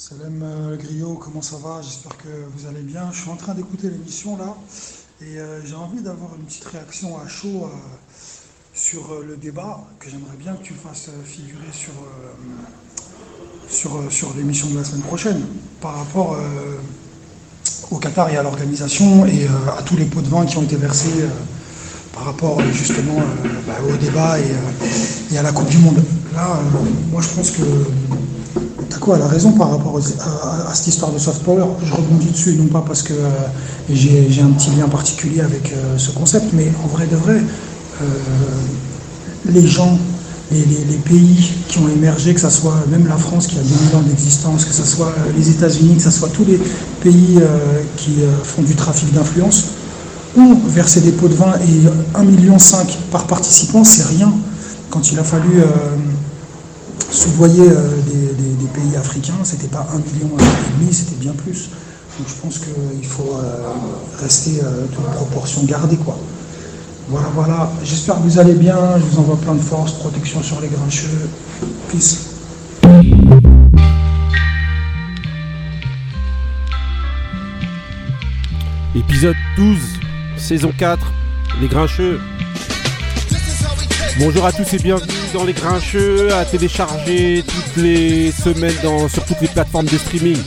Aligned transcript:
Salam 0.00 0.40
euh, 0.42 0.76
Griot, 0.78 1.20
comment 1.22 1.42
ça 1.42 1.56
va? 1.62 1.82
J'espère 1.82 2.16
que 2.16 2.28
vous 2.56 2.66
allez 2.66 2.80
bien. 2.80 3.10
Je 3.12 3.20
suis 3.20 3.28
en 3.28 3.36
train 3.36 3.52
d'écouter 3.52 3.90
l'émission 3.90 4.34
là 4.38 4.56
et 5.20 5.38
euh, 5.38 5.60
j'ai 5.62 5.74
envie 5.74 6.00
d'avoir 6.00 6.30
une 6.38 6.44
petite 6.46 6.64
réaction 6.64 7.18
à 7.18 7.28
chaud 7.28 7.64
euh, 7.64 7.68
sur 8.72 9.20
le 9.28 9.36
débat 9.36 9.84
que 9.98 10.08
j'aimerais 10.08 10.38
bien 10.38 10.54
que 10.54 10.62
tu 10.62 10.72
fasses 10.72 11.10
figurer 11.26 11.70
sur, 11.74 11.92
sur, 13.68 14.00
sur 14.10 14.32
l'émission 14.38 14.70
de 14.70 14.78
la 14.78 14.84
semaine 14.84 15.02
prochaine 15.02 15.42
par 15.82 15.98
rapport 15.98 16.34
au 17.90 17.98
Qatar 17.98 18.30
et 18.30 18.38
à 18.38 18.42
l'organisation 18.42 19.26
et 19.26 19.46
à 19.76 19.82
tous 19.82 19.96
les 19.96 20.06
pots 20.06 20.22
de 20.22 20.28
vin 20.28 20.46
qui 20.46 20.56
ont 20.56 20.62
été 20.62 20.76
versés 20.76 21.26
par 22.14 22.24
rapport 22.24 22.58
justement 22.72 23.20
bah, 23.66 23.74
au 23.86 23.96
débat 23.96 24.38
et, 24.38 25.34
et 25.34 25.36
à 25.36 25.42
la 25.42 25.52
Coupe 25.52 25.68
du 25.68 25.76
Monde. 25.76 26.02
Là, 26.34 26.58
moi 27.10 27.20
je 27.20 27.28
pense 27.28 27.50
que 27.50 27.62
Taco 29.00 29.12
a 29.14 29.28
raison 29.28 29.52
par 29.52 29.70
rapport 29.70 29.98
à, 29.98 30.74
cette 30.74 30.88
histoire 30.88 31.10
de 31.10 31.18
soft 31.18 31.42
power. 31.42 31.64
Je 31.82 31.92
rebondis 31.92 32.26
dessus, 32.30 32.54
non 32.56 32.66
pas 32.66 32.84
parce 32.86 33.02
que 33.02 33.14
euh, 33.14 33.28
j'ai 33.90 34.42
un 34.42 34.50
petit 34.50 34.70
lien 34.76 34.88
particulier 34.88 35.40
avec 35.40 35.72
euh, 35.72 35.96
ce 35.96 36.10
concept, 36.10 36.52
mais 36.52 36.70
en 36.84 36.86
vrai 36.86 37.06
de 37.06 37.16
vrai, 37.16 37.40
euh, 38.02 38.04
les 39.46 39.66
gens, 39.66 39.98
les, 40.52 40.58
les- 40.58 40.96
pays 40.98 41.50
qui 41.68 41.78
ont 41.78 41.88
émergé, 41.88 42.34
que 42.34 42.40
ce 42.40 42.50
soit 42.50 42.76
même 42.90 43.06
la 43.06 43.16
France 43.16 43.46
qui 43.46 43.56
a 43.56 43.62
2000 43.62 43.96
ans 43.96 44.02
d'existence, 44.06 44.64
que 44.66 44.74
ce 44.74 44.84
soit 44.84 45.12
les 45.36 45.48
États-Unis, 45.50 45.96
que 45.96 46.02
ce 46.02 46.10
soit 46.10 46.28
tous 46.28 46.44
les 46.44 46.60
pays 47.02 47.38
qui 47.96 48.16
font 48.44 48.62
du 48.62 48.74
trafic 48.74 49.12
d'influence, 49.12 49.64
ont 50.36 50.54
versé 50.68 51.00
des 51.00 51.12
pots 51.12 51.28
de 51.28 51.34
vin 51.34 51.54
et 51.54 52.18
1,5 52.18 52.24
million 52.24 52.56
par 53.10 53.26
participant, 53.26 53.82
c'est 53.82 54.04
rien. 54.04 54.32
Quand 54.90 55.10
il 55.10 55.18
a 55.18 55.24
fallu 55.24 55.62
soudoyer 57.10 57.68
des 58.06 58.29
africains, 58.96 59.34
c'était 59.44 59.68
pas 59.68 59.86
1,5 59.94 60.14
million 60.14 60.30
et 60.38 60.80
demi, 60.80 60.92
c'était 60.92 61.16
bien 61.16 61.32
plus. 61.32 61.70
Donc 62.18 62.28
je 62.28 62.34
pense 62.34 62.58
qu'il 62.58 63.06
faut 63.06 63.36
euh, 63.36 63.72
rester 64.20 64.60
euh, 64.62 64.86
toute 64.86 65.04
proportion 65.12 65.64
gardée. 65.64 65.96
Quoi. 65.96 66.18
Voilà, 67.08 67.28
voilà. 67.34 67.72
J'espère 67.82 68.16
que 68.16 68.22
vous 68.22 68.38
allez 68.38 68.54
bien. 68.54 68.98
Je 68.98 69.04
vous 69.04 69.18
envoie 69.20 69.36
plein 69.36 69.54
de 69.54 69.60
force, 69.60 69.92
protection 69.92 70.42
sur 70.42 70.60
les 70.60 70.68
grincheux. 70.68 71.28
Peace. 71.90 72.26
Épisode 78.94 79.36
12, 79.56 79.78
saison 80.36 80.72
4, 80.76 81.12
Les 81.60 81.68
Grincheux. 81.68 82.20
Bonjour 84.18 84.44
à 84.44 84.52
tous 84.52 84.74
et 84.74 84.78
bienvenue 84.78 85.19
dans 85.32 85.44
Les 85.44 85.52
Grincheux, 85.52 86.34
à 86.34 86.44
télécharger 86.44 87.44
toutes 87.46 87.82
les 87.82 88.32
semaines 88.32 88.74
dans, 88.82 89.08
sur 89.08 89.24
toutes 89.24 89.40
les 89.40 89.48
plateformes 89.48 89.86
de 89.86 89.98
streaming. 89.98 90.38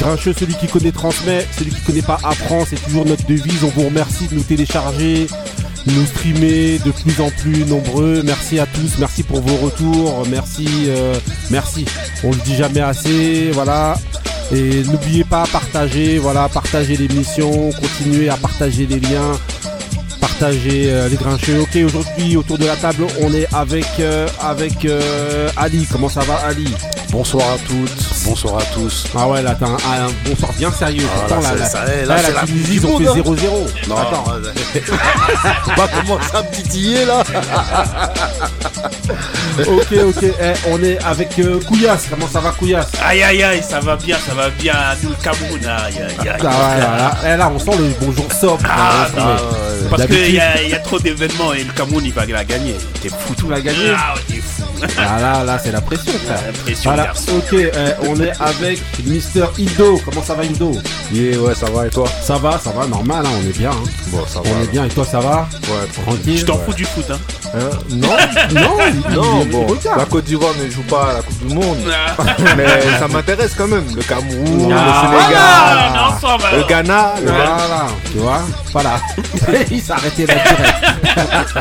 Grincheux, 0.00 0.34
celui 0.38 0.54
qui 0.54 0.66
connaît 0.66 0.92
transmet, 0.92 1.46
celui 1.56 1.70
qui 1.70 1.80
connaît 1.80 2.02
pas 2.02 2.18
apprend, 2.22 2.64
c'est 2.68 2.82
toujours 2.84 3.06
notre 3.06 3.26
devise. 3.26 3.64
On 3.64 3.68
vous 3.68 3.86
remercie 3.86 4.26
de 4.28 4.34
nous 4.34 4.42
télécharger, 4.42 5.26
de 5.86 5.92
nous 5.92 6.06
streamer 6.06 6.78
de 6.84 6.90
plus 6.90 7.20
en 7.20 7.30
plus 7.30 7.64
nombreux. 7.66 8.22
Merci 8.24 8.58
à 8.58 8.66
tous, 8.66 8.98
merci 8.98 9.22
pour 9.22 9.40
vos 9.40 9.56
retours, 9.56 10.24
merci, 10.30 10.66
euh, 10.88 11.14
merci. 11.50 11.84
On 12.22 12.30
le 12.30 12.38
dit 12.44 12.56
jamais 12.56 12.80
assez, 12.80 13.50
voilà. 13.52 13.94
Et 14.52 14.82
n'oubliez 14.84 15.24
pas, 15.24 15.44
partager, 15.46 16.18
voilà, 16.18 16.48
partager 16.48 16.96
l'émission, 16.96 17.70
continuez 17.70 18.28
à 18.28 18.36
partager 18.36 18.86
les 18.86 19.00
liens, 19.00 19.32
partager 20.24 20.90
euh, 20.90 21.06
les 21.10 21.16
grincheux. 21.16 21.60
Ok, 21.60 21.76
aujourd'hui 21.84 22.36
autour 22.38 22.56
de 22.56 22.64
la 22.64 22.76
table, 22.76 23.04
on 23.20 23.34
est 23.34 23.46
avec 23.52 23.84
euh, 24.00 24.26
euh, 24.86 25.50
Ali. 25.54 25.86
Comment 25.90 26.08
ça 26.08 26.20
va, 26.20 26.36
Ali? 26.46 26.64
Bonsoir 27.14 27.48
à 27.52 27.58
toutes, 27.58 28.24
bonsoir 28.24 28.58
à 28.58 28.62
tous. 28.74 29.04
Ah 29.16 29.28
ouais, 29.28 29.40
là 29.40 29.54
t'as 29.56 29.66
un, 29.66 29.74
un 29.76 30.10
bonsoir 30.26 30.52
bien 30.54 30.72
sérieux. 30.72 31.06
Ah, 31.14 31.18
Pourtant, 31.20 31.40
là, 31.42 31.54
là, 31.54 31.60
la 32.06 32.18
c'est 32.18 32.32
la 32.34 32.40
Tunisie, 32.44 32.74
ils 32.74 32.84
ont 32.86 32.98
fait 32.98 33.04
monde, 33.22 33.38
0-0. 33.38 33.88
Non, 33.88 33.96
Attends. 33.96 34.24
on 35.68 35.74
va 35.80 35.86
commencer 35.88 36.30
à 36.34 36.42
me 36.42 36.50
titiller 36.50 37.04
là. 37.04 37.22
ok, 39.60 39.92
ok. 40.08 40.24
Eh, 40.24 40.54
on 40.68 40.82
est 40.82 40.98
avec 41.04 41.38
euh, 41.38 41.60
Couillasse. 41.60 42.06
Comment 42.10 42.26
ça 42.26 42.40
va, 42.40 42.50
Couillasse? 42.50 42.90
Aïe 43.06 43.22
aïe 43.22 43.44
aïe, 43.44 43.62
ça 43.62 43.78
va 43.78 43.94
bien, 43.94 44.16
ça 44.26 44.34
va 44.34 44.50
bien, 44.50 44.74
nous 45.04 45.10
le 45.10 45.16
Cameroun, 45.22 45.64
aïe 45.64 45.94
aïe 45.96 46.28
aïe. 46.28 46.38
Ah 46.40 46.48
ouais, 46.48 46.80
là, 46.80 46.96
là, 46.96 47.16
eh, 47.32 47.36
là, 47.36 47.48
on 47.54 47.60
sent 47.60 47.78
le 47.78 47.94
bonjour 48.04 48.26
sobre. 48.32 48.64
Ah, 48.68 49.06
là, 49.16 49.22
non, 49.22 49.36
mais 49.84 49.88
Parce 49.88 50.02
d'habitude, 50.02 50.24
qu'il 50.24 50.34
y, 50.34 50.70
y 50.70 50.74
a 50.74 50.78
trop 50.80 50.98
d'événements 50.98 51.52
et 51.52 51.62
le 51.62 51.72
Cameroun 51.74 52.02
il 52.04 52.12
va 52.12 52.26
la 52.26 52.44
gagner. 52.44 52.74
T'es 53.00 53.08
fou. 53.08 53.34
Tout 53.38 53.46
va 53.46 53.60
gagner. 53.60 53.92
Ah. 53.96 54.14
Ah 54.98 55.20
là, 55.20 55.44
là, 55.44 55.58
c'est 55.62 55.72
la 55.72 55.80
pression, 55.80 56.12
frère. 56.24 56.38
La 56.46 56.52
pression, 56.52 56.90
Voilà, 56.94 57.12
ok, 57.12 57.52
euh, 57.54 57.92
on 58.08 58.20
est 58.20 58.32
avec 58.40 58.82
Mister 59.04 59.44
Indo. 59.58 60.00
Comment 60.04 60.22
ça 60.22 60.34
va, 60.34 60.42
Indo? 60.44 60.72
Yeah, 61.12 61.38
ouais, 61.38 61.54
ça 61.54 61.66
va 61.70 61.86
et 61.86 61.90
toi? 61.90 62.06
Ça 62.22 62.36
va, 62.38 62.58
ça 62.58 62.70
va, 62.70 62.86
normal, 62.86 63.24
hein, 63.26 63.30
on 63.42 63.48
est 63.48 63.56
bien. 63.56 63.70
hein. 63.70 63.84
Bon, 64.08 64.24
ça 64.26 64.40
va. 64.40 64.48
On 64.58 64.62
est 64.62 64.66
bien, 64.70 64.84
et 64.84 64.88
toi, 64.88 65.04
ça 65.04 65.20
va? 65.20 65.48
Ouais, 65.68 66.02
Tranquille 66.04 66.38
Je 66.38 66.44
t'en 66.46 66.58
fous 66.58 66.72
du 66.74 66.84
foot, 66.84 67.04
hein. 67.10 67.18
Hein 67.54 67.70
non, 67.90 68.08
Non, 68.60 68.76
non, 69.10 69.44
bon, 69.46 69.66
la 69.96 70.04
Côte 70.06 70.24
d'Ivoire 70.24 70.52
ne 70.62 70.68
joue 70.70 70.82
pas 70.82 71.10
à 71.10 71.12
la 71.14 71.22
Coupe 71.22 71.46
du 71.46 71.54
Monde, 71.54 71.78
Ah, 72.18 72.22
mais 72.56 72.66
ça 72.98 73.06
m'intéresse 73.08 73.52
quand 73.56 73.68
même. 73.68 73.84
Le 73.94 74.02
Cameroun, 74.02 74.72
Ah, 74.76 75.02
le 75.04 75.08
Sénégal, 75.08 75.42
voilà, 75.64 75.92
on 75.92 75.94
est 75.94 76.14
ensemble. 76.16 76.44
le. 76.58 76.64
Ghana, 76.68 77.14
le. 77.24 77.30
Voilà, 77.30 77.86
tu 78.10 78.18
vois, 78.18 78.40
voilà. 78.72 79.00
il 79.70 79.80
s'est 79.80 79.92
arrêté 79.92 80.26
là 80.26 80.34
direct. 80.34 81.54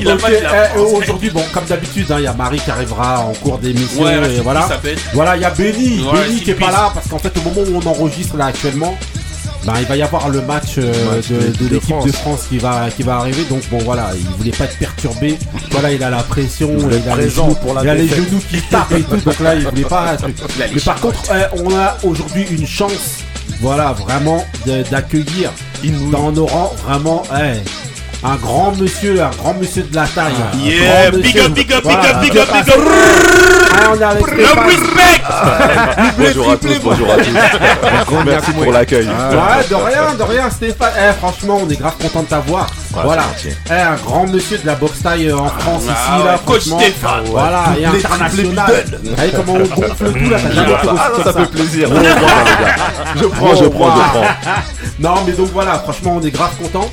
Il 0.00 0.08
a 0.10 0.14
Ok, 0.14 0.20
pas 0.22 0.30
de 0.30 0.34
la 0.42 0.52
euh. 0.52 0.78
Aujourd'hui, 0.96 1.30
bon, 1.36 1.44
comme 1.52 1.64
d'habitude, 1.66 2.10
hein, 2.10 2.16
il 2.18 2.24
y 2.24 2.26
a 2.26 2.32
Marie 2.32 2.58
qui 2.58 2.70
arrivera 2.70 3.20
en 3.20 3.32
cours 3.34 3.58
d'émission. 3.58 4.02
Ouais, 4.02 4.36
et 4.36 4.40
voilà. 4.40 4.68
Voilà, 5.12 5.36
il 5.36 5.42
y 5.42 5.44
a 5.44 5.50
Benny, 5.50 6.02
Ouais, 6.02 6.20
Benny 6.26 6.40
qui 6.40 6.50
est 6.50 6.54
pas 6.54 6.70
là 6.70 6.90
parce 6.94 7.08
qu'en 7.08 7.18
fait 7.18 7.32
au 7.38 7.42
moment 7.42 7.60
où 7.68 7.80
on 7.84 7.88
enregistre 7.88 8.36
là 8.36 8.46
actuellement, 8.46 8.96
ben, 9.64 9.74
il 9.80 9.86
va 9.86 9.96
y 9.96 10.02
avoir 10.02 10.28
le 10.28 10.42
match, 10.42 10.74
euh, 10.78 10.92
Match 11.16 11.28
de, 11.28 11.34
de- 11.34 11.40
de 11.40 11.64
de 11.68 11.74
l'équipe 11.74 11.82
France. 11.90 12.04
de 12.06 12.12
France 12.12 12.40
qui 12.48 12.58
va 12.58 12.86
qui 12.96 13.02
va 13.02 13.16
arriver. 13.16 13.42
Donc 13.50 13.62
bon 13.68 13.78
voilà, 13.84 14.10
il 14.16 14.24
voulait 14.38 14.52
pas 14.52 14.64
être 14.64 14.78
perturbé. 14.78 15.36
Voilà, 15.72 15.92
il 15.92 16.02
a 16.04 16.08
la 16.10 16.22
pression, 16.22 16.70
il, 16.78 17.10
a 17.10 17.16
les 17.16 17.28
genoux, 17.30 17.54
pour 17.56 17.74
la 17.74 17.82
il 17.82 17.88
a 17.88 17.94
les 17.96 18.06
genoux 18.08 18.40
qui 18.48 18.60
tapent 18.62 18.92
et 18.92 19.02
tout. 19.02 19.16
Donc 19.16 19.40
là, 19.40 19.54
il 19.56 19.66
voulait 19.66 19.82
pas. 19.82 20.16
Mais 20.72 20.80
par 20.80 21.00
contre, 21.00 21.20
euh, 21.32 21.46
on 21.64 21.74
a 21.76 21.96
aujourd'hui 22.04 22.46
une 22.50 22.66
chance, 22.66 23.24
voilà, 23.60 23.92
vraiment 23.92 24.44
d'accueillir 24.90 25.50
dans 26.12 26.30
nos 26.32 26.46
rangs 26.46 26.72
vraiment. 26.86 27.22
eh, 27.36 27.58
un 28.26 28.36
grand 28.36 28.72
monsieur, 28.72 29.22
un 29.22 29.30
grand 29.30 29.54
monsieur 29.54 29.82
de 29.84 29.94
la 29.94 30.06
taille. 30.06 30.32
un 30.52 30.58
Yeah, 30.58 31.10
big 31.10 31.38
up, 31.38 31.52
big 31.52 31.72
up, 31.72 31.82
big 31.84 31.92
Voilà. 31.92 32.10
up, 32.10 32.20
big 32.20 32.36
up, 32.36 32.48
big 32.52 32.70
up. 32.70 32.80
Ah, 33.78 33.92
on 33.92 34.00
est 34.00 34.04
avec 34.04 34.26
respect. 34.26 35.22
Bonjour 36.18 36.50
à 36.50 36.56
tous, 36.56 36.78
bonjour 36.82 37.10
à 37.12 37.16
tous. 37.18 38.16
Merci 38.24 38.50
pour 38.52 38.72
l'accueil. 38.72 39.06
Ouais, 39.06 39.68
de 39.68 39.74
rien, 39.74 40.14
de 40.18 40.22
rien, 40.22 40.50
Stéphane. 40.50 40.92
Eh, 40.98 41.12
franchement, 41.18 41.60
on 41.64 41.70
est 41.70 41.78
grave 41.78 41.94
content 42.00 42.22
de 42.22 42.26
t'avoir. 42.28 42.66
voilà. 42.92 43.24
Eh, 43.70 43.72
un 43.72 43.96
grand 43.96 44.26
monsieur 44.26 44.58
de 44.58 44.66
la 44.66 44.74
boxe 44.74 45.02
taille 45.02 45.28
euh, 45.28 45.38
en 45.38 45.48
France 45.48 45.84
Ah 45.88 45.92
ici, 45.92 46.24
là, 46.24 46.38
coach. 46.44 46.62
Stéphane. 46.62 47.24
Voilà, 47.26 47.64
et 47.78 47.84
international. 47.84 48.84
Vous 49.04 49.36
comment 49.36 49.52
on 49.54 49.80
gonfle 49.80 50.12
tout 50.12 50.30
là, 50.30 50.38
Ah, 50.98 51.22
ça, 51.22 51.32
fait 51.32 51.50
plaisir. 51.50 51.88
Je 51.90 51.94
prends. 51.94 53.16
Je 53.20 53.26
prends, 53.26 53.54
je 53.54 53.64
prends. 53.66 53.94
Non, 54.98 55.16
mais 55.26 55.32
donc 55.32 55.50
voilà, 55.52 55.74
franchement, 55.80 56.18
on 56.20 56.26
est 56.26 56.30
grave 56.30 56.52
content. 56.60 56.88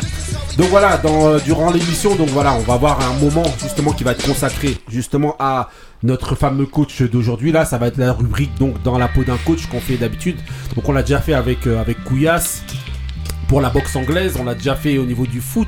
Donc 0.57 0.67
voilà, 0.67 0.97
dans, 0.97 1.29
euh, 1.29 1.39
durant 1.39 1.71
l'émission, 1.71 2.15
donc 2.15 2.29
voilà, 2.29 2.53
on 2.53 2.59
va 2.59 2.75
avoir 2.75 3.01
un 3.01 3.13
moment 3.19 3.43
justement 3.59 3.91
qui 3.91 4.03
va 4.03 4.11
être 4.11 4.23
consacré 4.23 4.77
justement 4.87 5.35
à 5.39 5.69
notre 6.03 6.35
fameux 6.35 6.67
coach 6.67 7.01
d'aujourd'hui. 7.01 7.51
Là, 7.51 7.65
ça 7.65 7.79
va 7.79 7.87
être 7.87 7.97
la 7.97 8.13
rubrique 8.13 8.53
donc 8.59 8.81
dans 8.83 8.99
la 8.99 9.07
peau 9.07 9.23
d'un 9.23 9.37
coach 9.37 9.65
qu'on 9.65 9.79
fait 9.79 9.97
d'habitude. 9.97 10.37
Donc 10.75 10.87
on 10.87 10.91
l'a 10.91 11.01
déjà 11.01 11.19
fait 11.19 11.33
avec 11.33 11.65
euh, 11.65 11.81
avec 11.81 12.03
Couillasse 12.03 12.63
pour 13.47 13.61
la 13.61 13.71
boxe 13.71 13.95
anglaise. 13.95 14.35
On 14.39 14.43
l'a 14.43 14.53
déjà 14.53 14.75
fait 14.75 14.99
au 14.99 15.05
niveau 15.05 15.25
du 15.25 15.41
foot 15.41 15.67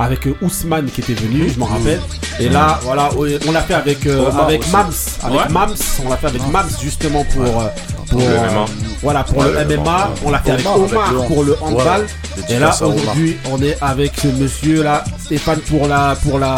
avec 0.00 0.26
euh, 0.26 0.34
Ousmane 0.42 0.86
qui 0.86 1.00
était 1.02 1.14
venu, 1.14 1.48
je 1.52 1.58
m'en 1.58 1.66
rappelle. 1.66 2.00
Et 2.40 2.48
là, 2.48 2.80
voilà, 2.82 3.10
on 3.46 3.52
l'a 3.52 3.60
fait 3.62 3.74
avec 3.74 4.06
euh, 4.06 4.30
avec. 4.32 4.66
Mams, 4.72 4.90
avec 5.22 5.40
Ouais. 5.40 5.48
Mams. 5.50 5.74
On 6.04 6.08
l'a 6.08 6.16
fait 6.16 6.26
avec 6.28 6.46
Mams 6.48 6.68
justement 6.82 7.24
pour 7.24 7.42
euh, 7.60 7.66
pour 8.08 8.18
le 8.20 8.24
MMA. 8.26 8.64
voilà 9.02 9.24
pour 9.24 9.38
Ouais, 9.38 9.52
le 9.64 9.76
MMA. 9.76 10.10
On 10.24 10.30
l'a 10.30 10.38
fait 10.40 10.50
avec 10.52 10.66
Omar, 10.66 11.08
avec 11.14 11.26
pour 11.28 11.44
le 11.44 11.56
handball. 11.60 12.06
Et 12.48 12.58
là 12.58 12.70
aujourd'hui 12.82 13.36
on 13.50 13.60
est 13.62 13.76
avec 13.82 14.12
ce 14.20 14.28
monsieur 14.28 14.82
là 14.82 15.04
Stéphane 15.18 15.60
pour 15.60 15.86
la 15.86 16.16
pour 16.22 16.38
la 16.38 16.56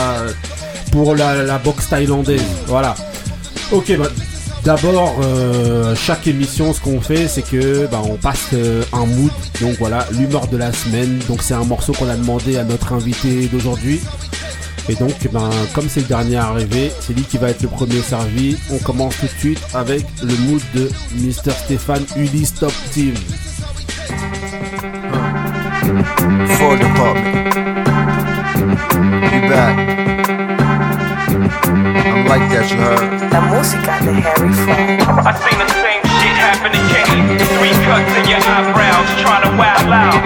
pour 0.93 1.15
la, 1.17 1.43
la 1.43 1.59
boxe 1.59 1.89
thaïlandaise. 1.89 2.43
Voilà. 2.69 2.95
Ok 3.73 3.97
bah, 3.99 4.07
D'abord, 4.65 5.17
euh, 5.23 5.95
chaque 5.97 6.29
émission, 6.29 6.73
ce 6.73 6.81
qu'on 6.81 7.01
fait, 7.01 7.27
c'est 7.27 7.43
que 7.43 7.87
bah, 7.87 8.01
on 8.05 8.17
passe 8.17 8.51
euh, 8.53 8.85
un 8.93 9.07
mood. 9.07 9.33
Donc 9.61 9.77
voilà, 9.79 10.07
l'humeur 10.13 10.47
de 10.47 10.57
la 10.57 10.73
semaine. 10.73 11.19
Donc 11.29 11.43
c'est 11.43 11.55
un 11.55 11.65
morceau 11.65 11.93
qu'on 11.93 12.09
a 12.09 12.17
demandé 12.17 12.57
à 12.59 12.65
notre 12.65 12.93
invité 12.93 13.49
d'aujourd'hui. 13.49 14.01
Et 14.89 14.95
donc, 14.95 15.29
ben, 15.33 15.51
comme 15.75 15.89
c'est 15.89 16.01
le 16.01 16.07
dernier 16.07 16.37
arrivé, 16.37 16.93
c'est 17.01 17.13
lui 17.13 17.23
qui 17.23 17.39
va 17.39 17.51
être 17.51 17.63
le 17.63 17.69
premier 17.69 18.01
servi. 18.01 18.57
On 18.71 18.79
commence 18.79 19.17
tout 19.19 19.27
de 19.27 19.39
suite 19.39 19.61
avec 19.75 20.05
le 20.23 20.35
mood 20.47 20.63
de 20.75 20.91
Mr. 21.17 21.53
Stéphane 21.65 22.05
Ulysse 22.17 22.55
Top 22.55 22.73
Team. 22.93 23.15
Department. 26.79 27.53
Be 29.31 29.49
back. 29.49 30.12
I'm 32.33 32.41
like 32.41 32.49
that, 32.49 32.65
you 32.73 32.81
heard? 32.81 33.13
La 33.29 33.45
música 33.45 34.01
de 34.01 34.17
Harry 34.25 34.49
Fraud. 34.65 35.05
I 35.05 35.37
seen 35.37 35.59
the 35.61 35.69
same 35.85 36.01
shit 36.17 36.33
happen 36.33 36.73
to 36.73 36.81
Kenny. 36.89 37.37
Three 37.61 37.77
cuts 37.85 38.09
in 38.09 38.25
your 38.25 38.41
eyebrows, 38.41 39.05
trying 39.21 39.45
to 39.45 39.53
wild 39.53 39.93
out. 39.93 40.17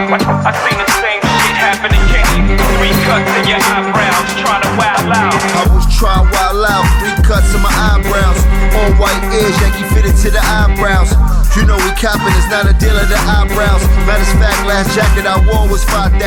I 0.47 0.55
seen 0.55 0.79
the 0.79 0.87
same 1.03 1.19
shit 1.19 1.57
happen 1.59 1.91
to 1.91 1.99
Kenny. 2.07 2.55
Three 2.79 2.95
cuts 3.11 3.27
in 3.43 3.51
your 3.51 3.59
eyebrows, 3.59 4.29
trying 4.39 4.63
to 4.63 4.71
wild 4.79 5.11
out. 5.19 5.35
I 5.35 5.67
was 5.75 5.83
trying 5.99 6.31
wild 6.31 6.63
out, 6.71 6.87
three 7.03 7.19
cuts 7.27 7.51
in 7.51 7.59
my 7.67 7.75
eyebrows. 7.75 8.39
All 8.79 8.91
white 9.03 9.27
ears, 9.35 9.59
Yankee 9.59 9.91
fitted 9.91 10.15
to 10.23 10.31
the 10.31 10.43
eyebrows. 10.47 11.11
You 11.57 11.65
know 11.65 11.81
we 11.81 11.93
copping, 11.97 12.37
it's 12.37 12.53
not 12.53 12.69
a 12.69 12.75
deal 12.77 12.93
of 12.93 13.09
the 13.09 13.17
eyebrows. 13.17 13.81
Matter 14.05 14.29
of 14.29 14.37
fact, 14.37 14.61
last 14.69 14.93
jacket 14.93 15.25
I 15.25 15.41
wore 15.49 15.65
was 15.69 15.83
5,000. 15.89 16.21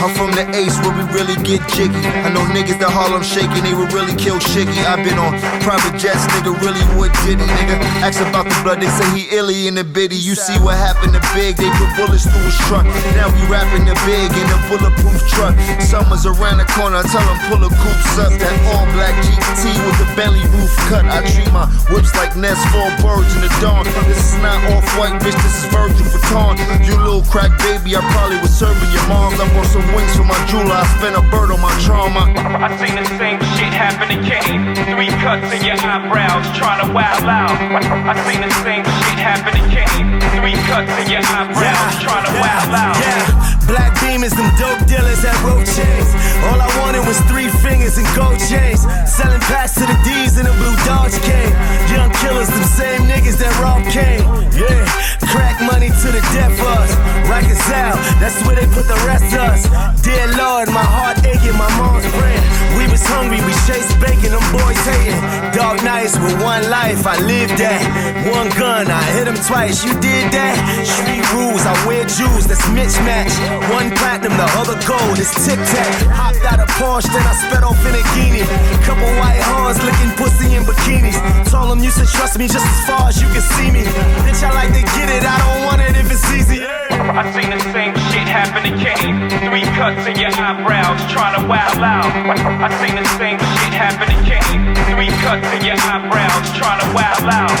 I'm 0.00 0.12
from 0.16 0.32
the 0.32 0.44
Ace 0.56 0.76
where 0.80 0.96
we 0.96 1.04
really 1.12 1.36
get 1.44 1.60
jiggy. 1.68 2.00
I 2.24 2.32
know 2.32 2.44
niggas 2.52 2.80
that 2.80 2.88
Harlem 2.88 3.22
shaking, 3.22 3.64
they 3.64 3.76
would 3.76 3.92
really 3.92 4.16
kill 4.16 4.40
Shiggy. 4.40 4.76
I've 4.84 5.04
been 5.04 5.20
on 5.20 5.36
private 5.60 5.96
jets, 6.00 6.24
nigga, 6.32 6.56
really 6.60 6.84
would 6.96 7.12
did 7.24 7.40
it, 7.40 7.50
nigga. 7.60 7.76
Ask 8.04 8.20
about 8.20 8.48
the 8.48 8.56
blood, 8.64 8.80
they 8.80 8.88
say 8.88 9.08
he 9.12 9.36
illy 9.36 9.68
in 9.68 9.76
the 9.76 9.84
biddy. 9.84 10.16
You 10.16 10.34
see 10.34 10.56
what 10.60 10.76
happened 10.76 11.12
to 11.12 11.24
Big, 11.34 11.56
they 11.56 11.66
put 11.80 11.90
bullets 11.98 12.22
through 12.28 12.46
his 12.46 12.54
trunk. 12.70 12.86
Now 13.18 13.26
we 13.26 13.42
rapping 13.50 13.84
the 13.88 13.96
big 14.06 14.30
in 14.30 14.46
a 14.54 14.58
bulletproof 14.70 15.18
truck. 15.34 15.56
Summer's 15.82 16.24
around 16.24 16.62
the 16.62 16.68
corner, 16.76 17.00
I 17.00 17.04
tell 17.10 17.24
them 17.26 17.38
pull 17.50 17.58
the 17.64 17.72
coops 17.74 18.14
up. 18.22 18.30
That 18.38 18.54
all 18.70 18.86
black 18.94 19.16
GT 19.24 19.74
with 19.82 19.98
the 19.98 20.08
belly 20.14 20.44
roof 20.54 20.70
cut. 20.86 21.02
I 21.10 21.26
treat 21.26 21.50
my 21.50 21.66
whips 21.90 22.14
like 22.14 22.36
nests 22.38 22.62
for 22.70 22.86
birds 23.02 23.34
in 23.34 23.42
the 23.42 23.50
dawn. 23.58 23.82
This 24.06 24.20
is 24.20 24.38
not 24.38 24.53
off 24.70 24.86
white, 24.98 25.18
bitch, 25.22 25.36
this 25.42 25.64
is 25.64 25.66
Virgil 25.72 26.06
Vuitton. 26.06 26.54
You 26.86 26.96
little 27.00 27.26
crack 27.26 27.50
baby, 27.58 27.96
I 27.96 28.02
probably 28.14 28.38
was 28.38 28.54
serving 28.54 28.90
your 28.94 29.06
moms. 29.08 29.40
I 29.40 29.46
bought 29.54 29.66
some 29.66 29.86
wings 29.94 30.14
for 30.14 30.24
my 30.24 30.38
jeweler, 30.46 30.78
I 30.78 30.86
spent 30.98 31.16
a 31.18 31.24
bird 31.32 31.50
on 31.50 31.60
my 31.60 31.74
trauma. 31.82 32.30
I 32.34 32.70
seen 32.78 32.94
the 32.94 33.06
same 33.18 33.40
shit 33.58 33.72
happen 33.74 34.08
to 34.14 34.18
Kenny. 34.22 34.58
Three 34.94 35.12
cuts 35.20 35.50
in 35.50 35.64
your 35.66 35.78
eyebrows, 35.80 36.46
trying 36.56 36.86
to 36.86 36.88
wild 36.92 37.26
out. 37.26 37.50
I 37.50 38.14
seen 38.26 38.40
the 38.40 38.52
same 38.62 38.84
shit 38.84 39.18
happen 39.18 39.52
to 39.58 39.62
Kenny. 39.68 40.02
Three 40.38 40.56
cuts 40.70 40.92
in 41.02 41.10
your 41.10 41.24
eyebrows, 41.24 41.94
trying 42.00 42.24
to 42.28 42.32
wild 42.38 42.72
out. 42.74 42.96
Yeah, 43.00 43.43
black 43.66 43.98
demons, 44.00 44.34
them 44.34 44.50
dope 44.56 44.86
dealers 44.86 45.24
at 45.24 45.36
road 45.44 45.66
chains. 45.66 46.08
All 46.48 46.60
I 46.60 46.68
wanted 46.80 47.06
was 47.06 47.18
three 47.30 47.48
fingers 47.62 47.98
and 47.98 48.06
gold 48.16 48.38
chains. 48.38 48.82
Selling 49.08 49.40
packs 49.48 49.74
to 49.74 49.84
the 49.86 49.96
D's 50.04 50.38
in 50.38 50.46
a 50.46 50.54
blue 50.60 50.76
Dodge 50.84 51.16
cane. 51.22 51.54
Young 51.92 52.10
killers, 52.20 52.48
them 52.48 52.64
same 52.64 53.02
niggas 53.08 53.38
that 53.38 53.52
rob 53.60 53.82
Kane. 53.88 54.22
Yeah, 54.54 54.84
crack 55.30 55.60
money 55.62 55.88
to 55.88 56.08
the 56.12 56.22
death 56.34 56.58
us. 56.60 56.90
Rikers 57.28 57.62
out, 57.72 57.96
that's 58.20 58.38
where 58.44 58.56
they 58.56 58.66
put 58.72 58.86
the 58.88 58.98
rest 59.06 59.32
of 59.32 59.40
us. 59.40 59.62
Dear 60.02 60.26
Lord, 60.36 60.68
my 60.68 60.84
heart 60.84 61.24
aching, 61.24 61.56
my 61.56 61.70
mom's 61.78 62.06
praying. 62.16 62.44
We 62.76 62.90
was 62.90 63.00
hungry, 63.06 63.38
we 63.46 63.54
chased 63.64 63.94
bacon, 64.02 64.34
them 64.34 64.44
boys 64.52 64.80
hating. 64.84 65.20
Dark 65.54 65.82
nights 65.82 66.18
with 66.18 66.34
one 66.42 66.68
life, 66.68 67.06
I 67.06 67.16
lived 67.22 67.56
that. 67.62 67.80
One 68.26 68.50
gun, 68.58 68.90
I 68.90 69.02
hit 69.14 69.28
him 69.28 69.38
twice, 69.46 69.84
you 69.84 69.94
did 70.02 70.34
that. 70.34 70.56
Street 70.82 71.24
rules, 71.32 71.62
I 71.62 71.74
wear 71.86 72.04
jewels, 72.04 72.50
that's 72.50 72.64
mismatch. 72.74 73.32
One 73.70 73.94
platinum, 73.94 74.34
the 74.36 74.48
other 74.58 74.76
gold, 74.84 75.16
it's 75.16 75.32
tic 75.46 75.60
tac. 75.70 75.94
Hopped 76.10 76.42
out 76.44 76.60
of 76.60 76.68
Porsche, 76.74 77.08
then 77.14 77.22
I 77.22 77.34
sped 77.38 77.62
off 77.62 77.78
in 77.86 77.94
a 77.94 78.04
guinea. 78.18 78.44
Couple 78.82 79.06
white 79.22 79.40
horns 79.54 79.78
licking 79.80 80.12
pussy 80.18 80.58
in 80.58 80.66
bikinis. 80.66 81.16
Told 81.48 81.70
them 81.70 81.80
you 81.80 81.90
should 81.94 82.10
trust 82.10 82.38
me 82.38 82.50
just 82.50 82.66
as 82.66 82.80
far 82.90 83.08
as 83.08 83.22
you 83.22 83.28
can 83.30 83.44
see 83.54 83.70
me. 83.70 83.86
Bitch, 84.26 84.42
I 84.42 84.50
like 84.50 84.74
to 84.74 84.82
get 84.98 85.08
it, 85.08 85.13
I 85.22 85.38
don't 85.38 85.64
want 85.66 85.80
it 85.82 85.94
if 85.96 86.10
it's 86.10 86.26
easy. 86.32 86.64
I 86.64 87.22
seen 87.30 87.50
the 87.50 87.60
same 87.70 87.94
shit 88.10 88.26
happen 88.26 88.62
to 88.64 88.72
Kenny. 88.80 89.12
Three 89.46 89.66
cuts 89.76 90.06
in 90.08 90.16
your 90.18 90.32
eyebrows, 90.34 90.98
trying 91.12 91.38
to 91.38 91.46
wild 91.46 91.78
out. 91.78 92.10
I 92.10 92.68
seen 92.82 92.96
the 92.96 93.04
same 93.20 93.38
shit 93.38 93.74
happen 93.74 94.08
to 94.08 94.18
Kenny. 94.26 94.74
Three 94.90 95.12
cuts 95.22 95.46
in 95.54 95.62
your 95.64 95.76
eyebrows, 95.78 96.46
trying 96.58 96.80
to 96.80 96.88
wild 96.96 97.28
out. 97.30 97.52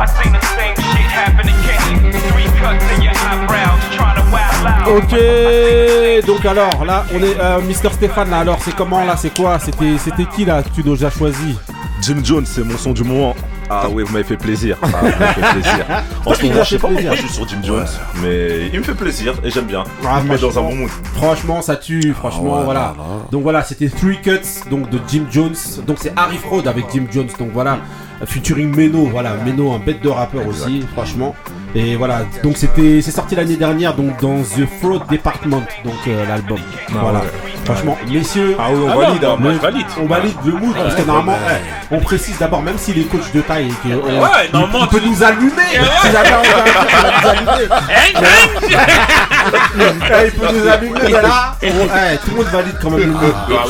I 0.00 0.06
seen 0.18 0.32
the 0.32 0.42
same 0.56 0.74
shit 0.90 1.10
happen 1.12 1.46
to 1.46 1.54
Kenny. 1.62 2.10
Three 2.32 2.50
cuts 2.58 2.86
in 2.96 3.02
your 3.02 3.14
eyebrows, 3.14 3.82
trying 3.94 4.16
to 4.16 4.24
wild 4.32 4.66
out. 4.66 4.88
Ok, 4.88 5.14
donc 6.26 6.44
alors 6.46 6.84
là, 6.84 7.04
on 7.14 7.22
est 7.22 7.38
euh, 7.38 7.60
Mister 7.60 7.90
Stéphane 7.92 8.30
là. 8.30 8.38
Alors 8.40 8.58
c'est 8.62 8.74
comment 8.74 9.04
là 9.04 9.16
C'est 9.16 9.36
quoi 9.36 9.58
C'était 9.58 9.98
c'était 9.98 10.24
qui 10.24 10.44
là 10.44 10.62
que 10.62 10.70
tu 10.70 10.82
nous 10.84 11.04
as 11.04 11.10
choisi? 11.10 11.58
Jim 12.02 12.16
Jones, 12.24 12.46
c'est 12.46 12.64
mon 12.64 12.76
son 12.76 12.92
du 12.92 13.04
moment. 13.04 13.34
Ah 13.68 13.86
oui, 13.90 14.02
vous 14.04 14.12
m'avez 14.12 14.24
fait 14.24 14.36
plaisir. 14.36 14.76
Ah, 14.82 14.86
vous 15.02 15.08
fait 15.10 15.52
plaisir. 15.52 15.86
En 16.26 16.34
ce 16.34 16.42
Il 16.42 16.48
moment, 16.48 16.60
a 16.60 16.64
je 16.64 16.70
sais 16.70 16.78
pas 16.78 16.88
pourquoi 16.88 17.14
je 17.14 17.20
suis 17.20 17.28
sur 17.28 17.48
Jim 17.48 17.58
Jones, 17.62 17.86
mais 18.22 18.68
il 18.72 18.78
me 18.78 18.84
fait 18.84 18.94
plaisir 18.94 19.34
et 19.44 19.50
j'aime 19.50 19.64
bien. 19.66 19.84
Ah, 20.04 20.18
il 20.20 20.28
me 20.28 20.32
met 20.34 20.38
dans 20.38 20.48
un 20.48 20.52
franchement, 20.52 20.70
bon 20.70 20.76
mood. 20.76 20.90
Franchement, 21.14 21.62
ça 21.62 21.76
tue. 21.76 22.12
Franchement, 22.12 22.58
ouais, 22.58 22.64
voilà. 22.64 22.80
là, 22.80 22.94
là. 22.98 23.04
Donc 23.30 23.42
voilà, 23.42 23.62
c'était 23.62 23.88
Three 23.88 24.20
Cuts, 24.20 24.68
donc 24.70 24.90
de 24.90 24.98
Jim 25.08 25.24
Jones. 25.30 25.54
Donc 25.86 25.98
c'est 26.00 26.12
Harry 26.16 26.38
Fraud 26.38 26.66
avec 26.66 26.86
Jim 26.92 27.06
Jones. 27.10 27.28
Donc 27.38 27.50
voilà, 27.52 27.78
featuring 28.24 28.74
Meno. 28.74 29.06
Voilà, 29.06 29.34
Meno, 29.44 29.72
un 29.72 29.78
bête 29.78 30.02
de 30.02 30.08
rappeur 30.08 30.46
aussi, 30.46 30.82
franchement. 30.94 31.34
Et 31.78 31.94
voilà, 31.94 32.20
donc 32.42 32.56
c'était, 32.56 33.02
c'est 33.02 33.10
sorti 33.10 33.34
l'année 33.36 33.56
dernière, 33.56 33.92
donc 33.94 34.18
dans 34.22 34.38
The 34.42 34.66
Fraud 34.80 35.02
Department, 35.10 35.62
donc 35.84 35.94
euh, 36.08 36.24
l'album. 36.26 36.58
voilà. 36.90 37.20
Franchement, 37.66 37.98
messieurs. 38.08 38.56
Ah 38.58 38.68
oui, 38.72 38.78
on 38.82 38.98
valide, 38.98 39.24
hein, 39.24 39.34
le- 39.38 39.42
moi, 39.42 39.52
je 39.52 39.58
valide. 39.58 39.86
On 40.00 40.06
valide 40.06 40.36
le 40.46 40.52
mood 40.52 40.74
parce 40.74 40.94
que 40.94 41.02
normalement, 41.02 41.36
eh, 41.50 41.94
on 41.94 42.00
précise 42.00 42.38
d'abord, 42.38 42.62
même 42.62 42.78
s'il 42.78 42.98
est 42.98 43.02
coach 43.04 43.30
de 43.34 43.40
taille, 43.42 43.66
et 43.68 43.88
que, 43.88 43.92
euh, 43.92 44.20
Ouais, 44.22 44.28
il- 44.48 44.52
normalement, 44.52 44.84
il 44.84 44.88
peut 44.88 45.00
tu- 45.00 45.08
nous 45.10 45.22
allumer. 45.22 45.50
Si 46.02 46.12
jamais 46.12 46.30
on 46.32 46.44
il 46.44 46.50
va 46.50 47.12
nous 47.20 47.28
allumer. 47.28 47.68
Eh, 49.78 50.26
il 50.26 50.30
peut 50.32 50.46
nous 50.52 50.64
mais 51.02 51.10
là, 51.10 51.56
on- 51.62 51.66
eh, 51.66 52.16
tout 52.18 52.30
le 52.30 52.36
monde 52.36 52.46
valide 52.52 52.74
quand 52.82 52.90
même 52.90 53.00
le 53.00 53.06
mot. 53.06 53.18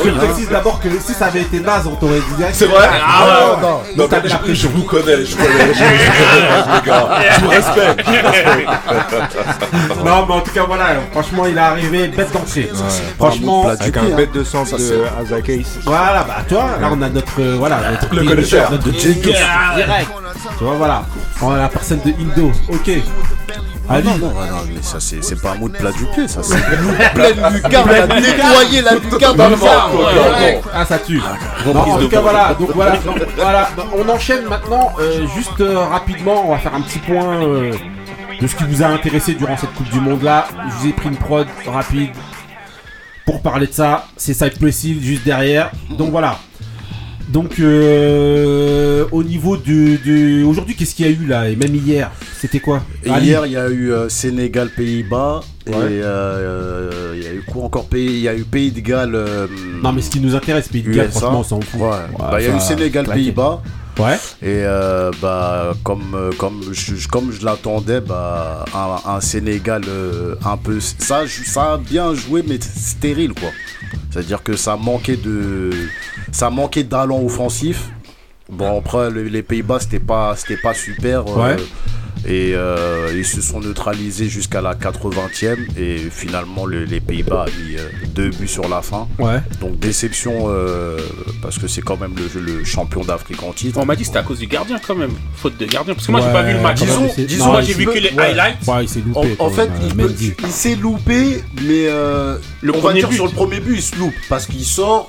je 0.05 0.11
précise 0.11 0.49
d'abord 0.49 0.81
que 0.81 0.89
si 1.05 1.13
ça 1.15 1.27
avait 1.27 1.41
été 1.43 1.61
naze, 1.61 1.87
on 1.87 1.95
t'aurait 1.97 2.21
dit 2.21 2.35
direct. 2.37 2.55
C'est 2.57 2.67
vrai 2.67 2.89
Ah, 2.93 2.99
Ah 3.07 3.57
non, 3.61 3.69
non, 3.97 4.09
mais 4.11 4.21
déjà 4.21 4.37
je, 4.37 4.43
pris. 4.43 4.55
je 4.55 4.69
vous 4.69 4.83
connais, 4.83 5.25
je 5.25 5.37
connais, 5.37 5.75
je, 5.75 5.75
je, 5.75 6.75
les 6.75 6.91
gars. 6.91 7.09
Je 7.35 7.41
vous 7.41 7.49
respecte. 7.49 8.09
Non, 10.05 10.27
mais 10.27 10.35
en 10.35 10.41
tout 10.41 10.51
cas, 10.53 10.65
voilà, 10.67 10.85
franchement, 11.13 11.47
il 11.47 11.57
est 11.57 11.61
arrivé 11.61 12.09
bête 12.09 12.33
d'entrée. 12.33 12.71
Franchement, 13.19 13.69
Avec 13.69 13.97
un 13.97 14.17
bête 14.17 14.33
de 14.33 14.45
sens 14.45 14.71
de 14.71 15.05
Azak 15.21 15.49
Ace. 15.49 15.79
voilà, 15.85 16.25
bah, 16.25 16.37
toi, 16.49 16.65
là, 16.81 16.89
on 16.93 17.03
a 17.03 17.09
notre, 17.09 17.41
euh, 17.41 17.57
voilà, 17.59 17.79
notre 17.91 18.15
Le 18.15 18.25
connaisseur. 18.25 18.71
notre 18.71 18.89
direct. 18.91 19.29
Tu 20.59 20.65
vois, 20.65 20.75
voilà, 20.75 21.05
on 21.43 21.51
a 21.53 21.59
la 21.59 21.69
personne 21.69 22.01
de 22.05 22.11
Indo. 22.11 22.51
Ok. 22.69 22.91
Ah 23.89 24.03
non, 24.03 24.19
non, 24.19 24.31
non, 24.31 24.35
mais 24.69 24.83
ça 24.83 24.99
c'est 24.99 25.23
c'est 25.23 25.41
pas 25.41 25.53
un 25.53 25.59
mot 25.59 25.69
de 25.69 25.77
plat 25.77 25.93
du 25.93 26.07
pied, 26.07 26.27
ça 26.27 26.43
c'est 26.43 26.57
pleine 27.15 27.37
lucarne, 27.55 27.89
elle 27.95 28.11
a 28.11 28.21
nettoyé 28.21 28.83
la 28.83 28.95
lucarne 28.97 29.37
dans 29.37 29.49
le. 29.49 29.57
Ah 30.75 30.85
ça 30.85 30.99
tue. 30.99 31.23
Non, 31.65 31.77
en 31.77 31.99
tout 31.99 32.09
cas 32.09 32.21
voilà, 32.21 32.55
donc 32.55 32.71
voilà, 32.75 32.97
donc, 32.97 33.17
voilà, 33.37 33.71
donc, 33.77 33.87
on 33.97 34.09
enchaîne 34.09 34.45
maintenant. 34.47 34.93
euh, 34.99 35.27
juste 35.37 35.61
euh, 35.61 35.79
rapidement, 35.79 36.49
on 36.49 36.51
va 36.51 36.59
faire 36.59 36.75
un 36.75 36.81
petit 36.81 36.99
point 36.99 37.43
euh, 37.45 37.73
de 38.41 38.47
ce 38.49 38.57
qui 38.57 38.65
vous 38.65 38.83
a 38.83 38.87
intéressé 38.87 39.35
durant 39.35 39.57
cette 39.57 39.73
Coupe 39.75 39.91
du 39.91 40.01
Monde 40.01 40.23
là. 40.23 40.49
Je 40.69 40.75
vous 40.75 40.89
ai 40.89 40.93
pris 40.93 41.09
une 41.09 41.17
prod 41.17 41.47
rapide 41.69 42.11
pour 43.25 43.41
parler 43.41 43.69
de 43.69 43.73
ça. 43.73 44.07
C'est 44.17 44.35
Cypress 44.35 44.85
juste 45.01 45.25
derrière. 45.25 45.71
Donc 45.91 46.11
voilà. 46.11 46.39
Donc 47.29 47.59
euh, 47.59 49.05
au 49.11 49.23
niveau 49.25 49.57
du, 49.57 49.99
du- 49.99 50.45
aujourd'hui 50.45 50.75
qu'est-ce 50.77 50.95
qu'il 50.95 51.07
y 51.07 51.09
a 51.09 51.13
eu 51.13 51.27
là? 51.27 51.49
Et 51.49 51.57
même 51.57 51.75
hier 51.75 52.11
c'était 52.41 52.61
quoi? 52.61 52.83
Hier, 53.05 53.45
il 53.47 53.53
y 53.53 53.57
a 53.57 53.69
eu 53.69 53.93
euh, 53.93 54.09
Sénégal, 54.09 54.69
Pays-Bas. 54.69 55.41
Et 55.67 55.71
Ouais. 55.71 55.77
euh, 55.83 57.15
il 57.17 57.25
y 57.25 57.27
a 57.27 57.33
eu 57.33 57.43
quoi 57.43 57.65
encore? 57.65 57.87
Pays 57.87 58.07
Il 58.07 58.21
y 58.21 58.29
a 58.29 58.35
eu 58.37 58.45
Pays 58.45 58.71
de 58.71 58.79
Galles. 58.81 59.15
euh, 59.17 59.49
Non 59.83 59.93
mais 59.93 60.03
ce 60.03 60.11
qui 60.11 60.21
nous 60.21 60.35
intéresse 60.37 60.69
Pays 60.69 60.83
de 60.83 60.93
Galles 60.93 61.11
franchement 61.11 61.41
on 61.41 61.43
s'en 61.43 61.61
fout. 61.61 61.81
Ouais. 61.81 61.89
Bah, 62.19 62.37
il 62.41 62.47
y 62.47 62.51
a 62.51 62.57
eu 62.57 62.61
Sénégal. 62.61 63.07
Pays-Bas. 63.07 63.63
Ouais. 63.99 64.17
Et 64.43 64.61
euh, 64.63 65.11
bah, 65.23 65.73
comme, 65.83 66.15
euh, 66.15 66.31
comme 66.37 66.61
je, 66.71 66.95
je- 66.97 67.09
comme 67.09 67.33
je 67.33 67.43
l'attendais, 67.45 68.03
bah, 68.03 68.67
un, 68.75 69.11
un 69.11 69.21
Sénégal 69.23 69.83
euh, 69.89 70.35
un 70.45 70.59
peu. 70.59 70.79
Ça, 70.81 71.23
ça 71.27 71.73
a 71.73 71.79
bien 71.79 72.13
joué, 72.15 72.45
mais 72.47 72.59
stérile, 72.61 73.33
quoi. 73.33 73.49
C'est-à-dire 74.17 74.43
que 74.43 74.57
ça 74.57 74.77
manquait 74.77 75.17
de. 75.19 75.71
Ça 76.33 76.49
manquait 76.49 76.85
d'allant 76.85 77.23
offensif. 77.23 77.91
Bon, 78.49 78.79
après, 78.79 79.11
le- 79.11 79.25
les 79.25 79.43
Pays-Bas, 79.43 79.79
c'était 79.81 79.99
pas, 80.01 80.35
c'était 80.37 80.57
pas 80.57 80.73
super. 80.73 81.25
euh, 81.29 81.57
Ouais. 81.57 81.57
Et 82.27 82.53
euh, 82.55 83.09
ils 83.15 83.25
se 83.25 83.41
sont 83.41 83.61
neutralisés 83.61 84.29
jusqu'à 84.29 84.61
la 84.61 84.75
80e. 84.75 85.57
Et 85.79 85.99
finalement, 86.11 86.67
le- 86.67 86.85
les 86.85 87.01
Pays-Bas 87.01 87.45
a 87.45 87.47
mis 87.47 87.77
euh, 87.77 87.89
deux 88.15 88.31
buts 88.31 88.49
sur 88.49 88.69
la 88.69 88.83
fin. 88.83 89.07
Ouais. 89.19 89.39
Donc, 89.61 89.79
déception, 89.79 90.47
euh, 90.49 90.99
parce 91.43 91.59
que 91.59 91.69
c'est 91.69 91.83
quand 91.83 91.97
même 92.01 92.15
le, 92.17 92.41
le 92.41 92.65
champion 92.65 93.03
d'Afrique 93.05 93.43
en 93.43 93.53
titre. 93.53 93.79
On 93.81 93.87
m'a 93.87 93.95
dit 93.97 94.03
que 94.03 94.07
c'était 94.09 94.19
à 94.19 94.23
cause 94.23 94.39
du 94.39 94.47
gardien 94.47 94.79
quand 94.85 94.95
même. 94.97 95.13
Faute 95.37 95.57
de 95.59 95.67
gardien. 95.67 95.95
Parce 95.95 96.07
que 96.07 96.13
moi 96.13 96.21
j'ai 96.21 96.27
Ouais, 96.27 96.33
pas 96.33 96.43
vu 96.43 96.53
le 96.55 96.61
match. 96.61 96.81
Disons, 96.81 97.09
c'est- 97.15 97.25
disons 97.25 97.47
non, 97.47 97.53
moi 97.53 97.61
j'ai 97.63 97.75
vu 97.75 97.87
que 97.87 97.93
les 97.99 98.11
ouais. 98.13 98.23
highlights. 98.31 98.67
Ouais, 98.67 98.83
il 98.85 98.89
s'est 98.89 99.01
En, 99.15 99.23
loupé. 99.23 99.33
en 99.39 99.45
quand 99.49 99.51
fait, 99.51 99.69
même, 99.69 99.81
il, 99.89 99.95
peut- 99.97 100.03
Mendy. 100.09 100.33
il 100.43 100.51
s'est 100.51 100.75
loupé, 100.75 101.43
mais 101.63 101.87
euh, 101.87 102.39
Le 102.63 102.73
on 102.73 102.77
va 102.77 102.81
premier 102.83 103.01
dire 103.01 103.09
but. 103.09 103.15
sur 103.15 103.27
le 103.27 103.33
premier 103.33 103.61
but, 103.61 103.77
il 103.77 103.83
se 103.83 103.97
loupe 103.97 104.15
parce 104.29 104.47
qu'il 104.47 104.65
sort 104.65 105.07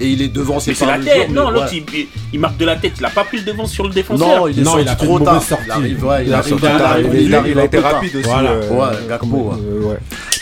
et 0.00 0.06
il 0.08 0.22
est 0.22 0.28
devancé 0.28 0.70
Mais 0.70 0.74
c'est 0.74 0.86
la 0.86 0.96
le 0.98 1.04
tête. 1.04 1.30
joueur, 1.30 1.44
Non, 1.44 1.50
l'autre 1.50 1.72
ouais. 1.72 1.84
il, 1.94 2.06
il 2.32 2.40
marque 2.40 2.56
de 2.56 2.64
la 2.64 2.76
tête. 2.76 2.92
Il 2.98 3.04
a 3.04 3.10
pas 3.10 3.24
pris 3.24 3.38
le 3.38 3.44
devant 3.44 3.66
sur 3.66 3.84
le 3.84 3.90
défenseur. 3.90 4.26
Non, 4.28 4.48
il 4.48 4.58
est 4.58 4.62
Non, 4.62 4.70
sorti 4.72 4.84
il 4.84 4.88
a 4.88 4.94
trop 4.96 5.18
tard. 5.20 5.42
Il 5.66 5.70
arrive, 5.70 6.04
ouais, 6.04 6.22
il 6.22 6.28
Il 6.28 6.34
a 6.34 6.38
arrive 6.38 6.56
il 6.60 6.66
arrive- 6.66 7.22
il 7.22 7.34
arrive 7.34 7.52
il 7.52 7.58
a 7.60 7.64
été 7.64 7.78
rapide 7.78 8.16
aussi. 8.16 8.24
Voilà. 8.28 8.50
euh, 8.50 8.70
Ouais, 8.70 8.96
Gakpo, 9.08 9.26
ouais. 9.36 9.54
euh, 9.60 9.88
ouais. 9.90 9.96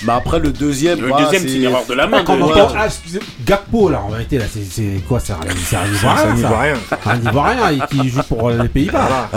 Mais 0.07 0.13
après, 0.13 0.39
le 0.39 0.53
deuxième, 0.53 1.01
Le 1.01 1.09
voilà, 1.09 1.25
deuxième, 1.25 1.43
c'est 1.49 1.57
une 1.57 1.65
erreur 1.65 1.85
de 1.89 1.95
la 1.95 2.07
main. 2.07 2.23
Quand 2.25 2.37
de- 2.37 2.43
on 2.43 2.47
Ouais. 2.55 2.61
entend, 2.61 2.75
ah, 2.79 2.87
Gakpo 3.45 3.89
là, 3.89 4.01
en 4.07 4.11
vérité 4.11 4.39
là, 4.39 4.45
c'est- 4.49 5.05
quoi 5.09 5.19
C'est 5.19 5.33
un, 5.33 5.37
Ivoirien, 5.43 5.57
C'est 5.67 5.77
un 5.77 6.37
ça. 6.37 6.37
Ivoirien. 6.37 6.75
Un 7.07 7.29
Ivoirien 7.29 7.71
et 7.71 7.81
qui 7.97 8.09
joue 8.09 8.23
pour 8.23 8.51
les 8.51 8.69
Pays-Bas. 8.69 9.29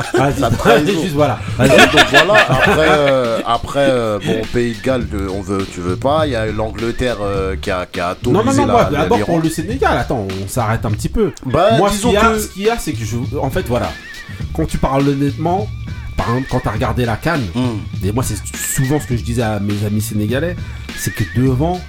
Juste 0.85 1.13
voilà. 1.13 1.39
Donc 1.57 1.69
voilà, 2.11 2.33
après, 2.49 2.87
euh, 2.89 3.39
après 3.45 3.79
euh, 3.89 4.19
bon, 4.25 4.41
Pays 4.53 4.75
de 4.75 4.83
Galles, 4.85 5.07
on 5.33 5.41
veut, 5.41 5.65
tu 5.73 5.79
veux 5.79 5.95
pas. 5.95 6.27
Il 6.27 6.33
y 6.33 6.35
a 6.35 6.45
l'Angleterre 6.47 7.17
euh, 7.21 7.55
qui 7.59 7.71
a, 7.71 7.85
qui 7.91 7.99
a 7.99 8.15
Non, 8.25 8.43
non, 8.43 8.53
non, 8.53 8.67
la- 8.67 8.83
d'abord 8.85 9.19
pour 9.21 9.39
le 9.39 9.49
Sénégal, 9.49 9.97
attends, 10.11 10.27
on 10.43 10.47
s'arrête 10.47 10.85
un 10.85 10.91
petit 10.91 11.09
peu. 11.09 11.31
Bah, 11.45 11.77
moi, 11.77 11.89
ce 11.89 11.95
disons 11.95 12.09
qu'il 12.09 12.19
y 12.19 12.21
a, 12.21 12.31
que- 12.33 12.39
ce 12.39 12.47
qu'il 12.47 12.63
y 12.63 12.69
a, 12.69 12.77
c'est 12.77 12.93
que 12.93 13.03
je. 13.05 13.17
En 13.37 13.49
fait, 13.49 13.65
voilà. 13.67 13.91
Quand 14.53 14.65
tu 14.65 14.77
parles 14.77 15.07
honnêtement, 15.07 15.67
par 16.17 16.27
exemple, 16.29 16.47
quand 16.51 16.59
t'as 16.63 16.71
regardé 16.71 17.05
la 17.05 17.15
Cannes, 17.17 17.45
Hmm. 17.55 17.79
et 18.05 18.11
moi, 18.11 18.23
c'est 18.23 18.35
souvent 18.55 18.99
ce 18.99 19.07
que 19.07 19.17
je 19.17 19.23
disais 19.23 19.41
à 19.41 19.59
mes 19.59 19.85
amis 19.85 20.01
sénégalais, 20.01 20.55
c'est 20.97 21.13
que 21.13 21.23
devant, 21.35 21.79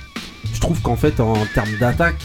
je 0.53 0.61
trouve 0.61 0.81
qu'en 0.81 0.97
fait, 0.97 1.21
en 1.21 1.35
termes 1.55 1.77
d'attaque, 1.81 2.17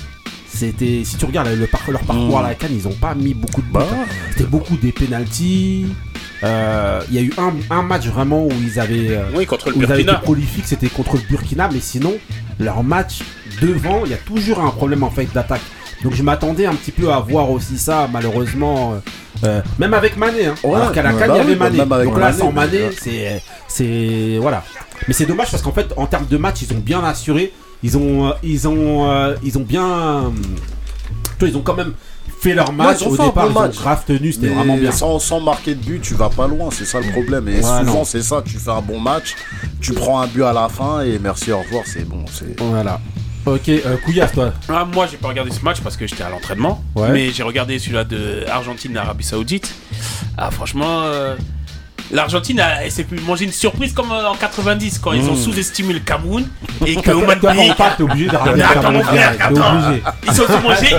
c'était. 0.48 1.04
Si 1.06 1.18
tu 1.18 1.26
regardes 1.26 1.50
le 1.50 1.68
par- 1.68 1.82
leur 1.90 2.02
parcours 2.02 2.40
Mm. 2.40 2.44
à 2.46 2.48
la 2.50 2.56
Cannes, 2.56 2.72
ils 2.74 2.88
ont 2.88 2.94
pas 2.94 3.14
mis 3.16 3.34
beaucoup 3.34 3.62
de 3.62 3.68
buts. 3.68 3.74
Bah, 3.74 3.88
hein. 3.92 4.06
C'était 4.32 4.46
beaucoup 4.50 4.78
des 4.78 4.92
pénalties. 4.92 5.88
Euh, 6.44 7.02
Il 7.10 7.16
y 7.16 7.18
a 7.18 7.22
eu 7.22 7.34
un, 7.40 7.54
un 7.76 7.82
match 7.82 8.06
vraiment 8.06 8.46
où 8.46 8.52
ils 8.62 8.80
avaient. 8.80 9.10
euh, 9.18 9.24
Oui, 9.36 9.46
contre 9.48 9.70
le 9.70 9.76
où 9.76 9.80
ils 9.82 9.86
avaient 9.86 9.96
été 10.02 10.04
Burkina. 10.12 10.20
prolifiques, 10.24 10.66
c'était 10.68 10.88
contre 10.90 11.16
le 11.16 11.24
Burkina, 11.30 11.68
mais 11.74 11.80
sinon, 11.80 12.14
leur 12.60 12.84
match 12.84 13.22
devant, 13.62 14.02
il 14.06 14.12
y 14.12 14.14
a 14.14 14.18
toujours 14.18 14.60
un 14.60 14.70
problème 14.70 15.02
en 15.04 15.10
fait 15.10 15.26
d'attaque. 15.34 15.62
Donc 16.04 16.14
je 16.14 16.24
m'attendais 16.24 16.66
un 16.66 16.76
petit 16.76 16.92
peu 16.92 17.12
à 17.12 17.20
voir 17.20 17.50
aussi 17.50 17.78
ça, 17.78 18.08
malheureusement, 18.12 18.94
euh, 18.94 19.48
euh, 19.48 19.62
même 19.80 19.94
avec 19.94 20.18
Mané. 20.18 20.48
Hein. 20.48 20.56
Ouais, 20.64 20.76
Alors 20.76 20.92
qu'à 20.92 21.02
la 21.02 21.14
bah 21.14 21.20
Cannes, 21.20 21.32
il 21.34 21.38
y 21.38 21.40
avait 21.40 21.56
bah 21.56 21.70
Mané. 21.70 22.06
Donc 22.06 22.18
là, 22.18 22.26
Mané, 22.28 22.38
sans 22.38 22.52
mais 22.52 22.62
Mané, 22.62 22.90
c'est, 23.00 23.42
c'est, 23.68 24.38
voilà. 24.40 24.64
Mais 25.08 25.14
c'est 25.14 25.26
dommage 25.26 25.52
parce 25.52 25.64
qu'en 25.64 25.72
fait, 25.72 25.94
en 25.98 26.06
termes 26.06 26.28
de 26.28 26.38
match, 26.38 26.62
ils 26.62 26.74
ont 26.74 26.80
bien 26.80 27.04
assuré. 27.04 27.54
Ils 27.84 27.98
ont, 27.98 28.28
euh, 28.28 28.34
ils 28.44 28.68
ont, 28.68 29.34
ils 29.44 29.58
ont 29.58 29.62
bien, 29.62 30.32
ils 31.42 31.58
ont 31.58 31.62
quand 31.62 31.76
même 31.76 31.94
fait 32.40 32.54
leur 32.54 32.72
match. 32.72 33.02
ont 33.04 33.10
Au 33.10 33.18
départ, 33.18 33.48
ils 33.50 33.58
ont 33.58 33.62
match. 33.62 33.76
grave 33.76 34.04
tenu, 34.06 34.32
c'était 34.32 34.48
vraiment 34.48 34.78
bien. 34.78 34.92
Sans, 34.92 35.20
sans 35.20 35.40
marquer 35.40 35.76
de 35.76 35.84
but, 35.84 36.02
tu 36.02 36.14
vas 36.14 36.30
pas 36.30 36.48
loin, 36.48 36.70
c'est 36.72 36.86
ça 36.86 37.00
le 37.00 37.12
problème. 37.12 37.48
Et 37.48 37.56
Ouais, 37.56 37.62
souvent, 37.62 38.06
c'est 38.06 38.22
ça, 38.22 38.42
tu 38.46 38.58
fais 38.58 38.72
un 38.72 38.82
bon 38.82 39.00
match, 39.00 39.36
tu 39.82 39.94
prends 39.94 40.20
un 40.22 40.28
but 40.28 40.44
à 40.44 40.54
la 40.54 40.70
fin 40.70 41.02
et 41.02 41.20
merci, 41.20 41.52
au 41.52 41.60
revoir, 41.60 41.84
c'est 41.86 42.08
bon. 42.08 42.26
c'est 42.32 42.60
Voilà. 42.60 43.00
Ok, 43.48 43.70
euh, 43.70 43.98
Couillasse, 44.04 44.34
toi. 44.34 44.52
Ah, 44.70 44.86
moi, 44.86 45.08
j'ai 45.10 45.18
pas 45.18 45.30
regardé 45.30 45.52
ce 45.52 45.62
match 45.62 45.80
parce 45.82 45.96
que 45.98 46.06
j'étais 46.06 46.24
à 46.24 46.30
l'entraînement. 46.30 46.84
Ouais. 46.96 47.10
Mais 47.12 47.32
j'ai 47.32 47.44
regardé 47.44 47.80
celui-là 47.80 48.04
de 48.04 48.44
Argentine-Arabie 48.52 49.24
Saoudite. 49.24 49.74
Ah, 50.38 50.52
franchement, 50.52 51.04
euh, 51.04 51.36
l'Argentine 52.12 52.60
a- 52.60 52.84
elle 52.84 52.92
s'est 52.92 53.06
pu 53.06 53.16
manger 53.22 53.46
une 53.46 53.52
surprise 53.54 53.94
comme 53.94 54.12
euh, 54.12 54.28
en 54.28 54.36
90 54.36 55.00
quand 55.00 55.14
ils 55.14 55.28
ont 55.30 55.36
sous-estimé 55.36 55.94
le 55.94 56.00
Cameroun 56.02 56.46
et 56.86 56.96
que 57.02 57.12
Oman 57.12 57.40
Bey- 57.40 57.74
t'es 57.98 58.04
obligé 58.04 58.28
de 58.30 58.36
ramener 58.36 58.64
Attends, 58.64 58.82
Cameroun. 58.82 60.02
Ils 60.28 60.34
se 60.34 60.46
sont 60.46 60.62
mangés 60.62 60.96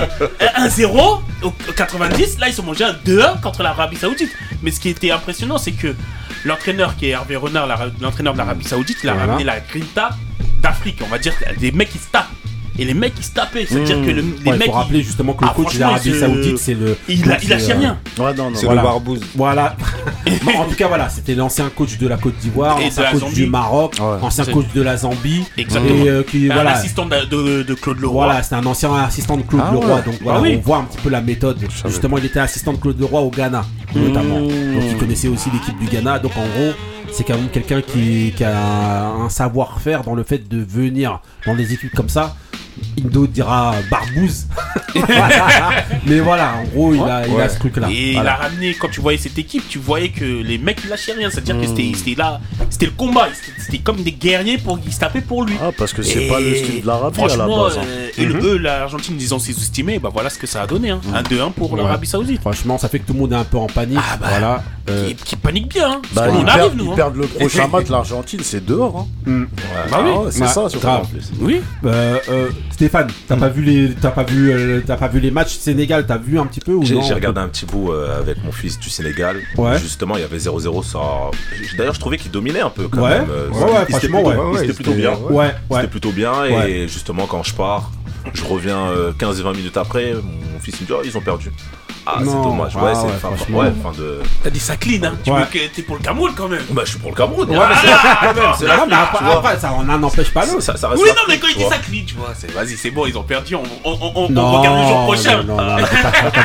un 0.55 0.67
1-0 0.67 1.21
au 1.43 1.51
90, 1.75 2.39
là 2.39 2.47
ils 2.47 2.51
se 2.51 2.57
sont 2.57 2.63
mangés 2.63 2.83
un 2.83 2.93
2-1 3.05 3.39
contre 3.41 3.61
l'Arabie 3.63 3.95
Saoudite. 3.97 4.31
Mais 4.63 4.71
ce 4.71 4.79
qui 4.79 4.89
était 4.89 5.11
impressionnant, 5.11 5.57
c'est 5.59 5.71
que 5.71 5.95
l'entraîneur 6.45 6.95
qui 6.97 7.05
est 7.07 7.09
Hervé 7.09 7.35
Renard, 7.35 7.67
l'entraîneur 8.01 8.33
de 8.33 8.39
l'Arabie 8.39 8.65
Saoudite, 8.65 8.97
il 9.03 9.09
a 9.09 9.13
Voilà. 9.13 9.27
ramené 9.33 9.45
la 9.45 9.59
grinta 9.59 10.09
d'Afrique, 10.61 10.99
on 11.05 11.07
va 11.07 11.17
dire, 11.17 11.33
des 11.59 11.71
mecs 11.71 11.89
qui 11.89 11.97
se 11.99 12.07
tapent. 12.11 12.27
Et 12.79 12.85
les 12.85 12.93
mecs 12.93 13.13
qui 13.13 13.23
se 13.23 13.31
tapaient, 13.33 13.65
c'est-à-dire 13.67 13.97
Mmh. 13.97 14.05
que 14.05 14.11
le- 14.11 14.15
les 14.21 14.21
Ouais, 14.21 14.33
il 14.45 14.51
mecs. 14.53 14.65
faut 14.67 14.71
rappeler 14.71 14.99
ils- 14.99 15.03
justement 15.05 15.33
que 15.33 15.43
le 15.43 15.49
Ah, 15.51 15.53
coach 15.55 15.73
se- 15.73 16.13
Saoudite, 16.19 16.57
c'est 16.57 16.73
le. 16.75 16.97
Il, 17.09 17.29
a, 17.31 17.37
il 17.43 17.49
lâchait 17.49 17.65
c'est, 17.65 17.71
euh, 17.73 17.77
rien. 17.79 17.97
Ouais, 18.17 18.33
non, 18.33 18.49
non. 18.49 18.55
C'est 18.55 18.65
Voilà. 18.65 18.81
le 18.81 18.87
barbouze. 18.87 19.19
Voilà. 19.35 19.75
Bon, 20.45 20.51
en 20.59 20.65
tout 20.65 20.75
cas, 20.75 20.87
voilà, 20.87 21.09
c'était 21.09 21.35
l'ancien 21.35 21.69
coach 21.75 21.97
de 21.97 22.07
la 22.07 22.17
Côte 22.17 22.35
d'Ivoire, 22.37 22.77
ancien 22.77 23.03
la 23.03 23.11
coach 23.11 23.19
Zambie. 23.21 23.33
du 23.35 23.45
Maroc, 23.47 23.95
Ouais. 23.99 24.05
ancien 24.21 24.45
coach 24.45 24.65
de 24.73 24.81
la 24.81 24.95
Zambie. 24.97 25.43
Exactement. 25.57 26.03
Et 26.05 26.09
euh, 26.09 26.23
qui, 26.23 26.49
Un 26.49 26.53
voilà. 26.53 26.71
assistant 26.71 27.05
de, 27.05 27.25
de- 27.25 27.63
de 27.63 27.73
Claude 27.73 27.99
Leroy. 27.99 28.25
Voilà, 28.25 28.41
c'était 28.43 28.55
un 28.55 28.65
ancien 28.65 28.93
assistant 28.95 29.37
de 29.37 29.41
Claude 29.43 29.61
Ah 29.67 29.71
Leroy, 29.73 29.95
ouais. 29.95 30.01
donc 30.03 30.15
voilà, 30.21 30.39
Ah 30.39 30.41
oui. 30.41 30.55
on 30.57 30.61
voit 30.65 30.77
un 30.77 30.83
petit 30.83 30.97
peu 31.01 31.09
la 31.09 31.21
méthode. 31.21 31.57
Justement, 31.85 32.17
il 32.17 32.25
était 32.25 32.39
assistant 32.39 32.71
de 32.73 32.77
Claude 32.77 32.99
Leroy 32.99 33.19
au 33.21 33.29
Ghana, 33.29 33.65
notamment. 33.95 34.39
Donc 34.39 34.83
il 34.89 34.97
connaissait 34.97 35.27
aussi 35.27 35.49
l'équipe 35.51 35.77
du 35.79 35.87
Ghana. 35.87 36.19
Donc 36.19 36.31
en 36.37 36.47
gros, 36.47 36.73
c'est 37.11 37.23
quand 37.23 37.35
même 37.35 37.49
quelqu'un 37.49 37.81
qui, 37.81 38.33
qui 38.35 38.43
a 38.43 38.57
un, 38.57 39.25
un 39.25 39.29
savoir-faire 39.29 40.03
dans 40.03 40.13
le 40.15 40.23
fait 40.23 40.47
de 40.47 40.63
venir 40.63 41.19
dans 41.45 41.55
des 41.55 41.73
équipes 41.73 41.93
comme 41.95 42.09
ça. 42.09 42.35
Indo 43.03 43.27
dira 43.27 43.73
barbouze. 43.89 44.47
Mais 46.05 46.19
voilà, 46.19 46.53
en 46.61 46.63
gros, 46.65 46.93
il 46.93 47.01
a, 47.01 47.27
il 47.27 47.39
a 47.39 47.49
ce 47.49 47.59
truc-là. 47.59 47.87
Et 47.91 48.11
il 48.13 48.17
a 48.17 48.35
ramené, 48.35 48.73
quand 48.73 48.89
tu 48.89 49.01
voyais 49.01 49.17
cette 49.17 49.37
équipe, 49.37 49.63
tu 49.69 49.79
voyais 49.79 50.09
que 50.09 50.25
les 50.25 50.57
mecs 50.57 50.79
ils 50.83 50.89
lâchaient 50.89 51.13
rien. 51.13 51.29
C'est-à-dire 51.29 51.59
que 51.59 51.67
c'était- 51.67 51.91
c'était 51.95 52.15
là, 52.15 52.39
c'était 52.69 52.85
le 52.87 52.91
combat. 52.93 53.27
C'était- 53.59 53.77
comme 53.79 54.01
des 54.03 54.11
guerriers 54.11 54.57
pour 54.57 54.79
qu'ils 54.79 54.93
se 54.93 54.99
tapaient 54.99 55.21
pour 55.21 55.43
lui. 55.45 55.55
Ah, 55.61 55.69
parce 55.77 55.93
que 55.93 56.01
c'est 56.01 56.27
pas 56.27 56.39
le 56.39 56.55
style 56.55 56.81
de 56.81 56.87
l'Arabie 56.87 57.19
à 57.21 57.27
la 57.27 57.29
Franchement, 57.35 57.63
base. 57.65 57.77
hein. 57.77 57.81
euh, 57.87 58.09
et 58.17 58.25
le- 58.25 58.43
eux, 58.43 58.57
l'Argentine, 58.57 59.15
ils 59.19 59.33
ont 59.33 59.39
sous-estimé. 59.39 59.99
Bah 59.99 60.09
voilà 60.11 60.29
ce 60.29 60.37
que 60.37 60.47
ça 60.47 60.63
a 60.63 60.67
donné. 60.67 60.89
Hein. 60.89 61.01
Un 61.13 61.21
2-1 61.23 61.51
pour 61.51 61.71
Ouais. 61.73 61.81
l'Arabie 61.81 62.07
Saoudite. 62.07 62.41
Franchement, 62.41 62.77
ça 62.77 62.89
fait 62.89 62.99
que 62.99 63.07
tout 63.07 63.13
le 63.13 63.19
monde 63.19 63.31
est 63.33 63.35
un 63.37 63.43
peu 63.43 63.57
en 63.57 63.67
panique. 63.67 63.97
Ah 64.01 64.17
bah, 64.17 64.27
voilà. 64.29 64.63
Euh, 64.89 65.07
Qui, 65.09 65.15
qui 65.15 65.35
panique 65.35 65.69
bien. 65.69 65.91
Hein. 65.91 66.01
Bah, 66.13 66.23
arrive, 66.47 66.75
nous. 66.75 66.85
ils 66.85 66.91
hein. 66.91 66.95
perdent 66.95 67.15
le 67.17 67.27
prochain 67.27 67.67
match, 67.67 67.87
l'Argentine, 67.89 68.39
c'est 68.43 68.65
dehors. 68.65 69.05
Hein. 69.25 69.29
hmm. 69.29 69.41
Ouais. 69.43 69.47
Bah 69.91 69.97
oui. 70.03 70.11
Ah 70.15 70.27
c'est 70.31 70.41
Ouais, 70.41 70.47
ça, 70.47 70.53
surtout 70.69 70.79
grave. 70.79 71.01
en 71.03 71.05
plus. 71.05 71.31
Oui. 71.39 71.61
Euh, 72.81 72.85
euh, 72.85 72.87
Stéphane, 72.87 73.07
t'as 73.27 73.35
pas 73.35 73.49
vu 73.49 73.61
les, 73.61 73.93
t'as 73.93 74.11
pas 74.11 74.23
vu, 74.23 74.51
euh, 74.51 74.81
t'as 74.85 74.95
pas 74.97 75.07
vu 75.07 75.19
les 75.19 75.31
matchs 75.31 75.57
Sénégal, 75.57 76.05
t'as 76.07 76.17
vu 76.17 76.39
un 76.39 76.45
petit 76.45 76.59
peu 76.61 76.73
ou 76.73 76.83
J'ai 76.83 76.95
regardé 76.95 77.41
un 77.41 77.49
petit 77.49 77.65
bout 77.65 77.91
euh, 77.91 78.19
avec 78.19 78.43
mon 78.43 78.51
fils 78.51 78.79
du 78.79 78.89
Sénégal. 78.89 79.37
Ouais. 79.57 79.77
Justement, 79.79 80.15
il 80.15 80.21
y 80.21 80.23
avait 80.23 80.37
0-0. 80.37 80.83
Ça... 80.83 80.99
D'ailleurs, 81.77 81.93
je 81.93 81.99
trouvais 81.99 82.17
qu'il 82.17 82.31
dominait 82.31 82.61
un 82.61 82.69
peu 82.69 82.87
quand 82.87 83.01
Ouais. 83.03 83.19
même. 83.19 83.27
euh, 83.29 83.49
Ouais, 83.49 83.63
ouais, 83.63 83.69
il- 83.89 83.95
franchement, 83.95 84.19
était 84.19 84.29
plutôt- 84.29 84.51
ouais. 84.51 84.67
c'était- 84.67 84.93
bien. 84.93 85.13
ouais. 85.29 85.51
C'était 85.71 85.87
plutôt 85.87 86.11
bien. 86.11 86.45
Et 86.45 86.87
justement, 86.87 87.25
quand 87.27 87.43
je 87.43 87.53
pars, 87.53 87.91
je 88.33 88.43
reviens 88.43 88.77
euh, 88.87 89.11
15 89.17 89.39
et 89.39 89.43
20 89.43 89.53
minutes 89.53 89.77
après. 89.77 90.13
Mon 90.13 90.59
fils 90.59 90.75
il 90.79 90.83
me 90.83 90.87
dit 90.87 90.93
Oh, 90.97 91.01
ils 91.03 91.17
ont 91.17 91.21
perdu. 91.21 91.51
Ah, 92.05 92.15
c'est 92.19 92.25
dommage. 92.25 92.73
Ah 92.75 92.83
Ouais, 92.83 92.91
c'est 92.95 93.01
ouais, 93.03 93.11
fin, 93.13 93.29
franchement. 93.35 93.57
ouais, 93.59 93.71
fin 93.83 93.91
de. 93.91 94.21
T'as 94.43 94.49
dit 94.49 94.59
ça 94.59 94.75
clean. 94.77 95.03
Hein. 95.03 95.13
Tu 95.23 95.31
Ouais. 95.31 95.39
veux 95.41 95.45
que 95.45 95.73
t'es 95.75 95.81
pour 95.83 95.95
le 95.97 96.01
Cameroun 96.01 96.31
quand 96.35 96.47
même. 96.47 96.61
Bah, 96.71 96.81
je 96.85 96.91
suis 96.91 96.99
pour 96.99 97.11
le 97.11 97.15
Cameroun. 97.15 97.49
Ouais, 97.49 97.57
mais 97.57 97.75
c'est 97.81 97.87
quand 98.27 98.33
même, 98.33 98.53
c'est 98.57 98.67
la 98.67 98.77
non, 98.77 98.83
mais 98.87 98.95
après, 98.95 99.59
ça, 99.59 99.73
on 99.77 99.83
n'en 99.83 100.01
empêche 100.03 100.31
pas 100.33 100.45
l'autre. 100.45 100.61
Ça, 100.61 100.75
ça 100.77 100.89
reste 100.89 101.01
Oui, 101.03 101.09
non, 101.09 101.21
mais 101.27 101.37
quand 101.37 101.47
il 101.47 101.57
dit 101.57 101.63
ça 101.69 101.77
clean, 101.77 102.03
tu 102.07 102.15
vois, 102.15 102.33
c'est 102.37 102.51
vas-y, 102.51 102.77
c'est 102.77 102.91
bon, 102.91 103.05
ils 103.05 103.17
ont 103.17 103.23
perdu. 103.23 103.55
On, 103.55 103.63
on, 103.83 103.91
on, 104.01 104.11
on 104.15 104.29
Non, 104.29 104.59
regarde 104.59 104.77
le 104.81 104.87
jour 104.87 105.03
prochain. 105.05 105.43
non, 105.43 105.57
non, 105.57 105.77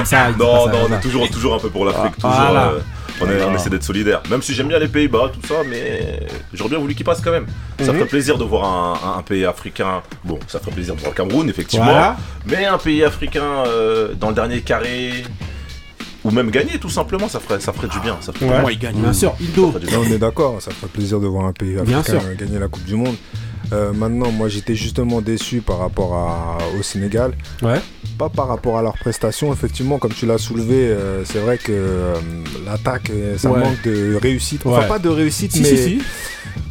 c'est 0.05 0.17
on 0.17 0.93
est 0.97 1.01
toujours, 1.01 1.29
toujours 1.31 1.55
un 1.55 1.59
peu 1.59 1.71
pour 1.71 1.85
l'Afrique. 1.85 2.17
toujours, 2.17 2.31
euh, 2.39 2.79
on, 3.27 3.31
est- 3.31 3.43
on 3.45 3.55
essaie 3.55 3.71
d'être 3.71 3.83
solidaire. 3.85 4.23
Même 4.31 4.43
si 4.43 4.55
j'aime 4.55 4.69
bien 4.69 4.79
les 4.79 4.89
Pays-Bas, 4.89 5.31
tout 5.33 5.47
ça, 5.47 5.57
mais 5.69 6.21
j'aurais 6.53 6.71
bien 6.71 6.79
voulu 6.79 6.95
qu'ils 6.95 7.05
passent 7.05 7.21
quand 7.21 7.31
même. 7.33 7.47
Ça 7.81 7.93
Mhm. 7.93 7.99
ferait 7.99 8.09
plaisir 8.09 8.39
de 8.39 8.45
voir 8.45 8.65
un, 8.65 9.09
un- 9.15 9.19
un 9.19 9.23
pays 9.23 9.45
africain. 9.45 10.03
Bon, 10.25 10.39
ça 10.47 10.59
ferait 10.61 10.73
plaisir 10.73 10.95
de 10.95 11.01
voir 11.01 11.13
le 11.13 11.17
Cameroun, 11.17 11.49
effectivement. 11.49 11.87
Voilà. 11.87 12.17
Mais 12.47 12.65
un 12.67 12.79
pays 12.79 13.03
africain 13.05 13.65
euh, 13.67 14.15
dans 14.19 14.29
le 14.29 14.35
dernier 14.35 14.61
carré. 14.61 15.25
Ou 16.25 16.31
même 16.31 16.51
gagner, 16.51 16.79
tout 16.79 16.89
simplement, 16.89 17.29
ça 17.29 17.39
ferait, 17.39 17.61
ça 17.61 17.75
ferait 17.75 17.89
du 17.89 18.01
bien. 18.01 18.17
Ça 18.23 18.33
ferait 18.33 18.49
Ouais. 18.49 18.61
Moi, 18.63 18.73
il 18.73 18.79
gagne. 18.79 18.95
Bien 18.97 19.13
sûr, 19.13 19.35
bien. 19.39 19.99
on 19.99 20.05
est 20.05 20.17
d'accord, 20.19 20.57
ça 20.63 20.71
ferait 20.71 20.87
plaisir 20.91 21.21
de 21.21 21.27
voir 21.27 21.45
un 21.45 21.53
pays 21.53 21.75
Bien 21.85 21.99
africain 21.99 22.21
sûr. 22.21 22.35
gagner 22.39 22.59
la 22.59 22.69
Coupe 22.69 22.85
du 22.85 22.95
Monde. 22.95 23.17
Euh, 23.73 23.93
maintenant, 23.93 24.31
moi 24.31 24.49
j'étais 24.49 24.75
justement 24.75 25.21
déçu 25.21 25.61
par 25.61 25.79
rapport 25.79 26.15
à- 26.15 26.59
au 26.79 26.83
Sénégal. 26.83 27.33
Ouais. 27.63 27.81
Pas 28.19 28.29
par 28.29 28.49
rapport 28.49 28.79
à 28.79 28.83
leurs 28.83 28.97
prestations, 28.99 29.53
effectivement, 29.53 29.99
comme 29.99 30.13
tu 30.13 30.27
l'as 30.27 30.39
soulevé, 30.39 30.75
euh, 30.77 31.25
c'est 31.25 31.39
vrai 31.39 31.59
que 31.59 31.73
euh, 31.73 32.15
l'attaque, 32.67 33.11
ça 33.39 33.51
Ouais. 33.51 33.61
manque 33.61 33.83
de 33.85 34.17
réussite. 34.21 34.63
Enfin, 34.67 34.83
Ouais. 34.83 34.89
pas 34.89 34.99
de 34.99 35.09
réussite, 35.09 35.53
Si, 35.53 35.63
mais 35.63 35.69
si, 35.77 35.77
si. 35.83 36.03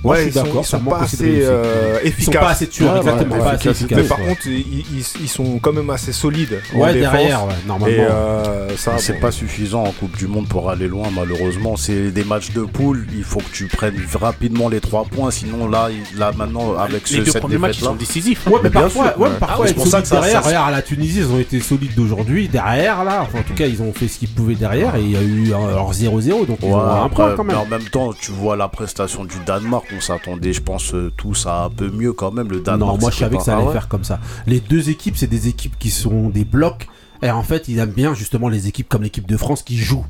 Moi, 0.03 0.15
Ouais, 0.15 0.17
je 0.17 0.21
suis 0.23 0.29
ils 0.29 0.33
sont, 0.39 0.43
d'accord, 0.45 0.61
ils 0.63 0.67
sont 0.67 0.79
pas 0.79 0.99
assez 0.99 1.39
euh, 1.43 1.93
Ils 1.95 1.99
sont 2.01 2.07
efficaces. 2.07 2.41
pas 2.41 2.49
assez 2.49 2.67
tueurs, 2.67 2.93
Ouais, 2.93 2.99
exactement, 2.99 3.35
ouais, 3.35 3.39
pas 3.41 3.45
assez 3.51 3.69
efficaces. 3.69 3.81
efficaces. 3.81 3.97
Mais 4.03 4.07
par 4.07 4.19
ouais. 4.19 4.25
contre, 4.27 4.47
ils, 4.47 4.79
ils- 4.97 5.05
ils 5.21 5.27
sont 5.29 5.59
quand 5.59 5.73
même 5.73 5.89
assez 5.89 6.11
solides. 6.11 6.61
en 6.73 6.79
Ouais, 6.79 6.93
défense. 6.93 7.11
derrière, 7.13 7.45
ouais, 7.45 7.53
normalement. 7.67 7.95
Et 7.97 7.99
euh, 8.01 8.77
ça, 8.77 8.97
c'est 8.97 9.13
bon, 9.13 9.19
pas 9.19 9.31
suffisant 9.31 9.83
en 9.83 9.91
Coupe 9.91 10.15
du 10.17 10.27
Monde 10.27 10.47
pour 10.47 10.69
aller 10.69 10.87
loin, 10.87 11.07
malheureusement. 11.13 11.75
C'est 11.77 12.11
des 12.11 12.23
matchs 12.23 12.51
de 12.51 12.61
poule. 12.61 13.05
Il 13.13 13.23
faut 13.23 13.39
que 13.39 13.51
tu 13.51 13.65
prennes 13.67 13.95
rapidement 14.19 14.69
les 14.69 14.79
trois 14.81 15.05
points. 15.05 15.31
Sinon, 15.31 15.67
là, 15.69 15.89
là 16.15 16.31
maintenant, 16.35 16.75
avec 16.83 17.09
Les 17.09 17.17
ce, 17.19 17.23
deux 17.23 17.31
cette 17.31 17.41
premiers 17.41 17.57
matchs, 17.57 17.79
sont 17.79 17.95
décisifs. 17.95 18.47
hein. 18.47 18.51
Ouais, 18.51 18.59
mais 18.63 18.69
bien 18.69 18.81
parfois, 18.81 19.11
sûr, 19.11 19.21
ouais, 19.21 19.29
ouais. 19.29 19.35
parfois 19.39 19.57
Ah, 19.65 19.67
c'est 19.67 19.71
être 19.71 19.77
pour 19.77 19.87
ça 19.87 20.01
que 20.01 20.07
ça- 20.07 20.19
derrière. 20.21 20.43
ça- 20.43 20.71
la 20.71 20.81
Tunisie, 20.81 21.19
ils 21.19 21.27
ont 21.31 21.39
été 21.39 21.59
solides 21.59 21.95
d'aujourd'hui. 21.95 22.47
Derrière, 22.47 23.03
là, 23.03 23.21
enfin, 23.23 23.39
en 23.39 23.43
tout 23.43 23.53
cas, 23.53 23.65
ils 23.67 23.81
ont 23.81 23.91
fait 23.93 24.07
ce 24.07 24.19
qu'ils 24.19 24.29
pouvaient 24.29 24.55
derrière 24.55 24.95
et 24.95 25.01
il 25.03 25.11
y 25.11 25.17
a 25.17 25.21
eu 25.21 25.51
euh, 25.51 25.67
alors 25.69 25.93
0-0, 25.93 26.45
donc 26.45 26.59
ils 26.61 26.67
Ouais, 26.67 26.73
ont 26.73 26.79
un 26.81 27.05
après, 27.05 27.15
point 27.15 27.35
quand 27.35 27.43
mais 27.43 27.53
même. 27.53 27.61
en 27.61 27.65
même 27.65 27.83
temps, 27.89 28.13
tu 28.13 28.31
vois 28.31 28.55
la 28.55 28.67
prestation 28.67 29.25
du 29.25 29.35
Danemark. 29.45 29.85
On 29.95 30.01
s'attendait, 30.01 30.53
je 30.53 30.61
pense, 30.61 30.93
euh, 30.93 31.11
tous 31.17 31.45
à 31.47 31.65
un 31.65 31.69
peu 31.69 31.89
mieux 31.89 32.13
quand 32.13 32.31
même. 32.31 32.49
Le 32.49 32.59
Danemark. 32.61 32.93
Non, 32.93 32.97
moi 32.99 33.11
je 33.11 33.17
savais 33.17 33.31
pas- 33.31 33.37
que 33.39 33.43
ça 33.45 33.53
Ah 33.53 33.57
allait 33.57 33.67
ouais 33.67 33.73
faire 33.73 33.87
comme 33.87 34.03
ça. 34.03 34.19
Les 34.47 34.59
deux 34.59 34.89
équipes, 34.89 35.15
c'est 35.17 35.27
des 35.27 35.47
équipes 35.47 35.77
qui 35.79 35.89
sont 35.89 36.29
des 36.29 36.45
blocs. 36.45 36.87
Et 37.21 37.31
en 37.31 37.43
fait, 37.43 37.69
ils 37.69 37.79
aiment 37.79 37.91
bien 37.91 38.13
justement 38.13 38.49
les 38.49 38.67
équipes 38.67 38.89
comme 38.89 39.01
l'équipe 39.03 39.25
de 39.27 39.37
France 39.37 39.63
qui 39.63 39.77
jouent. 39.77 40.05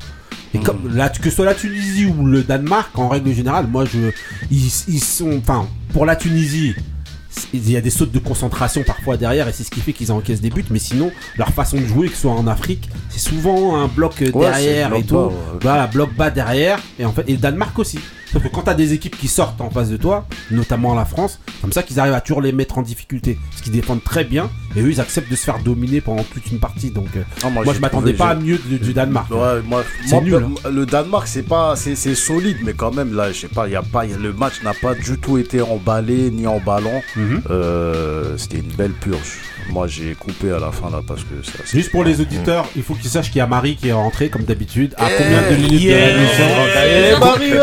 Et 0.54 0.60
Hmm. 0.60 0.64
comme 0.64 0.96
là, 0.96 1.10
que 1.10 1.30
ce 1.30 1.36
soit 1.36 1.46
la 1.46 1.56
Tunisie 1.56 2.06
ou 2.06 2.26
le 2.26 2.44
Danemark, 2.44 2.98
en 2.98 3.08
règle 3.10 3.34
générale, 3.34 3.68
moi 3.68 3.86
je, 3.86 4.12
ils, 4.52 4.72
ils 4.88 5.04
sont, 5.04 5.38
enfin, 5.40 5.68
pour 5.94 6.06
la 6.06 6.16
Tunisie, 6.16 6.76
il 7.52 7.72
y 7.72 7.76
a 7.76 7.82
des 7.82 7.90
sautes 7.90 8.12
de 8.12 8.20
concentration 8.20 8.84
parfois 8.86 9.18
derrière 9.18 9.48
et 9.48 9.54
c'est 9.54 9.64
ce 9.64 9.72
qui 9.72 9.80
fait 9.80 9.94
qu'ils 9.94 10.12
encaissent 10.12 10.42
des 10.42 10.52
buts. 10.52 10.64
Mais 10.70 10.78
sinon, 10.78 11.12
leur 11.38 11.50
façon 11.50 11.78
de 11.82 11.86
jouer, 11.86 12.08
que 12.10 12.14
ce 12.16 12.22
soit 12.22 12.32
en 12.32 12.46
Afrique, 12.46 12.90
c'est 13.10 13.20
souvent 13.20 13.76
un 13.76 13.88
bloc 13.88 14.14
Ouais, 14.20 14.32
derrière 14.32 14.88
et 14.94 15.02
bloc 15.02 15.08
tout. 15.08 15.16
bas, 15.16 15.26
ouais. 15.28 15.34
Voilà, 15.62 15.88
bloc 15.88 16.14
bas 16.16 16.30
derrière. 16.30 16.80
Et 17.00 17.06
en 17.06 17.12
fait, 17.12 17.24
et 17.28 17.32
le 17.32 17.38
Danemark 17.40 17.78
aussi. 17.80 17.98
Parce 18.34 18.44
que 18.44 18.50
quand 18.50 18.64
t'as 18.64 18.74
des 18.74 18.94
équipes 18.94 19.16
qui 19.18 19.28
sortent 19.28 19.62
en 19.62 19.70
face 19.70 19.90
de 19.90 19.98
toi, 19.98 20.26
notamment 20.52 20.96
la 20.96 21.06
France, 21.06 21.40
comme 21.62 21.72
ça 21.72 21.84
qu'ils 21.84 22.00
arrivent 22.00 22.14
à 22.14 22.22
toujours 22.22 22.42
les 22.42 22.52
mettre 22.52 22.78
en 22.80 22.82
difficulté. 22.82 23.38
Parce 23.52 23.62
qu'ils 23.62 23.72
défendent 23.74 24.04
très 24.04 24.24
bien 24.24 24.50
et 24.76 24.82
eux 24.82 24.90
ils 24.92 25.00
acceptent 25.00 25.30
de 25.30 25.36
se 25.36 25.44
faire 25.44 25.60
dominer 25.60 26.02
pendant 26.02 26.24
toute 26.24 26.50
une 26.52 26.60
partie. 26.60 26.90
Donc 26.90 27.08
euh, 27.16 27.22
Ah, 27.44 27.50
moi, 27.50 27.64
je 27.74 27.80
m'attendais 27.80 28.14
pas 28.14 28.30
à 28.30 28.36
mieux 28.36 28.58
du, 28.58 28.80
du 28.80 28.94
Danemark. 28.94 29.30
Ouais, 29.32 29.62
moi, 29.64 29.84
C'est 30.06 30.12
moi, 30.16 30.22
nul, 30.24 30.32
pe- 30.34 30.68
hein. 30.68 30.70
Le 30.72 30.86
Danemark, 30.86 31.28
c'est 31.28 31.44
pas, 31.44 31.76
c'est 31.76 31.96
solide, 32.16 32.58
mais 32.64 32.74
quand 32.74 32.94
même 32.94 33.14
là, 33.14 33.32
je 33.32 33.38
sais 33.42 33.48
pas, 33.48 33.68
y 33.68 33.76
a 33.76 33.82
pas, 33.84 34.06
y 34.06 34.14
a- 34.14 34.18
le 34.18 34.34
match 34.34 34.64
n'a 34.64 34.74
pas 34.74 34.96
du 34.96 35.18
tout 35.20 35.38
été 35.38 35.62
emballé 35.62 36.32
ni 36.32 36.48
emballant. 36.48 37.02
Mhm. 37.16 37.42
Euh, 37.52 38.36
C'était 38.38 38.58
une 38.60 38.72
belle 38.76 38.94
purge. 38.94 39.38
Moi, 39.74 39.88
j'ai 39.88 40.14
coupé 40.14 40.52
à 40.52 40.60
la 40.60 40.72
fin 40.72 40.92
là 40.92 41.00
parce 41.08 41.22
que 41.24 41.42
ça. 41.44 41.54
c'est- 41.66 41.76
Juste 41.78 41.90
pour 41.92 42.04
les 42.04 42.22
auditeurs, 42.22 42.66
il 42.76 42.84
faut 42.84 42.94
qu'ils 42.94 43.10
sachent 43.10 43.30
qu'il 43.32 43.40
y 43.40 43.42
a 43.42 43.48
Marie 43.48 43.76
qui 43.76 43.88
est 43.90 43.92
rentrée 43.94 44.30
comme 44.30 44.44
d'habitude. 44.44 44.94
À 45.00 45.06
Eh, 45.10 45.14
combien 45.18 45.42
de 45.50 45.56
minutes 45.56 45.72
de 45.72 45.78
yeah. 45.88 46.10
la 46.10 46.18
mission 46.20 46.46
Eh, 46.86 47.20
Marie, 47.20 47.54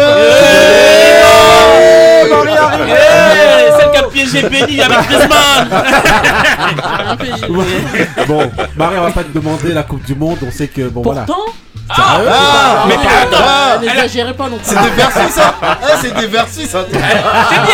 Eh, 2.89 3.71
Celle 3.79 3.91
qui 3.93 3.99
a 3.99 4.03
piégé 4.09 4.43
Benny 4.43 4.81
avec 4.81 4.99
Griezmann 5.09 5.69
Bon, 8.27 8.51
Marie, 8.77 8.99
on 8.99 9.03
va 9.03 9.11
pas 9.13 9.23
te 9.25 9.33
demander 9.33 9.73
la 9.73 9.83
Coupe 9.85 10.05
du 10.05 10.15
Monde. 10.15 10.39
On 10.47 10.51
sait 10.51 10.69
que 10.69 10.89
bon 10.89 11.03
voilà. 11.03 11.23
Pourtant, 11.23 11.53
Ah, 11.97 12.85
Mais 12.89 12.95
attends 12.95 13.81
n'exagérez 13.81 14.35
pas 14.35 14.49
non 14.49 14.59
plus. 14.59 14.67
C'est 14.71 14.83
des 14.83 14.91
versis 14.91 15.31
ça 15.35 15.55
C'est 16.01 16.15
des 16.15 16.27
versis 16.27 16.67
ça 16.67 16.85
J'ai 16.91 16.99
dit, 16.99 17.05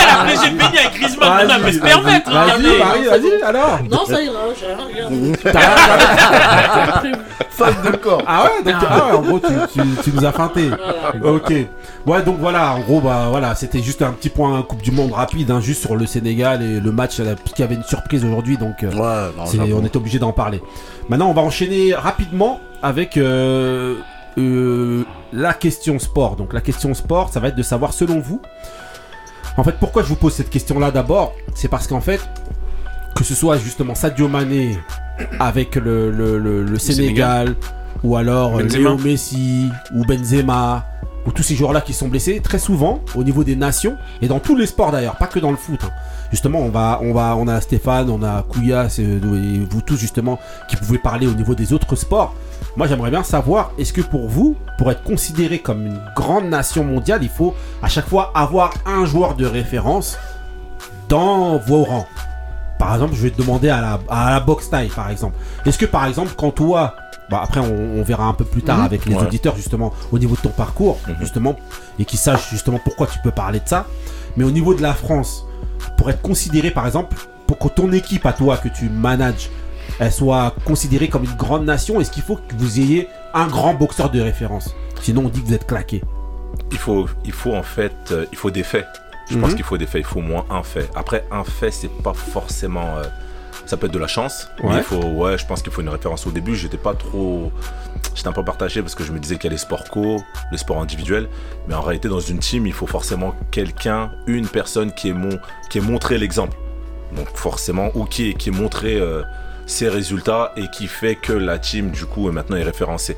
elle 0.02 0.08
a 0.08 0.24
piégé 0.24 0.50
Benny 0.50 0.78
avec 0.78 0.94
Griezmann. 0.94 1.50
Elle 1.50 1.62
peut 1.62 1.72
se 1.72 1.78
permettre. 1.78 2.30
Vas-y, 2.30 2.42
regardez. 2.44 2.78
Marie, 2.78 3.04
vas-y, 3.06 3.42
alors. 3.42 3.78
Non, 3.90 4.06
ça 4.06 4.22
ira, 4.22 4.38
j'ai 4.58 4.66
rien 4.66 4.76
regardé. 4.86 5.32
T'as- 5.42 7.02
Fan 7.56 7.74
de 7.90 7.96
corps 7.96 8.22
Ah 8.26 8.44
ouais, 8.44 8.70
donc 8.70 8.82
ah 8.86 9.06
ouais, 9.06 9.12
en 9.16 9.22
gros 9.22 9.38
tu, 9.38 9.46
tu, 9.72 9.80
tu 10.04 10.12
nous 10.12 10.24
as 10.26 10.32
feinté. 10.32 10.68
Voilà. 10.68 11.36
Ok. 11.36 11.52
Ouais, 12.06 12.22
donc 12.22 12.36
voilà, 12.38 12.72
en 12.74 12.80
gros, 12.80 13.00
bah 13.00 13.28
voilà, 13.30 13.54
c'était 13.54 13.82
juste 13.82 14.02
un 14.02 14.12
petit 14.12 14.28
point 14.28 14.60
Coupe 14.62 14.82
du 14.82 14.90
Monde 14.90 15.12
rapide, 15.12 15.50
hein, 15.50 15.60
juste 15.60 15.80
sur 15.80 15.96
le 15.96 16.04
Sénégal 16.04 16.62
et 16.62 16.80
le 16.80 16.92
match, 16.92 17.18
euh, 17.20 17.34
y 17.58 17.62
avait 17.62 17.74
une 17.74 17.82
surprise 17.84 18.24
aujourd'hui, 18.24 18.58
donc 18.58 18.82
euh, 18.82 19.30
on 19.74 19.84
était 19.86 19.96
obligé 19.96 20.18
d'en 20.18 20.32
parler. 20.32 20.60
Maintenant, 21.08 21.28
on 21.28 21.32
va 21.32 21.42
enchaîner 21.42 21.94
rapidement 21.94 22.60
avec 22.82 23.16
euh, 23.16 23.96
euh, 24.38 25.04
la 25.32 25.52
question 25.54 25.98
sport. 25.98 26.36
Donc 26.36 26.52
la 26.52 26.60
question 26.60 26.92
sport, 26.94 27.32
ça 27.32 27.40
va 27.40 27.48
être 27.48 27.56
de 27.56 27.62
savoir 27.62 27.92
selon 27.92 28.20
vous. 28.20 28.40
En 29.56 29.64
fait, 29.64 29.76
pourquoi 29.80 30.02
je 30.02 30.08
vous 30.08 30.16
pose 30.16 30.34
cette 30.34 30.50
question-là 30.50 30.90
d'abord? 30.90 31.32
C'est 31.54 31.68
parce 31.68 31.86
qu'en 31.86 32.00
fait, 32.00 32.20
que 33.14 33.24
ce 33.24 33.34
soit 33.34 33.56
justement 33.58 33.94
Sadio 33.94 34.28
Mané 34.28 34.78
avec 35.40 35.76
le, 35.76 36.10
le- 36.10 36.38
le- 36.38 36.62
le 36.62 36.78
Sénégal, 36.78 37.54
ou 38.02 38.16
alors 38.16 38.56
euh, 38.58 38.62
Benzema. 38.64 38.78
Léo 38.90 38.98
Messi, 38.98 39.68
ou 39.94 40.04
Benzema, 40.04 40.84
ou 41.26 41.30
tous 41.32 41.42
ces 41.42 41.54
joueurs-là 41.54 41.80
qui 41.80 41.94
sont 41.94 42.08
blessés, 42.08 42.40
très 42.40 42.58
souvent, 42.58 43.00
au 43.14 43.24
niveau 43.24 43.42
des 43.42 43.56
nations, 43.56 43.96
et 44.20 44.28
dans 44.28 44.38
tous 44.40 44.54
les 44.56 44.66
sports 44.66 44.92
d'ailleurs, 44.92 45.16
pas 45.16 45.26
que 45.26 45.38
dans 45.38 45.50
le 45.50 45.56
foot. 45.56 45.80
hein. 45.84 45.90
Justement, 46.30 46.58
on 46.60 46.68
va, 46.68 47.00
on 47.02 47.14
va, 47.14 47.34
on 47.36 47.48
a 47.48 47.58
Stéphane, 47.62 48.10
on 48.10 48.22
a 48.22 48.42
Kouya, 48.42 48.88
vous 49.70 49.80
tous 49.80 49.96
justement, 49.96 50.38
qui 50.68 50.76
pouvez 50.76 50.98
parler 50.98 51.26
au 51.26 51.32
niveau 51.34 51.54
des 51.54 51.72
autres 51.72 51.96
sports. 51.96 52.34
Moi, 52.76 52.86
j'aimerais 52.86 53.10
bien 53.10 53.22
savoir, 53.22 53.70
est-ce 53.78 53.92
que 53.92 54.02
pour 54.02 54.28
vous, 54.28 54.54
pour 54.76 54.90
être 54.90 55.02
considéré 55.02 55.60
comme 55.60 55.86
une 55.86 56.00
grande 56.14 56.44
nation 56.46 56.84
mondiale, 56.84 57.20
il 57.22 57.30
faut 57.30 57.54
à 57.82 57.88
chaque 57.88 58.06
fois 58.08 58.32
avoir 58.34 58.74
un 58.84 59.06
joueur 59.06 59.34
de 59.34 59.46
référence 59.46 60.18
dans 61.08 61.56
vos 61.58 61.84
rangs? 61.84 62.06
Par 62.78 62.92
exemple, 62.92 63.14
je 63.14 63.22
vais 63.22 63.30
te 63.30 63.38
demander 63.40 63.70
à 63.70 63.80
la, 63.80 63.98
à 64.10 64.30
la 64.32 64.40
boxe 64.40 64.68
taille, 64.68 64.88
par 64.94 65.08
exemple. 65.08 65.34
Est-ce 65.64 65.78
que, 65.78 65.86
par 65.86 66.04
exemple, 66.04 66.32
quand 66.36 66.50
toi, 66.50 66.94
bah 67.30 67.40
après, 67.42 67.60
on, 67.60 67.98
on 67.98 68.02
verra 68.02 68.24
un 68.26 68.34
peu 68.34 68.44
plus 68.44 68.60
tard 68.62 68.78
Mhm. 68.80 68.84
avec 68.84 69.06
les 69.06 69.14
Ouais. 69.14 69.22
auditeurs, 69.22 69.56
justement, 69.56 69.94
au 70.12 70.18
niveau 70.18 70.36
de 70.36 70.40
ton 70.42 70.50
parcours, 70.50 70.98
Mhm. 71.08 71.14
justement, 71.20 71.56
et 71.98 72.04
qu'ils 72.04 72.18
sachent 72.18 72.50
justement 72.50 72.78
pourquoi 72.84 73.06
tu 73.06 73.18
peux 73.20 73.30
parler 73.30 73.60
de 73.60 73.66
ça. 73.68 73.86
Mais 74.36 74.44
au 74.44 74.50
niveau 74.50 74.74
de 74.74 74.82
la 74.82 74.92
France, 74.92 75.46
pour 75.96 76.10
être 76.10 76.20
considéré, 76.20 76.70
par 76.70 76.84
exemple, 76.86 77.16
pour 77.46 77.58
que 77.58 77.68
ton 77.68 77.90
équipe 77.92 78.26
à 78.26 78.34
toi 78.34 78.58
que 78.58 78.68
tu 78.68 78.90
manages, 78.90 79.48
elle 79.98 80.12
soit 80.12 80.54
considérée 80.64 81.08
comme 81.08 81.24
une 81.24 81.34
grande 81.36 81.64
nation, 81.64 82.00
est-ce 82.00 82.10
qu'il 82.10 82.22
faut 82.22 82.36
que 82.36 82.54
vous 82.56 82.80
ayez 82.80 83.08
un 83.34 83.46
grand 83.46 83.74
boxeur 83.74 84.10
de 84.10 84.20
référence? 84.20 84.74
Sinon, 85.02 85.22
on 85.26 85.28
dit 85.28 85.42
que 85.42 85.46
vous 85.48 85.54
êtes 85.54 85.66
claqué. 85.66 86.02
Il 86.72 86.78
faut, 86.78 87.06
il 87.24 87.32
faut 87.32 87.54
en 87.54 87.62
fait, 87.62 87.92
euh, 88.10 88.24
il 88.32 88.38
faut 88.38 88.50
des 88.50 88.62
faits. 88.62 88.86
Je 89.28 89.38
pense 89.38 89.50
Mhm. 89.50 89.56
qu'il 89.56 89.64
faut 89.64 89.78
des 89.78 89.86
faits. 89.86 90.02
Il 90.02 90.06
faut 90.06 90.20
au 90.20 90.22
moins 90.22 90.44
un 90.50 90.62
fait. 90.62 90.88
Après, 90.94 91.24
un 91.30 91.44
fait, 91.44 91.70
c'est 91.70 91.90
pas 92.02 92.12
forcément. 92.14 92.96
euh, 92.98 93.02
ça 93.66 93.76
peut 93.76 93.86
être 93.86 93.92
de 93.92 93.98
la 93.98 94.06
chance. 94.06 94.48
Mais 94.62 94.68
Ouais. 94.70 94.76
il 94.78 94.82
faut, 94.84 95.02
ouais, 95.02 95.36
je 95.38 95.44
pense 95.46 95.60
qu'il 95.62 95.72
faut 95.72 95.80
une 95.82 95.88
référence. 95.88 96.24
Au 96.26 96.30
début, 96.30 96.54
j'étais 96.54 96.76
pas 96.76 96.94
trop. 96.94 97.50
J'étais 98.14 98.28
un 98.28 98.32
peu 98.32 98.44
partagé 98.44 98.80
parce 98.80 98.94
que 98.94 99.02
je 99.02 99.10
me 99.12 99.18
disais 99.18 99.36
qu'il 99.36 99.44
y 99.44 99.48
a 99.48 99.50
les 99.50 99.58
sports 99.58 99.82
co, 99.90 100.22
les 100.52 100.58
sports 100.58 100.80
individuels. 100.80 101.28
Mais 101.66 101.74
en 101.74 101.80
réalité, 101.82 102.08
dans 102.08 102.20
une 102.20 102.38
team, 102.38 102.66
il 102.68 102.72
faut 102.72 102.86
forcément 102.86 103.34
quelqu'un, 103.50 104.12
une 104.28 104.46
personne 104.46 104.92
qui 104.92 105.08
est, 105.08 105.12
mon, 105.12 105.38
qui 105.68 105.78
est 105.78 105.80
montré 105.80 106.16
l'exemple. 106.16 106.56
Donc, 107.16 107.26
forcément, 107.34 107.90
ou 107.96 108.04
qui 108.04 108.30
est, 108.30 108.34
qui 108.34 108.50
est 108.50 108.52
montré 108.52 108.94
euh, 109.00 109.22
ses 109.66 109.88
résultats 109.88 110.52
et 110.56 110.68
qui 110.68 110.86
fait 110.86 111.16
que 111.16 111.32
la 111.32 111.58
team, 111.58 111.90
du 111.90 112.06
coup, 112.06 112.30
maintenant 112.30 112.56
est 112.56 112.62
référencée. 112.62 113.16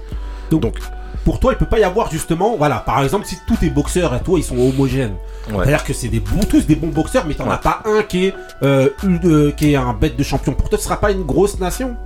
Donc, 0.50 0.62
Donc, 0.62 0.76
Pour 1.24 1.40
toi, 1.40 1.52
il 1.52 1.56
peut 1.58 1.66
pas 1.66 1.78
y 1.78 1.84
avoir 1.84 2.10
justement, 2.10 2.56
voilà, 2.56 2.76
par 2.76 3.02
exemple, 3.02 3.26
si 3.26 3.36
tous 3.46 3.56
tes 3.56 3.68
boxeurs 3.70 4.12
à 4.14 4.18
toi, 4.18 4.38
ils 4.38 4.42
sont 4.44 4.56
homogènes. 4.58 5.14
ouais. 5.50 5.56
C'est-à-dire 5.58 5.84
que 5.84 5.92
c'est 5.92 6.08
des 6.08 6.20
bons, 6.20 6.40
tous 6.48 6.66
des 6.66 6.74
bons 6.76 6.88
boxeurs, 6.88 7.24
mais 7.26 7.34
t'en 7.34 7.46
Ouais. 7.48 7.52
as 7.54 7.58
pas 7.58 7.82
un 7.84 8.02
qui 8.02 8.26
est, 8.26 8.34
euh, 8.62 8.88
une- 9.02 9.20
euh, 9.24 9.50
qui 9.52 9.72
est 9.72 9.76
un 9.76 9.92
bête 9.92 10.16
de 10.16 10.22
champion. 10.22 10.52
Pour 10.54 10.68
toi, 10.70 10.78
ce 10.78 10.84
sera 10.84 10.96
pas 10.98 11.10
une 11.10 11.24
grosse 11.24 11.58
nation? 11.58 11.96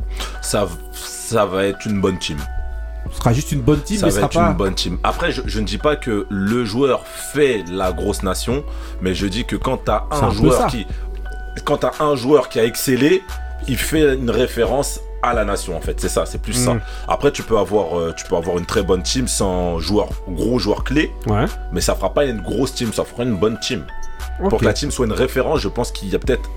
ça, 0.41 0.67
ça 0.93 1.45
va 1.47 1.65
être 1.67 1.87
une 1.87 2.01
bonne 2.01 2.19
team. 2.19 2.39
Ce 3.13 3.19
sera 3.19 3.33
juste 3.33 3.53
une 3.53 3.61
bonne 3.61 3.81
team, 3.83 3.99
ça 3.99 4.07
mais 4.07 4.13
va 4.13 4.17
sera 4.17 4.27
être 4.27 4.33
pas. 4.35 4.47
une 4.51 4.57
bonne 4.57 4.75
team. 4.75 4.99
Après, 5.05 5.31
je, 5.31 5.43
je 5.47 5.61
ne 5.61 5.67
dis 5.67 5.79
pas 5.79 5.95
que 5.97 6.27
le 6.31 6.65
joueur 6.65 7.05
fait 7.07 7.65
la 7.71 7.93
grosse 7.93 8.23
nation, 8.23 8.65
mais 9.03 9.15
je 9.15 9.27
dis 9.27 9.45
que 9.45 9.57
quand 9.57 9.85
tu 9.85 9.91
as 9.91 10.05
C'est 10.13 10.25
un 10.25 10.31
joueur 10.31 10.67
qui 10.69 10.87
quand 11.65 11.79
tu 11.79 11.87
un 12.01 12.17
joueur 12.17 12.49
qui 12.49 12.59
a 12.61 12.65
excellé, 12.65 13.23
il 13.69 13.77
fait 13.77 14.15
une 14.15 14.31
référence 14.31 15.01
à 15.23 15.35
la 15.35 15.45
nation 15.45 15.77
en 15.77 15.81
fait, 15.81 16.01
c'est 16.01 16.09
ça, 16.09 16.27
c'est 16.27 16.41
plus 16.43 16.53
ça. 16.53 16.75
Mm. 16.75 16.81
Après 17.09 17.31
tu 17.31 17.43
peux 17.45 17.57
avoir 17.57 17.97
euh, 17.99 18.13
tu 18.17 18.25
peux 18.27 18.37
avoir 18.37 18.59
une 18.59 18.67
très 18.67 18.83
bonne 18.83 19.03
team 19.05 19.29
sans 19.29 19.79
joueur 19.79 20.09
gros 20.29 20.59
joueur 20.59 20.83
clé, 20.83 21.13
Ouais. 21.27 21.45
mais 21.73 21.81
ça 21.81 21.95
fera 21.95 22.13
pas 22.13 22.25
une 22.25 22.41
grosse 22.41 22.75
team, 22.75 22.93
ça 22.93 23.05
fera 23.05 23.23
une 23.23 23.37
bonne 23.37 23.59
team. 23.61 23.85
Pour 24.51 24.61
que 24.61 24.65
la 24.65 24.73
team 24.73 24.91
soit 24.91 25.07
une 25.07 25.13
référence, 25.13 25.61
je 25.61 25.69
pense 25.69 25.93
qu'il 25.93 26.09
y 26.09 26.15
a 26.15 26.19
peut-être 26.19 26.49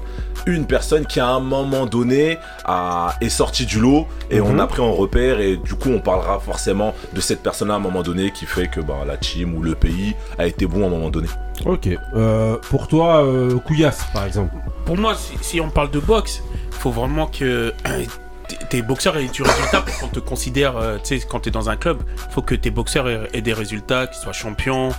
une 0.48 0.66
personne 0.68 1.06
qui 1.08 1.20
à 1.20 1.28
un 1.28 1.40
moment 1.40 1.86
donné 1.86 2.38
a, 2.66 3.16
est 3.22 3.30
sortie 3.30 3.66
du 3.66 3.80
lot 3.80 4.08
et 4.30 4.40
Mhm. 4.40 4.48
on 4.48 4.60
a 4.60 4.68
pris 4.68 4.82
en 4.82 4.94
repère 4.94 5.40
et 5.40 5.58
du 5.58 5.74
coup 5.76 5.90
on 5.90 6.00
parlera 6.00 6.40
forcément 6.40 6.94
de 7.14 7.22
cette 7.22 7.42
personne 7.42 7.72
à 7.72 7.76
un 7.76 7.80
moment 7.80 8.04
donné 8.04 8.32
qui 8.32 8.46
fait 8.46 8.68
que 8.68 8.80
bah, 8.80 9.00
la 9.08 9.18
team 9.18 9.56
ou 9.56 9.62
le 9.64 9.74
pays 9.76 10.14
a 10.38 10.46
été 10.46 10.68
bon 10.68 10.84
à 10.84 10.88
un 10.88 10.90
moment 10.90 11.10
donné. 11.10 11.28
Ok. 11.66 11.88
Euh, 12.16 12.58
pour 12.70 12.88
toi, 12.88 13.24
euh, 13.24 13.58
Couillasse, 13.60 14.06
par 14.14 14.26
exemple. 14.26 14.54
Pour 14.86 14.98
moi, 14.98 15.16
si, 15.16 15.34
si 15.42 15.62
on 15.62 15.70
parle 15.70 15.90
de 15.90 16.00
boxe, 16.00 16.44
il 16.70 16.76
faut 16.78 16.92
vraiment 16.92 17.28
que 17.28 17.74
tes 18.70 18.82
boxeurs 18.84 19.18
aient 19.18 19.26
du 19.28 19.42
résultat 19.42 19.82
pour 19.82 19.98
qu'on 20.00 20.08
te 20.08 20.20
considère, 20.20 20.78
euh, 20.78 20.98
tu 21.04 21.20
sais, 21.20 21.26
quand 21.28 21.40
tu 21.40 21.50
es 21.50 21.52
dans 21.52 21.70
un 21.70 21.76
club, 21.78 22.00
il 22.30 22.34
faut 22.34 22.42
que 22.44 22.54
tes 22.56 22.70
boxeurs 22.70 23.10
aient, 23.10 23.30
aient 23.34 23.42
des 23.42 23.54
résultats, 23.54 24.06
qu'ils 24.08 24.22
soient 24.22 24.34
champions, 24.34 24.90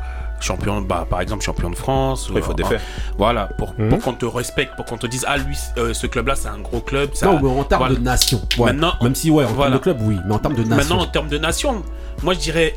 champion, 0.40 0.80
bah, 0.82 1.06
par 1.08 1.20
exemple 1.20 1.44
champion 1.44 1.70
de 1.70 1.74
France. 1.76 2.28
il 2.34 2.42
faut 2.42 2.54
des 2.54 2.64
faits. 2.64 2.80
Voilà, 3.18 3.46
pour, 3.58 3.74
Mhm. 3.78 3.88
pour 3.88 3.98
qu'on 4.00 4.12
te 4.14 4.26
respecte, 4.26 4.76
pour 4.76 4.84
qu'on 4.84 4.98
te 4.98 5.06
dise, 5.06 5.24
ah 5.28 5.36
lui, 5.38 5.56
euh, 5.78 5.94
ce 5.94 6.06
club-là, 6.06 6.34
c'est 6.36 6.48
un 6.48 6.58
gros 6.58 6.80
club. 6.80 7.10
Ça, 7.14 7.26
non, 7.26 7.40
mais 7.42 7.48
en 7.50 7.64
termes 7.64 7.80
voilà. 7.82 7.94
de 7.96 8.00
nation. 8.00 8.40
Ouais. 8.58 8.72
Maintenant, 8.72 8.92
Même 9.02 9.14
si, 9.14 9.30
ouais, 9.30 9.44
en 9.44 9.48
voilà. 9.48 9.78
termes 9.78 9.78
de 9.78 9.82
club, 9.82 9.98
oui, 10.02 10.16
mais 10.26 10.34
en 10.34 10.38
termes 10.38 10.54
de 10.54 10.62
nation. 10.62 10.76
Maintenant, 10.76 11.00
en 11.00 11.06
termes 11.06 11.28
de 11.28 11.38
nation, 11.38 11.82
moi 12.22 12.34
je 12.34 12.38
dirais 12.40 12.74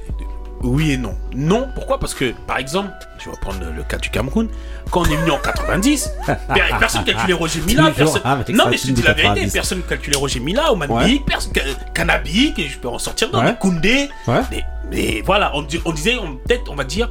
oui 0.61 0.91
et 0.91 0.97
non. 0.97 1.15
Non, 1.33 1.69
pourquoi? 1.73 1.99
Parce 1.99 2.13
que, 2.13 2.33
par 2.45 2.57
exemple, 2.57 2.89
je 3.17 3.29
vais 3.29 3.35
prendre 3.39 3.59
le 3.73 3.81
cas 3.83 3.97
du 3.97 4.09
Cameroun, 4.09 4.49
quand 4.91 5.01
on 5.01 5.05
est 5.05 5.15
venu 5.15 5.31
en 5.31 5.37
90, 5.37 6.11
per- 6.27 6.35
personne 6.77 7.05
calculait 7.05 7.31
Roger 7.33 7.61
Mila. 7.61 7.91
Personne... 7.95 8.21
avec 8.25 8.49
Non, 8.49 8.65
mais 8.69 8.75
je 8.75 8.87
te 8.87 8.91
dis 8.91 9.01
de 9.01 9.07
la 9.07 9.13
vérité, 9.13 9.35
90. 9.35 9.53
personne 9.53 9.81
calculait 9.83 10.17
Roger 10.17 10.41
Mila, 10.41 10.73
Oman 10.73 10.91
Ouais. 10.91 11.05
Big, 11.05 11.23
personne, 11.25 11.53
Cannabis, 11.93 12.53
et 12.57 12.67
je 12.67 12.77
peux 12.77 12.89
en 12.89 12.99
sortir 12.99 13.31
dans 13.31 13.41
Ouais. 13.43 13.55
Koundé. 13.57 14.09
Ouais. 14.27 14.41
Mais, 14.51 14.63
mais 14.91 15.21
voilà, 15.25 15.51
on, 15.55 15.65
on 15.85 15.91
disait, 15.93 16.17
on- 16.21 16.35
peut-être, 16.35 16.69
on 16.69 16.75
va 16.75 16.83
dire, 16.83 17.09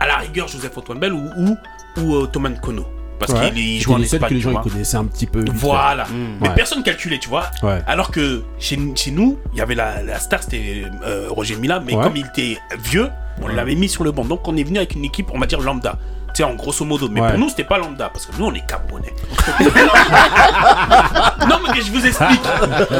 à 0.00 0.06
la 0.06 0.16
rigueur, 0.18 0.48
Joseph 0.48 0.76
Antoine 0.76 0.98
Bell 0.98 1.12
ou, 1.12 1.30
ou, 1.36 1.56
ou 2.00 2.14
euh, 2.16 2.26
Thomas 2.26 2.50
Nkono. 2.50 2.86
Parce 3.18 3.32
Ouais. 3.32 3.50
qu'il 3.50 3.80
joue 3.80 3.94
en 3.94 4.00
Espagne. 4.00 4.28
que 4.28 4.34
les 4.34 4.40
gens 4.40 4.62
ils 4.64 4.70
connaissaient 4.70 4.96
un 4.96 5.04
petit 5.06 5.26
peu. 5.26 5.44
Voilà. 5.52 6.06
Mais 6.40 6.48
Ouais. 6.48 6.54
personne 6.54 6.84
calculait, 6.84 7.18
tu 7.18 7.28
vois. 7.28 7.46
Ouais. 7.64 7.82
Alors 7.86 8.12
que 8.12 8.44
chez, 8.60 8.78
chez 8.94 9.10
nous, 9.10 9.38
il 9.52 9.58
y 9.58 9.60
avait 9.60 9.74
la, 9.74 10.02
la 10.04 10.20
star, 10.20 10.40
c'était 10.42 10.84
euh, 11.04 11.26
Roger 11.28 11.56
Mila, 11.56 11.80
mais 11.80 11.94
comme 11.94 12.14
il 12.16 12.24
était 12.26 12.58
vieux, 12.78 13.08
on 13.42 13.48
l'avait 13.48 13.74
mis 13.74 13.88
sur 13.88 14.04
le 14.04 14.12
banc. 14.12 14.24
Donc 14.24 14.46
on 14.46 14.56
est 14.56 14.62
venu 14.62 14.78
avec 14.78 14.94
une 14.94 15.04
équipe, 15.04 15.30
on 15.34 15.38
va 15.40 15.46
dire 15.46 15.60
lambda. 15.60 15.98
Tu 16.34 16.44
sais, 16.44 16.44
en 16.44 16.54
grosso 16.54 16.84
modo. 16.84 17.08
Mais 17.10 17.20
Ouais. 17.20 17.30
pour 17.30 17.38
nous, 17.38 17.48
c'était 17.48 17.64
pas 17.64 17.78
lambda, 17.78 18.10
parce 18.10 18.26
que 18.26 18.32
nous, 18.38 18.46
on 18.46 18.54
est 18.54 18.64
Camerounais. 18.66 19.12
non, 21.48 21.56
mais 21.62 21.80
je 21.80 21.90
vous 21.90 22.04
explique. 22.06 22.40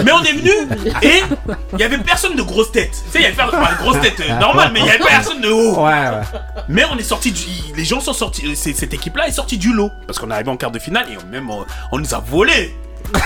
Mais 0.04 0.12
on 0.12 0.22
est 0.22 0.32
venu 0.32 0.50
et 1.02 1.22
il 1.74 1.78
y 1.78 1.82
avait 1.84 1.98
personne 1.98 2.36
de 2.36 2.42
grosse 2.42 2.72
tête. 2.72 2.90
Tu 2.90 3.10
sais, 3.12 3.18
il 3.18 3.22
y 3.22 3.26
avait 3.26 3.36
pas 3.36 3.46
de 3.46 3.82
grosse 3.82 4.00
tête 4.00 4.20
euh, 4.20 4.38
normale, 4.38 4.70
mais 4.72 4.80
il 4.80 4.86
y 4.86 4.90
avait 4.90 4.98
personne 5.04 5.40
de 5.40 5.50
haut. 5.50 5.76
Ouais, 5.84 5.92
ouais. 5.92 6.22
Mais 6.68 6.84
on 6.92 6.96
est 6.98 7.02
sorti 7.02 7.32
du... 7.32 7.42
Les 7.76 7.84
gens 7.84 8.00
sont 8.00 8.12
sortis... 8.12 8.54
c'est- 8.56 8.74
Cette 8.74 8.94
équipe-là 8.94 9.28
est 9.28 9.32
sortie 9.32 9.58
du 9.58 9.72
lot. 9.72 9.90
Parce 10.06 10.18
qu'on 10.18 10.30
est 10.30 10.34
arrivé 10.34 10.50
en 10.50 10.56
quart 10.56 10.70
de 10.70 10.78
finale 10.78 11.06
et 11.12 11.16
on- 11.22 11.26
même 11.30 11.50
on, 11.50 11.64
on 11.92 11.98
nous 11.98 12.14
a 12.14 12.18
volé. 12.20 12.74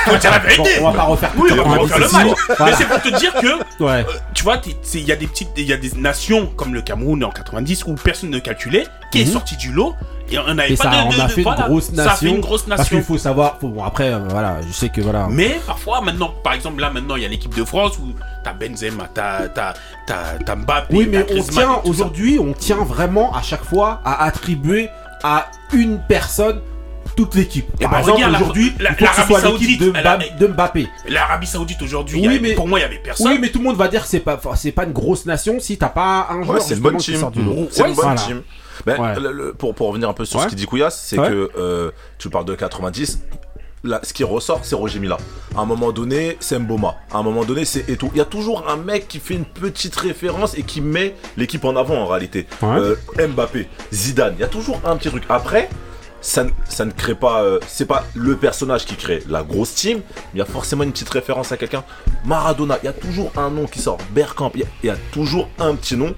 Faut 0.05 0.17
dire 0.17 0.31
la 0.31 0.39
vérité. 0.39 0.63
Bon, 0.81 0.87
on 0.87 0.91
va 0.91 0.97
pas 0.97 1.03
refaire 1.05 1.31
Oui, 1.37 1.51
on 1.53 1.57
va 1.57 1.77
refaire 1.79 1.99
le 1.99 2.05
90 2.05 2.13
match. 2.29 2.39
Voilà. 2.57 2.65
Mais 2.73 2.77
c'est 2.77 2.85
pour 2.89 3.03
te 3.03 3.19
dire 3.19 3.33
que, 3.35 3.83
Ouais. 3.83 3.91
euh, 4.09 4.13
tu 4.35 4.43
vois, 4.45 4.61
il 4.95 5.01
y 5.05 5.13
a 5.13 5.17
des 5.17 5.27
petites, 5.27 5.51
il 5.57 5.65
y 5.65 5.73
a 5.73 5.77
des 5.77 5.93
nations 5.97 6.47
comme 6.57 6.75
le 6.75 6.83
Cameroun 6.83 7.23
en 7.25 7.31
90 7.31 7.85
où 7.87 7.95
personne 7.95 8.31
ne 8.31 8.39
calculait, 8.39 8.87
qui 9.11 9.23
est 9.23 9.25
Mhm. 9.27 9.33
sorti 9.33 9.57
du 9.57 9.73
lot 9.73 9.95
et 10.31 10.39
on 10.39 10.55
n'avait 10.55 10.73
Et 10.73 10.77
pas 10.77 10.85
ça, 10.85 10.91
de, 10.91 10.97
on 10.97 11.09
de- 11.11 11.21
a 11.21 11.25
de- 11.27 11.29
fait 11.33 11.37
une 11.39 11.43
voilà, 11.43 11.67
grosse 11.69 11.91
nation. 11.91 12.05
Ça 12.05 12.13
a 12.13 12.17
fait 12.17 12.27
une 12.29 12.41
grosse 12.41 12.63
Parce 12.63 12.79
nation. 12.81 12.97
qu'il 12.97 13.05
faut 13.05 13.19
savoir. 13.19 13.59
faut- 13.61 13.69
bon, 13.69 13.85
après, 13.85 14.13
euh, 14.13 14.19
voilà, 14.31 14.57
je 14.67 14.73
sais 14.73 14.89
que 14.89 15.01
voilà. 15.01 15.27
Mais 15.31 15.61
parfois, 15.67 16.01
maintenant, 16.01 16.33
par 16.43 16.53
exemple, 16.55 16.81
là, 16.81 16.91
maintenant, 16.91 17.17
il 17.17 17.23
y 17.23 17.27
a 17.27 17.29
l'équipe 17.29 17.55
de 17.55 17.65
France 17.65 17.99
où 17.99 18.13
t'as 18.45 18.53
Benzema, 18.53 19.09
t'as, 19.13 19.49
t'as, 19.49 19.75
t'as, 20.07 20.39
t'as 20.45 20.57
Mbappé, 20.57 20.95
Oui, 20.97 21.09
mais 21.11 21.27
on 21.35 21.43
tient 21.43 21.81
aujourd'hui, 21.85 22.39
on 22.41 22.53
tient 22.53 22.83
vraiment 22.85 23.35
à 23.35 23.43
chaque 23.43 23.65
fois 23.65 24.01
à 24.05 24.25
attribuer 24.25 24.89
à 25.25 25.47
une 25.73 25.99
personne 26.01 26.61
toute 27.17 27.35
l'équipe. 27.35 27.67
Eh 27.79 27.85
Par 27.85 27.93
ben, 27.93 27.99
exemple, 27.99 28.17
regarde, 28.17 28.33
la- 28.33 28.39
aujourd'hui, 28.41 28.73
l'Arabie 28.81 29.35
Saoudite, 29.35 29.69
l'équipe 29.71 30.39
de, 30.39 30.47
Mbappé. 30.47 30.89
L'Arabie 31.09 31.47
Saoudite 31.47 31.83
aujourd'hui, 31.83 32.27
Oui, 32.27 32.39
mais- 32.41 32.55
pour 32.55 32.69
moi, 32.69 32.79
il 32.79 32.83
y 32.83 32.85
avait 32.85 32.99
personne. 32.99 33.29
Oui, 33.29 33.39
mais 33.41 33.51
tout 33.51 33.59
le 33.59 33.65
monde 33.65 33.77
va 33.77 33.89
dire 33.89 34.03
que 34.03 34.09
c'est 34.09 34.21
pas, 34.21 34.41
c'est 34.57 34.73
pas 34.73 34.85
une 34.85 34.93
grosse 34.93 35.27
nation 35.27 35.59
si 35.61 35.77
t'as 35.79 35.89
pas 35.89 36.29
un 36.31 36.43
joueur 36.43 36.57
Ouais, 36.57 36.61
c'est 36.61 36.75
une 36.75 36.81
bonne 36.81 36.97
team. 36.97 37.17
C'est 37.71 37.83
Ouais, 37.83 37.89
une 37.91 37.95
bonne 37.95 38.05
voilà. 38.05 38.21
team. 38.21 38.43
Ben, 38.87 38.99
Ouais. 39.01 39.21
le- 39.21 39.33
le- 39.33 39.53
pour, 39.53 39.75
pour 39.75 39.89
revenir 39.89 40.09
un 40.09 40.13
peu 40.15 40.25
sur 40.25 40.39
Ouais. 40.39 40.45
ce 40.45 40.49
qu'il 40.49 40.57
dit 40.59 40.67
Kouyas, 40.67 40.91
c'est 40.91 41.19
Ouais. 41.19 41.29
que 41.29 41.51
euh, 41.59 41.91
tu 42.19 42.31
parles 42.31 42.47
de 42.47 42.55
90. 42.55 43.21
Là, 43.85 43.99
ce 44.05 44.13
qui 44.13 44.23
ressort, 44.23 44.61
c'est 44.63 44.77
Roger 44.77 45.01
Mila. 45.01 45.17
À 45.57 45.61
un 45.61 45.65
moment 45.67 45.91
donné, 45.91 46.37
c'est 46.39 46.57
Mboma. 46.59 46.95
À 47.13 47.19
un 47.19 47.23
moment 47.25 47.45
donné, 47.45 47.65
c'est 47.65 47.89
Eto. 47.91 48.11
Il 48.15 48.19
y 48.19 48.21
a 48.21 48.25
toujours 48.25 48.69
un 48.69 48.77
mec 48.77 49.09
qui 49.09 49.19
fait 49.19 49.35
une 49.35 49.45
petite 49.45 49.97
référence 49.97 50.57
et 50.57 50.63
qui 50.63 50.81
met 50.81 51.17
l'équipe 51.37 51.65
en 51.65 51.75
avant 51.75 51.97
en 51.97 52.07
réalité. 52.07 52.47
Ouais. 52.63 52.69
Euh, 53.19 53.27
Mbappé, 53.29 53.69
Zidane, 53.93 54.35
il 54.39 54.41
y 54.41 54.45
a 54.45 54.49
toujours 54.49 54.81
un 54.85 54.97
petit 54.97 55.09
truc. 55.11 55.25
Après, 55.29 55.69
ça, 56.23 56.45
ne- 56.45 56.51
ça 56.69 56.85
ne 56.87 56.91
crée 56.93 57.15
pas. 57.15 57.43
euh, 57.43 57.61
c'est 57.67 57.85
pas 57.85 58.05
le 58.15 58.37
personnage 58.37 58.87
qui 58.87 58.95
crée 58.97 59.23
la 59.29 59.43
grosse 59.43 59.75
team, 59.75 59.99
mais 59.99 60.23
il 60.35 60.39
y 60.39 60.43
a 60.43 60.47
forcément 60.47 60.85
une 60.85 60.93
petite 60.93 61.11
référence 61.11 61.53
à 61.53 61.57
quelqu'un. 61.59 61.85
Maradona, 62.25 62.79
il 62.83 62.87
y 62.87 62.89
a 62.89 62.93
toujours 62.95 63.31
un 63.37 63.51
nom 63.51 63.67
qui 63.67 63.81
sort. 63.81 63.99
Bergkamp, 64.13 64.53
il 64.55 64.61
y 64.61 64.65
a- 64.65 64.67
il 64.83 64.87
y, 64.87 64.91
a 64.91 64.97
toujours 65.13 65.49
un 65.59 65.75
petit 65.75 65.97
nom 65.97 66.15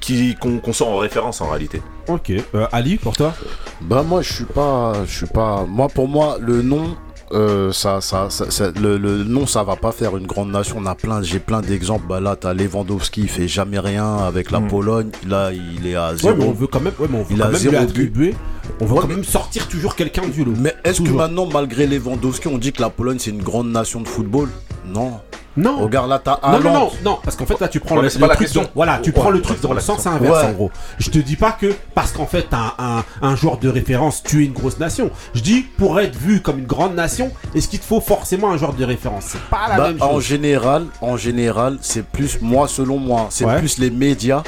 qui 0.00 0.34
qu'on 0.34 0.58
qu'on 0.58 0.72
sort 0.72 0.88
en 0.88 0.96
référence 0.96 1.40
en 1.40 1.48
réalité. 1.50 1.80
Ok. 2.08 2.32
Euh, 2.54 2.66
Ali, 2.72 2.96
pour 2.96 3.16
toi? 3.16 3.32
Bah 3.80 4.02
moi 4.02 4.22
je 4.22 4.32
suis 4.32 4.44
pas, 4.44 4.94
je 5.06 5.14
suis 5.18 5.26
pas. 5.26 5.64
Moi 5.68 5.88
pour 5.88 6.08
moi 6.08 6.38
le 6.40 6.62
nom, 6.62 6.96
euh, 7.32 7.72
ça, 7.72 8.00
ça, 8.00 8.28
ça- 8.30 8.50
ça- 8.50 8.70
le, 8.80 8.98
le 8.98 9.24
nom 9.24 9.46
ça 9.46 9.62
va 9.64 9.76
pas 9.76 9.92
faire 9.92 10.16
une 10.16 10.26
grande 10.26 10.50
nation. 10.50 10.76
On 10.78 10.86
a 10.86 10.94
plein, 10.94 11.22
j'ai 11.22 11.38
plein 11.38 11.60
d'exemples. 11.60 12.04
Bah 12.08 12.20
là 12.20 12.36
t'as 12.36 12.52
Lewandowski, 12.54 13.22
il 13.22 13.28
fait 13.28 13.48
jamais 13.48 13.78
rien 13.78 14.16
avec 14.18 14.50
la 14.50 14.60
Mm. 14.60 14.68
Pologne. 14.68 15.10
Là 15.26 15.50
il 15.52 15.86
est 15.86 15.94
à 15.94 16.10
Ouais, 16.12 16.16
zéro. 16.18 16.36
mais 16.36 16.44
on 16.44 16.52
veut 16.52 16.66
quand 16.66 16.80
même, 16.80 16.92
ouais, 16.98 17.08
mais 17.10 17.18
on 17.18 17.22
veut 17.22 17.26
Il 17.30 17.38
quand 17.38 17.44
a 17.44 17.48
même 17.48 17.56
zéro 17.56 17.72
lui 17.74 17.80
but. 17.80 17.88
attribuer. 17.90 18.34
On 18.80 18.84
veut 18.86 18.92
Ouais, 18.94 19.00
quand 19.00 19.08
mais- 19.08 19.14
même 19.16 19.24
sortir 19.24 19.66
toujours 19.68 19.96
quelqu'un 19.96 20.28
du 20.28 20.44
lot. 20.44 20.52
Mais 20.58 20.74
est-ce 20.84 21.00
que 21.02 21.10
maintenant 21.10 21.46
malgré 21.46 21.86
Lewandowski, 21.86 22.48
on 22.48 22.58
dit 22.58 22.72
que 22.72 22.80
la 22.82 22.90
Pologne 22.90 23.18
c'est 23.18 23.30
une 23.30 23.42
grande 23.42 23.70
nation 23.70 24.00
de 24.00 24.08
football? 24.08 24.48
Non. 24.86 25.20
Non. 25.56 25.80
Regarde 25.80 26.08
là 26.08 26.18
t'as 26.22 26.38
Non, 26.50 26.60
non, 26.60 26.72
non, 26.72 26.90
non, 27.04 27.18
parce 27.22 27.36
qu'en 27.36 27.44
fait 27.46 27.60
là 27.60 27.68
tu 27.68 27.78
prends 27.80 27.96
Ouais, 27.96 28.08
le, 28.12 28.18
pas 28.20 28.34
truc 28.34 28.52
dans- 28.54 28.64
voilà, 28.74 28.98
tu 29.02 29.10
Ouais, 29.10 29.16
prends 29.16 29.30
le 29.30 29.42
truc 29.42 29.60
dans 29.60 29.72
le 29.74 29.80
sens 29.80 30.06
inverse 30.06 30.44
en 30.44 30.52
gros. 30.52 30.70
Je 30.98 31.10
te 31.10 31.18
dis 31.18 31.36
pas 31.36 31.52
que 31.52 31.74
parce 31.94 32.12
qu'en 32.12 32.26
fait 32.26 32.46
t'as 32.48 32.74
un, 32.78 33.04
un 33.20 33.36
joueur 33.36 33.58
de 33.58 33.68
référence, 33.68 34.22
tu 34.22 34.42
es 34.42 34.46
une 34.46 34.52
grosse 34.52 34.78
nation. 34.78 35.10
Je 35.34 35.40
dis 35.42 35.60
pour 35.76 36.00
être 36.00 36.16
vu 36.16 36.40
comme 36.40 36.58
une 36.58 36.66
grande 36.66 36.94
nation, 36.94 37.30
est-ce 37.54 37.68
qu'il 37.68 37.80
te 37.80 37.84
faut 37.84 38.00
forcément 38.00 38.50
un 38.50 38.56
joueur 38.56 38.72
de 38.72 38.84
référence? 38.84 39.24
C'est 39.28 39.42
pas 39.50 39.68
la 39.68 39.76
Bah, 39.76 39.88
même 39.88 40.02
en 40.02 40.12
chose. 40.14 40.24
général, 40.24 40.86
en 41.02 41.16
général, 41.16 41.78
c'est 41.82 42.04
plus 42.06 42.40
moi 42.40 42.66
selon 42.68 42.96
moi, 42.98 43.26
c'est 43.30 43.46
plus 43.58 43.78
les 43.78 43.90
médias 43.90 44.42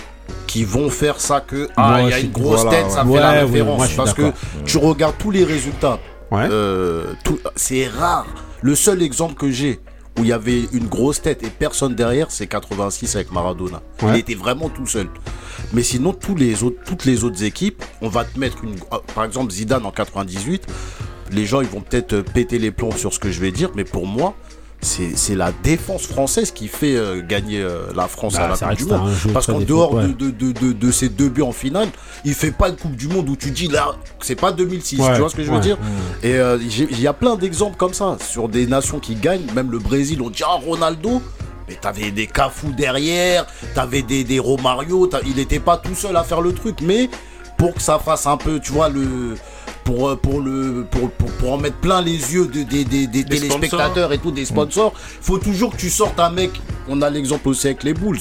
qui 0.46 0.64
vont 0.64 0.88
faire 0.88 1.20
ça 1.20 1.40
que 1.40 1.68
ah 1.76 1.98
il 2.02 2.08
y 2.08 2.12
a 2.14 2.18
une 2.20 2.30
grosse 2.30 2.62
voilà, 2.62 2.78
tête, 2.82 2.90
ça 2.90 3.04
fait 3.04 3.20
la 3.20 3.30
référence 3.32 3.88
parce 3.92 4.14
que 4.14 4.32
tu 4.64 4.78
regardes 4.78 5.18
tous 5.18 5.30
les 5.30 5.44
résultats. 5.44 5.98
Ouais. 6.30 6.48
euh, 6.50 7.12
c'est 7.56 7.86
rare. 7.86 8.26
Le 8.62 8.74
seul 8.74 9.02
exemple 9.02 9.34
que 9.34 9.50
j'ai 9.50 9.80
où 10.18 10.22
il 10.22 10.28
y 10.28 10.32
avait 10.32 10.62
une 10.72 10.86
grosse 10.86 11.20
tête 11.22 11.42
et 11.42 11.48
personne 11.50 11.94
derrière, 11.94 12.30
c'est 12.30 12.46
86 12.46 13.16
avec 13.16 13.32
Maradona. 13.32 13.82
Il 14.02 14.16
était 14.16 14.34
vraiment 14.34 14.68
tout 14.68 14.86
seul. 14.86 15.08
Mais 15.72 15.82
sinon, 15.82 16.12
tous 16.12 16.34
les 16.36 16.62
autres, 16.62 16.76
toutes 16.84 17.04
les 17.04 17.24
autres 17.24 17.42
équipes, 17.42 17.82
on 18.00 18.08
va 18.08 18.24
te 18.24 18.38
mettre 18.38 18.62
une. 18.64 18.76
ah, 18.90 18.98
Par 19.14 19.24
exemple, 19.24 19.52
Zidane 19.52 19.84
en 19.86 19.90
98, 19.90 20.66
les 21.32 21.46
gens 21.46 21.60
ils 21.62 21.68
vont 21.68 21.80
peut-être 21.80 22.20
péter 22.20 22.58
les 22.58 22.70
plombs 22.70 22.92
sur 22.96 23.12
ce 23.12 23.18
que 23.18 23.30
je 23.30 23.40
vais 23.40 23.50
dire, 23.50 23.70
mais 23.74 23.84
pour 23.84 24.06
moi, 24.06 24.34
c'est 24.84 25.34
la 25.34 25.50
défense 25.62 26.02
française 26.06 26.50
qui 26.50 26.68
fait 26.68 26.94
euh, 26.94 27.22
gagner 27.26 27.60
euh, 27.60 27.86
la 27.96 28.06
France 28.06 28.34
Bah, 28.34 28.44
à 28.44 28.48
la 28.48 28.56
c'est 28.56 28.64
vrai 28.64 28.76
Coupe 28.76 28.86
du 28.86 28.92
Monde. 28.92 29.10
Parce 29.32 29.46
qu'en 29.46 29.60
dehors 29.60 29.94
ouais. 29.94 30.06
de, 30.08 30.12
de, 30.12 30.30
de, 30.30 30.52
de, 30.52 30.72
de 30.72 30.90
ces 30.92 31.08
deux 31.08 31.28
buts 31.28 31.42
en 31.42 31.52
finale, 31.52 31.88
il 32.24 32.34
fait 32.34 32.50
pas 32.52 32.70
de 32.70 32.80
Coupe 32.80 32.94
du 32.96 33.08
Monde 33.08 33.28
où 33.28 33.36
tu 33.36 33.50
dis 33.50 33.68
là, 33.68 33.92
c'est 34.20 34.34
pas 34.34 34.52
2006, 34.52 35.00
Ouais, 35.00 35.14
tu 35.14 35.20
vois 35.20 35.28
ce 35.30 35.34
que 35.36 35.42
je 35.42 35.50
veux 35.50 35.60
dire 35.60 35.78
Et 36.22 36.34
euh, 36.34 36.58
il 36.60 37.00
y 37.00 37.06
a 37.06 37.12
plein 37.12 37.36
d'exemples 37.36 37.76
comme 37.76 37.94
ça 37.94 38.16
sur 38.20 38.48
des 38.48 38.66
nations 38.66 39.00
qui 39.00 39.14
gagnent, 39.14 39.46
même 39.54 39.70
le 39.70 39.78
Brésil, 39.78 40.20
on 40.22 40.30
dit 40.30 40.42
ah 40.46 40.58
Ronaldo. 40.64 41.20
Mais 41.66 41.76
t'avais 41.80 42.10
des 42.10 42.26
Cafou 42.26 42.72
derrière, 42.72 43.46
t'avais 43.74 44.02
des, 44.02 44.22
des 44.22 44.38
Romario, 44.38 45.08
il 45.26 45.38
était 45.38 45.60
pas 45.60 45.78
tout 45.78 45.94
seul 45.94 46.14
à 46.14 46.22
faire 46.22 46.42
le 46.42 46.52
truc, 46.52 46.76
mais 46.82 47.08
pour 47.56 47.72
que 47.72 47.80
ça 47.80 47.98
fasse 47.98 48.26
un 48.26 48.36
peu, 48.36 48.60
tu 48.60 48.72
vois, 48.72 48.90
le. 48.90 49.36
Pour, 49.84 50.08
euh, 50.08 50.16
pour, 50.16 50.40
le, 50.40 50.86
pour, 50.90 51.10
pour, 51.10 51.30
pour 51.32 51.52
en 51.52 51.58
mettre 51.58 51.76
plein 51.76 52.00
les 52.00 52.12
yeux 52.34 52.46
de- 52.46 52.62
des, 52.62 52.84
des, 52.84 53.06
des 53.06 53.22
Des 53.22 53.24
téléspectateurs 53.24 54.12
et 54.12 54.18
tout, 54.18 54.30
des 54.30 54.46
sponsors, 54.46 54.92
faut 54.96 55.38
toujours 55.38 55.72
que 55.72 55.76
tu 55.76 55.90
sortes 55.90 56.18
un 56.18 56.30
mec. 56.30 56.50
On 56.88 57.02
a 57.02 57.10
l'exemple 57.10 57.48
aussi 57.50 57.66
avec 57.66 57.82
les 57.84 57.92
Bulls. 57.94 58.18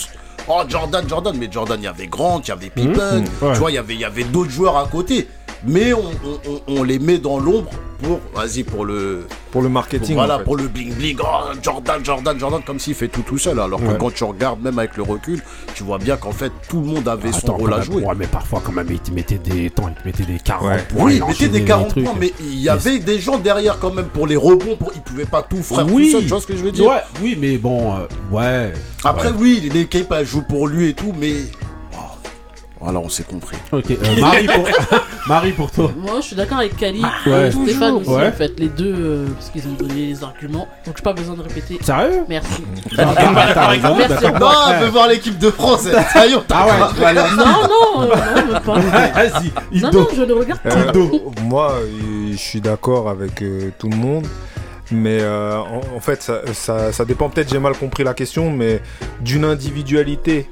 Oh, 0.50 0.62
Jordan, 0.68 1.06
Jordan, 1.08 1.36
mais 1.40 1.48
Jordan, 1.50 1.80
il 1.80 1.86
y 1.86 1.88
avait 1.88 2.08
Grant, 2.08 2.42
il 2.44 2.50
y 2.50 2.52
avait 2.52 2.70
Pippen, 2.70 3.20
Mhm, 3.22 3.26
ouais. 3.42 3.54
tu 3.54 3.60
vois, 3.60 3.72
il 3.72 3.76
y 3.76 3.78
avait, 3.78 3.96
y 3.96 4.04
avait 4.04 4.26
d'autres 4.26 4.52
joueurs 4.52 4.76
à 4.78 4.88
côté. 4.88 5.28
Mais 5.66 5.94
on, 5.94 6.04
on- 6.04 6.52
on- 6.52 6.80
on 6.80 6.84
les 6.84 7.00
met 7.00 7.18
dans 7.18 7.40
l'ombre 7.40 7.72
pour, 8.04 8.20
vas-y, 8.36 8.64
pour 8.64 8.86
le, 8.86 9.26
Pour 9.52 9.62
le 9.62 9.68
pour- 9.68 9.74
marketing. 9.74 10.16
voilà, 10.16 10.36
en 10.36 10.38
fait. 10.40 10.44
pour 10.44 10.58
le 10.58 10.68
bling 10.68 10.94
bling. 10.94 11.18
Oh, 11.22 11.54
Jordan, 11.62 12.04
Jordan, 12.04 12.38
Jordan, 12.40 12.62
comme 12.66 12.80
s'il 12.80 12.94
fait 12.96 13.08
tout 13.08 13.24
tout 13.24 13.38
seul. 13.38 13.60
Alors 13.60 13.80
que 13.80 13.86
Ouais. 13.86 13.98
quand 14.00 14.14
tu 14.14 14.24
regardes, 14.24 14.62
même 14.62 14.78
avec 14.78 14.96
le 14.98 15.04
recul, 15.04 15.42
tu 15.74 15.84
vois 15.84 15.98
bien 15.98 16.18
qu'en 16.18 16.32
fait, 16.32 16.52
tout 16.70 16.82
le 16.82 16.88
monde 16.88 17.08
avait 17.08 17.32
son 17.32 17.56
rôle 17.58 17.74
à 17.74 17.82
jouer. 17.82 18.04
ouais, 18.04 18.14
mais 18.18 18.28
parfois 18.28 18.62
quand 18.64 18.72
même, 18.74 18.88
il 18.92 19.00
te 19.00 19.12
mettait 19.12 19.38
des 19.38 19.70
temps, 19.70 19.90
il 19.90 19.96
te 20.02 20.06
mettait 20.06 20.32
des 20.32 20.40
40 20.40 20.68
Ouais. 20.70 20.84
points. 20.90 21.04
Oui, 21.06 21.12
il 21.14 21.16
il 21.16 21.20
mettait 21.22 21.32
enchaînait 21.34 21.50
des 21.52 21.60
les 21.60 21.66
40 21.66 21.90
trucs. 21.90 22.04
points, 22.06 22.16
mais 22.20 22.34
il 22.42 22.60
y 22.62 22.70
avait 22.70 23.00
des 23.00 23.20
gens 23.20 23.38
derrière 23.38 23.80
quand 23.80 23.94
même 23.94 24.06
pour 24.08 24.28
les 24.28 24.36
rebonds. 24.36 24.76
Pour... 24.78 24.92
Ils 24.96 25.02
pouvaient 25.02 25.26
pas 25.26 25.42
tout 25.42 25.64
faire 25.64 25.86
oui, 25.92 26.08
tout 26.08 26.12
seul, 26.18 26.22
tu 26.24 26.30
vois 26.30 26.42
ce 26.42 26.48
que 26.48 26.56
je 26.56 26.64
veux 26.64 26.72
dire? 26.72 26.88
Ouais, 26.90 27.02
oui, 27.22 27.38
mais 27.40 27.58
bon, 27.58 27.94
euh, 27.94 28.06
ouais. 28.32 28.74
Après, 29.04 29.30
Ouais. 29.30 29.36
oui, 29.40 29.70
l'équipe 29.74 30.12
elle 30.12 30.26
joue 30.26 30.44
pour 30.44 30.68
lui 30.68 30.90
et 30.90 30.94
tout, 30.94 31.14
mais. 31.20 31.34
Voilà, 32.84 33.00
on 33.00 33.08
s'est 33.10 33.24
compris. 33.24 33.56
Ok, 33.72 33.86
euh, 33.92 33.96
Marie, 34.20 34.46
pour... 34.46 34.68
Marie 35.28 35.52
pour 35.54 35.72
toi. 35.72 35.90
Moi, 35.98 36.16
je 36.18 36.28
suis 36.28 36.36
d'accord 36.36 36.58
avec 36.58 36.76
Kali 36.76 37.02
Ouais. 37.26 37.48
et 37.48 37.52
Stéphane 37.52 37.96
aussi, 37.96 38.10
Ouais. 38.10 38.28
en 38.28 38.32
fait, 38.34 38.60
les 38.60 38.68
deux, 38.68 38.94
euh, 38.94 39.28
parce 39.34 39.50
qu'ils 39.52 39.66
ont 39.68 39.74
donné 39.74 40.08
les 40.08 40.24
arguments. 40.24 40.68
Donc, 40.86 40.98
j'ai 40.98 41.04
pas 41.04 41.14
besoin 41.14 41.36
de 41.36 41.42
répéter. 41.44 41.78
Sérieux 41.82 42.26
Merci. 42.28 42.64
Ah, 42.98 43.06
bah, 43.34 43.46
t'as 43.54 43.68
raison, 43.68 43.96
Merci. 43.98 44.24
d'accord. 44.24 44.40
Non, 44.40 44.56
on 44.68 44.80
veut 44.82 44.90
voir 44.90 45.08
l'équipe 45.08 45.38
de 45.38 45.50
France. 45.50 45.88
Ça 46.12 46.28
y 46.28 46.32
est, 46.34 46.36
on 46.36 46.42
t'a 46.42 46.58
Ah 46.58 46.66
ouais, 46.66 46.74
tu 46.94 47.00
vas 47.02 47.08
aller 47.08 47.20
en- 47.22 47.36
Non, 47.36 47.46
non, 47.46 48.02
euh, 48.02 48.16
non, 48.16 48.52
même 48.52 48.62
pas. 48.62 48.80
Vas-y, 49.30 49.80
Non, 49.82 49.90
Ido. 49.90 50.00
non, 50.02 50.08
je 50.16 50.22
ne 50.24 50.34
regarde 50.34 50.60
pas. 50.62 50.70
Euh, 50.70 51.08
moi, 51.44 51.72
euh, 51.80 52.32
je 52.34 52.38
suis 52.38 52.60
d'accord 52.62 53.10
avec 53.10 53.42
euh, 53.42 53.72
tout 53.80 53.88
le 53.90 53.96
monde. 53.96 54.28
Mais 54.92 55.20
euh, 55.22 55.58
en, 55.58 55.82
en 55.96 56.00
fait, 56.02 56.22
ça, 56.22 56.42
ça- 56.54 56.92
ça 56.92 57.06
dépend. 57.06 57.30
Peut-être 57.30 57.50
j'ai 57.50 57.60
mal 57.60 57.74
compris 57.78 58.04
la 58.04 58.14
question, 58.14 58.52
mais 58.52 58.82
d'une 59.22 59.46
individualité, 59.46 60.50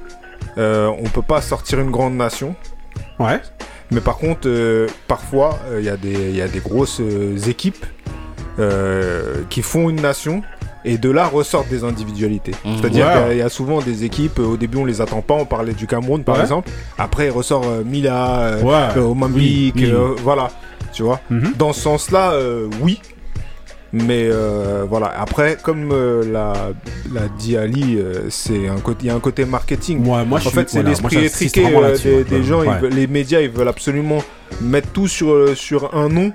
euh, 0.58 0.90
on 0.98 1.04
peut 1.08 1.22
pas 1.22 1.40
sortir 1.40 1.80
une 1.80 1.90
grande 1.90 2.14
nation. 2.14 2.54
Ouais. 3.18 3.40
Mais 3.90 4.00
par 4.00 4.16
contre, 4.16 4.46
euh, 4.46 4.86
parfois, 5.08 5.58
euh, 5.70 5.78
il 5.80 5.84
y, 5.86 5.90
a 5.90 5.96
des- 5.96 6.30
il 6.30 6.36
y 6.36 6.42
a 6.42 6.48
des 6.48 6.60
grosses 6.60 7.00
euh, 7.00 7.36
équipes 7.48 7.84
euh, 8.58 9.42
qui 9.50 9.62
font 9.62 9.88
une 9.90 10.00
nation. 10.00 10.42
Et 10.84 10.98
de 10.98 11.10
là 11.10 11.26
ressortent 11.28 11.68
des 11.68 11.84
individualités. 11.84 12.54
Mhm. 12.64 12.78
C'est-à-dire 12.80 13.06
Ouais. 13.06 13.12
qu'il 13.12 13.20
y 13.22 13.24
a- 13.30 13.34
il 13.34 13.38
y, 13.38 13.42
a 13.42 13.48
souvent 13.48 13.80
des 13.80 14.02
équipes, 14.02 14.40
au 14.40 14.56
début 14.56 14.78
on 14.78 14.84
les 14.84 15.00
attend 15.00 15.20
pas, 15.20 15.34
on 15.34 15.44
parlait 15.44 15.74
du 15.74 15.86
Cameroun 15.86 16.24
par 16.24 16.34
Ouais. 16.34 16.40
exemple. 16.42 16.68
Après 16.98 17.26
il 17.26 17.30
ressort 17.30 17.62
euh, 17.64 17.84
Mila, 17.84 18.40
euh, 18.40 18.62
Ouais. 18.62 18.88
euh, 19.00 19.14
Mozambique, 19.14 19.74
Oui, 19.76 19.84
oui. 19.84 19.92
euh, 19.92 20.08
voilà. 20.24 20.48
Tu 20.92 21.04
vois 21.04 21.20
Mhm. 21.30 21.52
Dans 21.56 21.72
ce 21.72 21.82
sens-là, 21.82 22.32
euh, 22.32 22.68
oui. 22.80 23.00
Mais 23.92 24.26
euh, 24.30 24.84
voilà, 24.88 25.12
après, 25.20 25.58
comme 25.62 25.90
euh, 25.92 26.24
l'a, 26.24 26.54
l'a 27.12 27.28
dit 27.38 27.56
Ali, 27.58 27.98
euh, 27.98 28.30
c'est 28.30 28.66
un 28.68 28.78
côté, 28.78 29.00
il 29.04 29.06
y 29.08 29.10
a 29.10 29.14
un 29.14 29.20
côté 29.20 29.44
marketing. 29.44 30.02
Moi, 30.02 30.24
moi, 30.24 30.38
en 30.38 30.42
je 30.42 30.48
fait, 30.48 30.70
c'est 30.70 30.78
voilà, 30.78 30.88
l'esprit 30.90 31.16
étriqué 31.26 31.66
des, 31.66 31.74
ouais. 32.16 32.24
des 32.24 32.42
gens. 32.42 32.60
Ouais. 32.60 32.78
veulent- 32.80 32.92
les 32.94 33.06
médias, 33.06 33.40
ils 33.40 33.50
veulent 33.50 33.68
absolument 33.68 34.22
mettre 34.62 34.88
tout 34.92 35.08
sur, 35.08 35.54
sur 35.56 35.94
un 35.94 36.08
nom, 36.08 36.32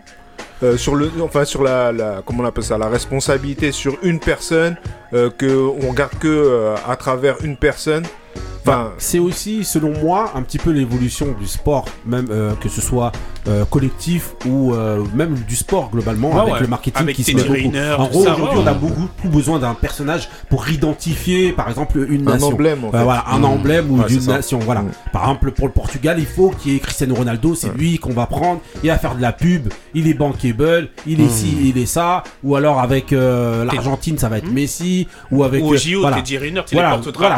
sur 0.78 0.96
le, 0.96 1.10
enfin 1.22 1.46
sur 1.46 1.64
la, 1.64 1.92
la- 1.92 2.22
comment 2.26 2.44
on 2.44 2.46
appelle 2.48 2.64
ça, 2.64 2.78
la 2.78 2.90
responsabilité 2.90 3.72
sur 3.72 3.98
une 4.04 4.20
personne, 4.20 4.76
que 5.12 5.56
on 5.84 5.90
regarde 5.90 6.14
que 6.20 6.74
à 6.88 6.96
travers 6.96 7.38
une 7.44 7.58
personne. 7.58 8.04
Enfin, 8.68 8.92
C'est 8.98 9.20
aussi, 9.20 9.64
selon 9.64 9.94
moi, 10.00 10.32
un 10.36 10.42
petit 10.42 10.58
peu 10.58 10.72
l'évolution 10.72 11.28
du 11.40 11.48
sport, 11.48 11.86
même 12.06 12.28
euh, 12.32 12.54
que 12.56 12.70
ce 12.70 12.82
soit 12.82 13.12
euh, 13.48 13.64
collectif 13.66 14.32
ou 14.46 14.74
euh, 14.74 15.04
même 15.16 15.36
du 15.48 15.56
sport 15.56 15.90
globalement, 15.92 16.32
Ouais, 16.34 16.42
avec 16.42 16.54
ouais. 16.56 16.60
le 16.62 16.68
marketing 16.68 17.02
Avec 17.02 17.16
qui 17.16 17.24
se 17.24 17.32
met 17.32 17.94
En 17.98 18.08
gros, 18.08 18.22
aujourd'hui, 18.22 18.58
on 18.58 18.68
a 18.68 18.74
beaucoup 18.74 19.08
plus 19.18 19.30
besoin 19.30 19.60
d'un 19.60 19.74
personnage 19.74 20.28
pour 20.50 20.68
identifier, 20.70 21.52
par 21.54 21.70
exemple, 21.70 22.06
une 22.10 22.28
Un 22.28 22.34
nation. 22.34 22.48
emblème, 22.50 22.84
en 22.84 22.88
Euh, 22.90 22.92
fait. 22.92 23.04
voilà, 23.04 23.24
un 23.32 23.40
Mmh. 23.40 23.46
emblème 23.46 23.92
ou 23.92 24.00
Ouais, 24.02 24.08
d'une 24.08 24.26
nation. 24.26 24.60
Voilà. 24.60 24.82
Mmh. 24.82 24.92
Par 25.14 25.22
exemple, 25.24 25.52
pour 25.52 25.68
le 25.68 25.74
Portugal, 25.74 26.18
il 26.20 26.26
faut 26.26 26.50
qu'il 26.50 26.74
y 26.74 26.76
ait 26.76 26.80
Cristiano 26.80 27.16
Ronaldo. 27.16 27.56
C'est 27.56 27.74
lui 27.74 27.98
qu'on 28.00 28.14
va 28.14 28.26
prendre. 28.26 28.60
Il 28.84 28.90
va 28.90 28.98
faire 28.98 29.16
de 29.16 29.22
la 29.22 29.32
pub. 29.32 29.70
Il 29.94 30.08
est 30.08 30.14
bankable. 30.14 30.90
Il 31.08 31.22
est 31.22 31.26
Mmh. 31.26 31.30
ci, 31.30 31.58
il 31.64 31.78
est 31.78 31.86
ça. 31.86 32.24
Ou 32.44 32.56
alors 32.56 32.80
avec 32.82 33.14
euh, 33.14 33.64
l'Argentine, 33.66 34.18
ça 34.18 34.28
va 34.30 34.38
être 34.40 34.52
Messi. 34.52 35.08
Ou 35.32 35.44
avec 35.44 35.64
Ou 35.64 35.68
au 35.70 35.74
euh, 35.74 35.78
JO, 35.78 36.02
voilà. 36.02 36.18
Teddy 36.18 36.38
Riner, 36.38 36.62
tu 36.66 36.76
Voilà, 36.76 37.00
voilà, 37.00 37.36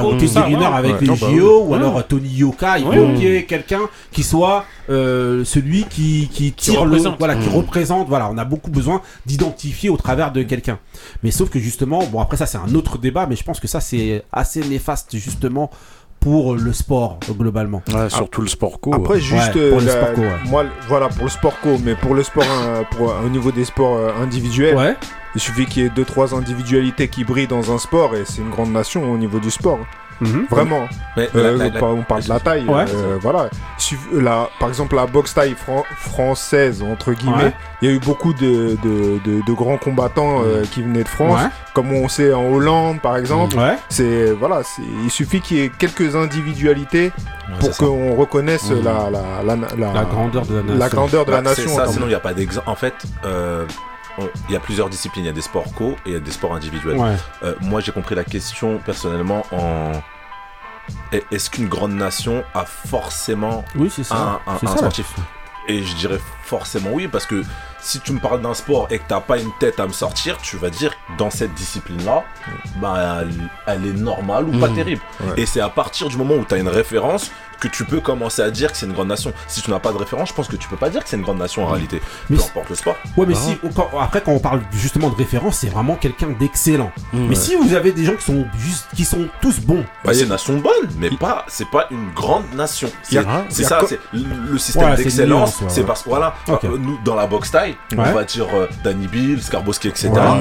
avec 0.75 1.01
les 1.01 1.07
bah 1.07 1.18
JO, 1.19 1.63
ou 1.67 1.73
alors 1.75 2.05
Tony 2.07 2.29
Yoka. 2.29 2.79
Il 2.79 2.85
faut 2.85 2.91
qu'il 2.91 3.23
y 3.23 3.35
ait 3.35 3.43
quelqu'un 3.43 3.81
qui 4.11 4.23
soit 4.23 4.65
euh, 4.89 5.43
celui 5.45 5.83
qui, 5.85 6.29
qui 6.31 6.51
tire 6.51 6.85
le, 6.85 6.97
voilà, 7.17 7.35
qui 7.35 7.49
Mmh. 7.49 7.53
représente. 7.55 8.07
Voilà, 8.07 8.29
on 8.31 8.37
a 8.37 8.45
beaucoup 8.45 8.71
besoin 8.71 9.01
d'identifier 9.25 9.89
au 9.89 9.97
travers 9.97 10.31
de 10.31 10.43
quelqu'un. 10.43 10.79
Mais 11.23 11.31
sauf 11.31 11.49
que 11.49 11.59
justement, 11.59 12.03
bon 12.05 12.19
après 12.21 12.37
ça 12.37 12.45
c'est 12.45 12.57
un 12.57 12.73
autre 12.75 12.97
débat, 12.97 13.25
mais 13.27 13.35
je 13.35 13.43
pense 13.43 13.59
que 13.59 13.67
ça 13.67 13.79
c'est 13.81 14.23
assez 14.31 14.61
néfaste 14.61 15.15
justement 15.17 15.69
pour 16.19 16.55
le 16.55 16.73
sport 16.73 17.17
globalement. 17.31 17.81
Ouais, 17.93 18.09
surtout 18.09 18.41
le 18.41 18.49
sport 18.49 18.81
co. 18.81 18.93
Après, 18.93 19.21
juste 19.21 19.55
Ouais, 19.55 19.69
pour 19.69 19.77
euh, 19.77 19.79
le 19.81 19.85
la- 19.85 19.91
sport 19.93 20.13
co, 20.15 20.21
ouais. 20.21 20.35
moi, 20.49 20.65
voilà, 20.89 21.07
pour 21.07 21.23
le 21.23 21.29
sport 21.29 21.53
co, 21.61 21.77
mais 21.81 21.95
pour 21.95 22.13
le 22.13 22.23
sport, 22.23 22.43
euh, 22.65 22.83
pour, 22.91 23.13
au 23.25 23.29
niveau 23.29 23.53
des 23.53 23.63
sports 23.63 23.95
euh, 23.95 24.11
individuels, 24.21 24.75
Ouais. 24.75 24.95
il 25.35 25.39
suffit 25.39 25.65
qu'il 25.65 25.83
y 25.83 25.85
ait 25.85 25.89
deux 25.95 26.03
trois 26.03 26.35
individualités 26.35 27.07
qui 27.07 27.23
brillent 27.23 27.47
dans 27.47 27.71
un 27.73 27.77
sport 27.77 28.15
et 28.17 28.23
c'est 28.25 28.41
une 28.41 28.49
grande 28.49 28.73
nation 28.73 29.09
au 29.09 29.17
niveau 29.17 29.39
du 29.39 29.49
sport. 29.49 29.79
Mhm. 30.21 30.47
Vraiment. 30.49 30.87
Mais 31.17 31.29
Euh, 31.35 31.43
la- 31.43 31.51
la- 31.65 31.69
la- 31.73 31.79
par- 31.79 31.89
on 31.95 32.03
parle 32.03 32.23
de 32.23 32.29
la 32.29 32.39
taille. 32.39 32.65
Ouais. 32.67 32.85
euh, 32.93 33.17
voilà. 33.21 33.49
La, 34.13 34.49
par 34.59 34.69
exemple, 34.69 34.95
la 34.95 35.05
boxe 35.05 35.33
taille 35.33 35.55
fran- 35.55 35.83
française, 35.97 36.83
entre 36.83 37.13
guillemets, 37.13 37.43
Ouais. 37.45 37.53
il 37.81 37.89
y 37.89 37.91
a 37.91 37.95
eu 37.95 37.99
beaucoup 37.99 38.33
de, 38.33 38.77
de, 38.83 39.19
de- 39.25 39.41
de 39.45 39.53
grands 39.53 39.77
combattants 39.77 40.41
euh, 40.43 40.63
qui 40.71 40.81
venaient 40.81 41.03
de 41.03 41.07
France. 41.07 41.41
Ouais. 41.41 41.49
Comme 41.73 41.93
on 41.93 42.07
sait 42.09 42.33
en 42.33 42.45
Hollande, 42.51 42.99
par 43.01 43.15
exemple. 43.17 43.57
Ouais. 43.57 43.77
C'est 43.89 44.31
voilà, 44.33 44.61
il 45.05 45.09
suffit 45.11 45.39
qu'il 45.41 45.57
y 45.57 45.61
ait 45.61 45.69
quelques 45.77 46.15
individualités 46.15 47.11
Ouais, 47.49 47.55
pour 47.59 47.77
qu'on 47.77 48.15
reconnaisse 48.15 48.69
Mhm. 48.69 48.83
la, 48.83 49.09
la, 49.09 49.21
la, 49.43 49.55
la- 49.77 49.93
La 49.93 50.03
grandeur 50.05 50.45
de 50.45 50.55
la 50.55 50.61
nation. 50.61 50.77
la 50.79 50.89
grandeur 50.89 51.25
de 51.25 51.31
la 51.31 51.37
Bah, 51.41 51.49
nation. 51.49 51.69
ça, 51.75 51.87
sinon 51.87 52.05
il 52.05 52.09
n'y 52.09 52.15
a 52.15 52.19
pas 52.19 52.33
d'exemple. 52.33 52.69
En 52.69 52.75
fait, 52.75 52.93
euh, 53.25 53.65
il 54.47 54.53
y 54.53 54.55
a 54.55 54.59
plusieurs 54.59 54.89
disciplines. 54.89 55.23
Il 55.25 55.27
y 55.27 55.31
a 55.31 55.33
des 55.33 55.41
sports 55.41 55.73
co 55.75 55.91
et 56.05 56.09
il 56.09 56.13
y 56.13 56.15
a 56.15 56.19
des 56.19 56.31
sports 56.31 56.53
individuels. 56.55 56.97
Ouais. 56.97 57.15
Euh, 57.43 57.55
moi, 57.61 57.79
j'ai 57.81 57.91
compris 57.91 58.15
la 58.15 58.23
question 58.23 58.79
personnellement 58.85 59.45
en. 59.51 59.91
est- 61.11 61.23
Est-ce 61.31 61.49
qu'une 61.49 61.67
grande 61.67 61.93
nation 61.93 62.43
a 62.53 62.65
forcément 62.65 63.63
Oui, 63.75 63.91
c'est 63.95 64.03
ça. 64.03 64.39
un, 64.47 64.53
un- 64.53 64.57
ça, 64.57 64.77
sportif 64.77 65.13
Et 65.67 65.83
je 65.83 65.95
dirais 65.95 66.19
forcément 66.43 66.89
oui, 66.93 67.07
parce 67.07 67.25
que 67.27 67.43
si 67.79 67.99
tu 67.99 68.11
me 68.11 68.19
parles 68.19 68.41
d'un 68.41 68.55
sport 68.55 68.87
et 68.89 68.97
que 68.97 69.03
t'as 69.07 69.21
pas 69.21 69.37
une 69.37 69.51
tête 69.59 69.79
à 69.79 69.85
me 69.87 69.93
sortir, 69.93 70.37
tu 70.39 70.57
vas 70.57 70.69
dire 70.71 70.91
dans 71.19 71.29
cette 71.29 71.53
discipline-là, 71.53 72.23
bah, 72.81 73.19
elle, 73.21 73.33
elle 73.67 73.85
est 73.85 73.93
normale 73.93 74.45
ou 74.45 74.59
pas 74.59 74.67
Mhm. 74.69 74.75
terrible. 74.75 75.01
Ouais. 75.21 75.33
Et 75.37 75.45
c'est 75.45 75.61
à 75.61 75.69
partir 75.69 76.07
du 76.09 76.17
moment 76.17 76.33
où 76.35 76.43
tu 76.43 76.55
as 76.55 76.57
une 76.57 76.67
référence 76.67 77.31
que 77.59 77.67
tu 77.67 77.83
peux 77.85 77.99
commencer 77.99 78.41
à 78.41 78.49
dire 78.51 78.71
que 78.71 78.77
c'est 78.77 78.85
une 78.85 78.93
grande 78.93 79.07
nation. 79.09 79.33
Si 79.47 79.61
tu 79.61 79.69
n'as 79.71 79.79
pas 79.79 79.91
de 79.91 79.97
référence, 79.97 80.29
je 80.29 80.33
pense 80.33 80.47
que 80.47 80.55
tu 80.55 80.67
peux 80.67 80.75
pas 80.77 80.89
dire 80.89 81.03
que 81.03 81.09
c'est 81.09 81.17
une 81.17 81.23
grande 81.23 81.37
nation 81.39 81.63
en 81.63 81.67
réalité. 81.67 82.01
Mais 82.29 82.37
Peu 82.37 82.43
importe 82.43 82.69
le 82.69 82.75
sport. 82.75 82.95
Ouais, 83.17 83.25
mais 83.27 83.33
Ah. 83.35 83.39
si, 83.39 83.57
quand- 83.75 83.89
après, 83.99 84.21
quand 84.21 84.31
on 84.31 84.39
parle 84.39 84.61
justement 84.73 85.09
de 85.09 85.15
référence, 85.15 85.57
c'est 85.57 85.67
vraiment 85.69 85.95
quelqu'un 85.95 86.29
d'excellent. 86.39 86.91
Mmh. 87.13 87.27
Mais 87.27 87.35
si 87.35 87.55
vous 87.55 87.73
avez 87.73 87.91
des 87.91 88.05
gens 88.05 88.15
qui 88.15 88.23
sont 88.23 88.45
juste, 88.57 88.87
qui 88.95 89.05
sont 89.05 89.27
tous 89.41 89.59
bons, 89.59 89.83
Bah, 90.03 90.13
c'est 90.13 90.23
une 90.23 90.29
nation 90.29 90.57
bonne, 90.59 90.89
mais 90.97 91.09
pas, 91.11 91.45
c'est 91.47 91.69
pas 91.69 91.87
une 91.91 92.11
grande 92.13 92.43
nation. 92.55 92.89
C'est 93.03 93.63
ça, 93.63 93.79
c'est 93.87 93.99
le 94.13 94.57
système 94.57 94.95
d'excellence. 94.95 95.59
C'est 95.67 95.81
ouais. 95.81 95.87
parce 95.87 96.03
que 96.03 96.09
voilà, 96.09 96.35
euh, 96.49 96.77
nous 96.77 96.97
dans 97.03 97.15
la 97.15 97.27
boxe 97.27 97.51
taille, 97.51 97.75
Ouais. 97.91 97.97
on 98.07 98.13
va 98.13 98.23
dire 98.23 98.45
euh, 98.53 98.67
Danny 98.83 99.07
Bill, 99.07 99.41
Skarboski, 99.41 99.87
etc. 99.89 100.09
Voilà, 100.11 100.37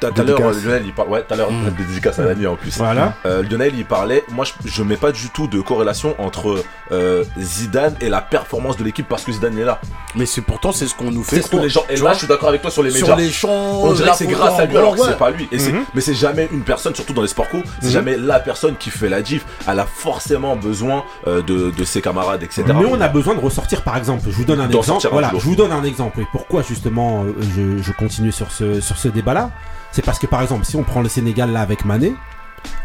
Tout 0.00 0.06
à 0.06 0.22
l'heure, 0.22 0.38
Lionel, 0.40 0.82
il 0.86 0.92
parle. 0.92 1.08
Ouais, 1.08 1.22
tout 1.22 1.34
à 1.34 1.36
l'heure, 1.36 1.50
Mm. 1.50 1.64
la 1.64 1.70
dédicace 1.70 2.18
à 2.18 2.22
en 2.50 2.56
plus. 2.56 2.76
voilà. 2.78 3.14
Euh, 3.26 3.42
Lionel, 3.42 3.72
il 3.76 3.84
parlait. 3.84 4.24
Moi, 4.30 4.44
je, 4.44 4.52
je 4.68 4.82
mets 4.82 4.96
pas 4.96 5.12
du 5.12 5.28
tout 5.30 5.46
de 5.46 5.60
corrélation 5.60 6.14
entre 6.18 6.62
euh, 6.92 7.24
Zidane 7.38 7.94
et 8.00 8.08
la 8.08 8.20
performance 8.20 8.76
de 8.76 8.84
l'équipe 8.84 9.06
parce 9.08 9.24
que 9.24 9.32
Zidane 9.32 9.58
est 9.58 9.64
là. 9.64 9.80
Mais 10.14 10.26
c'est 10.26 10.40
pourtant 10.42 10.72
c'est 10.72 10.86
ce 10.86 10.94
qu'on 10.94 11.10
nous 11.10 11.22
fait 11.24 11.36
C'est 11.36 11.42
ce 11.42 11.50
que 11.50 11.56
les 11.56 11.68
gens. 11.68 11.84
Et 11.88 11.94
là, 11.96 12.00
vois, 12.00 12.12
je 12.12 12.18
suis 12.18 12.26
d'accord 12.26 12.48
avec 12.48 12.62
toi 12.62 12.70
sur 12.70 12.82
les 12.82 12.90
médias. 12.90 13.06
sur 13.06 13.16
les 13.16 13.30
champs, 13.30 13.48
On 13.82 13.92
dirait 13.92 14.10
que 14.10 14.16
c'est 14.16 14.26
grâce 14.26 14.58
à 14.60 14.64
lui 14.66 14.76
alors 14.76 14.92
que 14.92 14.96
blanc, 14.96 15.04
c'est 15.06 15.10
ouais. 15.12 15.16
pas 15.18 15.30
lui. 15.30 15.48
Et 15.52 15.58
Mhm. 15.58 15.84
Mais 15.94 16.00
c'est 16.00 16.14
jamais 16.14 16.48
une 16.52 16.62
personne, 16.62 16.94
surtout 16.94 17.12
dans 17.14 17.22
les 17.22 17.28
sports 17.28 17.48
co, 17.48 17.58
c'est 17.80 17.86
Mhm. 17.86 17.92
jamais 17.92 18.16
la 18.16 18.38
personne 18.40 18.76
qui 18.76 18.90
fait 18.90 19.08
la 19.08 19.22
diff. 19.22 19.44
Elle 19.68 19.78
a 19.80 19.86
forcément 19.86 20.56
besoin 20.56 21.04
euh, 21.26 21.42
de, 21.42 21.70
de 21.70 21.84
ses 21.84 22.00
camarades, 22.02 22.42
etc. 22.42 22.62
Mais 22.66 22.84
on 22.84 23.00
a 23.00 23.08
besoin 23.08 23.34
de 23.34 23.40
ressortir, 23.40 23.82
par 23.82 23.96
exemple. 23.96 24.24
Je 24.30 24.36
vous 24.36 24.44
donne 24.44 24.60
un 24.60 24.68
exemple. 24.70 25.08
Voilà, 25.10 25.30
je 25.32 25.44
vous 25.44 25.56
donne 25.56 25.72
un 25.72 25.84
exemple. 25.84 26.20
Et 26.20 26.26
pourquoi 26.30 26.62
justement 26.62 27.24
je, 27.56 27.82
je 27.82 27.92
continue 27.92 28.32
sur 28.32 28.50
ce, 28.50 28.80
sur 28.80 28.96
ce 28.98 29.08
débat-là? 29.08 29.50
C'est 29.92 30.04
parce 30.04 30.18
que 30.18 30.26
par 30.26 30.42
exemple, 30.42 30.64
si 30.64 30.76
on 30.76 30.82
prend 30.82 31.02
le 31.02 31.08
Sénégal 31.08 31.52
là 31.52 31.60
avec 31.60 31.84
Mané, 31.84 32.14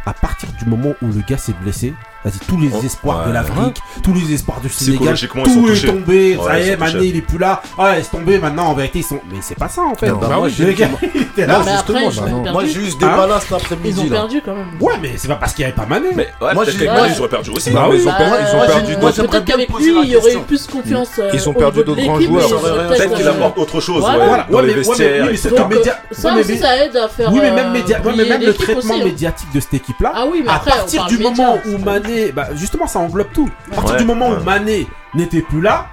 à 0.06 0.14
partir 0.14 0.50
du 0.54 0.66
moment 0.66 0.94
où 1.02 1.08
le 1.08 1.22
gars 1.22 1.38
s'est 1.38 1.54
blessé, 1.62 1.94
tous 2.48 2.58
les 2.60 2.70
Oh, 2.74 2.82
espoirs 2.84 3.24
de 3.24 3.28
ouais. 3.28 3.34
l'Afrique, 3.34 3.78
tous 4.04 4.14
les 4.14 4.34
espoirs 4.34 4.60
du 4.62 4.70
Sénégal, 4.70 5.14
Psychologiquement, 5.16 5.44
ils 5.46 5.52
sont 5.52 5.62
tout 5.62 5.72
est 5.72 5.88
tombé. 5.88 6.36
Ouais, 6.38 6.44
ça 6.46 6.60
y 6.60 6.70
est, 6.70 6.78
Mané 6.78 7.06
il 7.06 7.16
est 7.18 7.22
plus 7.22 7.38
là. 7.38 7.62
Ah, 7.78 7.96
laisse 7.96 8.10
tomber 8.12 8.38
maintenant. 8.40 8.68
En 8.68 8.74
vérité, 8.74 9.00
ils 9.00 9.04
sont. 9.04 9.20
Mais 9.32 9.38
c'est 9.42 9.56
pas 9.58 9.70
ça 9.70 9.82
en 9.84 9.96
fait. 9.96 10.10
Non. 10.10 10.18
Bah, 10.18 10.28
Bah 10.30 10.36
moi, 10.38 10.46
oui, 10.48 10.54
j'ai 10.56 10.76
là. 11.46 11.60
Ont 11.60 11.62
bah 12.54 12.64
eu 12.64 12.70
ce 12.70 12.80
Hein 12.80 12.98
débat 13.00 13.28
là 13.28 13.40
cet 13.40 13.50
Ils 13.50 13.54
ont 13.54 13.58
après-midi 13.58 14.10
là. 14.10 14.16
perdu 14.18 14.42
quand 14.44 14.54
même. 14.56 14.68
Ouais, 14.80 14.94
mais 15.02 15.12
c'est 15.16 15.28
pas 15.28 15.36
parce 15.36 15.54
qu'il 15.54 15.62
y 15.62 15.66
avait 15.66 15.76
pas 15.76 15.86
Mané. 15.86 16.10
Mais 16.16 16.28
ouais, 16.42 16.54
Moi, 16.54 16.66
j'ai-. 16.66 16.86
Mané, 16.86 17.10
ils 17.16 17.20
auraient 17.20 17.30
perdu 17.30 17.50
aussi. 17.52 17.72
Bah 17.72 17.88
oui. 17.90 17.98
ils 18.02 18.08
ont, 18.08 18.12
ont 18.12 18.66
perdu 18.66 18.96
Peut-être 19.00 19.46
qu'avec 19.46 19.70
lui, 19.70 19.86
il 20.04 20.10
y 20.10 20.16
aurait 20.16 20.34
eu 20.36 20.40
plus 20.40 20.68
confiance. 20.68 21.10
euh, 21.20 21.30
Ils 21.34 21.48
ont 21.48 21.52
au 21.52 21.54
perdu 21.54 21.84
d'autres 21.84 22.02
grands 22.02 22.20
joueurs. 22.20 22.50
Peut-être 22.50 22.88
Peut-être 22.90 23.14
qu'il 23.16 23.28
euh, 23.28 23.32
apporte 23.32 23.58
autre 23.58 23.80
chose. 23.80 24.04
Dans 24.50 24.62
les 24.62 24.74
vestiaires. 24.74 25.26
euh, 25.28 25.36
ça 26.12 26.36
aussi, 26.36 26.58
ça 26.58 26.86
aide 26.86 26.96
à 26.96 27.08
faire. 27.08 27.32
Oui, 27.32 27.40
mais 27.42 27.52
même, 27.52 27.74
euh, 27.76 28.16
même 28.28 28.42
le 28.42 28.54
traitement 28.54 28.96
hein. 28.96 29.04
médiatique 29.04 29.52
de 29.54 29.60
cette 29.60 29.74
équipe-là, 29.76 30.12
Ah 30.16 30.26
oui, 30.30 30.42
mais 30.44 30.52
à 30.52 30.60
partir 30.60 31.06
du 31.06 31.18
moment 31.20 31.58
où 31.66 31.78
pas- 31.78 32.00
Mané, 32.10 32.32
bah, 32.32 32.48
justement, 32.56 32.88
ça 32.88 33.00
englobe 33.00 33.28
tout. 33.34 33.50
À 33.72 33.76
partir 33.76 33.94
Ouais, 33.94 34.00
du 34.00 34.06
moment 34.06 34.30
ouais. 34.30 34.38
où 34.42 34.44
Mané 34.44 34.88
n'était 35.14 35.42
plus 35.42 35.62
là, 35.62 35.88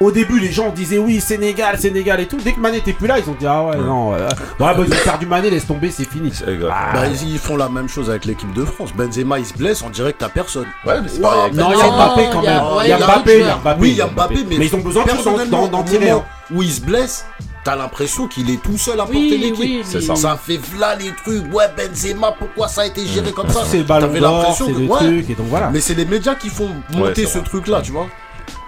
au 0.00 0.10
début, 0.10 0.40
les 0.40 0.50
gens 0.50 0.70
disaient 0.70 0.98
oui, 0.98 1.20
Sénégal, 1.20 1.78
Sénégal 1.78 2.20
et 2.20 2.26
tout. 2.26 2.36
Dès 2.42 2.52
que 2.52 2.60
Mané 2.60 2.78
n'était 2.78 2.92
plus 2.92 3.06
là, 3.06 3.18
ils 3.18 3.28
ont 3.30 3.34
dit 3.38 3.46
ah 3.46 3.62
ouais, 3.64 3.76
non, 3.76 4.14
euh, 4.14 4.26
ouais, 4.28 4.34
bah, 4.58 4.74
ils 4.78 4.92
ont 4.92 4.96
perdu 5.04 5.26
Mané, 5.26 5.50
laisse 5.50 5.66
tomber, 5.66 5.90
c'est 5.90 6.08
fini. 6.08 6.32
Ah. 6.70 6.90
Bah, 6.94 7.06
ils 7.06 7.30
ils 7.32 7.38
font 7.38 7.56
la 7.56 7.68
même 7.68 7.88
chose 7.88 8.10
avec 8.10 8.24
l'équipe 8.24 8.52
de 8.52 8.64
France. 8.64 8.92
Benzema 8.94 9.38
il 9.38 9.46
se 9.46 9.54
blesse, 9.54 9.82
on 9.82 9.90
dirait 9.90 10.12
que 10.12 10.18
t'as 10.18 10.28
personne. 10.28 10.66
Ouais, 10.84 11.00
mais 11.00 11.08
c'est 11.08 11.20
pareil 11.20 11.40
avec 11.42 11.54
Non, 11.54 11.70
il 11.72 11.78
y 11.78 11.82
a 11.82 11.86
Non, 11.86 11.92
Mbappé 11.96 12.22
quand 12.32 12.42
même. 12.42 12.62
Il 12.82 12.88
y 12.88 12.92
a 12.92 12.98
Mbappé, 12.98 13.38
il 13.40 13.46
y 13.46 13.48
a 13.50 13.54
un 13.54 13.58
Mbappé. 13.58 13.80
Oui, 13.80 13.90
il 13.90 13.96
y 13.96 14.02
a 14.02 14.06
Mbappé, 14.08 14.34
mais, 14.48 14.58
Mais 14.58 14.66
ils 14.66 14.74
ont 14.76 14.80
besoin 14.80 15.04
d'en- 15.50 15.82
tirer 15.84 16.10
un. 16.10 16.22
où 16.52 16.62
il 16.62 16.70
se 16.72 16.80
blesse, 16.80 17.26
t'as 17.64 17.76
l'impression 17.76 18.26
qu'il 18.28 18.50
est 18.50 18.60
tout 18.62 18.76
seul 18.78 18.98
à 19.00 19.04
porter 19.04 19.18
Oui, 19.18 19.38
l'équipe. 19.38 19.58
oui, 19.60 19.80
C'est 19.84 19.98
oui. 19.98 20.06
ça. 20.06 20.16
Ça 20.16 20.36
fait 20.36 20.56
v'là 20.58 20.96
les 20.96 21.12
trucs. 21.24 21.52
Ouais, 21.54 21.64
Benzema, 21.76 22.32
pourquoi 22.32 22.68
ça 22.68 22.82
a 22.82 22.86
été 22.86 23.06
géré 23.06 23.32
comme 23.32 23.48
ça? 23.50 23.60
C'est 23.64 23.84
T'avais 23.86 24.20
d'or, 24.20 24.38
l'impression 24.38 24.66
c'est 24.66 24.72
que- 24.72 24.78
ouais. 24.88 24.98
truc, 24.98 25.30
et 25.30 25.34
donc 25.34 25.46
voilà. 25.48 25.70
Mais 25.70 25.80
c'est 25.80 25.94
les 25.94 26.04
médias 26.04 26.34
qui 26.34 26.48
font 26.48 26.70
monter 26.94 27.26
ce 27.26 27.38
truc-là, 27.38 27.80
tu 27.82 27.92
vois. 27.92 28.06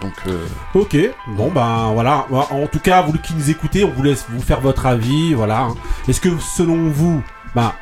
Donc, 0.01 0.13
euh, 0.29 0.45
Ok, 0.75 0.97
bon 1.29 1.51
ben 1.51 1.91
voilà. 1.95 2.27
En 2.31 2.67
tout 2.67 2.79
cas, 2.79 3.03
vous 3.03 3.13
qui 3.19 3.35
nous 3.35 3.51
écoutez, 3.51 3.85
on 3.85 3.91
vous 3.91 4.03
laisse 4.03 4.27
vous 4.29 4.43
faire 4.43 4.61
votre 4.61 4.87
avis, 4.87 5.35
voilà. 5.35 5.61
hein. 5.63 5.75
Est-ce 6.09 6.21
que 6.21 6.29
selon 6.39 6.89
vous, 6.91 7.23
ben, 7.55 7.73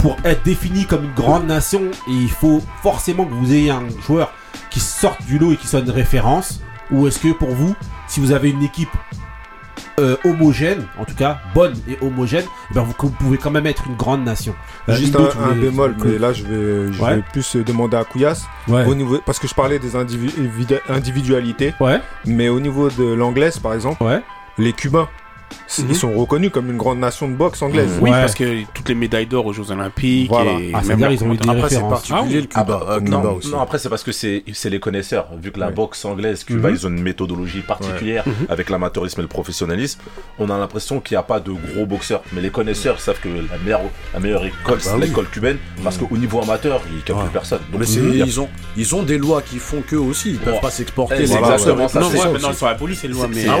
pour 0.00 0.16
être 0.24 0.42
défini 0.44 0.86
comme 0.86 1.04
une 1.04 1.14
grande 1.14 1.46
nation, 1.46 1.82
il 2.08 2.30
faut 2.30 2.62
forcément 2.82 3.24
que 3.24 3.34
vous 3.34 3.52
ayez 3.52 3.70
un 3.70 3.82
joueur 4.06 4.32
qui 4.70 4.80
sorte 4.80 5.22
du 5.26 5.38
lot 5.38 5.52
et 5.52 5.56
qui 5.56 5.66
soit 5.66 5.80
une 5.80 5.90
référence? 5.90 6.60
Ou 6.90 7.06
est-ce 7.08 7.18
que 7.18 7.32
pour 7.32 7.50
vous, 7.50 7.74
si 8.08 8.20
vous 8.20 8.32
avez 8.32 8.50
une 8.50 8.62
équipe 8.62 8.90
euh, 10.00 10.16
homogène, 10.24 10.84
en 10.98 11.04
tout 11.04 11.14
cas 11.14 11.38
bonne 11.54 11.74
et 11.88 11.96
homogène, 12.02 12.44
eh 12.70 12.74
ben 12.74 12.82
vous, 12.82 12.94
vous 12.98 13.10
pouvez 13.10 13.38
quand 13.38 13.50
même 13.50 13.66
être 13.66 13.84
une 13.86 13.96
grande 13.96 14.24
nation 14.24 14.54
Euh, 14.88 14.96
Juste 14.96 15.14
Indo, 15.16 15.28
un, 15.42 15.54
bémol, 15.54 15.94
mais 16.04 16.18
là 16.18 16.32
je 16.32 16.42
vais, 16.44 16.92
je 16.92 17.00
Ouais. 17.02 17.16
vais 17.16 17.22
plus 17.32 17.56
demander 17.56 17.96
à. 17.96 18.04
Ouais. 18.68 18.84
Au 18.86 18.94
niveau, 18.94 19.18
parce 19.24 19.38
que 19.38 19.46
je 19.48 19.54
parlais 19.54 19.78
des 19.78 19.94
individualités, 20.88 21.74
Ouais, 21.80 22.00
mais 22.26 22.48
au 22.48 22.60
niveau 22.60 22.88
de 22.90 23.04
l'anglaise 23.14 23.58
par 23.58 23.74
exemple, 23.74 24.02
ouais. 24.02 24.22
les 24.58 24.72
Cubains, 24.72 25.08
Mhm. 25.78 25.86
ils 25.88 25.96
sont 25.96 26.12
reconnus 26.12 26.50
comme 26.52 26.70
une 26.70 26.76
grande 26.76 26.98
nation 27.00 27.26
de 27.28 27.34
boxe 27.34 27.60
anglaise. 27.62 27.98
Oui, 28.00 28.10
Ouais. 28.10 28.20
parce 28.20 28.34
que 28.34 28.62
toutes 28.74 28.88
les 28.88 28.94
médailles 28.94 29.26
d'or 29.26 29.46
aux 29.46 29.52
Jeux 29.52 29.70
Olympiques 29.70 30.28
Voilà. 30.28 30.52
et 30.52 30.70
Ah, 30.74 30.82
même 30.82 31.00
la 31.00 31.12
ils 31.12 31.24
ont 31.24 31.32
eu 31.32 31.36
des 31.36 31.42
après, 31.48 31.56
c'est 31.68 31.76
références. 31.76 32.08
particulier 32.08 32.40
le 32.42 32.46
Cuba, 32.46 32.80
Ah, 32.86 32.92
euh, 32.92 32.98
Cuba 33.00 33.10
non, 33.10 33.32
aussi. 33.34 33.50
non, 33.50 33.60
après 33.60 33.78
c'est 33.78 33.88
parce 33.88 34.02
que 34.04 34.12
c'est 34.12 34.44
c'est 34.52 34.70
les 34.70 34.78
connaisseurs, 34.80 35.26
vu 35.40 35.50
que 35.50 35.58
la 35.58 35.68
Ouais. 35.68 35.72
boxe 35.72 36.04
anglaise, 36.04 36.44
Cuba, 36.44 36.68
Mhm. 36.70 36.74
ils 36.76 36.86
ont 36.86 36.90
une 36.90 37.02
méthodologie 37.02 37.60
particulière 37.60 38.24
avec 38.48 38.70
l'amateurisme 38.70 39.20
et 39.20 39.22
le 39.22 39.28
professionnalisme. 39.28 40.00
On 40.38 40.48
a 40.50 40.58
l'impression 40.58 41.00
qu'il 41.00 41.14
n'y 41.16 41.18
a 41.20 41.22
pas 41.24 41.40
de 41.40 41.50
gros 41.52 41.86
boxeurs, 41.86 42.22
mais 42.32 42.40
les 42.40 42.50
connaisseurs 42.50 43.00
savent 43.00 43.20
que 43.20 43.28
la 43.28 43.58
meilleure, 43.64 43.80
la 44.12 44.20
meilleure 44.20 44.44
école, 44.44 44.80
c'est 44.80 44.90
bah 44.90 44.96
oui. 45.00 45.06
l'école 45.08 45.28
cubaine, 45.30 45.58
parce 45.82 45.98
qu'au 45.98 46.16
niveau 46.16 46.40
amateur, 46.42 46.80
ils 46.94 47.02
calculent 47.02 47.24
Ouais. 47.24 47.30
personne. 47.32 47.60
Donc, 47.70 47.80
Mais 47.80 47.86
c'est- 47.86 48.00
il 48.00 48.22
a- 48.22 48.26
ils, 48.26 48.40
ont, 48.40 48.48
ils 48.76 48.94
ont 48.94 49.02
des 49.02 49.18
lois 49.18 49.42
qui 49.42 49.58
font 49.58 49.82
qu'eux 49.86 49.96
aussi, 49.98 50.30
ils 50.30 50.38
peuvent 50.38 50.54
Ouais. 50.54 50.60
pas 50.60 50.70
s'exporter. 50.70 51.26
C'est 51.26 51.36
exactement 51.36 51.88
ça. 51.88 52.00
Non, 52.00 52.08
c'est 52.10 52.18
maintenant 52.32 52.50
ils 52.50 52.54
sont 52.54 52.66
abolis 52.66 52.96
ces 52.96 53.08
lois, 53.08 53.22
C'est- 53.22 53.28
mais 53.34 53.42
c'est- 53.42 53.48
Ah 53.48 53.56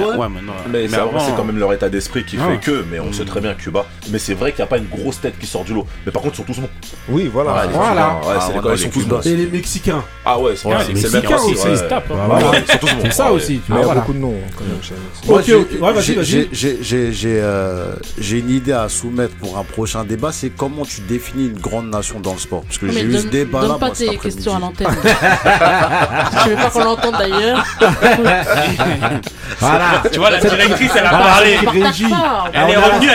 c'est- 0.88 0.94
avant, 0.96 1.18
c'est 1.20 1.34
quand 1.36 1.44
même 1.44 1.58
leur 1.58 1.72
état 1.74 1.88
d'esprit 1.88 2.24
qui 2.24 2.36
Ah. 2.40 2.50
fait 2.50 2.58
que, 2.58 2.84
mais 2.90 2.98
on 3.00 3.12
sait 3.12 3.24
très 3.24 3.40
bien 3.40 3.54
Cuba. 3.54 3.84
Mais 4.10 4.18
c'est 4.18 4.34
vrai 4.34 4.52
qu'il 4.52 4.60
n'y 4.62 4.64
a 4.64 4.68
pas 4.68 4.78
une 4.78 4.88
grosse 4.88 5.20
tête 5.20 5.34
qui 5.38 5.46
sort 5.46 5.64
du 5.64 5.74
lot. 5.74 5.86
Mais 6.06 6.12
par 6.12 6.22
contre, 6.22 6.34
ils 6.34 6.38
sont 6.38 6.42
tous 6.44 6.60
bons. 6.60 6.68
Oui, 7.08 7.30
voilà. 7.32 7.52
Ouais, 7.54 7.66
les 7.68 7.72
Voilà. 7.74 7.90
Cubains, 7.90 8.28
ouais, 8.28 8.34
Ah, 8.36 8.40
c'est 8.40 8.52
les 8.52 8.58
ouais, 8.58 8.62
gars, 8.64 8.68
non, 8.70 8.74
ils 8.74 8.78
sont 8.78 8.84
les 8.86 8.90
tous 8.90 9.00
Cubains, 9.00 9.16
bons. 9.16 9.22
Et 9.22 9.36
les 9.36 9.46
Mexicains. 9.46 10.04
Ah 10.24 10.38
ouais, 10.38 10.52
c'est 10.56 10.68
Ouais, 10.68 10.74
c'est- 10.86 10.92
les 10.92 11.00
c'est 11.00 11.06
le 11.08 11.22
même 11.22 11.32
aussi, 11.34 11.54
ouais. 11.54 11.72
ils 11.72 11.76
se 11.78 11.82
tapent, 11.84 12.10
hein. 12.10 12.14
Ouais, 12.14 12.20
Voilà. 12.26 12.50
ouais, 12.50 12.64
ils 12.66 12.72
sont 12.72 12.78
tous 12.78 12.86
bons. 12.86 13.00
C'est 13.02 13.12
ça 13.12 13.24
Ouais, 13.26 13.30
aussi. 13.36 13.52
il 13.54 13.56
y 13.56 13.60
vois, 13.68 13.78
a 13.78 13.82
voilà. 13.84 14.00
beaucoup 14.00 14.12
de 14.14 14.18
noms. 14.18 14.34
Moi, 15.26 15.38
Ok, 15.38 15.44
j'ai- 15.46 15.54
ok. 15.54 15.68
Ouais, 15.80 15.92
vas-y, 15.92 16.02
j'ai- 16.02 16.14
vas-y. 16.14 16.48
j'ai- 18.18 18.38
une 18.38 18.50
idée 18.50 18.72
à 18.72 18.88
soumettre 18.88 19.34
pour 19.36 19.56
un 19.58 19.64
prochain 19.64 20.04
débat, 20.04 20.32
c'est 20.32 20.50
comment 20.50 20.84
tu 20.84 21.00
définis 21.02 21.46
une 21.46 21.58
grande 21.60 21.88
nation 21.90 22.20
dans 22.20 22.32
le 22.32 22.38
sport. 22.38 22.62
Parce 22.62 22.78
que 22.78 22.90
j'ai 22.90 23.02
eu 23.02 23.12
ce 23.16 23.22
donne, 23.22 23.30
débat 23.30 23.60
donne 23.60 23.68
là. 23.72 23.74
pas 23.78 23.86
moi, 23.86 23.94
cet 23.94 24.10
tes 24.10 24.16
questions 24.18 24.56
à 24.56 24.58
l'antenne. 24.60 24.86
Je 26.44 26.50
veux 26.50 26.56
pas 26.56 26.70
qu'on 26.70 26.84
l'entende 26.84 27.14
d'ailleurs. 27.18 27.64
Voilà. 29.60 30.02
Tu 30.12 30.18
vois, 30.18 30.30
la 30.30 30.38
directrice, 30.40 30.90
elle 30.96 31.06
a 31.06 31.10
parlé. 31.10 31.56
Elle 32.52 32.70
est 32.70 32.74
la- 32.74 32.80
revenue, 32.80 33.08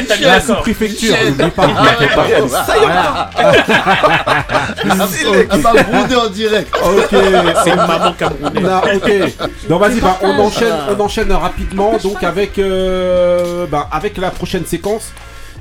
établi 0.00 0.24
la 0.24 0.38
d'accord. 0.38 0.56
sous-préfecture, 0.56 1.14
n'oublie 1.26 1.50
pas. 1.50 1.66
Voilà. 1.66 3.30
Elle 5.52 5.60
m'a 5.60 5.72
brodé 5.82 6.16
en 6.16 6.28
direct. 6.28 6.74
Ok. 6.84 7.16
C'est 7.64 7.70
une 7.70 7.76
maman 7.76 8.12
camerounaise. 8.12 8.72
Ok. 8.96 9.68
Donc 9.68 9.80
vas-y, 9.80 10.00
bah, 10.00 10.18
on 10.22 10.38
enchaîne, 10.38 10.74
on 10.96 11.00
enchaîne 11.00 11.32
rapidement 11.32 11.92
donc 12.02 12.22
avec, 12.22 12.58
euh, 12.58 13.66
bah, 13.66 13.88
avec 13.92 14.16
la 14.18 14.30
prochaine 14.30 14.64
séquence. 14.66 15.12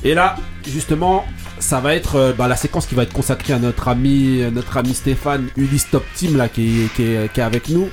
Et 0.04 0.14
là, 0.14 0.36
justement, 0.68 1.26
ça 1.60 1.80
va 1.80 1.96
être 1.96 2.16
euh, 2.18 2.34
bah, 2.38 2.48
la 2.48 2.56
séquence 2.56 2.86
qui 2.86 2.96
va 2.96 3.04
être 3.04 3.14
consacrée 3.14 3.54
à 3.54 3.60
notre 3.60 3.88
ami, 3.88 4.44
notre 4.52 4.78
ami 4.78 4.94
Stéphane 4.94 5.48
Ulysse 5.58 5.90
Top 5.90 6.06
Team 6.16 6.38
là 6.38 6.48
qui 6.50 6.90
est 7.00 7.40
avec 7.40 7.70
nous. 7.70 7.90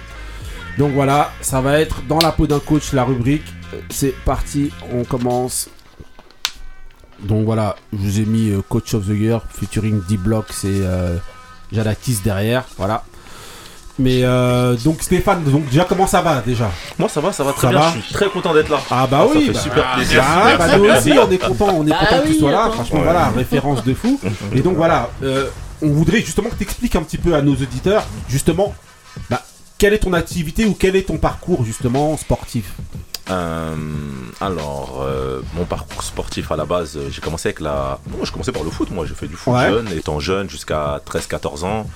Donc 0.79 0.92
voilà, 0.92 1.31
ça 1.42 1.61
va 1.61 1.81
être 1.81 2.03
dans 2.09 2.18
la 2.18 2.33
peau 2.33 2.46
d'un 2.46 2.59
coach 2.59 2.92
la 2.92 3.05
rubrique. 3.05 3.44
C'est 3.91 4.15
parti, 4.25 4.71
on 4.93 5.05
commence. 5.05 5.69
Donc 7.21 7.45
voilà, 7.45 7.77
je 7.93 7.99
vous 7.99 8.21
ai 8.21 8.25
mis 8.25 8.51
euh, 8.51 8.63
Coach 8.69 8.95
of 8.95 9.07
the 9.07 9.11
Year 9.11 9.41
featuring 9.55 10.01
D-Block, 10.09 10.47
c'est 10.51 10.67
euh, 10.69 11.17
Jadakis 11.71 12.19
derrière, 12.25 12.65
voilà. 12.77 13.05
Mais 13.99 14.25
euh, 14.25 14.75
donc 14.77 15.03
Stéphane, 15.03 15.45
donc 15.45 15.67
déjà 15.69 15.85
comment 15.85 16.07
ça 16.07 16.21
va 16.23 16.41
déjà? 16.41 16.71
Moi, 16.99 17.09
ça 17.09 17.21
va, 17.21 17.31
ça 17.33 17.45
va 17.45 17.53
très 17.53 17.69
Ça 17.69 17.71
bien. 17.71 17.79
va 17.81 17.93
Je 17.95 18.01
suis 18.01 18.13
très 18.15 18.29
content 18.29 18.55
d'être 18.55 18.71
là. 18.71 18.81
Ah 18.91 19.07
bah 19.07 19.27
Ça 19.29 19.37
oui, 19.39 19.47
fait 19.47 19.53
bah, 19.53 19.61
super 19.61 19.85
ah, 19.93 19.97
plaisir. 19.97 20.23
bah, 20.23 20.45
Merci, 20.47 20.59
bah, 20.59 20.79
nous 20.79 20.91
aussi 20.91 21.13
on 21.19 21.31
est 21.31 21.39
content, 21.39 21.69
on 21.77 21.87
est 21.87 21.91
Bah 21.91 21.97
content 22.01 22.23
que 22.23 22.27
tu 22.29 22.35
sois 22.39 22.51
là, 22.51 22.63
attends. 22.65 22.73
franchement 22.73 22.99
Ouais. 22.99 23.05
voilà, 23.05 23.29
référence 23.29 23.85
de 23.85 23.95
fou. 23.95 24.19
Et 24.55 24.61
donc 24.63 24.77
voilà, 24.77 25.11
euh, 25.23 25.49
on 25.83 25.89
voudrait 25.91 26.23
justement 26.23 26.49
que 26.49 26.57
tu 26.57 26.63
expliques 26.65 26.97
un 26.97 27.03
petit 27.03 27.19
peu 27.19 27.35
à 27.35 27.43
nos 27.43 27.53
auditeurs, 27.53 28.05
justement, 28.29 28.75
bah, 29.31 29.43
quelle 29.79 29.93
est 29.93 29.99
ton 29.99 30.15
activité 30.15 30.65
ou 30.65 30.75
quel 30.75 30.97
est 30.97 31.03
ton 31.07 31.19
parcours 31.19 31.65
justement 31.65 32.17
sportif? 32.17 32.73
Euh, 33.33 33.75
alors, 34.40 35.01
euh, 35.03 35.40
mon 35.55 35.64
parcours 35.64 36.03
sportif 36.03 36.53
à 36.53 36.57
la 36.57 36.64
base, 36.64 36.97
euh, 36.97 37.09
j'ai 37.11 37.21
commencé 37.21 37.49
avec 37.49 37.61
la. 37.61 37.99
Je 38.23 38.31
commençais 38.31 38.53
par 38.53 38.62
le 38.64 38.71
foot. 38.71 38.90
Moi, 38.90 39.07
j'ai 39.07 39.14
fait 39.14 39.27
du 39.29 39.37
foot 39.37 39.55
Ouais. 39.55 39.68
jeune, 39.68 39.88
étant 39.97 40.21
jeune, 40.21 40.49
jusqu'à 40.51 41.01
13-14 41.05 41.64
ans. 41.64 41.87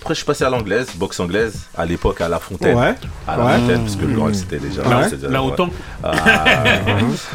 Après, 0.00 0.14
je 0.14 0.18
suis 0.18 0.26
passé 0.26 0.44
à 0.44 0.50
l'anglaise, 0.50 0.88
boxe 0.94 1.18
anglaise, 1.20 1.62
à 1.76 1.84
l'époque 1.84 2.20
à 2.20 2.28
La 2.28 2.38
Fontaine. 2.38 2.76
Ouais. 2.78 2.94
À 3.26 3.36
La 3.36 3.44
Ouais. 3.44 3.58
Fontaine, 3.58 3.80
parce 3.82 3.96
que 3.96 4.04
le 4.04 4.14
Grand 4.14 4.32
c'était 4.32 4.58
déjà 4.58 4.82
Ouais. 4.82 5.04
c'était 5.04 5.16
déjà- 5.16 5.28
Là, 5.28 5.42
ouais. 5.42 5.48
autant. 5.52 5.68
Ah, 6.04 6.44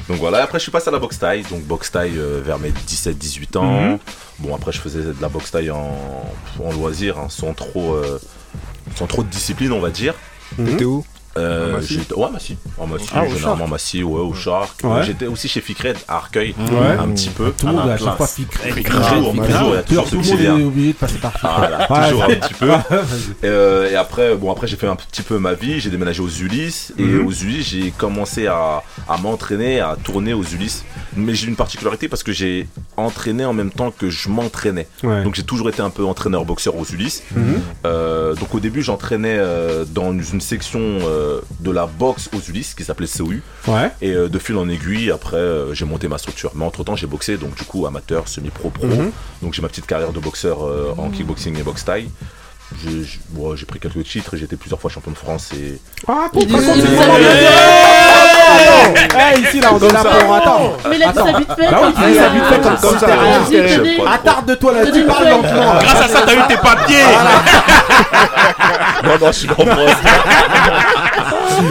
donc 0.07 0.17
voilà, 0.17 0.43
après 0.43 0.59
je 0.59 0.63
suis 0.63 0.71
passé 0.71 0.87
à 0.87 0.91
la 0.91 0.99
boxe 0.99 1.19
taille, 1.19 1.43
donc 1.51 1.61
boxe 1.63 1.91
taille 1.91 2.17
euh, 2.17 2.41
vers 2.43 2.57
mes 2.59 2.71
17-18 2.71 3.57
ans. 3.57 3.81
Mhm. 3.81 3.97
Bon 4.39 4.55
après 4.55 4.71
je 4.71 4.79
faisais 4.79 5.01
de 5.01 5.15
la 5.21 5.29
boxe 5.29 5.51
taille 5.51 5.69
en, 5.71 5.95
en 6.63 6.71
loisir, 6.71 7.19
hein, 7.19 7.27
sans 7.29 7.53
trop 7.53 7.93
euh, 7.95 8.19
sans 8.95 9.07
trop 9.07 9.23
de 9.23 9.29
discipline 9.29 9.71
on 9.73 9.79
va 9.81 9.89
dire. 9.89 10.15
T'étais 10.55 10.85
où? 10.85 11.05
Euh, 11.35 11.69
À 11.73 11.77
Massy 11.77 11.99
ouais 12.15 12.29
Massy, 12.31 12.57
en 12.77 12.85
Massy, 12.87 13.09
Ah, 13.13 13.27
généralement 13.27 13.67
Massy, 13.67 14.03
ouais 14.03 14.21
au 14.21 14.33
Shark. 14.33 14.79
Ouais. 14.83 15.03
J'étais 15.03 15.25
aussi 15.25 15.47
chez 15.47 15.61
Ficred 15.61 15.97
à 16.07 16.17
Arcueil, 16.17 16.53
Ouais. 16.59 16.97
un 16.99 17.07
petit 17.09 17.29
peu. 17.29 17.51
Tout 17.57 17.65
le 17.67 17.73
monde 17.73 17.89
à 17.89 17.97
chaque 17.97 18.17
fois. 18.17 18.27
Toujours, 18.27 19.33
toujours, 19.33 19.33
il 19.33 19.43
y 19.73 19.77
a 19.77 20.03
toujours 20.03 20.39
est 20.39 20.49
obligé 20.63 20.93
de 20.93 20.97
passer 20.97 21.17
par 21.17 21.33
Voilà, 21.89 22.07
un 22.07 22.35
petit 22.35 22.53
peu. 22.53 22.69
Et, 23.43 23.45
euh, 23.47 23.89
et 23.91 23.95
après, 23.95 24.35
bon, 24.35 24.51
après 24.51 24.67
j'ai 24.67 24.75
fait 24.75 24.87
un 24.87 24.95
petit 24.95 25.21
peu 25.23 25.37
ma 25.39 25.53
vie. 25.53 25.79
J'ai 25.79 25.89
déménagé 25.89 26.21
aux 26.21 26.29
Ulysses 26.29 26.93
et 26.97 27.03
Mhm. 27.03 27.25
aux 27.27 27.31
Ulysses, 27.31 27.67
j'ai 27.69 27.91
commencé 27.91 28.47
à, 28.47 28.83
à 29.09 29.17
m'entraîner, 29.17 29.79
à 29.79 29.95
tourner 30.01 30.33
aux 30.33 30.43
Ulysses. 30.43 30.83
Mais 31.15 31.33
j'ai 31.35 31.47
une 31.47 31.55
particularité 31.55 32.07
parce 32.07 32.23
que 32.23 32.31
j'ai 32.31 32.67
entraîné 32.97 33.45
en 33.45 33.53
même 33.53 33.69
temps 33.71 33.91
que 33.91 34.09
je 34.09 34.29
m'entraînais. 34.29 34.87
Ouais. 35.03 35.23
Donc 35.23 35.35
j'ai 35.35 35.43
toujours 35.43 35.69
été 35.69 35.81
un 35.81 35.89
peu 35.89 36.03
entraîneur-boxeur 36.05 36.75
aux 36.75 36.85
Ulysses. 36.85 37.23
Mhm. 37.35 37.61
Euh, 37.85 38.35
donc 38.35 38.53
au 38.55 38.59
début, 38.59 38.81
j'entraînais 38.81 39.37
euh, 39.37 39.85
dans 39.85 40.11
une 40.11 40.41
section 40.41 40.81
euh, 41.23 41.41
de 41.59 41.71
la 41.71 41.85
boxe 41.85 42.29
aux 42.35 42.39
Ulysses 42.39 42.73
qui 42.75 42.83
s'appelait 42.83 43.07
COU. 43.07 43.41
Ouais. 43.67 43.91
Et 44.01 44.11
euh, 44.11 44.29
de 44.29 44.39
fil 44.39 44.55
en 44.57 44.67
aiguille, 44.69 45.11
après, 45.11 45.37
euh, 45.37 45.73
j'ai 45.73 45.85
monté 45.85 46.07
ma 46.07 46.17
structure. 46.17 46.51
Mais 46.55 46.65
entre 46.65 46.83
temps, 46.83 46.95
j'ai 46.95 47.07
boxé, 47.07 47.37
donc 47.37 47.55
du 47.55 47.63
coup, 47.63 47.85
amateur, 47.85 48.27
semi-pro, 48.27 48.69
pro. 48.69 48.87
Mhm. 48.87 49.11
Donc 49.41 49.53
j'ai 49.53 49.61
ma 49.61 49.69
petite 49.69 49.85
carrière 49.87 50.11
de 50.11 50.19
boxeur 50.19 50.63
euh, 50.63 50.93
en 50.97 51.09
kickboxing 51.09 51.57
et 51.59 51.63
boxe 51.63 51.85
taille. 51.85 52.09
J'ai 52.83 53.03
j'ai 53.55 53.65
pris 53.65 53.79
quelques 53.79 54.03
titres, 54.03 54.35
j'ai 54.35 54.45
été 54.45 54.55
plusieurs 54.55 54.79
fois 54.79 54.89
champion 54.89 55.11
de 55.11 55.17
France 55.17 55.51
et. 55.53 55.79
Ah, 56.07 56.27
dit 56.33 56.45
raconte. 56.45 56.65
ça. 56.65 56.73
Eh, 59.35 59.39
ici 59.41 59.59
là, 59.59 59.69
on 59.73 59.79
est 59.79 59.91
là 59.91 60.03
pour 60.03 60.33
attendre. 60.33 60.77
Mais 60.89 60.95
il 60.95 61.03
a 61.03 61.11
dit 61.11 61.17
ça 61.17 61.37
vite 61.37 61.53
fait. 61.57 61.71
Bah 61.71 61.81
oui, 61.83 61.93
tu 61.95 62.11
dis 62.11 62.17
ça 62.17 62.29
vite 62.29 62.43
fait 62.45 62.61
comme 62.61 62.99
ça. 62.99 64.13
Attarde-toi 64.13 64.73
là-dessus, 64.73 64.91
Tenez, 64.93 65.05
parle 65.05 65.23
ouais. 65.23 65.29
lentement. 65.29 65.73
Grâce 65.81 66.01
à 66.01 66.07
ça, 66.07 66.21
t'as 66.25 66.33
eu 66.33 66.47
tes 66.47 66.57
papiers. 66.57 67.03
Non, 69.03 69.17
non, 69.19 69.27
je 69.27 69.31
suis 69.39 69.49
en 69.49 69.53
France. 69.55 69.91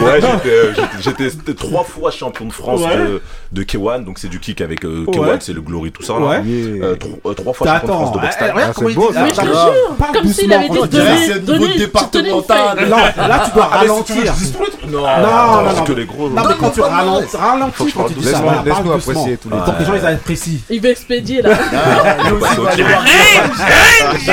ouais, 0.03 0.21
j'étais, 0.21 0.49
euh, 0.55 0.73
j'étais- 1.01 1.29
j'étais 1.31 1.53
trois 1.55 1.83
fois 1.83 2.11
champion 2.11 2.45
de 2.45 2.53
France 2.53 2.81
Ouais. 2.81 2.95
de, 2.95 3.21
de 3.51 3.63
K1, 3.63 4.03
donc 4.05 4.19
c'est 4.19 4.27
du 4.27 4.39
kick 4.39 4.61
avec 4.61 4.85
euh, 4.85 5.03
Ouais. 5.07 5.17
K1, 5.17 5.37
c'est 5.39 5.53
le 5.53 5.61
Glory, 5.61 5.91
tout 5.91 6.03
ça. 6.03 6.13
là. 6.13 6.19
Ouais. 6.19 6.41
Euh, 6.45 6.95
tro- 6.95 7.19
euh, 7.25 7.33
trois 7.33 7.53
fois 7.53 7.67
champion 7.67 7.87
de 7.87 7.93
France 7.93 8.11
de 8.11 8.19
boxe 8.19 8.35
eh, 8.35 8.39
taille. 8.39 8.51
regarde 8.51 8.71
Ah, 8.75 8.79
c'est 8.79 8.85
il 8.91 8.95
beau, 8.95 9.11
ça. 9.13 9.23
Attends, 9.23 9.45
Grave. 9.45 9.73
parle 9.97 10.13
Comme 10.13 10.27
s'il 10.33 10.53
avait 10.53 10.63
dit 10.63 10.67
doucement. 10.69 10.83
On 10.83 10.87
dirait 10.87 11.05
Donnez- 11.07 11.25
c'est 11.27 11.33
le 11.33 11.39
donnez- 11.39 11.59
niveau 11.59 11.65
tenez 11.65 11.73
une 11.73 11.85
départemental. 11.85 12.77
feuille. 12.77 12.89
Non, 12.89 12.97
là 12.97 13.41
tu 13.45 13.51
dois 13.51 13.65
ralentir. 13.65 14.33
Non, 14.87 14.99
non, 15.01 15.05
parce 15.63 15.77
non. 15.77 15.83
que 15.85 15.91
les 15.93 16.05
gros. 16.05 16.29
Non, 16.29 16.41
mais 16.47 16.53
quand 16.59 16.69
tu 16.69 16.81
ralentis, 16.81 17.27
je 17.31 17.93
quand 17.95 18.03
tu 18.05 18.13
dis 18.13 18.23
ça. 18.25 18.41
Laisse-nous 18.63 18.91
apprécier 18.91 19.37
tous 19.37 19.49
les 19.49 19.57
que 19.57 19.79
les 19.79 19.85
gens 19.85 19.93
ils 19.95 20.05
apprécient. 20.05 20.59
Il 20.69 20.81
veut 20.81 20.89
expédier 20.89 21.41
là. 21.41 21.49
Ah. 21.73 22.15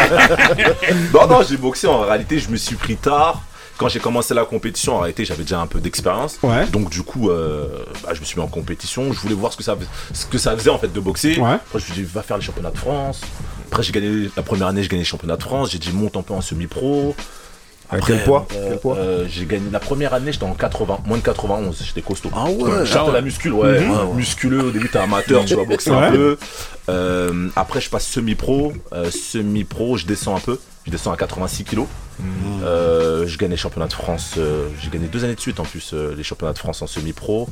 Non, 1.15 1.27
non, 1.27 1.39
j'ai 1.49 1.57
boxé. 1.57 1.80
En 1.87 2.01
réalité, 2.01 2.39
je 2.39 2.51
me 2.51 2.57
suis 2.57 2.77
pris 2.77 2.97
tard. 2.97 3.43
Quand 3.79 3.89
j'ai 3.89 3.99
commencé 4.01 4.35
la 4.35 4.45
compétition, 4.45 4.97
en 4.97 4.99
réalité, 4.99 5.25
j'avais 5.25 5.43
déjà 5.43 5.59
un 5.59 5.67
peu 5.67 5.81
d'expérience. 5.81 6.39
Ouais. 6.43 6.67
Donc, 6.67 6.91
du 6.91 7.03
coup, 7.03 7.31
euh, 7.31 7.67
bah, 8.03 8.11
je 8.13 8.21
me 8.21 8.27
suis 8.27 8.37
mis 8.39 8.45
en 8.45 8.49
compétition. 8.49 9.11
Je 9.13 9.19
voulais 9.21 9.35
voir 9.35 9.53
ce 9.53 9.57
que 9.57 9.63
ça, 9.63 9.75
ce 10.13 10.27
que 10.27 10.37
ça 10.37 10.55
faisait 10.55 10.69
en 10.69 10.79
fait 10.79 10.93
de 10.93 11.01
boxer. 11.01 11.39
Ouais. 11.39 11.53
Après, 11.53 11.79
je 11.79 11.87
me 11.87 11.95
suis 11.95 11.95
dit, 11.95 12.03
va 12.03 12.23
faire 12.23 12.37
les 12.37 12.43
championnats 12.43 12.73
de 12.73 12.77
France. 12.77 13.23
Après, 13.69 13.83
j'ai 13.83 13.93
gagné 13.93 14.29
la 14.37 14.43
première 14.43 14.67
année, 14.67 14.83
j'ai 14.83 14.89
gagné 14.89 15.01
les 15.03 15.07
championnats 15.09 15.39
de 15.39 15.43
France. 15.43 15.71
J'ai 15.71 15.79
dit, 15.79 15.93
monte 15.93 16.15
un 16.19 16.23
peu 16.23 16.35
en 16.35 16.43
semi-pro. 16.43 17.15
À 17.89 17.97
Après, 17.97 18.13
quel 18.13 18.25
poids 18.25 18.47
euh, 18.55 18.77
poids 18.77 18.97
euh, 18.99 19.27
J'ai 19.29 19.47
gagné 19.47 19.69
la 19.73 19.81
première 19.81 20.15
année, 20.15 20.31
j'étais 20.31 20.45
en 20.45 20.55
80, 20.55 20.99
moins 21.07 21.17
de 21.19 21.23
91, 21.23 21.83
j'étais 21.85 22.03
costaud. 22.03 22.31
Ah 22.33 22.45
ouais. 22.45 22.85
J'étais 22.87 22.99
à 22.99 23.11
la 23.11 23.21
muscule, 23.21 23.53
ouais. 23.55 23.81
Mhm. 23.81 23.91
Ouais, 23.91 23.97
ouais. 23.97 24.15
Musculeux, 24.15 24.63
au 24.67 24.71
début, 24.71 24.89
t'es 24.91 24.99
amateur, 24.99 25.45
tu 25.45 25.57
vas 25.57 25.65
boxer 25.65 25.91
Ouais. 25.91 25.97
un 25.97 26.13
peu. 26.13 26.39
Euh, 26.89 27.49
après, 27.57 27.81
je 27.81 27.91
passe 27.91 28.07
semi-pro. 28.07 28.75
Euh, 28.93 29.11
semi-pro, 29.11 29.97
je 29.97 30.07
descends 30.07 30.37
un 30.37 30.41
peu. 30.41 30.59
Je 30.91 30.97
descends 30.97 31.13
à 31.13 31.17
86 31.17 31.63
kilos. 31.63 31.87
Euh, 32.65 33.25
je 33.25 33.39
gagne 33.39 33.51
les 33.51 33.57
championnats 33.57 33.87
de 33.87 33.93
France. 33.93 34.35
euh, 34.39 34.67
j'ai 34.83 34.91
gagné 34.91 35.07
deux 35.07 35.23
années 35.25 35.37
de 35.37 35.41
suite 35.41 35.61
en 35.61 35.63
plus 35.63 35.93
euh, 35.95 36.15
les 36.17 36.25
championnats 36.25 36.53
de 36.53 36.59
France 36.59 36.83
en 36.83 36.89
semi-pro. 36.89 37.49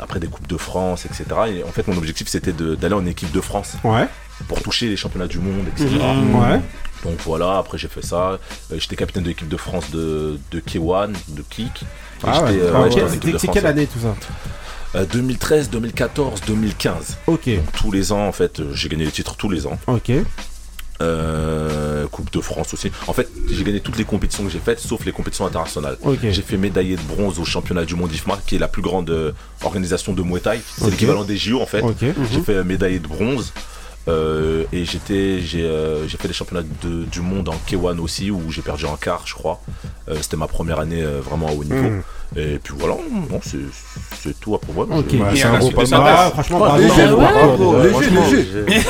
Après 0.00 0.20
des 0.20 0.28
coupes 0.28 0.46
de 0.46 0.56
France, 0.56 1.04
etc. 1.04 1.24
Et 1.48 1.64
en 1.64 1.72
fait, 1.72 1.88
mon 1.88 1.96
objectif 1.96 2.28
c'était 2.28 2.52
d'aller 2.52 2.94
en 2.94 3.04
équipe 3.06 3.32
de 3.32 3.40
France 3.40 3.72
Ouais. 3.82 4.06
pour 4.46 4.62
toucher 4.62 4.86
les 4.88 4.96
championnats 4.96 5.26
du 5.26 5.40
monde, 5.40 5.66
etc. 5.66 5.88
Ouais. 6.32 6.60
Donc 7.02 7.18
voilà, 7.24 7.58
après 7.58 7.76
j'ai 7.76 7.88
fait 7.88 8.04
ça. 8.04 8.38
J'étais 8.72 8.94
capitaine 8.94 9.24
de 9.24 9.28
l'équipe 9.28 9.48
de 9.48 9.56
France 9.56 9.90
de, 9.90 10.38
de 10.52 10.60
K1, 10.60 11.10
de 11.30 11.42
Kick. 11.50 11.82
Ah 12.22 12.42
ouais. 12.44 12.60
Ah, 12.72 12.82
ouais, 12.82 12.90
c'est 13.38 13.48
quelle 13.50 13.66
année 13.66 13.88
tout 13.88 13.98
ça 13.98 14.14
Euh, 14.94 15.04
2013, 15.06 15.70
2014, 15.70 16.42
2015. 16.46 17.16
Ok. 17.26 17.50
Tous 17.76 17.90
les 17.90 18.12
ans, 18.12 18.26
en 18.28 18.32
fait, 18.32 18.62
j'ai 18.74 18.88
gagné 18.88 19.06
les 19.06 19.10
titres 19.10 19.34
tous 19.36 19.48
les 19.50 19.66
ans. 19.66 19.78
Ok. 19.88 20.12
Euh, 21.00 22.06
coupe 22.08 22.30
de 22.32 22.40
France 22.40 22.74
aussi. 22.74 22.90
En 23.06 23.12
fait, 23.12 23.28
j'ai 23.50 23.64
gagné 23.64 23.80
toutes 23.80 23.96
les 23.96 24.04
compétitions 24.04 24.44
que 24.44 24.50
j'ai 24.50 24.58
faites, 24.58 24.80
sauf 24.80 25.04
les 25.04 25.12
compétitions 25.12 25.46
internationales. 25.46 25.96
J'ai 26.22 26.42
fait 26.42 26.56
médaillé 26.56 26.96
de 26.96 27.02
bronze 27.02 27.38
au 27.38 27.44
championnat 27.44 27.84
du 27.84 27.94
monde 27.94 28.12
IFMA, 28.12 28.38
qui 28.46 28.56
est 28.56 28.58
la 28.58 28.68
plus 28.68 28.82
grande 28.82 29.08
euh, 29.10 29.32
organisation 29.62 30.12
de 30.12 30.22
Muay 30.22 30.40
Thai. 30.40 30.60
C'est 30.76 30.90
l'équivalent 30.90 31.24
des 31.24 31.36
JO 31.36 31.60
en 31.60 31.66
fait. 31.66 31.82
J'ai 32.32 32.40
fait 32.42 32.64
médaillé 32.64 32.98
de 32.98 33.06
bronze. 33.08 33.52
Euh, 34.08 34.64
et 34.72 34.84
j'étais, 34.84 35.40
j'ai, 35.40 35.62
euh, 35.62 36.08
j'ai 36.08 36.16
fait 36.16 36.26
les 36.28 36.34
championnats 36.34 36.64
de- 36.82 37.04
du 37.04 37.20
monde 37.20 37.48
en 37.50 37.54
K1 37.68 37.98
aussi, 37.98 38.30
où 38.30 38.50
j'ai 38.50 38.62
perdu 38.62 38.86
en 38.86 38.96
quart, 38.96 39.22
je 39.26 39.34
crois. 39.34 39.60
Euh, 40.08 40.16
c'était 40.22 40.36
ma 40.38 40.46
première 40.46 40.80
année 40.80 41.02
euh, 41.02 41.20
vraiment 41.20 41.48
à 41.48 41.52
haut 41.52 41.62
niveau. 41.64 41.74
Mhm. 41.76 42.02
Et 42.36 42.58
puis 42.62 42.74
voilà, 42.78 42.94
non, 43.30 43.40
c'est, 43.42 43.58
c'est 44.22 44.38
tout 44.40 44.54
à 44.54 44.58
propos. 44.60 44.82
Ok. 44.82 45.04
Je- 45.10 45.16
Ouais, 45.16 45.32
Et 45.32 45.36
C'est 45.36 45.44
un 45.44 45.58
gros 45.58 45.70
palmarès. 45.70 46.14
Ah, 46.16 46.30
franchement, 46.30 46.76
léger, 46.76 47.12
ouais. 47.12 47.90
Léger, 48.68 48.80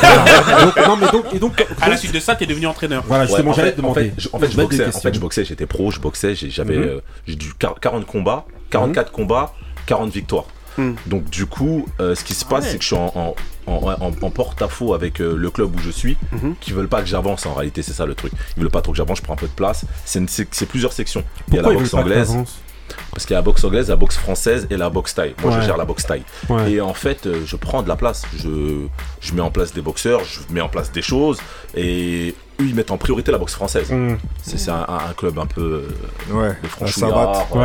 non, 0.87 0.96
mais 0.96 1.11
donc, 1.11 1.25
et 1.35 1.38
donc, 1.38 1.66
À 1.81 1.88
la 1.88 1.96
suite 1.96 2.12
de 2.12 2.20
ça, 2.20 2.35
t'es 2.35 2.46
devenu 2.46 2.66
entraîneur. 2.66 3.03
voilà, 3.07 3.25
Ouais, 3.25 3.29
justement, 3.29 3.51
en 3.51 3.55
j'allais 3.55 3.70
fait, 3.70 3.77
te 3.77 3.81
en 3.81 3.83
demander. 3.83 4.11
fait, 4.11 4.14
je, 4.18 4.29
en 4.33 4.38
fait, 4.38 4.51
je 4.51 4.57
boxais, 4.57 4.87
en 4.88 5.01
fait, 5.01 5.14
je 5.14 5.20
boxais, 5.20 5.44
j'étais 5.44 5.66
pro, 5.66 5.90
je 5.90 6.01
boxais, 6.01 6.35
j'ai- 6.35 6.51
j'avais 6.51 6.77
Mhm. 6.77 6.83
euh, 6.85 7.01
j'ai 7.27 7.37
dû 7.37 7.53
quar- 7.59 7.79
40 7.81 8.07
combats, 8.07 8.44
44 8.70 9.11
combats, 9.12 9.55
40 9.87 10.11
victoires. 10.12 10.44
Hmm. 10.78 10.92
Donc 11.06 11.28
du 11.30 11.46
coup, 11.46 11.87
euh, 12.00 12.14
ce 12.14 12.24
qui 12.24 12.35
se 12.35 12.44
passe, 12.44 12.68
c'est 12.70 12.76
que 12.78 12.83
je 12.83 12.88
suis 12.88 12.96
en, 12.96 13.12
en- 13.14 13.35
en- 13.66 13.92
en- 14.00 14.12
en 14.23 14.31
porte-à-faux 14.31 14.94
avec 14.94 15.21
euh, 15.21 15.37
le 15.37 15.50
club 15.50 15.75
où 15.75 15.79
je 15.79 15.90
suis, 15.90 16.16
Mhm. 16.33 16.54
qui 16.60 16.73
veulent 16.73 16.88
pas 16.88 17.00
que 17.02 17.08
j'avance 17.08 17.46
en 17.46 17.54
réalité, 17.54 17.83
c'est 17.83 17.92
ça 17.92 18.06
le 18.06 18.14
truc. 18.14 18.33
Ils 18.56 18.62
veulent 18.62 18.71
pas 18.73 18.83
trop 18.83 18.92
que 18.92 18.96
j'avance, 18.98 19.18
je 19.18 19.23
prends 19.23 19.35
un 19.35 19.37
peu 19.37 19.46
de 19.48 19.52
place. 19.52 19.85
C'est 20.04 20.66
plusieurs 20.66 20.92
sections. 20.92 21.25
Il 21.48 21.54
y 21.54 21.58
a 21.58 21.62
la 21.62 21.71
boxe 21.73 21.94
anglaise, 21.94 22.37
parce 23.12 23.25
qu'il 23.25 23.35
y 23.35 23.37
a 23.37 23.38
la 23.38 23.42
boxe 23.42 23.62
anglaise, 23.64 23.88
la 23.88 23.96
boxe 23.96 24.16
française 24.16 24.66
et 24.71 24.77
la 24.77 24.90
boxe 24.90 25.14
thaï. 25.14 25.35
Moi, 25.42 25.52
Ouais. 25.54 25.60
je 25.60 25.66
gère 25.66 25.77
la 25.77 25.85
boxe. 25.85 26.06
Ouais. 26.48 26.73
Et 26.73 26.81
en 26.81 26.94
fait, 26.94 27.27
euh, 27.27 27.42
je 27.46 27.56
prends 27.56 27.83
de 27.83 27.88
la 27.88 27.96
place. 27.96 28.23
Je, 28.37 28.87
je 29.21 29.35
mets 29.35 29.42
en 29.42 29.50
place 29.50 29.73
des 29.73 29.81
boxeurs, 29.81 30.23
je 30.25 30.40
mets 30.52 30.60
en 30.60 30.68
place 30.68 30.90
des 30.90 31.02
choses. 31.02 31.38
Et 31.77 32.35
eux, 32.61 32.65
ils 32.67 32.75
mettent 32.75 32.90
en 32.90 32.96
priorité 32.98 33.33
la 33.33 33.38
boxe 33.38 33.54
française. 33.54 33.90
Mm. 33.90 34.17
C'est 34.42 34.71
un, 34.71 34.87
un 34.88 35.13
club 35.17 35.38
un 35.38 35.46
peu 35.46 35.61
euh, 36.31 36.33
Ouais, 36.35 36.48
de 36.48 36.54
la 36.63 36.69
franchouillard, 36.69 37.46
euh, 37.56 37.58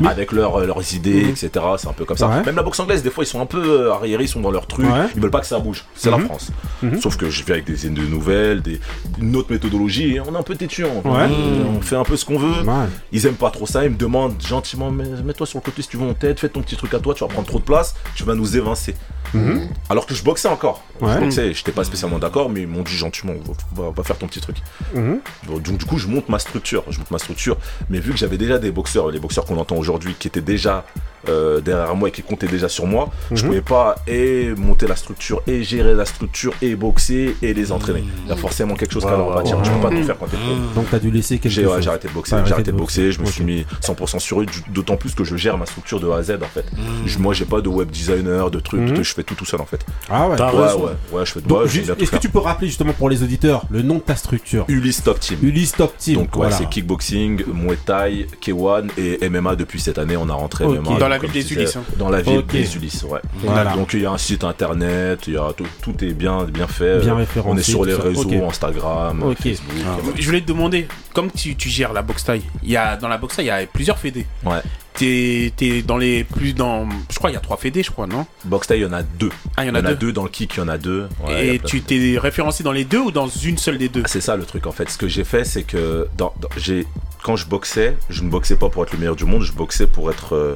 Ouais. 0.00 0.08
avec 0.08 0.32
leurs 0.32 0.60
leurs 0.60 0.94
idées, 0.94 1.24
Mhm. 1.24 1.30
etc. 1.30 1.50
C'est 1.78 1.88
un 1.88 1.92
peu 1.92 2.04
comme 2.04 2.16
ça. 2.16 2.28
Ouais. 2.28 2.42
Même 2.44 2.56
la 2.56 2.62
boxe 2.62 2.78
anglaise, 2.80 3.02
des 3.02 3.10
fois, 3.10 3.24
ils 3.24 3.28
sont 3.28 3.40
un 3.40 3.46
peu 3.46 3.62
euh, 3.88 3.92
arriérés, 3.92 4.24
ils 4.24 4.28
sont 4.28 4.40
dans 4.40 4.50
leur 4.50 4.66
truc. 4.66 4.86
Ouais. 4.86 5.06
Ils 5.14 5.20
veulent 5.20 5.30
pas 5.30 5.40
que 5.40 5.46
ça 5.46 5.58
bouge. 5.58 5.84
C'est 5.94 6.10
la 6.10 6.18
Mhm. 6.18 6.26
France. 6.26 6.50
Mhm. 6.82 7.00
Sauf 7.00 7.16
que 7.16 7.30
je 7.30 7.44
viens 7.44 7.54
avec 7.54 7.66
des 7.66 7.86
idées 7.86 8.02
nouvelles, 8.02 8.62
des, 8.62 8.80
une 9.20 9.34
autre 9.36 9.50
méthodologie. 9.52 10.14
Et 10.16 10.20
on 10.20 10.34
est 10.34 10.38
un 10.38 10.42
peu 10.42 10.54
têtu. 10.54 10.84
On, 10.84 11.08
Ouais. 11.10 11.28
on 11.76 11.80
fait 11.80 11.96
un 11.96 12.04
peu 12.04 12.16
ce 12.16 12.24
qu'on 12.24 12.38
veut. 12.38 12.64
Ils 13.12 13.26
aiment 13.26 13.34
pas 13.34 13.50
trop 13.50 13.66
ça, 13.66 13.84
ils 13.84 13.90
me 13.90 13.96
demandent 13.96 14.34
gentiment 14.44 14.90
mais 14.90 15.04
mets-toi 15.24 15.46
sur 15.46 15.58
le 15.58 15.64
côté 15.64 15.82
si 15.82 15.88
tu 15.88 15.96
veux 15.96 16.04
on 16.04 16.14
t'aide, 16.14 16.38
fais 16.38 16.48
ton 16.48 16.60
petit 16.62 16.76
truc 16.76 16.92
à 16.94 16.98
toi, 16.98 17.14
tu 17.14 17.22
vas 17.24 17.28
prendre 17.28 17.46
trop 17.46 17.58
de 17.58 17.64
place, 17.64 17.94
tu 18.14 18.24
vas 18.24 18.34
nous 18.34 18.56
évincer. 18.56 18.94
Mhm. 19.32 19.68
Alors 19.88 20.06
que 20.06 20.14
je 20.14 20.22
boxais 20.22 20.48
encore. 20.48 20.82
Ouais. 21.00 21.12
Je 21.14 21.18
boxais, 21.20 21.54
j'étais 21.54 21.72
pas 21.72 21.84
spécialement 21.84 22.18
d'accord, 22.18 22.48
mais 22.50 22.62
ils 22.62 22.68
m'ont 22.68 22.82
dit 22.82 22.94
gentiment 22.94 23.32
va, 23.74 23.90
va 23.96 24.02
faire 24.02 24.18
ton 24.18 24.26
petit 24.26 24.40
truc. 24.40 24.56
Mhm. 24.94 25.20
Bon, 25.46 25.58
donc 25.58 25.78
du 25.78 25.84
coup 25.84 25.98
je 25.98 26.06
monte 26.08 26.28
ma 26.28 26.38
structure, 26.38 26.84
je 26.90 26.98
monte 26.98 27.10
ma 27.10 27.18
structure, 27.18 27.56
mais 27.90 27.98
vu 28.00 28.12
que 28.12 28.18
j'avais 28.18 28.38
déjà 28.38 28.58
des 28.58 28.70
boxeurs, 28.70 29.10
les 29.10 29.20
boxeurs 29.20 29.44
qu'on 29.44 29.58
entend 29.58 29.76
aujourd'hui, 29.76 30.14
qui 30.18 30.28
étaient 30.28 30.40
déjà 30.40 30.84
euh, 31.30 31.62
derrière 31.62 31.94
moi 31.96 32.10
et 32.10 32.12
qui 32.12 32.20
comptaient 32.22 32.46
déjà 32.46 32.68
sur 32.68 32.84
moi, 32.84 33.08
je 33.32 33.40
Mhm. 33.42 33.48
pouvais 33.48 33.60
pas 33.62 33.94
et 34.06 34.50
monter 34.58 34.86
la 34.86 34.94
structure 34.94 35.40
et 35.46 35.62
gérer 35.64 35.94
la 35.94 36.04
structure 36.04 36.52
et 36.60 36.74
boxer 36.74 37.34
et 37.40 37.54
les 37.54 37.72
entraîner. 37.72 38.04
Il 38.24 38.28
y 38.28 38.32
a 38.32 38.36
forcément 38.36 38.74
quelque 38.74 38.92
chose 38.92 39.04
qu'à 39.04 39.12
leur 39.16 39.34
bâtir. 39.34 39.56
Tu 39.62 39.70
peux 39.70 39.80
pas 39.80 39.88
tout 39.88 40.04
faire 40.04 40.18
quand 40.18 40.26
t'es 40.26 40.36
pro. 40.36 40.54
Donc 40.74 40.90
t'as 40.90 40.98
dû 40.98 41.10
laisser 41.10 41.38
quelque 41.38 41.50
J'ai 41.50 41.64
ouais, 41.64 41.76
chose. 41.76 41.82
j'ai 41.84 41.88
arrêté 41.88 42.08
de 42.08 42.12
boxer, 42.12 42.36
j'ai 42.44 42.52
arrêté 42.52 42.72
de 42.72 42.76
boxer, 42.76 43.10
je 43.10 43.20
me 43.22 43.24
suis 43.24 43.42
mis 43.42 43.64
100% 43.80 44.18
sur 44.18 44.42
eux, 44.42 44.46
d'autant 44.68 44.98
plus 44.98 45.14
que 45.14 45.24
je 45.24 45.34
gère 45.36 45.56
ma 45.56 45.64
structure 45.64 45.98
de 45.98 46.10
A 46.10 46.16
à 46.16 46.22
Z 46.22 46.32
en 46.42 46.46
fait. 46.52 46.66
Mm. 46.72 47.06
Je- 47.06 47.18
moi 47.18 47.32
j'ai 47.32 47.46
pas 47.46 47.62
de 47.62 47.70
web 47.70 47.90
designer, 47.90 48.50
de 48.50 48.60
trucs, 48.60 48.94
je 49.02 49.14
fais 49.14 49.22
tout 49.22 49.34
tout 49.34 49.46
seul 49.46 49.62
en 49.62 49.66
fait. 49.66 49.80
Ah 50.10 50.28
ouais. 50.28 50.38
Ouais, 50.38 50.50
ouais, 50.52 50.90
ouais, 51.12 51.24
je 51.24 51.32
fais 51.32 51.40
Donc, 51.40 51.58
ouais, 51.60 51.64
j'aime 51.64 51.70
juste- 51.72 51.84
bien 51.86 51.94
tout 51.94 52.02
est-ce 52.02 52.10
que 52.10 52.16
tu 52.18 52.28
peux 52.28 52.38
rappeler 52.38 52.66
justement 52.68 52.92
pour 52.92 53.08
les 53.08 53.22
auditeurs 53.22 53.64
le 53.74 53.82
nom 53.82 53.96
de 53.96 54.00
ta 54.00 54.14
structure 54.14 54.64
Ulysse 54.68 55.02
Top 55.02 55.18
Team. 55.18 55.38
Ulysse 55.42 55.72
Top 55.72 55.96
Team. 55.98 56.14
Donc 56.14 56.26
ouais, 56.26 56.46
voilà. 56.48 56.56
c'est 56.56 56.68
kickboxing, 56.68 57.42
Muay 57.52 57.76
Thai, 57.84 58.28
K1 58.40 58.88
et 58.96 59.28
MMA 59.28 59.56
depuis 59.56 59.80
cette 59.80 59.98
année. 59.98 60.16
On 60.16 60.28
a 60.28 60.32
rentré. 60.32 60.64
MMA. 60.64 60.98
Dans 60.98 61.08
la 61.08 61.18
ville 61.18 61.32
des 61.32 61.52
Ulysses, 61.52 61.76
hein. 61.76 61.82
Dans 61.96 62.08
la 62.08 62.22
ville 62.22 62.44
des 62.46 62.76
Ulysses, 62.76 63.02
ouais. 63.02 63.18
Voilà. 63.38 63.74
Donc 63.74 63.94
il 63.94 64.02
y 64.02 64.06
a 64.06 64.12
un 64.12 64.18
site 64.18 64.44
internet, 64.44 65.26
il 65.26 65.34
y 65.34 65.36
a 65.36 65.52
tout, 65.56 65.66
tout 65.82 66.04
est 66.04 66.14
bien, 66.14 66.44
bien 66.44 66.68
fait. 66.68 67.00
Bien 67.00 67.16
référencé, 67.16 67.52
On 67.52 67.58
est 67.58 67.62
sur 67.62 67.84
les 67.84 67.94
réseaux. 67.94 68.30
Instagram, 68.48 69.22
Ok. 69.24 69.38
Facebook. 69.42 70.14
Je 70.16 70.24
voulais 70.26 70.40
te 70.40 70.46
demander, 70.46 70.86
comme 71.12 71.30
tu, 71.32 71.56
tu 71.56 71.68
gères 71.68 71.92
la 71.92 72.02
boxe 72.02 72.24
taille, 72.24 72.42
il 72.62 72.70
y 72.70 72.76
a 72.76 72.96
dans 72.96 73.08
la 73.08 73.18
boxe 73.18 73.36
taille, 73.36 73.46
il 73.46 73.48
y 73.48 73.50
a 73.50 73.66
plusieurs 73.66 73.98
fédés. 73.98 74.26
Ouais. 74.44 74.62
T'es 74.96 75.52
t'es 75.56 75.82
dans 75.82 75.96
les 75.96 76.22
plus 76.22 76.52
dans, 76.54 76.88
je 77.10 77.16
crois 77.16 77.30
il 77.30 77.34
y 77.34 77.36
a 77.36 77.40
trois 77.40 77.56
fédés, 77.56 77.82
je 77.82 77.90
crois, 77.90 78.06
non? 78.06 78.26
Box 78.44 78.68
Thai, 78.68 78.78
il 78.78 78.82
y 78.82 78.86
en 78.86 78.92
a 78.92 79.02
deux. 79.02 79.30
Ah, 79.56 79.64
il 79.64 79.68
y 79.68 79.70
en 79.70 79.74
a 79.74 79.94
deux. 79.94 80.12
dans 80.12 80.22
le 80.22 80.28
kick, 80.28 80.54
il 80.54 80.58
y 80.58 80.62
en 80.62 80.68
a 80.68 80.78
deux. 80.78 81.08
Ouais, 81.26 81.34
a 81.34 81.42
Et 81.44 81.58
tu 81.58 81.80
t'es 81.82 82.16
référencé 82.16 82.62
dans 82.62 82.70
les 82.70 82.84
deux 82.84 83.00
ou 83.00 83.10
dans 83.10 83.26
une 83.26 83.58
seule 83.58 83.76
des 83.78 83.88
deux? 83.88 84.02
Ah, 84.04 84.08
C'est 84.08 84.20
ça 84.20 84.36
le 84.36 84.44
truc 84.44 84.68
en 84.68 84.72
fait. 84.72 84.88
Ce 84.88 84.96
que 84.96 85.08
j'ai 85.08 85.24
fait, 85.24 85.44
c'est 85.44 85.64
que 85.64 86.06
dans, 86.16 86.32
dans- 86.40 86.48
j'ai, 86.56 86.86
quand 87.24 87.34
je 87.34 87.46
boxais, 87.48 87.96
je 88.08 88.22
ne 88.22 88.28
boxais 88.30 88.54
pas 88.56 88.68
pour 88.68 88.84
être 88.84 88.92
le 88.92 88.98
meilleur 88.98 89.16
du 89.16 89.24
monde, 89.24 89.42
je 89.42 89.52
boxais 89.52 89.88
pour 89.88 90.10
être 90.12 90.34
euh, 90.36 90.54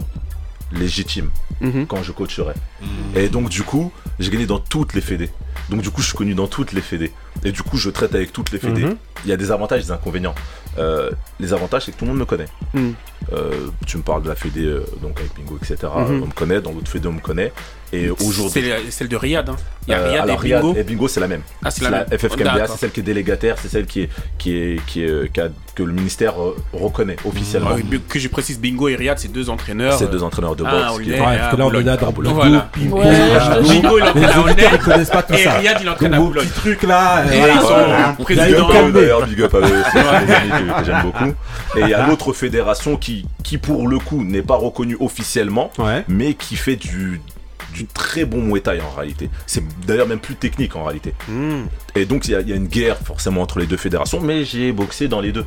légitime 0.72 1.30
Mhm. 1.60 1.86
quand 1.88 2.04
je 2.04 2.12
coacherais. 2.12 2.54
Et 3.16 3.28
donc 3.28 3.48
du 3.48 3.62
coup, 3.64 3.90
j'ai 4.20 4.30
gagné 4.30 4.46
dans 4.46 4.60
toutes 4.60 4.94
les 4.94 5.00
fédés. 5.00 5.30
Donc 5.70 5.82
du 5.82 5.90
coup, 5.90 6.00
je 6.02 6.06
suis 6.06 6.16
connu 6.16 6.34
dans 6.34 6.46
toutes 6.46 6.72
les 6.72 6.80
fédés. 6.82 7.10
Et 7.44 7.50
du 7.50 7.62
coup, 7.62 7.76
je 7.76 7.90
traite 7.90 8.14
avec 8.14 8.32
toutes 8.32 8.52
les 8.52 8.60
fédés. 8.60 8.84
Mhm. 8.84 8.96
Il 9.24 9.30
y 9.30 9.32
a 9.32 9.36
des 9.36 9.50
avantages 9.50 9.80
et 9.80 9.84
des 9.86 9.90
inconvénients. 9.90 10.36
Euh, 10.78 11.10
les 11.40 11.52
avantages, 11.52 11.84
c'est 11.86 11.92
que 11.92 11.98
tout 11.98 12.04
le 12.04 12.10
monde 12.10 12.20
me 12.20 12.24
connaît. 12.24 12.48
Mhm. 12.74 12.94
Euh, 13.32 13.68
tu 13.86 13.96
me 13.96 14.02
parles 14.02 14.22
de 14.22 14.28
la 14.28 14.34
fédé, 14.34 14.64
euh, 14.64 14.84
donc 15.02 15.18
avec 15.18 15.34
Bingo, 15.34 15.56
etc. 15.56 15.76
Mhm. 15.82 16.22
On 16.22 16.26
me 16.26 16.32
connaît. 16.32 16.60
Dans 16.60 16.72
l'autre 16.72 16.90
fédé, 16.90 17.08
on 17.08 17.12
me 17.12 17.20
connaît. 17.20 17.52
Et 17.92 18.10
aujourd'hui, 18.10 18.50
C'est 18.84 18.90
celle 18.90 19.08
de 19.08 19.16
Riyad. 19.16 19.48
Hein. 19.48 19.56
Il 19.86 19.92
y 19.92 19.94
a 19.94 19.98
euh, 20.00 20.08
Riyad 20.10 20.22
alors, 20.24 20.44
et 20.44 20.48
Bingo. 20.48 20.72
Riyad 20.72 20.76
et 20.76 20.84
Bingo, 20.84 21.08
c'est 21.08 21.20
la 21.20 21.28
même. 21.28 21.40
Ah, 21.64 21.70
c'est 21.70 21.84
la 21.84 21.90
la 21.90 21.98
même. 22.04 22.18
FFKMBA, 22.18 22.44
D'accord. 22.44 22.68
c'est 22.74 22.80
celle 22.80 22.90
qui 22.90 23.00
est 23.00 23.02
délégataire, 23.04 23.56
c'est 23.60 23.68
celle 23.68 23.86
qui 23.86 24.02
est, 24.02 24.08
qui 24.36 24.52
est, 24.56 24.80
qui 24.86 25.02
est, 25.04 25.32
qui 25.32 25.40
a- 25.40 25.48
que 25.74 25.82
le 25.84 25.92
ministère 25.92 26.34
euh, 26.42 26.54
reconnaît 26.74 27.16
officiellement. 27.24 27.70
Ah 27.72 27.96
que 28.08 28.18
je 28.18 28.28
précise, 28.28 28.58
Bingo 28.60 28.88
et 28.88 28.96
Riyad, 28.96 29.18
c'est 29.18 29.32
deux 29.32 29.48
entraîneurs. 29.48 29.94
C'est 29.94 30.04
euh, 30.04 30.08
deux 30.08 30.22
entraîneurs 30.22 30.54
de 30.56 30.64
ah, 30.66 30.70
boxe. 30.70 30.96
au 30.96 30.98
qui- 31.02 31.08
lait, 31.10 31.20
Ouais, 31.20 31.26
à 31.26 31.38
parce 31.38 31.52
que 31.54 31.56
là 31.56 31.64
on 31.64 31.68
est 31.68 31.70
Boulogne. 31.70 31.86
là 31.86 31.96
dans 31.96 32.08
à 32.08 32.12
Bingo, 32.12 32.34
Voilà. 32.34 32.70
Bingo, 32.76 32.96
Ouais, 32.98 33.62
Bingo. 33.62 33.98
Il 33.98 34.02
entraîne 34.04 34.24
à 34.24 34.40
Aulnay. 34.40 34.64
ils 34.72 34.78
connaissent 34.80 35.10
pas 35.10 35.22
tout 35.22 35.32
Et 35.34 35.44
ça. 35.44 35.52
Riyad, 35.52 35.78
il 35.80 35.88
entraîne 35.88 36.14
à 36.14 36.18
Boulogne. 36.18 36.46
petits 36.46 36.60
trucs 36.60 36.82
là. 36.82 37.24
Et 37.32 37.36
ils 37.38 37.60
sont 37.60 38.22
présidents. 38.24 38.68
D'ailleurs, 38.92 39.26
big 39.26 39.40
up 39.42 39.54
à 39.54 39.58
eux, 39.60 39.82
c'est 39.92 40.02
des 40.26 40.34
amis 40.34 40.50
que, 40.50 40.80
que 40.80 40.84
j'aime 40.84 41.02
beaucoup. 41.04 41.32
Et 41.78 41.80
il 41.82 41.88
y 41.88 41.94
a 41.94 42.06
l'autre 42.06 42.32
fédération 42.34 42.96
qui, 42.98 43.24
qui, 43.42 43.56
pour 43.56 43.88
le 43.88 43.98
coup, 43.98 44.22
n'est 44.24 44.42
pas 44.42 44.56
reconnue 44.56 44.96
officiellement, 45.00 45.70
mais 46.08 46.34
qui 46.34 46.56
fait 46.56 46.76
du, 46.76 47.20
du 47.72 47.86
très 47.86 48.24
bon 48.24 48.42
Muay 48.42 48.60
Thai 48.60 48.80
en 48.80 48.90
réalité. 48.96 49.28
C'est 49.46 49.62
d'ailleurs 49.86 50.06
même 50.08 50.20
plus 50.20 50.34
technique 50.36 50.76
en 50.76 50.84
réalité. 50.84 51.14
Hmm. 51.28 51.64
Et 51.94 52.04
donc 52.06 52.26
il 52.26 52.32
y, 52.32 52.34
a- 52.34 52.40
il 52.40 52.48
y 52.48 52.52
a 52.52 52.56
une 52.56 52.68
guerre 52.68 52.96
forcément 52.98 53.42
entre 53.42 53.58
les 53.58 53.66
deux 53.66 53.76
fédérations, 53.76 54.20
mais 54.20 54.44
j'ai 54.44 54.72
boxé 54.72 55.08
dans 55.08 55.20
les 55.20 55.32
deux. 55.32 55.44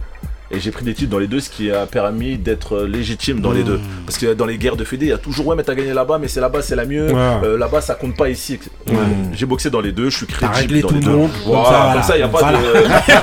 Et 0.54 0.60
j'ai 0.60 0.72
pris 0.72 0.84
des 0.84 0.94
titres 0.94 1.10
dans 1.12 1.20
les 1.20 1.28
deux, 1.28 1.40
ce 1.40 1.50
qui 1.50 1.72
a 1.72 1.86
permis 1.86 2.38
d'être 2.38 2.76
euh, 2.76 2.88
légitime 2.88 3.40
dans 3.42 3.52
les 3.52 3.64
deux. 3.64 3.80
Parce 4.06 4.18
que 4.18 4.34
dans 4.34 4.46
les 4.46 4.58
guerres 4.58 4.76
de 4.76 4.84
fédé, 4.84 5.06
il 5.06 5.10
y 5.10 5.14
a 5.14 5.18
toujours 5.18 5.48
ouais, 5.48 5.56
mais 5.56 5.64
t'as 5.64 5.76
gagné 5.76 5.94
là-bas, 5.94 6.18
mais 6.20 6.28
c'est 6.28 6.42
là-bas, 6.42 6.62
c'est 6.62 6.76
la 6.76 6.86
mieux. 6.86 7.08
Ouais. 7.12 7.38
Euh, 7.44 7.58
là-bas, 7.58 7.82
ça 7.82 7.96
compte 7.96 8.16
pas 8.18 8.30
ici. 8.30 8.60
Ouais. 8.88 8.94
J'ai 9.34 9.46
boxé 9.46 9.70
dans 9.70 9.82
les 9.82 9.92
deux, 9.92 10.10
je 10.10 10.18
suis 10.18 10.26
crédible 10.28 10.82
dans 10.82 10.88
tout 10.90 10.94
les 10.96 11.00
le 11.00 11.06
deux. 11.06 11.12
monde. 11.16 11.32
Voilà, 11.46 11.64
comme 11.64 11.74
ça, 11.74 11.94
comme 11.94 12.04
ça, 12.04 12.16
il 12.16 12.20
n'y 12.20 12.24
a 12.24 12.28
pas 12.28 12.40
voilà. 12.40 12.58
de. 12.58 12.64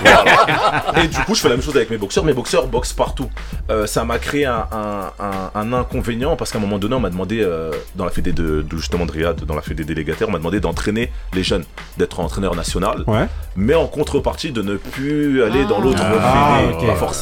Voilà. 0.03 0.85
Et 1.05 1.09
du 1.09 1.19
coup, 1.19 1.35
je 1.35 1.41
fais 1.41 1.49
la 1.49 1.55
même 1.57 1.63
chose 1.65 1.77
avec 1.77 1.91
mes 1.91 1.99
boxeurs. 1.99 2.25
Mes 2.25 2.33
boxeurs 2.33 2.67
boxent 2.67 2.93
partout. 2.93 3.29
Euh, 3.71 3.87
ça 3.87 4.05
m'a 4.05 4.19
créé 4.19 4.47
un, 4.47 4.67
un- 4.73 5.11
un- 5.21 5.51
un 5.55 5.73
inconvénient 5.73 6.37
parce 6.37 6.51
qu'à 6.51 6.59
un 6.59 6.61
moment 6.63 6.79
donné, 6.79 6.95
on 6.95 7.01
m'a 7.01 7.11
demandé, 7.11 7.41
euh, 7.43 7.73
dans 7.95 8.05
la 8.05 8.11
fédé 8.11 8.33
de, 8.33 8.63
de- 8.63 8.77
justement 8.77 9.05
de 9.07 9.13
Riyad, 9.13 9.45
dans 9.45 9.55
la 9.55 9.63
fédé 9.63 9.85
délégataire, 9.85 10.29
on 10.29 10.33
m'a 10.33 10.39
demandé 10.39 10.61
d'entraîner 10.61 11.11
les 11.35 11.43
jeunes, 11.43 11.65
d'être 11.99 12.21
entraîneur 12.21 12.55
national 12.57 13.05
Ouais. 13.07 13.27
mais 13.57 13.75
en 13.75 13.87
contrepartie 13.87 14.51
de 14.53 14.63
ne 14.63 14.77
plus 14.77 15.43
aller 15.43 15.65
dans 15.67 15.81
l'autre 15.81 16.03
Ah, 16.03 16.61
fédé, 16.73 16.87
pas 16.87 16.95
forcément. 16.97 17.18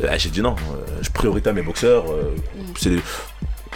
Là, 0.00 0.16
j'ai 0.18 0.30
dit 0.30 0.40
non, 0.40 0.56
euh, 0.72 0.98
je 1.02 1.10
priorité 1.10 1.50
à 1.50 1.52
mes 1.52 1.62
boxeurs. 1.62 2.04
euh, 2.10 2.34
c'est 2.78 2.96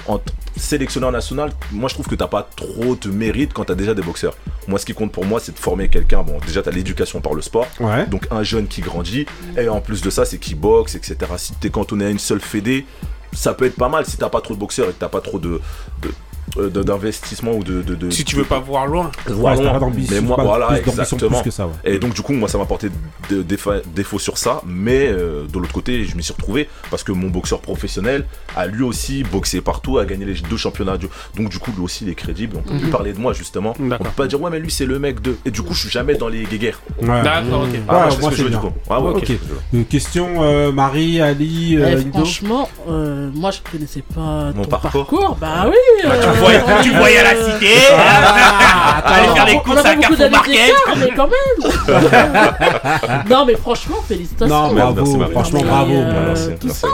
en 0.08 0.20
sélectionneur 0.56 1.10
national, 1.12 1.52
moi 1.72 1.88
je 1.88 1.94
trouve 1.94 2.06
que 2.06 2.14
t'as 2.14 2.28
pas 2.28 2.48
trop 2.56 2.94
de 2.94 3.10
mérite 3.10 3.52
quand 3.52 3.64
t'as 3.64 3.74
déjà 3.74 3.92
des 3.92 4.02
boxeurs. 4.02 4.34
Moi, 4.68 4.78
ce 4.78 4.86
qui 4.86 4.94
compte 4.94 5.12
pour 5.12 5.24
moi, 5.24 5.40
c'est 5.40 5.52
de 5.52 5.58
former 5.58 5.88
quelqu'un. 5.88 6.22
Bon, 6.22 6.38
déjà 6.46 6.62
t'as 6.62 6.70
l'éducation 6.70 7.20
par 7.20 7.34
le 7.34 7.42
sport, 7.42 7.66
Ouais. 7.80 8.06
donc 8.06 8.26
un 8.30 8.42
jeune 8.42 8.66
qui 8.68 8.80
grandit, 8.80 9.26
et 9.58 9.68
en 9.68 9.80
plus 9.80 10.00
de 10.02 10.10
ça, 10.10 10.24
c'est 10.24 10.38
qui 10.38 10.54
boxe, 10.54 10.94
etc. 10.94 11.16
Si 11.36 11.52
t'es 11.54 11.70
cantonné 11.70 12.06
à 12.06 12.10
une 12.10 12.18
seule 12.20 12.40
fédé, 12.40 12.86
ça 13.32 13.52
peut 13.52 13.66
être 13.66 13.76
pas 13.76 13.88
mal 13.88 14.06
si 14.06 14.16
t'as 14.16 14.28
pas 14.30 14.40
trop 14.40 14.54
de 14.54 14.58
boxeurs 14.60 14.88
et 14.88 14.92
que 14.92 14.98
t'as 14.98 15.08
pas 15.08 15.20
trop 15.20 15.38
de 15.38 15.60
de- 16.02 16.12
euh, 16.58 16.70
d'investissement 16.70 17.52
ou 17.52 17.62
de, 17.64 17.82
de, 17.82 17.94
de- 17.94 18.10
Si 18.10 18.24
tu 18.24 18.36
veux 18.36 18.44
pas 18.44 18.58
voir 18.60 18.86
loin. 18.86 19.10
voir 19.26 19.58
Ouais, 19.58 19.64
loin. 19.64 19.90
mais 20.10 20.20
moi 20.20 20.36
pas 20.36 20.44
voilà 20.44 20.66
plus 20.68 20.78
exactement 20.78 21.40
plus 21.40 21.50
que 21.50 21.54
ça, 21.54 21.66
ouais. 21.66 21.72
et 21.84 21.98
donc 21.98 22.14
du 22.14 22.22
coup 22.22 22.32
moi 22.32 22.48
ça 22.48 22.56
m'a 22.58 22.64
porté 22.64 22.88
de- 23.30 23.42
défa- 23.42 23.82
défaut 23.94 24.18
sur 24.18 24.38
ça 24.38 24.62
mais 24.66 25.08
euh, 25.08 25.46
de 25.52 25.58
l'autre 25.58 25.72
côté 25.72 26.04
je 26.04 26.16
m'y 26.16 26.22
suis 26.22 26.32
retrouvé 26.32 26.68
parce 26.90 27.02
que 27.02 27.12
mon 27.12 27.28
boxeur 27.28 27.60
professionnel 27.60 28.24
a 28.56 28.66
lui 28.66 28.82
aussi 28.84 29.22
boxé 29.24 29.60
partout 29.60 29.98
a 29.98 30.04
gagné 30.04 30.24
les 30.24 30.34
deux 30.34 30.56
championnats 30.56 30.96
du- 30.96 31.08
donc 31.36 31.48
du 31.50 31.58
coup 31.58 31.72
lui 31.76 31.82
aussi 31.82 32.04
il 32.04 32.10
est 32.10 32.14
crédible 32.14 32.56
on 32.58 32.62
peut 32.62 32.76
plus 32.76 32.86
Mhm. 32.86 32.90
parler 32.90 33.12
de 33.12 33.18
moi 33.18 33.32
justement 33.32 33.74
on 33.80 33.88
D'accord. 33.88 34.06
peut 34.06 34.22
pas 34.22 34.26
dire 34.26 34.40
ouais 34.40 34.50
mais 34.50 34.60
lui 34.60 34.70
c'est 34.70 34.86
le 34.86 34.98
mec 34.98 35.20
de 35.20 35.36
et 35.44 35.50
du 35.50 35.62
coup 35.62 35.74
je 35.74 35.80
suis 35.80 35.90
jamais 35.90 36.14
dans 36.14 36.28
les 36.28 36.44
guéguerres 36.44 36.80
Ouais. 37.02 37.22
D'accord, 37.22 37.62
ok. 37.62 37.78
Ah, 37.88 37.92
moi 37.92 38.10
ce 38.10 38.30
que 38.30 38.36
je 38.36 38.42
veux, 38.44 38.50
du 38.50 38.56
coup. 38.56 38.70
Ah 38.88 39.00
ouais, 39.00 39.10
ok. 39.10 39.30
Euh, 39.74 39.82
question 39.88 40.42
euh, 40.42 40.72
Marie, 40.72 41.20
Ali, 41.20 41.76
euh, 41.76 42.00
Eh, 42.06 42.10
franchement, 42.10 42.68
euh, 42.88 43.30
moi 43.34 43.50
je 43.50 43.58
connaissais 43.70 44.02
pas 44.14 44.52
Mon 44.54 44.62
ton 44.64 44.68
parcours. 44.70 44.90
parcours. 45.06 45.36
Bah 45.40 45.66
oui. 45.68 46.08
Tu 46.36 46.42
voyais, 46.42 46.60
tu 46.82 46.90
le 46.92 46.98
voyais 46.98 47.18
à 47.18 47.22
la 47.24 47.30
cité. 47.52 47.74
Ah, 47.96 49.02
Aller 49.14 49.28
faire 49.34 49.46
les 49.46 49.58
courses 49.58 49.84
à 49.84 49.94
Carrefour 49.96 50.30
Market. 50.30 50.72
mais 50.98 51.10
quand 51.16 51.28
même. 51.28 53.24
non, 53.30 53.44
mais 53.46 53.56
franchement, 53.56 53.96
félicitations. 54.06 54.54
Non, 54.68 54.72
bravo, 54.74 55.20
franchement 55.32 55.60
bravo. 55.64 55.92
euh, 55.92 56.12
Ah, 56.16 56.20
merci, 56.26 56.48
tout 56.60 56.66
merci. 56.66 56.80
ça. 56.80 56.88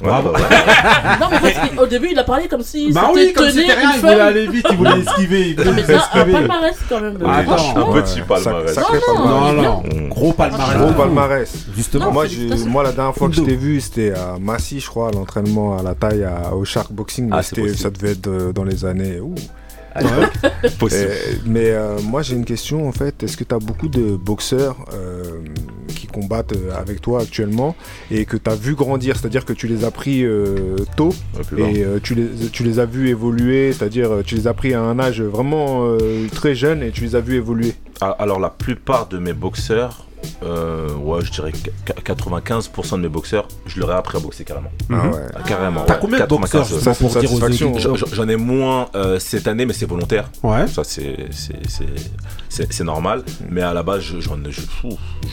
Ouais, 0.00 0.08
Bravo. 0.08 0.30
bah, 0.32 0.38
ouais. 0.40 1.18
Non, 1.20 1.26
mais 1.30 1.52
parce 1.52 1.68
qu'au 1.70 1.86
début, 1.86 2.08
il 2.10 2.18
a 2.18 2.24
parlé 2.24 2.48
comme 2.48 2.62
si 2.62 2.92
Bah 2.92 3.10
c'était 3.14 3.26
oui, 3.28 3.32
comme 3.32 3.44
rien, 3.46 3.52
une 3.62 3.90
il 3.94 4.00
voulait 4.00 4.20
aller 4.20 4.46
vite, 4.48 4.66
il 4.70 4.76
voulait 4.76 4.98
esquiver, 5.00 5.50
il 5.50 5.56
Non, 5.56 5.62
voulait 5.70 5.84
mais 5.88 5.94
ça, 5.94 6.10
un 6.14 6.24
palmarès 6.24 6.76
quand 6.88 7.00
même. 7.00 7.18
Ah, 7.24 7.38
un 7.38 7.44
petit 8.02 8.20
Ouais, 8.20 8.24
palmarès 8.26 8.76
Non, 8.76 8.82
non. 8.82 9.16
palmarès. 9.16 9.54
Non, 9.56 9.62
non, 9.62 10.08
gros 10.08 10.32
palmarès. 10.32 10.76
Gros 10.78 10.92
palmarès. 10.92 11.52
Justement. 11.76 12.06
Non, 12.06 12.12
Moi, 12.12 12.26
j'ai- 12.26 12.34
félicitations. 12.36 12.70
moi, 12.70 12.82
la 12.82 12.92
dernière 12.92 13.14
fois 13.14 13.28
que 13.28 13.34
je 13.36 13.42
t'ai 13.42 13.56
vu, 13.56 13.80
c'était 13.80 14.12
à 14.12 14.36
Massy, 14.40 14.80
je 14.80 14.88
crois, 14.88 15.08
à 15.08 15.12
l'entraînement 15.12 15.78
à 15.78 15.82
la 15.82 15.94
taille 15.94 16.24
à- 16.24 16.54
au 16.54 16.64
Shark 16.64 16.92
Boxing. 16.92 17.30
Ah, 17.32 17.42
ça 17.42 17.54
devait 17.90 18.12
être 18.12 18.26
euh, 18.26 18.52
dans 18.52 18.64
les 18.64 18.84
années. 18.84 19.20
ouh. 19.20 19.34
Possible. 20.80 21.02
Euh, 21.10 21.14
mais 21.46 21.70
euh, 21.70 21.98
moi, 22.02 22.22
j'ai 22.22 22.34
une 22.34 22.44
question 22.44 22.88
en 22.88 22.92
fait. 22.92 23.22
Est-ce 23.22 23.36
que 23.36 23.44
tu 23.44 23.54
as 23.54 23.60
beaucoup 23.60 23.86
de 23.88 24.16
boxeurs 24.16 24.76
euh, 24.92 25.22
combattent 26.14 26.52
euh, 26.52 26.80
avec 26.80 27.00
toi 27.00 27.22
actuellement 27.22 27.74
et 28.10 28.24
que 28.24 28.36
tu 28.36 28.48
as 28.48 28.54
vu 28.54 28.74
grandir, 28.74 29.16
c'est-à-dire 29.16 29.44
que 29.44 29.52
tu 29.52 29.66
les 29.66 29.84
as 29.84 29.90
pris 29.90 30.24
euh, 30.24 30.76
tôt 30.96 31.12
et 31.58 31.82
euh, 31.82 31.98
tu, 32.02 32.14
les, 32.14 32.28
tu 32.52 32.62
les 32.62 32.78
as 32.78 32.86
vus 32.86 33.08
évoluer, 33.08 33.72
c'est-à-dire 33.72 34.10
tu 34.24 34.34
les 34.36 34.46
as 34.46 34.54
pris 34.54 34.74
à 34.74 34.80
un 34.80 34.98
âge 34.98 35.20
vraiment 35.22 35.84
euh, 35.86 36.26
très 36.32 36.54
jeune 36.54 36.82
et 36.82 36.90
tu 36.90 37.02
les 37.02 37.16
as 37.16 37.20
vus 37.20 37.36
évoluer. 37.36 37.74
Ah, 38.00 38.14
Alors 38.18 38.38
la 38.38 38.50
plupart 38.50 39.08
de 39.08 39.18
mes 39.18 39.32
boxeurs, 39.32 40.06
euh, 40.42 40.92
ouais, 40.94 41.20
je 41.24 41.30
dirais 41.30 41.52
que 41.52 41.92
95% 41.92 42.92
de 42.96 43.02
mes 43.02 43.08
boxeurs, 43.08 43.46
je 43.66 43.80
leur 43.80 43.90
ai 43.90 43.94
appris 43.94 44.16
à 44.16 44.20
boxer 44.20 44.44
carrément. 44.44 44.70
Ah 44.92 45.08
ouais. 45.08 45.20
Ah, 45.34 45.40
carrément. 45.46 45.82
T'as 45.86 45.94
ouais. 45.94 45.98
combien 46.00 46.16
de 46.18 46.22
95, 46.22 46.70
boxeurs, 46.84 46.96
pour 46.96 47.10
dire 47.20 48.08
J'en- 48.12 48.28
ai 48.28 48.36
moins 48.36 48.88
euh, 48.94 49.18
cette 49.18 49.46
année, 49.48 49.66
mais 49.66 49.72
c'est 49.72 49.86
volontaire. 49.86 50.30
Ouais. 50.42 50.66
Ça, 50.66 50.82
c'est 52.70 52.84
normal. 52.84 53.22
Mais 53.50 53.62
à 53.62 53.72
la 53.72 53.82
base, 53.82 54.00
je, 54.02 54.20
j'en 54.20 54.36
ai- 54.44 54.50
je, 54.50 54.60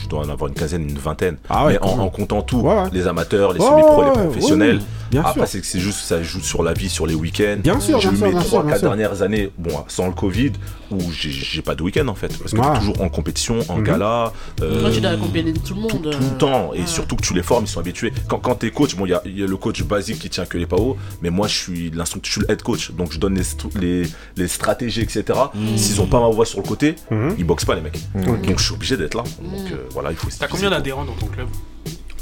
je 0.02 0.08
dois 0.08 0.20
en 0.20 0.28
avoir 0.28 0.48
une 0.48 0.54
quinzaine, 0.54 0.88
une 0.88 0.98
vingtaine. 0.98 1.36
Ah 1.48 1.66
ouais, 1.66 1.72
mais 1.74 1.82
en, 1.82 2.08
comptant 2.08 2.42
tout, 2.42 2.66
les 2.92 3.06
amateurs, 3.06 3.52
les 3.52 3.60
semi-pros, 3.60 4.00
ouais, 4.00 4.06
les 4.06 4.12
professionnels. 4.24 4.80
bien 5.10 5.20
Après, 5.20 5.34
sûr. 5.40 5.46
c'est 5.48 5.60
que 5.60 5.66
c'est 5.66 5.80
juste, 5.80 6.00
ça 6.00 6.22
joue 6.22 6.40
sur 6.40 6.62
la 6.62 6.72
vie, 6.72 6.88
sur 6.88 7.06
les 7.06 7.14
week-ends. 7.14 7.58
Bien 7.62 7.80
sûr, 7.80 8.00
J'ai 8.00 8.08
bien 8.10 8.28
eu 8.28 8.30
sûr, 8.32 8.38
mes 8.38 8.44
trois, 8.44 8.66
quatre 8.66 8.80
dernières 8.82 9.22
années, 9.22 9.50
bon, 9.58 9.70
sans 9.88 10.06
le 10.06 10.12
Covid, 10.12 10.52
où 10.90 10.98
j'ai- 11.12 11.62
pas 11.62 11.74
de 11.74 11.82
week-end 11.82 12.08
en 12.08 12.14
fait. 12.14 12.36
Parce 12.38 12.52
que 12.52 12.58
Ouais. 12.58 12.66
t'es 12.72 12.78
toujours 12.80 13.00
en 13.02 13.08
compétition, 13.08 13.60
en 13.68 13.78
Mhm. 13.78 13.84
gala. 13.84 14.32
euh, 14.62 14.81
Moi, 14.82 14.90
tu 14.90 15.00
dois 15.00 15.10
accompagner 15.10 15.52
tout 15.54 15.74
le 15.74 15.80
monde. 15.80 16.10
tout 16.10 16.18
le 16.18 16.38
temps 16.38 16.72
et 16.74 16.86
surtout 16.86 17.16
que 17.16 17.22
tu 17.22 17.34
les 17.34 17.42
formes 17.42 17.64
ils 17.64 17.68
sont 17.68 17.80
habitués 17.80 18.12
quand, 18.28 18.38
quand 18.38 18.56
t'es 18.56 18.70
coach 18.70 18.94
bon 18.96 19.06
il 19.06 19.10
y 19.10 19.14
a, 19.14 19.22
il 19.24 19.38
y 19.38 19.42
a 19.42 19.46
le 19.46 19.56
coach 19.56 19.82
basique 19.82 20.18
qui 20.18 20.28
tient 20.28 20.44
que 20.46 20.58
les 20.58 20.66
PAO 20.66 20.96
mais 21.22 21.30
moi 21.30 21.48
je 21.48 21.54
suis 21.56 21.90
l'instructeur 21.90 22.28
je 22.28 22.32
suis 22.32 22.40
le 22.46 22.50
head 22.52 22.62
coach 22.62 22.90
donc 22.92 23.12
je 23.12 23.18
donne 23.18 23.34
les, 23.36 23.44
les, 23.80 24.08
les 24.36 24.48
stratégies 24.48 25.00
etc 25.02 25.24
s'ils 25.76 26.00
ont 26.00 26.06
pas 26.06 26.20
ma 26.20 26.28
voix 26.28 26.44
sur 26.46 26.60
le 26.60 26.66
côté 26.66 26.96
Mhm. 27.10 27.34
ils 27.38 27.44
boxent 27.44 27.64
pas 27.64 27.74
les 27.74 27.80
mecs 27.80 27.98
Ok. 28.16 28.42
donc 28.46 28.58
je 28.58 28.64
suis 28.64 28.74
obligé 28.74 28.96
d'être 28.96 29.14
là 29.14 29.22
donc 29.40 29.70
euh, 29.72 29.86
voilà 29.90 30.10
il 30.10 30.16
faut 30.16 30.28
T'as 30.38 30.48
combien 30.48 30.70
d'adhérents 30.70 31.04
dans 31.04 31.14
ton 31.14 31.26
club 31.26 31.48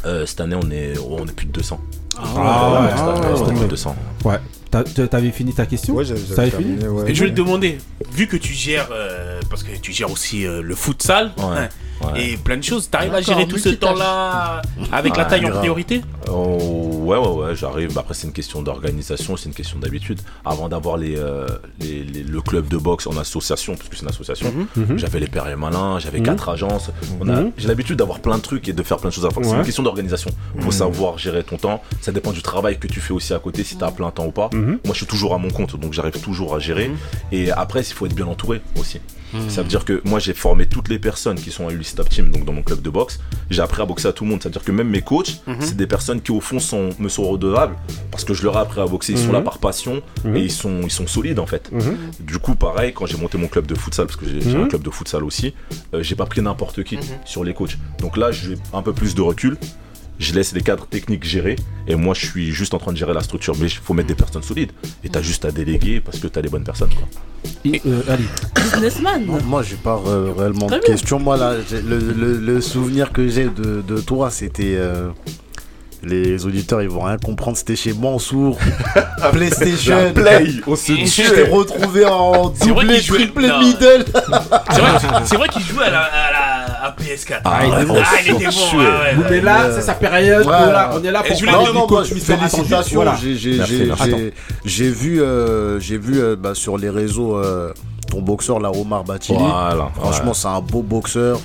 Euh, 0.06 0.24
cette 0.26 0.40
année 0.40 0.56
on 0.56 0.70
est 0.70 0.94
oh, 0.98 1.18
on 1.20 1.26
est 1.26 1.32
plus 1.34 1.46
de 1.46 1.52
200 1.52 1.78
Ah 2.16 2.22
Ouais, 2.22 2.26
ouais, 2.26 2.92
ah 2.96 3.14
ouais, 3.34 3.40
ouais. 3.40 3.48
plus 3.52 3.60
de 3.60 3.66
200 3.66 3.94
Ouais. 4.24 4.38
T'as- 4.70 4.84
t'a- 4.84 5.08
T'avais 5.08 5.30
fini 5.30 5.52
ta 5.52 5.66
question 5.66 5.94
Ouais, 5.94 6.04
j'avais- 6.04 6.50
fini 6.50 6.86
ouais. 6.86 7.10
Et 7.10 7.14
je 7.14 7.24
vais 7.24 7.30
te 7.30 7.34
demander, 7.36 7.78
vu 8.12 8.26
que 8.26 8.36
tu 8.38 8.52
gères, 8.54 8.88
euh, 8.92 9.40
parce 9.50 9.62
que 9.62 9.76
tu 9.76 9.92
gères 9.92 10.10
aussi 10.10 10.46
euh, 10.46 10.62
le 10.62 10.74
futsal 10.74 11.32
Ouais, 11.36 11.42
hein, 11.44 11.54
ouais. 11.54 11.68
Et 12.16 12.36
plein 12.36 12.56
de 12.56 12.62
choses, 12.62 12.88
t'arrives 12.90 13.14
à 13.14 13.20
gérer 13.20 13.46
tout 13.46 13.58
ce 13.58 13.68
temps-là 13.70 14.62
avec 14.92 15.16
la 15.16 15.24
taille 15.24 15.44
en 15.44 15.48
grave. 15.48 15.58
priorité 15.60 16.02
Oh, 16.30 17.00
ouais, 17.04 17.16
ouais, 17.18 17.26
ouais, 17.28 17.56
j'arrive. 17.56 17.96
Après, 17.98 18.14
c'est 18.14 18.26
une 18.26 18.32
question 18.32 18.62
d'organisation, 18.62 19.36
c'est 19.36 19.46
une 19.48 19.54
question 19.54 19.78
d'habitude. 19.78 20.20
Avant 20.44 20.68
d'avoir 20.68 20.96
les, 20.96 21.16
euh, 21.16 21.46
les- 21.80 22.04
les- 22.04 22.22
le 22.22 22.40
club 22.40 22.68
de 22.68 22.76
boxe 22.76 23.06
en 23.06 23.16
association, 23.16 23.74
parce 23.74 23.88
que 23.88 23.96
c'est 23.96 24.02
une 24.02 24.08
association, 24.08 24.52
Mhm. 24.76 24.98
j'avais 24.98 25.18
les 25.20 25.26
Pères 25.26 25.48
et 25.48 25.56
Malins, 25.56 25.98
j'avais 25.98 26.18
Mhm. 26.20 26.26
quatre 26.26 26.48
agences. 26.48 26.90
On 27.20 27.28
a- 27.28 27.40
Mhm. 27.42 27.52
J'ai 27.56 27.68
l'habitude 27.68 27.96
d'avoir 27.98 28.20
plein 28.20 28.36
de 28.38 28.42
trucs 28.42 28.68
et 28.68 28.72
de 28.72 28.82
faire 28.82 28.98
plein 28.98 29.08
de 29.10 29.14
choses 29.14 29.24
à 29.24 29.28
la 29.28 29.34
fois. 29.34 29.42
C'est 29.44 29.50
une 29.56 29.62
question 29.64 29.82
d'organisation. 29.82 30.30
Il 30.56 30.62
faut 30.62 30.70
savoir 30.70 31.18
gérer 31.18 31.42
ton 31.42 31.56
temps. 31.56 31.82
Ça 32.00 32.12
dépend 32.12 32.32
du 32.32 32.42
travail 32.42 32.78
que 32.78 32.86
tu 32.86 33.00
fais 33.00 33.12
aussi 33.12 33.34
à 33.34 33.38
côté, 33.38 33.64
si 33.64 33.76
tu 33.76 33.84
as 33.84 33.90
plein 33.90 34.10
temps 34.10 34.26
ou 34.26 34.30
pas. 34.32 34.50
Mhm. 34.52 34.78
Moi, 34.84 34.92
je 34.92 34.98
suis 34.98 35.06
toujours 35.06 35.34
à 35.34 35.38
mon 35.38 35.50
compte, 35.50 35.78
donc 35.78 35.92
j'arrive 35.92 36.20
toujours 36.20 36.54
à 36.54 36.58
gérer. 36.58 36.90
Et 37.32 37.50
après, 37.50 37.80
il 37.80 37.92
faut 37.92 38.06
être 38.06 38.14
bien 38.14 38.26
entouré 38.26 38.60
aussi. 38.78 39.00
Ça 39.48 39.62
veut 39.62 39.68
dire 39.68 39.84
que 39.84 40.00
moi, 40.04 40.18
j'ai 40.18 40.34
formé 40.34 40.66
toutes 40.66 40.88
les 40.88 40.98
personnes 40.98 41.36
qui 41.36 41.50
sont 41.50 41.68
à 41.68 41.72
Ulysse 41.72 41.94
Top 41.94 42.08
Team, 42.08 42.30
donc 42.30 42.44
dans 42.44 42.52
mon 42.52 42.62
club 42.62 42.82
de 42.82 42.90
boxe. 42.90 43.20
J'ai 43.50 43.62
appris 43.62 43.82
à 43.82 43.84
boxer 43.86 44.08
à 44.08 44.12
tout 44.12 44.24
le 44.24 44.30
monde. 44.30 44.42
Ça 44.42 44.48
veut 44.48 44.52
dire 44.52 44.64
que 44.64 44.72
même 44.72 44.88
mes 44.88 45.02
coachs, 45.02 45.40
c'est 45.60 45.76
des 45.76 45.86
personnes 45.86 46.20
qui, 46.20 46.32
au 46.32 46.40
fond, 46.40 46.58
sont, 46.58 46.90
me 46.98 47.08
sont 47.08 47.24
redevables 47.28 47.74
parce 48.10 48.24
que 48.24 48.34
je 48.34 48.42
leur 48.42 48.56
ai 48.56 48.60
appris 48.60 48.80
à 48.80 48.86
boxer. 48.86 49.12
Ils 49.12 49.18
sont 49.18 49.32
là 49.32 49.40
par 49.40 49.58
passion 49.58 50.02
et 50.36 50.40
ils 50.40 50.50
sont, 50.52 50.80
ils 50.82 50.90
sont 50.90 51.06
solides 51.06 51.38
en 51.38 51.46
fait. 51.46 51.70
Du 52.20 52.38
coup, 52.38 52.54
pareil, 52.54 52.92
quand 52.92 53.06
j'ai 53.06 53.16
monté 53.16 53.38
mon 53.38 53.48
club 53.48 53.66
de 53.66 53.74
futsal, 53.74 54.06
parce 54.06 54.16
que 54.16 54.26
j'ai 54.26 54.56
un 54.56 54.66
club 54.68 54.82
de 54.82 54.90
futsal 54.90 55.24
aussi, 55.24 55.54
euh, 55.94 56.02
j'ai 56.02 56.14
pas 56.16 56.26
pris 56.26 56.40
n'importe 56.42 56.82
qui 56.84 56.98
sur 57.24 57.44
les 57.44 57.54
coachs. 57.54 57.76
Donc 58.00 58.16
là, 58.16 58.30
j'ai 58.32 58.56
un 58.72 58.82
peu 58.82 58.92
plus 58.92 59.14
de 59.14 59.22
recul. 59.22 59.56
Je 60.20 60.32
laisse 60.34 60.52
les 60.52 60.60
cadres 60.60 60.86
techniques 60.86 61.24
gérer 61.24 61.56
et 61.88 61.94
moi 61.96 62.14
je 62.14 62.24
suis 62.26 62.52
juste 62.52 62.74
en 62.74 62.78
train 62.78 62.92
de 62.92 62.96
gérer 62.98 63.14
la 63.14 63.22
structure. 63.22 63.54
Mais 63.58 63.66
il 63.66 63.70
faut 63.72 63.94
mettre 63.94 64.08
des 64.08 64.14
personnes 64.14 64.42
solides 64.42 64.70
et 65.02 65.08
t'as 65.08 65.22
juste 65.22 65.44
à 65.46 65.50
déléguer 65.50 66.00
parce 66.00 66.18
que 66.18 66.28
t'as 66.28 66.42
les 66.42 66.48
bonnes 66.50 66.62
personnes. 66.64 66.90
Quoi. 66.90 67.08
Et, 67.64 67.80
euh, 67.86 68.02
allez. 68.08 68.24
Businessman. 68.54 69.24
Non, 69.26 69.38
moi, 69.46 69.62
j'ai 69.62 69.76
pas 69.76 69.98
euh, 70.06 70.32
réellement 70.36 70.66
de 70.66 70.72
bien. 70.72 70.80
questions. 70.80 71.18
Moi, 71.18 71.36
là, 71.38 71.54
le, 71.72 71.98
le- 71.98 72.38
le 72.38 72.60
souvenir 72.60 73.12
que 73.12 73.26
j'ai 73.28 73.44
de, 73.46 73.82
de 73.86 74.00
toi, 74.00 74.30
c'était. 74.30 74.74
euh, 74.76 75.08
les 76.02 76.46
auditeurs, 76.46 76.80
ils 76.80 76.88
vont 76.88 77.02
rien 77.02 77.18
comprendre. 77.18 77.58
C'était 77.58 77.76
chez 77.76 77.92
Mansour, 77.92 78.58
PlayStation. 79.32 79.96
La 80.16 80.38
play, 80.40 80.46
on 80.66 80.74
se 80.76 80.92
Je 80.92 81.30
t'ai 81.34 81.42
retrouvé 81.42 82.06
en 82.06 82.48
doublé, 82.48 83.00
non. 83.48 83.60
middle. 83.60 84.04
C'est 84.70 84.80
vrai, 84.80 85.22
c'est 85.26 85.36
vrai 85.36 85.48
qu'il 85.48 85.62
jouait 85.62 85.84
à 85.84 85.90
la, 85.90 86.00
à 86.00 86.30
la 86.32 86.38
à 86.38 86.49
PS4. 87.00 87.40
Ah, 87.44 87.60
il 87.66 87.72
était 87.74 87.84
bon. 87.86 87.96
Ah, 87.98 88.06
il 88.24 88.30
était 88.34 88.44
bon. 88.44 88.78
Ouais, 88.78 88.84
ouais, 88.84 89.14
Vous 89.14 89.22
ouais. 89.22 89.26
mais 89.30 89.40
là, 89.40 89.70
c'est 89.74 89.80
sa 89.82 89.94
période. 89.94 90.40
ouais. 90.40 90.44
voilà, 90.46 90.90
on 90.94 91.02
est 91.04 91.10
là 91.10 91.22
Et 91.24 91.28
pour 91.28 91.36
je 91.36 91.40
voulais 91.40 91.52
parler 91.52 91.66
du 91.68 91.72
Non, 91.74 91.80
non, 91.80 91.86
moi, 91.88 91.98
coach 91.98 92.06
Attendu. 92.06 92.20
félicitations. 92.20 93.04
J'ai- 94.64 94.90
vu, 94.90 95.22
euh, 95.22 95.78
j'ai 95.80 95.98
vu 95.98 96.20
euh, 96.20 96.36
bah, 96.36 96.54
sur 96.54 96.76
les 96.78 96.90
réseaux 96.90 97.36
euh, 97.36 97.72
ton 98.10 98.20
boxeur, 98.22 98.58
la 98.60 98.70
Omar 98.70 99.04
Batili. 99.04 99.38
Voilà. 99.38 99.90
Franchement, 99.94 100.34
c'est 100.34 100.48
un 100.48 100.60
beau 100.60 100.82
boxeur. 100.82 101.40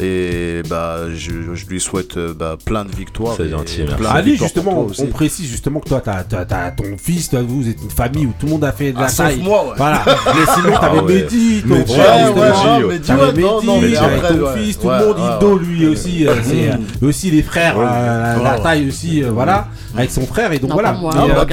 Et 0.00 0.62
bah, 0.68 1.10
je, 1.12 1.30
je 1.54 1.66
lui 1.66 1.80
souhaite 1.80 2.16
euh, 2.16 2.32
bah, 2.32 2.56
plein 2.64 2.84
de 2.84 2.94
victoires. 2.94 3.34
C'est 3.36 3.48
gentil, 3.48 3.82
merci. 3.86 4.04
Ali, 4.06 4.30
victoires 4.32 4.50
pour 4.64 4.88
justement, 4.92 5.06
on 5.08 5.12
précise 5.12 5.50
justement 5.50 5.80
que 5.80 5.88
toi, 5.88 6.00
t'as 6.02 6.22
t'as- 6.22 6.44
t'as 6.44 6.70
ton 6.70 6.96
fils, 6.96 7.28
toi, 7.30 7.42
vous 7.42 7.68
êtes 7.68 7.82
une 7.82 7.90
famille 7.90 8.26
où 8.26 8.32
tout 8.38 8.46
le 8.46 8.52
monde 8.52 8.64
a 8.64 8.72
fait 8.72 8.92
de 8.92 8.98
la 8.98 9.06
Ah, 9.06 9.08
sauf 9.08 9.26
taille. 9.26 9.40
moi, 9.42 9.64
ouais. 9.66 9.72
Voilà. 9.76 10.04
Mais 10.06 10.52
sinon, 10.54 10.78
t'avais 10.78 10.98
Ah 10.98 11.02
ouais. 11.02 11.14
Mehdi, 11.22 11.62
ton 11.62 11.74
Mehdi, 11.74 11.92
frère, 11.94 12.36
ouais. 12.36 12.86
Mehdi, 12.86 13.12
non, 13.42 13.62
non, 13.62 13.80
mais 13.80 13.96
après, 13.96 14.28
ton 14.28 14.40
ouais, 14.44 14.58
fils, 14.58 14.78
tout 14.78 14.86
ouais, 14.86 14.98
le 15.00 15.06
monde, 15.06 15.16
ouais, 15.16 15.22
Indo, 15.22 15.54
ouais. 15.58 15.64
lui 15.64 15.86
aussi, 15.88 16.26
euh, 16.26 16.34
c'est 16.44 16.70
euh, 16.70 17.08
aussi 17.08 17.30
les 17.32 17.42
frères, 17.42 17.76
Ouais. 17.76 17.84
euh, 17.88 18.42
la, 18.42 18.60
taille 18.60 18.86
aussi, 18.88 19.24
euh, 19.24 19.30
voilà, 19.32 19.66
avec 19.96 20.10
son 20.10 20.22
frère, 20.26 20.52
et 20.52 20.58
donc 20.60 20.70
voilà. 20.72 20.96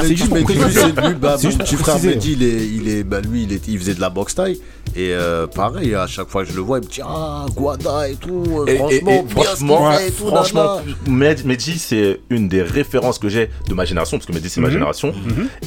c'est 0.03 0.15
juste 0.15 0.27
pour 0.29 0.37
Mehdi, 0.37 0.53
préciser. 0.53 0.91
bah, 1.19 1.35
C'est 1.37 1.45
mon 1.47 1.51
juste 1.51 1.57
petit 1.63 1.75
frère. 1.75 1.95
Mehdi, 2.03 2.33
il 2.33 2.43
est, 2.43 2.67
il 2.67 2.87
est, 2.87 3.03
bah, 3.03 3.19
lui, 3.19 3.43
il, 3.43 3.51
est, 3.53 3.67
il 3.67 3.79
faisait 3.79 3.95
de 3.95 4.01
la 4.01 4.09
boxe 4.11 4.35
taille. 4.35 4.59
Et 4.95 5.13
pareil, 5.53 5.93
à 5.95 6.07
chaque 6.07 6.27
fois 6.29 6.43
que 6.43 6.49
je 6.51 6.55
le 6.55 6.61
vois, 6.61 6.79
il 6.79 6.85
me 6.85 6.89
dit 6.91 7.01
Ah, 7.03 7.45
Guada 7.55 8.07
et 8.09 8.15
tout. 8.15 8.26
Euh, 8.31 8.65
Et- 8.67 8.71
et- 8.73 8.77
franchement, 8.77 8.91
et 9.11 9.23
bien 9.23 9.43
ce 9.43 9.57
qu'il 9.57 9.67
franchement, 9.67 9.91
fait 9.93 10.07
et 10.07 10.11
tout. 10.11 10.27
franchement. 10.27 10.81
Med- 11.07 11.37
c'est 11.77 12.19
une 12.29 12.47
des 12.47 12.61
références 12.61 13.19
que 13.19 13.29
j'ai 13.29 13.49
de 13.67 13.73
ma 13.73 13.85
génération, 13.85 14.17
parce 14.17 14.25
que 14.25 14.33
Mehdi, 14.33 14.49
c'est 14.49 14.61
ma 14.61 14.67
Mhm. 14.67 14.73
génération. 14.73 15.13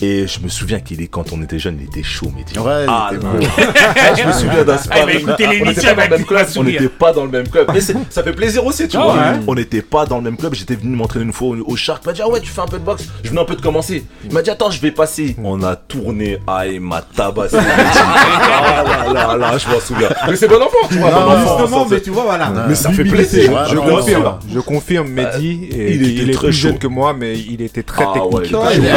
Et 0.02 0.26
je 0.26 0.40
me 0.40 0.48
souviens 0.48 0.80
qu'il 0.80 1.00
est, 1.02 1.06
quand 1.08 1.32
on 1.32 1.42
était 1.42 1.58
jeune, 1.58 1.78
il 1.80 1.86
était 1.86 2.02
chaud, 2.02 2.30
Mehdi. 2.36 2.58
Ouais, 2.58 2.84
il 2.84 2.88
Ah, 2.88 3.10
beau. 3.14 3.26
je 4.16 4.26
me 4.26 4.32
souviens 4.32 4.64
d'un 4.64 4.76
Ah, 4.90 5.04
va 5.04 5.12
écouter 5.12 5.46
on 5.46 5.50
l'émission, 5.50 5.82
n'était 5.82 5.94
pas 5.94 5.94
dans 5.94 6.10
le 6.10 6.16
même 6.18 6.24
club. 6.26 6.46
On 6.48 6.52
sourire. 6.52 6.80
n'était 6.80 6.94
pas 6.94 7.12
dans 7.12 7.24
le 7.24 7.30
même 7.30 7.48
club. 7.48 7.70
Mais 7.72 7.80
ça 7.80 8.22
fait 8.22 8.32
plaisir 8.32 8.64
aussi, 8.66 8.88
tu 8.88 8.96
Ah 8.96 9.02
vois. 9.04 9.14
ouais. 9.14 9.40
On 9.46 9.54
n'était 9.54 9.82
pas 9.82 10.06
dans 10.06 10.16
le 10.18 10.22
même 10.22 10.36
club. 10.36 10.54
J'étais 10.54 10.74
venu 10.74 10.96
m'entraîner 10.96 11.24
une 11.24 11.32
fois 11.32 11.56
au, 11.66 11.76
Shark. 11.76 12.02
Il 12.04 12.08
m'a 12.08 12.12
dit, 12.12 12.20
ah 12.22 12.28
ouais, 12.28 12.40
tu 12.40 12.50
fais 12.50 12.60
un 12.60 12.66
peu 12.66 12.78
de 12.78 12.84
boxe. 12.84 13.04
Je 13.24 13.28
venais 13.30 13.40
un 13.40 13.44
peu 13.44 13.56
de 13.56 13.62
commencer. 13.62 14.04
Il 14.24 14.32
m'a 14.32 14.42
dit, 14.42 14.50
attends, 14.50 14.70
je 14.70 14.80
vais 14.80 14.90
passer. 14.90 15.36
On 15.42 15.62
a 15.62 15.76
tourné. 15.76 16.38
Ah, 16.46 16.66
il 16.66 16.80
m'a 16.80 17.02
tabassé. 17.02 17.56
Ah 18.02 18.84
là 18.84 19.12
là 19.12 19.36
là, 19.36 19.58
je 19.58 19.68
m'en 19.68 19.80
souviens. 19.80 20.08
Mais 20.28 20.36
c'est 20.36 20.48
bon 20.48 20.56
enfant, 20.62 20.88
tu 20.88 20.98
vois. 20.98 21.10
Justement, 21.40 21.86
mais 21.90 22.00
tu 22.00 22.10
vois, 22.10 22.24
voilà. 22.24 22.49
Mais 22.68 22.74
ça 22.74 22.90
fait 22.92 23.04
plaisir. 23.04 23.66
Je 23.68 23.74
non, 23.76 23.82
confirme, 23.82 24.22
non, 24.24 24.38
je 24.52 24.60
confirme, 24.60 25.08
Mehdi, 25.08 25.64
et 25.70 25.94
il 25.94 26.30
est 26.30 26.32
très 26.32 26.48
plus 26.48 26.56
chaud. 26.56 26.68
jeune 26.68 26.78
que 26.78 26.86
moi, 26.86 27.14
mais 27.18 27.38
il 27.38 27.60
était 27.62 27.82
très 27.82 28.04
Ah 28.04 28.26
ouais, 28.26 28.42
technique. 28.42 28.60
il 28.76 28.84
était 28.84 28.94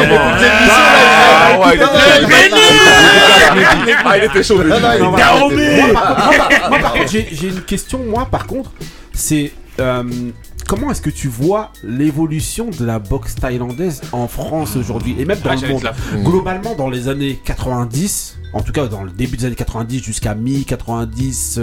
Ouais, 1.60 1.76
il 1.76 1.82
était 1.82 1.88
Ah, 4.06 4.18
il 4.18 4.24
était 4.26 4.44
chaud, 4.44 4.62
Moi, 4.64 4.80
par 6.82 6.94
contre, 6.94 7.08
j'ai 7.12 7.48
une 7.48 7.62
question. 7.62 8.00
Moi, 8.10 8.28
par 8.30 8.48
contre, 8.48 8.72
c'est 9.14 9.52
euh, 9.80 10.04
comment 10.68 10.92
est-ce 10.92 11.02
que 11.02 11.10
tu 11.10 11.28
vois 11.28 11.72
l'évolution 11.84 12.70
de 12.78 12.86
la 12.86 13.00
boxe 13.00 13.36
thaïlandaise 13.36 14.02
en 14.12 14.28
France 14.28 14.76
aujourd'hui 14.76 15.16
et 15.20 15.26
même 15.26 15.40
dans 15.44 15.52
Ah, 15.52 15.56
le 15.62 15.68
monde? 15.70 15.84
la- 15.84 15.94
Globalement, 16.22 16.76
dans 16.76 16.90
les 16.90 17.08
années 17.08 17.40
90, 17.44 18.38
en 18.54 18.62
tout 18.62 18.72
cas 18.72 18.88
dans 18.88 19.04
le 19.04 19.12
début 19.12 19.38
des 19.38 19.46
années 19.46 19.56
90 19.56 20.04
jusqu'à 20.04 20.36
mi 20.36 20.64
90. 20.66 21.60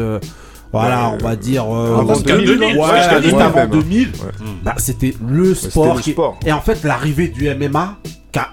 Voilà, 0.72 1.10
on 1.10 1.18
va 1.18 1.36
dire 1.36 1.64
euh, 1.74 1.98
Avant 1.98 2.14
jusqu'à 2.14 2.36
2000, 2.36 2.46
2000, 2.58 2.76
ouais, 2.76 2.80
ouais, 2.82 2.96
jusqu'à 2.98 3.18
limite 3.18 3.30
2000 3.32 3.42
avant 3.42 3.56
même. 3.60 3.70
2000, 3.70 4.08
Ouais. 4.08 4.14
bah, 4.62 4.74
c'était 4.78 5.14
le 5.26 5.54
c'était 5.54 5.70
sport. 5.70 5.94
le 5.96 6.00
qui- 6.00 6.12
sport. 6.12 6.38
Et 6.46 6.52
en 6.52 6.60
fait, 6.60 6.84
l'arrivée 6.84 7.28
du 7.28 7.48
MMA, 7.48 7.96
qu'a- 8.32 8.50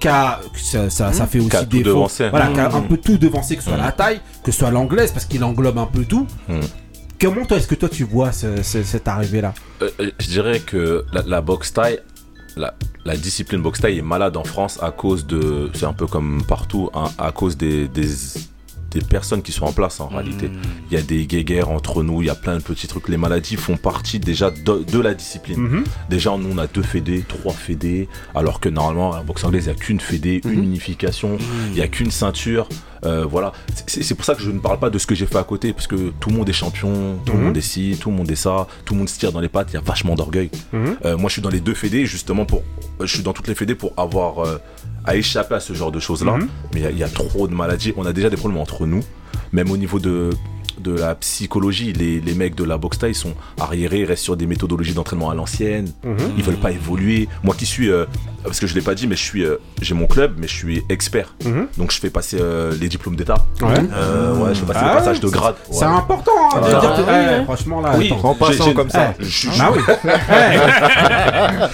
qu'a- 0.00 0.40
ça, 0.56 0.88
ça, 0.90 1.12
ça 1.12 1.26
fait 1.26 1.40
aussi 1.40 1.66
devancé. 1.66 2.28
Voilà, 2.30 2.48
qu'a 2.48 2.74
un 2.74 2.80
peu 2.80 2.96
tout 2.96 3.18
devancé, 3.18 3.56
que 3.56 3.62
ce 3.62 3.68
soit 3.70 3.78
la 3.78 3.92
taille, 3.92 4.20
que 4.42 4.50
ce 4.52 4.58
soit 4.58 4.70
l'anglaise, 4.70 5.12
parce 5.12 5.24
qu'il 5.26 5.42
englobe 5.44 5.78
un 5.78 5.86
peu 5.86 6.04
tout. 6.04 6.26
Comment 7.20 7.44
toi, 7.46 7.56
est-ce 7.58 7.68
que 7.68 7.74
toi 7.76 7.88
tu 7.88 8.04
vois 8.04 8.32
ce- 8.32 8.62
ce- 8.62 8.82
cette 8.82 9.08
arrivée-là? 9.08 9.54
Euh, 9.82 9.90
euh, 10.00 10.10
je 10.18 10.26
dirais 10.28 10.60
que 10.60 11.04
la, 11.12 11.22
la 11.26 11.40
boxe 11.40 11.72
taille, 11.72 12.00
la, 12.56 12.74
la 13.04 13.16
discipline 13.16 13.62
boxe 13.62 13.80
taille 13.80 13.98
est 13.98 14.02
malade 14.02 14.36
en 14.36 14.44
France 14.44 14.78
à 14.82 14.90
cause 14.90 15.26
de, 15.26 15.70
c'est 15.74 15.86
un 15.86 15.92
peu 15.92 16.06
comme 16.06 16.42
partout, 16.46 16.90
hein, 16.92 17.04
à 17.16 17.32
cause 17.32 17.56
des, 17.56 17.88
des, 17.88 18.08
des 18.94 19.00
personnes 19.04 19.42
qui 19.42 19.52
sont 19.52 19.64
en 19.66 19.72
place 19.72 20.00
en 20.00 20.08
réalité. 20.08 20.50
Il 20.90 20.94
y 20.96 21.00
a 21.00 21.02
des 21.02 21.26
guéguerres 21.26 21.70
entre 21.70 22.02
nous, 22.02 22.22
il 22.22 22.26
y 22.26 22.30
a 22.30 22.34
plein 22.34 22.56
de 22.56 22.62
petits 22.62 22.86
trucs. 22.86 23.08
Les 23.08 23.16
maladies 23.16 23.56
font 23.56 23.76
partie 23.76 24.18
déjà 24.20 24.50
de, 24.50 24.84
de 24.84 25.00
la 25.00 25.14
discipline. 25.14 25.82
Déjà, 26.08 26.36
nous, 26.36 26.48
on 26.52 26.58
a 26.58 26.66
deux 26.66 26.82
fédés, 26.82 27.24
trois 27.26 27.52
fédés, 27.52 28.08
alors 28.34 28.60
que 28.60 28.68
normalement, 28.68 29.14
la 29.14 29.22
boxe 29.22 29.44
anglaise, 29.44 29.64
il 29.66 29.70
n'y 29.72 29.76
a 29.76 29.78
qu'une 29.78 30.00
fédé, 30.00 30.40
une 30.44 30.62
unification, 30.64 31.36
il 31.68 31.74
n'y 31.74 31.80
a 31.82 31.88
qu'une 31.88 32.10
ceinture. 32.10 32.68
Euh, 33.04 33.26
voilà, 33.26 33.52
c'est 33.86 34.14
pour 34.14 34.24
ça 34.24 34.34
que 34.34 34.40
je 34.42 34.50
ne 34.50 34.58
parle 34.60 34.78
pas 34.78 34.88
de 34.88 34.98
ce 34.98 35.06
que 35.06 35.14
j'ai 35.14 35.26
fait 35.26 35.36
à 35.36 35.44
côté, 35.44 35.74
parce 35.74 35.86
que 35.86 36.10
tout 36.20 36.30
le 36.30 36.36
monde 36.36 36.48
est 36.48 36.54
champion, 36.54 37.18
tout 37.26 37.32
le 37.34 37.38
Mhm. 37.38 37.44
monde 37.44 37.56
est 37.58 37.60
ci, 37.60 37.98
tout 38.00 38.08
le 38.10 38.16
monde 38.16 38.30
est 38.30 38.34
ça, 38.36 38.66
tout 38.86 38.94
le 38.94 38.98
monde 39.00 39.10
se 39.10 39.18
tire 39.18 39.30
dans 39.30 39.40
les 39.40 39.50
pattes, 39.50 39.68
il 39.72 39.74
y 39.74 39.76
a 39.76 39.82
vachement 39.82 40.14
d'orgueil. 40.14 40.50
Mhm. 40.72 40.96
Euh, 41.04 41.16
moi, 41.18 41.28
je 41.28 41.34
suis 41.34 41.42
dans 41.42 41.50
les 41.50 41.60
deux 41.60 41.74
fédés, 41.74 42.06
justement, 42.06 42.46
pour, 42.46 42.62
je 43.00 43.06
suis 43.06 43.22
dans 43.22 43.34
toutes 43.34 43.48
les 43.48 43.54
fédés 43.54 43.74
pour 43.74 43.92
avoir 43.98 44.38
euh, 44.46 44.56
à 45.04 45.16
échapper 45.16 45.54
à 45.54 45.60
ce 45.60 45.72
genre 45.74 45.92
de 45.92 46.00
choses-là. 46.00 46.36
Mhm. 46.36 46.48
Mais 46.74 46.80
il 46.80 46.82
y 46.82 46.86
a- 46.86 46.90
il 46.90 46.98
y, 46.98 47.02
a 47.04 47.08
trop 47.08 47.46
de 47.48 47.54
maladies. 47.54 47.92
On 47.96 48.06
a 48.06 48.12
déjà 48.12 48.30
des 48.30 48.36
problèmes 48.36 48.60
entre 48.60 48.86
nous, 48.86 49.02
même 49.52 49.70
au 49.70 49.76
niveau 49.76 49.98
de 49.98 50.30
de 50.84 50.96
la 50.96 51.14
psychologie, 51.16 51.92
les, 51.92 52.20
les 52.20 52.34
mecs 52.34 52.54
de 52.54 52.62
la 52.64 52.76
boxe 52.78 52.98
taille 52.98 53.14
sont 53.14 53.32
arriérés, 53.60 54.00
ils 54.00 54.04
restent 54.04 54.22
sur 54.24 54.36
des 54.36 54.46
méthodologies 54.46 54.92
d'entraînement 54.94 55.30
à 55.30 55.34
l'ancienne, 55.34 55.90
Mhm. 56.04 56.16
ils 56.36 56.44
veulent 56.44 56.56
pas 56.56 56.70
évoluer. 56.70 57.28
Moi 57.42 57.54
qui 57.56 57.64
suis, 57.66 57.90
euh, 57.90 58.04
parce 58.44 58.60
que 58.60 58.66
je 58.66 58.74
l'ai 58.74 58.82
pas 58.82 58.94
dit, 58.94 59.06
mais 59.06 59.16
je 59.16 59.22
suis, 59.22 59.42
euh, 59.44 59.56
j'ai 59.80 59.94
mon 59.94 60.06
club, 60.06 60.34
mais 60.38 60.46
je 60.46 60.54
suis 60.54 60.82
expert. 60.90 61.34
Mhm. 61.44 61.68
Donc 61.78 61.90
je 61.90 61.98
fais 61.98 62.10
passer 62.10 62.36
euh, 62.40 62.72
les 62.80 62.88
diplômes 62.88 63.16
d'état. 63.16 63.46
Ouais. 63.62 63.68
Euh, 63.94 64.34
ouais, 64.36 64.54
je 64.54 64.60
fais 64.60 64.66
passer 64.66 64.80
Ah 64.82 64.88
le 64.92 64.98
passage 64.98 65.16
ouais, 65.16 65.22
de 65.22 65.28
grade. 65.28 65.54
C'est 65.70 65.84
important 65.84 66.32
hein, 66.54 66.60
de 66.60 66.66
Ah, 66.66 66.80
dire 66.80 66.94
que- 66.94 67.00
oui, 67.10 67.38
eh, 67.40 67.44
franchement 67.44 67.80
là. 67.80 67.94
Oui. 67.98 68.12
En 68.22 68.34
passant 68.34 68.72
comme 68.74 68.90
ça. 68.90 69.14
Bah 69.58 69.72
oui. 69.74 69.80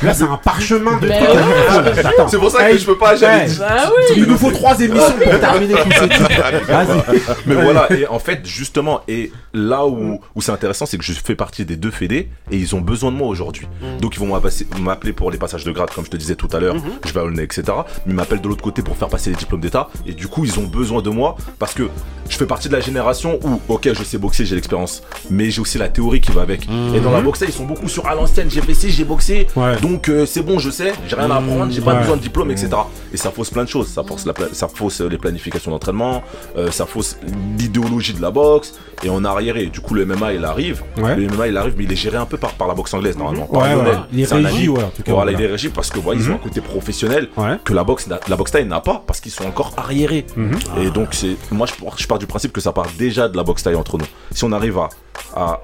Eh, 0.01 0.07
Là 0.07 0.15
c'est 0.15 0.25
un 0.25 0.37
parchemin 0.43 0.99
de. 0.99 1.09
C'est 2.29 2.39
pour 2.39 2.51
ça 2.51 2.69
Eh, 2.71 2.73
que 2.75 2.79
je 2.79 2.87
peux 2.87 2.97
pas, 2.99 3.15
eh. 3.17 3.21
Bah 3.59 3.91
oui. 3.97 4.15
Il 4.17 4.25
nous 4.27 4.37
faut 4.37 4.51
trois 4.51 4.79
émissions 4.81 5.13
pour 5.23 5.41
terminer 5.41 5.75
trucs. 5.97 6.19
Vas-y. 6.19 7.21
Mais 7.47 7.55
voilà, 7.55 7.91
et 7.93 8.07
en 8.07 8.19
fait, 8.19 8.41
justement, 8.45 9.00
et 9.09 9.33
là 9.55 9.87
où, 9.87 10.21
où 10.35 10.41
c'est 10.41 10.53
intéressant, 10.53 10.87
c'est 10.87 10.99
que 10.99 11.05
je 11.05 11.13
fais 11.13 11.35
partie 11.35 11.65
des 11.65 11.77
deux 11.77 11.91
fédés 11.91 12.29
et 12.51 12.57
ils 12.57 12.75
ont 12.75 12.81
besoin 12.81 13.11
de 13.13 13.17
moi 13.17 13.29
aujourd'hui. 13.29 13.67
Donc 14.01 14.15
ils 14.17 14.21
vont 14.21 14.41
m'appeler 14.81 15.13
pour 15.13 15.31
les 15.31 15.39
passages 15.39 15.65
de 15.65 15.73
grade, 15.73 15.91
comme 15.95 16.05
je 16.05 16.11
te 16.11 16.17
disais 16.17 16.35
tout 16.37 16.49
à 16.53 16.61
l'heure, 16.61 16.77
je 17.07 17.13
vais 17.13 17.21
à 17.21 17.25
Aulnay, 17.25 17.45
etc. 17.45 17.63
Mais 18.07 18.13
ils 18.13 18.15
m'appellent 18.15 18.41
de 18.41 18.49
l'autre 18.49 18.63
côté 18.63 18.83
pour 18.83 18.97
faire 18.97 19.09
passer 19.09 19.31
les 19.31 19.37
diplômes 19.37 19.61
d'état. 19.61 19.89
Et 20.07 20.13
du 20.13 20.29
coup, 20.29 20.45
ils 20.45 20.59
ont 20.59 20.67
besoin 20.67 21.03
de 21.03 21.11
moi 21.11 21.37
parce 21.59 21.75
que 21.75 21.89
je 22.29 22.37
fais 22.37 22.47
partie 22.47 22.69
de 22.69 22.75
la 22.75 22.81
génération 22.81 23.39
où, 23.43 23.61
ok, 23.69 23.91
je 23.93 24.05
sais 24.05 24.19
boxer, 24.19 24.45
j'ai 24.47 24.55
l'expérience, 24.55 25.03
mais 25.31 25.51
j'ai 25.51 25.61
aussi 25.61 25.79
la 25.79 25.89
théorie 25.89 26.21
qui 26.21 26.31
va 26.33 26.43
avec. 26.43 26.69
Et 26.95 27.01
dans 27.01 27.11
la 27.11 27.21
boxe, 27.21 27.43
ils 27.47 27.53
sont 27.53 27.65
beaucoup 27.67 27.89
sur 27.89 28.07
à 28.07 28.15
l'ancienne, 28.15 28.49
j'ai 28.51 28.63
fait 28.63 28.75
ci, 28.75 28.91
j'ai 28.91 29.05
boxé, 29.05 29.47
Ouais. 29.57 29.77
donc 29.81 30.09
euh, 30.09 30.27
c'est 30.27 30.43
bon, 30.43 30.59
je 30.59 30.71
sais, 30.71 30.93
j'ai 31.09 31.17
rien 31.17 31.31
à 31.31 31.37
apprendre, 31.37 31.71
j'ai 31.73 31.81
pas 31.81 31.95
Ouais. 31.95 32.01
besoin 32.01 32.17
de 32.17 32.23
diplôme, 32.23 32.51
etc. 32.51 32.69
Et 33.13 33.17
ça 33.17 33.31
fausse 33.31 33.51
plein 33.51 33.65
de 33.65 33.69
choses. 33.69 33.89
Ça 33.89 34.05
fausse, 34.05 34.25
la 34.27 34.35
ça 34.53 34.69
fausse 34.69 35.01
les 35.01 35.19
planifications 35.19 35.71
d'entraînement, 35.73 36.23
euh, 36.57 36.71
ça 36.71 36.87
fausse 36.87 37.17
l'idéologie 37.59 38.15
de 38.15 38.23
la 38.23 38.31
boxe, 38.31 38.75
et 39.05 39.11
on 39.11 39.25
a 39.25 39.31
arriéré. 39.31 39.67
Du 39.67 39.81
coup, 39.81 39.95
le 39.95 40.05
MMA, 40.05 40.33
il 40.35 40.45
arrive. 40.45 40.83
Ouais. 40.99 41.17
Le 41.17 41.27
MMA, 41.29 41.49
il 41.49 41.57
arrive, 41.57 41.75
mais 41.77 41.85
il 41.85 41.93
est 41.93 41.97
géré 41.97 42.17
un 42.17 42.27
peu 42.27 42.37
par, 42.37 42.53
par 42.53 42.69
la 42.69 42.75
boxe 42.75 42.93
anglaise, 42.95 43.17
normalement. 43.17 43.47
Par 43.47 43.63
Ouais, 43.63 43.75
Lionel. 43.75 43.93
ouais. 43.95 43.99
Il 44.13 44.21
est 44.21 44.25
C'est 44.27 44.35
un 44.35 44.45
régi, 44.45 44.57
ami. 44.59 44.69
ouais, 44.69 44.83
en 44.85 44.89
tout 44.89 45.03
cas. 45.03 45.13
Voilà, 45.13 45.31
voilà. 45.33 45.39
il 45.39 45.45
est 45.49 45.53
régi 45.53 45.69
parce 45.69 45.91
que 45.91 45.99
voilà, 45.99 46.21
ils 46.21 46.31
ont 46.31 46.35
un 46.35 46.39
côté 46.39 46.61
professionnel 46.61 47.29
que 47.65 47.73
la 47.73 47.85
boxe, 47.85 48.07
n'a- 48.09 48.21
la 48.29 48.37
boxe 48.37 48.51
taille 48.53 48.67
n'a 48.67 48.81
pas 48.81 49.03
parce 49.07 49.21
qu'ils 49.21 49.33
sont 49.33 49.45
encore 49.47 49.73
arriérés. 49.77 50.27
Mhm. 50.37 50.59
Et 50.83 50.91
donc, 50.91 51.09
c'est, 51.13 51.37
moi, 51.51 51.67
je, 51.67 51.73
pars- 51.85 51.95
je 51.99 52.07
pars 52.07 52.19
du 52.19 52.27
principe 52.27 52.53
que 52.53 52.61
ça 52.61 52.73
part 52.73 52.87
déjà 52.99 53.29
de 53.29 53.37
la 53.37 53.43
boxe 53.43 53.63
taille 53.63 53.75
entre 53.77 53.99
nous. 53.99 54.07
Si 54.33 54.45
on 54.45 54.53
arrive 54.53 54.79
à, 54.79 54.89
à, 55.37 55.61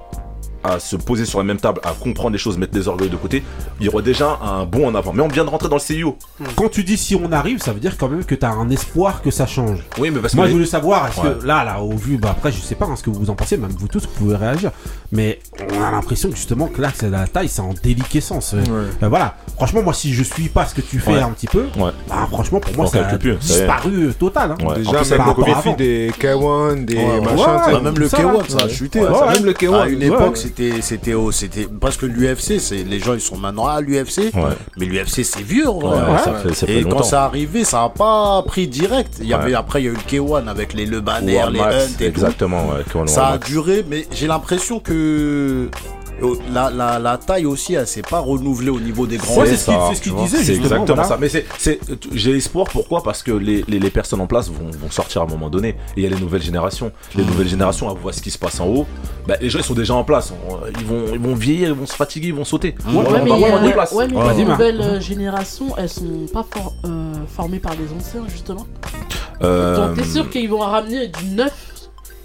à 0.67 0.79
se 0.79 0.95
poser 0.95 1.25
sur 1.25 1.39
la 1.39 1.45
même 1.45 1.57
table, 1.57 1.79
à 1.83 1.91
comprendre 1.93 2.31
les 2.33 2.37
choses, 2.37 2.57
mettre 2.57 2.75
les 2.77 2.87
orgueils 2.87 3.09
de 3.09 3.15
côté, 3.15 3.43
il 3.79 3.85
y 3.85 3.89
aura 3.89 4.01
déjà 4.01 4.37
un 4.41 4.65
bond 4.65 4.87
en 4.87 4.95
avant. 4.95 5.13
Mais 5.13 5.21
on 5.23 5.27
vient 5.27 5.45
de 5.45 5.49
rentrer 5.49 5.69
dans 5.69 5.75
le 5.77 5.81
CIO. 5.81 6.17
Quand 6.55 6.69
tu 6.69 6.83
dis 6.83 6.97
si 6.97 7.15
on 7.15 7.31
arrive, 7.31 7.59
ça 7.61 7.73
veut 7.73 7.79
dire 7.79 7.97
quand 7.97 8.09
même 8.09 8.23
que 8.25 8.35
tu 8.35 8.45
as 8.45 8.51
un 8.51 8.69
espoir 8.69 9.21
que 9.21 9.31
ça 9.31 9.45
change. 9.47 9.83
Oui, 9.99 10.09
mais 10.11 10.19
parce 10.19 10.33
Moi, 10.33 10.43
que 10.45 10.49
je 10.49 10.53
les- 10.53 10.59
voulais 10.59 10.69
savoir, 10.69 11.07
est-ce 11.07 11.19
Ouais. 11.21 11.33
que 11.39 11.45
là, 11.45 11.63
là, 11.63 11.81
au 11.81 11.95
vu, 11.95 12.17
bah, 12.17 12.29
après, 12.31 12.51
je 12.51 12.59
sais 12.59 12.75
pas 12.75 12.85
hein, 12.85 12.95
ce 12.95 13.03
que 13.03 13.09
vous 13.09 13.29
en 13.29 13.35
pensez, 13.35 13.57
même 13.57 13.71
vous 13.77 13.87
tous, 13.87 14.03
vous 14.03 14.09
pouvez 14.17 14.35
réagir. 14.35 14.71
Mais 15.11 15.39
on 15.73 15.81
a 15.83 15.91
l'impression 15.91 16.29
que 16.29 16.35
justement, 16.35 16.67
que 16.67 16.81
là, 16.81 16.89
c'est 16.93 17.09
la 17.09 17.27
taille, 17.27 17.47
c'est 17.47 17.61
en 17.61 17.73
déliquescence. 17.81 18.53
Euh, 18.53 18.61
euh, 19.03 19.07
voilà. 19.07 19.35
Franchement, 19.55 19.81
moi, 19.81 19.93
si 19.93 20.13
je 20.13 20.21
suis 20.21 20.49
pas 20.49 20.65
ce 20.65 20.75
que 20.75 20.81
tu 20.81 20.99
fais 20.99 21.13
Ouais. 21.13 21.21
un 21.21 21.29
petit 21.29 21.47
peu, 21.47 21.65
Ouais. 21.77 21.91
bah, 22.09 22.27
franchement, 22.29 22.59
pour 22.59 22.75
moi, 22.75 22.87
ça 22.87 23.07
a 23.07 23.17
plus, 23.17 23.35
disparu 23.37 24.07
euh, 24.09 24.13
total. 24.13 24.51
hein. 24.59 24.65
Ouais. 24.65 24.75
Déjà, 24.79 24.91
plus, 24.91 25.11
même 25.11 25.21
le 25.27 25.33
profit 25.33 25.75
des 25.75 26.11
K1, 26.19 26.83
des 26.85 26.97
Ouais, 26.97 27.21
machins. 27.21 27.37
Bah, 27.71 27.79
même 27.81 27.97
le 27.97 28.09
ça, 28.09 28.17
K1, 28.17 28.33
là. 28.33 28.39
ça 28.49 28.65
a 28.65 28.69
chuté. 28.69 28.99
Ouais, 28.99 29.07
ouais. 29.09 29.33
Même 29.33 29.45
le 29.45 29.53
K1. 29.53 29.73
À 29.81 29.87
une 29.87 29.99
Ouais. 29.99 30.05
époque, 30.07 30.37
c'était, 30.37 30.81
c'était, 30.81 31.13
au- 31.13 31.31
c'était 31.31 31.67
parce 31.79 31.95
que 31.97 32.05
l'UFC, 32.05 32.59
c'est 32.59 32.83
les 32.83 32.99
gens 32.99 33.13
ils 33.13 33.21
sont 33.21 33.37
maintenant 33.37 33.67
à 33.67 33.79
l'UFC, 33.81 34.31
Ouais. 34.35 34.41
mais 34.77 34.85
l'UFC 34.85 35.23
c'est 35.23 35.41
vieux. 35.41 35.67
en 35.69 35.77
Ouais, 35.79 35.99
vrai. 35.99 36.17
ça 36.23 36.33
fait, 36.33 36.53
ça 36.53 36.67
fait 36.67 36.79
Et 36.81 36.83
quand 36.83 37.03
ça 37.03 37.23
arrivait, 37.25 37.63
ça 37.63 37.83
a 37.83 37.89
pas 37.89 38.43
pris 38.45 38.67
direct. 38.67 39.15
Il 39.21 39.27
y 39.27 39.33
avait 39.33 39.53
après 39.55 39.81
il 39.81 39.85
y 39.85 39.87
a 39.87 39.91
eu 39.91 39.95
le 39.95 39.99
K1 40.01 40.47
avec 40.47 40.73
les 40.73 40.85
Le 40.85 40.99
Banner, 41.01 41.37
War 41.37 41.49
les 41.51 41.59
Hunt 41.59 41.69
et 41.69 41.95
tout. 41.97 42.03
exactement. 42.03 42.67
Ouais, 42.67 42.83
K1 42.93 43.07
Ça 43.07 43.27
a 43.27 43.37
duré, 43.37 43.85
mais 43.89 44.05
j'ai 44.11 44.27
l'impression 44.27 44.79
que 44.79 44.96
la, 46.51 46.71
la, 46.71 46.97
la 46.99 47.17
taille 47.17 47.45
aussi, 47.45 47.75
elle 47.75 47.85
s'est 47.85 48.01
pas 48.01 48.19
renouvelée 48.19 48.71
au 48.71 48.79
niveau 48.79 49.05
des 49.05 49.17
grands. 49.17 49.37
Ouais, 49.41 49.45
c'est 49.47 49.55
ce 49.57 50.01
qu'il 50.01 50.11
ce 50.11 50.15
vois. 50.15 50.23
disait, 50.25 50.43
C'est 50.43 50.55
exactement 50.55 50.85
voilà. 50.85 51.03
ça. 51.03 51.17
Mais 51.19 51.29
c'est, 51.29 51.45
j'ai 52.11 52.35
espoir. 52.35 52.67
Pourquoi? 52.71 53.03
Parce 53.03 53.21
que 53.21 53.31
les, 53.31 53.63
les, 53.67 53.79
les 53.79 53.89
personnes 53.91 54.21
en 54.21 54.25
place 54.27 54.49
vont, 54.49 54.71
vont 54.71 54.89
sortir 54.89 55.21
à 55.21 55.25
un 55.25 55.27
moment 55.27 55.49
donné. 55.49 55.69
Et 55.69 55.75
il 55.97 56.03
y 56.03 56.05
a 56.07 56.09
les 56.09 56.19
nouvelles 56.19 56.41
générations. 56.41 56.91
Les 57.15 57.23
Mmh. 57.23 57.27
nouvelles 57.27 57.47
générations, 57.49 57.91
elles 57.93 58.01
voient 58.01 58.13
ce 58.13 58.21
qui 58.21 58.31
se 58.31 58.37
passe 58.39 58.59
en 58.59 58.67
haut. 58.67 58.85
Bah, 59.27 59.35
les 59.39 59.49
gens, 59.49 59.59
ils 59.59 59.65
sont 59.65 59.73
déjà 59.75 59.93
en 59.93 60.03
place. 60.03 60.33
Ils 60.79 60.85
vont, 60.85 61.03
ils 61.13 61.19
vont 61.19 61.35
vieillir, 61.35 61.69
ils 61.69 61.75
vont 61.75 61.85
se 61.85 61.95
fatiguer, 61.95 62.29
ils 62.29 62.33
vont 62.33 62.45
sauter. 62.45 62.73
Ouais, 62.87 63.03
mais, 63.23 63.29
voir 63.37 63.55
euh, 63.61 63.67
des 63.67 63.71
places. 63.73 63.91
ouais, 63.91 64.07
mais 64.07 64.15
Vas-y, 64.15 64.37
les 64.37 64.45
nouvelles 64.45 64.81
euh, 64.81 64.99
générations, 64.99 65.75
elles 65.77 65.89
sont 65.89 66.25
pas 66.33 66.45
for- 66.49 66.73
euh, 66.85 67.13
formées 67.27 67.59
par 67.59 67.73
les 67.73 67.93
anciens, 67.95 68.23
justement. 68.27 68.65
Euh, 69.43 69.87
Donc 69.89 69.97
t'es 69.97 70.03
sûr 70.03 70.29
qu'ils 70.31 70.49
vont 70.49 70.59
ramener 70.59 71.07
du 71.09 71.25
neuf? 71.35 71.53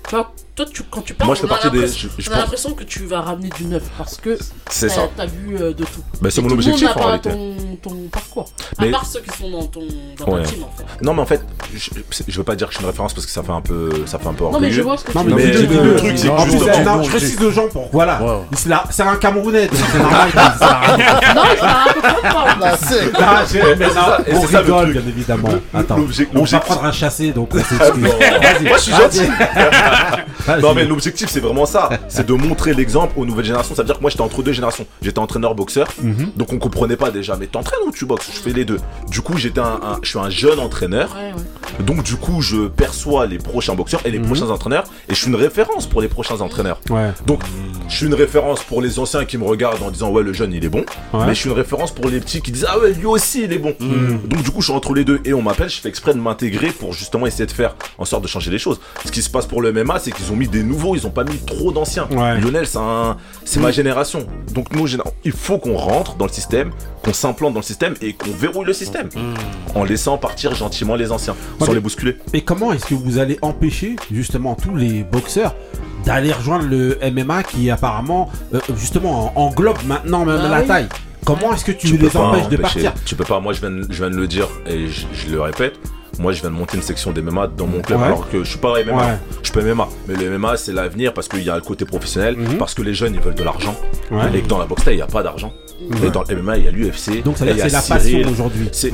Tu 0.09 0.14
vois, 0.14 0.33
toi, 0.55 0.66
tu, 0.72 0.82
quand 0.84 1.00
tu 1.03 1.14
parles, 1.14 1.26
moi, 1.28 1.34
je 1.34 1.40
fais 1.40 1.46
partie 1.46 1.70
des. 1.70 1.78
l'impression- 1.78 2.09
je- 2.18 2.22
je 2.22 2.28
on 2.28 2.32
a 2.32 2.34
pense- 2.36 2.42
l'impression 2.44 2.72
que 2.74 2.84
tu 2.84 3.05
vas 3.07 3.20
ramener 3.22 3.48
du 3.50 3.64
neuf 3.64 3.84
parce 3.96 4.16
que 4.16 4.36
C'est 4.70 4.88
t'as 4.88 4.94
ça. 4.94 5.00
t'as 5.16 5.26
vu 5.26 5.57
euh, 5.59 5.72
de 5.72 5.84
tout. 5.84 6.03
Bah, 6.20 6.28
c'est 6.30 6.40
Et 6.40 6.42
mon 6.42 6.48
tout 6.48 6.57
le 6.57 6.62
monde 6.62 6.72
objectif 6.72 6.84
n'a 6.84 6.90
en 6.92 6.94
pas 6.98 7.07
réalité. 7.07 7.30
Ton, 7.30 7.76
ton 7.90 7.96
parcours. 8.11 8.50
À 8.78 8.82
Mais- 8.84 8.90
part 8.90 9.07
ceux 9.07 9.20
qui 9.20 9.36
sont 9.38 9.50
dans 9.50 9.64
ton, 9.66 9.80
dans 10.18 10.32
Ouais. 10.34 10.42
team, 10.42 10.62
en 10.64 10.70
fait. 10.76 10.84
Non, 11.05 11.14
mais 11.14 11.22
en 11.22 11.26
fait, 11.26 11.42
je, 11.74 11.90
je 12.28 12.36
veux 12.36 12.44
pas 12.44 12.55
dire 12.55 12.66
que 12.68 12.72
je 12.74 12.78
suis 12.78 12.84
une 12.84 12.90
référence 12.90 13.14
parce 13.14 13.24
que 13.26 13.32
ça 13.32 13.42
fait 13.42 13.50
un 13.53 13.61
peu, 13.62 13.90
ça 14.07 14.18
fait 14.18 14.26
un 14.28 14.34
peu 14.34 14.44
Non, 14.44 14.50
mais 14.61 14.70
je 14.70 14.80
orgueilleux. 14.80 14.82
vois 14.82 14.98
ce 14.98 15.05
que 15.05 15.12
tu 15.12 15.18
mais, 15.18 15.34
Mais 15.34 15.50
dis-le, 15.50 15.82
le 15.84 15.96
truc, 15.96 16.12
c'est 16.16 16.28
que 16.28 16.32
Non, 16.32 16.44
justement- 16.44 16.66
mais 16.66 16.84
non, 16.84 17.03
je 17.03 17.09
précise 17.11 17.42
aux 17.42 17.50
gens 17.50 17.68
pour. 17.68 17.88
Voilà. 17.92 18.20
C'est 18.55 18.68
là- 18.68 18.84
C'est 18.90 19.03
un 19.05 19.16
Camerounais, 19.16 19.68
donc 19.68 19.78
c'est 19.90 19.98
normal 19.98 20.30
qu'il. 20.30 21.34
Non, 21.34 21.42
il 21.55 21.61
va 21.61 21.82
un 21.82 21.92
peu 21.94 22.00
comprendre. 22.20 22.57
La 22.61 22.76
sec. 22.76 23.11
Ah, 23.18 23.42
j'ai- 23.50 23.62
mais 23.76 23.86
non, 23.86 23.92
ça, 23.94 24.18
et 24.26 24.34
on 24.34 24.40
c'est 24.42 24.46
ça, 24.48 24.53
le 24.61 24.64
rigole, 24.66 24.90
truc. 24.92 25.03
bien 25.05 25.09
évidemment. 25.12 25.48
Attends, 25.72 25.94
on 25.94 26.00
va 26.03 26.03
l'objectif- 26.34 26.61
prendre 26.61 26.84
un 26.84 26.92
chassé, 26.92 27.32
donc 27.32 27.48
on 27.55 27.59
s'excuse. 27.59 28.03
Vas-y, 28.03 28.64
Moi, 28.68 28.76
je 28.76 28.82
suis 28.82 28.92
gentil. 28.92 29.22
Non 30.62 30.74
mais 30.74 30.84
l'objectif 30.84 31.28
c'est 31.28 31.40
vraiment 31.40 31.66
ça, 31.66 31.88
c'est 32.09 32.26
de 32.26 32.32
montrer 32.32 32.74
l'exemple 32.74 33.14
aux 33.16 33.24
nouvelles 33.26 33.45
générations. 33.45 33.74
Ça 33.74 33.82
veut 33.82 33.86
dire 33.86 33.97
que 33.97 34.01
moi 34.01 34.11
j'étais 34.11 34.22
entre 34.22 34.43
deux 34.43 34.53
générations. 34.53 34.86
J'étais 35.01 35.18
entraîneur 35.18 35.55
boxeur, 35.55 35.88
Mhm. 36.03 36.32
donc 36.36 36.53
on 36.53 36.59
comprenait 36.59 36.97
pas 36.97 37.11
déjà. 37.11 37.36
Mais 37.36 37.47
t'entraînes 37.47 37.80
ou 37.86 37.90
tu 37.93 38.05
boxes? 38.07 38.28
Je 38.34 38.38
fais 38.40 38.53
les 38.53 38.64
deux. 38.64 38.78
Du 39.11 39.20
coup 39.20 39.36
j'étais 39.36 39.61
un, 39.61 39.64
un- 39.82 39.99
je 40.03 40.09
suis 40.11 40.18
un 40.18 40.30
jeune 40.30 40.59
entraîneur, 40.59 41.11
Ouais, 41.14 41.32
ouais. 41.32 41.45
Donc 41.80 42.02
du 42.02 42.16
coup 42.16 42.40
je 42.42 42.68
perçois 42.68 43.26
les 43.26 43.38
prochains 43.38 43.74
boxeurs 43.74 44.00
et 44.04 44.10
les 44.10 44.18
Mhm. 44.18 44.26
prochains 44.26 44.50
entraîneurs 44.50 44.84
et 45.08 45.14
je 45.14 45.18
suis 45.18 45.28
une 45.28 45.36
référence 45.36 45.86
pour 45.86 46.00
les 46.00 46.08
prochains 46.08 46.40
entraîneurs. 46.40 46.80
Ouais. 46.90 47.10
Donc 47.26 47.42
je 47.88 47.96
suis 47.96 48.06
une 48.06 48.14
référence 48.14 48.62
pour 48.62 48.80
les 48.82 48.98
anciens 48.98 49.24
qui 49.24 49.38
me 49.38 49.44
regardent 49.44 49.82
en 49.82 49.90
disant 49.90 50.10
ouais 50.10 50.22
le 50.22 50.32
jeune 50.32 50.52
il 50.52 50.64
est 50.64 50.68
bon, 50.68 50.84
Ouais. 51.12 51.26
mais 51.26 51.34
je 51.34 51.40
suis 51.40 51.50
une 51.50 51.56
référence 51.56 51.92
pour 51.92 52.08
les 52.08 52.20
petits 52.20 52.40
qui 52.40 52.52
disent 52.52 52.66
ah 52.68 52.78
ouais 52.78 52.92
lui 52.92 53.06
aussi 53.06 53.42
il 53.44 53.52
est 53.52 53.58
bon. 53.58 53.74
Donc 53.80 54.42
du 54.42 54.50
coup 54.50 54.60
je 54.60 54.66
suis 54.66 54.74
entre 54.74 54.94
les 54.94 55.04
deux 55.04 55.20
et 55.24 55.32
on 55.34 55.42
m'appelle, 55.42 55.68
je 55.70 55.80
fais 55.80 55.88
exprès 55.88 56.14
de 56.14 56.18
m'intégrer 56.20 56.68
pour 56.68 56.92
justement 56.92 57.26
essayer 57.26 57.46
de 57.46 57.52
faire 57.52 57.74
en 57.98 58.04
sorte 58.04 58.22
de 58.22 58.28
changer 58.28 58.50
les 58.50 58.58
choses. 58.58 58.80
Ce 59.04 59.10
qui 59.10 59.22
se 59.22 59.30
passe 59.30 59.46
pour 59.46 59.60
le 59.62 59.72
MMA 59.72 59.98
c'est 59.98 60.12
qu'ils 60.12 60.30
ont 60.32 60.36
mis 60.36 60.48
des 60.48 60.62
nouveaux, 60.62 60.94
ils 60.96 61.06
ont 61.06 61.10
pas 61.10 61.24
mis 61.24 61.38
trop 61.38 61.72
d'anciens. 61.72 62.06
Ouais. 62.10 62.38
Lionel 62.40 62.66
c'est 62.66 62.78
un, 62.78 63.16
ma 63.60 63.70
génération. 63.70 64.26
Donc 64.54 64.72
nous 64.74 64.86
il 65.24 65.32
faut 65.32 65.58
qu'on 65.58 65.76
rentre 65.76 66.16
dans 66.16 66.26
le 66.26 66.32
système, 66.32 66.70
qu'on 67.04 67.12
s'implante 67.12 67.54
dans 67.54 67.60
le 67.60 67.64
système 67.64 67.94
et 68.00 68.12
qu'on 68.14 68.30
verrouille 68.30 68.66
le 68.66 68.72
système 68.72 69.08
en 69.74 69.84
laissant 69.84 70.18
partir 70.18 70.54
gentiment 70.54 70.94
les 70.96 71.10
anciens 71.12 71.34
sans 71.59 71.68
mais- 71.68 71.74
les 71.74 71.80
bousculer. 71.80 72.16
Et 72.32 72.40
comment 72.42 72.72
est-ce 72.72 72.86
que 72.86 72.94
vous 72.94 73.18
allez 73.18 73.38
empêcher 73.42 73.96
justement 74.12 74.55
tous 74.55 74.74
les 74.76 75.03
boxeurs 75.05 75.55
d'aller 76.05 76.32
rejoindre 76.32 76.66
le 76.68 76.98
MMA 77.03 77.42
qui 77.44 77.70
apparemment 77.70 78.30
euh, 78.55 78.61
justement 78.76 79.32
en- 79.36 79.46
englobe 79.46 79.78
maintenant 79.86 80.24
même 80.24 80.36
Bah 80.38 80.48
la 80.48 80.61
oui. 80.62 80.66
taille? 80.66 80.88
Comment 81.24 81.53
est-ce 81.55 81.64
que 81.64 81.70
tu, 81.72 81.96
peux 81.96 82.07
les 82.07 82.11
pas 82.11 82.18
empêches 82.20 82.48
de 82.48 82.57
partir? 82.57 82.92
Tu 83.05 83.14
peux 83.14 83.24
pas. 83.24 83.38
Moi, 83.38 83.53
je 83.53 83.61
viens, 83.61 83.70
de- 83.70 83.86
je 83.88 83.96
viens 84.03 84.11
de 84.11 84.16
le 84.16 84.26
dire 84.26 84.48
et 84.66 84.88
je, 84.88 85.07
je 85.12 85.30
le 85.30 85.40
répète. 85.40 85.78
Moi, 86.18 86.32
je 86.32 86.40
viens 86.40 86.50
de 86.50 86.55
monter 86.57 86.76
une 86.76 86.82
section 86.82 87.11
des 87.12 87.22
MMA 87.22 87.46
dans 87.46 87.66
mon 87.66 87.80
club, 87.80 88.00
Ouais. 88.00 88.07
alors 88.07 88.28
que 88.28 88.42
je 88.44 88.50
suis 88.50 88.59
pas 88.59 88.74
MMA. 88.82 88.96
Ouais. 88.96 89.18
Je 89.42 89.50
peux 89.53 89.61
MMA, 89.62 89.88
mais 90.09 90.14
le 90.16 90.28
MMA, 90.36 90.57
c'est 90.57 90.72
l'avenir 90.72 91.14
parce 91.14 91.28
qu'il 91.28 91.42
y 91.42 91.48
a 91.48 91.55
le 91.55 91.62
côté 91.62 91.84
professionnel, 91.84 92.36
Mhm. 92.36 92.59
parce 92.59 92.74
que 92.74 92.82
les 92.82 92.92
jeunes, 92.92 93.14
ils 93.14 93.20
veulent 93.20 93.34
de 93.36 93.44
l'argent. 93.44 93.74
Ouais. 94.11 94.24
Et 94.34 94.42
que 94.42 94.48
dans 94.48 94.59
la 94.59 94.66
boxe, 94.66 94.82
il 94.88 94.96
y 94.96 95.00
a 95.00 95.07
pas 95.07 95.22
d'argent. 95.22 95.53
Et 96.05 96.11
dans 96.11 96.22
le 96.28 96.34
MMA, 96.36 96.59
il 96.59 96.64
y 96.64 96.68
a 96.68 96.70
l'UFC. 96.72 97.22
Donc 97.22 97.38
ça 97.38 97.46
c'est 97.46 97.68
la 97.70 97.80
passion 97.82 98.28
aujourd'hui. 98.30 98.68
C'est- 98.72 98.92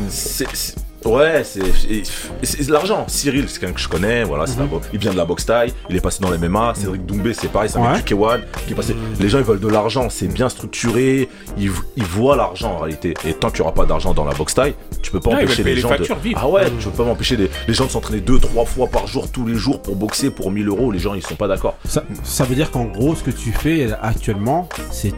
ouais, 1.09 1.43
c'est, 1.45 2.69
l'argent. 2.71 3.05
Cyril, 3.09 3.45
c'est 3.49 3.61
quelqu'un 3.61 3.75
que 3.75 3.81
je 3.81 3.89
connais, 3.89 4.25
voilà, 4.25 4.47
c'est 4.47 4.59
la 4.59 4.67
bo- 4.67 4.81
il 4.93 4.99
vient 4.99 5.13
de 5.13 5.17
la 5.17 5.25
boxe 5.25 5.47
taille, 5.47 5.73
il 5.91 5.97
est 5.97 6.01
passé 6.01 6.19
dans 6.21 6.31
le 6.31 6.39
MMA. 6.39 6.75
Cédric 6.75 7.05
Doumbé, 7.07 7.35
c'est 7.35 7.49
pareil, 7.49 7.69
c'est 7.71 7.79
un 7.79 7.93
Ouais. 7.93 8.03
du 8.03 8.15
K1 8.15 8.41
qui 8.67 8.73
est 8.73 8.77
passé. 8.77 8.95
Les 9.21 9.29
gens, 9.29 9.39
ils 9.39 9.45
veulent 9.45 9.61
de 9.61 9.69
l'argent, 9.69 10.09
c'est 10.11 10.27
bien 10.29 10.49
structuré, 10.49 11.29
ils, 11.59 11.71
ils 11.97 12.05
voient 12.05 12.37
l'argent 12.37 12.73
en 12.75 12.79
réalité. 12.79 13.15
Et 13.27 13.35
tant 13.35 13.51
qu'il 13.51 13.61
n'y 13.61 13.67
aura 13.67 13.75
pas 13.75 13.87
d'argent 13.87 14.15
dans 14.15 14.25
la 14.25 14.35
boxe 14.35 14.55
taille, 14.55 14.75
tu 15.03 15.11
peux 15.11 15.21
pas 15.21 15.31
Ouais, 15.31 15.45
empêcher 15.45 15.63
les 15.63 15.75
les 15.77 15.81
gens 15.81 15.89
factures, 15.89 16.17
de. 16.17 16.21
vivre. 16.23 16.41
Ah 16.43 16.49
ouais, 16.49 16.65
tu 16.79 16.89
peux 16.89 16.91
pas 16.97 17.05
m'empêcher 17.05 17.37
les, 17.37 17.51
les 17.67 17.75
gens 17.75 17.87
de 17.87 17.91
s'entraîner 17.91 18.21
deux, 18.21 18.39
trois 18.39 18.65
fois 18.65 18.87
par 18.89 19.07
jour, 19.07 19.31
tous 19.31 19.47
les 19.47 19.55
jours 19.55 19.81
pour 19.83 19.97
boxer 19.97 20.31
pour 20.31 20.51
1000 20.51 20.69
euros. 20.69 20.91
Les 20.93 20.99
gens, 20.99 21.15
ils 21.15 21.23
sont 21.23 21.35
pas 21.37 21.49
d'accord. 21.49 21.77
Ça, 21.87 22.05
ça 22.25 22.45
veut 22.45 22.55
dire 22.55 22.71
qu'en 22.71 22.85
gros, 22.85 23.15
ce 23.15 23.23
que 23.23 23.31
tu 23.31 23.53
fais 23.53 23.89
actuellement, 24.03 24.69
c'est 24.91 25.13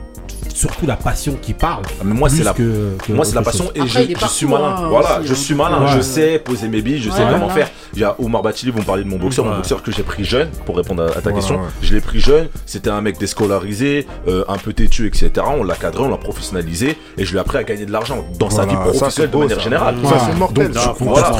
surtout 0.60 0.86
la 0.86 0.96
passion 0.96 1.36
qui 1.40 1.54
parle. 1.54 1.82
Ah, 1.88 2.02
mais 2.04 2.12
moi, 2.14 2.28
c'est 2.28 2.42
la, 2.44 2.52
que- 2.52 2.96
que 3.06 3.12
moi, 3.12 3.24
c'est 3.24 3.34
la 3.34 3.40
autre 3.40 3.50
passion 3.50 3.64
chose. 3.64 3.72
et 3.76 3.80
Après, 3.80 4.06
je, 4.20 4.26
suis 4.26 4.46
malin. 4.46 4.74
hein, 4.78 4.88
voilà, 4.88 5.18
aussi, 5.20 5.28
je 5.28 5.32
hein. 5.32 5.36
suis 5.36 5.54
malin. 5.54 5.80
Ouais. 5.84 5.90
Je 5.96 6.00
sais 6.02 6.38
poser 6.38 6.68
mes 6.68 6.82
billes, 6.82 7.00
je 7.00 7.10
sais 7.10 7.22
comment 7.22 7.38
voilà. 7.46 7.54
faire. 7.54 7.70
Il 7.94 8.00
y 8.00 8.04
a 8.04 8.14
Omar 8.20 8.42
Batili, 8.42 8.70
vous 8.70 8.80
me 8.80 8.84
parlez 8.84 9.02
de 9.04 9.08
mon 9.08 9.16
boxeur. 9.18 9.44
Mon 9.44 9.56
boxeur 9.56 9.82
que 9.82 9.90
j'ai 9.90 10.02
pris 10.02 10.24
jeune, 10.24 10.48
pour 10.66 10.76
répondre 10.76 11.02
à, 11.02 11.06
à 11.06 11.08
ta 11.12 11.20
Voilà, 11.20 11.36
question, 11.38 11.56
ouais. 11.56 11.68
je 11.82 11.94
l'ai 11.94 12.00
pris 12.00 12.20
jeune. 12.20 12.48
C'était 12.66 12.90
un 12.90 13.00
mec 13.00 13.18
déscolarisé, 13.18 14.06
euh, 14.28 14.44
un 14.48 14.58
peu 14.58 14.72
têtu, 14.72 15.06
etc. 15.06 15.30
On 15.58 15.64
l'a 15.64 15.74
cadré, 15.76 16.02
on 16.04 16.08
l'a 16.10 16.16
professionnalisé 16.18 16.96
et 17.18 17.24
je 17.24 17.30
lui 17.30 17.38
ai 17.38 17.40
appris 17.40 17.58
à 17.58 17.64
gagner 17.64 17.86
de 17.86 17.92
l'argent 17.92 18.24
dans 18.38 18.50
sa 18.50 18.64
vie 18.66 18.74
Voilà, 18.74 18.92
ça, 18.92 18.98
professionnelle 18.98 19.30
de 19.30 19.36
manière 19.38 19.56
ça. 19.56 19.62
générale. 19.62 19.94
Ça, 20.04 20.18
c'est 20.30 20.38
mortel. 20.38 20.70
Voilà. 21.00 21.32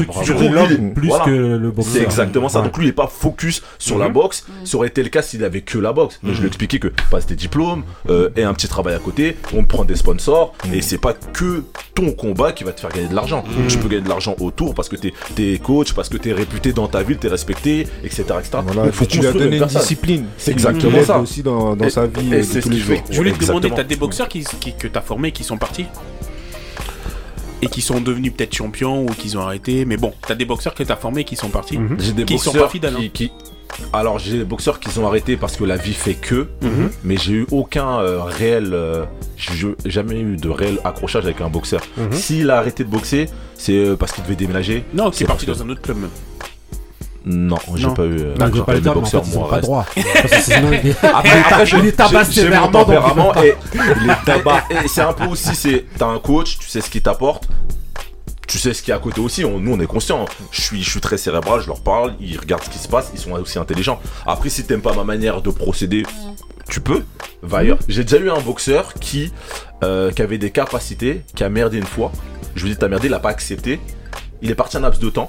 plus 0.95 1.09
voilà. 1.09 1.25
que 1.25 1.31
le 1.31 1.71
boxeur. 1.71 1.93
C'est 1.95 2.03
exactement 2.03 2.49
ça. 2.49 2.63
Donc 2.63 2.77
lui, 2.79 2.87
il 2.87 2.89
est 2.91 2.93
pas 2.93 3.07
focus 3.13 3.63
sur 3.79 3.99
la 3.99 4.07
Mhm. 4.09 4.13
boxe. 4.15 4.47
Ça 4.65 4.77
aurait 4.77 4.89
été 4.89 5.03
le 5.03 5.09
cas 5.09 5.23
s'il 5.23 5.45
avait 5.45 5.61
que 5.61 5.79
la 5.79 5.93
boxe. 5.93 6.19
Mais 6.23 6.33
je 6.33 6.39
lui 6.39 6.45
ai 6.45 6.49
expliqué 6.49 6.79
que 6.79 6.89
passe 7.11 7.27
des 7.27 7.37
diplômes 7.37 7.83
euh, 8.09 8.31
et 8.37 8.43
un 8.45 8.55
petit 8.55 8.69
travail 8.69 8.95
à 8.95 8.99
côté. 8.99 9.10
On 9.55 9.65
prend 9.65 9.85
des 9.85 9.97
sponsors 9.97 10.55
et 10.73 10.83
c'est 10.83 10.99
pas 10.99 11.13
que 11.13 11.65
ton 11.95 12.13
combat 12.13 12.53
qui 12.53 12.65
va 12.65 12.73
te 12.73 12.81
faire 12.81 12.91
gagner 12.91 13.09
de 13.09 13.15
l'argent. 13.15 13.45
Tu 13.69 13.79
peux 13.79 13.89
gagner 13.89 14.03
de 14.03 14.09
l'argent 14.09 14.35
autour 14.41 14.75
parce 14.75 14.89
que 14.89 14.97
t'es 14.97 15.13
es 15.39 15.59
coach, 15.59 15.93
parce 15.93 16.09
que 16.09 16.17
t'es 16.17 16.33
réputé 16.33 16.73
dans 16.73 16.87
ta 16.89 17.03
ville, 17.03 17.19
t'es 17.19 17.29
respecté, 17.29 17.87
etc. 18.05 18.23
etc. 18.39 18.59
Voilà, 18.65 18.85
Donc, 18.85 18.93
faut 18.93 19.05
tu 19.07 19.19
lui 19.19 19.27
as 19.27 19.33
donné 19.33 19.57
une 19.59 19.65
discipline. 19.67 20.25
C'est 20.39 20.53
qui 20.53 20.55
exactement 20.59 21.03
ça. 21.05 21.19
aussi 21.19 21.43
dans, 21.43 21.77
dans 21.77 21.85
Et- 21.85 21.91
sa 21.91 22.07
vie 22.07 22.33
et 22.33 22.37
euh, 22.37 22.43
c'est 22.43 22.61
ce 22.61 22.69
qu'il 22.69 22.83
fait. 22.83 23.03
Je 23.11 23.17
voulais 23.17 23.33
te 23.33 23.45
demander, 23.45 23.71
t'as 23.71 23.83
des 23.85 23.97
boxeurs 23.97 24.29
qui, 24.29 24.45
qui- 24.61 24.75
que 24.75 24.89
t'as 24.89 25.01
formés 25.01 25.33
qui 25.33 25.45
sont 25.45 25.59
partis 25.59 25.87
et 27.63 27.67
qui 27.67 27.83
sont 27.83 28.01
devenus 28.01 28.33
peut-être 28.35 28.55
champions 28.55 29.03
ou 29.05 29.07
qu'ils 29.09 29.37
ont 29.37 29.43
arrêté. 29.43 29.85
Mais 29.85 29.97
bon, 29.97 30.13
t'as 30.27 30.35
des 30.35 30.45
boxeurs 30.47 30.75
que 30.75 30.83
t'as 30.83 30.97
formés 30.97 31.25
qui 31.25 31.37
sont 31.37 31.49
partis. 31.51 31.79
J'ai 31.99 32.13
des 32.13 32.25
Qui 32.25 32.39
sont 32.39 32.53
pas 32.53 32.69
fidèles, 32.69 32.95
hein. 32.97 33.01
qui, 33.01 33.11
qui- 33.11 33.33
Alors 33.93 34.19
j'ai 34.19 34.39
des 34.39 34.45
boxeurs 34.45 34.79
qui 34.81 34.97
ont 34.99 35.07
arrêté 35.07 35.37
parce 35.37 35.57
que 35.57 35.65
la 35.65 35.77
vie 35.77 35.95
fait 35.95 36.15
que, 36.15 36.49
Mhm. 36.63 36.91
mais 37.05 37.17
j'ai 37.17 37.33
eu 37.33 37.47
aucun 37.51 37.99
euh, 38.01 38.23
réel, 38.23 38.71
euh, 38.73 39.05
j'ai 39.37 39.75
jamais 39.87 40.21
eu 40.21 40.37
de 40.37 40.49
réel 40.49 40.79
accrochage 40.85 41.25
avec 41.25 41.41
un 41.41 41.49
boxeur. 41.49 41.81
Mhm. 41.97 42.13
S'il 42.13 42.51
a 42.51 42.59
arrêté 42.59 42.85
de 42.85 42.89
boxer, 42.91 43.27
c'est 43.55 43.73
euh, 43.75 43.97
parce 43.97 44.13
qu'il 44.13 44.23
devait 44.25 44.37
déménager. 44.37 44.85
Non, 44.95 45.11
C'est 45.13 45.25
est 45.25 45.27
parti 45.27 45.47
dans 45.47 45.61
un 45.63 45.69
autre 45.71 45.83
club 45.83 45.99
même. 45.99 46.11
Non, 47.27 47.59
j'ai 47.75 47.87
pas 47.89 48.05
eu. 48.07 48.19
euh, 48.19 48.35
Non, 48.39 48.47
je 48.47 48.53
j'ai 48.53 48.59
vais 48.61 48.65
pas 48.65 48.73
le 48.73 48.79
eu 48.79 48.81
de 48.81 48.89
en 48.89 48.95
boxeur, 48.95 49.25
fait, 49.27 49.37
moi, 49.39 49.51
pas 49.51 49.61
droit. 49.61 49.87
Sinon, 50.43 50.71
il 50.83 50.89
est- 50.91 51.05
Après, 51.05 51.39
après, 51.39 51.67
je- 51.67 51.77
il 51.77 51.87
mon 52.61 52.71
donc 52.71 52.87
peut 52.87 52.95
tempérament 52.95 53.35
et 53.43 53.55
les. 54.07 54.63
Et 54.71 54.89
c'est 54.89 55.03
un 55.03 55.13
peu 55.13 55.25
aussi, 55.27 55.55
c'est 55.55 55.85
t'as 55.99 56.07
un 56.07 56.19
coach, 56.19 56.59
tu 56.59 56.69
sais 56.69 56.81
ce 56.81 56.89
qu'il 56.89 57.03
t'apporte. 57.03 57.47
Tu 58.51 58.59
sais 58.59 58.75
ce 58.75 58.83
qu'il 58.83 58.91
y 58.91 58.93
a 58.93 58.97
à 58.97 58.99
côté 58.99 59.21
aussi, 59.21 59.45
on- 59.45 59.61
nous 59.61 59.73
on 59.75 59.79
est 59.81 59.87
conscients. 59.87 60.25
Je 60.51 60.61
suis, 60.61 60.83
je 60.83 60.91
suis 60.91 61.01
très 61.01 61.17
cérébral, 61.17 61.61
je 61.61 61.69
leur 61.69 61.81
parle, 61.81 62.15
ils 62.21 62.37
regardent 62.37 62.65
ce 62.65 62.71
qui 62.71 62.79
se 62.79 62.89
passe, 62.89 63.11
ils 63.15 63.21
sont 63.21 63.31
aussi 63.33 63.61
intelligents. 63.61 64.01
Après, 64.27 64.49
si 64.49 64.65
t'aimes 64.65 64.83
pas 64.83 64.93
ma 64.93 65.05
manière 65.05 65.41
de 65.41 65.51
procéder, 65.51 66.03
tu 66.69 66.81
peux, 66.81 67.05
va 67.43 67.59
ailleurs. 67.59 67.79
J'ai 67.87 68.03
déjà 68.03 68.19
eu 68.19 68.29
un 68.29 68.41
boxeur 68.41 68.95
qui, 68.95 69.33
euh, 69.85 70.11
qui 70.11 70.23
avait 70.23 70.39
des 70.39 70.51
capacités, 70.51 71.23
qui 71.37 71.45
a 71.45 71.49
merdé 71.49 71.79
une 71.79 71.87
fois. 71.87 72.11
Je 72.57 72.65
lui 72.65 72.73
dis, 72.73 72.77
t'as 72.77 72.89
merdé, 72.89 73.07
il 73.07 73.15
a 73.15 73.21
pas 73.21 73.31
accepté. 73.31 73.79
Il 74.43 74.51
est 74.51 74.57
parti 74.57 74.77
un 74.79 74.81
laps 74.81 75.01
de 75.01 75.11
temps, 75.11 75.29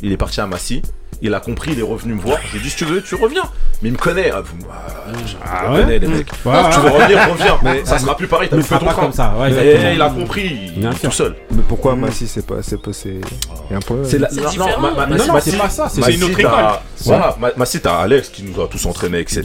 il 0.00 0.10
est 0.10 0.16
parti 0.16 0.40
à 0.40 0.46
Massy, 0.48 0.82
il 1.22 1.34
a 1.34 1.40
compris, 1.40 1.72
il 1.72 1.78
est 1.80 1.82
revenu 1.82 2.14
me 2.14 2.20
voir. 2.20 2.38
J'ai 2.52 2.58
dit, 2.60 2.70
si 2.70 2.76
tu 2.76 2.84
veux, 2.84 3.02
tu 3.02 3.14
reviens. 3.16 3.42
Mais 3.82 3.88
il 3.88 3.92
me 3.92 3.98
connaît, 3.98 4.30
ah, 4.32 4.40
vous- 4.40 4.66
ah, 4.70 5.12
je 5.26 5.34
Ah 5.44 5.62
me 5.70 5.76
connais, 5.76 5.84
ouais 5.94 5.98
les 5.98 6.06
mecs. 6.08 6.28
Ouais, 6.44 6.52
tu 6.72 6.78
ouais. 6.78 6.84
veux 6.84 6.90
revenir, 6.90 7.28
reviens. 7.30 7.58
Mais 7.62 7.84
ça 7.84 7.98
sera 7.98 8.16
plus 8.16 8.26
pareil, 8.26 8.48
t'as 8.50 8.60
fait 8.60 8.78
ton 8.78 8.84
pas 8.86 8.92
train. 8.92 9.02
comme 9.02 9.12
ça, 9.12 9.34
ouais, 9.38 9.50
Et 9.50 9.54
exactement. 9.70 9.92
il 9.94 10.02
a 10.02 10.10
compris, 10.10 10.72
tout 11.02 11.10
seul. 11.10 11.36
Mais 11.52 11.62
pourquoi 11.68 11.94
Massy, 11.96 12.26
c'est 12.28 12.46
pas. 12.46 12.56
C'est 12.62 12.80
pas. 12.80 12.92
C'est. 12.92 13.08
Il 13.10 13.70
y 13.70 13.74
a 13.74 13.76
un 13.76 13.80
problème. 13.80 14.06
C'est 14.08 14.18
la- 14.18 14.28
non, 14.30 14.48
différent. 14.50 14.80
ma- 14.80 14.90
ma- 14.90 15.06
Non, 15.06 15.14
Massi- 15.16 15.28
non, 15.28 15.34
Massi- 15.34 15.50
c'est 15.50 15.56
pas 15.58 15.70
ça, 15.70 15.88
c'est- 15.88 16.00
Massi, 16.00 16.14
une 16.16 16.24
autre 16.24 16.32
t'as- 16.34 16.40
école. 16.40 16.62
Voilà, 17.04 17.36
Ma- 17.40 17.52
Massi, 17.56 17.80
t'as 17.80 17.98
Alex 17.98 18.28
qui 18.28 18.42
nous 18.42 18.60
a 18.60 18.66
tous 18.68 18.84
entraînés, 18.86 19.20
etc. 19.20 19.42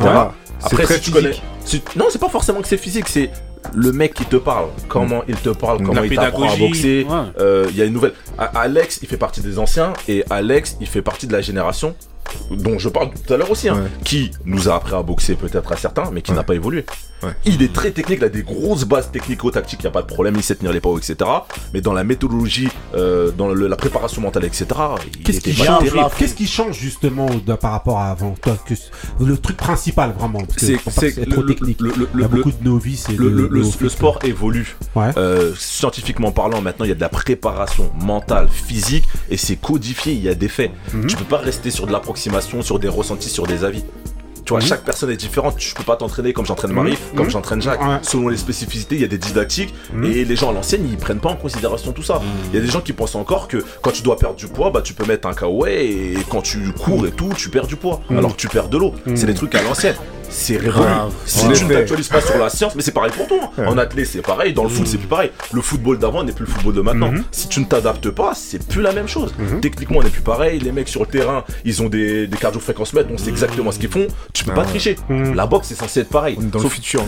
Après, 0.63 0.85
si 0.85 1.01
tu 1.01 1.11
connais. 1.11 1.31
Non, 1.95 2.05
c'est 2.09 2.19
pas 2.19 2.29
forcément 2.29 2.61
que 2.61 2.67
c'est 2.67 2.77
physique, 2.77 3.07
c'est 3.09 3.29
le 3.73 3.91
mec 3.91 4.13
qui 4.13 4.25
te 4.25 4.35
parle. 4.35 4.67
Comment 4.87 5.23
il 5.27 5.35
te 5.35 5.49
parle, 5.49 5.77
comment 5.83 5.93
La 6.01 6.05
il 6.05 6.15
t'apprend 6.15 6.49
à 6.51 6.55
boxer. 6.55 7.05
ouais. 7.09 7.15
Euh, 7.39 7.65
Il 7.69 7.77
y 7.77 7.81
a 7.81 7.85
une 7.85 7.93
nouvelle. 7.93 8.13
Alex, 8.37 8.99
il 9.01 9.07
fait 9.07 9.17
partie 9.17 9.41
des 9.41 9.59
anciens 9.59 9.93
et 10.07 10.23
Alex, 10.29 10.77
il 10.81 10.87
fait 10.87 11.01
partie 11.01 11.27
de 11.27 11.33
la 11.33 11.41
génération 11.41 11.95
dont 12.51 12.77
je 12.79 12.89
parle 12.89 13.09
tout 13.11 13.33
à 13.33 13.37
l'heure 13.37 13.51
aussi, 13.51 13.69
hein, 13.69 13.75
Ouais. 13.75 13.89
qui 14.03 14.31
nous 14.45 14.69
a 14.69 14.75
appris 14.75 14.95
à 14.95 15.01
boxer 15.03 15.35
peut-être 15.35 15.71
à 15.71 15.77
certains, 15.77 16.09
mais 16.11 16.21
qui 16.21 16.31
Ouais. 16.31 16.37
n'a 16.37 16.43
pas 16.43 16.55
évolué. 16.55 16.85
Ouais. 17.23 17.29
Il 17.45 17.63
est 17.63 17.71
très 17.71 17.91
technique, 17.91 18.17
il 18.19 18.25
a 18.25 18.29
des 18.29 18.43
grosses 18.43 18.83
bases 18.83 19.09
technico-tactiques, 19.09 19.79
il 19.79 19.83
n'y 19.85 19.87
a 19.87 19.91
pas 19.91 20.01
de 20.01 20.07
problème, 20.07 20.33
il 20.35 20.43
sait 20.43 20.55
tenir 20.55 20.73
les 20.73 20.81
poids, 20.81 20.97
etc. 20.97 21.15
Mais 21.73 21.79
dans 21.79 21.93
la 21.93 22.03
méthodologie, 22.03 22.67
euh, 22.95 23.31
dans 23.31 23.47
le- 23.47 23.67
la 23.67 23.77
préparation 23.77 24.21
mentale, 24.21 24.43
etc., 24.43 24.65
il 25.15 25.23
Qu'est-ce 25.23 25.39
qui. 25.39 25.55
Qu'est-ce 26.17 26.33
qui 26.35 26.47
change 26.47 26.77
justement 26.77 27.27
de- 27.45 27.53
par 27.55 27.71
rapport 27.71 27.99
à 27.99 28.09
avant 28.09 28.35
Toi, 28.41 28.57
que, 28.67 28.73
le 29.23 29.37
truc 29.37 29.55
principal 29.55 30.13
vraiment, 30.17 30.41
C'est 30.57 30.77
trop 31.29 31.41
le- 31.41 31.47
technique. 31.53 31.79
le- 31.79 31.93
Il 32.13 32.19
y 32.21 32.23
a 32.23 32.27
beaucoup 32.27 32.51
de 32.51 32.63
novices 32.63 33.07
et 33.09 33.13
le, 33.15 33.47
de, 33.47 33.89
sport 33.89 34.19
évolue. 34.23 34.75
Euh, 35.17 35.53
scientifiquement 35.57 36.31
parlant, 36.31 36.61
maintenant, 36.61 36.83
il 36.85 36.89
y 36.89 36.91
a 36.91 36.95
de 36.95 37.01
la 37.01 37.09
préparation 37.09 37.89
mentale, 38.01 38.49
physique, 38.49 39.05
et 39.29 39.37
c'est 39.37 39.55
codifié, 39.55 40.13
il 40.13 40.21
y 40.21 40.29
a 40.29 40.35
des 40.35 40.49
faits. 40.49 40.71
Mhm. 40.93 41.07
Tu 41.07 41.15
peux 41.15 41.23
pas 41.23 41.37
rester 41.37 41.71
sur 41.71 41.87
de 41.87 41.91
sur 42.15 42.79
des 42.79 42.87
ressentis, 42.87 43.29
sur 43.29 43.47
des 43.47 43.63
avis. 43.63 43.83
Tu 44.45 44.51
vois, 44.51 44.59
chaque 44.59 44.83
personne 44.83 45.09
est 45.09 45.17
différente. 45.17 45.55
Tu 45.57 45.73
peux 45.73 45.83
pas 45.83 45.95
t'entraîner 45.95 46.33
comme 46.33 46.45
j'entraîne 46.45 46.73
Marie, 46.73 46.97
comme 47.15 47.29
j'entraîne 47.29 47.61
Jacques. 47.61 47.81
Ouais. 47.81 47.99
Selon 48.01 48.27
les 48.27 48.37
spécificités, 48.37 48.95
il 48.95 49.01
y 49.01 49.05
a 49.05 49.07
des 49.07 49.17
didactiques. 49.17 49.73
Et 50.03 50.25
les 50.25 50.35
gens 50.35 50.49
à 50.49 50.53
l'ancienne, 50.53 50.87
ils 50.89 50.97
prennent 50.97 51.19
pas 51.19 51.29
en 51.29 51.35
considération 51.35 51.91
tout 51.91 52.03
ça. 52.03 52.21
Il 52.51 52.55
y 52.55 52.61
a 52.61 52.65
des 52.65 52.71
gens 52.71 52.81
qui 52.81 52.93
pensent 52.93 53.15
encore 53.15 53.47
que 53.47 53.63
quand 53.81 53.91
tu 53.91 54.01
dois 54.01 54.17
perdre 54.17 54.35
du 54.35 54.47
poids, 54.47 54.69
bah 54.69 54.81
tu 54.81 54.93
peux 54.93 55.05
mettre 55.05 55.27
un 55.27 55.33
kawaii 55.33 56.13
et 56.13 56.17
quand 56.29 56.41
tu 56.41 56.59
cours 56.73 57.05
et 57.07 57.11
tout, 57.11 57.29
tu 57.37 57.49
perds 57.49 57.67
du 57.67 57.75
poids. 57.75 58.01
Mhm. 58.09 58.17
Alors 58.17 58.35
que 58.35 58.41
tu 58.41 58.47
perds 58.47 58.69
de 58.69 58.77
l'eau. 58.77 58.93
C'est 59.15 59.27
des 59.27 59.33
trucs 59.33 59.55
à 59.55 59.61
l'ancienne. 59.61 59.95
C'est. 60.33 60.57
Grave. 60.57 61.11
Si 61.25 61.47
tu 61.53 61.65
ne 61.65 61.73
t'actualises 61.73 62.07
pas 62.09 62.21
sur 62.21 62.37
la 62.37 62.49
science, 62.49 62.73
mais 62.75 62.81
c'est 62.81 62.91
pareil 62.91 63.11
pour 63.15 63.27
toi. 63.27 63.51
hein. 63.57 63.65
En 63.67 63.77
athlète, 63.77 64.07
c'est 64.07 64.21
pareil. 64.21 64.53
Dans 64.53 64.63
le 64.63 64.69
foot, 64.69 64.87
c'est 64.87 64.97
plus 64.97 65.07
pareil. 65.07 65.31
Le 65.53 65.61
football 65.61 65.99
d'avant 65.99 66.23
n'est 66.23 66.31
plus 66.31 66.45
le 66.45 66.51
football 66.51 66.73
de 66.73 66.81
maintenant. 66.81 67.11
Mhm. 67.11 67.23
Si 67.31 67.47
tu 67.47 67.59
ne 67.59 67.65
t'adaptes 67.65 68.09
pas, 68.09 68.33
c'est 68.35 68.65
plus 68.67 68.81
la 68.81 68.91
même 68.93 69.07
chose. 69.07 69.33
Mhm. 69.37 69.61
Techniquement, 69.61 69.99
on 69.99 70.03
n'est 70.03 70.09
plus 70.09 70.21
pareil. 70.21 70.59
Les 70.59 70.71
mecs 70.71 70.89
sur 70.89 71.01
le 71.01 71.07
terrain, 71.07 71.43
ils 71.65 71.81
ont 71.83 71.87
des, 71.89 72.25
des 72.27 72.37
cardio-fréquences 72.37 72.93
mètres, 72.93 73.09
on 73.13 73.17
sait 73.17 73.29
exactement 73.29 73.71
ce 73.71 73.79
qu'ils 73.79 73.89
font. 73.91 74.07
Tu 74.33 74.43
peux 74.43 74.53
pas 74.53 74.65
tricher. 74.65 74.95
Mhm. 75.09 75.35
La 75.35 75.45
boxe, 75.45 75.67
c'est 75.69 75.75
censé 75.75 75.99
être 76.01 76.09
pareil. 76.09 76.37
Dans 76.39 76.59
le 76.59 76.69
futur. 76.69 77.03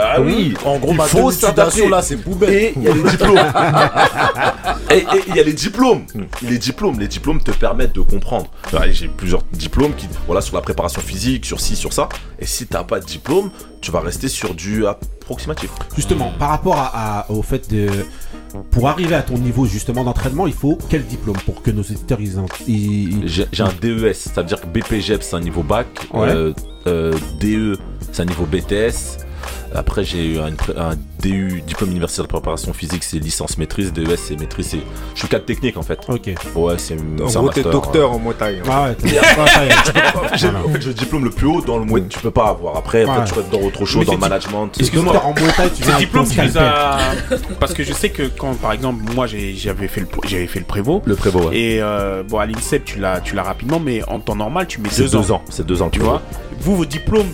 ah 0.00 0.20
oui, 0.20 0.54
En 0.64 0.78
gros, 0.78 0.92
il 0.92 1.00
faut 1.00 1.30
s'adapter. 1.30 1.88
là, 1.88 2.00
c'est 2.02 2.16
poubelle. 2.16 2.52
Et 2.54 2.72
il 2.76 2.82
y 2.84 2.88
a 2.88 2.94
les 2.94 3.02
diplômes. 3.02 3.38
et 4.90 5.04
il 5.28 5.34
y 5.36 5.40
a 5.40 5.42
les 5.42 5.52
diplômes. 5.52 6.04
Les 6.42 6.58
diplômes, 6.58 6.98
les 6.98 7.08
diplômes 7.08 7.40
te 7.42 7.50
permettent 7.50 7.94
de 7.94 8.00
comprendre. 8.00 8.46
J'ai 8.90 9.08
plusieurs 9.08 9.42
diplômes 9.52 9.94
qui, 9.94 10.08
voilà, 10.26 10.40
sur 10.40 10.54
la 10.54 10.62
préparation 10.62 11.00
physique, 11.00 11.44
sur 11.44 11.60
ci, 11.60 11.76
sur 11.76 11.92
ça. 11.92 12.08
Et 12.38 12.46
si 12.46 12.66
t'as 12.70 12.84
pas 12.84 13.00
de 13.00 13.04
diplôme, 13.06 13.50
tu 13.80 13.90
vas 13.90 14.00
rester 14.00 14.28
sur 14.28 14.54
du 14.54 14.86
approximatif. 14.86 15.70
Justement, 15.96 16.32
par 16.38 16.50
rapport 16.50 16.76
à, 16.78 17.20
à- 17.20 17.30
au 17.30 17.42
fait 17.42 17.70
de. 17.72 17.88
Pour 18.70 18.88
arriver 18.88 19.14
à 19.14 19.20
ton 19.22 19.36
niveau 19.36 19.66
justement 19.66 20.04
d'entraînement, 20.04 20.46
il 20.46 20.54
faut 20.54 20.78
quel 20.88 21.04
diplôme 21.04 21.36
pour 21.44 21.62
que 21.62 21.70
nos 21.70 21.82
éditeurs 21.82 22.18
ils, 22.66 23.22
J'ai 23.26 23.46
j'ai 23.52 23.62
un 23.62 23.72
DES, 23.80 24.14
ça 24.14 24.40
veut 24.40 24.48
dire 24.48 24.58
que 24.60 24.66
BPGEP 24.66 25.22
c'est 25.22 25.36
un 25.36 25.40
niveau 25.40 25.62
bac, 25.62 25.86
Ouais. 26.14 26.28
euh, 26.30 26.52
euh, 26.86 27.12
DE 27.40 27.78
c'est 28.10 28.22
un 28.22 28.24
niveau 28.24 28.46
BTS. 28.46 29.18
Après 29.74 30.02
j'ai 30.02 30.34
eu 30.34 30.38
un, 30.38 30.52
un 30.78 30.96
DU, 31.20 31.62
diplôme 31.66 31.90
universitaire 31.90 32.24
de 32.24 32.28
préparation 32.28 32.72
physique, 32.72 33.02
c'est 33.02 33.18
licence 33.18 33.58
maîtrise, 33.58 33.92
DES 33.92 34.16
c'est 34.16 34.38
maîtrise, 34.38 34.68
c'est... 34.68 34.80
Je 35.14 35.18
suis 35.20 35.28
cadre 35.28 35.44
technique 35.44 35.76
en 35.76 35.82
fait. 35.82 35.98
Ok. 36.08 36.30
Ouais, 36.54 36.74
c'est 36.78 36.94
En 36.94 37.28
c'est 37.28 37.36
un 37.36 37.40
gros, 37.40 37.48
t'es 37.50 37.62
master, 37.62 37.70
docteur 37.72 38.12
en 38.12 38.18
Motaille. 38.18 38.60
Ah 38.68 38.84
ouais, 38.84 38.94
t'es-. 38.94 39.18
En 39.18 39.46
fait, 39.46 40.36
j'ai 40.36 40.88
le 40.88 40.94
diplôme 40.94 41.24
le 41.24 41.30
plus 41.30 41.46
haut 41.46 41.60
dans 41.60 41.78
le 41.78 41.84
moyen 41.84 42.06
tu 42.08 42.18
peux 42.20 42.30
pas 42.30 42.48
avoir. 42.48 42.76
Après, 42.76 43.02
après 43.02 43.18
Ouais. 43.18 43.24
tu 43.26 43.34
restes 43.34 43.50
dans 43.50 43.60
autre 43.60 43.84
chose, 43.84 44.00
Mais 44.00 44.04
dans 44.06 44.12
le 44.12 44.18
management. 44.18 44.70
Excuse-moi. 44.78 45.22
En 45.24 45.34
Muay 45.34 45.52
Thai, 45.56 45.70
tu 45.76 45.82
Ces 45.82 45.92
diplômes, 45.96 46.28
tu 46.28 46.40
les 46.40 46.56
as. 46.56 46.98
Parce 47.58 47.74
que 47.74 47.82
je 47.82 47.92
sais 47.92 48.10
que 48.10 48.22
quand, 48.28 48.54
par 48.54 48.72
exemple, 48.72 49.02
moi 49.14 49.26
j'avais 49.26 49.88
fait 49.88 50.00
le 50.00 50.06
j'avais 50.26 50.46
fait 50.46 50.60
le 50.60 50.64
prévôt. 50.66 51.02
Le 51.04 51.16
prévôt, 51.16 51.48
ouais. 51.48 51.56
Et 51.58 51.82
euh, 51.82 52.22
bon, 52.22 52.38
à 52.38 52.46
l'INSEP, 52.46 52.84
tu 52.84 52.98
l'as 53.00 53.20
tu 53.20 53.34
l'as 53.34 53.42
rapidement, 53.42 53.80
mais 53.80 54.02
en 54.08 54.20
temps 54.20 54.36
normal, 54.36 54.66
tu 54.68 54.80
mets 54.80 54.88
C'est 54.90 55.02
deux 55.02 55.16
ans. 55.16 55.20
deux 55.20 55.32
ans. 55.32 55.42
C'est 55.50 55.66
deux 55.66 55.82
ans, 55.82 55.90
Tu 55.90 56.00
vois? 56.00 56.22
Vous, 56.60 56.76
vos 56.76 56.84
diplômes, 56.84 57.28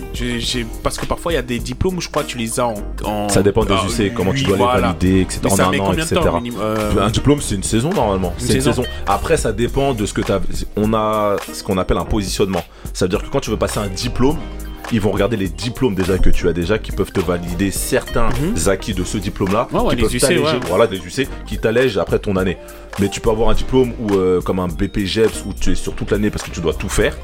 parce 0.83 0.97
que 0.97 1.05
parfois 1.05 1.31
il 1.31 1.35
y 1.35 1.39
a 1.39 1.41
des 1.41 1.57
diplômes 1.59 1.97
où 1.97 2.01
je 2.01 2.09
crois 2.09 2.23
que 2.23 2.27
tu 2.29 2.37
les 2.37 2.59
as 2.59 2.67
en. 2.67 2.75
en- 3.03 3.29
Ça 3.29 3.41
dépend 3.41 3.65
ah, 3.83 4.01
UC, 4.03 4.13
comment 4.13 4.33
tu 4.33 4.43
dois 4.43 4.57
voilà. 4.57 4.75
les 4.75 4.81
valider, 5.09 5.21
etc. 5.21 5.39
Mais 5.43 5.51
En 5.51 5.59
un 5.59 5.79
an, 5.79 5.93
etc. 5.93 6.15
temps 6.15 6.41
Euh, 6.59 6.91
Un 7.01 7.09
diplôme, 7.09 7.41
c'est 7.41 7.55
une 7.55 7.63
saison 7.63 7.89
normalement. 7.91 8.33
Une 8.39 8.45
C'est 8.45 8.53
une 8.55 8.61
saison. 8.61 8.83
saison. 8.83 8.87
Après, 9.07 9.37
ça 9.37 9.51
dépend 9.53 9.93
de 9.93 10.05
ce 10.05 10.13
que 10.13 10.21
tu 10.21 10.31
as. 10.31 10.39
On 10.75 10.93
a 10.93 11.35
ce 11.53 11.63
qu'on 11.63 11.77
appelle 11.77 11.97
un 11.97 12.05
positionnement. 12.05 12.63
Ça 12.93 13.05
veut 13.05 13.09
dire 13.09 13.21
que 13.23 13.29
quand 13.29 13.39
tu 13.39 13.49
veux 13.49 13.57
passer 13.57 13.79
un 13.79 13.87
diplôme, 13.87 14.37
ils 14.91 15.01
vont 15.01 15.09
regarder 15.11 15.35
les 15.35 15.47
diplômes 15.47 15.95
déjà 15.95 16.17
que 16.19 16.29
tu 16.29 16.47
as 16.47 16.53
déjà 16.53 16.77
qui 16.77 16.91
peuvent 16.91 17.11
te 17.11 17.19
valider 17.19 17.71
certains 17.71 18.29
Mhm. 18.29 18.69
acquis 18.69 18.93
de 18.93 19.03
ce 19.03 19.17
diplôme-là. 19.17 19.67
Ouais, 19.71 19.79
ouais, 19.81 19.95
qui 19.95 20.01
peuvent 20.03 20.15
t'alléger. 20.19 20.43
ouais. 20.43 20.59
Voilà, 20.67 20.85
des 20.85 20.97
UC 20.97 21.27
qui 21.47 21.57
t'allègent 21.57 21.97
après 21.97 22.19
ton 22.19 22.35
année. 22.35 22.57
Mais 22.99 23.09
tu 23.09 23.19
peux 23.19 23.31
avoir 23.31 23.49
un 23.49 23.53
diplôme 23.55 23.93
euh, 24.11 24.41
comme 24.41 24.59
un 24.59 24.67
BPGEPS 24.67 25.43
où 25.47 25.53
tu 25.59 25.71
es 25.71 25.75
sur 25.75 25.93
toute 25.95 26.11
l'année 26.11 26.29
parce 26.29 26.43
que 26.43 26.51
tu 26.51 26.61
dois 26.61 26.73
tout 26.73 26.87
faire. 26.89 27.17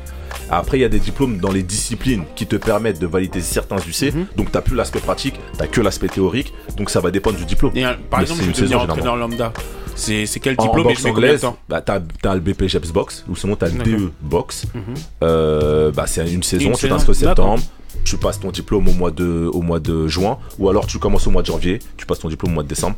Après, 0.50 0.78
il 0.78 0.82
y 0.82 0.86
a 0.86 0.90
des 0.90 1.00
diplômes 1.00 1.38
dans 1.38 1.52
les 1.52 1.64
disciplines 1.64 2.24
qui 2.36 2.46
te 2.48 2.56
permettent 2.56 3.00
de 3.00 3.08
valider 3.08 3.42
certains 3.42 3.78
UC. 3.78 4.14
Mhm. 4.14 4.26
Donc, 4.36 4.52
tu 4.52 4.58
n'as 4.58 4.62
plus 4.62 4.76
l'aspect 4.76 5.00
pratique, 5.00 5.36
tu 5.60 5.68
que 5.68 5.82
l'aspect 5.82 6.08
théorique. 6.10 6.54
Donc, 6.78 6.90
ça 6.90 7.00
va 7.00 7.12
dépendre 7.12 7.38
du 7.38 7.46
diplôme. 7.46 7.72
et, 7.76 7.86
euh, 7.86 7.94
par 8.10 8.20
Mais 8.20 8.24
exemple, 8.26 8.42
je 8.42 8.48
veux 8.48 8.54
devenir 8.54 8.82
entraîneur 8.82 9.16
lambda. 9.16 9.54
C'est 9.96 10.26
quel 10.42 10.56
En- 10.58 10.64
en 10.64 10.66
diplôme 10.68 10.86
et 10.88 10.94
boxe 10.94 11.06
anglaise, 11.06 11.46
bah, 11.70 11.82
t'as, 11.82 12.00
t'as 12.22 12.34
le 12.34 12.40
BPGEPS 12.40 12.92
box, 12.92 13.24
ou 13.30 13.36
sinon 13.36 13.56
t'as 13.56 13.68
le. 13.70 13.84
DE 13.84 14.12
box. 14.22 14.66
Mhm. 14.74 14.82
Euh, 15.24 15.92
bah, 15.92 16.06
c'est 16.08 16.30
une 16.32 16.44
saison, 16.44 16.70
Une 16.70 16.76
tu 16.76 16.88
t'inscris 16.90 17.14
septembre. 17.16 17.62
tu 18.04 18.18
passes 18.18 18.40
ton 18.40 18.52
diplôme 18.52 18.88
au 18.88 18.94
mois 18.94 19.12
de, 19.12 19.50
au 19.54 19.62
mois 19.62 19.80
de 19.80 20.08
juin, 20.08 20.38
ou 20.60 20.70
alors 20.70 20.88
tu 20.88 20.98
commences 20.98 21.28
au 21.28 21.32
mois 21.32 21.42
de 21.42 21.48
janvier, 21.48 21.80
tu 21.98 22.06
passes 22.06 22.20
ton 22.20 22.30
diplôme 22.30 22.52
au 22.52 22.56
mois 22.56 22.64
de 22.64 22.70
décembre. 22.70 22.96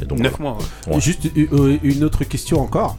Et 0.00 0.04
donc, 0.04 0.18
9 0.18 0.34
voilà. 0.38 0.56
mois. 0.56 0.58
ouais. 0.94 1.00
Juste 1.00 1.26
euh, 1.36 1.78
une 1.82 2.04
autre 2.04 2.24
question 2.24 2.60
encore. 2.60 2.98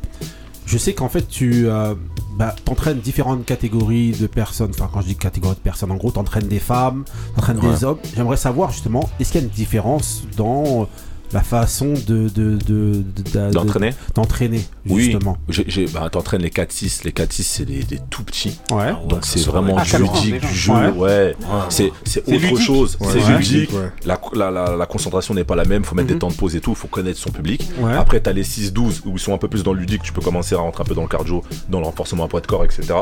Je 0.66 0.78
sais 0.78 0.94
qu'en 0.94 1.10
fait, 1.10 1.28
tu 1.28 1.68
euh, 1.68 1.94
bah, 2.38 2.56
entraînes 2.70 3.00
différentes 3.00 3.46
catégories 3.46 4.12
de 4.12 4.28
personnes. 4.28 4.72
Enfin, 4.74 4.90
quand 4.92 5.02
je 5.02 5.08
dis 5.08 5.16
catégories 5.16 5.56
de 5.56 5.60
personnes, 5.60 5.92
en 5.92 5.96
gros, 5.98 6.12
tu 6.12 6.20
entraînes 6.20 6.48
des 6.48 6.60
femmes, 6.60 7.04
tu 7.34 7.40
entraînes 7.40 7.60
Ouais. 7.60 7.70
des 7.74 7.84
hommes. 7.84 8.00
J'aimerais 8.16 8.38
savoir 8.38 8.72
justement, 8.72 9.10
est-ce 9.20 9.32
qu'il 9.32 9.42
y 9.42 9.44
a 9.44 9.48
une 9.48 9.54
différence 9.54 10.24
dans 10.38 10.88
la 11.34 11.42
façon 11.42 11.94
de, 12.08 12.30
de, 12.30 12.58
de- 12.58 12.58
de- 12.58 13.04
de- 13.34 13.52
D'entraîner 13.52 13.94
d'entraîner, 14.16 14.62
Oui, 14.88 15.04
justement 15.06 15.38
j'ai, 15.50 15.66
j'ai- 15.68 15.86
bah, 15.88 16.10
t'entraînes 16.12 16.42
les 16.42 16.50
4-6. 16.50 17.04
Les 17.04 17.12
4-6, 17.12 17.44
c'est 17.44 17.66
des, 17.66 17.84
des 17.84 18.00
tout 18.10 18.24
petits. 18.24 18.60
Ouais. 18.72 18.92
Donc 19.10 19.26
c'est 19.26 19.44
vraiment 19.46 19.76
Ah, 19.78 19.98
ludique, 19.98 20.40
du 20.42 20.54
jeu, 20.56 20.74
Ouais. 20.74 20.90
ouais. 20.92 21.36
C'est, 21.70 21.92
c'est 22.06 22.24
C'est 22.26 22.34
autre 22.34 22.42
ludique. 22.50 22.60
chose. 22.60 22.98
Ouais, 23.00 23.08
c'est 23.12 23.24
ouais. 23.24 23.38
ludique. 23.38 23.72
Ouais. 23.74 23.90
La, 24.06 24.20
la, 24.34 24.52
la, 24.52 24.76
la 24.76 24.86
concentration 24.86 25.34
n'est 25.34 25.44
pas 25.44 25.56
la 25.56 25.66
même, 25.66 25.84
faut 25.84 25.96
mettre 25.96 26.10
Mhm. 26.10 26.14
des 26.14 26.20
temps 26.20 26.30
de 26.30 26.36
pause 26.36 26.56
et 26.56 26.62
tout, 26.62 26.76
faut 26.76 26.88
connaître 26.88 27.20
son 27.20 27.32
public. 27.32 27.68
Ouais. 27.80 27.94
Après, 27.94 28.20
t'as 28.20 28.34
les 28.34 28.44
6-12 28.44 29.02
où 29.06 29.14
ils 29.14 29.20
sont 29.20 29.34
un 29.34 29.38
peu 29.38 29.48
plus 29.48 29.64
dans 29.64 29.74
le 29.74 29.80
ludique, 29.80 30.04
tu 30.04 30.14
peux 30.14 30.22
commencer 30.22 30.56
à 30.56 30.60
rentrer 30.60 30.82
un 30.82 30.86
peu 30.86 30.96
dans 30.96 31.02
le 31.02 31.08
cardio, 31.08 31.44
dans 31.70 31.80
le 31.80 31.86
renforcement 31.86 32.26
à 32.26 32.28
poids 32.28 32.42
de 32.42 32.48
corps, 32.48 32.64
etc. 32.64 32.94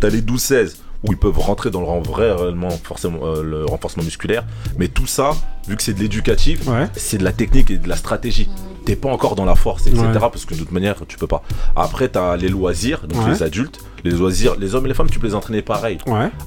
T'as 0.00 0.08
les 0.08 0.22
12-16 0.22 0.76
où 1.06 1.12
ils 1.12 1.16
peuvent 1.18 1.38
rentrer 1.38 1.70
dans 1.70 1.80
le 1.80 2.02
vrai 2.02 2.32
réellement 2.32 2.70
forcément 2.70 3.20
euh, 3.24 3.42
le 3.42 3.64
renforcement 3.64 4.02
musculaire. 4.02 4.44
Mais 4.78 4.88
tout 4.88 5.06
ça, 5.06 5.30
vu 5.68 5.76
que 5.76 5.82
c'est 5.82 5.94
de 5.94 6.00
l'éducatif, 6.00 6.66
Ouais. 6.68 6.88
c'est 6.94 7.18
de 7.18 7.24
la 7.24 7.32
technique 7.32 7.70
et 7.70 7.78
de 7.78 7.88
la 7.88 7.96
stratégie. 7.96 8.48
T'es 8.86 8.96
pas 8.96 9.10
encore 9.10 9.34
dans 9.34 9.44
la 9.44 9.54
force, 9.54 9.86
etc. 9.86 10.02
Ouais. 10.04 10.18
Parce 10.18 10.44
que 10.46 10.54
de 10.54 10.58
toute 10.60 10.72
manière, 10.72 10.96
tu 11.06 11.16
peux 11.18 11.26
pas. 11.26 11.42
Après, 11.76 12.08
t'as 12.08 12.36
les 12.36 12.48
loisirs, 12.48 13.06
donc 13.06 13.24
Ouais. 13.24 13.30
les 13.32 13.42
adultes. 13.42 13.78
Les 14.04 14.10
loisirs, 14.12 14.56
les 14.58 14.74
hommes 14.74 14.86
et 14.86 14.88
les 14.88 14.94
femmes, 14.94 15.10
tu 15.10 15.18
peux 15.18 15.26
les 15.26 15.34
entraîner 15.34 15.60
pareil. 15.60 15.98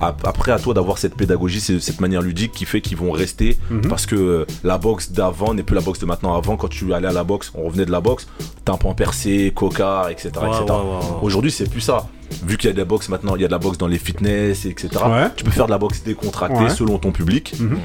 Après, 0.01 0.51
à 0.51 0.57
toi 0.59 0.73
d'avoir 0.73 0.97
cette 0.97 1.15
pédagogie, 1.15 1.59
c'est- 1.61 1.79
cette 1.79 2.01
manière 2.01 2.21
ludique 2.23 2.51
qui 2.51 2.65
fait 2.65 2.81
qu'ils 2.81 2.97
vont 2.97 3.11
rester. 3.11 3.57
Mhm. 3.69 3.87
Parce 3.87 4.05
que 4.07 4.15
euh, 4.15 4.45
la 4.63 4.77
boxe 4.79 5.11
d'avant 5.11 5.53
n'est 5.53 5.61
plus 5.63 5.75
la 5.75 5.81
boxe 5.81 5.99
de 5.99 6.05
maintenant. 6.07 6.35
Avant, 6.35 6.57
quand 6.57 6.67
tu 6.67 6.91
allais 6.93 7.07
à 7.07 7.11
la 7.11 7.23
boxe, 7.23 7.51
on 7.55 7.63
revenait 7.63 7.85
de 7.85 7.91
la 7.91 8.01
boxe, 8.01 8.27
tympan 8.65 8.93
percé, 8.95 9.51
coca, 9.55 10.07
etc. 10.09 10.31
Ouais, 10.41 10.47
etc. 10.49 10.63
ouais, 10.69 10.73
ouais, 10.75 10.77
ouais. 10.79 10.99
Aujourd'hui, 11.21 11.51
c'est 11.51 11.69
plus 11.69 11.81
ça. 11.81 12.07
Vu 12.45 12.57
qu'il 12.57 12.69
y 12.69 12.71
a 12.71 12.73
de 12.73 12.79
la 12.79 12.85
boxe 12.85 13.09
maintenant, 13.09 13.35
il 13.35 13.41
y 13.41 13.45
a 13.45 13.47
de 13.47 13.51
la 13.51 13.59
boxe 13.59 13.77
dans 13.77 13.87
les 13.87 13.97
fitness, 13.99 14.65
etc. 14.65 14.89
Ouais. 15.05 15.27
Tu 15.35 15.43
peux 15.43 15.51
faire 15.51 15.65
de 15.65 15.71
la 15.71 15.77
boxe 15.77 16.03
décontractée 16.03 16.63
Ouais. 16.63 16.69
selon 16.69 16.97
ton 16.97 17.11
public. 17.11 17.53
Mhm. 17.59 17.77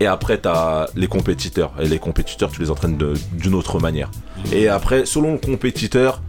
Et 0.00 0.06
après, 0.06 0.40
tu 0.40 0.48
as 0.48 0.88
les 0.96 1.06
compétiteurs. 1.06 1.72
Et 1.80 1.86
les 1.86 1.98
compétiteurs, 1.98 2.50
tu 2.50 2.60
les 2.60 2.70
entraînes 2.70 2.98
d'une 3.32 3.54
autre 3.54 3.78
manière. 3.80 4.10
Et 4.52 4.68
après, 4.68 5.06
selon 5.06 5.32
le 5.32 5.38
compétiteur, 5.38 6.20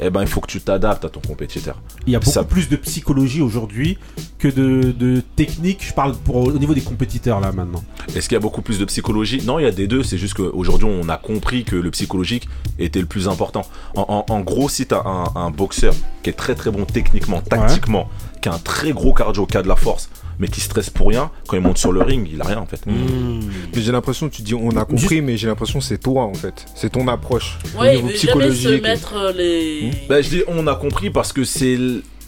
eh 0.00 0.10
ben, 0.10 0.22
il 0.22 0.26
faut 0.26 0.40
que 0.40 0.46
tu 0.50 0.60
t'adaptes 0.60 1.04
à 1.04 1.08
ton 1.08 1.20
compétiteur. 1.20 1.80
Il 2.06 2.12
y 2.12 2.16
a 2.16 2.18
beaucoup 2.18 2.30
Ça- 2.32 2.44
plus 2.44 2.68
de 2.68 2.76
psychologie 2.76 3.40
aujourd'hui 3.42 3.98
que 4.38 4.48
de, 4.48 4.92
de 4.92 5.22
technique. 5.36 5.84
Je 5.86 5.92
parle 5.94 6.14
pour, 6.16 6.36
au 6.36 6.52
niveau 6.52 6.74
des 6.74 6.80
compétiteurs 6.80 7.40
là 7.40 7.52
maintenant. 7.52 7.82
Est-ce 8.14 8.28
qu'il 8.28 8.34
y 8.34 8.36
a 8.36 8.40
beaucoup 8.40 8.62
plus 8.62 8.78
de 8.78 8.84
psychologie? 8.84 9.42
Non, 9.44 9.58
il 9.58 9.62
y 9.62 9.66
a 9.66 9.70
des 9.70 9.86
deux. 9.86 10.02
C'est 10.02 10.18
juste 10.18 10.34
qu'aujourd'hui, 10.34 10.88
on 10.90 11.08
a 11.08 11.16
compris 11.16 11.64
que 11.64 11.76
le 11.76 11.90
psychologique 11.90 12.48
était 12.78 13.00
le 13.00 13.06
plus 13.06 13.28
important. 13.28 13.62
En, 13.94 14.24
en- 14.28 14.34
en 14.34 14.40
gros, 14.40 14.68
si 14.68 14.86
tu 14.86 14.94
as 14.94 15.02
un, 15.06 15.24
un 15.34 15.50
boxeur 15.50 15.94
qui 16.22 16.30
est 16.30 16.34
très 16.34 16.54
très 16.54 16.70
bon 16.70 16.84
techniquement, 16.84 17.40
tactiquement, 17.40 18.08
qui 18.42 18.48
a 18.48 18.54
un 18.54 18.58
très 18.58 18.92
gros 18.92 19.12
cardio, 19.14 19.46
qui 19.46 19.56
a 19.56 19.62
de 19.62 19.68
la 19.68 19.76
force, 19.76 20.10
mais 20.38 20.48
qui 20.48 20.60
stresse 20.60 20.90
pour 20.90 21.08
rien, 21.08 21.30
quand 21.48 21.56
il 21.56 21.62
monte 21.62 21.78
sur 21.78 21.92
le 21.92 22.02
ring, 22.02 22.28
il 22.32 22.40
a 22.40 22.44
rien 22.44 22.58
en 22.58 22.66
fait. 22.66 22.80
Mais 22.86 23.80
j'ai 23.80 23.92
l'impression, 23.92 24.28
tu 24.28 24.42
dis 24.42 24.54
on 24.54 24.70
a 24.76 24.84
compris, 24.84 25.20
mais 25.20 25.36
j'ai 25.36 25.46
l'impression 25.46 25.78
que 25.78 25.84
c'est 25.84 25.98
toi 25.98 26.24
en 26.24 26.34
fait. 26.34 26.66
C'est 26.74 26.90
ton 26.90 27.06
approche. 27.08 27.58
au 27.76 27.80
Ouais, 27.80 27.96
il 27.96 28.04
niveau 28.04 28.08
veut 28.08 28.14
jamais 28.14 28.14
se 28.14 28.26
psychologique. 28.52 28.82
mettre 28.82 29.14
euh, 29.16 29.32
les. 29.32 29.90
Ben, 30.08 30.22
je 30.22 30.28
dis 30.28 30.42
on 30.48 30.66
a 30.66 30.74
compris 30.74 31.10
parce 31.10 31.32
que 31.32 31.44
c'est 31.44 31.78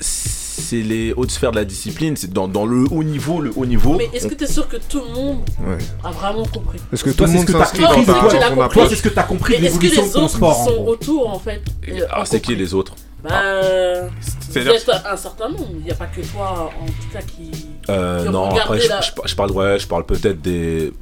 c'est 0.00 0.82
les 0.82 1.12
hautes 1.12 1.30
sphères 1.30 1.50
de 1.50 1.56
la 1.56 1.64
discipline, 1.66 2.16
c'est 2.16 2.32
dans, 2.32 2.48
dans 2.48 2.64
le 2.64 2.86
haut 2.90 3.04
niveau, 3.04 3.40
le 3.40 3.52
haut 3.56 3.66
niveau. 3.66 3.94
Mais 3.98 4.08
est-ce 4.14 4.26
que 4.26 4.34
t'es 4.34 4.46
sûr 4.46 4.66
que 4.68 4.76
tout 4.88 5.00
le 5.06 5.14
monde 5.14 5.38
Ouais. 5.60 5.76
a 6.02 6.10
vraiment 6.10 6.44
compris? 6.46 6.78
Est-ce 6.92 7.04
que 7.04 7.10
Toi, 7.10 7.26
tout 7.26 7.32
le 7.32 7.38
c'est 7.38 7.38
monde 7.38 7.46
ce 7.46 7.52
que 7.52 7.58
t'as 7.58 7.64
s'inscrit 7.66 7.84
compris, 7.84 8.06
dans 8.06 8.30
c'est 8.30 8.38
ta-. 8.38 8.68
Toi, 8.68 8.86
c'est 8.88 8.96
ce 8.96 9.02
que 9.02 9.08
tu 9.10 9.18
as 9.18 9.22
compris 9.24 9.58
de 9.60 9.64
est-ce 9.66 9.78
que 9.78 9.86
les 9.86 9.98
autres 9.98 10.32
qui 10.32 10.38
sont 10.64 10.84
autour 10.86 11.28
en 11.28 11.38
fait 11.38 11.60
euh, 11.88 12.00
Ah, 12.10 12.22
c'est 12.24 12.40
qui 12.40 12.56
les 12.56 12.72
autres? 12.72 12.94
Bah, 13.24 13.30
C'est-à-dire- 14.40 14.74
êtes 14.74 14.90
un 15.10 15.16
certain 15.16 15.48
nombre. 15.48 15.66
Il 15.78 15.84
n'y 15.84 15.90
a 15.90 15.94
pas 15.94 16.06
que 16.06 16.20
toi 16.20 16.70
en 16.80 16.86
tout 16.86 17.08
cas 17.12 17.20
qui. 17.22 17.50
Euh, 17.88 18.24
Qui 18.24 18.30
non, 18.30 18.50
après, 18.56 18.80
je, 18.80 18.88
la- 18.88 19.00
je- 19.00 19.10
je 19.24 19.34
parle, 19.36 19.50
ouais, 19.52 19.78
je 19.78 19.86
parle 19.86 20.04
peut-être 20.04 20.40
des. 20.42 20.92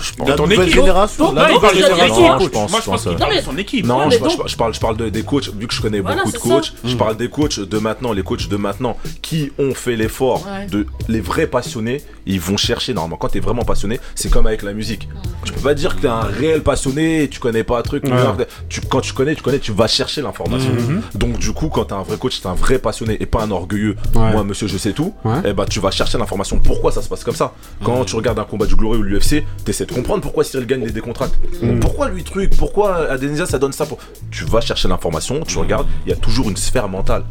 Je 0.00 0.12
parle, 0.14 0.34
ton 0.36 0.42
nouvelle 0.46 0.62
équipe. 0.68 0.74
génération. 0.80 1.26
Donc, 1.26 1.34
la 1.36 1.48
non, 1.48 1.54
il 1.56 1.60
parle 1.60 1.74
de 1.76 1.80
génération. 1.82 2.20
Non, 2.22 2.32
l'équipe. 2.38 2.46
je 2.46 2.52
pense, 2.52 2.70
Moi, 2.70 2.80
je 2.80 2.90
pense 2.90 3.02
qu'il 3.02 3.16
parle 3.16 3.32
euh, 3.32 3.36
de 3.36 3.40
son 3.44 3.58
équipe. 3.58 3.86
Non, 3.86 3.98
Non, 3.98 4.10
je, 4.10 4.56
parle, 4.56 4.74
je 4.74 4.80
parle 4.80 4.96
de- 4.96 5.08
des 5.08 5.22
coachs, 5.22 5.48
vu 5.54 5.66
que 5.66 5.74
je 5.74 5.80
connais 5.80 6.00
Voilà, 6.00 6.16
beaucoup 6.24 6.30
de 6.32 6.36
c'est 6.36 6.48
coachs, 6.48 6.64
ça. 6.66 6.72
je 6.84 6.96
parle 6.96 7.16
des 7.16 7.28
coachs 7.28 7.60
de 7.60 7.78
maintenant, 7.78 8.12
les 8.12 8.22
coachs 8.22 8.48
de 8.48 8.56
maintenant 8.56 8.96
qui 9.22 9.52
ont 9.58 9.74
fait 9.74 9.96
l'effort, 9.96 10.44
Ouais. 10.46 10.66
de 10.66 10.86
les 11.08 11.20
vrais 11.20 11.46
passionnés, 11.46 12.02
ils 12.26 12.40
vont 12.40 12.56
chercher 12.56 12.94
normalement. 12.94 13.16
Quand 13.16 13.28
t'es 13.28 13.40
vraiment 13.40 13.64
passionné, 13.64 14.00
c'est 14.14 14.30
comme 14.30 14.46
avec 14.46 14.62
la 14.62 14.72
musique. 14.72 15.08
Tu 15.44 15.52
peux 15.52 15.60
pas 15.60 15.74
dire 15.74 15.96
que 15.96 16.02
t'es 16.02 16.08
un 16.08 16.20
réel 16.20 16.62
passionné 16.62 17.22
et 17.24 17.28
tu 17.28 17.38
connais 17.40 17.64
pas 17.64 17.78
un 17.78 17.82
truc. 17.82 18.04
Ouais. 18.04 18.46
tu, 18.68 18.80
quand 18.82 19.00
tu 19.00 19.12
connais, 19.12 19.34
tu 19.36 19.42
connais, 19.42 19.58
tu 19.60 19.72
vas 19.72 19.86
chercher 19.86 20.20
l'information. 20.22 20.72
Donc 21.14 21.38
du 21.38 21.52
coup, 21.54 21.68
quand 21.68 21.86
t'es 21.86 21.94
un 21.94 22.02
vrai 22.02 22.16
coach, 22.16 22.40
t'es 22.40 22.46
un 22.46 22.54
vrai 22.54 22.78
passionné 22.78 23.16
et 23.20 23.26
pas 23.26 23.42
un 23.42 23.50
orgueilleux. 23.50 23.96
Ouais. 24.14 24.32
Moi, 24.32 24.44
monsieur, 24.44 24.66
je 24.66 24.76
sais 24.76 24.92
tout. 24.92 25.14
Ouais. 25.24 25.50
Et 25.50 25.52
bah 25.52 25.64
tu 25.68 25.80
vas 25.80 25.90
chercher 25.90 26.18
l'information. 26.18 26.58
Pourquoi 26.58 26.92
ça 26.92 27.00
se 27.00 27.08
passe 27.08 27.24
comme 27.24 27.36
ça? 27.36 27.54
Quand 27.82 28.04
tu 28.04 28.16
regardes 28.16 28.38
un 28.38 28.44
combat 28.44 28.66
du 28.66 28.76
Glory 28.76 28.98
ou 28.98 29.02
l'UFC, 29.02 29.44
t'essaies 29.64 29.86
de 29.86 29.92
comprendre 29.92 30.20
pourquoi 30.22 30.44
Cyril 30.44 30.66
gagne 30.66 30.84
les 30.84 30.92
décontracts. 30.92 31.34
Pourquoi 31.80 32.10
lui 32.10 32.24
truc? 32.24 32.56
Pourquoi 32.56 33.10
Adenisa 33.10 33.46
ça 33.46 33.58
donne 33.58 33.72
ça 33.72 33.86
pour... 33.86 33.98
Tu 34.30 34.44
vas 34.44 34.60
chercher 34.60 34.88
l'information, 34.88 35.40
tu 35.46 35.58
regardes, 35.58 35.86
il 36.06 36.10
y 36.10 36.12
a 36.12 36.16
toujours 36.16 36.50
une 36.50 36.56
sphère 36.56 36.88
mentale. 36.88 37.24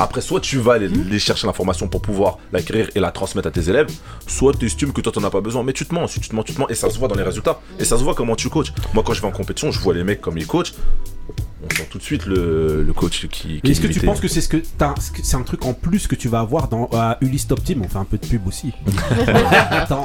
Après, 0.00 0.20
soit 0.20 0.40
tu 0.40 0.58
vas 0.58 0.74
aller, 0.74 1.18
chercher 1.18 1.46
l'information 1.48 1.88
pour 1.88 2.00
pouvoir 2.00 2.38
l'acquérir 2.52 2.88
et 2.94 3.00
la 3.00 3.10
transmettre 3.10 3.48
à 3.48 3.50
tes 3.50 3.68
élèves, 3.68 3.88
soit 4.28 4.52
tu 4.54 4.66
estimes 4.66 4.92
que 4.92 5.00
toi 5.00 5.10
t'en 5.10 5.24
as 5.24 5.30
pas 5.30 5.40
besoin. 5.40 5.64
Mais 5.64 5.72
tu 5.72 5.86
te 5.86 5.92
mens, 5.92 6.06
si 6.06 6.20
tu 6.20 6.28
te 6.28 6.36
mens, 6.36 6.44
tu 6.44 6.54
te 6.54 6.60
mens, 6.60 6.68
et 6.68 6.74
ça 6.74 6.88
se 6.88 6.98
voit 6.98 7.08
dans 7.08 7.16
les 7.16 7.24
résultats. 7.24 7.60
Et 7.80 7.84
ça 7.84 7.98
se 7.98 8.04
voit 8.04 8.14
comment 8.14 8.36
tu 8.36 8.48
coaches. 8.48 8.72
Moi, 8.94 9.02
quand 9.04 9.12
je 9.12 9.20
vais 9.20 9.26
en 9.26 9.32
compétition, 9.32 9.72
je 9.72 9.80
vois 9.80 9.94
les 9.94 10.04
mecs 10.04 10.20
comme 10.20 10.38
ils 10.38 10.46
coachent. 10.46 10.74
On 11.60 11.74
sent 11.74 11.88
tout 11.90 11.98
de 11.98 12.02
suite 12.04 12.24
le, 12.26 12.84
le 12.84 12.92
coach 12.92 13.26
qui. 13.26 13.48
qui 13.48 13.60
Mais 13.64 13.70
Est-ce 13.70 13.80
que 13.80 13.88
tu 13.88 13.98
penses 14.00 14.20
que 14.20 14.28
c'est 14.28 14.40
ce 14.40 14.48
que 14.48 14.58
c'est 15.24 15.34
un 15.36 15.42
truc 15.42 15.64
en 15.66 15.72
plus 15.74 16.06
que 16.06 16.14
tu 16.14 16.28
vas 16.28 16.38
avoir 16.38 16.68
dans 16.68 16.88
euh, 16.92 17.14
Ulysse 17.20 17.48
Top 17.48 17.62
Team? 17.64 17.82
On 17.84 17.88
fait 17.88 17.98
un 17.98 18.04
peu 18.04 18.16
de 18.16 18.24
pub 18.24 18.46
aussi. 18.46 18.72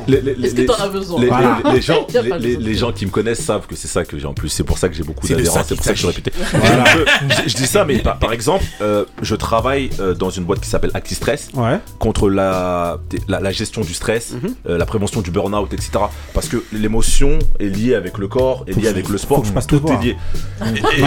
Est-ce 0.07 0.55
que 0.55 0.65
t'en 0.65 0.73
as 0.83 0.89
besoin? 0.89 1.21
les, 1.21 1.27
Voilà. 1.27 1.59
les- 1.65 1.71
les 1.73 1.81
gens, 1.81 2.07
les, 2.39 2.75
gens 2.75 2.91
qui 2.91 3.05
me 3.05 3.11
connaissent 3.11 3.43
savent 3.43 3.67
que 3.67 3.75
c'est 3.75 3.87
ça 3.87 4.03
que 4.03 4.17
j'ai 4.17 4.25
en 4.25 4.33
plus. 4.33 4.49
C'est 4.49 4.63
pour 4.63 4.77
ça 4.77 4.89
que 4.89 4.95
j'ai 4.95 5.03
beaucoup 5.03 5.27
d'adhérents. 5.27 5.61
C'est 5.65 5.75
pour 5.75 5.83
ça 5.85 5.91
que 5.91 5.97
je 5.97 6.01
suis 6.01 6.07
répété. 6.15 6.31
je, 6.53 7.49
je 7.49 7.55
dis 7.55 7.67
ça, 7.67 7.85
mais 7.85 7.99
par, 7.99 8.17
par 8.19 8.33
exemple, 8.33 8.65
euh, 8.81 9.05
je 9.21 9.35
travaille 9.35 9.89
euh, 9.99 10.13
dans 10.15 10.29
une 10.31 10.43
boîte 10.45 10.59
qui 10.59 10.69
s'appelle 10.69 10.91
ActiStress 10.93 11.49
Ouais. 11.53 11.79
contre 11.99 12.29
la, 12.29 12.99
la, 13.27 13.39
la 13.39 13.51
gestion 13.51 13.81
du 13.81 13.93
stress, 13.93 14.33
Mhm. 14.33 14.55
euh, 14.69 14.77
la 14.77 14.85
prévention 14.85 15.21
du 15.21 15.29
burn-out, 15.31 15.71
etc. 15.71 15.91
Parce 16.33 16.47
que 16.47 16.63
l'émotion 16.73 17.37
est 17.59 17.67
liée 17.67 17.93
avec 17.95 18.17
le 18.17 18.27
corps, 18.27 18.65
est 18.67 18.73
liée 18.73 18.87
avec 18.87 19.09
le 19.09 19.17
sport. 19.17 19.43
tout 19.67 19.81
est 19.91 20.03
lié. 20.03 20.17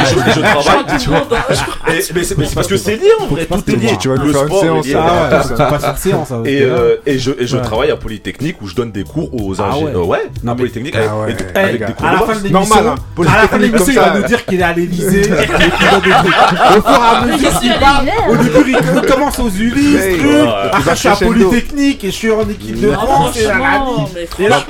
Je, 0.09 0.33
je 0.33 0.41
travaille. 0.41 0.99
tu 1.01 1.09
vois. 1.09 1.27
Et- 1.89 1.93
mais 1.93 2.01
c'est 2.01 2.15
mais 2.39 2.45
c'est 2.47 2.55
parce 2.55 2.67
que 2.67 2.77
c'est 2.77 2.97
lié 2.97 3.11
en 3.21 3.27
vrai. 3.27 3.47
Tout 3.47 3.55
est 3.59 3.63
te 3.63 3.71
lié. 3.73 3.97
Tu 4.01 4.09
vas 4.09 4.15
Le 4.17 4.25
nous 4.25 4.33
faire 4.33 4.43
une 4.43 4.49
sport 4.49 4.65
est 4.65 5.99
séance, 5.99 6.29
Ah 6.33 6.37
et, 6.45 6.63
euh, 6.63 6.97
je, 7.07 7.31
et 7.39 7.47
je 7.47 7.57
Ouais. 7.57 7.63
travaille 7.63 7.91
à 7.91 7.97
Polytechnique 7.97 8.61
où 8.63 8.69
je 8.69 8.75
donne 8.75 8.93
des 8.93 9.05
cours 9.05 9.29
aux 9.35 9.61
Ah 9.61 9.71
ingénieurs. 9.73 10.07
ouais. 10.09 10.19
ouais, 10.19 10.31
Non, 10.43 10.53
à 10.53 10.55
mais- 10.55 10.59
Polytechnique 10.61 10.95
Ah 10.97 11.25
avec, 11.61 11.87
des 11.87 11.93
cours 11.93 12.07
à 12.07 12.11
de 12.11 12.15
la 12.15 12.21
fin 12.23 12.27
de 12.27 12.45
l'émission, 12.45 12.51
Normal, 12.77 12.87
hein. 12.87 13.23
à 13.29 13.43
la 13.43 13.49
fin 13.49 13.57
de 13.59 13.63
l'émission, 13.63 13.87
il 13.93 13.99
va 13.99 14.19
nous 14.19 14.27
dire 14.27 14.45
qu'il 14.45 14.61
est 14.61 14.63
à 14.63 14.73
l'Elysée, 14.73 15.21
qu'il 15.23 15.31
donne 15.31 15.39
des 15.41 16.11
trucs. 16.11 16.35
Au 16.77 16.83
fur 16.83 16.91
et 16.91 17.17
à 17.17 17.21
mesure 17.27 17.61
qu'il 17.61 17.75
parle, 17.79 18.09
au 18.31 18.37
début, 18.37 18.77
il 18.95 19.11
commence 19.13 19.39
aux 19.39 19.49
Ulysses, 19.51 20.01
ouais. 20.23 20.49
Après, 20.73 20.91
je 20.95 21.01
suis 21.01 21.09
à. 21.09 21.17
Polytechnique 21.17 22.05
et 22.05 22.07
je 22.09 22.13
suis 22.13 22.31
en 22.31 22.49
équipe 22.49 22.81
de 22.81 22.91
Ah, 22.93 22.99
France. 22.99 23.37
Et, 24.39 24.49
là, 24.49 24.63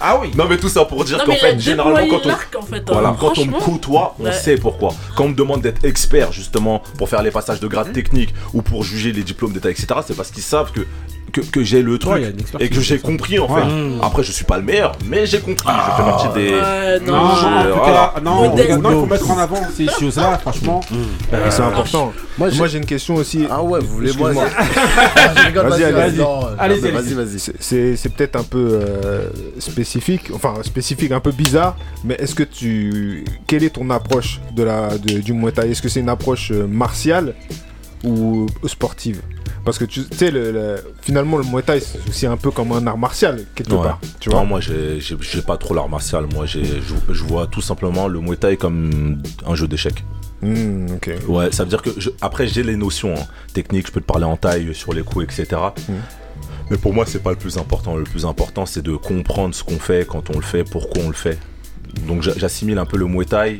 ah 0.00 0.18
oui. 0.20 0.30
Non 0.36 0.44
mais 0.48 0.56
tout 0.56 0.68
ça 0.68 0.84
pour 0.84 1.04
dire 1.04 1.22
qu'en 1.24 1.34
fait 1.34 1.58
généralement 1.58 1.98
quand 2.08 2.20
on 2.24 2.28
l'arc 2.28 2.48
en 2.58 2.62
fait. 2.62 2.82
voilà, 2.90 3.08
hein, 3.08 3.16
quand 3.18 3.38
on 3.38 3.46
me 3.46 3.58
côtoie, 3.58 4.14
on 4.20 4.26
Ouais. 4.28 4.34
sait 4.34 4.56
pourquoi. 4.56 4.94
Quand 5.16 5.24
on 5.24 5.28
me 5.30 5.34
demande 5.34 5.62
d'être 5.62 5.84
expert 5.84 6.32
justement 6.32 6.82
pour 6.96 7.08
faire 7.08 7.22
les 7.22 7.30
passages 7.30 7.60
de 7.60 7.68
grade 7.68 7.92
technique 7.92 8.34
ou 8.54 8.62
pour 8.62 8.82
juger 8.84 9.12
les 9.12 9.22
diplômes 9.22 9.52
d'état, 9.52 9.70
etc., 9.70 9.86
c'est 10.06 10.16
parce 10.16 10.30
qu'ils 10.30 10.42
savent 10.42 10.72
que, 10.72 10.86
que, 11.32 11.40
que 11.40 11.62
j'ai 11.62 11.82
le 11.82 11.98
truc 11.98 12.14
Ouais, 12.14 12.32
et 12.60 12.68
que 12.68 12.80
j'ai 12.80 12.98
compris 12.98 13.38
en 13.38 13.48
fait. 13.48 13.62
Après, 14.02 14.22
je 14.22 14.32
suis 14.32 14.44
pas 14.44 14.56
le 14.58 14.62
meilleur, 14.64 14.92
mais 15.06 15.26
j'ai 15.26 15.40
compris. 15.40 15.68
je 15.68 15.96
fais 15.96 16.02
partie 16.02 16.28
des. 16.38 16.50
Ouais, 16.54 17.00
Non, 17.06 17.12
non. 17.16 17.34
je- 17.36 17.74
cas, 17.74 18.14
non, 18.22 18.56
cas, 18.56 18.76
non, 18.78 18.90
il 18.90 18.94
faut 19.00 19.06
mettre 19.06 19.30
en 19.30 19.38
avant 19.38 19.60
ces 19.76 19.86
choses-là, 19.88 20.38
franchement. 20.38 20.80
Et 21.32 21.50
c'est 21.50 21.62
important. 21.62 22.12
Moi, 22.38 22.50
j'ai- 22.50 22.58
Moi, 22.58 22.68
j'ai 22.68 22.78
une 22.78 22.86
question 22.86 23.16
aussi. 23.16 23.46
Ah 23.50 23.62
ouais, 23.62 23.80
vous 23.80 23.88
voulez 23.94 24.12
moi 24.16 24.30
Excuse-moi. 24.32 24.64
Je 25.36 25.46
rigole, 25.46 25.66
Vas-y, 25.68 25.80
vas-y, 25.80 25.84
allez, 25.84 25.92
vas-y. 25.94 26.10
vas-y. 26.10 26.18
Non, 26.18 26.40
Allez-y, 26.58 26.80
vas-y, 26.80 26.96
allez-y. 26.96 27.14
vas-y. 27.14 27.96
C'est- 27.96 28.08
peut-être 28.14 28.36
un 28.36 28.42
peu 28.42 28.80
euh, 28.82 29.28
spécifique, 29.58 30.30
enfin 30.34 30.54
spécifique, 30.62 31.12
un 31.12 31.20
peu 31.20 31.32
bizarre, 31.32 31.76
mais 32.04 32.14
est-ce 32.18 32.34
que 32.34 32.42
tu. 32.42 33.24
Quelle 33.46 33.64
est 33.64 33.70
ton 33.70 33.90
approche 33.90 34.40
de 34.54 34.62
la, 34.62 34.96
de- 34.98 35.18
du 35.20 35.32
Muay 35.32 35.52
Thai? 35.52 35.70
Est-ce 35.70 35.82
que 35.82 35.88
c'est 35.88 36.00
une 36.00 36.08
approche 36.08 36.50
euh, 36.52 36.66
martiale 36.66 37.34
ou 38.04 38.46
sportive? 38.66 39.20
Parce 39.68 39.76
que 39.76 39.84
tu 39.84 40.00
sais, 40.12 40.30
le- 40.30 40.50
le- 40.50 40.76
finalement, 41.02 41.36
le 41.36 41.44
Muay 41.44 41.60
Thai, 41.62 41.78
c'est 41.80 41.98
aussi 42.08 42.24
un 42.26 42.38
peu 42.38 42.50
comme 42.50 42.72
un 42.72 42.86
art 42.86 42.96
martial, 42.96 43.44
quelque 43.54 43.74
Ouais. 43.74 43.82
part. 43.82 44.00
Tu 44.18 44.30
non, 44.30 44.36
vois 44.36 44.44
moi 44.46 44.60
j'ai 44.60 45.42
pas 45.46 45.58
trop 45.58 45.74
l'art 45.74 45.90
martial. 45.90 46.24
Moi 46.34 46.46
je, 46.46 46.58
vois 47.24 47.46
tout 47.46 47.60
simplement 47.60 48.08
le 48.08 48.18
Muay 48.18 48.36
Thai 48.38 48.56
comme 48.56 49.20
un 49.46 49.54
jeu 49.54 49.68
d'échecs. 49.68 50.02
Hmm. 50.40 50.86
Ouais, 51.28 51.52
ça 51.52 51.64
veut 51.64 51.68
dire 51.68 51.82
que 51.82 51.90
je- 51.98 52.08
après 52.22 52.48
j'ai 52.48 52.62
les 52.62 52.76
notions 52.76 53.12
hein, 53.14 53.26
techniques, 53.52 53.88
je 53.88 53.92
peux 53.92 54.00
te 54.00 54.06
parler 54.06 54.24
en 54.24 54.38
taille 54.38 54.74
sur 54.74 54.94
les 54.94 55.02
coups, 55.02 55.24
etc. 55.26 55.60
Mm. 55.86 55.92
Mais 56.70 56.78
pour 56.78 56.94
moi, 56.94 57.04
c'est 57.06 57.22
pas 57.22 57.30
le 57.32 57.36
plus 57.36 57.58
important. 57.58 57.94
Le 57.94 58.04
plus 58.04 58.24
important, 58.24 58.64
c'est 58.64 58.80
de 58.82 58.96
comprendre 58.96 59.54
ce 59.54 59.62
qu'on 59.64 59.78
fait, 59.78 60.06
quand 60.08 60.30
on 60.30 60.36
le 60.38 60.44
fait, 60.44 60.64
pourquoi 60.64 61.02
on 61.04 61.08
le 61.08 61.14
fait. 61.14 61.38
Donc 62.06 62.22
j'a- 62.22 62.38
j'assimile 62.38 62.78
un 62.78 62.86
peu 62.86 62.96
le 62.96 63.04
Muay 63.04 63.26
Thai, 63.26 63.58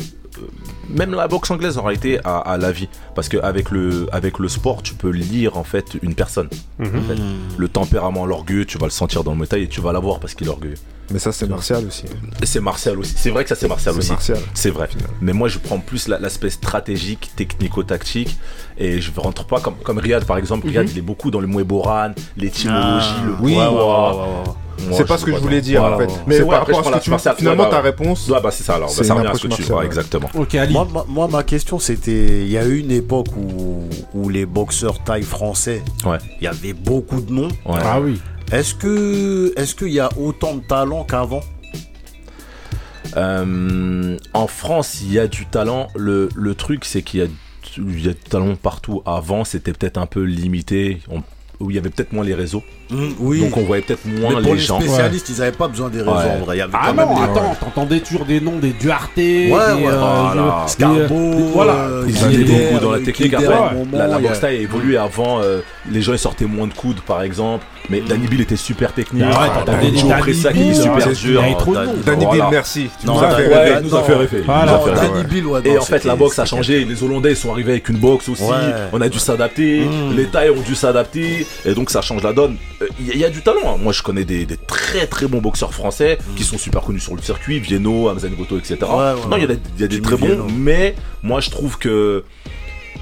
même 0.88 1.12
la 1.14 1.28
boxe 1.28 1.50
anglaise 1.50 1.78
en 1.78 1.82
réalité, 1.82 2.18
à, 2.24 2.38
à 2.38 2.56
la 2.58 2.72
vie. 2.72 2.88
Parce 3.14 3.28
qu'avec 3.28 3.70
le, 3.70 4.06
avec 4.12 4.38
le 4.38 4.48
sport, 4.48 4.82
tu 4.82 4.94
peux 4.94 5.10
lire 5.10 5.56
en 5.56 5.64
fait 5.64 5.96
une 6.02 6.14
personne. 6.14 6.48
Mhm. 6.78 6.86
En 6.86 7.02
fait. 7.02 7.22
Le 7.58 7.68
tempérament, 7.68 8.26
l'orgueil, 8.26 8.66
tu 8.66 8.78
vas 8.78 8.86
le 8.86 8.90
sentir 8.92 9.24
dans 9.24 9.34
le 9.34 9.46
Thai 9.46 9.62
et 9.62 9.68
tu 9.68 9.80
vas 9.80 9.92
l'avoir 9.92 10.20
parce 10.20 10.34
qu'il 10.34 10.46
est 10.46 10.50
orgueilleux. 10.50 10.76
Mais 11.10 11.18
ça, 11.18 11.32
c'est 11.32 11.46
martial 11.48 11.86
aussi. 11.86 12.04
Et 12.42 12.46
c'est 12.46 12.60
martial 12.60 12.98
aussi. 12.98 13.14
C'est 13.16 13.30
vrai 13.30 13.42
que 13.42 13.48
ça, 13.48 13.54
c'est 13.56 13.66
martial 13.68 13.94
C'est 13.94 13.98
aussi. 14.00 14.10
martial. 14.10 14.38
C'est 14.52 14.70
vrai. 14.70 14.90
Mais 15.22 15.32
moi, 15.32 15.48
je 15.48 15.58
prends 15.58 15.78
plus 15.78 16.06
la- 16.06 16.18
l'aspect 16.18 16.50
stratégique, 16.50 17.30
technico-tactique. 17.34 18.36
Et 18.80 19.00
je 19.00 19.10
ne 19.10 19.18
rentre 19.20 19.44
pas 19.44 19.58
comme, 19.60 19.74
comme 19.82 19.98
Riyad, 19.98 20.24
par 20.24 20.38
exemple. 20.38 20.66
Riyad, 20.68 20.88
il 20.88 20.96
est 20.98 21.02
beaucoup 21.02 21.30
dans 21.32 21.40
le 21.40 21.48
Muay 21.48 21.64
Boran, 21.64 22.12
l'étymologie, 22.36 23.08
le 23.26 23.34
Oui. 23.40 23.56
Ouais, 23.56 23.66
ouais, 23.66 24.92
C'est 24.94 25.04
pas 25.06 25.18
ce 25.18 25.24
que 25.24 25.32
je 25.32 25.38
voulais 25.38 25.60
dire, 25.60 25.82
en 25.82 25.98
fait. 25.98 26.08
Mais 26.28 26.36
C'est 26.36 26.42
ouais, 26.42 26.48
par 26.50 26.60
après, 26.62 26.72
rapport 26.74 26.94
à 26.94 27.00
ce 27.00 27.06
que 27.06 27.10
la 27.10 27.18
tu- 27.34 27.38
finalement, 27.38 27.64
Ouais, 27.64 27.70
ta 27.70 27.80
réponse, 27.80 28.28
Ouais, 28.28 28.40
bah, 28.40 28.50
c'est 28.52 28.62
ça 28.62 28.76
alors. 28.76 28.88
Bah, 28.88 28.94
c'est 28.96 29.02
ça 29.04 29.14
revient 29.14 29.26
à 29.26 29.34
ce 29.34 29.48
que 29.48 29.52
tu 29.52 29.62
vois, 29.64 29.80
ouais. 29.80 29.86
exactement. 29.86 30.30
Ok, 30.34 30.54
Ali. 30.54 30.72
Moi, 30.72 30.86
ma- 30.94 31.04
moi, 31.08 31.26
ma 31.26 31.42
question, 31.42 31.80
c'était 31.80 32.42
il 32.42 32.50
y 32.50 32.56
a 32.56 32.64
eu 32.64 32.78
une 32.78 32.92
époque 32.92 33.26
où, 33.36 33.82
où 34.14 34.28
les 34.28 34.46
boxeurs 34.46 35.02
taille 35.02 35.24
français, 35.24 35.82
Ouais. 36.06 36.18
il 36.40 36.44
y 36.44 36.46
avait 36.46 36.72
beaucoup 36.72 37.20
de 37.20 37.32
noms. 37.32 37.48
Ouais. 37.66 37.80
Ah 37.82 38.00
oui. 38.00 38.20
Est-ce 38.52 38.74
que 38.76 39.52
est-ce 39.56 39.74
qu'il 39.74 39.88
y 39.92 39.98
a 40.00 40.08
autant 40.16 40.54
de 40.54 40.60
talent 40.60 41.02
qu'avant? 41.02 41.40
Euh, 43.16 44.16
en 44.34 44.46
France, 44.46 45.00
il 45.02 45.12
y 45.12 45.18
a 45.18 45.26
du 45.26 45.46
talent. 45.46 45.88
Le, 45.96 46.28
le 46.34 46.54
truc, 46.54 46.84
c'est 46.84 47.02
qu'il 47.02 47.20
y 47.20 47.22
a, 47.22 47.26
il 47.78 48.04
y 48.04 48.08
a 48.08 48.12
du 48.12 48.20
talent 48.20 48.56
partout. 48.56 49.02
Avant, 49.06 49.44
c'était 49.44 49.72
peut-être 49.72 49.98
un 49.98 50.06
peu 50.06 50.22
limité. 50.22 51.00
Où 51.60 51.70
il 51.70 51.76
y 51.76 51.78
avait 51.78 51.90
peut-être 51.90 52.12
moins 52.12 52.24
les 52.24 52.34
réseaux. 52.34 52.62
Oui. 53.18 53.40
Donc 53.40 53.56
on 53.56 53.62
voyait 53.62 53.82
peut-être 53.82 54.06
moins 54.06 54.28
Mais 54.36 54.42
pour 54.42 54.52
les 54.54 54.60
les 54.60 54.64
gens. 54.64 54.80
spécialistes, 54.80 55.28
ils 55.28 55.38
n'avaient 55.40 55.52
pas 55.52 55.68
besoin 55.68 55.88
des 55.90 55.98
réseaux 55.98 56.10
Ouais. 56.12 56.38
en 56.40 56.44
vrai. 56.44 56.56
Il 56.56 56.58
y 56.60 56.62
avait 56.62 56.72
Ah 56.74 56.86
quand 56.86 56.94
non, 56.94 57.14
même 57.14 57.24
attends, 57.30 57.54
t'entendais 57.60 58.00
toujours 58.00 58.24
des 58.24 58.40
noms 58.40 58.58
des 58.58 58.70
Duarte, 58.72 59.10
des, 59.16 59.50
ouais, 59.50 59.58
euh, 59.58 59.76
voilà. 59.98 60.64
je- 60.66 60.72
Scarbo, 60.72 60.98
des- 61.34 61.42
voilà. 61.52 61.72
euh, 61.72 62.04
Ils 62.08 62.24
allaient 62.24 62.40
étaient 62.42 62.70
beaucoup 62.70 62.84
dans 62.84 62.92
la 62.92 63.00
technique. 63.00 63.34
Après, 63.34 63.46
la, 63.92 64.18
boxe 64.18 64.40
taille 64.40 64.56
a 64.56 64.60
évolué 64.60 64.96
avant. 64.96 65.40
euh, 65.42 65.60
les 65.90 66.00
gens 66.02 66.12
ils 66.12 66.18
sortaient 66.18 66.44
moins 66.46 66.66
de 66.66 66.74
coudes, 66.74 67.00
par 67.00 67.22
exemple. 67.22 67.64
Mais 67.90 68.02
Danny 68.02 68.26
Bill 68.26 68.42
était 68.42 68.56
super 68.56 68.92
technique. 68.92 69.24
Ah 69.26 69.42
ouais, 69.42 69.48
t'entendais 69.48 69.90
des 69.90 69.98
Joe 69.98 70.08
Danny 70.10 70.20
Pressa 70.20 70.52
qui 70.52 70.58
Bill, 70.58 70.70
est 70.70 70.74
super 70.74 71.06
ouais, 71.06 71.12
dur. 71.14 71.42
Danny. 72.04 72.26
Bill, 72.26 72.44
merci. 72.50 72.90
Tu 73.00 73.06
nous 73.06 73.18
as 73.18 73.30
fait 73.30 74.14
rêver. 74.14 74.42
Danny 74.46 75.24
Bill, 75.28 75.44
Et 75.64 75.78
en 75.78 75.82
fait, 75.82 76.04
la 76.04 76.14
boxe 76.16 76.38
a 76.38 76.44
changé. 76.44 76.84
Les 76.84 77.02
Hollandais 77.02 77.30
ils 77.30 77.36
sont 77.36 77.50
arrivés 77.52 77.72
avec 77.72 77.88
une 77.88 77.96
boxe 77.98 78.28
aussi. 78.28 78.42
On 78.92 79.00
a 79.00 79.08
dû 79.08 79.18
s'adapter. 79.18 79.80
Mm. 79.86 80.16
Les 80.16 80.26
tailles 80.26 80.50
ont 80.50 80.60
dû 80.60 80.74
s'adapter. 80.74 81.46
Et 81.64 81.74
donc, 81.74 81.90
ça 81.90 82.02
change 82.02 82.22
la 82.22 82.32
donne. 82.32 82.56
Euh, 82.82 82.88
Il 83.00 83.06
y, 83.06 83.10
a- 83.10 83.14
il 83.14 83.20
y 83.20 83.24
a 83.24 83.30
du 83.30 83.42
talent. 83.42 83.74
hein. 83.74 83.76
Moi, 83.80 83.92
je 83.92 84.02
connais 84.02 84.24
des, 84.24 84.46
des 84.46 84.56
très 84.56 85.06
très 85.06 85.26
bons 85.26 85.40
boxeurs 85.40 85.72
français 85.74 86.18
qui 86.36 86.44
sont 86.44 86.58
super 86.58 86.82
connus 86.82 87.00
sur 87.00 87.14
le 87.16 87.22
circuit. 87.22 87.58
Vienno, 87.60 88.08
Hamza 88.08 88.28
Ngoto, 88.28 88.58
etc. 88.58 88.76
Ouais, 88.82 88.88
ouais, 88.88 89.14
non, 89.30 89.36
il 89.36 89.40
y 89.40 89.44
a 89.44 89.46
des, 89.48 89.58
il 89.76 89.80
y 89.80 89.84
a 89.84 89.88
des 89.88 89.96
Jimmy 89.96 90.06
très 90.06 90.16
bons. 90.16 90.46
Mais 90.56 90.94
moi, 91.22 91.40
je 91.40 91.50
trouve 91.50 91.78
que. 91.78 92.24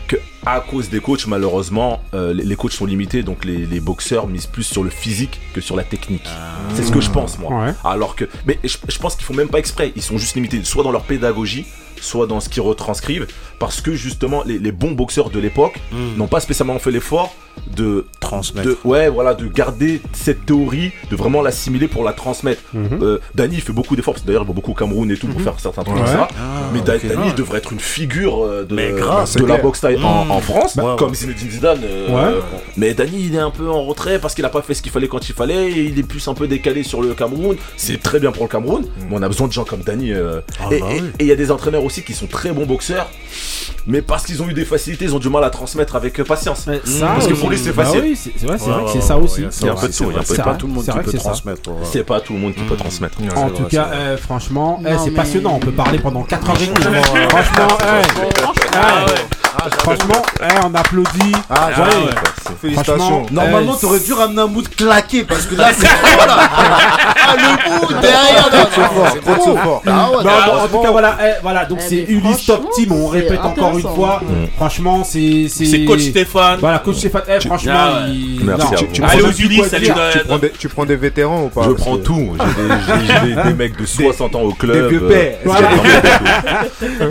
que 0.08 0.16
à 0.48 0.60
cause 0.60 0.88
des 0.90 1.00
coachs, 1.00 1.26
malheureusement, 1.26 2.00
euh, 2.14 2.32
les, 2.32 2.44
les 2.44 2.54
coachs 2.54 2.70
sont 2.72 2.86
limités, 2.86 3.24
donc 3.24 3.44
les, 3.44 3.66
les 3.66 3.80
boxeurs 3.80 4.28
misent 4.28 4.46
plus 4.46 4.62
sur 4.62 4.84
le 4.84 4.90
physique 4.90 5.40
que 5.54 5.60
sur 5.60 5.74
la 5.74 5.82
technique. 5.82 6.22
C'est 6.74 6.84
ce 6.84 6.92
que 6.92 7.00
je 7.00 7.10
pense, 7.10 7.38
moi. 7.40 7.64
Ouais. 7.66 7.72
Alors 7.84 8.14
que, 8.14 8.26
mais 8.46 8.58
je, 8.62 8.76
je 8.88 8.98
pense 8.98 9.16
qu'ils 9.16 9.24
font 9.26 9.34
même 9.34 9.48
pas 9.48 9.58
exprès. 9.58 9.92
Ils 9.96 10.02
sont 10.02 10.18
juste 10.18 10.36
limités, 10.36 10.62
soit 10.62 10.84
dans 10.84 10.92
leur 10.92 11.02
pédagogie, 11.02 11.66
soit 12.00 12.28
dans 12.28 12.38
ce 12.38 12.48
qu'ils 12.48 12.62
retranscrivent, 12.62 13.26
parce 13.58 13.80
que 13.80 13.92
justement, 13.94 14.42
les, 14.44 14.58
les 14.58 14.72
bons 14.72 14.92
boxeurs 14.92 15.30
de 15.30 15.38
l'époque 15.38 15.78
Mm. 15.92 16.18
n'ont 16.18 16.26
pas 16.26 16.40
spécialement 16.40 16.78
fait 16.78 16.90
l'effort 16.90 17.34
de 17.74 18.06
transmettre. 18.20 18.68
de, 18.68 18.76
ouais, 18.84 19.08
voilà, 19.08 19.32
de 19.34 19.46
garder 19.48 20.02
cette 20.12 20.44
théorie, 20.44 20.92
de 21.10 21.16
vraiment 21.16 21.40
l'assimiler 21.40 21.88
pour 21.88 22.04
la 22.04 22.12
transmettre. 22.12 22.60
Mhm. 22.74 22.98
Euh, 23.02 23.18
Dany 23.34 23.56
il 23.56 23.60
fait 23.62 23.72
beaucoup 23.72 23.96
d'efforts, 23.96 24.12
parce 24.14 24.22
que 24.22 24.26
d'ailleurs 24.26 24.42
il 24.42 24.48
va 24.48 24.52
beaucoup 24.52 24.72
au 24.72 24.74
Cameroun 24.74 25.10
et 25.10 25.16
tout 25.16 25.26
pour 25.26 25.40
faire 25.40 25.54
certains 25.58 25.82
trucs 25.82 25.96
Ouais. 25.96 26.02
comme 26.04 26.12
ça. 26.12 26.28
Ah, 26.38 26.68
mais 26.74 26.80
ok. 26.80 26.84
Da- 26.84 26.98
Dany 26.98 27.32
devrait 27.34 27.58
être 27.58 27.72
une 27.72 27.80
figure 27.80 28.44
euh, 28.44 28.64
de, 28.64 28.74
Mais 28.74 28.92
grave, 28.92 29.22
de 29.24 29.28
c'est 29.28 29.46
la 29.46 29.56
boxe 29.56 29.82
en, 29.84 30.24
Mm. 30.26 30.30
en 30.30 30.40
France, 30.40 30.74
Ouais, 30.76 30.84
ouais. 30.84 30.96
comme 30.98 31.14
Zinedine 31.14 31.50
Zidane. 31.50 31.80
euh, 31.82 32.34
Ouais. 32.34 32.40
Mais 32.76 32.92
Dany 32.92 33.24
il 33.28 33.34
est 33.34 33.38
un 33.38 33.50
peu 33.50 33.70
en 33.70 33.84
retrait 33.84 34.18
parce 34.18 34.34
qu'il 34.34 34.44
a 34.44 34.50
pas 34.50 34.60
fait 34.62 34.74
ce 34.74 34.82
qu'il 34.82 34.92
fallait 34.92 35.08
quand 35.08 35.26
il 35.28 35.34
fallait, 35.34 35.70
et 35.70 35.80
il 35.84 35.98
est 35.98 36.02
plus 36.06 36.28
un 36.28 36.34
peu 36.34 36.46
décalé 36.46 36.82
sur 36.82 37.00
le 37.00 37.14
Cameroun. 37.14 37.56
C'est 37.78 38.02
très 38.02 38.20
bien 38.20 38.32
pour 38.32 38.44
le 38.44 38.48
Cameroun, 38.50 38.84
mais 39.08 39.16
on 39.16 39.22
a 39.22 39.28
besoin 39.28 39.48
de 39.48 39.52
gens 39.52 39.64
comme 39.64 39.80
Dany. 39.80 40.12
euh, 40.12 40.40
Ah, 40.60 40.68
et 40.74 40.80
bah 40.80 40.86
oui. 40.90 41.00
et 41.18 41.24
il 41.24 41.26
y 41.26 41.32
a 41.32 41.36
des 41.36 41.50
entraîneurs 41.50 41.84
aussi 41.84 42.02
qui 42.02 42.12
sont 42.12 42.26
très 42.26 42.52
bons 42.52 42.66
boxeurs, 42.66 43.08
mais 43.86 44.02
parce 44.02 44.24
qu'ils 44.24 44.42
ont 44.42 44.48
eu 44.48 44.54
des 44.54 44.64
facilités, 44.64 45.04
ils 45.06 45.14
ont 45.14 45.18
du 45.18 45.28
mal 45.28 45.44
à 45.44 45.50
transmettre 45.50 45.96
avec 45.96 46.18
euh, 46.20 46.24
patience. 46.24 46.60
Ça, 46.84 47.06
Parce 47.14 47.26
que 47.26 47.34
pour 47.34 47.50
lui, 47.50 47.58
c'est 47.58 47.72
Bah 47.72 47.84
facile. 47.84 48.00
oui, 48.02 48.16
c'est 48.16 48.46
vrai, 48.46 48.56
c'est 48.58 48.66
Ouais, 48.66 48.72
vrai 48.72 48.84
que 48.84 48.90
c'est 48.92 49.00
ça 49.06 49.16
aussi. 49.16 49.42
il 49.60 49.66
y 49.66 49.68
a 49.68 49.72
un 49.72 49.74
peu 49.76 49.88
de 49.88 49.92
tout, 49.92 50.10
il 50.10 50.36
y 50.36 50.40
a 50.40 50.44
pas 50.44 50.54
tout 50.54 50.66
le 50.66 50.72
monde 50.72 50.84
qui 50.84 50.90
peut 50.90 51.00
que 51.02 51.10
c'est 51.10 51.16
ça. 51.18 51.22
transmettre. 51.30 51.70
C'est 51.84 52.04
pas 52.04 52.20
tout 52.20 52.32
le 52.32 52.38
monde 52.40 52.54
qui 52.54 52.62
peut 52.62 52.74
Mm. 52.74 52.78
transmettre. 52.78 53.18
En 53.36 53.50
tout 53.50 53.64
cas, 53.64 53.88
euh, 53.92 54.16
franchement, 54.16 54.80
eh, 54.86 54.92
c'est 55.02 55.10
passionnant. 55.10 55.54
On 55.54 55.58
peut 55.60 55.72
parler 55.72 55.98
pendant 55.98 56.22
4 56.22 56.50
heures 56.50 56.56
et 56.60 56.66
demie. 56.66 56.76
Franchement, 57.28 57.68
Franchement, 59.78 60.22
eh, 60.40 60.44
eh, 60.44 60.46
eh, 60.54 60.66
on 60.66 60.74
applaudit. 60.74 61.32
Ah, 61.48 61.68
Ouais. 61.68 61.72
j'avoue. 61.76 62.06
Félicitations. 62.60 62.96
Franchement, 62.98 63.26
Normalement, 63.32 63.72
eh, 63.76 63.80
t'aurais 63.80 64.00
dû 64.00 64.12
ramener 64.12 64.42
un 64.42 64.46
mood 64.46 64.68
claqué 64.68 65.24
parce 65.24 65.46
que 65.46 65.54
là, 65.56 65.68
c'est 65.76 65.86
voilà. 66.16 66.36
Ah, 66.38 67.34
le 67.36 67.70
mood 67.80 68.00
derrière. 68.00 68.48
Trop 68.70 68.82
fort, 68.82 69.16
trop 69.40 69.56
fort. 69.56 69.82
En 69.86 70.68
tout 70.68 70.82
cas, 70.82 70.90
voilà, 70.90 71.18
eh, 71.22 71.40
voilà 71.42 71.64
donc 71.64 71.78
Eh, 71.82 71.88
c'est 71.88 72.02
Ulysse 72.12 72.46
Top 72.46 72.70
Team. 72.74 72.92
On 72.92 73.12
c'est 73.12 73.22
répète 73.36 73.58
encore 73.62 73.78
une 73.78 73.82
fois. 73.82 74.22
Franchement, 74.56 75.04
c'est. 75.04 75.48
C'est 75.48 75.84
coach 75.84 76.00
Stéphane. 76.00 76.58
Voilà, 76.60 76.78
coach 76.80 76.96
Stéphane. 76.96 77.22
Eh, 77.28 77.40
franchement, 77.46 77.72
Ah 77.76 78.04
ouais. 78.06 78.14
il. 78.14 78.44
Merci 78.44 78.66
non, 78.66 78.72
à 78.72 78.76
tu- 78.76 78.84
vous. 78.86 78.92
tu 78.92 79.02
Allez 79.02 79.18
prends 79.18 79.28
aux 79.28 79.64
salut. 79.68 79.86
euh, 79.96 80.12
Tu 80.12 80.18
prends, 80.26 80.38
des, 80.38 80.50
tu 80.50 80.68
prends 80.68 80.84
des 80.84 80.96
vétérans 80.96 81.44
ou 81.44 81.48
pas 81.48 81.62
Je 81.64 81.70
prends 81.72 81.96
tout. 81.98 82.36
J'ai 83.24 83.34
des, 83.34 83.42
des 83.42 83.54
mecs 83.54 83.78
de 83.78 83.86
60 83.86 84.34
ans 84.34 84.42
au 84.42 84.52
club. 84.52 84.88
vieux 84.90 85.02
euh, 85.02 85.08
pères. 85.08 85.38
Voilà. 85.44 85.68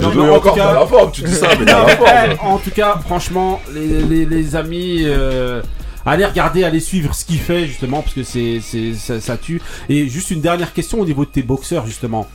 Non, 0.00 0.10
Je 0.12 0.18
mais 0.18 0.24
veux 0.26 0.32
en 0.32 0.36
encore 0.36 0.54
cas- 0.54 0.72
dans 0.74 0.80
la 0.80 0.86
forme, 0.86 1.10
tu 1.12 1.22
dis 1.22 1.32
ça, 1.34 1.48
mais 1.58 1.64
dans 1.64 1.86
la 1.86 1.96
forme. 1.96 2.10
eh, 2.32 2.40
en 2.44 2.58
tout 2.58 2.70
cas, 2.70 2.98
franchement, 3.04 3.60
les, 3.74 4.02
les- 4.02 4.26
les 4.26 4.56
amis, 4.56 5.02
euh, 5.04 5.62
allez 6.04 6.24
regarder, 6.24 6.64
allez 6.64 6.80
suivre 6.80 7.14
ce 7.14 7.24
qu'il 7.24 7.38
fait 7.38 7.66
justement, 7.66 8.02
parce 8.02 8.14
que 8.14 8.22
c'est, 8.22 8.60
c'est, 8.62 8.94
ça, 8.94 9.20
ça 9.20 9.36
tue. 9.36 9.60
Et 9.88 10.08
juste 10.08 10.30
une 10.30 10.40
dernière 10.40 10.72
question 10.72 11.00
au 11.00 11.04
niveau 11.04 11.24
de 11.24 11.30
tes 11.30 11.42
boxeurs 11.42 11.86
justement. 11.86 12.26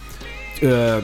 Euh, 0.64 1.00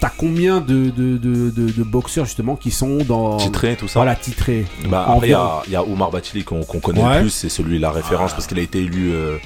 T'as 0.00 0.10
combien 0.16 0.60
de, 0.60 0.90
de, 0.90 1.16
de, 1.16 1.50
de- 1.50 1.72
de 1.72 1.82
boxeurs 1.82 2.24
justement 2.24 2.54
qui 2.54 2.70
sont 2.70 2.98
dans 2.98 3.36
Titré, 3.36 3.74
tout 3.76 3.88
ça. 3.88 3.98
voilà 3.98 4.14
titrés 4.14 4.64
Bah, 4.88 5.06
En 5.08 5.14
après, 5.14 5.28
il 5.28 5.30
y, 5.30 5.34
environ. 5.34 5.48
a- 5.58 5.62
il 5.66 5.72
y 5.72 5.76
a 5.76 5.82
Oumar 5.84 6.10
Batili 6.12 6.44
qu'on 6.44 6.62
connaît 6.62 7.02
Ouais. 7.02 7.14
le 7.16 7.20
plus, 7.22 7.30
c'est 7.30 7.48
celui 7.48 7.78
la 7.80 7.90
référence 7.90 8.32
parce 8.32 8.46
qu'il 8.46 8.58
a 8.60 8.62
été 8.62 8.78
élu, 8.78 9.10
euh, 9.12 9.38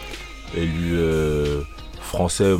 élu 0.55 0.90
euh, 0.92 1.61
français, 2.00 2.53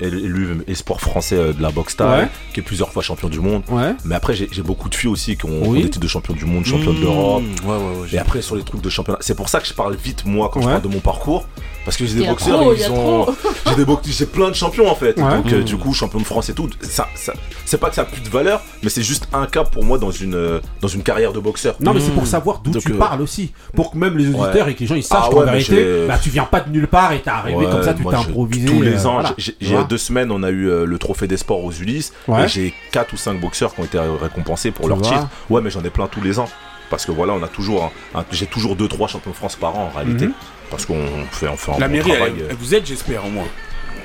élu 0.00 0.62
espoir 0.66 1.00
français 1.00 1.36
euh, 1.36 1.52
de 1.52 1.60
la 1.62 1.70
boxe 1.70 1.96
Ouais. 2.00 2.28
qui 2.54 2.60
est 2.60 2.62
plusieurs 2.62 2.90
fois 2.92 3.02
champion 3.02 3.28
du 3.28 3.40
monde. 3.40 3.62
Ouais. 3.68 3.92
Mais 4.04 4.14
après, 4.14 4.34
j'ai 4.34 4.48
beaucoup 4.62 4.88
de 4.88 4.94
filles 4.94 5.10
aussi 5.10 5.36
qui 5.36 5.44
ont, 5.44 5.48
qui 5.62 5.68
ont 5.68 5.70
Oui. 5.72 5.78
des 5.82 5.84
titres 5.90 6.00
de 6.00 6.08
champion 6.08 6.34
du 6.34 6.44
monde, 6.46 6.64
champion 6.64 6.92
d'Europe. 6.94 7.42
Mmh, 7.42 7.68
Ouais, 7.68 7.76
ouais, 7.76 8.00
ouais. 8.02 8.08
Et 8.12 8.18
après, 8.18 8.40
sur 8.42 8.56
les 8.56 8.62
trucs 8.62 8.80
de 8.80 8.88
championnat, 8.88 9.18
c'est 9.20 9.34
pour 9.34 9.48
ça 9.48 9.60
que 9.60 9.66
je 9.66 9.74
parle 9.74 9.96
vite, 9.96 10.24
moi, 10.24 10.50
quand 10.52 10.60
je 10.62 10.66
parle 10.68 10.82
de 10.82 10.88
mon 10.88 11.00
parcours. 11.00 11.46
Parce 11.84 11.96
que 11.96 12.04
j'ai 12.06 12.14
des 12.20 12.26
boxeurs, 12.26 12.60
trop, 12.60 12.74
ils 12.74 12.84
a 12.84 12.90
ont. 12.92 13.24
trop. 13.24 13.34
J'ai 13.70 13.74
des 13.76 13.84
box- 13.84 14.08
j'ai 14.10 14.26
plein 14.26 14.48
de 14.48 14.54
champions 14.54 14.90
en 14.90 14.94
fait. 14.94 15.16
Ouais. 15.18 15.36
Donc, 15.36 15.52
euh, 15.52 15.62
du 15.62 15.76
coup, 15.76 15.92
champion 15.94 16.18
de 16.18 16.24
France 16.24 16.48
et 16.50 16.54
tout. 16.54 16.68
Ça, 16.82 17.06
ça- 17.14 17.32
c'est 17.64 17.78
pas 17.78 17.88
que 17.88 17.94
ça 17.94 18.02
a 18.02 18.04
plus 18.04 18.20
de 18.20 18.28
valeur, 18.28 18.60
mais 18.82 18.90
c'est 18.90 19.02
juste 19.02 19.28
un 19.32 19.46
cap 19.46 19.70
pour 19.70 19.84
moi 19.84 19.96
dans 19.98 20.10
une, 20.10 20.34
euh, 20.34 20.60
dans 20.80 20.88
une 20.88 21.02
carrière 21.02 21.32
de 21.32 21.38
boxeur. 21.40 21.76
Non 21.80 21.94
mais 21.94 22.00
c'est 22.00 22.10
pour 22.10 22.26
savoir 22.26 22.58
d'où 22.60 22.72
Donc, 22.72 22.82
tu 22.82 22.92
euh, 22.92 22.98
parles 22.98 23.22
aussi, 23.22 23.52
pour 23.74 23.92
que 23.92 23.96
même 23.98 24.18
les 24.18 24.26
auditeurs 24.28 24.66
ouais. 24.66 24.72
et 24.72 24.74
que 24.74 24.80
les 24.80 24.86
gens 24.86 24.94
ils 24.96 25.02
sachent 25.04 25.24
Ah 25.26 25.30
qu'en 25.30 25.38
ouais, 25.40 25.46
vérité, 25.52 26.06
bah 26.08 26.18
tu 26.22 26.30
viens 26.30 26.44
pas 26.44 26.60
de 26.60 26.70
nulle 26.70 26.88
part 26.88 27.12
et 27.12 27.20
t'es 27.20 27.30
arrivé 27.30 27.56
Ouais, 27.58 27.70
comme 27.70 27.82
ça, 27.82 27.94
tu 27.94 28.02
moi, 28.02 28.12
t'es 28.12 28.18
improvisé. 28.18 28.66
Tous 28.66 28.82
les 28.82 29.06
ans, 29.06 29.14
voilà. 29.14 29.34
j'ai- 29.38 29.54
deux 29.88 29.98
semaines, 29.98 30.30
on 30.32 30.42
a 30.42 30.50
eu 30.50 30.68
le 30.84 30.98
trophée 30.98 31.26
des 31.28 31.36
sports 31.36 31.64
aux 31.64 31.72
Ulysses. 31.72 32.12
Et 32.28 32.48
j'ai 32.48 32.74
quatre 32.92 33.12
ou 33.12 33.16
cinq 33.16 33.40
boxeurs 33.40 33.74
qui 33.74 33.80
ont 33.80 33.84
été 33.84 33.98
récompensés 34.20 34.70
pour 34.70 34.84
Tu 34.86 34.88
leur 34.90 35.00
titre. 35.00 35.28
Ouais, 35.48 35.60
mais 35.62 35.70
j'en 35.70 35.82
ai 35.82 35.90
plein 35.90 36.06
tous 36.08 36.20
les 36.20 36.38
ans. 36.38 36.48
Parce 36.90 37.06
que 37.06 37.12
voilà, 37.12 37.32
on 37.34 37.42
a 37.42 37.48
toujours, 37.48 37.90
un- 38.14 38.18
un- 38.20 38.24
j'ai 38.32 38.46
toujours 38.46 38.74
deux 38.76 38.88
trois 38.88 39.06
champions 39.06 39.30
de 39.30 39.36
France 39.36 39.54
par 39.56 39.76
an 39.78 39.90
en 39.92 39.96
réalité. 39.96 40.26
Mhm. 40.26 40.32
Parce 40.70 40.86
qu'on 40.86 41.04
fait, 41.32 41.48
on 41.48 41.56
fait 41.56 41.72
un 41.72 41.78
La 41.78 41.88
bon 41.88 41.92
mairie, 41.94 42.10
travail. 42.10 42.32
elle, 42.36 42.42
euh. 42.42 42.46
elle 42.50 42.56
vous 42.56 42.74
aide, 42.74 42.86
j'espère, 42.86 43.24
au 43.26 43.28
moins. 43.30 43.46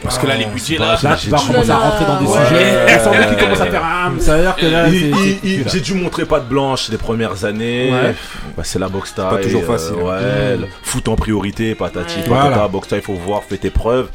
Parce 0.03 0.19
que 0.19 0.27
là, 0.27 0.35
les 0.35 0.45
budgets, 0.45 0.77
là. 0.77 0.97
Là, 1.01 1.15
tu 1.15 1.29
vas 1.29 1.37
commencer 1.39 1.69
à 1.71 1.77
rentrer 1.77 2.05
dans 2.05 2.19
des 2.19 2.27
Ouais. 2.27 2.45
sujets. 2.45 2.99
Sent 2.99 3.09
qu'il 3.29 3.37
commence 3.43 3.61
à 3.61 3.65
faire 3.67 3.83
un. 3.85 4.19
Ça 4.19 4.35
veut 4.35 4.41
dire 4.43 4.55
que 4.55 4.65
là, 4.67 4.87
Il- 4.87 4.95
il- 5.15 5.39
il- 5.43 5.69
J'ai 5.69 5.79
dû 5.81 5.93
montrer 5.95 6.25
pas 6.25 6.39
de 6.39 6.45
blanche 6.45 6.89
les 6.89 6.97
premières 6.97 7.43
années. 7.45 7.91
Ouais. 7.91 8.15
Bah, 8.55 8.63
c'est 8.63 8.77
la 8.77 8.87
boxe 8.89 9.13
pas 9.13 9.37
toujours 9.37 9.63
facile. 9.65 9.95
ouais, 9.95 10.57
le 10.57 10.67
foot 10.83 11.07
en 11.07 11.15
priorité, 11.15 11.73
patati, 11.75 12.19
Voilà. 12.27 12.67
boxe 12.67 12.89
taille, 12.89 13.01
faut 13.01 13.13
voir, 13.13 13.43
fais 13.43 13.57
tes 13.57 13.71
preuves. 13.71 14.09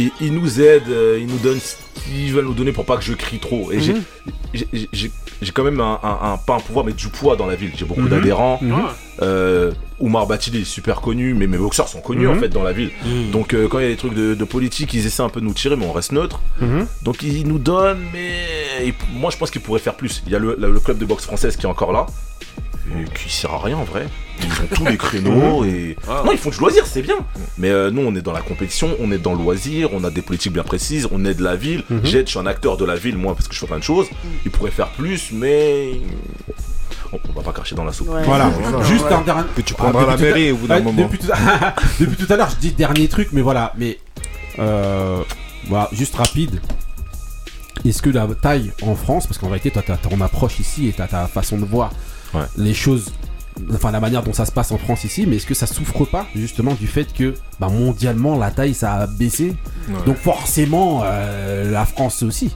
Et 0.00 0.10
ils 0.20 0.32
nous 0.32 0.60
aident, 0.60 0.88
euh, 0.88 1.18
ils 1.20 1.26
nous 1.26 1.38
donnent 1.38 1.60
ce 1.60 1.74
qu'ils 2.02 2.32
veulent 2.32 2.46
nous 2.46 2.54
donner 2.54 2.72
pour 2.72 2.84
pas 2.86 2.96
que 2.96 3.04
je 3.04 3.12
crie 3.12 3.38
trop. 3.38 3.70
Et 3.70 3.80
j'ai- 3.80 5.10
j'ai- 5.42 5.52
quand 5.52 5.64
même 5.64 5.80
un, 5.80 5.98
un- 6.02 6.32
un- 6.32 6.36
pas 6.38 6.56
un 6.56 6.60
pouvoir, 6.60 6.84
mais 6.84 6.92
du 6.92 7.08
poids 7.08 7.36
dans 7.36 7.46
la 7.46 7.54
ville. 7.56 7.72
J'ai 7.76 7.84
beaucoup 7.84 8.00
Mhm. 8.02 8.08
d'adhérents. 8.08 8.58
Mhm. 8.62 8.74
Euh, 9.20 9.72
Oumar 10.00 10.26
Batili 10.26 10.62
est 10.62 10.64
super 10.64 11.00
connu, 11.00 11.34
mais 11.34 11.46
mes 11.46 11.58
boxeurs 11.58 11.86
sont 11.88 12.00
connus 12.00 12.26
Mhm. 12.26 12.36
en 12.36 12.40
fait 12.40 12.48
dans 12.48 12.62
la 12.64 12.72
ville. 12.72 12.90
Donc 13.30 13.54
euh, 13.54 13.68
quand 13.68 13.78
il 13.78 13.82
y 13.82 13.86
a 13.86 13.90
des 13.90 13.96
trucs 13.96 14.14
de, 14.14 14.34
de 14.34 14.44
politique, 14.44 14.92
ils 14.94 15.06
essaient 15.06 15.22
un 15.22 15.28
peu 15.28 15.40
de 15.40 15.44
nous 15.46 15.52
tirer, 15.54 15.76
mais 15.76 15.86
on 15.86 15.92
reste 15.92 16.12
neutre. 16.12 16.40
Mhm. 16.60 16.86
Donc 17.02 17.22
ils 17.22 17.46
nous 17.46 17.58
donnent, 17.58 18.02
mais 18.12 18.86
ils- 18.86 18.94
moi 19.18 19.30
je 19.30 19.36
pense 19.36 19.50
qu'ils 19.50 19.60
pourraient 19.60 19.78
faire 19.80 19.94
plus. 19.94 20.22
Il 20.26 20.32
y 20.32 20.34
a 20.34 20.38
le, 20.38 20.56
le- 20.58 20.72
le 20.72 20.80
club 20.80 20.98
de 20.98 21.04
boxe 21.04 21.24
française 21.24 21.56
qui 21.56 21.66
est 21.66 21.68
encore 21.68 21.92
là. 21.92 22.06
Et 22.90 23.04
qui 23.16 23.30
sert 23.30 23.52
à 23.52 23.58
rien 23.62 23.76
en 23.78 23.84
vrai. 23.84 24.06
Ils 24.40 24.46
ont 24.46 24.66
tous 24.74 24.84
les 24.86 24.96
créneaux 24.96 25.64
et. 25.64 25.96
Non, 26.08 26.32
ils 26.32 26.38
font 26.38 26.50
du 26.50 26.58
loisir, 26.58 26.84
c'est 26.86 27.02
bien. 27.02 27.16
Mais 27.58 27.70
euh, 27.70 27.90
nous, 27.90 28.02
on 28.02 28.14
est 28.14 28.22
dans 28.22 28.32
la 28.32 28.40
compétition, 28.42 28.90
on 29.00 29.12
est 29.12 29.18
dans 29.18 29.34
le 29.34 29.38
loisir, 29.42 29.90
on 29.92 30.02
a 30.04 30.10
des 30.10 30.22
politiques 30.22 30.52
bien 30.52 30.62
précises, 30.64 31.08
on 31.12 31.24
est 31.24 31.34
de 31.34 31.42
la 31.44 31.54
ville. 31.56 31.84
J'aide, 32.02 32.26
je 32.26 32.30
suis 32.32 32.38
un 32.38 32.46
acteur 32.46 32.76
de 32.76 32.84
la 32.84 32.96
ville, 32.96 33.16
moi, 33.16 33.34
parce 33.34 33.46
que 33.48 33.54
je 33.54 33.60
fais 33.60 33.66
plein 33.66 33.78
de 33.78 33.84
choses. 33.84 34.06
Ils 34.44 34.50
pourraient 34.50 34.70
faire 34.70 34.88
plus, 34.90 35.30
mais. 35.32 35.92
On, 37.12 37.18
on 37.28 37.32
va 37.34 37.42
pas 37.42 37.52
cracher 37.52 37.74
dans 37.74 37.84
la 37.84 37.92
soupe. 37.92 38.08
Ouais. 38.08 38.22
Voilà, 38.24 38.50
juste 38.84 39.04
un 39.10 39.20
dernier. 39.20 39.44
Que 39.54 39.60
tu 39.60 39.74
prendras 39.74 40.06
la 40.06 40.12
depuis 40.16 40.24
tout 40.24 40.32
à- 40.32 40.34
mairie 40.34 40.50
au 40.52 40.56
bout 40.56 40.66
d'un 40.66 40.80
moment. 40.80 41.02
Depuis 41.02 41.18
tout, 41.18 41.30
à... 41.30 41.74
depuis 42.00 42.16
tout 42.16 42.32
à 42.32 42.36
l'heure, 42.36 42.48
je 42.50 42.56
dis 42.56 42.70
dernier 42.72 43.06
truc, 43.08 43.28
mais 43.32 43.42
voilà, 43.42 43.72
mais 43.76 43.98
euh, 44.58 45.20
voilà, 45.68 45.88
juste 45.92 46.14
rapide. 46.16 46.60
Est-ce 47.84 48.00
que 48.00 48.10
la 48.10 48.26
taille 48.40 48.72
en 48.82 48.94
France, 48.94 49.26
parce 49.26 49.38
qu'en 49.38 49.48
réalité, 49.48 49.70
toi, 49.70 49.82
t'as 49.84 49.96
ton 49.96 50.20
approche 50.20 50.58
ici 50.60 50.88
et 50.88 50.92
t'as 50.92 51.06
ta 51.08 51.26
façon 51.26 51.58
de 51.58 51.64
voir 51.64 51.90
Ouais. 52.34 52.42
les 52.56 52.74
choses, 52.74 53.12
enfin 53.74 53.90
la 53.90 54.00
manière 54.00 54.22
dont 54.22 54.32
ça 54.32 54.44
se 54.46 54.52
passe 54.52 54.72
en 54.72 54.78
France 54.78 55.04
ici, 55.04 55.26
mais 55.26 55.36
est-ce 55.36 55.46
que 55.46 55.54
ça 55.54 55.66
souffre 55.66 56.04
pas 56.04 56.26
justement 56.34 56.74
du 56.74 56.86
fait 56.86 57.12
que 57.12 57.34
bah, 57.60 57.68
mondialement 57.68 58.38
la 58.38 58.50
taille 58.50 58.74
ça 58.74 58.94
a 58.94 59.06
baissé, 59.06 59.54
Ouais. 59.88 59.94
donc 60.06 60.16
forcément 60.16 61.02
euh, 61.04 61.70
la 61.70 61.84
France 61.84 62.22
aussi. 62.22 62.54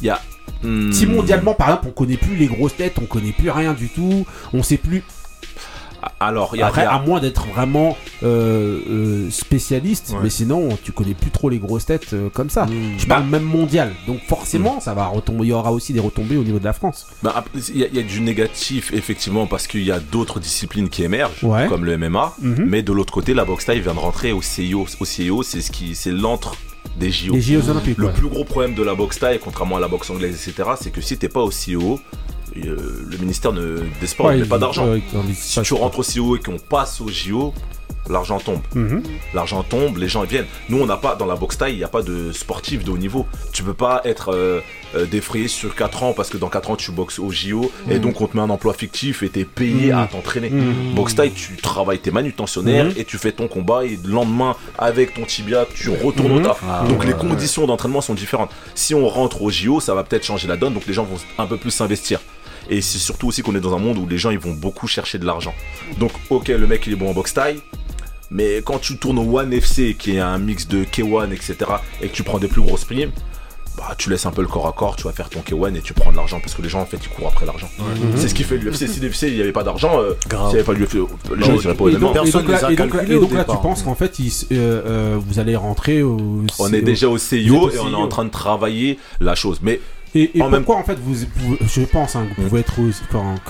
Il 0.00 0.06
y 0.06 0.10
a. 0.10 0.20
hmm, 0.62 0.92
Si 0.92 1.06
mondialement 1.06 1.54
par 1.54 1.68
exemple 1.68 1.86
on 1.88 1.92
connaît 1.92 2.16
plus 2.16 2.36
les 2.36 2.46
grosses 2.46 2.76
têtes, 2.76 2.96
on 3.02 3.06
connaît 3.06 3.32
plus 3.32 3.50
rien 3.50 3.72
du 3.74 3.88
tout, 3.88 4.24
on 4.52 4.62
sait 4.62 4.76
plus 4.76 5.02
Alors, 6.20 6.50
il 6.54 6.58
y 6.58 6.62
a. 6.62 6.66
Après, 6.68 6.82
il 6.82 6.84
y 6.84 6.88
a- 6.88 6.92
à 6.94 7.00
moins 7.00 7.20
d'être 7.20 7.46
vraiment 7.48 7.96
euh, 8.22 8.80
euh, 8.90 9.30
spécialiste, 9.30 10.10
Ouais. 10.12 10.18
mais 10.24 10.30
sinon, 10.30 10.68
tu 10.82 10.92
connais 10.92 11.14
plus 11.14 11.30
trop 11.30 11.48
les 11.48 11.58
grosses 11.58 11.86
têtes 11.86 12.12
euh, 12.12 12.28
comme 12.32 12.50
ça. 12.50 12.66
Je 12.98 13.06
parle 13.06 13.24
même 13.26 13.42
mondial. 13.44 13.92
Donc 14.06 14.20
forcément, 14.26 14.80
ça 14.80 14.94
va 14.94 15.06
retomber. 15.06 15.44
Il 15.44 15.48
y 15.50 15.52
aura 15.52 15.72
aussi 15.72 15.92
des 15.92 16.00
retombées 16.00 16.36
au 16.36 16.42
niveau 16.44 16.58
de 16.58 16.64
la 16.64 16.72
France. 16.72 17.06
Bah, 17.22 17.44
il 17.54 17.78
y, 17.78 17.84
a- 17.84 17.86
il 17.88 17.96
y 17.96 17.98
a 18.00 18.02
du 18.02 18.20
négatif, 18.20 18.92
effectivement, 18.92 19.46
parce 19.46 19.66
qu'il 19.66 19.82
y 19.84 19.92
a 19.92 20.00
d'autres 20.00 20.40
disciplines 20.40 20.88
qui 20.88 21.04
émergent, 21.04 21.42
Ouais. 21.44 21.66
comme 21.68 21.84
le 21.84 21.92
MMA. 21.96 22.34
Mais 22.40 22.82
de 22.82 22.92
l'autre 22.92 23.12
côté, 23.12 23.34
la 23.34 23.44
boxe 23.44 23.64
taille 23.66 23.80
vient 23.80 23.94
de 23.94 23.98
rentrer 24.00 24.32
au 24.32 24.42
CIO. 24.42 24.86
Au 25.00 25.04
CIO, 25.04 25.42
c'est 25.42 25.60
ce 25.60 25.70
qui, 25.70 25.94
c'est 25.94 26.10
l'antre 26.12 26.54
des 26.96 27.10
JO. 27.10 27.34
Les 27.34 27.40
JO 27.40 27.68
olympiques. 27.70 27.98
Le 27.98 28.06
ouais. 28.06 28.12
plus 28.12 28.28
gros 28.28 28.44
problème 28.44 28.74
de 28.74 28.82
la 28.82 28.94
boxe 28.94 29.18
taille, 29.18 29.38
contrairement 29.42 29.76
à 29.76 29.80
la 29.80 29.88
boxe 29.88 30.10
anglaise, 30.10 30.34
etc., 30.48 30.70
c'est 30.80 30.90
que 30.90 31.00
si 31.00 31.16
t'es 31.18 31.28
pas 31.28 31.40
au 31.42 31.50
CIO, 31.50 32.00
euh, 32.56 33.04
le 33.08 33.16
ministère 33.18 33.52
de- 33.52 33.84
des 34.00 34.06
Sports 34.06 34.26
Ouais, 34.26 34.34
ne 34.34 34.38
met 34.40 34.44
ils- 34.46 34.48
pas 34.48 34.58
d'argent. 34.58 34.86
Si 35.34 35.62
tu 35.62 35.74
rentres 35.74 36.00
au 36.00 36.02
CIO 36.02 36.36
et 36.36 36.40
qu'on 36.40 36.58
passe 36.58 37.00
au 37.00 37.08
JO, 37.08 37.52
l'argent 38.10 38.38
tombe. 38.38 38.60
Mhm. 38.74 39.02
L'argent 39.34 39.62
tombe, 39.62 39.98
les 39.98 40.08
gens 40.08 40.22
viennent. 40.24 40.46
Nous, 40.68 40.78
on 40.80 40.86
n'a 40.86 40.96
pas, 40.96 41.14
dans 41.16 41.26
la 41.26 41.36
boxe 41.36 41.58
taille, 41.58 41.74
il 41.74 41.78
n'y 41.78 41.84
a 41.84 41.88
pas 41.88 42.02
de 42.02 42.32
sportif 42.32 42.84
de 42.84 42.90
haut 42.90 42.98
niveau. 42.98 43.26
Tu 43.52 43.62
peux 43.62 43.74
pas 43.74 44.00
être 44.04 44.32
euh, 44.34 44.60
euh, 44.94 45.06
défrayé 45.06 45.48
sur 45.48 45.74
4 45.74 46.02
ans 46.02 46.12
parce 46.12 46.28
que 46.30 46.36
dans 46.38 46.48
4 46.48 46.70
ans 46.70 46.76
tu 46.76 46.90
boxes 46.92 47.18
au 47.18 47.30
JO 47.30 47.70
et 47.90 47.98
donc 47.98 48.20
on 48.20 48.26
te 48.26 48.36
met 48.36 48.42
un 48.42 48.50
emploi 48.50 48.72
fictif 48.74 49.22
et 49.22 49.28
t'es 49.28 49.44
payé 49.44 49.92
Mhm. 49.92 49.98
à 49.98 50.06
t'entraîner. 50.06 50.50
Mhm. 50.50 50.94
Boxe 50.94 51.14
taille, 51.14 51.32
tu 51.32 51.56
travailles, 51.56 51.98
t'es 51.98 52.10
manutentionnaire 52.10 52.86
Mhm. 52.86 52.94
et 52.96 53.04
tu 53.04 53.18
fais 53.18 53.32
ton 53.32 53.48
combat 53.48 53.84
et 53.84 53.98
le 54.02 54.10
lendemain, 54.10 54.56
avec 54.78 55.14
ton 55.14 55.24
tibia, 55.24 55.66
tu 55.74 55.90
retournes 55.90 56.32
au 56.32 56.38
Mhm. 56.40 56.42
taf. 56.44 56.62
Ah, 56.68 56.84
donc 56.88 57.00
ouais, 57.00 57.06
les 57.06 57.12
ouais. 57.12 57.18
conditions 57.18 57.66
d'entraînement 57.66 58.00
sont 58.00 58.14
différentes. 58.14 58.50
Si 58.74 58.94
on 58.94 59.06
rentre 59.08 59.42
au 59.42 59.50
JO, 59.50 59.80
ça 59.80 59.94
va 59.94 60.04
peut-être 60.04 60.24
changer 60.24 60.48
la 60.48 60.56
donne, 60.56 60.74
donc 60.74 60.86
les 60.86 60.92
gens 60.94 61.04
vont 61.04 61.16
un 61.38 61.46
peu 61.46 61.56
plus 61.56 61.70
s'investir. 61.70 62.20
Et 62.70 62.80
c'est 62.82 62.98
surtout 62.98 63.28
aussi 63.28 63.42
qu'on 63.42 63.54
est 63.54 63.60
dans 63.60 63.74
un 63.74 63.78
monde 63.78 63.96
où 63.98 64.06
les 64.06 64.18
gens 64.18 64.30
ils 64.30 64.38
vont 64.38 64.52
beaucoup 64.52 64.86
chercher 64.86 65.18
de 65.18 65.24
l'argent. 65.24 65.54
Donc 65.98 66.12
ok, 66.30 66.48
le 66.48 66.66
mec 66.66 66.86
il 66.86 66.92
est 66.92 66.96
bon 66.96 67.08
en 67.10 67.14
boxe 67.14 67.32
taille, 67.34 67.60
mais 68.30 68.62
quand 68.64 68.78
tu 68.78 68.96
tournes 68.98 69.18
au 69.18 69.38
One 69.38 69.52
FC, 69.52 69.94
qui 69.98 70.16
est 70.16 70.20
un 70.20 70.38
mix 70.38 70.68
de 70.68 70.84
K1, 70.84 71.32
etc., 71.32 71.56
et 72.02 72.08
que 72.08 72.14
tu 72.14 72.22
prends 72.22 72.38
des 72.38 72.48
plus 72.48 72.60
grosses 72.62 72.84
primes, 72.84 73.10
bah 73.76 73.94
tu 73.96 74.10
laisses 74.10 74.26
un 74.26 74.32
peu 74.32 74.42
le 74.42 74.48
corps 74.48 74.66
à 74.66 74.72
corps, 74.72 74.96
tu 74.96 75.04
vas 75.04 75.12
faire 75.12 75.28
ton 75.30 75.38
K1 75.38 75.76
et 75.76 75.80
tu 75.80 75.94
prends 75.94 76.10
de 76.10 76.16
l'argent 76.16 76.40
parce 76.40 76.52
que 76.52 76.62
les 76.62 76.68
gens 76.68 76.80
en 76.80 76.84
fait 76.84 76.96
ils 77.00 77.08
courent 77.10 77.28
après 77.28 77.46
l'argent. 77.46 77.68
C'est 78.16 78.26
ce 78.26 78.34
qui 78.34 78.42
fait 78.42 78.56
l'UFC. 78.56 78.88
Si 78.88 78.98
l'UFC 78.98 79.22
il 79.28 79.34
n'y 79.36 79.40
avait 79.40 79.52
pas 79.52 79.62
d'argent, 79.62 80.00
euh, 80.00 80.14
s'il 80.20 80.28
Grave. 80.30 80.48
n'y 80.48 80.54
avait 80.56 80.64
pas 80.64 80.72
l'UFC, 80.72 80.94
les 81.36 81.44
gens 81.44 81.54
ils 81.54 81.62
seraient 81.62 81.74
pas 81.76 81.84
au 81.84 81.88
Et 81.88 81.92
événement. 81.92 82.08
donc, 82.08 82.16
et 82.16 82.20
Personne 82.32 82.42
donc 82.42 82.50
là, 82.50 82.58
les 82.58 82.64
a 82.64 82.72
et 82.72 82.76
donc 82.76 82.86
là- 82.86 82.92
calculés 82.98 83.14
et 83.14 83.16
au 83.18 83.20
donc 83.20 83.32
là, 83.34 83.44
tu 83.44 83.56
penses 83.58 83.82
qu'en 83.84 83.94
fait, 83.94 84.18
ils- 84.18 84.32
euh, 84.50 84.82
euh, 84.84 85.18
vous 85.24 85.38
allez 85.38 85.54
rentrer 85.54 86.02
au. 86.02 86.16
On 86.58 86.72
est 86.72 86.80
au- 86.80 86.84
déjà 86.84 87.08
au 87.08 87.18
CIO 87.18 87.68
êtes 87.68 87.76
et 87.76 87.78
on 87.78 87.92
est 87.92 87.94
en 87.94 88.08
train 88.08 88.24
de 88.24 88.30
travailler 88.30 88.98
la 89.20 89.36
chose. 89.36 89.60
Mais 89.62 89.80
Et, 90.14 90.38
et 90.38 90.42
En 90.42 90.48
même- 90.48 90.64
pourquoi 90.64 90.80
en 90.82 90.84
fait 90.86 90.98
vous, 90.98 91.14
vous- 91.36 91.56
je 91.66 91.82
pense 91.82 92.16
hein, 92.16 92.26
que 92.34 92.40
vous 92.40 92.48
pouvez 92.48 92.60
être 92.60 92.74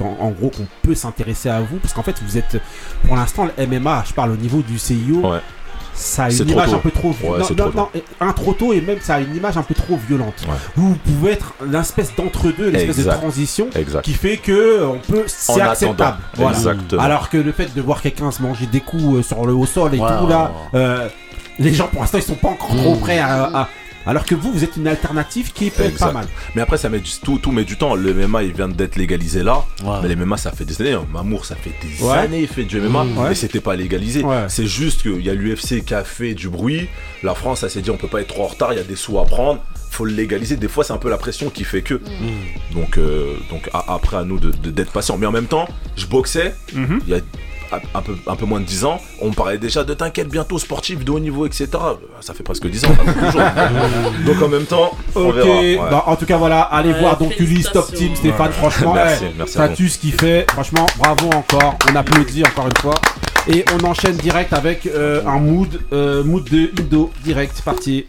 en 0.00 0.30
gros 0.30 0.50
qu'on 0.50 0.66
peut 0.82 0.94
s'intéresser 0.94 1.48
à 1.48 1.60
vous 1.60 1.76
parce 1.76 1.94
qu'en 1.94 2.02
fait 2.02 2.16
vous 2.24 2.36
êtes 2.36 2.60
pour 3.06 3.14
l'instant 3.16 3.44
le 3.46 3.66
MMA 3.66 4.04
je 4.08 4.12
parle 4.12 4.32
au 4.32 4.36
niveau 4.36 4.60
du 4.62 4.76
CIO 4.78 5.20
Ouais. 5.30 5.38
ça 5.94 6.24
a 6.24 6.30
une 6.30 6.48
image 6.48 6.70
tôt. 6.70 6.74
un 6.76 6.78
peu 6.78 6.90
trop 6.90 7.08
Ouais, 7.10 7.38
non, 7.38 7.46
non, 7.56 7.70
trop 7.70 7.78
non, 7.78 7.88
un 8.20 8.32
trop 8.32 8.52
tôt 8.54 8.72
et 8.72 8.80
même 8.80 8.98
ça 9.00 9.14
a 9.16 9.20
une 9.20 9.36
image 9.36 9.56
un 9.56 9.62
peu 9.62 9.74
trop 9.74 9.96
violente 10.08 10.34
Ouais. 10.48 10.54
vous 10.76 10.94
pouvez 10.96 11.32
être 11.32 11.54
l'espèce 11.64 12.12
d'entre-deux 12.16 12.70
l'espèce 12.70 13.04
de 13.04 13.10
transition 13.10 13.68
exact. 13.76 14.02
qui 14.04 14.14
fait 14.14 14.36
que 14.36 14.82
on 14.84 14.98
peut 14.98 15.24
c'est 15.28 15.60
acceptable. 15.60 16.18
Voilà. 16.34 16.58
Alors 16.98 17.30
que 17.30 17.36
le 17.36 17.52
fait 17.52 17.72
de 17.74 17.80
voir 17.80 18.02
quelqu'un 18.02 18.30
se 18.32 18.42
manger 18.42 18.66
des 18.66 18.80
coups 18.80 19.18
euh, 19.18 19.22
sur 19.22 19.46
le 19.46 19.52
haut 19.52 19.66
sol 19.66 19.94
et 19.94 19.98
tout 19.98 20.26
là 20.28 20.52
euh, 20.74 21.08
les 21.60 21.72
gens 21.72 21.86
pour 21.86 22.00
l'instant 22.00 22.18
ils 22.18 22.22
sont 22.24 22.34
pas 22.34 22.48
encore 22.48 22.74
trop 22.76 22.94
Mmh. 22.96 23.00
prêts 23.00 23.18
à, 23.20 23.44
à- 23.60 23.68
alors 24.08 24.24
que 24.24 24.34
vous 24.34 24.50
vous 24.52 24.64
êtes 24.64 24.76
une 24.76 24.88
alternative 24.88 25.52
qui 25.52 25.70
peut 25.70 25.84
être 25.84 25.98
pas 25.98 26.10
mal 26.12 26.26
Mais 26.54 26.62
après, 26.62 26.78
ça 26.78 26.88
met 26.88 26.98
du, 26.98 27.10
tout, 27.22 27.38
tout 27.38 27.52
met 27.52 27.64
du 27.64 27.76
temps. 27.76 27.94
Le 27.94 28.12
MMA, 28.14 28.42
il 28.42 28.52
vient 28.54 28.68
d'être 28.68 28.96
légalisé 28.96 29.42
là. 29.44 29.64
Ouais. 29.84 29.98
Mais 30.02 30.08
les 30.08 30.16
MMA, 30.16 30.36
ça 30.36 30.50
fait 30.50 30.64
des 30.64 30.80
années. 30.80 30.92
hein. 30.94 31.06
Mamour, 31.12 31.44
ça 31.44 31.54
fait 31.54 31.72
des 31.82 32.02
Ouais. 32.04 32.16
années, 32.18 32.40
il 32.40 32.48
fait 32.48 32.64
du 32.64 32.80
MMA. 32.80 33.04
Ouais. 33.16 33.32
Et 33.32 33.34
c'était 33.36 33.60
pas 33.60 33.76
légalisé. 33.76 34.24
Ouais. 34.24 34.46
C'est 34.48 34.66
juste 34.66 35.02
qu'il 35.02 35.20
y 35.24 35.30
a 35.30 35.34
l'UFC 35.34 35.84
qui 35.84 35.94
a 35.94 36.02
fait 36.04 36.34
du 36.34 36.48
bruit. 36.48 36.88
La 37.22 37.34
France, 37.34 37.62
elle 37.62 37.70
s'est 37.70 37.82
dit, 37.82 37.90
on 37.90 37.96
peut 37.96 38.08
pas 38.08 38.20
être 38.20 38.28
trop 38.28 38.44
en 38.44 38.48
retard. 38.48 38.72
Il 38.72 38.76
y 38.76 38.80
a 38.80 38.84
des 38.84 38.96
sous 38.96 39.18
à 39.18 39.24
prendre. 39.26 39.60
Faut 39.90 40.04
le 40.04 40.12
légaliser. 40.12 40.56
Des 40.56 40.68
fois, 40.68 40.84
c'est 40.84 40.92
un 40.92 40.98
peu 40.98 41.10
la 41.10 41.18
pression 41.18 41.50
qui 41.50 41.64
fait 41.64 41.82
que. 41.82 42.00
Donc, 42.72 42.98
euh, 42.98 43.34
donc 43.50 43.68
après, 43.72 44.16
à 44.18 44.24
nous 44.24 44.38
de- 44.38 44.50
de- 44.50 44.70
d'être 44.70 44.92
patients. 44.92 45.16
Mais 45.18 45.26
en 45.26 45.32
même 45.32 45.46
temps, 45.46 45.68
je 45.96 46.06
boxais. 46.06 46.54
Mhm. 46.74 47.00
Il 47.06 47.12
y 47.12 47.16
a 47.16 47.20
un- 47.94 48.00
peu, 48.02 48.16
un 48.26 48.36
peu 48.36 48.44
moins 48.46 48.60
de 48.60 48.64
10 48.64 48.84
ans, 48.84 49.00
on 49.20 49.32
parlait 49.32 49.58
déjà 49.58 49.84
de 49.84 49.94
t'inquiète 49.94 50.28
bientôt 50.28 50.58
sportif 50.58 51.04
de 51.04 51.10
haut 51.10 51.20
niveau, 51.20 51.46
etc. 51.46 51.68
Ça 52.20 52.34
fait 52.34 52.42
presque 52.42 52.66
10 52.68 52.84
ans, 52.84 52.88
ça 53.04 53.12
toujours. 53.12 53.42
Donc 54.26 54.42
en 54.42 54.48
même 54.48 54.64
temps, 54.66 54.90
on 55.14 55.28
Ok, 55.28 55.34
verra. 55.34 55.48
ouais. 55.60 55.78
bah, 55.90 56.04
en 56.06 56.16
tout 56.16 56.26
cas 56.26 56.36
voilà, 56.36 56.60
allez 56.62 56.92
Ouais, 56.92 57.00
voir 57.00 57.16
donc 57.18 57.38
Ulysse 57.38 57.70
Top. 57.72 57.92
Team 57.92 58.14
Stéphane, 58.16 58.52
franchement, 58.52 58.94
Merci, 58.94 59.24
ouais, 59.24 59.32
merci 59.36 59.58
tu 59.76 59.88
ce 59.88 59.98
qu'il 59.98 60.12
fait, 60.12 60.46
franchement, 60.50 60.86
bravo 60.98 61.28
encore, 61.30 61.76
on 61.90 61.96
applaudit 61.96 62.42
encore 62.44 62.66
une 62.66 62.76
fois. 62.80 62.94
Et 63.46 63.64
on 63.80 63.84
enchaîne 63.86 64.16
direct 64.16 64.52
avec 64.52 64.86
euh, 64.86 65.22
un 65.26 65.38
mood, 65.38 65.80
euh, 65.92 66.22
mood 66.24 66.44
de 66.50 66.70
Indo, 66.80 67.10
direct, 67.24 67.60
parti. 67.62 68.06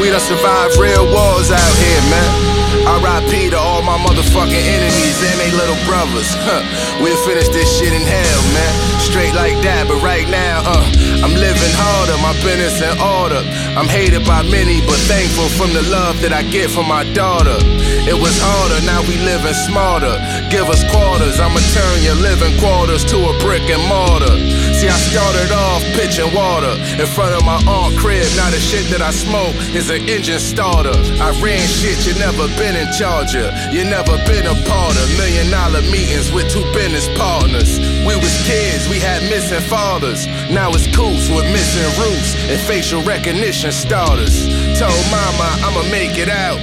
We 0.00 0.10
done 0.10 0.20
survived 0.20 0.76
real 0.78 1.04
wars 1.12 1.50
out 1.50 1.74
here, 1.78 2.02
man. 2.10 2.53
R.I.P. 2.82 3.50
to 3.50 3.58
all 3.58 3.82
my 3.82 3.96
motherfucking 3.98 4.64
enemies 4.66 5.18
and 5.22 5.36
they 5.38 5.50
little 5.54 5.78
brothers. 5.86 6.26
Huh. 6.42 6.62
We'll 6.98 7.16
finish 7.22 7.48
this 7.48 7.70
shit 7.78 7.92
in 7.94 8.02
hell, 8.02 8.42
man. 8.50 8.72
Straight 8.98 9.34
like 9.34 9.54
that, 9.62 9.86
but 9.86 10.02
right 10.02 10.26
now, 10.26 10.66
uh, 10.66 10.82
I'm 11.22 11.34
living 11.38 11.53
harder, 11.72 12.18
my 12.20 12.34
business 12.44 12.82
in 12.82 12.92
order. 13.00 13.40
I'm 13.78 13.88
hated 13.88 14.26
by 14.26 14.42
many, 14.42 14.80
but 14.84 14.98
thankful 15.08 15.48
from 15.56 15.72
the 15.72 15.82
love 15.88 16.20
that 16.20 16.32
I 16.32 16.42
get 16.42 16.68
from 16.70 16.88
my 16.88 17.04
daughter. 17.14 17.56
It 18.04 18.18
was 18.18 18.36
harder, 18.36 18.84
now 18.84 19.00
we 19.08 19.16
living 19.24 19.56
smarter. 19.64 20.12
Give 20.52 20.68
us 20.68 20.84
quarters, 20.92 21.40
I'ma 21.40 21.60
turn 21.72 21.96
your 22.04 22.18
living 22.20 22.52
quarters 22.60 23.04
to 23.08 23.16
a 23.16 23.32
brick 23.40 23.64
and 23.72 23.80
mortar. 23.88 24.34
See, 24.76 24.90
I 24.90 24.98
started 25.08 25.48
off 25.54 25.80
pitching 25.96 26.28
water 26.34 26.74
in 27.00 27.06
front 27.06 27.32
of 27.32 27.46
my 27.46 27.56
aunt 27.64 27.96
crib. 27.96 28.26
Now 28.36 28.50
the 28.50 28.60
shit 28.60 28.90
that 28.90 29.00
I 29.00 29.14
smoke 29.14 29.54
is 29.72 29.88
an 29.88 30.04
engine 30.04 30.42
starter. 30.42 30.92
I 31.22 31.30
ran 31.40 31.62
shit 31.64 32.04
you 32.04 32.12
never 32.18 32.50
been 32.58 32.74
in 32.76 32.90
charge 32.92 33.38
of. 33.38 33.48
You 33.72 33.86
never 33.86 34.18
been 34.26 34.44
a 34.44 34.56
part 34.66 34.98
of 34.98 35.06
million 35.16 35.48
dollar 35.48 35.80
meetings 35.88 36.28
with 36.34 36.50
two 36.50 36.66
business 36.74 37.06
partners. 37.16 37.78
We 38.04 38.18
was 38.18 38.34
kids, 38.44 38.90
we 38.90 38.98
had 38.98 39.22
missing 39.30 39.62
fathers. 39.70 40.26
Now 40.50 40.74
it's 40.74 40.90
coops 40.90 41.30
with 41.30 41.46
missing 41.54 41.86
roofs 42.02 42.34
and 42.50 42.58
facial 42.66 43.00
recognition 43.06 43.70
starters. 43.70 44.50
Told 44.74 44.98
mama 45.14 45.48
I'ma 45.62 45.86
make 45.94 46.18
it 46.18 46.28
out. 46.28 46.58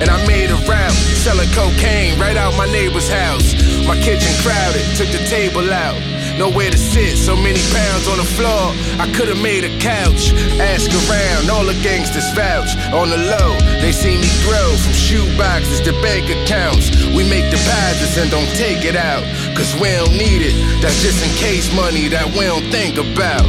And 0.00 0.08
I 0.08 0.16
made 0.26 0.50
a 0.52 0.56
route, 0.68 0.96
selling 1.24 1.48
cocaine 1.52 2.20
right 2.20 2.36
out 2.36 2.56
my 2.56 2.68
neighbor's 2.68 3.08
house. 3.08 3.52
My 3.88 3.96
kitchen 4.00 4.32
crowded, 4.44 4.84
took 4.96 5.08
the 5.08 5.24
table 5.28 5.72
out. 5.72 5.96
Nowhere 6.38 6.70
to 6.70 6.78
sit, 6.78 7.16
so 7.16 7.36
many 7.36 7.60
pounds 7.72 8.08
on 8.08 8.16
the 8.16 8.24
floor. 8.24 8.72
I 8.96 9.10
could've 9.12 9.40
made 9.40 9.64
a 9.64 9.72
couch. 9.80 10.32
Ask 10.56 10.88
around, 11.04 11.50
all 11.50 11.64
the 11.64 11.76
gangsters 11.84 12.28
vouch. 12.32 12.76
On 12.96 13.08
the 13.08 13.20
low, 13.20 13.50
they 13.84 13.92
see 13.92 14.16
me 14.16 14.30
grow 14.48 14.68
from 14.80 14.94
shoe 14.96 15.28
boxes 15.36 15.80
to 15.84 15.92
bank 16.00 16.28
accounts. 16.28 16.88
We 17.12 17.28
make 17.28 17.44
deposits 17.52 18.16
and 18.16 18.30
don't 18.30 18.48
take 18.56 18.84
it 18.84 18.96
out. 18.96 19.24
Cause 19.56 19.72
we 19.80 19.92
don't 19.92 20.16
need 20.16 20.40
it. 20.40 20.56
That's 20.80 21.00
just 21.04 21.20
in 21.20 21.32
case 21.36 21.68
money 21.76 22.08
that 22.08 22.24
we 22.32 22.48
don't 22.48 22.68
think 22.72 22.96
about. 22.96 23.44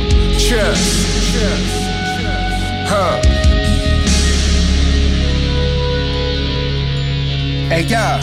Trust. 0.48 1.08
Huh. 2.90 3.22
Hey, 7.70 7.84
yeah. 7.88 8.20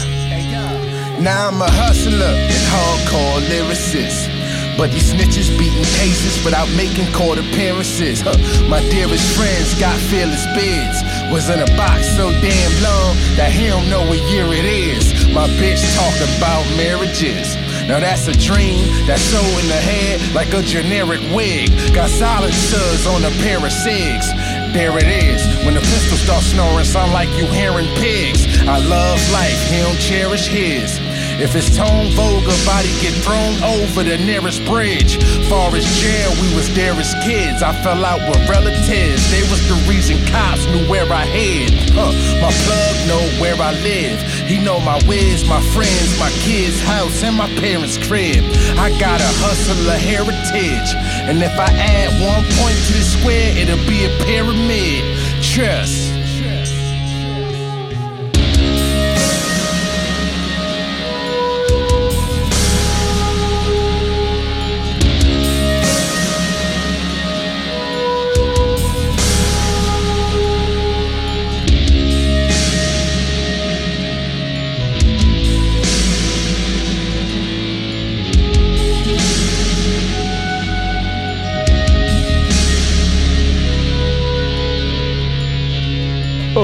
Now 1.21 1.49
I'm 1.49 1.63
a 1.63 1.71
hustler 1.71 2.27
and 2.27 2.65
hardcore 2.69 3.41
lyricist. 3.49 4.29
But 4.77 4.91
these 4.91 5.13
snitches 5.13 5.49
beating 5.59 5.83
cases 5.99 6.45
without 6.45 6.69
making 6.77 7.11
court 7.13 7.39
appearances. 7.39 8.21
Huh. 8.21 8.37
My 8.69 8.81
dearest 8.91 9.37
friends 9.37 9.79
got 9.81 9.97
fearless 10.11 10.45
beards. 10.55 11.03
Was 11.33 11.49
in 11.49 11.61
a 11.61 11.71
box 11.77 12.07
so 12.17 12.31
damn 12.43 12.73
long 12.83 13.17
that 13.37 13.51
he 13.51 13.69
don't 13.69 13.89
know 13.89 14.07
what 14.07 14.19
year 14.31 14.47
it 14.47 14.65
is. 14.65 15.27
My 15.35 15.49
bitch 15.59 15.83
talk 15.95 16.15
about 16.37 16.63
marriages. 16.77 17.57
Now 17.89 18.01
that's 18.01 18.29
a 18.29 18.37
dream 18.37 18.85
that's 19.07 19.23
so 19.23 19.41
in 19.41 19.67
the 19.67 19.81
head 19.81 20.21
like 20.35 20.53
a 20.53 20.61
generic 20.61 21.21
wig. 21.33 21.73
Got 21.95 22.11
solid 22.11 22.53
studs 22.53 23.07
on 23.07 23.25
a 23.25 23.31
pair 23.41 23.65
of 23.65 23.73
cigs. 23.73 24.29
There 24.77 24.93
it 24.99 25.09
is. 25.09 25.41
When 25.65 25.73
the 25.73 25.81
pistol 25.81 26.19
starts 26.19 26.53
snoring, 26.53 26.85
sound 26.85 27.15
like 27.15 27.31
you 27.31 27.47
hearing 27.47 27.89
pigs. 27.97 28.45
I 28.69 28.77
love 28.77 29.19
life, 29.33 29.57
he 29.73 29.81
don't 29.81 29.99
cherish 29.99 30.49
his. 30.49 31.01
If 31.41 31.55
it's 31.57 31.75
Tone 31.75 32.11
Vogue, 32.13 32.45
body 32.67 32.93
get 33.01 33.15
thrown 33.25 33.57
over 33.63 34.03
the 34.03 34.19
nearest 34.19 34.65
bridge. 34.67 35.17
Far 35.49 35.71
as 35.75 35.87
jail, 35.97 36.35
we 36.43 36.53
was 36.55 36.69
there 36.75 36.93
as 36.93 37.15
kids. 37.25 37.63
I 37.63 37.73
fell 37.81 38.05
out 38.05 38.21
with 38.29 38.43
relatives. 38.51 39.23
They 39.31 39.41
was 39.49 39.63
the 39.65 39.79
reason 39.89 40.19
cops 40.27 40.67
knew 40.67 40.85
where 40.91 41.07
I 41.07 41.25
hid. 41.25 41.73
Huh. 41.95 42.13
My 42.43 42.53
plug 42.53 42.97
know 43.09 43.23
where 43.41 43.57
I 43.57 43.73
live. 43.81 44.19
He 44.49 44.57
know 44.57 44.81
my 44.81 44.99
whiz, 45.05 45.47
my 45.47 45.61
friends, 45.77 46.19
my 46.19 46.31
kids' 46.41 46.81
house, 46.81 47.23
and 47.23 47.37
my 47.37 47.49
parents' 47.61 47.99
crib. 47.99 48.43
I 48.79 48.89
got 48.99 49.21
a 49.21 49.31
hustler 49.45 49.93
heritage. 49.93 50.91
And 51.29 51.43
if 51.43 51.53
I 51.59 51.69
add 51.69 52.09
one 52.19 52.45
point 52.57 52.79
to 52.87 52.93
the 52.95 53.05
square, 53.05 53.55
it'll 53.55 53.77
be 53.87 54.07
a 54.07 54.25
pyramid. 54.25 55.05
Trust. 55.43 56.18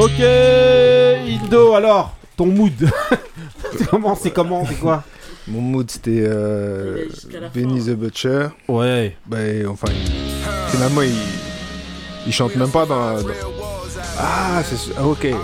Ok, 0.04 0.20
Indo, 1.44 1.74
alors, 1.74 2.14
ton 2.36 2.46
mood. 2.46 2.72
C'est 3.78 3.86
comment 3.88 4.14
C'est 4.14 4.30
comment 4.30 4.64
C'est 4.68 4.74
quoi 4.78 5.02
Mon 5.48 5.60
mood 5.60 5.90
c'était 5.90 6.22
euh, 6.26 7.06
Benny 7.54 7.80
fin. 7.80 7.86
the 7.92 7.96
Butcher. 7.96 8.46
Ouais. 8.68 9.16
Bah, 9.26 9.38
enfin, 9.68 9.88
il- 9.90 10.70
finalement, 10.70 11.02
il, 11.02 11.14
il 12.26 12.32
chante 12.32 12.54
même 12.56 12.70
pas 12.70 12.84
dans. 12.86 13.14
dans- 13.14 13.28
Ah, 14.18 14.62
c'est 14.68 14.76
sûr. 14.76 14.94
ah, 14.98 15.06
ok. 15.06 15.26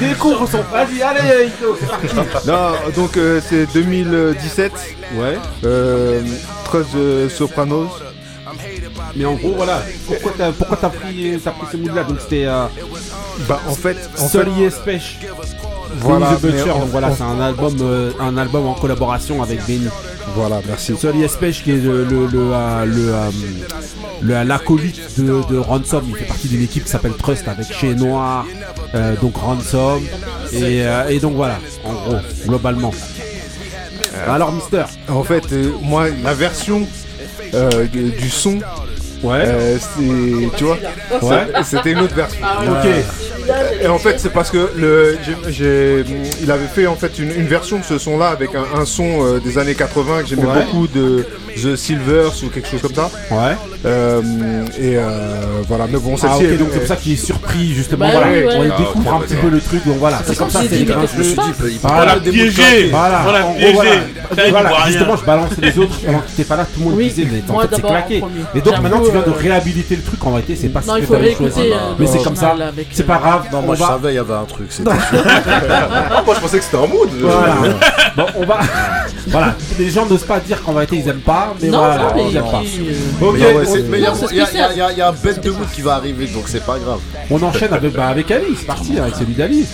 Il 0.00 0.08
découvre 0.08 0.48
son. 0.48 0.58
Vas-y, 0.72 1.02
allez, 1.02 1.46
Indo, 1.46 1.76
c'est 1.78 1.86
parti. 1.86 2.48
Non, 2.48 2.72
donc 2.94 3.16
euh, 3.16 3.40
c'est 3.46 3.66
2017. 3.72 4.72
Ouais. 5.16 5.36
Euh, 5.64 6.22
Trust 6.64 6.90
the 6.92 7.28
Sopranos. 7.28 7.88
Mais 9.16 9.24
en 9.24 9.34
gros, 9.34 9.54
voilà. 9.56 9.82
Pourquoi 10.06 10.32
t'as 10.36 10.52
pourquoi 10.52 10.76
t'as 10.80 10.88
pris, 10.90 11.38
t'as 11.42 11.50
pris 11.52 11.66
ce 11.72 11.76
mood-là 11.76 12.04
Donc 12.04 12.18
c'était. 12.20 12.46
Euh, 12.46 12.66
Bah, 13.48 13.60
en 13.68 13.74
fait, 13.74 13.96
en 14.18 14.28
Sully 14.28 14.68
fait. 14.70 15.00
Voilà, 16.00 16.34
the 16.34 16.42
Butcher. 16.42 16.66
Donc 16.68 16.88
voilà, 16.90 17.14
c'est 17.14 17.22
un 17.22 17.40
album, 17.40 17.76
euh, 17.80 18.10
un 18.20 18.36
album 18.36 18.66
en 18.66 18.74
collaboration 18.74 19.42
avec 19.42 19.64
Benny. 19.66 19.88
Voilà, 20.34 20.60
merci. 20.66 20.94
Espèche 21.22 21.62
qui 21.62 21.70
est 21.70 21.76
le, 21.76 22.04
le, 22.04 22.26
le, 22.26 22.50
euh, 22.52 22.84
le, 24.22 24.34
euh, 24.34 24.44
l'acolyte 24.44 25.18
de, 25.18 25.42
de 25.48 25.58
Ransom. 25.58 26.04
Il 26.08 26.16
fait 26.16 26.24
partie 26.24 26.48
d'une 26.48 26.62
équipe 26.62 26.84
qui 26.84 26.90
s'appelle 26.90 27.14
Trust 27.14 27.46
avec 27.48 27.72
Chez 27.72 27.94
Noir, 27.94 28.44
donc 29.22 29.36
Ransom. 29.36 30.02
Et, 30.52 30.82
et 31.08 31.18
donc 31.20 31.34
voilà, 31.34 31.58
en 31.84 31.92
gros, 31.92 32.16
globalement. 32.46 32.92
Alors, 34.26 34.52
Mister. 34.52 34.84
En 35.08 35.22
fait, 35.22 35.52
euh, 35.52 35.72
moi, 35.82 36.08
la 36.22 36.34
version 36.34 36.86
euh, 37.54 37.86
du 37.86 38.28
son, 38.30 38.58
Ouais. 39.22 39.42
euh, 39.44 39.76
c'est, 39.78 40.56
tu 40.56 40.64
vois, 40.64 40.78
Ouais. 41.22 41.46
c'était 41.64 41.92
une 41.92 42.00
autre 42.00 42.14
version. 42.14 42.40
Ah, 42.42 42.60
ok. 42.62 42.88
Et 43.82 43.86
en 43.86 43.98
fait, 43.98 44.20
c'est 44.20 44.32
parce 44.32 44.50
que 44.50 44.70
le, 44.76 45.16
j'ai, 45.24 45.52
j'ai- 45.52 46.04
il 46.42 46.50
avait 46.50 46.66
fait 46.66 46.86
en 46.86 46.96
fait 46.96 47.18
une, 47.18 47.30
une 47.30 47.46
version 47.46 47.78
de 47.78 47.84
ce 47.84 47.96
son-là 47.98 48.28
avec 48.28 48.50
un, 48.54 48.78
un 48.78 48.84
son 48.84 49.24
euh, 49.24 49.40
des 49.40 49.56
années 49.56 49.74
80 49.74 50.22
que 50.22 50.28
j'aimais 50.28 50.42
Ouais. 50.44 50.64
beaucoup 50.70 50.86
de 50.86 51.24
The 51.56 51.74
Silvers 51.74 52.32
ou 52.44 52.48
quelque 52.48 52.68
chose 52.68 52.82
comme 52.82 52.94
ça. 52.94 53.10
Ouais. 53.30 53.56
Euh, 53.86 54.20
et 54.76 54.96
euh, 54.96 55.02
voilà, 55.68 55.84
mais 55.90 55.98
bon, 55.98 56.14
Ah, 56.20 56.28
celle-ci. 56.36 56.56
donc 56.56 56.68
c'est 56.72 56.78
pour 56.80 56.88
ça 56.88 56.96
qu'il 56.96 57.12
est 57.12 57.16
surpris, 57.16 57.72
justement. 57.74 58.06
Bah 58.06 58.12
voilà. 58.12 58.26
oui, 58.32 58.38
ouais. 58.44 58.56
On 58.58 58.62
Ah, 58.72 58.78
découvre 58.78 59.14
un 59.14 59.20
petit 59.20 59.36
peu 59.36 59.48
le 59.48 59.60
truc, 59.60 59.86
donc 59.86 59.96
voilà. 59.98 60.18
C'est 60.26 60.36
comme 60.36 60.50
ça, 60.50 60.60
c'est 60.68 60.76
les 60.78 60.84
que 60.84 60.92
Je 60.92 61.18
me 61.18 61.22
suis 61.22 61.34
dit, 61.34 61.40
il 61.48 61.52
peut 61.54 61.70
Voilà. 61.82 62.16
piégé. 62.16 62.88
Voilà, 62.90 63.24
piégé. 63.56 63.88
justement, 64.88 65.16
je 65.16 65.24
balançais 65.24 65.60
les 65.62 65.78
autres 65.78 65.94
pendant 66.04 66.18
que 66.18 66.26
t'étais 66.28 66.44
pas 66.44 66.56
là, 66.56 66.64
tout 66.64 66.80
le 66.80 66.90
monde 66.90 66.98
disait, 66.98 67.26
mais 67.30 67.42
en 67.54 67.60
fait, 67.60 67.68
c'est 67.76 67.82
claqué. 67.82 68.24
Et 68.54 68.60
donc 68.60 68.80
maintenant, 68.82 69.00
tu 69.00 69.10
viens 69.12 69.20
de 69.22 69.28
euh, 69.30 69.32
réhabiliter 69.38 69.96
le 69.96 70.02
truc, 70.02 70.26
en 70.26 70.30
réalité, 70.30 70.56
c'est 70.60 70.68
pas 70.68 70.82
ce 70.82 71.00
que 71.00 71.06
t'avais 71.06 71.34
choisi. 71.34 71.60
Mais 72.00 72.06
c'est 72.06 72.22
comme 72.22 72.36
ça, 72.36 72.56
c'est 72.92 73.06
pas 73.06 73.18
grave. 73.18 73.42
Non, 73.52 73.58
on 73.58 73.62
moi 73.62 73.74
je 73.76 73.80
va- 73.80 73.86
savais, 73.88 74.12
il 74.12 74.16
y 74.16 74.18
avait 74.18 74.34
un 74.34 74.44
truc. 74.44 74.68
moi 74.84 76.34
je 76.34 76.40
pensais 76.40 76.58
que 76.58 76.64
c'était 76.64 76.76
un 76.76 76.86
mood. 76.86 77.08
Voilà. 77.20 77.56
Bon, 78.16 78.24
on 78.36 78.44
va. 78.46 78.58
voilà. 79.28 79.54
Les 79.78 79.90
gens 79.90 80.04
n'osent 80.06 80.24
pas 80.24 80.40
dire 80.40 80.60
qu'en 80.62 80.72
vérité 80.72 80.96
ils 80.96 81.08
aiment 81.08 81.20
pas, 81.20 81.54
mais 81.62 81.68
voilà, 81.68 82.14
ils 82.28 82.36
aiment 82.36 82.42
pas. 82.42 82.62
Ok, 83.24 83.36
c'est- 83.72 83.82
mais 83.82 83.98
y 84.00 84.80
a- 84.80 84.92
il 84.92 84.98
y 84.98 85.02
a 85.02 85.08
un 85.08 85.12
bête 85.12 85.42
de 85.42 85.50
mood 85.50 85.68
qui 85.74 85.82
va 85.82 85.94
arriver, 85.94 86.26
donc 86.26 86.44
c'est 86.46 86.64
pas 86.64 86.78
grave. 86.78 87.00
on 87.30 87.42
enchaîne 87.42 87.72
avec, 87.72 87.92
bah, 87.94 88.08
avec 88.08 88.30
Ali, 88.30 88.46
c'est 88.58 88.66
parti, 88.66 88.98
avec 88.98 89.14
celui 89.16 89.34
d'Ali. 89.34 89.66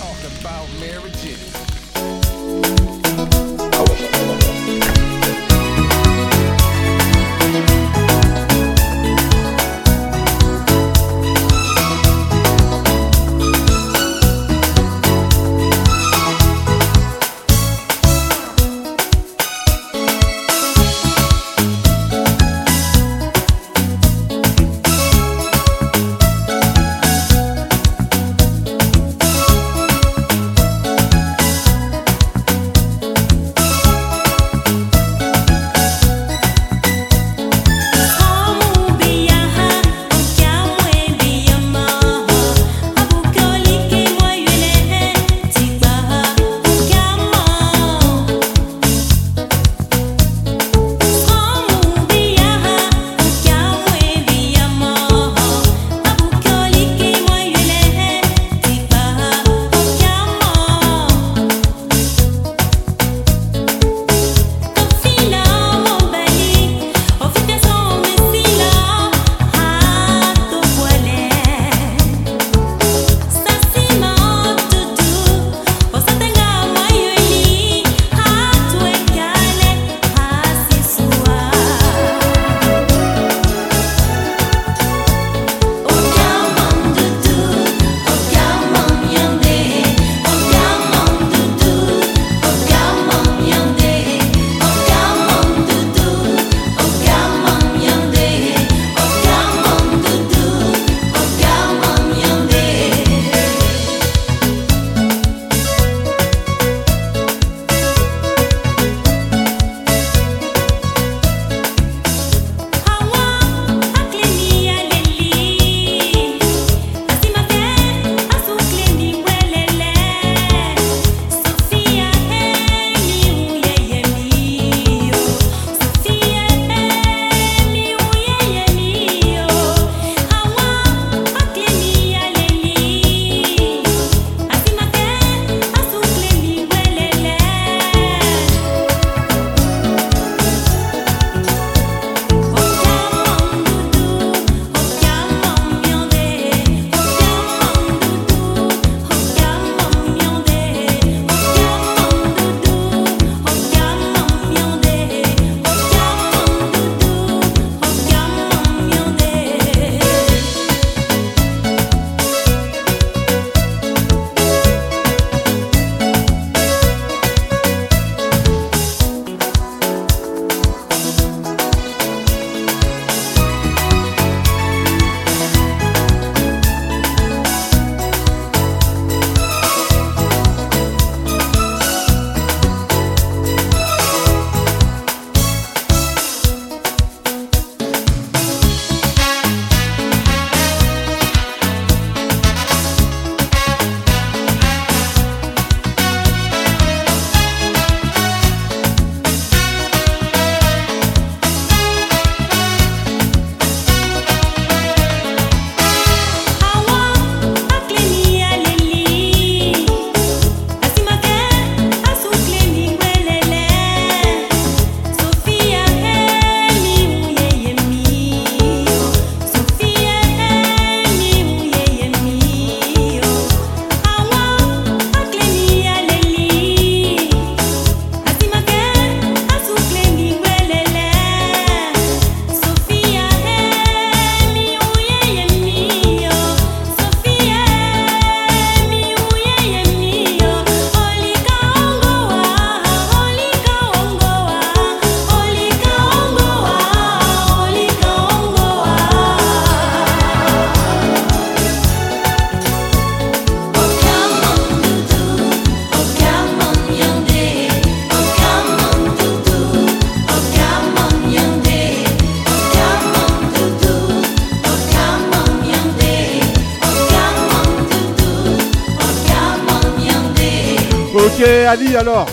Alors. 271.95 272.27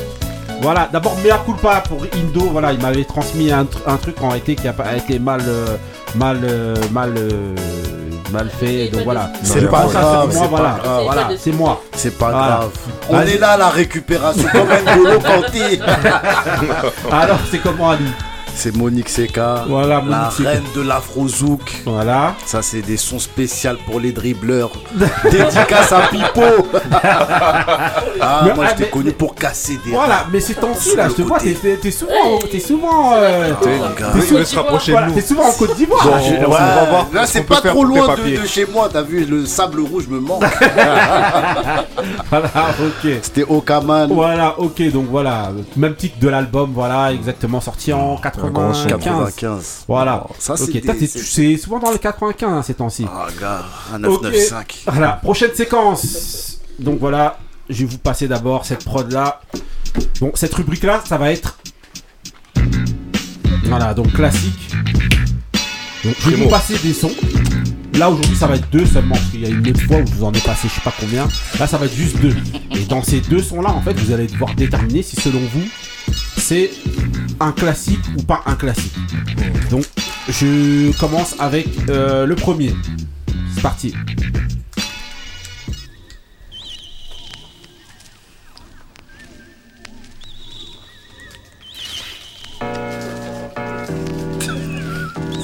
Voilà, 0.60 0.88
d'abord, 0.92 1.16
mea 1.24 1.38
culpa 1.44 1.82
pour 1.88 2.04
Indo. 2.14 2.48
Voilà, 2.52 2.72
il 2.72 2.80
m'avait 2.80 3.04
transmis 3.04 3.50
un, 3.50 3.66
un 3.86 3.96
truc 3.96 4.14
en 4.22 4.32
été 4.34 4.54
qui 4.54 4.68
a, 4.68 4.72
pas- 4.72 4.84
a 4.84 4.96
été 4.96 5.18
mal, 5.18 5.40
euh, 5.46 5.76
mal, 6.14 6.38
euh, 6.44 6.76
mal, 6.92 7.14
euh, 7.16 7.54
mal 8.32 8.48
fait. 8.60 8.88
Donc 8.88 9.02
voilà. 9.02 9.30
C'est 9.42 9.68
pas 9.68 9.88
ça, 9.88 10.00
grave, 10.00 10.28
c'est 10.30 10.46
voilà. 10.46 10.68
pas 10.68 10.80
grave. 10.84 11.02
Voilà, 11.04 11.28
c'est 11.36 11.50
moi. 11.52 11.82
C'est 11.96 12.16
pas 12.16 12.30
Voilà. 12.30 12.46
grave. 12.46 12.70
On 13.10 13.20
est 13.22 13.38
là 13.38 13.56
la 13.56 13.70
récupération 13.70 14.48
comme 14.52 14.70
un 14.70 15.18
Kanté. 15.18 15.80
Alors, 17.10 17.38
c'est 17.50 17.58
comment 17.58 17.90
Ali? 17.90 18.04
C'est 18.62 18.76
Monique 18.76 19.08
Seka, 19.08 19.64
Voilà, 19.66 19.96
la 19.96 20.00
Monique 20.02 20.38
reine 20.46 20.62
de 20.76 20.82
l'afrozouk. 20.82 21.82
Voilà. 21.84 22.36
Ça, 22.46 22.62
c'est 22.62 22.80
des 22.80 22.96
sons 22.96 23.18
spéciaux 23.18 23.70
pour 23.86 23.98
les 23.98 24.12
dribbleurs. 24.12 24.70
Dédicace 25.24 25.90
à 25.90 26.02
Pipo. 26.02 26.68
ah, 26.92 28.42
Mais- 28.44 28.54
moi, 28.54 28.64
ah, 28.64 28.70
je 28.70 28.76
t'ai 28.76 28.84
mais- 28.84 28.90
connu 28.90 29.10
pour 29.10 29.34
casser 29.34 29.80
des. 29.84 29.90
Voilà, 29.90 30.26
mais 30.30 30.38
ces 30.38 30.54
temps-ci 30.54 30.94
là, 30.94 31.06
Le 31.06 31.10
je 31.10 31.14
te 31.16 31.22
vois, 31.22 31.38
côté- 31.40 31.54
t'es- 31.54 31.90
souvent, 31.90 32.38
t'es 32.48 32.60
souvent, 32.60 33.14
euh, 33.16 33.52
T'es 35.12 35.20
souvent 35.22 35.48
en 35.48 35.52
Côte 35.54 35.74
d'Ivoire. 35.74 36.04
Bon, 36.06 36.12
là, 36.12 36.48
Ouais, 36.48 37.04
là, 37.14 37.26
ce 37.26 37.32
c'est 37.32 37.42
pas 37.42 37.60
trop 37.62 37.82
loin 37.82 38.14
de, 38.14 38.42
de 38.42 38.46
chez 38.46 38.64
moi. 38.66 38.88
T'as 38.92 39.02
vu, 39.02 39.24
le 39.24 39.44
sable 39.44 39.80
rouge 39.80 40.06
me 40.06 40.20
manque. 40.20 40.44
Voilà, 42.30 42.48
ok. 42.80 43.10
C'était 43.22 43.44
Okaman. 43.44 44.08
Voilà, 44.12 44.58
ok, 44.58 44.90
donc 44.90 45.06
voilà, 45.10 45.50
même 45.76 45.94
titre 45.94 46.18
de 46.20 46.28
l'album, 46.28 46.70
voilà, 46.74 47.12
exactement 47.12 47.60
sorti 47.60 47.92
en 47.92 48.16
95. 48.52 48.86
95. 48.88 49.84
Voilà. 49.88 50.26
Oh, 50.28 50.34
ça, 50.38 50.54
ok, 50.54 50.80
c'est 51.06 51.56
souvent 51.56 51.78
dans 51.78 51.90
le 51.90 51.98
95 51.98 52.50
hein, 52.50 52.62
ces 52.62 52.74
temps-ci. 52.74 53.06
Ah, 53.08 53.26
gars, 53.40 53.64
un 53.92 54.04
Ok. 54.04 54.22
995. 54.22 54.82
Voilà, 54.86 55.12
prochaine 55.22 55.54
séquence. 55.54 56.58
Donc 56.78 56.98
voilà, 56.98 57.38
je 57.68 57.80
vais 57.80 57.90
vous 57.90 57.98
passer 57.98 58.28
d'abord 58.28 58.64
cette 58.64 58.84
prod 58.84 59.10
là. 59.10 59.40
Bon, 60.20 60.32
cette 60.34 60.54
rubrique 60.54 60.82
là, 60.84 61.00
ça 61.04 61.18
va 61.18 61.32
être. 61.32 61.58
Voilà, 63.64 63.94
donc 63.94 64.12
classique. 64.12 64.70
Donc, 66.04 66.14
je 66.20 66.30
vais 66.30 66.36
vous 66.36 66.48
passer 66.48 66.76
des 66.78 66.92
sons. 66.92 67.12
Là 67.94 68.08
aujourd'hui 68.08 68.34
ça 68.36 68.46
va 68.46 68.56
être 68.56 68.70
deux 68.70 68.86
seulement 68.86 69.14
parce 69.14 69.28
qu'il 69.28 69.42
y 69.42 69.46
a 69.46 69.50
une 69.50 69.68
autre 69.68 69.82
fois 69.82 69.98
où 69.98 70.06
je 70.06 70.12
vous 70.14 70.24
en 70.24 70.32
ai 70.32 70.40
passé 70.40 70.66
je 70.66 70.74
sais 70.74 70.80
pas 70.80 70.94
combien. 70.98 71.28
Là 71.60 71.66
ça 71.66 71.76
va 71.76 71.84
être 71.84 71.94
juste 71.94 72.18
deux. 72.20 72.34
Et 72.74 72.84
dans 72.86 73.02
ces 73.02 73.20
deux 73.20 73.42
sons 73.42 73.60
là 73.60 73.70
en 73.70 73.82
fait 73.82 73.92
vous 74.00 74.12
allez 74.12 74.26
devoir 74.26 74.54
déterminer 74.54 75.02
si 75.02 75.16
selon 75.16 75.40
vous 75.40 75.64
c'est 76.12 76.70
un 77.40 77.52
classique 77.52 78.04
ou 78.16 78.22
pas 78.22 78.42
un 78.46 78.54
classique. 78.54 78.94
Donc 79.70 79.84
je 80.28 80.96
commence 80.98 81.34
avec 81.38 81.68
euh, 81.88 82.26
le 82.26 82.34
premier. 82.34 82.74
C'est 83.54 83.62
parti. 83.62 83.94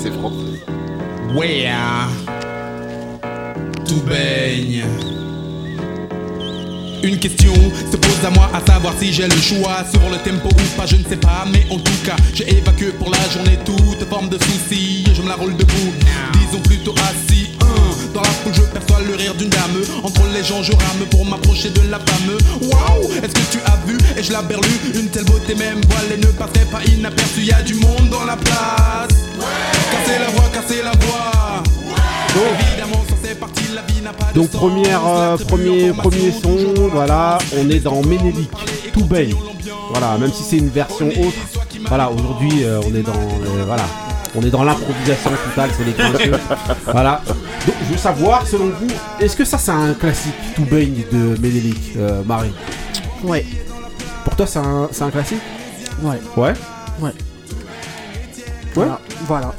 C'est 0.03 0.13
français. 0.13 0.65
Ouais, 1.35 1.71
tout 3.87 4.03
baigne. 4.03 4.85
Une 7.03 7.19
question 7.19 7.53
à 8.25 8.31
moi 8.31 8.51
à 8.55 8.65
savoir 8.65 8.95
si 8.99 9.13
j'ai 9.13 9.27
le 9.29 9.37
choix 9.37 9.85
sur 9.91 10.09
le 10.11 10.17
tempo 10.19 10.49
ou 10.49 10.77
pas, 10.77 10.87
je 10.87 10.97
ne 10.97 11.05
sais 11.05 11.17
pas, 11.17 11.45
mais 11.53 11.67
en 11.71 11.79
tout 11.79 11.99
cas, 12.05 12.17
j'ai 12.35 12.49
évacué 12.51 12.87
pour 12.99 13.11
la 13.11 13.19
journée 13.33 13.59
toute 13.65 14.09
forme 14.09 14.29
de 14.29 14.39
soucis 14.43 15.05
je 15.19 15.23
me 15.23 15.29
la 15.29 15.35
roule 15.35 15.57
debout. 15.57 15.93
Disons 16.35 16.61
plutôt 16.63 16.95
assis. 16.95 17.51
Hein. 17.61 17.67
Dans 18.15 18.23
la 18.23 18.29
foule, 18.29 18.55
je 18.55 18.63
perçois 18.63 19.01
le 19.05 19.15
rire 19.17 19.35
d'une 19.35 19.49
dame. 19.49 19.83
Entre 20.05 20.23
les 20.33 20.45
gens, 20.45 20.63
je 20.63 20.73
rame 20.73 21.07
pour 21.11 21.25
m'approcher 21.25 21.71
de 21.71 21.81
la 21.91 21.99
femme. 21.99 22.39
Waouh, 22.63 23.11
est-ce 23.23 23.35
que 23.35 23.53
tu 23.53 23.59
as 23.67 23.79
vu 23.87 23.99
Et 24.17 24.23
je 24.23 24.33
la 24.33 24.43
berlue, 24.43 24.81
une 24.95 25.09
telle 25.09 25.25
beauté, 25.25 25.55
même 25.57 25.81
voilée 25.89 26.19
ne 26.19 26.31
passait 26.33 26.67
pas 26.67 26.83
inaperçue. 26.85 27.43
Y 27.43 27.53
a 27.53 27.63
du 27.63 27.75
monde 27.75 28.09
dans 28.11 28.25
la 28.25 28.37
place. 28.37 29.09
Casser 29.91 30.19
la 30.21 30.31
voix, 30.31 30.49
casser 30.53 30.83
la 30.83 30.93
voix. 30.93 31.63
Évidemment, 32.61 33.05
Donc 34.35 34.51
première, 34.51 35.07
euh, 35.07 35.37
premier, 35.37 35.93
premier 35.93 36.33
son, 36.33 36.89
voilà, 36.93 37.39
on 37.57 37.69
est 37.71 37.81
dans 37.81 38.03
Ménélique, 38.03 38.51
tout 38.93 39.05
baigne. 39.05 39.35
Voilà, 39.91 40.17
même 40.19 40.33
si 40.33 40.43
c'est 40.43 40.59
une 40.59 40.69
version 40.69 41.07
autre, 41.09 41.37
voilà, 41.89 42.11
aujourd'hui 42.11 42.65
euh, 42.65 42.81
on 42.85 42.95
est 42.95 43.03
dans 43.03 43.13
le- 43.15 43.65
voilà, 43.65 43.85
on 44.35 44.43
est 44.43 44.51
dans 44.51 44.63
l'improvisation 44.65 45.31
totale, 45.49 45.71
c'est 45.77 45.85
les 45.85 45.93
grincheux. 45.93 46.39
voilà. 46.85 47.23
Donc 47.67 47.75
je 47.87 47.93
veux 47.93 47.99
savoir, 47.99 48.47
selon 48.47 48.67
vous, 48.67 48.89
est-ce 49.21 49.35
que 49.37 49.45
ça 49.45 49.59
c'est 49.59 49.71
un 49.71 49.95
classique 49.95 50.35
tout 50.55 50.65
baigne 50.65 51.05
de 51.11 51.39
Ménélique, 51.41 51.93
euh, 51.97 52.23
Marie? 52.25 52.53
Ouais, 53.25 53.45
Pour 54.25 54.37
toi 54.37 54.47
c'est 54.47 54.59
un, 54.59 54.89
c'est 54.93 55.03
un 55.05 55.11
classique? 55.11 55.41
Ouais, 56.03 56.21
Ouais? 56.37 56.53
ouais. 57.01 57.11
Ouais? 57.11 57.13
Voilà. 58.75 59.01
voilà. 59.27 59.55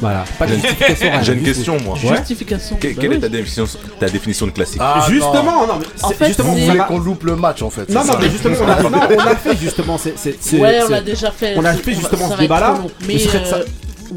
Voilà. 0.00 0.24
Pas 0.38 0.46
de 0.46 0.52
justification. 0.54 1.10
J'ai 1.22 1.32
une 1.32 1.42
question, 1.42 1.76
moi. 1.84 1.94
Ouais. 1.94 2.16
Justification. 2.18 2.76
Que- 2.76 2.88
bah 2.88 2.94
quelle 3.00 3.10
oui. 3.10 3.16
est 3.16 3.20
ta 3.20 3.28
définition, 3.28 3.64
ta 3.98 4.08
définition 4.08 4.46
de 4.46 4.50
classique 4.52 4.80
Ah, 4.82 5.06
Justement, 5.08 5.66
non, 5.66 5.74
mais 5.80 5.86
En 6.02 6.08
c'est- 6.08 6.14
fait, 6.14 6.26
justement, 6.26 6.52
Vous 6.52 6.58
ça 6.58 6.66
voulez 6.72 6.80
qu'on 6.88 6.98
loupe 6.98 7.24
le 7.24 7.36
match 7.36 7.62
en 7.62 7.70
fait. 7.70 7.88
Non, 7.88 8.00
c'est 8.02 8.06
non, 8.08 8.12
ça 8.14 8.18
mais 8.20 8.30
justement, 8.30 8.56
on 8.62 8.68
a, 8.68 8.82
non, 8.82 8.90
on 9.18 9.24
l'a 9.24 9.36
fait 9.36 9.56
justement. 9.56 9.98
C'est, 9.98 10.14
c'est, 10.18 10.36
c'est- 10.40 10.58
Ouais, 10.58 10.80
on 10.82 10.86
c'est- 10.86 10.92
l'a 10.92 11.00
déjà 11.00 11.30
fait. 11.30 11.54
on 11.56 11.64
a 11.64 11.72
fait 11.74 11.94
justement 11.94 12.30
ce 12.30 12.36
débat-là. 12.38 12.74
Mais 13.06 13.14
euh, 13.14 13.64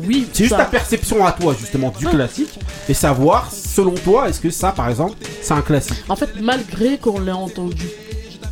oui, 0.06 0.28
C'est 0.34 0.44
juste 0.44 0.56
ça- 0.56 0.64
ta 0.64 0.66
perception 0.66 1.26
à 1.26 1.32
toi 1.32 1.56
justement 1.60 1.94
du 1.98 2.06
classique 2.08 2.60
et 2.88 2.94
savoir 2.94 3.50
selon 3.52 3.92
toi 3.94 4.30
est-ce 4.30 4.40
que 4.40 4.50
ça 4.50 4.72
par 4.72 4.90
exemple 4.90 5.14
c'est 5.42 5.54
un 5.54 5.62
classique? 5.62 6.04
En 6.10 6.16
fait, 6.16 6.30
malgré 6.42 6.98
qu'on 6.98 7.20
l'ait 7.20 7.32
entendu 7.32 7.88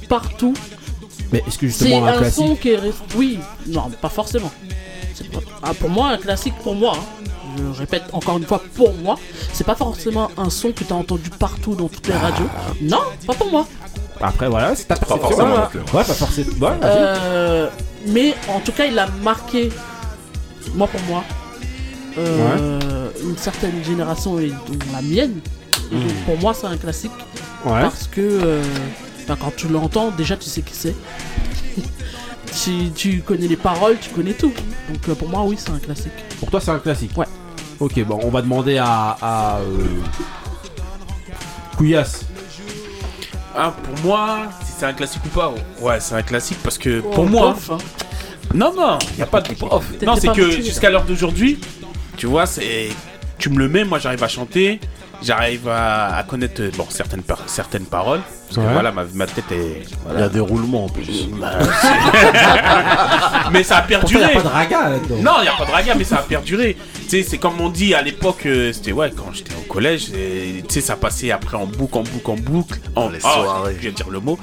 partout, 0.10 0.54
Mais 1.32 1.44
est-ce 1.48 1.58
que 1.58 1.70
c'est 1.70 1.86
justement 1.90 2.06
un, 2.06 2.14
un 2.14 2.18
classique? 2.20 2.34
son 2.48 2.56
qui 2.56 2.70
est. 2.70 2.80
Oui, 3.16 3.40
non, 3.68 3.90
pas 4.02 4.10
forcément. 4.10 4.52
C'est 5.14 5.30
pas- 5.32 5.40
ah, 5.64 5.74
pour 5.74 5.90
moi, 5.90 6.10
un 6.10 6.18
classique, 6.18 6.54
pour 6.64 6.76
moi, 6.76 6.94
hein, 6.96 7.04
je 7.74 7.80
répète 7.80 8.04
encore 8.14 8.38
une 8.38 8.46
fois, 8.46 8.62
pour 8.76 8.94
moi, 8.96 9.18
c'est 9.54 9.66
pas 9.66 9.76
forcément 9.76 10.30
un 10.38 10.50
son 10.50 10.72
que 10.72 10.84
tu 10.84 10.94
as 10.94 10.96
entendu 10.96 11.30
partout 11.30 11.76
dans 11.76 11.88
toutes 11.90 12.08
les 12.08 12.14
Ah. 12.14 12.20
radios. 12.30 12.50
Non, 12.82 13.02
pas 13.26 13.34
pour 13.34 13.52
moi. 13.52 13.68
Après 14.20 14.48
voilà 14.50 14.76
c'est 14.76 14.86
ta 14.86 14.96
perception. 14.96 15.28
forcément 15.30 15.56
Ouais, 15.94 16.04
pas 16.04 16.04
forcément. 16.04 16.52
Ouais. 16.60 16.78
Euh, 16.84 17.70
mais 18.08 18.34
en 18.50 18.60
tout 18.60 18.72
cas, 18.72 18.86
il 18.86 18.98
a 18.98 19.08
marqué, 19.24 19.70
moi 20.74 20.88
pour 20.88 21.02
moi, 21.02 21.24
euh, 22.18 23.10
une 23.22 23.38
certaine 23.38 23.84
génération 23.84 24.40
et 24.40 24.48
dont 24.50 24.80
la 24.92 25.02
mienne. 25.04 25.40
Et 25.92 25.96
donc, 25.96 26.14
pour 26.26 26.38
moi, 26.40 26.54
c'est 26.56 26.66
un 26.68 26.78
classique 26.78 27.12
ouais. 27.66 27.82
parce 27.82 28.08
que 28.08 28.22
euh, 28.22 28.64
ben, 29.28 29.36
quand 29.40 29.56
tu 29.56 29.68
l'entends, 29.68 30.10
déjà 30.12 30.36
tu 30.36 30.50
sais 30.50 30.62
qui 30.64 30.74
c'est. 30.74 30.96
tu, 32.64 32.92
tu 32.96 33.22
connais 33.22 33.48
les 33.48 33.56
paroles, 33.56 33.98
tu 34.02 34.10
connais 34.10 34.34
tout. 34.34 34.52
Donc 34.90 35.08
euh, 35.10 35.16
pour 35.16 35.30
moi, 35.30 35.44
oui, 35.44 35.56
c'est 35.60 35.70
un 35.72 35.80
classique. 35.80 36.12
Pour 36.40 36.50
toi 36.50 36.60
c'est 36.60 36.72
un 36.72 36.80
classique. 36.80 37.16
Ouais. 37.18 37.28
Ok 37.80 38.04
bon 38.06 38.20
on 38.24 38.30
va 38.30 38.42
demander 38.42 38.78
à, 38.78 39.18
à 39.22 39.58
euh, 39.60 39.86
Couillasse. 41.78 42.26
Ah, 43.56 43.74
pour 43.84 44.06
moi, 44.06 44.40
si 44.64 44.72
c'est 44.78 44.86
un 44.86 44.94
classique 44.94 45.22
ou 45.26 45.30
pas 45.30 45.52
Ouais, 45.82 46.00
c'est 46.00 46.14
un 46.16 46.22
classique 46.22 46.60
parce 46.64 46.78
que 46.78 47.00
pour 47.02 47.20
Oh, 47.20 47.24
moi. 47.26 47.56
hein. 47.72 47.78
Non, 48.54 48.72
non, 48.76 49.00
il 49.12 49.16
n'y 49.18 49.22
a 49.24 49.26
pas 49.26 49.42
de 49.42 49.54
prof. 49.56 49.84
Non, 50.06 50.16
c'est 50.16 50.32
que 50.32 50.52
jusqu'à 50.52 50.90
l'heure 50.92 51.04
d'aujourd'hui, 51.06 51.60
tu 52.18 52.28
vois, 52.28 52.46
c'est. 52.46 52.90
Tu 53.40 53.50
me 53.50 53.58
le 53.60 53.68
mets, 53.68 53.84
moi 53.84 53.98
j'arrive 54.00 54.24
à 54.24 54.28
chanter, 54.28 54.80
j'arrive 55.24 55.68
à, 55.68 56.16
à 56.18 56.24
connaître 56.24 56.62
bon, 56.78 56.86
certaines, 56.90 57.24
par- 57.24 57.44
certaines 57.48 57.86
paroles. 57.86 58.22
Parce 58.48 58.56
que 58.56 58.62
Ouais. 58.62 58.72
voilà, 58.74 58.92
ma, 58.94 59.04
ma 59.14 59.28
tête 59.28 59.52
est. 59.52 59.84
Il 60.14 60.20
y 60.20 60.24
a 60.24 60.30
des 60.30 60.40
roulements 60.40 60.86
en 60.86 60.90
plus. 60.90 61.28
mais 63.52 63.64
ça 63.64 63.78
a 63.78 63.82
Pourtant 63.82 64.08
il 64.10 64.16
n'y 64.18 64.22
perduré. 64.22 64.24
a 64.24 64.30
pas 64.30 64.42
de 64.42 64.48
raga 64.48 64.90
là-dedans. 64.90 65.16
Non, 65.22 65.32
il 65.40 65.44
n'y 65.44 65.48
a 65.50 65.54
pas 65.54 65.66
de 65.66 65.72
raga, 65.72 65.96
mais 65.96 66.04
ça 66.04 66.18
a 66.18 66.22
perduré. 66.22 66.78
Tu 67.04 67.10
sais, 67.10 67.24
c'est 67.24 67.38
comme 67.38 67.60
on 67.60 67.70
dit 67.70 67.94
à 67.94 68.02
l'époque, 68.02 68.46
euh, 68.46 68.72
c'était 68.74 68.92
ouais, 68.92 69.12
quand 69.16 69.32
j'étais 69.34 69.54
au 69.56 69.72
collège, 69.72 70.10
et, 70.14 70.64
tu 70.68 70.76
sais, 70.76 70.82
ça 70.82 70.96
passait 70.96 71.32
après 71.32 71.58
en 71.58 71.66
boucle, 71.66 71.98
en 71.98 72.04
boucle, 72.04 72.32
en 72.32 72.36
boucle. 72.36 72.80
En 72.96 73.10
Les 73.10 73.20
soirées. 73.20 73.74
Je 73.76 73.82
viens 73.82 73.92
de 73.92 73.96
dire 73.96 74.10
le 74.10 74.20
mot. 74.20 74.38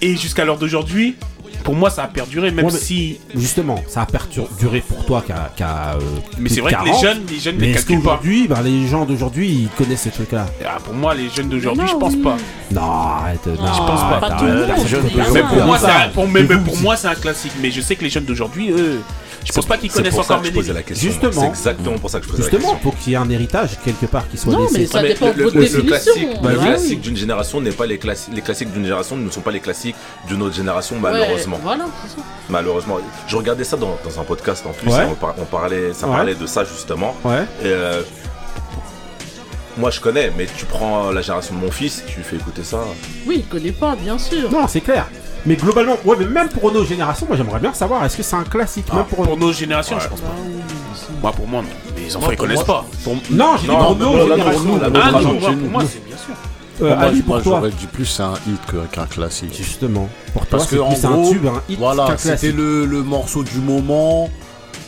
Et 0.00 0.16
jusqu'à 0.16 0.44
l'heure 0.44 0.58
d'aujourd'hui, 0.58 1.16
pour 1.64 1.74
moi, 1.74 1.90
ça 1.90 2.04
a 2.04 2.08
perduré, 2.08 2.50
même 2.50 2.64
Ouais, 2.64 2.70
si. 2.70 3.18
Justement 3.34 3.82
ça 3.88 4.02
a 4.02 4.06
perduré 4.06 4.80
pour 4.86 5.04
toi 5.04 5.22
qu'à. 5.26 5.50
euh, 5.94 6.00
Mais 6.38 6.48
c'est 6.48 6.60
vrai 6.60 6.72
que 6.72 6.78
les 6.84 6.90
40. 6.90 7.02
jeunes, 7.02 7.22
les 7.30 7.38
jeunes 7.40 7.56
Mais 7.58 7.70
est-ce 7.70 7.86
calculent 7.86 8.02
pas. 8.02 8.10
ben, 8.48 8.62
les 8.62 8.86
gens 8.86 9.04
d'aujourd'hui, 9.04 9.48
ils 9.48 9.68
connaissent 9.76 10.02
ces 10.02 10.10
trucs-là? 10.10 10.46
Ah, 10.64 10.78
pour 10.82 10.94
moi, 10.94 11.14
les 11.14 11.28
jeunes 11.28 11.48
d'aujourd'hui, 11.48 11.86
je 11.88 11.96
pense 11.96 12.14
oui. 12.14 12.22
pas. 12.22 12.36
Non, 12.72 12.80
arrête. 12.82 13.46
Non, 13.46 13.52
Je 13.54 13.78
pense 13.78 14.00
pas. 14.02 14.18
Pas 14.20 14.30
tout 14.36 14.44
monde. 14.78 14.86
jeunes 14.86 15.06
mais- 16.26 16.42
pour 16.64 16.76
moi, 16.78 16.96
c'est 16.96 17.08
un 17.08 17.14
classique. 17.14 17.52
Mais 17.60 17.70
je 17.70 17.80
sais 17.80 17.96
que 17.96 18.04
les 18.04 18.10
jeunes 18.10 18.24
d'aujourd'hui, 18.24 18.70
eux, 18.70 19.00
je 19.44 19.52
pense 19.52 19.66
pas 19.66 19.78
qu'ils 19.78 19.90
connaissent 19.90 20.14
pour 20.14 20.20
encore 20.24 20.42
la 20.42 20.82
question. 20.82 21.08
Justement. 21.10 21.32
C'est 21.42 21.46
exactement 21.48 21.98
pour 21.98 22.10
ça 22.10 22.18
que 22.20 22.26
je 22.26 22.30
posais 22.30 22.42
la 22.42 22.48
Justement, 22.50 22.72
question. 22.74 22.90
faut 22.90 22.96
qu'il 22.98 23.12
y 23.12 23.14
ait 23.14 23.18
un 23.18 23.30
héritage 23.30 23.70
quelque 23.84 24.06
part 24.06 24.28
qui 24.28 24.36
soit 24.36 24.52
Non, 24.52 24.62
laissé. 24.62 24.78
mais 24.80 24.86
ça 24.86 25.02
dépend 25.02 25.32
de 25.32 25.38
le, 25.38 25.44
votre 25.44 25.56
le- 25.56 25.62
le 25.62 25.66
définition. 25.68 25.88
classique, 26.12 26.28
Bah 26.42 26.50
le 26.52 26.58
oui. 26.58 26.64
classique 26.66 27.00
d'une 27.00 27.16
génération 27.16 27.60
n'est 27.60 27.70
pas 27.72 27.86
les 27.86 27.98
classiques. 27.98 28.34
Les 28.34 28.42
classiques 28.42 28.72
d'une 28.72 28.84
génération 28.84 29.16
ne 29.16 29.30
sont 29.30 29.40
pas 29.40 29.50
les 29.52 29.60
classiques 29.60 29.96
d'une 30.28 30.42
autre 30.42 30.54
génération, 30.56 30.96
malheureusement. 31.00 31.56
Ouais, 31.56 31.62
voilà, 31.62 31.84
c'est 32.06 32.16
ça. 32.16 32.22
Malheureusement. 32.50 32.98
Je 33.26 33.36
regardais 33.36 33.64
ça 33.64 33.76
dans, 33.76 33.96
dans 34.04 34.20
un 34.20 34.24
podcast 34.24 34.64
en 34.66 34.72
plus. 34.72 34.90
Ouais. 34.90 35.04
et 35.04 35.06
on, 35.10 35.14
par- 35.14 35.34
on 35.38 35.44
parlait, 35.44 35.92
ça 35.92 36.06
Ouais. 36.06 36.16
parlait 36.16 36.34
de 36.34 36.46
ça 36.46 36.64
justement. 36.64 37.14
Ouais. 37.24 37.42
Et, 37.62 37.66
euh, 37.66 38.02
moi 39.76 39.90
je 39.90 40.00
connais, 40.00 40.32
mais 40.36 40.46
tu 40.56 40.64
prends 40.64 41.10
la 41.12 41.20
génération 41.22 41.54
de 41.54 41.60
mon 41.60 41.70
fils, 41.70 42.02
tu 42.08 42.16
lui 42.16 42.24
fais 42.24 42.36
écouter 42.36 42.64
ça. 42.64 42.80
Oui, 43.26 43.36
il 43.38 43.46
connaît 43.46 43.70
pas, 43.72 43.94
bien 43.94 44.18
sûr. 44.18 44.50
Non, 44.50 44.66
c'est 44.66 44.80
clair. 44.80 45.06
Mais 45.48 45.56
globalement, 45.56 45.96
ouais, 46.04 46.16
mais 46.18 46.26
même 46.26 46.48
pour 46.50 46.70
nos 46.72 46.84
générations, 46.84 47.26
moi 47.26 47.36
j'aimerais 47.36 47.58
bien 47.58 47.72
savoir, 47.72 48.04
est-ce 48.04 48.16
que 48.18 48.22
c'est 48.22 48.36
un 48.36 48.44
classique 48.44 48.92
même 48.92 49.04
pour, 49.06 49.24
pour 49.24 49.36
nos 49.38 49.50
générations, 49.52 49.98
je 49.98 50.06
pense 50.08 50.20
pas. 50.20 50.34
Moi, 51.22 51.32
pour 51.32 51.48
moi, 51.48 51.62
non. 51.62 51.68
Les 51.96 52.14
enfants, 52.14 52.30
ils 52.30 52.36
connaissent 52.36 52.62
pas. 52.62 52.84
Non, 53.30 53.56
j'ai 53.56 53.68
dit 53.68 53.74
pour 53.74 53.96
nos 53.96 54.28
générations. 54.28 54.78
pour 54.78 54.90
Ah 55.02 55.10
non, 55.12 55.38
pour 55.38 55.70
moi, 55.70 55.82
c'est 55.90 56.04
bien 56.06 56.16
sûr. 56.16 56.34
Euh, 56.80 56.94
moi, 56.94 57.04
Ali, 57.06 57.22
pour 57.22 57.42
j'aurais 57.42 57.70
dit 57.70 57.86
plus 57.86 58.04
c'est 58.06 58.22
un 58.22 58.34
hit 58.46 58.60
qu'un 58.92 59.06
classique. 59.06 59.52
justement. 59.56 60.08
Pour 60.32 60.46
toi, 60.46 60.58
Parce 60.58 60.70
c'est 60.70 60.76
que 60.76 60.80
en 60.80 60.88
plus 60.92 61.04
un 61.04 61.10
gros, 61.10 61.32
tube, 61.32 61.46
un 61.46 61.62
hit 61.68 61.78
voilà, 61.78 62.16
c'était 62.18 62.52
le 62.52 63.02
morceau 63.02 63.42
du 63.42 63.58
moment. 63.58 64.28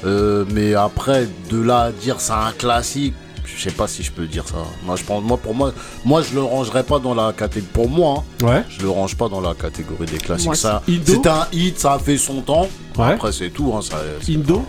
euh, 0.05 0.45
mais 0.53 0.75
après, 0.75 1.27
de 1.51 1.61
là 1.61 1.81
à 1.85 1.91
dire 1.93 2.17
c'est 2.21 2.33
un 2.33 2.53
classique, 2.57 3.15
je 3.57 3.63
sais 3.63 3.71
pas 3.75 3.87
si 3.89 4.03
je 4.03 4.11
peux 4.13 4.27
dire 4.27 4.45
ça. 4.47 4.57
Moi, 4.85 4.97
je 4.97 5.05
pense, 5.05 5.23
moi, 5.23 5.37
pour 5.37 5.55
moi, 5.55 5.73
moi, 6.05 6.23
je 6.23 6.35
le 6.35 6.43
rangerais 6.43 6.83
pas 6.85 6.99
dans 6.99 7.15
la 7.15 7.33
catégorie. 7.33 7.69
Pour 7.73 7.89
moi, 7.89 8.25
hein, 8.43 8.47
Ouais. 8.47 8.65
je 8.69 8.81
le 8.83 8.91
range 8.91 9.17
pas 9.17 9.29
dans 9.29 9.41
la 9.41 9.55
catégorie 9.55 10.07
des 10.07 10.19
classiques. 10.19 10.47
Moi, 10.47 10.55
ça, 10.55 10.83
c'est 11.07 11.27
un 11.27 11.47
hit, 11.53 11.79
ça 11.79 11.95
a 11.95 11.99
fait 11.99 12.17
son 12.19 12.41
temps. 12.43 12.69
Ouais. 12.99 13.13
Après, 13.15 13.33
c'est 13.33 13.51
tout. 13.51 13.73
Hein, 13.77 13.81
ça, 13.83 13.97
c'est- 14.23 14.33
Indo 14.35 14.65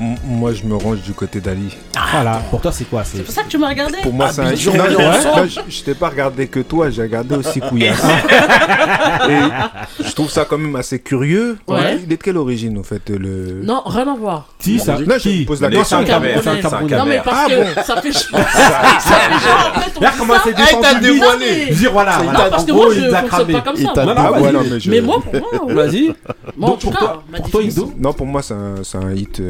Moi, 0.00 0.52
je 0.52 0.64
me 0.64 0.74
range 0.76 1.02
du 1.02 1.12
côté 1.12 1.40
d'Ali. 1.40 1.76
Voilà, 2.12 2.42
pour 2.50 2.60
toi, 2.60 2.72
c'est 2.72 2.84
quoi? 2.84 3.04
C'est 3.04 3.22
pour 3.22 3.32
ça 3.34 3.42
que 3.42 3.48
tu 3.48 3.58
m'as 3.58 3.68
regardé 3.68 3.98
Pour 4.02 4.12
moi, 4.12 4.26
Ah, 4.28 4.32
c'est 4.32 4.40
un 4.42 4.76
Non, 4.76 4.84
non, 4.90 5.36
non, 5.36 5.46
je, 5.68 5.82
t'ai 5.82 5.94
pas 5.94 6.08
regardé 6.08 6.46
que 6.48 6.60
toi, 6.60 6.90
j'ai 6.90 7.02
regardé 7.02 7.36
aussi 7.36 7.60
Couillasse. 7.60 8.02
Et 9.28 10.02
je 10.04 10.12
trouve 10.12 10.30
ça 10.30 10.44
quand 10.44 10.58
même 10.58 10.74
assez 10.76 10.98
curieux. 10.98 11.56
Ouais. 11.68 11.98
Il 12.04 12.12
est 12.12 12.16
de 12.16 12.22
quelle 12.22 12.36
origine, 12.36 12.76
au 12.78 12.82
fait 12.82 13.08
le... 13.08 13.60
Non, 13.62 13.82
rien 13.86 14.12
à 14.12 14.16
voir. 14.16 14.48
Qui 14.58 14.78
ça? 14.78 14.98
Non, 14.98 15.14
je 15.18 15.44
pose 15.44 15.60
la 15.60 15.70
question. 15.70 16.00
Non, 16.02 17.04
mais 17.06 17.20
parce 17.24 17.48
Ah 17.48 17.74
que 17.74 17.82
ça 17.84 18.00
fait 18.00 18.12
chaud. 18.12 18.36
ça 18.36 19.20
fait. 19.20 20.06
En 20.06 20.10
comment 20.18 20.34
c'est 20.44 20.54
défendu. 20.54 21.00
dévoilé. 21.00 21.66
Dire 21.70 21.92
voilà, 21.92 22.16
C'est 22.18 22.24
voilà. 22.24 22.38
Non, 22.44 22.50
parce 22.50 22.62
En 22.62 22.66
que 22.66 22.72
moi, 22.72 22.86
il 22.92 23.00
je 23.04 23.10
fonctionne 23.10 23.52
pas 23.52 23.60
comme 23.60 23.74
Il 23.78 23.84
ça. 23.84 23.92
Ah 23.96 24.30
mais 24.40 24.80
je... 24.80 24.90
Mais 24.90 25.00
moi, 25.00 25.22
pour 25.22 25.64
moi. 25.64 25.74
Vas-y. 25.74 26.14
En 26.60 26.72
pour 26.76 26.92
toi, 26.96 27.22
Indo 27.62 27.92
Non, 27.98 28.12
pour 28.12 28.26
moi, 28.26 28.42
c'est 28.42 28.54
un, 28.54 28.74
c'est 28.82 28.98
un 28.98 29.12
hit... 29.12 29.40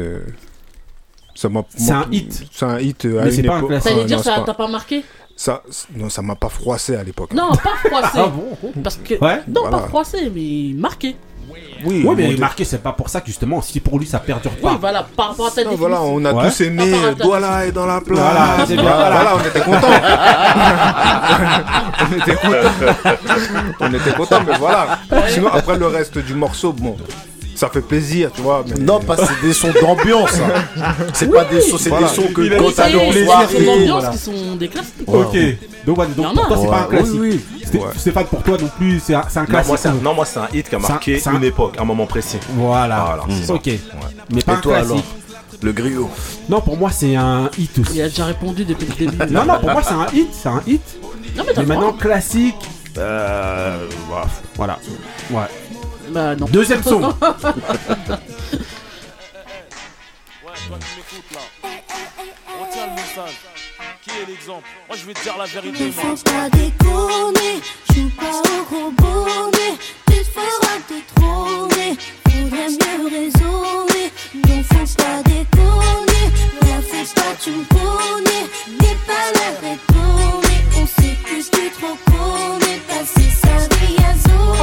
Ça 1.35 1.49
m'a- 1.49 1.63
C'est 1.75 1.91
un 1.91 2.05
hit. 2.11 2.43
C'est 2.51 2.65
un 2.65 2.79
hit 2.79 3.05
euh, 3.05 3.19
à 3.19 3.23
Mais 3.25 3.29
une 3.29 3.35
c'est 3.35 3.43
pas 3.43 3.53
un 3.53 3.57
époque- 3.57 3.69
classique. 3.69 3.89
Ça 3.91 3.95
veut 3.97 4.03
dire 4.05 4.17
non, 4.17 4.23
ça 4.23 4.39
t'a 4.45 4.53
pas 4.53 4.67
marqué 4.67 5.03
ça, 5.37 5.61
non, 5.93 6.09
ça 6.09 6.21
m'a 6.21 6.35
pas 6.35 6.47
froissé 6.47 6.95
à 6.95 7.03
l'époque. 7.03 7.33
Non, 7.33 7.49
pas 7.51 7.75
froissé. 7.89 8.07
Ah 8.23 8.27
bon 8.27 8.55
Parce 8.81 8.95
que. 8.95 9.15
Ouais. 9.15 9.41
Non, 9.49 9.61
Voilà. 9.63 9.79
pas 9.79 9.87
froissé, 9.89 10.31
mais 10.33 10.73
marqué. 10.79 11.17
Oui, 11.85 12.03
Ouais, 12.05 12.15
mais 12.15 12.35
marqué, 12.37 12.63
c'est 12.63 12.81
pas 12.81 12.93
pour 12.93 13.09
ça 13.09 13.19
que 13.21 13.27
justement, 13.27 13.61
si 13.61 13.79
pour 13.81 13.99
lui 13.99 14.05
ça 14.07 14.19
perdure 14.19 14.51
Oui, 14.55 14.61
pas. 14.63 14.77
voilà, 14.79 15.03
par 15.15 15.27
rapport 15.29 15.47
à 15.47 15.51
ta 15.51 15.63
Non, 15.63 15.71
définition. 15.71 15.89
voilà, 15.97 16.01
on 16.03 16.23
a 16.25 16.33
Ouais. 16.33 16.43
tous 16.49 16.61
aimé 16.61 16.91
Douala 17.19 17.65
est 17.65 17.71
dans 17.73 17.85
la 17.85 17.99
place. 18.01 18.17
Voilà, 18.17 18.65
c'est 18.65 18.73
bien, 18.75 18.81
Voilà, 18.83 18.97
voilà. 18.97 19.15
voilà, 19.15 19.35
on 19.35 19.39
était 19.49 19.59
contents. 19.59 19.87
on 22.01 22.05
était 22.17 22.35
contents. 22.35 22.73
on 23.81 23.93
était 23.93 24.13
contents, 24.13 24.43
mais 24.47 24.57
voilà. 24.57 24.99
Sinon, 25.27 25.49
après 25.51 25.77
le 25.77 25.87
reste 25.87 26.17
du 26.17 26.33
morceau, 26.33 26.71
bon, 26.73 26.95
ça 27.55 27.69
fait 27.69 27.81
plaisir, 27.81 28.31
tu 28.33 28.41
vois. 28.41 28.63
Mais... 28.67 28.75
Non, 28.83 28.99
parce 28.99 29.21
que 29.21 29.27
c'est 29.41 29.47
des 29.47 29.53
sons 29.53 29.71
d'ambiance. 29.81 30.33
hein. 30.39 30.93
C'est 31.13 31.31
pas 31.31 31.45
des 31.45 31.61
sons, 31.61 31.77
c'est 31.77 31.89
Voilà. 31.89 32.07
des 32.09 32.13
sons 32.15 32.27
que 32.33 32.41
Il 32.41 32.55
quand 32.57 32.71
t'as 32.75 32.87
C'est 32.87 32.93
dans 32.93 33.11
des 33.11 33.25
sons 33.25 33.65
d'ambiance 33.65 33.87
voilà. 34.01 34.09
qui 34.09 34.17
sont 34.17 34.55
des 34.57 34.67
classiques. 34.67 34.93
Ok. 35.07 35.35
Donc, 35.85 35.97
Il 36.07 36.15
donc 36.15 36.33
pour 36.35 36.47
toi, 36.47 36.57
c'est 36.61 36.67
pas 36.67 36.79
un 36.81 36.83
classique. 36.85 37.15
oui, 37.19 37.41
Ouais. 37.73 37.81
Stéphane, 37.97 38.25
pour 38.25 38.41
toi 38.43 38.57
non 38.61 38.69
plus, 38.77 39.01
c'est 39.03 39.15
un, 39.15 39.23
c'est 39.27 39.45
classique. 39.45 39.67
moi, 39.67 39.77
c'est 39.77 39.87
un, 39.89 39.93
non, 39.95 40.13
moi, 40.13 40.25
c'est 40.25 40.39
un 40.39 40.47
hit 40.53 40.69
qui 40.69 40.75
a 40.75 40.79
C'est 40.79 40.85
un- 40.85 40.89
marqué 40.89 41.19
c'est 41.19 41.29
un- 41.29 41.33
une 41.37 41.43
époque, 41.43 41.73
un 41.79 41.83
moment 41.83 42.05
précis. 42.05 42.37
Voilà. 42.55 43.03
Voilà, 43.05 43.23
c'est 43.37 43.45
ça. 43.47 43.53
Ok. 43.53 43.69
Mais 44.33 44.41
pas 44.41 44.53
Et 44.53 44.55
un 44.55 44.59
toi 44.59 44.73
classique. 44.75 44.91
alors? 44.91 45.03
Le 45.61 45.71
griot. 45.71 46.09
Non, 46.49 46.61
pour 46.61 46.77
moi, 46.77 46.91
c'est 46.91 47.15
un 47.15 47.49
hit 47.57 47.71
Il 47.77 47.81
aussi. 47.81 48.01
a 48.01 48.07
déjà 48.09 48.25
répondu 48.25 48.65
depuis 48.65 48.87
le 48.87 49.11
début. 49.11 49.33
Non, 49.33 49.45
non, 49.45 49.59
pour 49.59 49.71
moi, 49.71 49.81
c'est 49.83 49.93
un 49.93 50.07
hit. 50.13 50.27
C'est 50.31 50.49
un 50.49 50.61
hit. 50.67 50.81
Non, 51.35 51.43
mais 51.47 51.53
Mais 51.55 51.61
le 51.63 51.67
maintenant, 51.67 51.93
classique. 51.93 52.55
Euh. 52.97 53.87
Voilà. 54.55 54.79
Ouais. 55.31 55.41
Bah 56.09 56.35
non. 56.35 56.45
Deuxième 56.47 56.83
son. 56.83 57.13
Qui 64.01 64.09
est 64.09 64.25
l'exemple 64.27 64.67
Moi 64.87 64.97
je 64.97 65.05
vais 65.05 65.13
te 65.13 65.23
dire 65.23 65.37
la 65.37 65.45
vérité. 65.45 65.85
Ne 65.85 65.91
faut 65.91 66.15
pas 66.23 66.49
déconner, 66.49 67.61
joue 67.93 68.09
pas 68.17 68.39
au 68.39 68.63
gros 68.65 68.91
bonnet, 68.91 69.77
tu 70.07 70.17
te 70.17 70.23
feras 70.25 70.77
détrôner, 70.89 71.97
faudrait 72.27 72.69
mieux 72.69 73.07
raisonner. 73.09 74.11
Non, 74.33 74.63
faut 74.63 74.95
pas 74.97 75.23
déconner, 75.23 76.25
la 76.61 76.81
fais 76.81 77.07
pas, 77.15 77.33
tu 77.41 77.51
me 77.51 77.63
connais, 77.65 78.45
n'aie 78.81 78.99
pas 79.07 79.27
l'air 79.33 79.59
étonné, 79.73 80.55
on 80.77 80.85
sait 80.85 81.15
plus 81.23 81.49
tu 81.49 81.69
trop 81.71 81.97
connais, 82.05 82.79
passer 82.87 83.44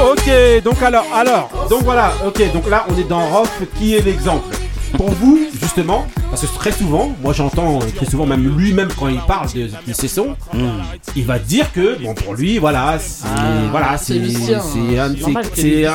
Ok, 0.00 0.30
donc 0.64 0.82
alors, 0.82 1.04
alors, 1.14 1.50
donc 1.68 1.82
voilà, 1.82 2.12
ok, 2.26 2.52
donc 2.52 2.68
là 2.68 2.86
on 2.88 2.98
est 2.98 3.08
dans 3.08 3.26
Rof, 3.28 3.50
qui 3.78 3.94
est 3.94 4.00
l'exemple. 4.04 4.54
Pour 4.96 5.10
vous, 5.10 5.38
justement, 5.60 6.06
parce 6.30 6.42
que 6.42 6.54
très 6.58 6.72
souvent, 6.72 7.12
moi 7.22 7.32
j'entends 7.32 7.78
très 7.96 8.04
souvent, 8.06 8.26
même 8.26 8.56
lui-même 8.58 8.88
quand 8.98 9.08
il 9.08 9.20
parle 9.20 9.50
de, 9.52 9.68
de 9.86 9.92
ses 9.92 10.08
sons, 10.08 10.34
il 11.16 11.24
va 11.24 11.38
dire 11.38 11.72
que, 11.72 12.02
bon 12.02 12.14
pour 12.14 12.34
lui, 12.34 12.58
voilà, 12.58 12.98
c'est 12.98 13.24
Ah, 13.26 13.40
voilà, 13.70 13.96
c'est 13.98 14.18
un, 14.98 15.04
un 15.04 15.08
dise 15.10 15.26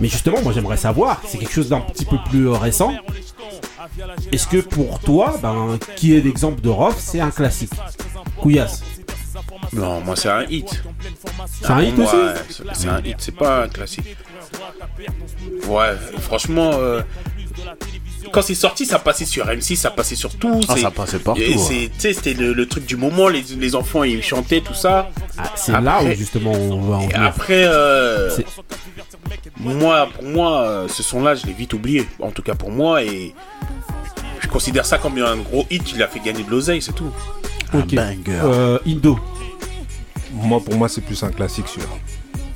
Mais 0.00 0.08
justement, 0.08 0.40
moi 0.42 0.52
j'aimerais 0.52 0.76
savoir, 0.76 1.22
c'est 1.26 1.38
quelque 1.38 1.52
chose 1.52 1.68
d'un 1.70 1.80
petit 1.80 2.04
peu 2.04 2.16
plus 2.30 2.48
euh, 2.48 2.52
récent. 2.52 2.92
Est-ce 4.32 4.46
que 4.46 4.58
pour 4.58 4.98
toi, 5.00 5.36
ben, 5.42 5.78
qui 5.96 6.14
est 6.16 6.20
l'exemple 6.20 6.60
de 6.60 6.68
Rof, 6.68 6.96
c'est 6.98 7.20
un 7.20 7.30
classique? 7.30 7.70
Couillasse. 8.38 8.82
Non, 9.72 10.00
moi 10.00 10.16
c'est 10.16 10.28
un 10.28 10.42
hit. 10.44 10.82
C'est 11.62 11.70
un 11.70 11.82
hit 11.82 11.96
moi, 11.96 12.06
aussi? 12.06 12.16
ouais, 12.16 12.72
c'est- 12.74 12.88
un 12.88 13.00
hit, 13.04 13.16
c'est 13.18 13.34
pas 13.34 13.64
un 13.64 13.68
classique. 13.68 14.16
Ouais, 15.68 15.94
franchement, 16.20 16.70
euh, 16.74 17.00
quand 18.32 18.42
c'est 18.42 18.54
sorti, 18.54 18.86
ça 18.86 18.98
passait 18.98 19.24
sur 19.24 19.46
M6, 19.46 19.76
ça 19.76 19.90
passait 19.90 20.14
sur 20.16 20.34
tout. 20.36 20.60
Ah, 20.68 20.74
c'est- 20.74 20.82
ça 20.82 20.90
passait 20.90 21.18
partout, 21.18 21.40
et 21.40 21.54
ouais. 21.56 21.90
sais, 21.98 22.12
C'était 22.12 22.34
le, 22.34 22.52
le 22.52 22.66
truc 22.68 22.84
du 22.86 22.96
moment, 22.96 23.28
les, 23.28 23.42
les 23.58 23.74
enfants 23.74 24.04
ils 24.04 24.22
chantaient, 24.22 24.60
tout 24.60 24.74
ça. 24.74 25.10
Ah, 25.38 25.44
C'est 25.54 25.72
là 25.80 26.02
où 26.02 26.12
justement 26.14 26.52
on 26.52 26.80
va 26.82 26.96
en 26.96 27.00
Et 27.02 27.06
venir. 27.08 27.22
après, 27.22 27.64
euh, 27.66 28.30
moi, 29.60 30.08
pour 30.14 30.24
moi, 30.24 30.60
euh, 30.62 30.88
ce 30.88 31.02
son-là, 31.02 31.34
je 31.34 31.46
l'ai 31.46 31.52
vite 31.52 31.72
oublié. 31.74 32.06
En 32.20 32.30
tout 32.30 32.42
cas 32.42 32.54
pour 32.54 32.70
moi, 32.70 33.02
et 33.02 33.34
je 34.40 34.48
considère 34.48 34.86
ça 34.86 34.98
comme 34.98 35.18
un 35.18 35.36
gros 35.36 35.66
hit. 35.70 35.92
Il 35.92 36.02
a 36.02 36.08
fait 36.08 36.20
gagner 36.20 36.42
de 36.42 36.50
l'oseille, 36.50 36.82
c'est 36.82 36.94
tout. 36.94 37.10
Ok. 37.72 37.94
banger. 37.94 38.40
Euh, 38.42 38.78
Indo. 38.86 39.18
Moi, 40.32 40.60
pour 40.60 40.74
moi, 40.74 40.88
c'est 40.88 41.00
plus 41.00 41.22
un 41.22 41.30
classique, 41.30 41.66
celui-là. 41.68 41.92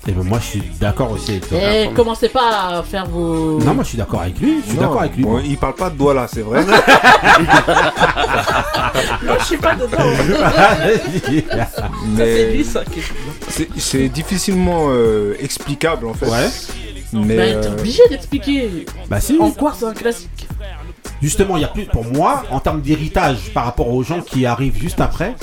Et 0.09 0.13
ben 0.13 0.25
moi 0.25 0.39
je 0.41 0.47
suis 0.47 0.63
d'accord 0.81 1.11
aussi 1.13 1.33
avec 1.33 1.49
toi. 1.49 1.59
Eh, 1.61 1.91
commencez 1.95 2.31
pas 2.31 2.79
à 2.79 2.83
faire 2.83 3.07
vos. 3.07 3.59
Non, 3.61 3.75
moi 3.75 3.85
je 3.85 3.91
suis 3.91 3.99
d'accord 3.99 4.23
avec 4.23 4.39
lui. 4.41 4.61
Je 4.63 4.69
suis 4.71 4.77
Non, 4.77 4.83
d'accord 4.83 5.01
avec 5.03 5.15
lui. 5.17 5.25
bon, 5.25 5.39
il 5.45 5.59
parle 5.59 5.75
pas 5.75 5.91
de 5.91 5.97
Douala, 5.97 6.27
c'est 6.27 6.41
vrai. 6.41 6.65
Non, 9.25 9.35
je 9.39 9.45
suis 9.45 9.57
pas 9.57 9.75
dedans. 9.75 9.99
Ça, 9.99 11.89
mais 12.17 12.25
c'est 12.37 12.53
lui, 12.53 12.65
ça. 12.65 12.83
qui- 12.85 13.03
c'est- 13.49 13.69
c'est 13.79 14.09
difficilement 14.09 14.87
euh, 14.89 15.35
explicable, 15.41 16.07
en 16.07 16.15
fait. 16.15 16.27
Ouais. 16.27 16.49
Mais 17.13 17.37
Bah, 17.37 17.43
euh, 17.43 17.63
t'es 17.63 17.69
obligé 17.81 18.03
d'expliquer. 18.09 18.87
Bah 19.09 19.21
si. 19.21 19.37
En 19.41 19.51
quoi 19.51 19.75
c'est 19.79 19.85
un 19.87 19.93
classique? 19.95 20.47
Justement, 21.23 21.57
il 21.59 21.61
y 21.63 21.65
a 21.65 21.69
plus 21.69 21.85
pour 21.85 22.05
moi 22.05 22.45
en 22.51 22.61
termes 22.61 22.81
d'héritage 22.81 23.51
par 23.53 23.65
rapport 23.67 23.89
aux 23.93 24.03
gens 24.03 24.21
qui 24.23 24.47
arrivent 24.47 24.79
juste 24.81 25.01
après. 25.01 25.35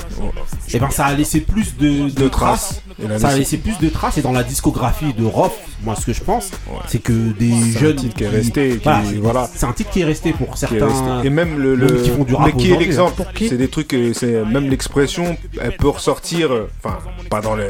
Et 0.73 0.79
ben 0.79 0.89
ça 0.89 1.05
a 1.05 1.13
laissé 1.13 1.41
plus 1.41 1.77
de, 1.77 2.09
de 2.09 2.21
De 2.23 2.27
traces. 2.29 2.81
Ça 3.19 3.27
a 3.29 3.35
laissé- 3.37 3.57
plus 3.57 3.77
de 3.79 3.89
traces 3.89 4.17
et 4.17 4.21
dans 4.21 4.31
la 4.31 4.43
discographie 4.43 5.13
de 5.13 5.23
Rof, 5.23 5.53
moi 5.83 5.95
ce 5.95 6.05
que 6.05 6.13
je 6.13 6.23
pense, 6.23 6.49
c'est 6.87 6.97
que 6.99 7.11
des 7.13 7.51
C'est 7.51 7.77
un 7.77 7.79
jeunes 7.79 7.95
titre 7.97 8.15
qui 8.15 8.23
est 8.23 8.27
resté, 8.29 8.69
qui- 8.77 8.83
voilà, 8.83 9.03
c'est- 9.07 9.15
voilà. 9.17 9.49
c'est 9.53 9.65
un 9.65 9.73
titre 9.73 9.89
qui 9.91 10.01
est 10.01 10.05
resté 10.05 10.33
pour 10.33 10.57
certains. 10.57 10.87
resté. 10.87 11.27
Et 11.27 11.29
même 11.29 11.59
le, 11.59 12.01
qui 12.01 12.09
font 12.09 12.23
du 12.23 12.33
rap 12.33 12.47
mais 12.47 12.51
qui 12.53 12.57
est 12.57 12.71
aujourd'hui, 12.71 12.85
l'exemple. 12.87 13.21
hein. 13.21 13.31
C'est 13.37 13.57
des 13.57 13.67
trucs, 13.67 13.93
euh, 13.93 14.13
c'est 14.13 14.43
même 14.45 14.69
l'expression, 14.69 15.37
elle 15.61 15.77
peut 15.77 15.89
ressortir, 15.89 16.51
euh, 16.51 16.69
enfin 16.83 16.97
pas 17.29 17.41
dans 17.41 17.55
les, 17.55 17.67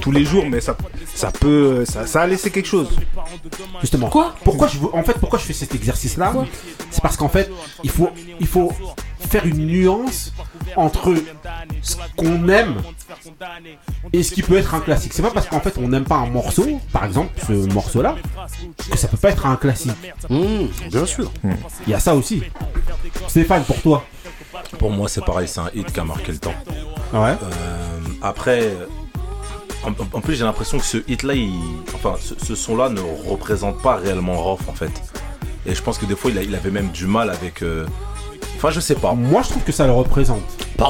tous 0.00 0.12
les 0.12 0.24
jours, 0.24 0.44
mais 0.48 0.60
ça, 0.60 0.76
ça 1.14 1.30
peut, 1.32 1.84
ça, 1.84 2.06
ça 2.06 2.22
a 2.22 2.26
laissé 2.26 2.50
quelque 2.50 2.68
chose. 2.68 2.90
Justement. 3.80 4.08
Quoi? 4.08 4.34
Pourquoi 4.44 4.68
je 4.68 4.78
en 4.92 5.02
fait, 5.02 5.18
pourquoi 5.18 5.38
je 5.38 5.44
fais 5.44 5.52
cet 5.52 5.74
exercice-là? 5.74 6.32
C'est 6.90 7.02
parce 7.02 7.16
qu'en 7.16 7.28
fait, 7.28 7.50
il 7.82 7.90
faut, 7.90 8.10
il 8.40 8.46
faut 8.46 8.72
faire 9.28 9.46
une 9.46 9.66
nuance 9.66 10.32
entre 10.76 11.14
ce 11.82 11.96
qu'on 12.16 12.48
aime 12.48 12.76
et 14.12 14.22
ce 14.22 14.32
qui 14.32 14.42
peut 14.42 14.56
être 14.56 14.74
un 14.74 14.80
classique. 14.80 15.12
C'est 15.12 15.22
pas 15.22 15.30
parce 15.30 15.46
qu'en 15.46 15.60
fait 15.60 15.76
on 15.78 15.88
n'aime 15.88 16.04
pas 16.04 16.16
un 16.16 16.26
morceau, 16.26 16.80
par 16.92 17.04
exemple 17.04 17.30
ce 17.46 17.52
morceau-là, 17.72 18.16
que 18.90 18.96
ça 18.96 19.08
peut 19.08 19.16
pas 19.16 19.30
être 19.30 19.46
un 19.46 19.56
classique. 19.56 19.92
Mmh, 20.28 20.88
bien 20.90 21.06
sûr. 21.06 21.30
Il 21.86 21.90
y 21.90 21.94
a 21.94 22.00
ça 22.00 22.14
aussi. 22.14 22.42
Stéphane, 23.28 23.64
pour 23.64 23.80
toi. 23.82 24.04
Pour 24.78 24.90
moi, 24.90 25.08
c'est 25.08 25.24
pareil, 25.24 25.48
c'est 25.48 25.60
un 25.60 25.70
hit 25.74 25.92
qui 25.92 26.00
a 26.00 26.04
marqué 26.04 26.32
le 26.32 26.38
temps. 26.38 26.54
Ouais. 27.12 27.30
Euh, 27.42 27.98
après, 28.22 28.72
en, 29.84 29.90
en 29.90 30.20
plus, 30.20 30.34
j'ai 30.34 30.44
l'impression 30.44 30.78
que 30.78 30.84
ce 30.84 30.98
hit-là, 31.08 31.34
il- 31.34 31.52
enfin, 31.94 32.14
ce, 32.20 32.34
ce 32.44 32.54
son-là 32.54 32.88
ne 32.88 33.00
représente 33.28 33.80
pas 33.82 33.96
réellement 33.96 34.36
Rof, 34.42 34.60
en 34.68 34.72
fait. 34.74 34.90
Et 35.66 35.74
je 35.74 35.82
pense 35.82 35.98
que 35.98 36.06
des 36.06 36.16
fois, 36.16 36.30
il, 36.30 36.38
a- 36.38 36.42
il 36.42 36.54
avait 36.54 36.70
même 36.70 36.88
du 36.90 37.06
mal 37.06 37.30
avec. 37.30 37.62
euh, 37.62 37.86
Enfin, 38.62 38.70
je 38.70 38.80
sais 38.80 38.94
pas. 38.94 39.14
Moi, 39.14 39.40
je 39.42 39.48
trouve 39.48 39.62
que 39.62 39.72
ça 39.72 39.86
le 39.86 39.92
représente. 39.92 40.42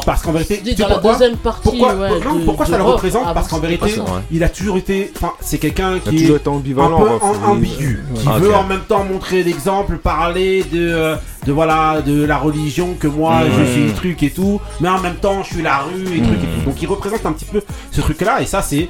Parce 0.05 0.23
qu'en 0.23 0.33
vérité, 0.33 0.61
tu 0.65 0.71
sais 0.75 0.83
la 0.83 0.89
pourquoi 0.95 1.13
deuxième 1.13 1.37
partie, 1.37 1.63
pourquoi, 1.63 1.95
ouais, 1.95 2.11
non, 2.25 2.37
de- 2.37 2.45
pourquoi 2.45 2.67
de 2.67 2.71
ça 2.71 2.77
le 2.79 2.83
rock, 2.85 2.95
représente 2.95 3.33
Parce 3.35 3.49
qu'en 3.49 3.59
vérité, 3.59 3.87
il 4.31 4.43
a 4.45 4.49
toujours 4.49 4.77
été. 4.77 5.13
Enfin, 5.17 5.33
c'est 5.41 5.59
quelqu'un 5.59 5.99
qui 5.99 6.17
est 6.33 6.37
été 6.37 6.49
ambivalent, 6.49 7.01
un 7.17 7.19
peu 7.19 7.47
ambigu, 7.47 8.05
qui 8.15 8.29
Ah, 8.29 8.39
veut 8.39 8.55
en 8.55 8.65
même 8.65 8.83
temps 8.89 9.05
montrer 9.05 9.43
l'exemple, 9.45 9.99
parler 9.99 10.65
de, 10.73 10.79
euh, 10.93 11.17
de 11.47 11.53
voilà, 11.53 12.03
de 12.03 12.25
la 12.25 12.39
religion 12.39 12.95
que 12.99 13.07
moi 13.09 13.41
je 13.57 13.65
suis 13.73 13.85
le 13.87 13.93
truc 13.93 14.23
et 14.23 14.31
tout, 14.31 14.61
mais 14.81 14.89
en 14.89 14.99
même 15.01 15.17
temps 15.17 15.43
je 15.43 15.55
suis 15.55 15.63
la 15.63 15.79
rue 15.79 16.03
et 16.03 16.23
truc 16.23 16.39
et 16.39 16.59
tout. 16.61 16.67
Donc 16.67 16.81
il 16.83 16.87
représente 16.87 17.25
un 17.27 17.33
petit 17.33 17.45
peu 17.47 17.61
ce 17.91 18.01
truc-là 18.01 18.43
et 18.43 18.47
ça 18.47 18.63
c'est 18.63 18.89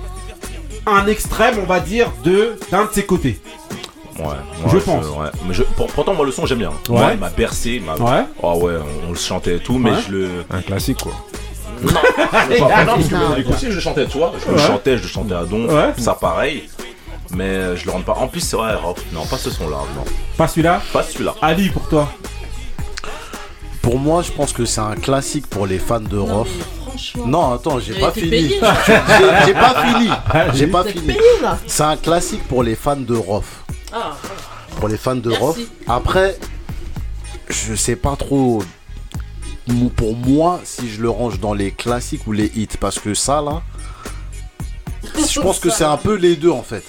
un 0.87 1.07
extrême, 1.07 1.57
on 1.63 1.67
va 1.67 1.81
dire, 1.81 2.11
de 2.25 2.59
d'un 2.71 2.85
de 2.85 2.91
ses 2.93 3.05
côtés. 3.05 3.41
Ouais, 4.29 4.35
Je 4.71 4.77
ouais, 4.77 4.83
pense. 4.83 5.05
ouais. 5.07 5.29
Mais 5.47 5.55
je, 5.55 5.63
pour- 5.63 5.87
pourtant, 5.89 6.15
moi, 6.15 6.25
le 6.27 6.33
son, 6.33 6.47
j'aime 6.47 6.59
bien. 6.59 6.71
Ouais. 6.89 6.99
Moi, 6.99 7.11
il 7.15 7.19
m'a 7.21 7.31
bercé. 7.31 7.81
m'a- 7.81 7.95
Ouais. 7.97 8.25
Oh 8.43 8.55
ouais, 8.63 8.75
on, 9.05 9.09
on 9.09 9.13
le 9.13 9.19
chantait 9.19 9.57
et 9.57 9.61
tout, 9.61 9.79
mais 9.79 9.93
je 10.07 10.13
le. 10.13 10.29
Un 10.51 10.61
classique, 10.63 10.99
quoi. 11.03 11.13
Non, 11.83 11.93
pas- 12.31 12.31
pas- 12.31 12.85
non, 12.85 12.93
parce 12.97 13.09
que 13.09 13.49
aussi, 13.53 13.67
je 13.71 13.75
le 13.77 13.81
chantais, 13.81 14.07
tu 14.07 14.19
vois. 14.19 14.33
Je 14.47 14.53
le 14.53 14.59
chantais, 14.59 14.99
je 14.99 15.03
le 15.03 15.09
chantais 15.09 15.35
à 15.35 15.45
don. 15.45 15.67
Ouais. 15.69 15.93
Ça, 15.99 16.15
pareil. 16.15 16.69
Mais 17.33 17.45
euh, 17.45 17.77
je 17.77 17.87
le 17.87 17.93
rends 17.93 18.01
pas. 18.03 18.15
En 18.15 18.27
plus, 18.27 18.41
c'est 18.41 18.57
vrai, 18.57 18.75
Rof. 18.75 18.99
Non, 19.13 19.25
pas 19.25 19.39
ce 19.39 19.51
son-là. 19.51 19.77
Non, 19.97 20.05
Pas 20.37 20.49
celui-là 20.49 20.81
pas 20.93 21.03
celui-là. 21.05 21.35
Ali 21.41 21.69
pour 21.71 21.89
toi 21.89 22.09
Pour 23.83 23.99
moi, 23.99 24.23
je 24.23 24.31
pense 24.33 24.53
que 24.53 24.65
c'est 24.65 24.81
un 24.81 24.95
classique 24.97 25.47
pour 25.47 25.67
les 25.67 25.79
fans 25.79 26.01
de 26.01 26.19
Rof. 26.19 26.49
Non, 27.25 27.53
attends, 27.55 27.79
j'ai 27.79 27.95
pas 27.95 28.11
fini. 28.11 28.49
J'ai 29.47 29.55
pas 29.55 29.85
fini. 29.87 30.11
J'ai 30.55 30.67
pas 30.67 30.85
fini. 30.85 31.17
C'est 31.67 31.83
un 31.85 31.97
classique 31.97 32.47
pour 32.49 32.63
les 32.63 32.75
fans 32.75 32.97
de 32.97 33.15
Rof. 33.17 33.60
Ah, 33.93 34.17
Pour 34.79 34.89
les 34.89 34.97
fans 34.97 35.17
de. 35.17 35.33
Après, 35.89 36.39
je 37.49 37.75
sais 37.75 37.97
pas 37.97 38.17
trop. 38.17 38.63
Pour 39.97 40.17
moi, 40.17 40.61
si 40.65 40.89
je 40.91 41.01
le 41.01 41.11
range 41.11 41.39
dans 41.39 41.55
les 41.55 41.71
classiques 41.71 42.27
ou 42.27 42.33
les 42.33 42.47
hits, 42.57 42.67
parce 42.81 42.99
que 42.99 43.15
ça 43.15 43.41
là, 43.41 43.63
je 45.29 45.41
pense 45.41 45.59
que 45.61 45.71
c'est 45.71 45.85
un 45.85 45.97
peu 45.97 46.15
les 46.15 46.35
deux 46.37 46.51
en 46.51 46.63
fait. 46.63 46.83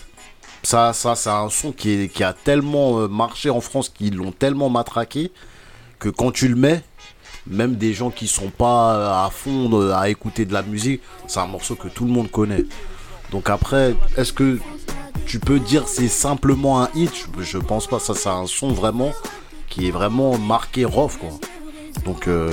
Ça, 0.63 0.93
ça, 0.93 1.15
c'est 1.15 1.29
un 1.29 1.49
son 1.49 1.71
qui, 1.71 1.91
est- 1.91 2.07
qui 2.07 2.23
a 2.23 2.33
tellement 2.33 2.99
euh, 2.99 3.07
marché 3.07 3.49
en 3.49 3.61
France, 3.61 3.89
qu'ils 3.89 4.15
l'ont 4.15 4.31
tellement 4.31 4.69
matraqué, 4.69 5.31
que 5.99 6.09
quand 6.09 6.31
tu 6.31 6.47
le 6.47 6.55
mets, 6.55 6.83
même 7.47 7.75
des 7.75 7.93
gens 7.93 8.11
qui 8.11 8.27
sont 8.27 8.49
pas 8.49 8.93
euh, 8.95 9.25
à 9.25 9.29
fond 9.31 9.69
euh, 9.73 9.93
à 9.93 10.09
écouter 10.09 10.45
de 10.45 10.53
la 10.53 10.61
musique, 10.61 11.01
c'est 11.27 11.39
un 11.39 11.47
morceau 11.47 11.75
que 11.75 11.87
tout 11.87 12.05
le 12.05 12.11
monde 12.11 12.29
connaît. 12.31 12.65
Donc 13.31 13.49
après, 13.49 13.95
est-ce 14.17 14.33
que 14.33 14.59
tu 15.25 15.39
peux 15.39 15.59
dire 15.59 15.87
c'est 15.87 16.07
simplement 16.07 16.83
un 16.83 16.89
hit? 16.93 17.11
Je, 17.39 17.57
pense 17.57 17.87
pas. 17.87 17.99
Ça, 17.99 18.13
c'est 18.13 18.29
un 18.29 18.45
son 18.45 18.69
vraiment 18.69 19.13
qui 19.69 19.87
est 19.87 19.91
vraiment 19.91 20.37
marqué 20.37 20.85
rough 20.85 21.17
quoi. 21.19 21.29
Donc 22.05 22.27
euh, 22.27 22.51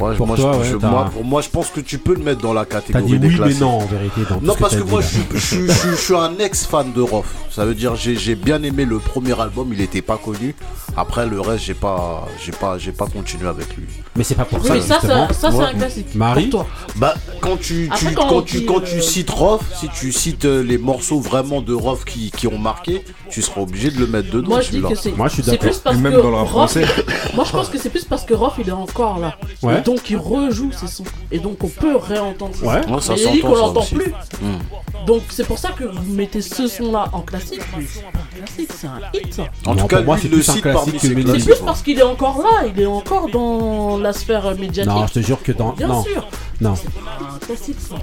ouais, 0.00 0.14
Pour 0.16 0.26
moi, 0.26 0.36
toi, 0.36 0.52
je, 0.54 0.58
ouais, 0.58 0.64
je- 0.72 0.76
t'as- 0.76 0.88
moi, 0.90 1.10
pour 1.12 1.24
moi, 1.24 1.40
je 1.42 1.48
pense 1.48 1.68
que 1.70 1.80
tu 1.80 1.98
peux 1.98 2.14
le 2.14 2.22
mettre 2.22 2.40
dans 2.40 2.52
la 2.52 2.64
catégorie 2.64 3.04
dit 3.04 3.18
des 3.18 3.26
oui 3.28 3.32
mais 3.34 3.38
classiques. 3.38 3.60
non 3.60 3.78
en 3.78 3.86
vérité. 3.86 4.20
Dans 4.28 4.40
Non, 4.40 4.54
ce 4.54 4.58
parce 4.58 4.76
que 4.76 4.82
moi, 4.82 5.00
je 5.00 5.06
suis, 5.06 5.22
je, 5.34 5.38
suis- 5.38 5.66
je 5.66 5.72
suis- 5.72 5.90
je 5.90 5.94
suis 5.96 6.14
un 6.16 6.38
ex-fan 6.38 6.92
de 6.92 7.00
Rof. 7.02 7.26
Ça 7.50 7.64
veut 7.64 7.74
dire, 7.74 7.94
j'ai 7.94 8.16
j'ai 8.16 8.34
bien 8.34 8.62
aimé 8.62 8.84
le 8.84 8.98
premier 8.98 9.38
album, 9.40 9.70
il 9.72 9.80
était 9.80 10.02
pas 10.02 10.16
connu. 10.16 10.54
Après, 10.96 11.26
le 11.26 11.40
reste, 11.40 11.64
j'ai 11.64 11.74
pas, 11.74 12.26
j'ai 12.44 12.52
pas, 12.52 12.78
j'ai 12.78 12.92
pas 12.92 13.06
continué 13.06 13.48
avec 13.48 13.76
lui. 13.76 13.84
Mais 14.16 14.22
c'est 14.24 14.34
pas 14.36 14.44
pour 14.44 14.60
oui, 14.60 14.68
ça 14.68 14.74
mais 14.74 14.80
ça, 14.80 15.00
ça, 15.00 15.28
ça, 15.32 15.50
c'est 15.50 15.58
un 15.62 15.72
classique. 15.74 16.14
Marie 16.14 16.46
Pour 16.48 16.64
toi. 16.64 16.70
Bah, 16.96 17.14
quand 17.40 17.56
tu, 17.60 17.88
Après, 17.90 18.14
quand 18.14 18.42
tu, 18.42 18.58
dit, 18.58 18.66
quand 18.66 18.78
euh, 18.78 18.84
tu 18.86 19.02
cites 19.02 19.30
Rof, 19.30 19.60
si 19.78 19.88
tu 19.88 20.12
cites 20.12 20.44
euh, 20.44 20.62
les 20.62 20.78
morceaux 20.78 21.18
vraiment 21.20 21.60
de 21.62 21.74
Rof 21.74 22.04
qui, 22.04 22.30
qui 22.30 22.46
ont 22.46 22.58
marqué, 22.58 23.04
tu 23.30 23.42
seras 23.42 23.60
obligé 23.62 23.90
de 23.90 23.98
le 23.98 24.06
mettre 24.06 24.30
dedans. 24.30 24.50
Moi, 24.50 24.60
je 24.60 24.70
dis 24.70 24.80
que 24.82 24.94
c'est. 24.94 25.16
Moi, 25.16 25.26
je 25.28 25.34
suis 25.34 25.42
d'accord. 25.42 25.58
plus 25.70 25.78
parce 25.78 25.96
Et 25.96 26.00
même 26.00 26.12
que 26.14 26.20
dans 26.20 26.30
le 26.30 26.36
rap 26.36 26.46
Rof- 26.46 26.50
français. 26.50 26.84
Moi, 27.34 27.44
je 27.44 27.50
pense 27.52 27.68
que 27.68 27.78
c'est 27.78 27.90
plus 27.90 28.04
parce 28.04 28.24
que 28.24 28.34
Rof, 28.34 28.54
il 28.58 28.68
est 28.68 28.72
encore 28.72 29.18
là. 29.18 29.36
Ouais. 29.62 29.74
Donc, 29.84 30.08
il 30.10 30.16
rejoue 30.16 30.72
ses 30.72 30.86
sons. 30.86 31.04
Et 31.30 31.38
donc, 31.38 31.62
on 31.62 31.68
peut 31.68 31.96
réentendre 31.96 32.54
ses 32.54 32.64
Ouais. 32.66 32.82
sons. 32.82 32.94
Ouais, 32.94 33.00
ça 33.00 33.12
Mais 33.14 33.20
il 33.22 33.32
dit 33.32 33.40
s'entend, 33.40 33.48
qu'on 33.54 33.60
l'entend 33.60 33.84
plus. 33.84 34.10
Hmm. 34.40 34.58
Donc, 35.06 35.22
c'est 35.28 35.46
pour 35.46 35.58
ça 35.58 35.70
que 35.72 35.84
vous 35.84 36.12
mettez 36.12 36.40
ce 36.40 36.66
son-là 36.66 37.08
en 37.12 37.20
classique. 37.20 37.60
Mais 37.76 37.84
c'est 37.86 38.02
pas 38.02 38.08
un 38.18 38.36
classique, 38.38 38.70
c'est 38.74 38.86
un 38.86 39.00
hit. 39.12 39.34
ça. 39.34 39.42
En 39.66 39.74
Non, 39.74 39.82
tout 39.82 39.86
cas, 39.88 39.96
pour 39.98 40.06
moi, 40.06 40.18
c'est 40.18 40.28
le 40.28 40.72
parmi. 40.72 40.98
C'est 40.98 41.14
plus 41.44 41.60
parce 41.64 41.82
qu'il 41.82 41.98
est 41.98 42.02
encore 42.02 42.38
là. 42.42 42.66
Il 42.74 42.80
est 42.80 42.86
encore 42.86 43.28
dans 43.28 43.98
la 43.98 44.12
sphère 44.12 44.54
médiatique. 44.56 44.86
Non, 44.92 45.06
je 45.06 45.12
te 45.14 45.20
jure 45.20 45.42
que 45.42 45.52
dans 45.52 45.72
Bien 45.72 45.88
non 45.88 46.02
sûr. 46.02 46.26
non. 46.60 46.74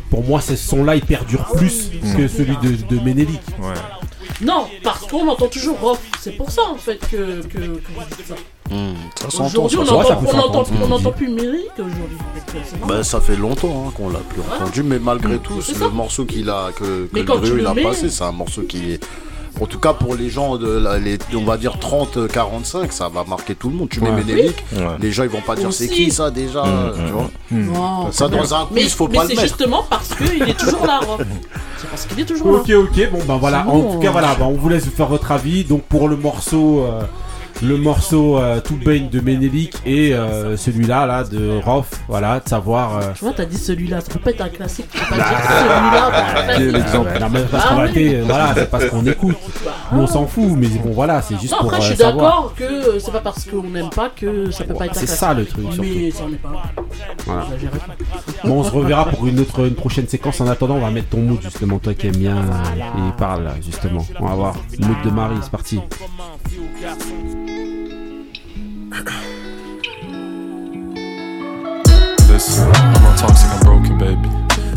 Pour 0.09 0.23
moi, 0.23 0.41
ce 0.41 0.55
son-là, 0.55 0.95
il 0.95 1.01
perdure 1.01 1.45
plus 1.55 1.89
que 2.15 2.27
celui 2.27 2.57
de, 2.57 2.75
de 2.95 2.99
Ménélique. 3.01 3.41
Ouais. 3.59 3.73
Non, 4.41 4.67
parce 4.83 5.05
qu'on 5.07 5.27
entend 5.27 5.47
toujours 5.47 5.79
Rof. 5.79 5.99
C'est 6.19 6.31
pour 6.31 6.51
ça, 6.51 6.61
en 6.71 6.75
fait, 6.75 6.97
que, 7.09 7.41
que, 7.43 7.57
que 7.57 7.59
vous 7.95 8.03
dites 8.17 8.27
ça. 8.27 8.35
Aujourd'hui, 9.27 9.77
on 9.77 10.87
n'entend 10.87 11.11
plus 11.11 11.27
Méric 11.29 11.71
aujourd'hui. 11.77 12.17
C'est. 12.65 12.85
Bah, 12.87 13.03
ça 13.03 13.19
fait 13.21 13.35
longtemps 13.35 13.85
hein, 13.87 13.91
qu'on 13.95 14.09
l'a 14.09 14.19
plus 14.19 14.41
entendu, 14.41 14.83
mais 14.83 14.99
malgré 14.99 15.37
tout, 15.39 15.61
C'est 15.61 15.77
le 15.79 15.89
morceau 15.89 16.25
qu'il 16.25 16.49
a, 16.49 16.69
que, 16.75 17.07
que 17.07 17.17
le 17.17 17.23
Griot, 17.23 17.57
il 17.59 17.65
a 17.67 17.73
mets- 17.73 17.83
passé, 17.83 18.09
c'est 18.09 18.23
un 18.23 18.31
morceau 18.31 18.61
qui 18.63 18.93
est. 18.93 19.05
En 19.59 19.65
tout 19.65 19.79
cas, 19.79 19.91
pour 19.93 20.15
les 20.15 20.29
gens 20.29 20.55
de 20.57 20.67
la- 20.69 20.97
les, 20.97 21.17
on 21.35 21.43
va 21.43 21.57
dire 21.57 21.75
30-45, 21.77 22.89
ça 22.91 23.09
va 23.09 23.25
marquer 23.25 23.53
tout 23.53 23.69
le 23.69 23.75
monde. 23.75 23.89
Tu 23.89 23.99
mets 23.99 24.09
Ouais. 24.09 24.23
Ménélique, 24.23 24.63
Ouais. 24.73 24.81
les 24.99 25.11
gens 25.11 25.23
ils 25.23 25.29
vont 25.29 25.41
pas 25.41 25.55
dire 25.55 25.71
c'est 25.73 25.89
qui 25.89 26.09
ça 26.09 26.31
déjà, 26.31 26.63
Mmh, 26.63 26.93
tu 27.05 27.11
vois. 27.11 27.29
Non, 27.51 28.11
Ça 28.11 28.27
dans 28.29 28.53
un 28.55 28.67
mais, 28.71 28.81
quiz, 28.83 28.93
faut 28.93 29.07
mais 29.09 29.17
pas 29.17 29.23
le 29.23 29.29
c'est 29.29 29.35
mettre. 29.35 29.47
justement 29.47 29.83
parce 29.89 30.09
qu'il 30.15 30.41
est 30.43 30.57
toujours 30.57 30.85
là. 30.85 31.01
C'est 31.77 31.89
parce 31.89 32.05
qu'il 32.05 32.19
est 32.21 32.25
toujours 32.25 32.51
là. 32.53 32.59
Ok, 32.59 32.69
ok, 32.71 33.11
bon 33.11 33.19
ben 33.27 33.37
voilà. 33.37 33.67
En 33.67 33.93
tout 33.93 33.99
cas, 33.99 34.07
euh, 34.07 34.11
voilà, 34.11 34.35
bah, 34.35 34.45
on 34.47 34.53
vous 34.53 34.69
laisse 34.69 34.85
faire 34.85 35.07
votre 35.07 35.31
avis. 35.31 35.65
Donc 35.65 35.83
pour 35.83 36.07
le 36.07 36.15
morceau, 36.15 36.85
euh, 36.85 37.01
le 37.63 37.77
morceau 37.77 38.37
euh, 38.37 38.59
Tout 38.59 38.75
Baigne 38.83 39.09
de 39.09 39.19
Ménélique 39.19 39.75
et 39.85 40.13
euh, 40.13 40.57
celui-là 40.57 41.05
là 41.05 41.23
de 41.23 41.59
Rof, 41.63 41.89
voilà, 42.07 42.39
de 42.39 42.49
savoir. 42.49 42.97
euh, 42.97 43.01
Tu 43.15 43.23
vois, 43.23 43.33
t'as 43.33 43.45
dit 43.45 43.57
celui-là, 43.57 44.01
ça 44.01 44.11
peut 44.11 44.19
pas 44.19 44.31
être 44.31 44.41
un 44.41 44.49
classique. 44.49 44.87
Tu 44.91 44.99
peux 44.99 45.15
pas 45.17 45.25
celui-là. 46.57 46.89
non, 47.19 47.29
mais 47.31 47.41
parce 47.51 47.65
Ah 47.69 47.85
oui. 47.95 48.15
voilà, 48.25 48.53
c'est 48.55 48.69
parce 48.69 48.85
qu'on 48.85 49.05
écoute. 49.05 49.35
Nous 49.91 50.01
on 50.01 50.07
s'en 50.07 50.25
fout, 50.25 50.51
mais 50.57 50.67
bon 50.67 50.91
voilà, 50.91 51.21
c'est 51.21 51.39
juste 51.39 51.53
Non, 51.53 51.59
pour 51.59 51.73
après, 51.73 51.81
je 51.81 51.91
euh, 51.91 51.95
suis 51.95 52.03
savoir. 52.03 52.25
d'accord 52.31 52.53
que 52.55 52.99
c'est 52.99 53.11
pas 53.11 53.19
parce 53.19 53.45
qu'on 53.45 53.63
n'aime 53.63 53.89
pas 53.89 54.09
que 54.09 54.49
ça 54.51 54.63
peut 54.63 54.73
pas 54.73 54.85
être 54.85 54.91
un 54.91 54.99
C'est 54.99 55.05
classique. 55.05 55.19
ça 55.19 55.33
le 55.33 55.45
truc 55.45 55.65
surtout. 55.73 55.81
Mais 55.81 56.11
ça 56.11 56.23
en 56.23 56.31
est 56.33 56.35
pas. 56.37 56.63
Voilà. 57.25 57.45
Bon, 58.43 58.59
on 58.59 58.63
se 58.63 58.71
reverra 58.71 59.05
pour 59.05 59.27
une 59.27 59.39
autre, 59.39 59.65
une 59.67 59.75
prochaine 59.75 60.07
séquence. 60.07 60.41
En 60.41 60.47
attendant, 60.47 60.75
on 60.75 60.81
va 60.81 60.89
mettre 60.89 61.09
ton 61.09 61.19
mood 61.21 61.39
justement, 61.41 61.77
toi 61.79 61.93
qui 61.93 62.07
aimes 62.07 62.15
bien 62.15 62.37
et 62.37 62.79
il 63.05 63.11
parle 63.17 63.43
là, 63.43 63.53
justement. 63.63 64.05
On 64.19 64.25
va 64.27 64.35
voir. 64.35 64.55
Mood 64.79 64.97
de 65.05 65.09
Marie, 65.11 65.35
c'est 65.41 65.51
parti. 65.51 65.79
Listen, 72.28 72.68
I'm 72.74 73.02
not 73.02 73.18
toxic, 73.18 73.50
I'm 73.50 73.60
broken, 73.60 73.98
baby. 73.98 74.28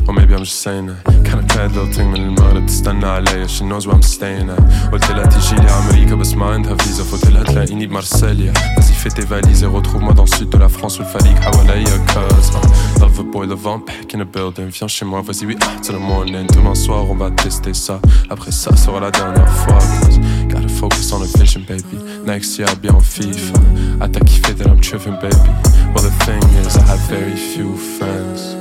Or 0.08 0.14
maybe 0.14 0.34
I'm 0.34 0.44
just 0.44 0.62
saying 0.62 0.88
that. 0.88 1.04
Kinda 1.26 1.46
bad 1.54 1.72
little 1.72 1.92
thing 1.94 2.08
من 2.12 2.16
المغرب 2.16 2.66
تستنى 2.66 3.06
عليا 3.06 3.48
she 3.48 3.64
knows 3.64 3.88
where 3.88 3.96
I'm 3.96 4.02
staying 4.02 4.50
at 4.50 4.92
قلت 4.92 5.12
لها 5.12 5.26
تيجيلي 5.26 5.68
أمريكا 5.70 6.16
بس 6.16 6.34
ما 6.34 6.46
عندها 6.46 6.76
فيزا 6.76 7.04
فقلت 7.04 7.26
لها 7.32 7.44
تلاقيني 7.44 7.88
بمارسيليا 7.88 8.54
Vas-y 8.54 8.94
fais 8.94 9.10
tes 9.10 9.26
valises 9.26 9.64
et 9.64 9.68
retrouve-moi 9.68 10.14
dans 10.14 10.24
le 10.24 10.30
sud 10.30 10.50
de 10.50 10.58
la 10.58 10.70
France 10.70 11.00
où 11.00 11.02
le 11.02 11.08
falique 11.08 11.40
حواليا 11.40 12.06
cause 12.14 12.50
uh, 12.50 13.02
Love 13.02 13.20
a 13.20 13.24
boy, 13.24 13.48
le 13.48 13.56
vent 13.56 13.80
back 13.80 14.14
in 14.16 14.20
the 14.20 14.28
building 14.36 14.70
Viens 14.70 14.88
chez 14.88 15.06
moi, 15.06 15.22
vas-y 15.22 15.46
oui, 15.46 15.56
ah, 15.62 15.80
till 15.82 15.96
the 15.96 16.00
morning 16.00 16.48
Demain 16.56 16.76
soir 16.76 17.04
on 17.10 17.16
va 17.16 17.30
tester 17.32 17.74
ça 17.74 18.00
Après 18.30 18.52
ça 18.52 18.76
sera 18.76 19.00
la 19.00 19.12
dernière 19.12 19.54
fois 19.62 19.80
cause 20.02 20.20
Gotta 20.54 20.70
focus 20.70 21.12
on 21.12 21.22
the 21.22 21.38
vision 21.38 21.64
baby 21.64 21.98
Next 22.26 22.58
year 22.58 22.68
I'll 22.68 22.76
be 22.76 22.90
on 22.90 23.02
FIFA 23.02 23.58
Ah 24.02 24.08
t'as 24.08 24.24
kiffé 24.30 24.54
that 24.58 24.68
I'm 24.68 24.82
tripping 24.82 25.18
baby 25.26 25.52
Well 25.94 26.04
the 26.10 26.16
thing 26.26 26.44
is 26.62 26.76
I 26.78 26.84
have 26.92 27.02
very 27.10 27.36
few 27.54 27.78
friends 27.98 28.60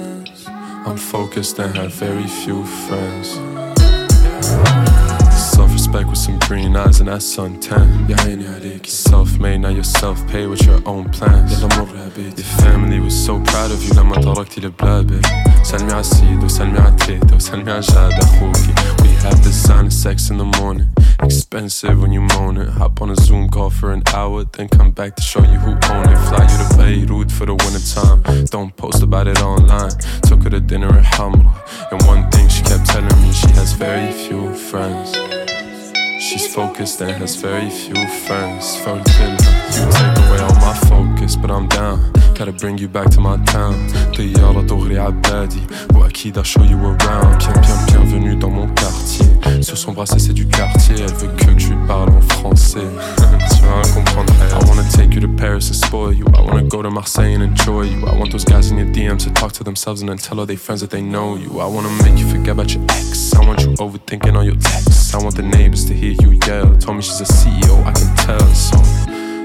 I'm 0.89 0.97
focused 0.97 1.59
and 1.59 1.77
have 1.77 1.93
very 1.93 2.27
few 2.27 2.65
friends. 2.65 3.35
Self 5.55 5.71
respect 5.73 6.09
with 6.09 6.17
some 6.19 6.39
green 6.39 6.75
eyes 6.77 7.01
and 7.01 7.09
that's 7.09 7.27
suntan. 7.37 8.09
يا 8.09 8.17
عيني 8.21 8.49
عليك. 8.49 8.87
Self 8.87 9.39
made, 9.39 9.61
now 9.61 9.69
you're 9.69 9.85
self 9.85 10.27
paid 10.29 10.47
with 10.49 10.63
your 10.63 10.81
own 10.87 11.11
plans. 11.11 11.53
يلا 11.53 11.69
مر 11.77 11.97
يا 11.97 12.11
بيت. 12.17 12.39
Your 12.39 12.63
family 12.63 13.01
was 13.01 13.27
so 13.27 13.39
proud 13.41 13.71
of 13.71 13.83
you 13.85 13.95
لما 13.95 14.17
تركتي 14.17 14.61
البلاد 14.61 15.07
baby. 15.07 15.52
سلمي 15.63 15.93
على 15.93 16.01
السيد 16.01 16.45
وسلمي 16.45 16.79
على 16.79 16.97
تيتا 16.97 17.35
وسلمي 17.37 17.73
على 17.73 17.81
جاد 17.81 18.13
أخوكي. 18.13 18.75
We 19.03 19.09
have 19.25 19.43
this 19.45 19.57
sign 19.67 19.87
of 19.87 19.93
sex 19.93 20.31
in 20.31 20.39
the 20.39 20.45
morning. 20.61 20.89
Expensive 21.21 22.01
when 22.01 22.13
you 22.13 22.21
moan 22.21 22.57
it. 22.57 22.69
Hop 22.69 23.03
on 23.03 23.11
a 23.11 23.17
Zoom 23.17 23.49
call 23.49 23.71
for 23.71 23.93
an 23.93 24.03
hour, 24.15 24.45
then 24.45 24.69
come 24.69 24.91
back 24.93 25.17
to 25.17 25.23
show 25.23 25.43
you 25.43 25.59
who 25.59 25.73
own 25.73 26.09
it. 26.15 26.19
Fly 26.29 26.45
you 26.53 26.59
to 26.63 26.77
Beirut 26.77 27.31
for 27.31 27.47
the 27.47 27.55
winter 27.55 27.85
time. 27.95 28.45
Don't 28.47 28.75
post 28.77 29.03
about 29.03 29.27
it 29.27 29.41
online. 29.43 29.91
Took 30.23 30.45
her 30.45 30.51
to 30.51 30.61
dinner 30.61 30.93
at 31.01 31.05
Hamra. 31.05 31.53
And 31.91 32.01
one 32.07 32.31
thing 32.31 32.49
she 32.49 32.63
kept 32.63 32.87
telling 32.87 33.21
me, 33.23 33.33
she 33.33 33.49
has 33.59 33.73
very 33.73 34.13
few 34.13 34.55
friends. 34.55 35.09
She's 36.23 36.47
focused 36.55 37.01
and 37.01 37.13
has 37.13 37.37
very 37.37 37.71
few 37.71 38.07
friends. 38.27 38.77
Phone 38.83 39.03
killer, 39.05 39.37
you 39.75 39.85
take 39.97 40.17
away 40.23 40.41
all 40.47 40.57
my 40.57 40.75
focus, 40.91 41.37
but 41.37 41.51
I'm 41.51 41.69
down. 41.69 42.13
Gotta 42.35 42.53
bring 42.53 42.79
you 42.79 42.89
back 42.89 43.09
to 43.11 43.21
my 43.21 43.37
town. 43.45 43.75
طيارة 44.17 44.61
دغري 44.63 44.99
عبادي 44.99 45.63
وأكيد 45.95 46.39
I'll 46.39 46.45
show 46.45 46.63
you 46.63 46.79
around. 46.79 47.39
Bien, 47.39 47.53
bien, 47.61 47.77
bienvenue 47.87 48.37
dans 48.37 48.51
mon 48.51 48.69
quartier. 48.75 49.27
Sur 49.63 49.79
son 49.79 49.93
bracelet, 49.93 50.19
c'est 50.19 50.33
du 50.33 50.47
quartier. 50.47 50.97
Elle 50.99 51.15
veut 51.15 51.29
que, 51.37 51.45
que 51.47 51.59
je 51.59 51.69
lui 51.69 51.87
parle 51.87 52.11
en 52.11 52.21
français. 52.21 52.87
I 53.66 54.64
wanna 54.68 54.90
take 54.92 55.14
you 55.14 55.22
to 55.22 55.28
Paris 55.28 55.68
and 55.68 55.76
spoil 55.76 56.14
you. 56.14 56.26
I 56.36 56.42
wanna 56.42 56.64
go 56.64 56.82
to 56.82 56.90
Marseille 56.90 57.34
and 57.34 57.44
enjoy 57.44 57.84
you. 57.84 58.06
I 58.06 58.16
want 58.18 58.32
those 58.32 58.46
guys 58.46 58.72
in 58.72 58.78
your 58.78 58.88
DMs 58.88 59.24
to 59.24 59.32
talk 59.34 59.52
to 59.54 59.64
themselves 59.64 60.02
and 60.02 60.10
then 60.10 60.18
tell 60.18 60.40
all 60.40 60.46
their 60.46 60.58
friends 60.58 60.82
that 60.82 60.90
they 60.90 61.02
know 61.02 61.36
you. 61.36 61.60
I 61.60 61.66
wanna 61.66 61.90
make 62.04 62.18
you 62.18 62.30
forget 62.30 62.50
about 62.50 62.74
your 62.74 62.84
ex. 62.90 63.34
I 63.34 63.46
want 63.46 63.62
you 63.62 63.70
overthinking 63.74 64.36
all 64.36 64.44
your 64.44 64.56
texts. 64.56 65.14
I 65.14 65.24
want 65.24 65.36
the 65.36 65.44
neighbors 65.44 65.86
to 65.86 65.94
hear 65.94 66.12
you 66.12 66.40
yell. 66.46 66.76
Told 66.78 66.98
me 66.98 67.02
she's 67.04 67.22
a 67.22 67.26
CEO, 67.26 67.84
I 67.86 67.92
can 67.92 68.16
tell. 68.18 68.54
So 68.54 68.78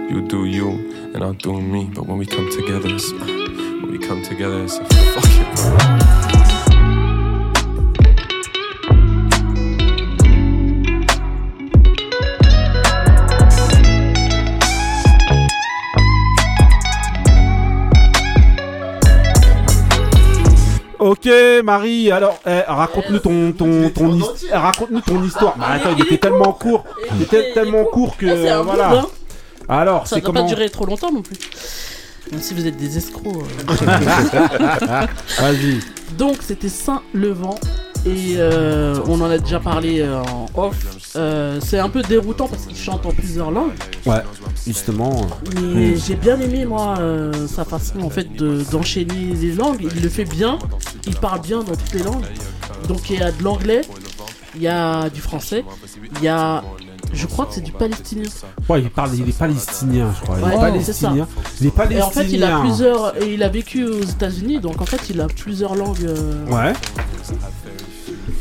you 0.08 0.22
do 0.26 0.46
you, 0.46 0.70
and 1.14 1.22
I'll 1.22 1.32
do 1.34 1.60
me. 1.60 1.90
But 1.94 2.06
when 2.06 2.18
we 2.18 2.26
come 2.26 2.50
together, 2.50 2.88
it's, 2.94 3.12
when 3.12 3.90
we 3.90 3.98
come 3.98 4.22
together, 4.22 4.64
it's 4.64 4.78
a 4.78 4.84
fucking. 4.84 6.17
Ok, 21.08 21.28
Marie, 21.64 22.10
alors, 22.10 22.38
eh, 22.46 22.60
raconte-nous 22.66 23.18
ton, 23.20 23.52
ton, 23.52 23.88
ton, 23.90 24.14
his- 24.14 24.46
eh, 24.50 24.54
raconte-nous 24.54 25.00
ton 25.00 25.22
histoire. 25.24 25.54
Attends, 25.60 25.90
il 25.96 26.04
était 26.04 26.18
tellement 26.18 26.52
court, 26.52 26.84
il 27.16 27.22
était 27.22 27.52
tellement 27.54 27.84
court 27.84 28.16
que, 28.16 28.26
Ah, 28.48 28.62
voilà. 28.62 28.90
hein. 28.92 29.06
Alors, 29.68 30.06
Ça 30.06 30.16
c'est 30.16 30.22
comment 30.22 30.42
pas 30.42 30.48
durer 30.48 30.68
trop 30.70 30.86
longtemps 30.86 31.12
non 31.12 31.22
plus. 31.22 31.36
Même 32.32 32.40
si 32.42 32.52
vous 32.54 32.66
êtes 32.66 32.76
des 32.76 32.98
escrocs. 32.98 33.26
euh. 33.26 33.68
Vas-y. 35.40 35.80
Donc 36.16 36.36
c'était 36.40 36.68
Saint-Levant 36.68 37.58
et 38.08 38.34
euh, 38.38 38.98
on 39.06 39.20
en 39.20 39.30
a 39.30 39.38
déjà 39.38 39.60
parlé 39.60 40.00
euh, 40.00 40.20
en 40.22 40.46
off. 40.54 40.76
Euh, 41.16 41.58
c'est 41.60 41.78
un 41.78 41.88
peu 41.88 42.02
déroutant 42.02 42.48
parce 42.48 42.66
qu'il 42.66 42.76
chante 42.76 43.04
en 43.06 43.10
plusieurs 43.12 43.50
langues. 43.50 43.72
Ouais, 44.06 44.22
justement. 44.66 45.26
Mais 45.74 45.96
j'ai 45.96 46.14
bien 46.16 46.40
aimé 46.40 46.64
moi 46.64 46.94
sa 47.48 47.64
façon 47.64 48.00
en 48.02 48.10
fait 48.10 48.32
de- 48.36 48.62
d'enchaîner 48.70 49.34
les 49.40 49.52
langues. 49.52 49.88
Il 49.94 50.02
le 50.02 50.08
fait 50.08 50.24
bien, 50.24 50.58
il 51.06 51.16
parle 51.16 51.40
bien 51.40 51.58
dans 51.58 51.74
toutes 51.76 51.94
les 51.94 52.02
langues. 52.02 52.24
Donc 52.88 53.10
il 53.10 53.18
y 53.18 53.22
a 53.22 53.30
de 53.32 53.42
l'anglais, 53.42 53.82
il 54.54 54.62
y 54.62 54.68
a 54.68 55.08
du 55.10 55.20
français, 55.20 55.64
il 56.16 56.22
y 56.24 56.28
a, 56.28 56.62
je 57.12 57.26
crois 57.26 57.46
que 57.46 57.54
c'est 57.54 57.60
du 57.60 57.72
palestinien. 57.72 58.28
Ouais, 58.68 58.80
il 58.82 58.90
parle, 58.90 59.10
il 59.14 59.28
est 59.28 59.36
palestinien, 59.38 60.10
je 60.16 60.22
crois. 60.22 60.36
Il 60.38 60.42
est 60.42 60.56
Ouais, 60.56 60.80
c'est 60.82 60.92
ça. 60.92 61.08
palestinien. 61.08 61.28
Il 61.60 61.66
est 61.66 61.70
palestinien. 61.70 62.00
Et 62.00 62.02
en 62.06 62.10
fait, 62.10 62.24
il 62.30 62.44
a 62.44 62.60
plusieurs. 62.60 63.22
Et 63.22 63.34
il 63.34 63.42
a 63.42 63.48
vécu 63.48 63.84
aux 63.84 64.02
États-Unis, 64.02 64.60
donc 64.60 64.80
en 64.80 64.86
fait, 64.86 65.00
il 65.10 65.20
a 65.20 65.26
plusieurs 65.26 65.74
langues. 65.74 66.08
Ouais. 66.50 66.72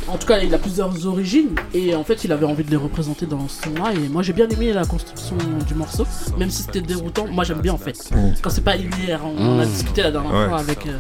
En 0.08 0.18
tout 0.18 0.26
cas, 0.28 0.40
il 0.40 0.54
a 0.54 0.58
plusieurs 0.58 1.06
origines. 1.06 1.50
Et 1.74 1.94
en 1.96 2.04
fait, 2.04 2.24
il 2.24 2.32
avait 2.32 2.46
envie 2.46 2.64
de 2.64 2.72
les 2.72 2.78
représenter 2.78 3.26
dans 3.26 3.48
ce 3.48 3.64
son-là. 3.64 3.92
Et 3.94 4.08
moi, 4.10 4.24
j'ai 4.24 4.34
bien 4.34 4.48
aimé 4.48 4.72
la 4.74 4.86
construction 4.86 5.36
du 5.68 5.74
morceau, 5.74 6.06
même 6.38 6.50
si 6.50 6.64
c'était 6.64 6.82
déroutant. 6.82 7.26
Moi, 7.28 7.44
j'aime 7.44 7.60
bien 7.62 7.74
en 7.74 7.78
fait. 7.78 7.98
Mm. 8.12 8.34
Quand 8.42 8.50
c'est 8.50 8.64
pas 8.64 8.76
linéaire, 8.76 9.22
on, 9.26 9.36
on 9.38 9.60
a 9.60 9.66
Mm. 9.66 9.70
discuté 9.70 10.04
la 10.04 10.12
dernière 10.12 10.32
Ouais. 10.34 10.48
fois 10.48 10.60
avec 10.60 10.86
euh, 10.88 10.98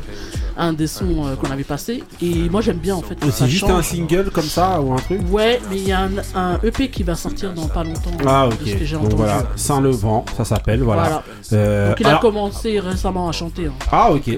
un 0.57 0.73
des 0.73 0.87
sons 0.87 1.25
euh, 1.25 1.35
qu'on 1.35 1.49
avait 1.51 1.63
passé. 1.63 2.03
Et 2.21 2.49
moi, 2.49 2.61
j'aime 2.61 2.77
bien 2.79 2.95
en 2.95 3.01
fait. 3.01 3.17
C'est 3.31 3.47
juste 3.47 3.65
change. 3.67 3.79
un 3.79 3.81
single 3.83 4.29
comme 4.31 4.43
ça 4.43 4.81
ou 4.81 4.93
un 4.93 4.97
truc 4.97 5.21
Ouais, 5.31 5.59
mais 5.69 5.77
il 5.77 5.87
y 5.87 5.91
a 5.93 6.01
un, 6.01 6.09
un 6.35 6.59
EP 6.63 6.89
qui 6.89 7.03
va 7.03 7.15
sortir 7.15 7.53
dans 7.53 7.67
pas 7.67 7.83
longtemps. 7.83 8.11
Ah 8.25 8.47
de 8.49 8.65
ce 8.65 8.73
que 8.75 8.83
ok, 8.83 8.91
donc 8.91 8.99
entendu. 9.03 9.15
voilà, 9.15 9.43
Saint-Levant, 9.55 10.25
ça 10.35 10.43
s'appelle, 10.45 10.81
voilà. 10.81 11.03
Voilà. 11.03 11.23
Euh, 11.53 11.89
Donc 11.89 11.99
il 12.01 12.07
a 12.07 12.15
commencé 12.17 12.79
récemment 12.79 13.29
à 13.29 13.31
chanter. 13.31 13.67
hein. 13.67 13.73
Ah 13.91 14.11
ok, 14.11 14.29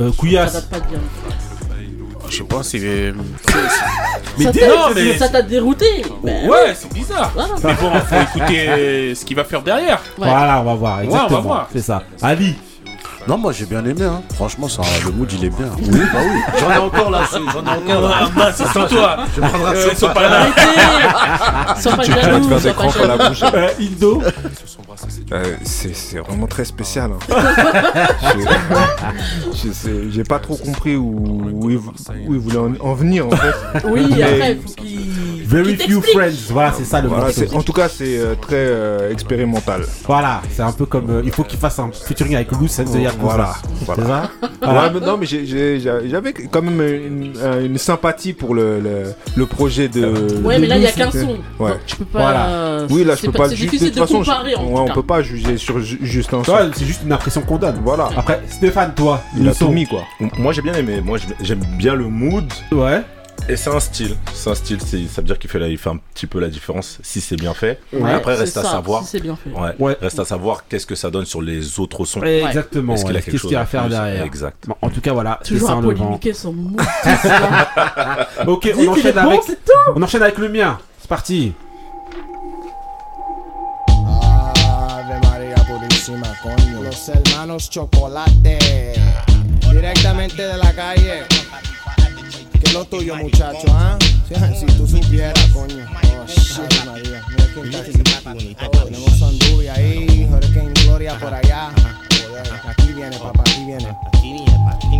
euh, 0.00 0.12
Couillasse. 0.12 0.68
Je 2.30 2.36
sais 2.38 2.44
pas, 2.44 2.62
c'est. 2.62 2.78
euh, 2.82 3.12
ça 4.42 4.52
t'a- 4.52 4.66
non, 4.68 4.74
mais- 4.94 5.18
ça 5.18 5.28
t'a 5.28 5.42
dérouté 5.42 5.86
Ben 6.22 6.48
Ouais, 6.48 6.74
c'est 6.74 6.92
bizarre. 6.92 7.30
Voilà. 7.34 7.54
Mais 7.62 7.74
bon, 7.74 7.92
faut 8.00 8.38
écouter 8.38 9.14
ce 9.14 9.24
qu'il 9.24 9.36
va 9.36 9.44
faire 9.44 9.62
derrière. 9.62 10.00
Voilà, 10.16 10.60
on 10.60 10.64
va 10.64 10.74
voir, 10.74 10.98
Ouais, 10.98 11.04
on 11.06 11.10
va 11.10 11.14
exactement. 11.16 11.40
voir. 11.42 11.68
C'est 11.72 11.82
ça. 11.82 12.02
Ali. 12.22 12.56
Non, 13.26 13.38
moi 13.38 13.52
j'ai 13.52 13.64
bien 13.64 13.82
aimé, 13.84 14.04
hein. 14.04 14.20
franchement, 14.34 14.68
ça, 14.68 14.82
le 15.04 15.10
mood 15.10 15.32
il 15.32 15.44
est 15.46 15.50
bien. 15.50 15.70
Oui, 15.78 15.98
bah 16.12 16.18
oui, 16.22 16.40
j'en 16.60 16.70
ai 16.70 16.76
encore 16.76 17.10
là, 17.10 17.22
j'en 17.32 17.38
ai 17.40 17.48
encore 17.92 18.08
là. 18.08 18.14
Ah, 18.20 18.28
bah, 18.36 18.52
c'est 18.54 18.68
sur 18.68 18.86
toi. 18.86 19.16
Je 19.34 19.40
un 19.40 19.46
Euh, 19.46 19.82
shot. 19.82 19.88
ils 19.92 19.96
sont 19.96 20.08
pas 20.12 20.28
là. 20.28 20.40
Arrêtez 20.42 21.80
Sois 21.82 21.92
pas 21.96 22.02
Tu 22.04 22.10
vas 22.10 22.16
te 22.18 22.24
jaloux, 22.26 22.48
faire 22.48 22.60
des 22.60 22.68
pas 22.68 22.74
crampes 22.74 22.96
à 23.02 23.06
la 23.06 23.16
jaloux. 23.16 23.28
bouche. 23.30 23.42
Euh, 23.54 23.68
Ildo. 23.80 24.22
Euh, 25.32 25.56
c'est 25.64 25.94
c'est 25.94 26.18
vraiment 26.18 26.46
très 26.46 26.64
spécial. 26.64 27.10
hein. 27.12 27.18
Je- 29.54 29.68
je 29.68 29.72
sais- 29.72 30.10
J'ai 30.10 30.24
pas 30.24 30.38
trop 30.38 30.56
compris 30.56 30.96
où, 30.96 31.50
où, 31.62 31.70
il, 31.70 31.78
vou- 31.78 31.92
où 32.28 32.34
il 32.34 32.40
voulait 32.40 32.58
en, 32.58 32.72
en 32.80 32.94
venir 32.94 33.26
en 33.26 33.30
fait. 33.30 33.54
Oui, 33.88 34.06
Mais- 34.10 34.22
après, 34.22 34.52
il 34.52 34.60
faut 34.62 34.74
qu'il. 34.74 35.00
Very 35.46 35.76
few 35.76 36.00
friends, 36.00 36.32
voilà, 36.50 36.72
c'est 36.72 36.84
ça 36.84 37.00
le 37.02 37.08
Voilà, 37.08 37.26
en 37.54 37.62
tout 37.62 37.72
cas, 37.74 37.88
c'est 37.88 38.18
euh, 38.18 38.34
très 38.34 38.56
euh, 38.56 39.12
expérimental. 39.12 39.82
Voilà, 40.06 40.40
c'est 40.50 40.62
un 40.62 40.72
peu 40.72 40.86
comme. 40.86 41.10
euh, 41.10 41.22
il 41.24 41.30
faut 41.32 41.44
qu'il 41.44 41.58
fasse 41.58 41.78
un 41.78 41.90
featuring 41.92 42.34
avec 42.34 42.50
Loose 42.52 42.80
and 42.80 42.84
the. 42.84 43.06
Voilà, 43.18 43.54
voilà. 43.86 44.02
C'est 44.02 44.06
ça 44.08 44.30
Ouais, 44.42 44.48
Voilà. 44.62 44.90
mais 44.90 45.00
non, 45.00 45.16
mais 45.18 45.26
j'avais 45.26 46.32
quand 46.32 46.62
même 46.62 46.80
une, 46.80 47.32
euh, 47.38 47.64
une 47.66 47.78
sympathie 47.78 48.32
pour 48.32 48.54
le, 48.54 48.80
le, 48.80 49.12
le 49.36 49.46
projet 49.46 49.88
de. 49.88 50.40
Ouais, 50.42 50.56
de 50.56 50.60
mais 50.62 50.66
là, 50.66 50.76
il 50.76 50.82
y 50.82 50.86
a 50.86 50.92
qu'un 50.92 51.10
son. 51.10 51.36
Ouais. 51.58 51.70
Donc, 51.70 51.78
tu 51.86 51.96
peux 51.96 52.04
pas. 52.06 52.86
Oui, 52.90 53.04
là, 53.04 53.14
je 53.14 53.26
peux 53.26 53.32
pas- 53.32 53.38
pas 53.44 53.48
c'est 53.50 53.56
ju- 53.56 53.64
difficile 53.64 53.88
toute 53.88 53.96
de 53.96 54.00
façon, 54.00 54.18
comparer, 54.18 54.54
en 54.56 54.64
ouais, 54.64 54.74
tout 54.86 54.90
on 54.90 54.94
peut 54.94 55.02
pas 55.02 55.22
juger 55.22 55.56
sur 55.56 55.80
ju- 55.80 55.98
juste 56.02 56.32
un 56.34 56.38
son. 56.38 56.52
Toi, 56.52 56.60
c'est 56.74 56.84
juste 56.86 57.02
une 57.04 57.12
impression 57.12 57.42
qu'on 57.42 57.58
donne. 57.58 57.76
Voilà. 57.84 58.08
Après, 58.16 58.40
Stéphane, 58.48 58.92
toi, 58.94 59.20
Il 59.36 59.44
le 59.44 59.50
a 59.50 59.54
son. 59.54 59.66
tout 59.66 59.72
mis 59.72 59.86
quoi. 59.86 60.00
Moi 60.38 60.52
j'ai 60.52 60.62
bien 60.62 60.74
aimé, 60.74 61.00
moi 61.04 61.18
j'ai- 61.18 61.34
j'aime 61.44 61.60
bien 61.78 61.94
le 61.94 62.04
mood. 62.08 62.44
Ouais. 62.72 63.02
Et 63.46 63.56
c'est 63.56 63.68
un 63.68 63.78
style, 63.80 64.16
c'est 64.32 64.48
un 64.48 64.54
style, 64.54 64.78
c'est- 64.80 65.06
ça 65.06 65.20
veut 65.20 65.26
dire 65.26 65.38
qu'il 65.38 65.50
fait, 65.50 65.58
la- 65.58 65.68
il 65.68 65.76
fait 65.76 65.90
un 65.90 65.98
petit 66.14 66.26
peu 66.26 66.40
la 66.40 66.48
différence 66.48 66.98
si 67.02 67.20
c'est 67.20 67.36
bien 67.36 67.52
fait. 67.52 67.78
Ouais, 67.92 68.12
Après 68.14 68.36
c'est 68.36 68.40
reste 68.40 68.56
à 68.56 68.62
ça, 68.62 68.70
savoir, 68.70 69.02
si 69.02 69.08
c'est 69.10 69.20
bien 69.20 69.36
fait. 69.36 69.50
Ouais, 69.50 69.72
Ouais. 69.78 69.98
reste 70.00 70.18
à 70.18 70.24
savoir 70.24 70.64
qu'est-ce 70.66 70.86
que 70.86 70.94
ça 70.94 71.10
donne 71.10 71.26
sur 71.26 71.42
les 71.42 71.78
autres 71.78 72.06
sons. 72.06 72.20
Ouais, 72.20 72.42
Exactement. 72.42 72.94
Est-ce 72.94 73.04
qu'il 73.04 73.12
ouais. 73.12 73.18
a 73.18 73.20
quelque 73.22 73.32
Qu'est-ce 73.32 73.42
chose 73.42 73.48
qu'il 73.50 73.54
y 73.54 73.56
a 73.56 73.60
à 73.60 73.64
en 73.64 73.66
faire 73.66 73.86
derrière 73.88 74.24
Exact. 74.24 74.64
Bon, 74.66 74.74
en 74.80 74.88
tout 74.88 75.02
cas, 75.02 75.12
voilà. 75.12 75.40
c'est 75.42 75.50
Toujours 75.54 75.70
à 75.72 75.80
polémiquer 75.80 76.32
son 76.32 76.54
mot. 76.54 76.76
Ok, 78.46 78.70
on 78.78 78.88
enchaîne 78.88 79.12
bon, 79.12 79.20
avec. 79.20 79.40
c'est 79.46 79.62
tout. 79.64 79.92
On 79.94 80.02
enchaîne 80.02 80.22
avec 80.22 80.38
le 80.38 80.48
mien. 80.48 80.78
C'est 81.00 81.08
parti. 81.08 81.52
Los 86.82 87.08
hermanos 87.08 87.68
Chocolate. 87.70 88.30
Directamente 89.70 90.36
de 90.36 90.56
la 90.58 90.72
calle. 90.72 91.26
¿Qué 92.74 92.80
es 92.80 92.90
lo 92.90 92.98
tuyo, 92.98 93.14
muchacho, 93.14 93.66
ah? 93.68 93.96
Si 94.58 94.66
tú 94.66 94.84
supieras, 94.84 95.38
coño. 95.52 95.86
Oh, 95.86 96.26
shit, 96.26 96.84
María. 96.84 97.22
Mira 97.62 97.84
quién 97.84 98.00
está 98.04 98.32
aquí. 98.32 98.56
Tenemos 98.84 99.16
Sandubi 99.16 99.68
ahí, 99.68 100.28
Gloria 100.84 101.16
por 101.20 101.32
allá. 101.32 101.70
Aquí 102.36 102.92
viene, 102.92 103.16
papá, 103.18 103.42
aquí 103.42 103.64
viene. 103.64 103.96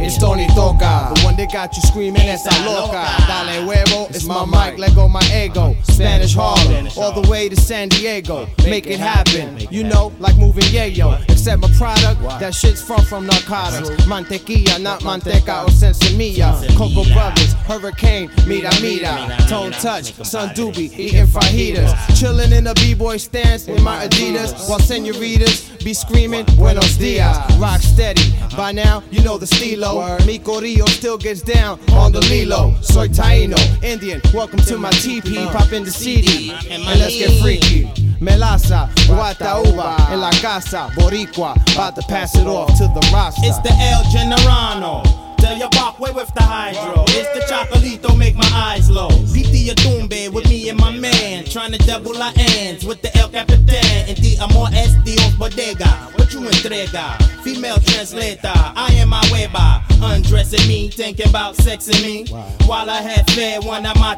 It's 0.06 0.18
Tony 0.18 0.46
Toca, 0.48 1.14
the 1.14 1.22
one 1.24 1.36
that 1.36 1.50
got 1.50 1.74
you 1.74 1.82
screaming, 1.82 2.28
esa 2.28 2.50
loca. 2.64 3.06
Dale 3.26 3.64
huevo, 3.64 4.10
it's 4.10 4.24
my 4.24 4.44
mic, 4.44 4.78
let 4.78 4.94
go 4.94 5.08
my 5.08 5.22
ego. 5.34 5.74
Spanish 5.84 6.34
Harlem, 6.34 6.88
all 6.96 7.12
the 7.12 7.28
way 7.30 7.48
to 7.48 7.56
San 7.56 7.88
Diego. 7.88 8.46
Make 8.64 8.86
it 8.86 9.00
happen, 9.00 9.58
you 9.70 9.82
know, 9.82 10.12
like 10.18 10.36
moving 10.36 10.64
yayo. 10.64 11.22
Except 11.30 11.62
my 11.62 11.70
product, 11.78 12.20
that 12.40 12.54
shit's 12.54 12.82
far 12.82 13.00
from 13.02 13.26
narcotics. 13.26 13.88
Mantequilla, 14.04 14.80
not 14.80 15.00
manteca 15.00 15.64
or 15.64 15.70
sensimilla. 15.70 16.54
Coco 16.76 17.04
Brothers, 17.14 17.54
Hurricane, 17.66 18.30
mira 18.46 18.70
mira. 18.82 19.36
Tone 19.48 19.72
touch, 19.72 20.12
Sun 20.24 20.50
Doobie, 20.50 20.92
eating 20.98 21.26
fajitas. 21.26 21.94
Chilling 22.18 22.52
in 22.52 22.66
a 22.66 22.74
b-boy 22.74 23.16
stance 23.16 23.68
in 23.68 23.82
my 23.82 24.06
Adidas, 24.06 24.68
while 24.68 24.78
senoritas 24.78 25.70
be 25.82 25.94
screaming, 25.94 26.44
Buenos 26.56 26.96
dias. 26.98 27.23
Rock 27.58 27.80
steady, 27.80 28.22
by 28.56 28.72
now 28.72 29.02
you 29.10 29.22
know 29.22 29.38
the 29.38 29.46
stilo. 29.46 30.18
Mi 30.26 30.38
Corillo 30.38 30.88
still 30.88 31.16
gets 31.16 31.42
down 31.42 31.78
on 31.92 32.12
the 32.12 32.20
Lilo. 32.20 32.74
Soy 32.82 33.08
Taino, 33.08 33.58
Indian, 33.82 34.20
welcome 34.32 34.58
to 34.60 34.76
my 34.78 34.90
TP. 34.90 35.36
Uh, 35.36 35.52
Pop 35.52 35.72
in 35.72 35.84
the 35.84 35.90
CD, 35.90 36.52
and 36.70 36.82
let's 36.84 37.16
get 37.16 37.40
freaky. 37.42 37.84
Melaza, 38.20 38.88
Guata 39.06 39.60
Uva, 39.66 40.12
en 40.12 40.20
la 40.20 40.30
casa, 40.30 40.90
Boricua, 40.94 41.52
about 41.74 41.94
to 41.94 42.02
pass 42.02 42.34
it 42.36 42.46
off 42.46 42.68
to 42.78 42.84
the 42.88 43.10
roster. 43.12 43.42
It's 43.44 43.58
the 43.58 43.72
El 43.72 44.02
Generano. 44.04 45.33
Tell 45.44 45.58
your 45.58 45.68
way 46.00 46.10
with 46.10 46.32
the 46.32 46.42
hydro. 46.42 47.04
It's 47.08 47.28
the 47.36 47.44
chocolito, 47.44 48.16
make 48.16 48.34
my 48.34 48.48
eyes 48.54 48.88
low. 48.88 49.10
Piti 49.30 49.68
Atumbe 49.68 50.32
with 50.32 50.48
me 50.48 50.70
and 50.70 50.80
my 50.80 50.90
man. 50.90 51.44
Trying 51.44 51.72
to 51.72 51.78
double 51.78 52.16
our 52.16 52.32
ends 52.34 52.82
with 52.82 53.02
the 53.02 53.14
El 53.18 53.28
Capitan. 53.28 54.08
And 54.08 54.16
the 54.16 54.38
Amor 54.40 54.68
es 54.72 54.94
Dios 55.04 55.34
Bodega. 55.34 55.86
What 56.16 56.30
tu 56.30 56.40
entrega? 56.40 57.20
Female 57.44 57.76
translator, 57.76 58.52
I 58.54 58.88
am 58.94 59.10
my 59.10 59.20
weba. 59.24 59.82
Undressing 60.02 60.66
me, 60.66 60.88
thinking 60.88 61.28
about 61.28 61.56
sexing 61.56 62.02
me. 62.02 62.24
While 62.66 62.88
I 62.88 63.02
had 63.02 63.30
fed 63.32 63.64
one 63.64 63.84
of 63.84 63.96
my 63.96 64.14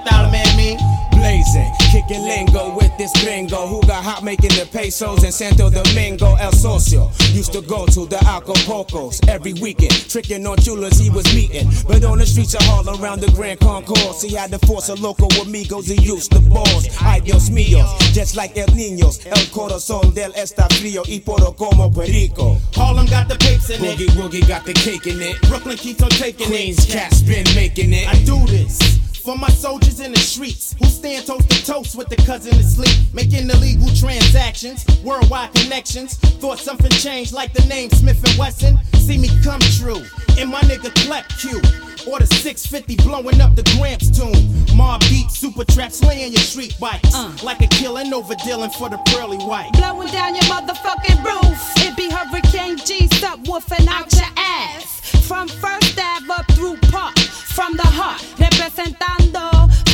me. 0.57 0.77
Blazing, 1.16 1.73
kicking 1.90 2.23
lingo 2.23 2.77
with 2.77 2.97
this 2.98 3.11
gringo 3.24 3.66
who 3.66 3.81
got 3.86 4.05
hot 4.05 4.23
making 4.23 4.51
the 4.51 4.69
pesos 4.70 5.24
in 5.24 5.32
Santo 5.32 5.70
Domingo, 5.70 6.35
El 6.36 6.53
Socio. 6.53 7.11
Used 7.32 7.53
to 7.53 7.62
go 7.62 7.86
to 7.86 8.07
the 8.07 8.16
Acapulcos 8.16 9.27
every 9.28 9.55
weekend, 9.55 9.93
tricking 10.09 10.47
on 10.47 10.57
chulas 10.59 11.01
he 11.01 11.09
was 11.17 11.35
meeting. 11.35 11.67
But 11.89 12.05
on 12.05 12.19
the 12.19 12.27
streets 12.27 12.55
of 12.55 12.63
Harlem 12.63 13.03
around 13.03 13.21
the 13.21 13.33
Grand 13.33 13.59
Concourse, 13.59 14.21
he 14.21 14.35
had 14.35 14.51
to 14.53 14.59
force 14.67 14.91
a 14.91 14.95
local 14.95 15.33
amigos 15.41 15.87
he 15.87 15.97
used 16.03 16.31
to 16.33 16.41
boss. 16.41 16.87
Ay 17.01 17.21
Dios 17.21 17.49
míos, 17.49 17.89
just 18.13 18.37
like 18.37 18.57
El 18.59 18.69
Niños, 18.69 19.25
El 19.25 19.47
Corazón 19.51 20.15
del 20.15 20.33
Está 20.35 20.69
Frío 20.69 21.03
y 21.09 21.21
Poro 21.21 21.57
como 21.57 21.91
Perico. 21.91 22.59
Harlem 22.75 23.07
got 23.07 23.29
the 23.29 23.37
pics 23.37 23.71
in 23.71 23.83
it. 23.83 23.99
Boogie 23.99 24.11
Woogie 24.11 24.47
got 24.47 24.67
the 24.67 24.75
cake 24.75 25.07
in 25.07 25.21
it. 25.23 25.41
Brooklyn 25.49 25.79
keeps 25.79 26.03
on 26.03 26.11
taking 26.11 26.49
Queens 26.49 26.87
it. 26.87 26.93
cats 26.93 27.23
been 27.23 27.47
making 27.55 27.95
it. 27.95 28.07
I 28.07 28.23
do 28.25 28.47
this 28.47 29.06
for 29.27 29.36
my 29.36 29.48
soldiers 29.48 29.98
in 29.98 30.12
the 30.12 30.19
streets 30.20 30.77
who 30.78 30.86
stand 30.86 31.27
toast 31.27 31.51
to 31.51 31.66
toast 31.66 31.97
with 31.97 32.09
the 32.09 32.15
cousin 32.15 32.55
asleep, 32.61 32.97
making 33.12 33.51
illegal 33.51 33.89
transactions, 33.97 34.86
worldwide 35.03 35.53
connections. 35.53 36.15
Thought 36.39 36.61
something 36.61 36.93
changed 36.93 37.32
like 37.32 37.53
the 37.53 37.66
name 37.66 37.90
Smith 37.90 38.23
and 38.24 38.39
Wesson. 38.39 38.78
See 38.98 39.19
me 39.19 39.28
come 39.43 39.59
true 39.78 40.05
in 40.39 40.48
my 40.48 40.61
nigga 40.61 40.94
Clep 41.05 41.27
Q. 41.40 41.59
Or 42.07 42.20
the 42.20 42.27
650 42.27 43.03
blowing 43.03 43.40
up 43.40 43.57
the 43.57 43.65
Gramps 43.77 44.16
tune. 44.16 44.77
Mob 44.77 45.01
beat, 45.11 45.28
super 45.32 45.65
trap, 45.65 45.90
slaying 45.90 46.31
your 46.31 46.43
street 46.43 46.77
bikes. 46.78 47.12
Uh. 47.12 47.36
Like 47.43 47.61
a 47.62 47.66
killing 47.66 48.15
over 48.15 48.36
dealing 48.44 48.70
for 48.70 48.89
the 48.89 48.98
pearly 49.11 49.39
white. 49.39 49.73
Blowing 49.73 50.07
down 50.12 50.36
your 50.36 50.44
motherfucking 50.44 51.19
roof. 51.27 51.59
It 51.78 51.97
be 51.97 52.09
Hurricane 52.11 52.78
G 52.78 53.09
stop 53.09 53.40
subwoofing 53.40 53.89
out 53.89 54.12
your 54.12 54.31
ass. 54.36 55.27
From 55.27 55.48
First 55.48 55.98
Ave 55.98 56.32
up 56.32 56.47
through 56.53 56.77
Park. 56.93 57.19
From 57.57 57.74
the 57.74 57.86
heart, 57.86 58.20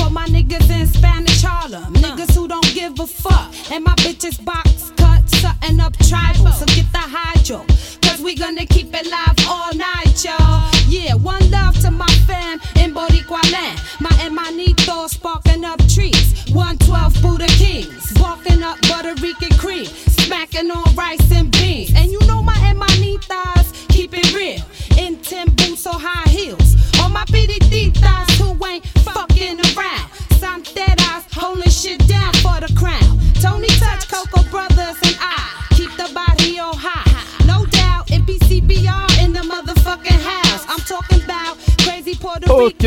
for 0.03 0.11
my 0.11 0.27
niggas 0.27 0.69
in 0.71 0.87
Spanish 0.87 1.43
Harlem. 1.43 1.95
Niggas 1.95 2.35
who 2.35 2.49
don't 2.49 2.75
give 2.75 2.99
a 2.99 3.07
fuck. 3.07 3.53
And 3.71 3.85
my 3.85 3.95
bitches 3.97 4.43
box 4.45 4.93
cut, 4.97 5.29
something 5.29 5.81
up 5.81 5.97
tribal. 6.09 6.53
So 6.53 6.67
get 6.67 6.91
the 6.93 6.99
hydro. 6.99 7.65
Cause 8.03 8.21
we 8.21 8.35
gonna 8.35 8.67
keep 8.67 8.95
it 8.95 9.07
live 9.07 9.39
all 9.49 9.73
night, 9.75 10.25
y'all. 10.25 10.71
Yeah, 10.89 11.15
one 11.15 11.51
love 11.51 11.79
to 11.81 11.91
my 11.91 12.13
fam 12.27 12.61
in 12.77 12.95
Boricua 12.95 13.43
land. 13.53 13.81
My 14.01 14.11
hermanito 14.11 15.09
sparking 15.09 15.65
up 15.65 15.79
trees. 15.89 16.51
112 16.53 17.23
Buddha 17.23 17.47
Kings. 17.47 18.13
Walking 18.21 18.63
up 18.63 18.81
Puerto 18.83 19.15
Rican 19.23 19.57
cream. 19.59 19.87
Smacking 19.87 20.71
on 20.71 20.95
rice 20.95 21.31
and 21.33 21.51
beans. 21.53 21.93
And 21.95 22.11
you 22.11 22.21
know 22.27 22.43
my 22.43 22.55
hermanitas 22.55 23.89
keep 23.89 24.13
it 24.15 24.35
real. 24.35 24.63
In 24.99 25.17
ten 25.19 25.49
boots 25.55 25.87
or 25.87 25.95
high 25.97 26.29
heels. 26.29 26.82
All 27.03 27.09
my 27.09 27.25
pididitas 27.25 28.31
who 28.39 28.55
ain't 28.65 28.85
fucking 29.03 29.59
around. 29.59 30.07
Santeras 30.39 31.25
holding 31.33 31.69
shit 31.69 31.99
down 32.07 32.33
for 32.35 32.61
the 32.61 32.73
crown. 32.79 33.19
Tony 33.41 33.67
Touch, 33.81 34.07
Coco 34.09 34.43
Brothers, 34.51 34.97
and 35.03 35.17
I 35.21 35.67
keep 35.75 35.91
the 35.97 36.09
barrio 36.15 36.71
high. 36.73 37.11
No 37.45 37.67
doubt, 37.67 38.11
it 38.13 38.25
be 38.25 38.39
CBR 38.39 39.25
in 39.25 39.33
the 39.33 39.41
motherfucking 39.41 40.21
house. 40.23 40.65
I'm 40.69 40.79
talking 40.87 41.23
about 41.25 41.59
crazy 41.83 42.15
Puerto 42.15 42.53
Ok, 42.53 42.87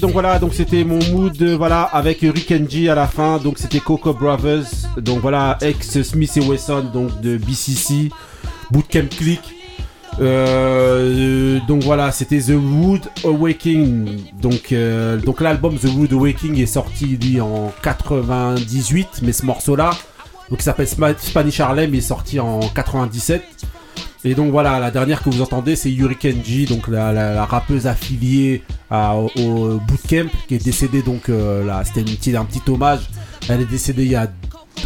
donc 0.00 0.12
voilà, 0.12 0.40
donc 0.40 0.52
c'était 0.52 0.82
mon 0.82 0.98
mood, 1.12 1.40
voilà, 1.56 1.82
avec 1.82 2.20
Rick 2.22 2.50
and 2.52 2.68
G 2.68 2.88
à 2.88 2.96
la 2.96 3.06
fin, 3.06 3.38
donc 3.38 3.58
c'était 3.58 3.78
Coco 3.80 4.12
Brothers, 4.12 4.66
donc 4.96 5.20
voilà, 5.20 5.58
ex 5.60 6.02
Smith 6.02 6.36
et 6.36 6.40
Wesson, 6.40 6.90
donc 6.92 7.20
de 7.20 7.36
BCC, 7.36 8.10
Bootcamp 8.72 9.08
Click. 9.16 9.40
Euh, 10.20 11.58
donc 11.66 11.82
voilà, 11.82 12.12
c'était 12.12 12.38
The 12.40 12.54
Wood 12.54 13.02
Awakening. 13.24 14.30
Donc, 14.40 14.72
euh, 14.72 15.16
donc 15.16 15.40
l'album 15.40 15.76
The 15.76 15.86
Wood 15.86 16.12
Awakening 16.12 16.60
est 16.60 16.66
sorti 16.66 17.40
en 17.40 17.72
98, 17.82 19.20
mais 19.22 19.32
ce 19.32 19.44
morceau-là, 19.44 19.90
donc 20.50 20.60
il 20.60 20.62
s'appelle 20.62 20.88
Spanish 21.18 21.60
Harlem, 21.60 21.94
est 21.94 22.00
sorti 22.00 22.38
en 22.40 22.60
97. 22.60 23.42
Et 24.26 24.34
donc 24.34 24.50
voilà, 24.52 24.80
la 24.80 24.90
dernière 24.90 25.22
que 25.22 25.28
vous 25.28 25.42
entendez, 25.42 25.76
c'est 25.76 25.90
Yuri 25.90 26.16
Kenji, 26.16 26.64
donc 26.64 26.88
la, 26.88 27.44
rappeuse 27.44 27.86
affiliée 27.86 28.62
au, 28.90 29.30
au 29.36 29.80
Bootcamp, 29.86 30.30
qui 30.48 30.54
est 30.54 30.64
décédée 30.64 31.02
donc 31.02 31.28
euh, 31.28 31.62
là, 31.64 31.82
c'était 31.84 32.36
un 32.36 32.44
petit 32.44 32.62
hommage. 32.70 33.00
Elle 33.48 33.60
est 33.60 33.70
décédée 33.70 34.04
il 34.04 34.12
y 34.12 34.16
a 34.16 34.30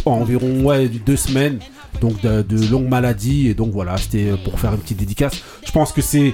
environ 0.05 0.63
ouais, 0.63 0.89
deux 0.89 1.15
semaines, 1.15 1.59
donc 2.01 2.21
de, 2.21 2.41
de 2.41 2.71
longue 2.71 2.87
maladie, 2.87 3.47
et 3.47 3.53
donc 3.53 3.71
voilà, 3.71 3.97
c'était 3.97 4.33
pour 4.43 4.59
faire 4.59 4.71
une 4.73 4.79
petite 4.79 4.97
dédicace. 4.99 5.41
Je 5.65 5.71
pense 5.71 5.91
que 5.91 6.01
c'est 6.01 6.33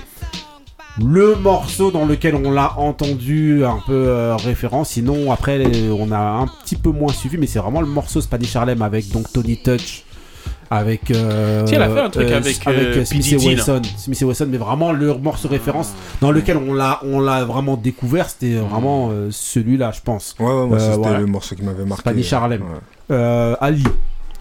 le 1.04 1.36
morceau 1.36 1.92
dans 1.92 2.06
lequel 2.06 2.36
on 2.36 2.52
l'a 2.52 2.78
entendu 2.80 3.66
un 3.66 3.80
peu 3.86 3.94
euh, 4.08 4.36
référence. 4.38 4.90
Sinon, 4.92 5.32
après, 5.32 5.62
on 5.92 6.12
a 6.12 6.18
un 6.20 6.48
petit 6.64 6.78
peu 6.78 6.90
moins 6.92 7.12
suivi, 7.12 7.38
mais 7.38 7.48
c'est 7.48 7.60
vraiment 7.60 7.82
le 7.82 7.88
morceau 7.88 8.22
Spanish 8.22 8.56
Harlem 8.56 8.82
avec 8.82 9.12
donc 9.12 9.32
Tony 9.34 9.58
Touch. 9.58 10.04
Avec, 10.72 11.12
euh, 11.12 11.64
Si, 11.68 11.76
elle 11.76 11.84
a 11.84 11.90
fait 11.90 12.00
un 12.02 12.10
truc 12.10 12.32
avec, 12.32 12.58
euh, 12.68 13.06
Smith 13.06 13.32
et. 13.34 13.36
Wesson, 13.56 13.82
Smith 13.98 14.20
et 14.20 14.26
Wesson, 14.26 14.48
mais 14.50 14.58
vraiment 14.58 14.94
le 14.94 15.14
morceau 15.14 15.48
référence 15.48 15.94
dans 16.22 16.32
lequel 16.32 16.58
on 16.58 16.74
l'a, 16.74 17.00
on 17.04 17.20
l'a 17.20 17.46
vraiment 17.46 17.78
découvert, 17.78 18.28
c'était 18.30 18.56
vraiment 18.56 19.10
euh, 19.12 19.28
celui-là, 19.30 19.92
je 19.94 20.02
pense. 20.02 20.36
Ouais, 20.40 20.46
ouais, 20.48 20.74
Euh, 20.74 20.80
c'était 20.80 20.98
voilà. 20.98 21.20
le 21.20 21.28
morceau 21.28 21.56
qui 21.56 21.62
m'avait 21.62 21.86
marqué. 21.86 22.02
Spanish 22.02 22.34
Harlem. 22.34 22.62
Ouais. 22.64 22.68
Euh, 23.12 23.56
Ali. 23.62 23.84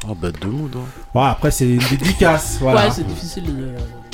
Oh, 0.08 0.14
bête 0.14 0.40
de 0.42 0.46
mood. 0.48 0.70
hein. 0.76 0.80
Voilà, 1.12 1.30
après 1.30 1.50
c'est 1.50 1.66
une 1.68 1.78
dédicace. 1.90 2.58
Voilà. 2.60 2.86
Ouais, 2.86 2.90
c'est 2.94 3.06
difficile 3.06 3.44
de. 3.44 3.68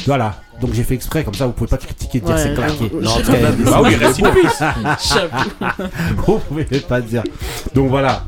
Voilà. 0.07 0.35
Donc 0.61 0.75
j'ai 0.75 0.83
fait 0.85 0.95
exprès, 0.95 1.25
comme 1.25 1.35
ça 1.35 1.47
vous 1.47 1.53
pouvez 1.53 1.69
pas 1.71 1.79
critiquer, 1.79 2.21
dire 2.21 2.35
Ouais, 2.35 2.43
c'est 2.43 2.55
claqué. 2.55 2.91
Non, 2.93 3.17
Bah 3.65 3.81
oui, 3.83 3.95
reste 3.95 4.21
vous 6.27 6.39
pouvez 6.39 6.65
pas 6.81 7.01
dire. 7.01 7.23
Donc 7.75 7.89
voilà. 7.89 8.25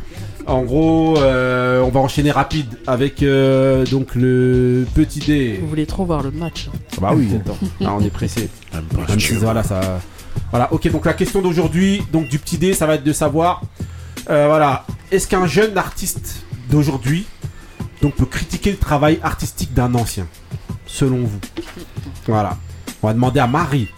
En 0.47 0.62
gros, 0.62 1.18
euh, 1.18 1.80
on 1.82 1.90
va 1.90 2.01
enchaîner 2.01 2.32
rapide 2.32 2.76
avec 2.86 3.22
euh, 3.22 3.86
donc 3.86 4.14
le 4.16 4.84
petit 4.94 5.20
dé. 5.20 5.59
Vous 5.62 5.68
voulez 5.68 5.86
trop 5.86 6.05
voir 6.05 6.22
le 6.22 6.32
match. 6.32 6.68
hein. 6.68 6.76
Ah 6.97 6.97
Bah 7.01 7.12
oui, 7.14 7.28
attends. 7.36 7.56
Là, 7.80 7.94
on 7.97 8.01
est 8.01 8.10
pressé. 8.10 8.48
Même 9.09 9.20
si, 9.20 9.34
voilà, 9.34 9.62
ça. 9.62 10.01
Voilà, 10.51 10.72
ok, 10.72 10.90
donc 10.90 11.06
la 11.06 11.12
question 11.12 11.43
d'aujourd'hui, 11.43 12.02
donc 12.12 12.28
du 12.28 12.39
petit 12.39 12.59
dé, 12.59 12.74
ça 12.74 12.86
va 12.86 12.94
être 12.97 13.05
de 13.05 13.12
savoir, 13.12 13.62
euh, 14.30 14.47
voilà, 14.48 14.84
est-ce 15.12 15.26
qu'un 15.28 15.47
jeune 15.47 15.76
artiste 15.78 16.43
d'aujourd'hui 16.70 17.26
donc 18.02 18.14
peut 18.16 18.26
critiquer 18.26 18.72
le 18.72 18.76
travail 18.76 19.18
artistique 19.22 19.72
d'un 19.72 19.94
ancien, 19.94 20.26
selon 20.86 21.18
vous 21.24 21.38
Voilà. 22.26 22.58
On 23.02 23.06
va 23.06 23.14
demander 23.14 23.40
à 23.40 23.46
Marie. 23.46 23.88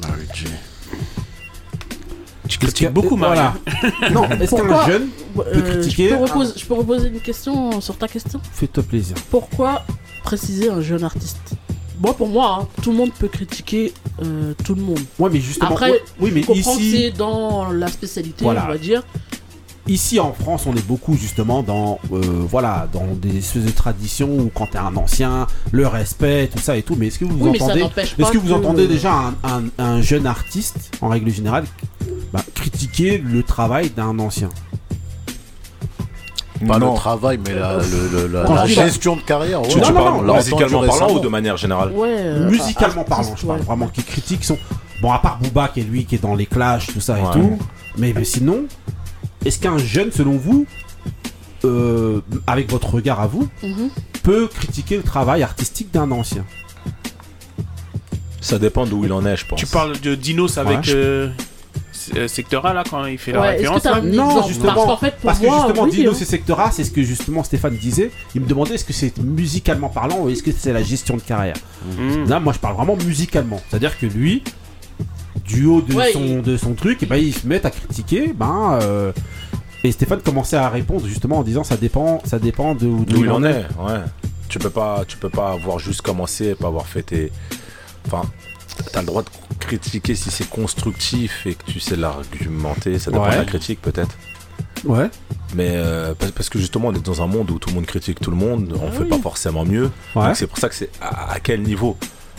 Marie 0.00 0.26
J. 0.34 0.46
Tu 2.48 2.58
critiques 2.58 2.90
beaucoup, 2.90 3.16
Marie. 3.16 3.38
Voilà. 3.38 4.10
non, 4.12 4.28
est-ce 4.30 4.54
qu'un 4.54 4.86
jeune 4.86 5.08
peut 5.34 5.42
Euh, 5.46 5.80
critiquer 5.80 6.08
je, 6.08 6.14
peux 6.14 6.22
reposer, 6.22 6.52
je 6.56 6.64
peux 6.66 6.74
reposer 6.74 7.08
une 7.08 7.20
question 7.20 7.80
sur 7.80 7.96
ta 7.96 8.08
question? 8.08 8.40
Fais-toi 8.52 8.82
plaisir. 8.82 9.16
Pourquoi 9.30 9.84
préciser 10.24 10.68
un 10.70 10.80
jeune 10.80 11.04
artiste? 11.04 11.38
Moi, 12.00 12.14
pour 12.16 12.28
moi, 12.28 12.60
hein, 12.62 12.68
tout 12.82 12.90
le 12.92 12.96
monde 12.96 13.12
peut 13.12 13.28
critiquer 13.28 13.92
euh, 14.22 14.54
tout 14.64 14.74
le 14.74 14.82
monde. 14.82 14.98
Ouais, 15.18 15.28
mais 15.30 15.38
justement, 15.40 15.70
Après, 15.70 15.90
ouais, 15.92 16.02
oui, 16.18 16.30
mais 16.32 16.40
ici- 16.56 16.62
que 16.92 16.96
c'est 16.96 17.10
dans 17.10 17.70
la 17.70 17.88
spécialité, 17.88 18.42
Voilà. 18.44 18.64
on 18.64 18.68
va 18.68 18.78
dire. 18.78 19.02
Ici 19.90 20.20
en 20.20 20.32
France, 20.32 20.66
on 20.66 20.74
est 20.76 20.86
beaucoup 20.86 21.14
justement 21.16 21.64
dans, 21.64 21.98
euh, 22.12 22.20
voilà, 22.48 22.86
dans 22.92 23.06
des 23.16 23.38
espèces 23.38 23.64
de 23.64 23.70
traditions 23.72 24.28
où 24.38 24.48
quand 24.54 24.68
t'es 24.70 24.78
un 24.78 24.94
ancien, 24.96 25.48
le 25.72 25.84
respect, 25.88 26.48
tout 26.54 26.60
ça 26.62 26.76
et 26.76 26.82
tout. 26.82 26.94
Mais 26.96 27.08
est-ce 27.08 27.18
que 27.18 27.24
vous 27.24 27.36
Oui, 27.48 27.60
entendez, 27.60 27.84
est-ce 27.96 28.30
que 28.30 28.38
vous 28.38 28.46
que- 28.46 28.52
entendez 28.52 28.86
déjà 28.86 29.12
un, 29.12 29.34
un- 29.42 29.64
un 29.84 30.00
jeune 30.00 30.28
artiste, 30.28 30.92
en 31.00 31.08
règle 31.08 31.28
générale, 31.32 31.64
bah, 32.32 32.40
critiquer 32.54 33.18
le 33.18 33.42
travail 33.42 33.90
d'un 33.90 34.16
ancien? 34.20 34.50
Pas 36.68 36.78
Non. 36.78 36.92
le 36.92 36.96
travail, 36.96 37.40
mais 37.44 37.54
la, 37.56 37.78
le- 37.78 38.28
le- 38.28 38.66
gestion 38.68 39.16
de 39.16 39.22
carrière. 39.22 39.62
Tu, 39.62 39.74
ouais. 39.76 39.82
tu 39.82 39.92
non, 39.92 40.04
parles 40.04 40.24
non, 40.24 40.36
musicalement 40.36 40.86
parlant 40.86 41.14
ou 41.14 41.18
de 41.18 41.28
manière 41.28 41.56
générale? 41.56 41.90
Ouais. 41.92 42.08
euh, 42.16 42.48
Musicalement 42.48 43.00
artiste, 43.00 43.08
parlant, 43.08 43.34
je 43.36 43.46
parle 43.46 43.58
ouais. 43.58 43.64
vraiment 43.64 43.88
qui 43.88 44.04
critiquent 44.04 44.44
sont 44.44 44.58
bon 45.02 45.10
à 45.10 45.18
part 45.18 45.38
Booba 45.38 45.66
qui 45.68 45.80
est 45.80 45.84
lui 45.84 46.04
qui 46.04 46.14
est 46.14 46.22
dans 46.22 46.36
les 46.36 46.46
clashs 46.46 46.86
tout 46.92 47.00
ça 47.00 47.18
et 47.18 47.22
tout. 47.32 47.58
Mais, 47.98 48.12
mais 48.14 48.24
sinon, 48.24 48.66
est-ce 49.44 49.58
qu'un 49.58 49.78
jeune 49.78 50.10
selon 50.12 50.36
vous, 50.36 50.66
euh, 51.64 52.20
avec 52.46 52.70
votre 52.70 52.94
regard 52.94 53.20
à 53.20 53.26
vous, 53.26 53.48
Mhm. 53.62 53.90
peut 54.22 54.48
critiquer 54.48 54.96
le 54.96 55.02
travail 55.02 55.42
artistique 55.42 55.90
d'un 55.92 56.10
ancien? 56.10 56.44
Ça 58.40 58.58
dépend 58.58 58.86
d'où 58.86 59.04
il 59.04 59.12
en 59.12 59.24
est, 59.26 59.36
je 59.36 59.46
pense. 59.46 59.60
Tu 59.60 59.66
parles 59.66 59.98
de 60.00 60.14
Dinos 60.14 60.56
avec 60.56 60.78
Ouais, 60.78 60.82
je- 60.82 60.96
euh, 60.96 61.28
euh, 62.16 62.26
Secteur 62.28 62.64
A 62.64 62.72
là 62.72 62.84
quand 62.88 63.04
il 63.04 63.18
fait 63.18 63.32
la 63.32 63.40
Ouais, 63.40 63.50
référence 63.56 63.84
là 63.84 64.00
Non, 64.00 64.46
justement, 64.48 64.72
Parce 64.74 64.86
qu'en 64.86 64.96
fait, 64.96 65.10
pour 65.16 65.20
parce 65.26 65.38
que 65.38 65.44
justement, 65.46 65.82
oui, 65.84 65.90
Dino, 65.90 66.10
hein. 66.10 66.14
c'est 66.16 66.24
secteur 66.24 66.58
A, 66.60 66.70
c'est 66.70 66.84
ce 66.84 66.90
que 66.90 67.02
justement 67.02 67.44
Stéphane 67.44 67.76
disait. 67.76 68.10
Il 68.34 68.40
me 68.40 68.46
demandait 68.46 68.74
est-ce 68.76 68.84
que 68.86 68.94
c'est 68.94 69.16
musicalement 69.18 69.90
parlant 69.90 70.20
ou 70.20 70.30
est-ce 70.30 70.42
que 70.42 70.50
c'est 70.56 70.72
la 70.72 70.82
gestion 70.82 71.16
de 71.16 71.20
carrière? 71.20 71.56
Mhm. 71.98 72.28
Là, 72.30 72.40
moi, 72.40 72.54
je 72.54 72.58
parle 72.58 72.76
vraiment 72.76 72.96
musicalement. 72.96 73.60
C'est-à-dire 73.68 73.98
que 73.98 74.06
lui, 74.06 74.42
du 75.44 75.66
haut 75.66 75.80
de, 75.80 75.94
Ouais, 75.94 76.12
son, 76.12 76.20
il- 76.24 76.42
de 76.42 76.56
son 76.56 76.74
truc, 76.74 77.02
et 77.02 77.06
ben, 77.06 77.16
il 77.16 77.34
se 77.34 77.46
met 77.46 77.64
à 77.64 77.70
critiquer. 77.70 78.32
Ben, 78.34 78.78
euh, 78.82 79.12
et 79.84 79.92
Stéphane 79.92 80.20
commençait 80.20 80.56
à 80.56 80.68
répondre 80.68 81.06
justement 81.06 81.38
en 81.38 81.42
disant 81.42 81.64
ça 81.64 81.76
dépend, 81.76 82.20
ça 82.24 82.38
dépend 82.38 82.74
de 82.74 82.86
D'où 83.04 83.24
il 83.24 83.30
en 83.30 83.42
est, 83.44 83.64
ouais. 83.78 84.00
tu 84.48 84.58
peux 84.58 84.70
pas, 84.70 85.04
tu 85.06 85.16
peux 85.16 85.30
pas 85.30 85.52
avoir 85.52 85.78
juste 85.78 86.02
commencé 86.02 86.48
et 86.48 86.54
pas 86.54 86.66
avoir 86.68 86.86
fait 86.86 87.02
tes. 87.02 87.32
Enfin, 88.06 88.22
t'as 88.92 89.00
le 89.00 89.06
droit 89.06 89.22
de 89.22 89.28
critiquer 89.58 90.14
si 90.14 90.30
c'est 90.30 90.48
constructif 90.48 91.46
et 91.46 91.54
que 91.54 91.64
tu 91.70 91.80
sais 91.80 91.96
l'argumenter. 91.96 92.98
Ça 92.98 93.10
dépend 93.10 93.24
Ouais. 93.24 93.32
de 93.32 93.36
la 93.36 93.44
critique 93.44 93.80
peut-être. 93.80 94.14
Ouais. 94.84 95.10
Mais 95.54 95.70
euh, 95.74 96.14
parce 96.18 96.32
parce 96.32 96.48
que 96.48 96.58
justement, 96.58 96.88
on 96.88 96.94
est 96.94 97.04
dans 97.04 97.22
un 97.22 97.26
monde 97.26 97.50
où 97.50 97.58
tout 97.58 97.68
le 97.70 97.74
monde 97.74 97.86
critique 97.86 98.20
tout 98.20 98.30
le 98.30 98.36
monde, 98.36 98.74
on 98.82 98.90
fait 98.92 99.04
pas 99.04 99.18
forcément 99.18 99.64
mieux. 99.64 99.90
Ouais. 100.14 100.26
Donc 100.26 100.36
c'est 100.36 100.46
pour 100.46 100.58
ça 100.58 100.68
que 100.68 100.74
c'est 100.74 100.90
à, 101.00 101.32
à 101.32 101.40
quel 101.40 101.62
niveau? 101.62 101.96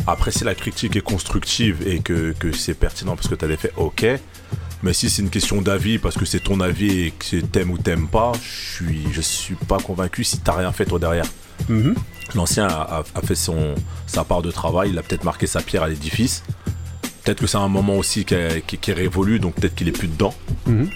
Après, 0.07 0.31
si 0.31 0.43
la 0.43 0.55
critique 0.55 0.95
est 0.95 1.01
constructive 1.01 1.85
et 1.87 1.99
que, 1.99 2.33
que 2.37 2.51
c'est 2.51 2.73
pertinent 2.73 3.15
parce 3.15 3.27
que 3.27 3.35
tu 3.35 3.45
avais 3.45 3.57
fait, 3.57 3.71
ok. 3.77 4.05
Mais 4.83 4.93
si 4.93 5.09
c'est 5.11 5.21
une 5.21 5.29
question 5.29 5.61
d'avis 5.61 5.99
parce 5.99 6.17
que 6.17 6.25
c'est 6.25 6.39
ton 6.39 6.59
avis 6.59 7.01
et 7.07 7.11
que 7.11 7.37
t'aimes 7.41 7.69
ou 7.71 7.77
t'aimes 7.77 8.07
pas, 8.07 8.31
je 8.41 8.75
suis, 8.83 9.03
je 9.11 9.21
suis 9.21 9.53
pas 9.55 9.77
convaincu 9.77 10.23
si 10.23 10.39
t'as 10.39 10.53
rien 10.53 10.71
fait 10.71 10.85
toi 10.85 10.97
derrière. 10.97 11.25
Mhm. 11.69 11.93
L'ancien 12.33 12.65
a, 12.65 12.99
a- 12.99 13.03
a 13.13 13.21
fait 13.21 13.35
son, 13.35 13.75
sa 14.07 14.23
part 14.23 14.41
de 14.41 14.49
travail, 14.49 14.89
il 14.89 14.97
a 14.97 15.03
peut-être 15.03 15.23
marqué 15.23 15.45
sa 15.45 15.61
pierre 15.61 15.83
à 15.83 15.87
l'édifice. 15.89 16.43
Peut-être 17.23 17.39
que 17.41 17.45
c'est 17.45 17.57
un 17.57 17.67
moment 17.67 17.97
aussi 17.97 18.25
qui, 18.25 18.33
a- 18.33 18.59
qui- 18.61 18.89
est 18.89 18.93
révolu, 18.95 19.37
donc 19.39 19.53
peut-être 19.55 19.75
qu'il 19.75 19.87
est 19.87 19.91
plus 19.91 20.07
dedans. 20.07 20.33
Mhm. 20.65 20.89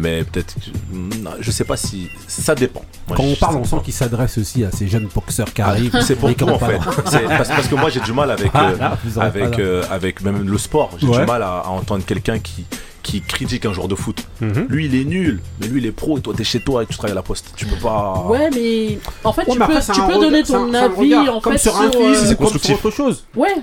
Mais 0.00 0.22
peut-être, 0.24 0.54
que- 0.54 0.96
non, 1.22 1.30
je 1.40 1.50
sais 1.50 1.64
pas 1.64 1.76
si 1.76 2.08
ça 2.28 2.54
dépend. 2.54 2.82
Moi, 3.08 3.16
Quand 3.16 3.24
on 3.24 3.34
parle, 3.34 3.56
on 3.56 3.64
sent 3.64 3.76
qu'il 3.84 3.92
s'adresse 3.94 4.38
aussi 4.38 4.64
à 4.64 4.70
ces 4.70 4.86
jeunes 4.86 5.08
boxeurs 5.14 5.52
qui 5.52 5.60
arrivent. 5.62 5.98
C'est 6.02 6.14
pour 6.16 6.32
tout 6.34 6.48
en 6.48 6.58
fait. 6.58 6.78
C'est 7.06 7.22
parce, 7.24 7.48
parce 7.48 7.66
que 7.68 7.74
moi 7.74 7.90
j'ai 7.90 8.00
du 8.00 8.12
mal 8.12 8.30
avec, 8.30 8.54
euh, 8.54 8.76
vous 9.04 9.18
aurez 9.18 9.30
pas 9.32 9.44
avec, 9.46 9.58
euh, 9.58 9.82
avec 9.90 10.22
même 10.22 10.48
le 10.48 10.58
sport. 10.58 10.90
J'ai 10.98 11.06
Ouais. 11.08 11.20
du 11.20 11.26
mal 11.26 11.42
à, 11.42 11.58
à 11.64 11.68
entendre 11.68 12.04
quelqu'un 12.04 12.38
qui, 12.38 12.64
qui 13.02 13.20
critique 13.22 13.64
un 13.66 13.72
joueur 13.72 13.88
de 13.88 13.94
foot. 13.94 14.24
Mhm. 14.40 14.66
Lui 14.68 14.86
il 14.86 14.94
est 14.94 15.04
nul, 15.04 15.40
mais 15.60 15.66
lui 15.66 15.80
il 15.80 15.86
est 15.86 15.92
pro 15.92 16.18
et 16.18 16.20
toi 16.20 16.34
t'es 16.36 16.44
chez 16.44 16.60
toi 16.60 16.82
et 16.82 16.86
tu 16.86 16.94
travailles 16.96 17.12
à 17.12 17.14
la 17.16 17.22
poste. 17.22 17.52
Tu 17.56 17.66
peux 17.66 17.76
pas. 17.76 18.24
Ouais, 18.28 18.50
mais 18.54 18.98
en 19.24 19.32
fait, 19.32 19.42
Ouais, 19.42 19.52
tu 19.54 19.58
mais 19.58 19.66
peux, 19.66 19.72
après, 19.72 19.80
c'est 19.82 19.92
tu 19.92 20.00
peux 20.02 20.12
donner 20.14 20.44
c'est 20.44 20.52
ton 20.52 20.70
c'est 20.70 20.78
avis 20.78 21.14
en 21.28 21.40
comme 21.40 21.52
fait 21.54 21.58
sur 21.58 21.76
un 21.80 21.90
film, 21.90 22.02
euh, 22.04 22.14
c'est 22.14 22.20
comme 22.20 22.28
sur 22.28 22.36
constructif. 22.38 22.84
autre 22.84 22.90
chose. 22.96 23.24
Ouais. 23.34 23.54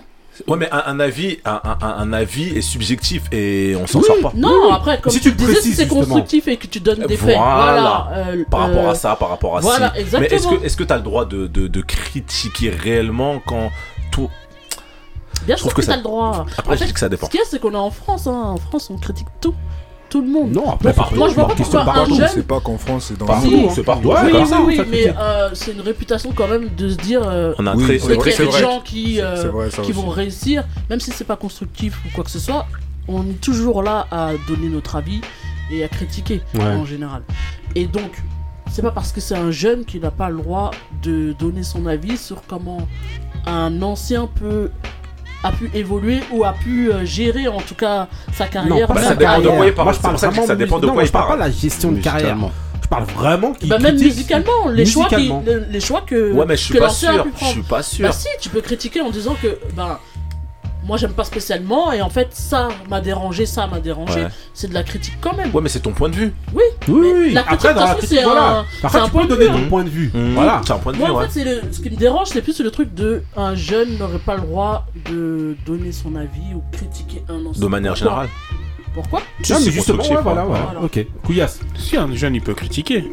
Ouais, 0.48 0.58
mais 0.58 0.70
un, 0.72 0.84
un 0.88 1.00
avis, 1.00 1.38
un, 1.46 1.62
un- 1.64 1.78
un 1.98 2.14
avis 2.14 2.50
est 2.58 2.62
subjectif 2.62 3.24
et 3.32 3.76
on 3.82 3.88
s'en 3.88 4.00
Oui, 4.00 4.06
sort 4.06 4.20
pas. 4.22 4.32
Non, 4.36 4.72
après, 4.74 5.00
comme 5.00 5.12
Si 5.12 5.20
tu, 5.22 5.30
tu 5.32 5.36
disais, 5.38 5.62
si 5.62 5.74
c'est 5.74 5.88
constructif 5.88 6.48
et 6.48 6.58
que 6.58 6.68
tu 6.68 6.80
donnes 6.82 7.06
des 7.08 7.16
faits. 7.18 7.38
Voilà. 7.38 8.08
Voilà. 8.10 8.28
euh, 8.32 8.44
par 8.50 8.60
rapport 8.62 8.88
euh, 8.88 8.92
à 8.92 8.96
ça, 8.96 9.16
par 9.16 9.30
rapport 9.30 9.58
à 9.58 9.62
Voilà, 9.62 9.94
ci. 9.96 10.02
exactement. 10.02 10.28
Mais 10.30 10.36
est-ce 10.36 10.48
que 10.48 10.66
est-ce 10.66 10.78
que 10.78 10.84
t'as 10.84 10.98
le 10.98 11.04
droit 11.04 11.26
de, 11.26 11.48
de, 11.48 11.68
de 11.68 11.82
critiquer 11.82 12.70
réellement 12.70 13.40
quand 13.46 13.70
tout. 14.12 14.30
Bien 15.46 15.56
Je 15.56 15.62
sûr 15.62 15.70
trouve 15.70 15.74
que, 15.76 15.80
que 15.82 15.86
ça- 15.86 15.92
t'as 15.94 15.98
le 15.98 16.04
droit. 16.04 16.46
Après, 16.58 16.74
En 16.74 16.78
je 16.78 16.84
dis 16.86 16.94
que 16.94 17.00
ça 17.00 17.08
dépend. 17.10 17.28
Ce 17.28 17.32
qu'il 17.32 17.40
y 17.40 17.44
a, 17.44 17.46
c'est 17.50 17.60
qu'on 17.60 17.74
est 17.74 17.76
en 17.78 17.92
France. 17.92 18.28
hein. 18.28 18.42
En 18.46 18.58
France, 18.58 18.90
on 18.90 18.98
critique 18.98 19.28
tout. 19.42 19.54
Tout 20.16 20.22
le 20.22 20.28
monde. 20.32 20.52
Non, 20.54 20.72
après, 20.72 20.94
partout, 20.94 21.16
moi, 21.16 21.28
je 21.28 21.34
vois 21.36 21.48
pas 21.50 21.56
pourquoi 21.56 21.82
un 21.82 21.86
Partout, 21.86 22.16
jeune. 22.16 22.30
c'est 22.34 22.48
pas 22.48 22.62
qu'en 22.62 22.78
France, 22.78 23.06
c'est 23.10 23.18
dans 23.18 23.26
Partout, 23.26 23.52
le 23.52 23.58
monde. 23.58 23.72
c'est 23.76 23.84
partout. 23.84 24.10
Oui, 24.12 24.16
c'est 24.48 24.56
oui, 24.60 24.76
ça. 24.78 24.84
mais 24.90 25.14
euh, 25.20 25.50
c'est 25.52 25.72
une 25.74 25.82
réputation 25.82 26.32
quand 26.34 26.48
même 26.48 26.70
de 26.78 26.88
se 26.88 26.96
dire. 26.96 27.22
euh, 27.26 27.54
On 27.60 27.68
a 27.68 27.76
Oui, 27.76 27.84
très- 27.84 28.00
c'est 28.32 28.46
des 28.46 28.52
gens 28.52 28.80
qui, 28.80 29.20
euh, 29.20 29.50
vrai, 29.52 29.68
qui 29.84 29.92
vont 29.92 30.08
réussir, 30.08 30.64
même 30.90 31.02
si 31.02 31.12
c'est 31.12 31.26
pas 31.26 31.36
constructif 31.36 32.00
ou 32.06 32.16
quoi 32.16 32.24
que 32.24 32.32
ce 32.32 32.40
soit, 32.40 32.66
on 33.10 33.24
est 33.24 33.42
toujours 33.42 33.84
là 33.84 34.08
à 34.10 34.30
donner 34.48 34.70
notre 34.70 34.96
avis 34.96 35.20
et 35.70 35.84
à 35.84 35.90
critiquer 35.90 36.40
Ouais. 36.54 36.64
en 36.64 36.86
général. 36.86 37.24
Et 37.76 37.86
donc, 37.86 38.24
c'est 38.72 38.82
pas 38.84 38.92
parce 38.92 39.12
que 39.12 39.20
c'est 39.20 39.36
un 39.36 39.52
jeune 39.52 39.84
qu'il 39.84 40.00
n'a 40.00 40.12
pas 40.12 40.30
le 40.30 40.38
droit 40.38 40.72
de 41.04 41.34
donner 41.38 41.64
son 41.64 41.88
avis 41.88 42.16
sur 42.18 42.42
comment 42.48 42.88
un 43.48 43.82
ancien 43.82 44.28
peut 44.28 44.72
a 45.46 45.52
pu 45.52 45.70
évoluer 45.74 46.20
ou 46.32 46.44
a 46.44 46.54
pu 46.54 46.92
euh, 46.92 47.06
gérer 47.06 47.48
en 47.48 47.60
tout 47.62 47.76
cas 47.76 48.08
sa 48.34 48.48
carrière. 48.48 48.88
pas 48.88 48.96
Bah, 48.96 49.02
ça 49.02 49.16
dépend 49.16 49.40
de 49.40 49.48
quoi 49.48 49.66
il 49.68 49.74
parle. 49.74 49.86
Moi, 49.86 49.94
je 49.94 49.98
C'est 49.98 50.02
parle 50.04 50.16
vraiment 50.18 50.48
ça 50.48 50.56
dépend 50.56 50.78
de 50.80 50.82
non, 50.82 50.88
quoi 50.90 50.94
moi, 50.96 51.04
il 51.04 51.08
je 51.08 51.12
parle 51.12 51.24
pas 51.26 51.28
parle. 51.38 51.40
de 51.40 51.46
la 51.46 51.52
gestion 51.60 51.92
de 51.92 52.00
carrière. 52.02 52.38
Je 52.82 52.88
parle 52.88 53.04
vraiment 53.06 53.54
qu'il 53.54 53.70
Bah, 53.70 53.80
même 53.80 53.98
musicalement, 53.98 54.68
les 54.72 54.86
choix, 54.86 55.08
qui, 55.08 55.32
les, 55.46 55.60
les 55.72 55.80
choix 55.80 56.02
que, 56.06 56.32
Ouais, 56.34 56.46
mais 56.48 56.56
je 56.56 56.64
suis 56.66 56.78
pas 56.78 56.90
sûr. 56.90 57.24
pu 57.24 57.30
Je 57.30 57.36
prendre. 57.36 57.52
suis 57.54 57.62
pas 57.64 57.82
sûr. 57.84 58.06
Bah 58.08 58.12
si, 58.12 58.28
tu 58.40 58.50
peux 58.50 58.62
critiquer 58.62 59.02
en 59.02 59.10
disant 59.10 59.36
que 59.42 59.58
ben 59.76 59.98
moi 60.86 60.98
j'aime 60.98 61.14
pas 61.14 61.24
spécialement 61.24 61.92
et 61.92 62.02
en 62.02 62.10
fait 62.10 62.30
ça 62.32 62.70
m'a 62.90 63.02
dérangé, 63.02 63.46
ça 63.46 63.68
m'a 63.68 63.80
dérangé. 63.80 64.24
Ouais. 64.24 64.30
C'est 64.54 64.68
de 64.70 64.74
la 64.74 64.84
critique 64.84 65.16
quand 65.20 65.36
même. 65.36 65.54
Ouais, 65.54 65.62
mais 65.62 65.70
c'est 65.70 65.80
ton 65.82 65.92
point 65.92 66.10
de 66.10 66.16
vue. 66.16 66.34
Oui. 66.54 66.64
Oui, 66.88 67.12
oui. 67.16 67.34
La 67.34 67.44
critique, 67.44 67.66
Après, 67.66 67.74
de 67.74 67.80
dans 67.80 67.86
la 67.88 67.96
critique, 67.96 68.18
c'est 68.20 68.24
voilà. 68.24 68.60
un, 68.60 68.66
Après, 68.84 69.04
tu 69.04 69.10
point 69.12 69.22
peux 69.24 69.28
de 69.28 69.34
donner 69.36 69.46
vue. 69.48 69.52
ton 69.52 69.58
hein. 69.66 69.70
point 69.70 69.84
de 69.84 69.90
vue. 69.90 70.12
Mmh. 70.14 70.34
Voilà. 70.36 70.62
C'est 70.66 70.74
un 70.74 70.78
point 70.78 70.92
de 70.94 70.98
vue, 70.98 71.04
Moi 71.04 71.12
en 71.12 71.18
ouais. 71.18 71.26
fait 71.28 71.32
c'est 71.32 71.44
le 71.44 71.62
ce 71.72 71.80
qui 71.80 71.90
me 71.90 71.96
dérange 71.96 72.28
c'est 72.28 72.42
plus 72.42 72.60
le 72.62 72.72
truc 72.72 72.94
de 72.94 73.24
un 73.36 73.56
jeune 73.56 73.98
n'aurait 73.98 74.20
pas 74.20 74.36
le 74.36 74.42
droit 74.42 74.86
de 75.12 75.56
donner 75.66 75.92
son 75.92 76.16
avis 76.16 76.54
ou 76.56 76.64
critiquer 76.72 77.24
un 77.30 77.46
ancien. 77.46 77.62
De 77.62 77.68
manière 77.68 77.94
Pourquoi 77.94 78.10
générale. 78.10 78.30
Pourquoi 78.94 79.22
Si, 79.44 79.52
Non, 79.52 79.60
c'est 79.60 79.66
mais 79.66 79.72
justement, 79.72 80.04
ouais, 80.04 80.22
voilà, 80.22 80.42
ouais. 80.44 80.48
voilà. 80.48 80.64
Voilà. 80.72 80.82
Ok. 80.84 81.06
Couillasse. 81.24 81.60
Si 81.78 81.98
un 81.98 82.14
jeune 82.16 82.36
il 82.36 82.42
peut 82.42 82.54
critiquer. 82.54 83.04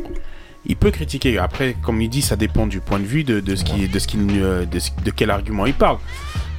Il 0.64 0.76
peut 0.76 0.92
critiquer. 0.92 1.38
Après, 1.38 1.74
comme 1.82 2.00
il 2.00 2.08
dit, 2.08 2.22
ça 2.22 2.36
dépend 2.36 2.68
du 2.68 2.78
point 2.78 3.00
de 3.00 3.04
vue 3.04 3.24
de, 3.24 3.40
de 3.40 3.56
ce 3.56 3.64
qui, 3.64 3.88
de 3.88 3.98
ce 3.98 4.06
qu'il, 4.06 4.20
euh, 4.40 4.64
de, 4.64 4.78
ce- 4.78 4.90
de 5.04 5.10
quel 5.10 5.30
argument 5.30 5.66
il 5.66 5.74
parle. 5.74 5.96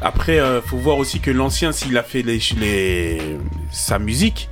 Après, 0.03 0.39
euh, 0.39 0.61
faut 0.61 0.77
voir 0.77 0.97
aussi 0.97 1.19
que 1.19 1.31
l'ancien, 1.31 1.71
s'il 1.71 1.97
a 1.97 2.03
fait 2.03 2.21
les, 2.23 2.39
les, 2.59 3.19
sa 3.71 3.99
musique, 3.99 4.49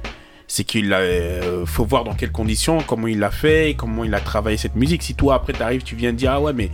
c'est 0.48 0.65
qu'il 0.65 0.91
a, 0.94 0.98
euh, 0.98 1.65
faut 1.65 1.86
voir 1.86 2.03
dans 2.03 2.14
quelles 2.14 2.32
conditions, 2.34 2.80
comment 2.86 3.07
il 3.07 3.19
l'a 3.19 3.32
fait, 3.32 3.73
comment 3.78 4.03
il 4.03 4.14
a 4.14 4.19
travaillé 4.19 4.57
cette 4.57 4.76
musique. 4.76 5.02
Si 5.02 5.15
toi 5.15 5.36
après 5.36 5.53
t'arrives, 5.53 5.82
tu 5.84 5.95
viens 5.95 6.11
dire 6.11 6.32
ah 6.34 6.41
ouais 6.41 6.52
mais 6.52 6.69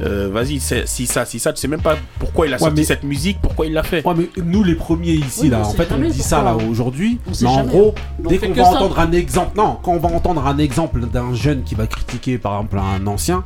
euh, 0.00 0.28
vas-y 0.30 0.60
si 0.60 1.06
ça, 1.06 1.24
si 1.24 1.38
ça, 1.38 1.52
tu 1.54 1.60
sais 1.60 1.66
même 1.68 1.80
pas 1.80 1.96
pourquoi 2.18 2.46
il 2.46 2.52
a 2.52 2.56
Ouais, 2.56 2.60
sorti 2.60 2.74
mais- 2.76 2.84
cette 2.84 3.04
musique, 3.04 3.38
pourquoi 3.40 3.64
il 3.66 3.72
l'a 3.72 3.82
fait. 3.84 4.06
Ouais, 4.06 4.12
mais 4.14 4.28
nous 4.44 4.62
les 4.62 4.74
premiers 4.74 5.12
ici, 5.12 5.44
Oui, 5.44 5.48
là, 5.48 5.60
on 5.64 5.66
en 5.66 5.70
fait, 5.72 5.88
on 5.92 5.98
dit 5.98 6.12
ça 6.22 6.42
là 6.42 6.54
aujourd'hui. 6.56 7.18
Mais 7.40 7.46
en 7.48 7.54
jamais. 7.56 7.68
gros, 7.70 7.94
On 8.22 8.28
dès 8.28 8.36
qu'on 8.38 8.52
va 8.52 8.64
ça. 8.64 8.70
entendre 8.72 8.98
un 8.98 9.12
exemple, 9.12 9.56
non, 9.56 9.78
quand 9.82 9.92
on 9.92 9.98
va 9.98 10.10
entendre 10.10 10.46
un 10.46 10.58
exemple 10.58 11.00
d'un 11.06 11.32
jeune 11.34 11.62
qui 11.62 11.74
va 11.74 11.86
critiquer 11.86 12.36
par 12.36 12.52
exemple 12.60 12.78
un 12.78 13.06
ancien, 13.06 13.42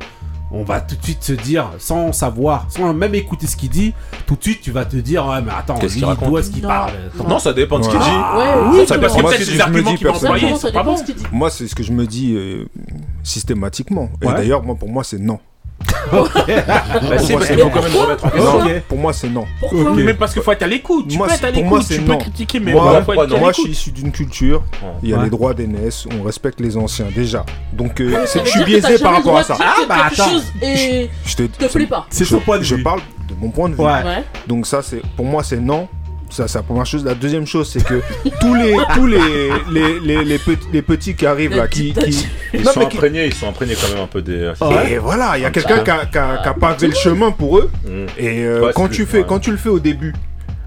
on 0.51 0.63
va 0.63 0.79
tout 0.81 0.95
de 0.95 1.03
suite 1.03 1.23
se 1.23 1.33
dire, 1.33 1.69
sans 1.77 2.11
savoir, 2.13 2.65
sans 2.69 2.93
même 2.93 3.15
écouter 3.15 3.47
ce 3.47 3.55
qu'il 3.57 3.69
dit, 3.69 3.93
tout 4.25 4.35
de 4.35 4.43
suite 4.43 4.61
tu 4.61 4.71
vas 4.71 4.85
te 4.85 4.95
dire, 4.97 5.25
ouais, 5.25 5.41
mais 5.41 5.51
attends, 5.57 5.75
Qu'est-ce 5.75 5.95
qu'il 5.95 6.05
raconte 6.05 6.29
d'où 6.29 6.37
est-ce 6.37 6.51
qu'il 6.51 6.61
parle 6.61 6.91
Attends. 7.13 7.27
Non, 7.27 7.39
ça 7.39 7.53
dépend 7.53 7.79
de 7.79 7.83
ce 7.83 7.89
qu'il 7.89 7.99
dit. 7.99 8.05
Ouais, 8.05 8.53
oui, 8.71 8.79
exactement. 8.79 8.85
Ça 8.85 8.97
parce 8.97 9.15
que 9.15 9.21
Moi, 9.21 9.33
c'est 10.57 10.75
arguments. 10.75 10.97
Moi, 11.31 11.49
c'est 11.49 11.67
ce 11.67 11.75
que 11.75 11.83
je 11.83 11.91
me 11.91 12.05
dis 12.07 12.33
euh, 12.35 12.65
systématiquement. 13.23 14.09
Et 14.21 14.25
Ouais. 14.27 14.33
d'ailleurs, 14.33 14.63
moi, 14.63 14.75
pour 14.75 14.89
moi, 14.89 15.03
c'est 15.03 15.19
non. 15.19 15.39
Bah 16.47 17.17
si, 17.19 17.33
parce 17.33 17.47
qu'il 17.47 17.59
faut 17.59 17.69
quand 17.69 17.81
même 17.81 17.95
remettre 17.95 18.25
en 18.25 18.29
question. 18.29 18.59
Non, 18.59 18.65
Ok. 18.65 18.81
Pour 18.87 18.97
moi, 18.97 19.13
c'est 19.13 19.29
non. 19.29 19.45
Pourquoi 19.59 19.91
Ok. 19.91 19.97
Même 19.97 20.15
parce 20.17 20.33
qu'il 20.33 20.41
faut 20.41 20.51
être 20.51 20.63
à 20.63 20.67
l'écoute. 20.67 21.07
Tu 21.07 21.17
Moi, 21.17 21.27
peux 21.27 21.33
c'est- 21.33 21.37
être 21.39 21.43
à 21.45 21.47
pour 21.47 21.55
l'écoute, 21.57 21.69
moi, 21.69 21.81
c'est 21.87 21.95
tu 21.95 22.01
peux 22.01 22.11
non. 22.11 22.17
critiquer, 22.17 22.59
mais 22.59 22.71
moi, 22.71 22.93
ouais, 22.93 23.03
faut 23.03 23.13
être 23.13 23.35
à 23.35 23.37
moi, 23.39 23.49
je 23.49 23.53
suis 23.55 23.63
l'écoute. 23.63 23.77
issu 23.79 23.91
d'une 23.91 24.11
culture. 24.11 24.63
Il 25.03 25.09
y 25.09 25.13
a 25.13 25.17
Ouais. 25.17 25.23
les 25.25 25.29
droits 25.29 25.53
d'aînesse, 25.53 26.05
on 26.19 26.23
respecte 26.23 26.59
les 26.59 26.77
anciens 26.77 27.07
déjà. 27.13 27.45
Donc, 27.73 27.99
euh, 28.01 28.23
c'est- 28.25 28.43
je 28.45 28.49
suis 28.51 28.63
biaisé 28.63 28.97
par 28.99 29.13
rapport 29.13 29.37
à 29.37 29.43
ça. 29.43 29.57
Ah, 29.59 29.75
bah, 29.87 29.95
attends. 30.11 30.29
chose 30.29 30.45
et 30.61 31.09
Je 31.25 31.35
te, 31.35 31.43
te 31.43 31.65
plaît 31.71 31.85
pas. 31.85 32.05
C'est 32.09 32.25
je- 32.25 32.29
son 32.29 32.39
point 32.39 32.57
de 32.57 32.63
Je 32.63 32.75
vue. 32.75 32.83
parle 32.83 32.99
de 33.29 33.33
mon 33.39 33.49
point 33.49 33.69
de 33.69 33.75
vue. 33.75 33.81
Ouais. 33.81 34.03
Ouais. 34.03 34.23
Donc 34.47 34.65
ça, 34.65 34.81
c'est 34.81 35.01
pour 35.15 35.25
moi, 35.25 35.43
c'est 35.43 35.57
non. 35.59 35.87
Ça, 36.29 36.47
c'est 36.47 36.57
la 36.59 36.63
première 36.63 36.85
chose. 36.85 37.05
La 37.05 37.15
deuxième 37.15 37.45
chose, 37.47 37.69
c'est 37.71 37.83
que 37.83 38.01
tous 38.41 38.53
les 38.55 38.75
tous 38.95 39.07
les 39.07 39.49
les, 39.71 39.99
les, 39.99 40.23
les 40.25 40.37
petits, 40.37 40.67
les 40.73 40.81
petits 40.81 41.15
qui 41.15 41.25
arrivent 41.25 41.55
là, 41.55 41.67
qui, 41.67 41.93
Ils 42.53 42.63
Non, 42.63 42.71
sont 42.71 42.79
mais 42.81 42.87
qui- 42.89 42.97
imprégnés, 42.97 43.25
ils 43.27 43.33
sont 43.33 43.47
imprégnés 43.49 43.75
quand 43.79 43.93
même 43.93 44.03
un 44.03 44.07
peu 44.07 44.21
des. 44.21 44.51
et 44.89 44.97
voilà, 44.97 45.37
il 45.37 45.41
y 45.41 45.45
a 45.45 45.47
Un 45.47 45.51
quelqu'un 45.51 45.79
qui 45.83 45.89
a, 45.91 46.05
qui 46.05 46.17
a- 46.17 46.37
qui 46.43 46.47
a 46.49 46.53
pavé 46.53 46.87
le 46.87 46.95
chemin 46.95 47.31
pour 47.31 47.57
eux. 47.59 47.71
Mm. 47.85 47.89
Et 48.17 48.43
euh, 48.43 48.65
Ouais, 48.65 48.71
quand 48.75 48.89
tu 48.89 49.05
fais 49.05 49.19
ouais. 49.19 49.25
quand 49.27 49.39
tu 49.39 49.51
le 49.51 49.57
fais 49.57 49.69
au 49.69 49.79
début, 49.79 50.13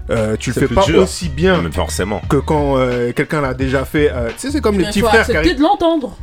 euh, 0.09 0.35
tu 0.39 0.51
le 0.51 0.67
fais 0.67 0.73
pas 0.73 0.83
dur. 0.85 1.03
aussi 1.03 1.29
bien 1.29 1.61
Mais 1.61 1.71
forcément. 1.71 2.21
que 2.27 2.37
quand 2.37 2.77
euh, 2.77 3.11
quelqu'un 3.13 3.41
l'a 3.41 3.53
déjà 3.53 3.85
fait. 3.85 4.11
euh, 4.11 4.29
tu 4.29 4.33
sais, 4.39 4.51
c'est 4.51 4.61
comme 4.61 4.77
les 4.79 4.85
petits 4.85 5.01
frères 5.01 5.11
qui 5.11 5.17
accepter 5.19 5.37
arrivent. 5.37 5.57
de 5.57 5.61
l'entendre. 5.61 6.17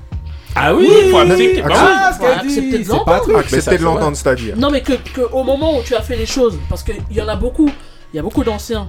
Ah 0.56 0.74
oui, 0.74 0.88
Oui, 0.90 1.10
faut 1.10 1.18
accepter. 1.18 1.62
Ah, 1.64 1.68
Bah 1.68 1.76
Ah, 1.80 2.12
ce 2.12 2.18
Faut 2.18 2.24
de 2.44 2.50
c'est 2.50 2.88
pas 2.88 2.94
un 2.94 2.96
l'entendre. 2.96 3.38
Accepter 3.38 3.78
de 3.78 3.82
l'entendre, 3.84 4.16
c'est-à-dire. 4.16 4.56
Non, 4.56 4.70
mais 4.70 4.80
que, 4.80 4.94
que 4.94 5.20
au 5.32 5.44
moment 5.44 5.78
où 5.78 5.82
tu 5.82 5.94
as 5.94 6.02
fait 6.02 6.16
les 6.16 6.26
choses, 6.26 6.58
parce 6.68 6.82
qu'il 6.82 6.96
y 7.12 7.22
en 7.22 7.28
a 7.28 7.36
beaucoup, 7.36 7.70
il 8.12 8.16
y 8.16 8.18
a 8.18 8.22
beaucoup 8.22 8.42
d'anciens. 8.42 8.88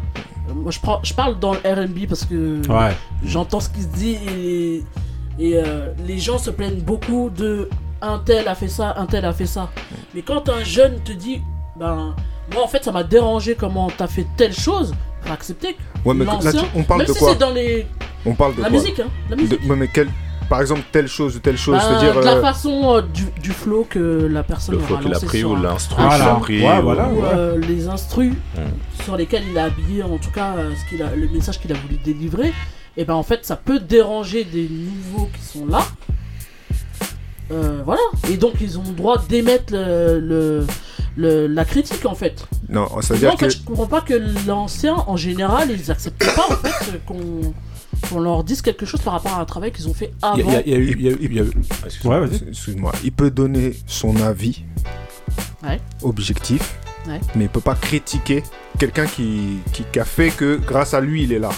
Moi, 0.54 0.72
je, 0.72 0.80
prends, 0.80 1.00
je 1.04 1.14
parle 1.14 1.40
dans 1.40 1.54
le 1.54 1.60
RB 1.60 2.08
parce 2.08 2.26
que 2.26 2.62
Ouais. 2.70 2.92
j'entends 3.24 3.60
ce 3.60 3.70
qui 3.70 3.82
se 3.82 3.88
dit 3.88 4.18
et, 4.38 4.84
et 5.40 5.58
euh, 5.58 5.90
les 6.08 6.20
gens 6.20 6.38
se 6.38 6.50
plaignent 6.50 6.82
beaucoup 6.82 7.30
de 7.30 7.70
un 8.02 8.20
tel 8.20 8.48
a 8.48 8.56
fait 8.56 8.68
ça, 8.70 8.94
un 8.98 9.06
tel 9.06 9.26
a 9.26 9.34
fait 9.34 9.46
ça. 9.46 9.70
Mais 10.16 10.22
quand 10.22 10.48
un 10.50 10.64
jeune 10.64 11.00
te 11.04 11.12
dit, 11.12 11.42
ben, 11.78 12.16
moi 12.54 12.64
en 12.64 12.68
fait 12.68 12.84
ça 12.84 12.92
m'a 12.92 13.04
dérangé 13.04 13.56
comment 13.56 13.90
t'as 13.96 14.08
fait 14.08 14.26
telle 14.38 14.54
chose, 14.54 14.94
faut 15.22 15.34
accepter. 15.34 15.74
que 15.74 15.80
Ouais, 16.08 16.14
mais 16.16 16.24
là, 16.26 16.40
on 16.76 16.84
parle 16.84 17.00
même 17.00 17.08
de 17.08 17.14
si 17.14 17.20
quoi 17.20 17.32
c'est 17.34 17.40
dans 17.40 17.52
les, 17.52 17.86
On 18.26 18.34
parle 18.36 18.56
de 18.56 18.62
la 18.62 18.70
quoi 18.70 18.80
musique, 18.80 19.00
hein, 19.02 19.08
la 19.30 19.36
De- 19.36 19.42
musique. 19.42 19.60
ouais, 19.70 19.76
mais 19.76 19.90
quel- 19.94 20.10
Par 20.50 20.62
exemple, 20.62 20.82
telle 20.92 21.08
chose 21.08 21.36
ou 21.36 21.40
telle 21.40 21.58
chose, 21.58 21.80
c'est-à-dire. 21.80 22.16
de 22.20 22.26
la 22.26 22.38
euh, 22.38 22.42
façon 22.42 22.96
euh, 22.96 23.02
du, 23.04 23.26
du 23.42 23.52
flow 23.52 23.86
que 23.88 24.28
la 24.32 24.42
personne 24.44 24.76
Le 24.76 24.82
flow 24.82 24.98
qu'il 24.98 25.14
a 25.14 25.20
pris 25.20 25.40
sur 25.40 25.52
ou 25.52 25.56
l'instru 25.56 25.96
qu'il 25.96 26.22
a 26.22 26.36
pris. 26.36 26.62
Ouais, 26.66 26.80
ou- 26.80 26.82
voilà. 26.82 27.08
ou 27.10 27.24
euh, 27.24 27.58
les 27.60 27.88
instrus 27.88 28.34
Mm. 28.56 29.04
sur 29.04 29.16
lesquels 29.16 29.44
il 29.52 29.58
a 29.60 29.66
habillé 29.66 30.02
en 30.04 30.18
tout 30.18 30.32
cas 30.32 30.56
euh, 30.58 30.72
ce 30.76 30.90
qu'il 30.90 31.04
a, 31.04 31.16
le 31.16 31.28
message 31.30 31.60
qu'il 31.60 31.72
a 31.72 31.76
voulu 31.76 31.98
délivrer 32.04 32.52
et 32.98 33.06
ben 33.06 33.14
en 33.14 33.22
fait 33.24 33.46
ça 33.46 33.56
peut 33.56 33.80
déranger 33.80 34.44
des 34.44 34.68
nouveaux 34.68 35.30
qui 35.36 35.42
sont 35.46 35.68
là 35.68 35.82
Euh, 37.52 37.82
voilà 37.84 38.02
et 38.30 38.38
donc 38.38 38.54
ils 38.62 38.78
ont 38.78 38.84
le 38.84 38.94
droit 38.94 39.18
d'émettre 39.28 39.74
le, 39.74 40.20
le- 40.20 40.68
le- 41.18 41.48
la 41.48 41.66
critique 41.66 42.06
en 42.06 42.14
fait 42.14 42.48
Non, 42.70 42.88
moi 42.92 43.02
c'est-à-dire 43.02 43.34
en 43.34 43.38
fait 43.38 43.48
que. 43.48 43.54
je 43.54 43.64
comprends 43.64 43.88
pas 43.88 44.02
que 44.02 44.14
l'ancien 44.48 44.96
en 45.08 45.18
général 45.18 45.70
ils 45.72 45.90
acceptent 45.90 46.36
pas 46.36 46.46
en 46.48 46.56
fait 46.58 47.02
qu'on 47.08 47.54
qu'on 48.10 48.20
leur 48.20 48.44
dise 48.44 48.62
quelque 48.62 48.86
chose 48.86 49.02
par 49.02 49.14
rapport 49.14 49.34
à 49.34 49.42
un 49.42 49.46
travail 49.46 49.72
qu'ils 49.72 49.88
ont 49.88 49.94
fait 49.94 50.12
avant 50.22 50.38
Il 50.38 50.52
y 50.52 50.56
a- 50.56 50.62
il 50.66 50.72
y 50.72 50.76
a 50.76 50.78
eu- 50.78 50.96
il 50.98 51.02
y 51.02 51.08
a 51.08 51.12
eu- 51.12 51.18
il 51.22 51.34
y 51.34 51.40
a 51.40 51.44
eu- 51.44 51.52
Excuse-moi, 51.86 52.92
Ouais. 52.92 53.00
Il 53.04 53.12
peut 53.12 53.32
donner 53.32 53.74
son 53.88 54.16
avis 54.22 54.64
Ouais. 55.64 55.80
objectif, 56.04 56.76
Ouais. 57.08 57.20
mais 57.36 57.46
il 57.46 57.50
peut 57.50 57.60
pas 57.60 57.76
critiquer 57.76 58.44
quelqu'un 58.78 59.06
qui, 59.06 59.58
qui, 59.74 59.84
qui 59.92 60.00
a 60.00 60.06
fait 60.06 60.30
que 60.30 60.58
grâce 60.66 60.94
à 60.94 61.02
lui 61.02 61.24
il 61.24 61.34
est 61.34 61.40
là. 61.40 61.50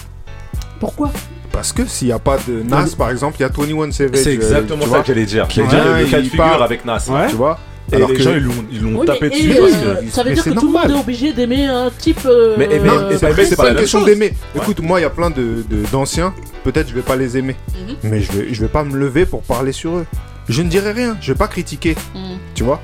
Pourquoi? 0.79 1.11
Parce 1.51 1.73
que 1.73 1.85
s'il 1.85 2.07
n'y 2.07 2.13
a 2.13 2.19
pas 2.19 2.37
de 2.47 2.63
Nas, 2.63 2.95
par 2.97 3.09
exemple, 3.11 3.35
il 3.39 3.41
y 3.41 3.45
a 3.45 3.49
21 3.49 3.91
Savage. 3.91 4.15
C'est 4.23 4.29
euh, 4.29 4.33
exactement 4.33 4.83
ça 4.83 4.87
vois, 4.87 5.01
que 5.01 5.07
j'allais 5.07 5.25
dire. 5.25 5.47
qui 5.47 5.55
J'allais 5.57 5.69
dire 5.69 5.83
vient, 5.83 5.97
le 5.99 6.05
cas 6.07 6.17
de 6.21 6.23
figure 6.29 6.63
avec 6.63 6.85
Nas. 6.85 7.05
Tu 7.29 7.35
vois? 7.35 7.59
Et 7.91 7.95
Alors 7.95 8.09
les 8.09 8.15
que- 8.15 8.23
gens, 8.23 8.31
ils 8.35 8.43
l'ont 8.43 8.65
ils 8.71 8.81
l'ont 8.81 8.99
Oui, 8.99 9.05
tapé 9.05 9.19
mais- 9.23 9.29
dessus 9.31 9.51
et, 9.51 9.55
parce 9.55 9.71
euh, 9.73 9.95
que. 9.95 10.09
Ça 10.11 10.23
veut 10.23 10.29
Mais 10.29 10.35
dire 10.35 10.43
c'est 10.43 10.49
que 10.51 10.59
tout 10.59 10.67
le 10.67 10.71
monde 10.71 10.89
est 10.91 10.99
obligé 10.99 11.33
d'aimer 11.33 11.65
un 11.65 11.89
type. 11.97 12.19
euh, 12.25 12.55
Mais 12.57 12.65
aimer- 12.65 12.87
Non, 12.87 13.09
et 13.09 13.17
c'est 13.17 13.29
aimer, 13.31 13.45
c'est 13.45 13.55
pas 13.55 13.69
une 13.71 13.75
question 13.77 13.99
chose. 13.99 14.07
d'aimer. 14.07 14.33
Écoute, 14.55 14.79
moi, 14.81 14.99
il 14.99 15.03
y 15.03 15.05
a 15.05 15.09
plein 15.09 15.29
de 15.29 15.63
de- 15.69 15.83
d'anciens. 15.91 16.33
Peut-être 16.63 16.87
je 16.89 16.93
vais 16.95 17.01
pas 17.01 17.15
les 17.15 17.37
aimer, 17.37 17.55
Mhm. 17.73 17.95
mais 18.03 18.21
je 18.21 18.31
vais, 18.31 18.53
je 18.53 18.61
vais 18.61 18.67
pas 18.69 18.83
me 18.83 18.95
lever 18.95 19.25
pour 19.25 19.41
parler 19.43 19.71
sur 19.71 19.97
eux. 19.97 20.05
Je 20.47 20.61
ne 20.61 20.69
dirai 20.69 20.91
rien. 20.91 21.17
Je 21.21 21.33
vais 21.33 21.37
pas 21.37 21.47
critiquer. 21.47 21.95
Mhm. 22.15 22.37
Tu 22.55 22.63
vois? 22.63 22.81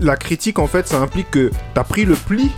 La 0.00 0.16
critique, 0.16 0.58
en 0.58 0.66
fait, 0.66 0.88
ça 0.88 0.98
implique 1.00 1.30
que 1.30 1.48
tu 1.74 1.80
as 1.80 1.84
pris 1.84 2.04
le 2.04 2.14
pli 2.14 2.50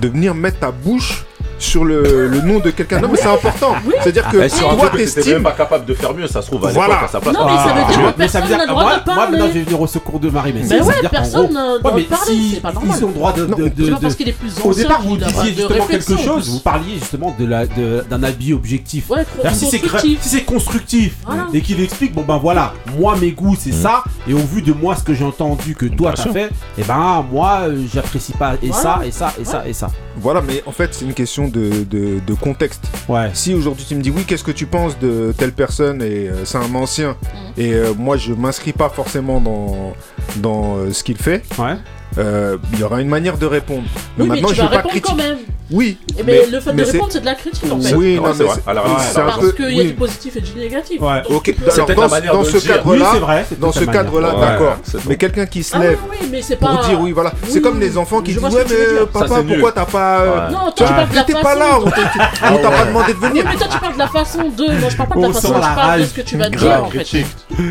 de 0.00 0.08
venir 0.08 0.34
mettre 0.34 0.58
ta 0.58 0.70
bouche 0.70 1.24
sur 1.62 1.84
le, 1.84 2.26
le 2.28 2.40
nom 2.40 2.58
de 2.58 2.70
quelqu'un. 2.70 3.00
Non, 3.00 3.08
mais 3.10 3.18
c'est 3.18 3.26
important. 3.28 3.74
C'est-à-dire 4.02 4.28
que 4.28 4.36
Eh, 4.44 4.48
sur 4.48 4.70
un 4.70 4.76
toi, 4.76 4.90
t'estimes. 4.90 5.32
même 5.34 5.42
pas 5.42 5.52
capable 5.52 5.84
de 5.84 5.94
faire 5.94 6.14
mieux, 6.14 6.26
ça 6.26 6.42
se 6.42 6.48
trouve 6.48 6.66
à 6.66 6.70
Voilà. 6.72 7.04
à 7.04 7.08
sa 7.08 7.20
place. 7.20 7.34
Non, 7.34 7.46
mais 7.46 7.56
ça 7.56 7.72
veut 7.74 7.92
dire 7.92 8.00
Ah, 8.08 8.12
que 8.12 8.18
mais 8.18 8.28
ça 8.28 8.40
personne 8.40 8.42
veut 8.42 8.48
dire 8.48 8.58
n'a 8.58 8.62
que 8.64 8.68
le 8.68 8.72
droit 8.72 8.82
moi, 8.84 8.92
de 8.98 9.04
moi, 9.06 9.14
parler. 9.14 9.30
maintenant, 9.32 9.46
je 9.48 9.52
vais 9.58 9.64
venir 9.64 9.80
au 9.80 9.86
secours 9.86 10.20
de 10.20 10.30
Marie. 10.30 10.52
Mais 10.54 10.60
Ben 10.60 10.68
ça 10.68 10.76
veut 10.78 10.84
ouais, 11.02 11.08
personne 11.10 11.52
n'a 11.52 11.66
le 11.66 11.72
Ouais, 11.74 11.78
droit 11.80 11.92
mais 11.96 12.02
de 12.02 12.06
parler, 12.08 12.24
si 12.34 12.50
c'est 12.54 12.60
pas 12.60 12.72
normal. 12.72 12.96
Ils 12.98 13.04
ont 13.04 13.08
le 13.08 13.14
droit 13.14 13.32
de. 13.32 13.46
C'est 13.46 13.62
pas 13.90 13.96
de- 13.96 14.00
parce 14.02 14.14
qu'il 14.16 14.28
est 14.28 14.32
plus 14.32 14.52
Au 14.64 14.68
ancien 14.70 14.82
départ, 14.82 15.02
vous 15.02 15.16
disiez 15.16 15.50
de 15.52 15.56
justement 15.58 15.86
quelque 15.86 16.16
chose. 16.16 16.48
Vous 16.50 16.60
parliez 16.60 16.94
justement 16.98 17.36
d'un 17.38 18.22
avis 18.22 18.52
objectif. 18.52 19.10
Si 19.52 19.66
c'est 19.66 19.78
constructif. 19.80 20.18
si 20.22 20.28
c'est 20.28 20.42
constructif 20.44 21.14
Voilà. 21.24 21.46
et 21.52 21.60
qu'il 21.60 21.80
explique, 21.80 22.14
bon 22.14 22.24
ben 22.26 22.38
voilà, 22.38 22.72
moi 22.98 23.16
mes 23.20 23.30
goûts 23.32 23.56
c'est 23.58 23.72
ça, 23.72 24.02
et 24.28 24.34
au 24.34 24.38
vu 24.38 24.62
de 24.62 24.72
moi 24.72 24.96
ce 24.96 25.02
que 25.02 25.14
j'ai 25.14 25.24
entendu 25.24 25.74
que 25.74 25.86
toi 25.86 26.12
t'as 26.14 26.32
fait, 26.32 26.50
et 26.78 26.82
ben 26.82 27.24
moi 27.30 27.60
euh, 27.64 27.76
j'apprécie 27.92 28.32
pas 28.32 28.54
et 28.62 28.72
ça 28.72 29.00
et 29.04 29.10
ça 29.10 29.32
et 29.40 29.44
ça 29.44 29.62
et 29.66 29.72
ça. 29.72 29.88
Voilà, 30.16 30.42
mais 30.46 30.62
en 30.66 30.72
fait, 30.72 30.92
c'est 30.92 31.06
une 31.06 31.14
question 31.14 31.48
de, 31.52 31.84
de, 31.84 32.18
de 32.26 32.34
contexte. 32.34 32.82
Ouais. 33.08 33.30
Si 33.34 33.54
aujourd'hui 33.54 33.84
tu 33.88 33.94
me 33.94 34.00
dis 34.02 34.10
oui, 34.10 34.24
qu'est-ce 34.26 34.44
que 34.44 34.50
tu 34.50 34.66
penses 34.66 34.98
de 34.98 35.32
telle 35.36 35.52
personne 35.52 36.02
et 36.02 36.28
euh, 36.28 36.44
c'est 36.44 36.58
un 36.58 36.74
ancien 36.74 37.16
et 37.56 37.72
euh, 37.74 37.92
moi 37.96 38.16
je 38.16 38.32
m'inscris 38.32 38.72
pas 38.72 38.88
forcément 38.88 39.40
dans, 39.40 39.92
dans 40.36 40.76
euh, 40.76 40.92
ce 40.92 41.04
qu'il 41.04 41.16
fait, 41.18 41.42
Ouais. 41.58 41.76
Euh, 42.18 42.56
il 42.72 42.80
y 42.80 42.82
aura 42.82 43.00
une 43.00 43.08
manière 43.08 43.38
de 43.38 43.46
répondre. 43.46 43.84
Mais 44.16 44.24
Oui, 44.24 44.28
mais 44.28 44.34
maintenant 44.36 44.48
tu 44.48 44.54
je 44.56 44.62
vas 44.62 44.68
vais 44.68 44.76
pas 44.76 44.82
quand 44.82 44.88
critiquer. 44.90 45.14
même. 45.16 45.36
Oui, 45.70 45.96
Et 46.18 46.22
mais 46.22 46.44
le 46.52 46.60
fait 46.60 46.72
de 46.74 46.82
répondre, 46.84 47.08
c'est 47.10 47.20
de 47.20 47.24
la 47.24 47.34
critique 47.34 47.72
en 47.72 47.80
fait. 47.80 47.94
Oui, 47.94 48.16
non, 48.16 48.34
c'est 48.34 48.40
mais 48.44 48.50
vrai. 48.50 48.54
rigueur, 48.66 49.00
c'est 49.00 49.18
un 49.20 49.24
Parce 49.24 49.38
peu. 49.38 49.52
qu'il 49.52 49.64
y 49.74 49.80
a 49.80 49.82
oui. 49.82 49.86
du 49.88 49.94
positif 49.94 50.36
et 50.36 50.40
du 50.42 50.52
négatif. 50.58 51.00
Ouais. 51.00 51.22
Donc, 51.22 51.30
Ok, 51.32 51.54
alors 51.62 51.86
peut-être 51.86 51.96
dans, 51.96 52.02
la 52.02 52.08
manière 52.08 52.32
dans 52.34 52.42
de 52.42 52.46
ce 52.48 52.68
cadre-là, 52.68 53.04
Oui, 53.04 53.10
c'est 53.14 53.18
vrai, 53.20 53.46
c'est 53.48 53.58
dans 53.58 53.72
ce 53.72 53.84
cadre-là, 53.84 54.34
Ouais, 54.34 54.40
d'accord. 54.40 54.76
Mais 55.08 55.16
quelqu'un 55.16 55.46
qui 55.46 55.62
se 55.62 55.74
Ah 55.74 55.78
lève 55.78 55.98
oui, 56.10 56.28
mais 56.30 56.42
c'est 56.42 56.56
pour 56.56 56.68
dire 56.84 57.00
oui, 57.00 57.12
voilà. 57.12 57.32
C'est 57.48 57.62
comme 57.62 57.80
les 57.80 57.96
enfants 57.96 58.20
qui 58.20 58.34
disent 58.34 58.42
ouais, 58.42 58.64
mais 58.68 59.06
papa, 59.10 59.42
pourquoi 59.48 59.72
t'as 59.72 59.86
pas. 59.86 60.20
euh. 60.20 60.50
Non, 60.50 60.70
toi 60.76 60.86
tu 60.86 60.92
parles 60.92 61.08
de 61.08 61.14
la 61.14 61.24
façon. 61.24 61.42
pas 61.42 61.54
là, 61.54 61.78
on 61.80 62.58
t'a 62.58 62.70
pas 62.70 62.84
demandé 62.84 63.12
de 63.14 63.18
venir. 63.18 63.44
mais 63.48 63.56
toi 63.56 63.66
tu 63.70 63.78
parles 63.78 63.94
de 63.94 63.98
la 63.98 64.08
façon 64.08 64.38
de. 64.50 64.78
Moi 64.78 64.88
je 64.90 64.96
parle 64.96 65.08
pas 65.08 65.14
de 65.16 65.20
la 65.22 65.28
On 65.28 65.32
façon, 65.32 65.48
sent 65.48 65.54
je 65.56 65.60
la 65.60 65.66
parle 65.68 65.76
de 65.76 66.02
rage. 66.02 66.08
ce 66.08 66.14
que 66.14 66.20
tu 66.20 66.36
vas 66.36 66.50
Grave 66.50 66.60
dire 66.68 66.84
en 66.84 66.90
fait. 66.90 66.98
critique. 66.98 67.26
Oui, 67.58 67.64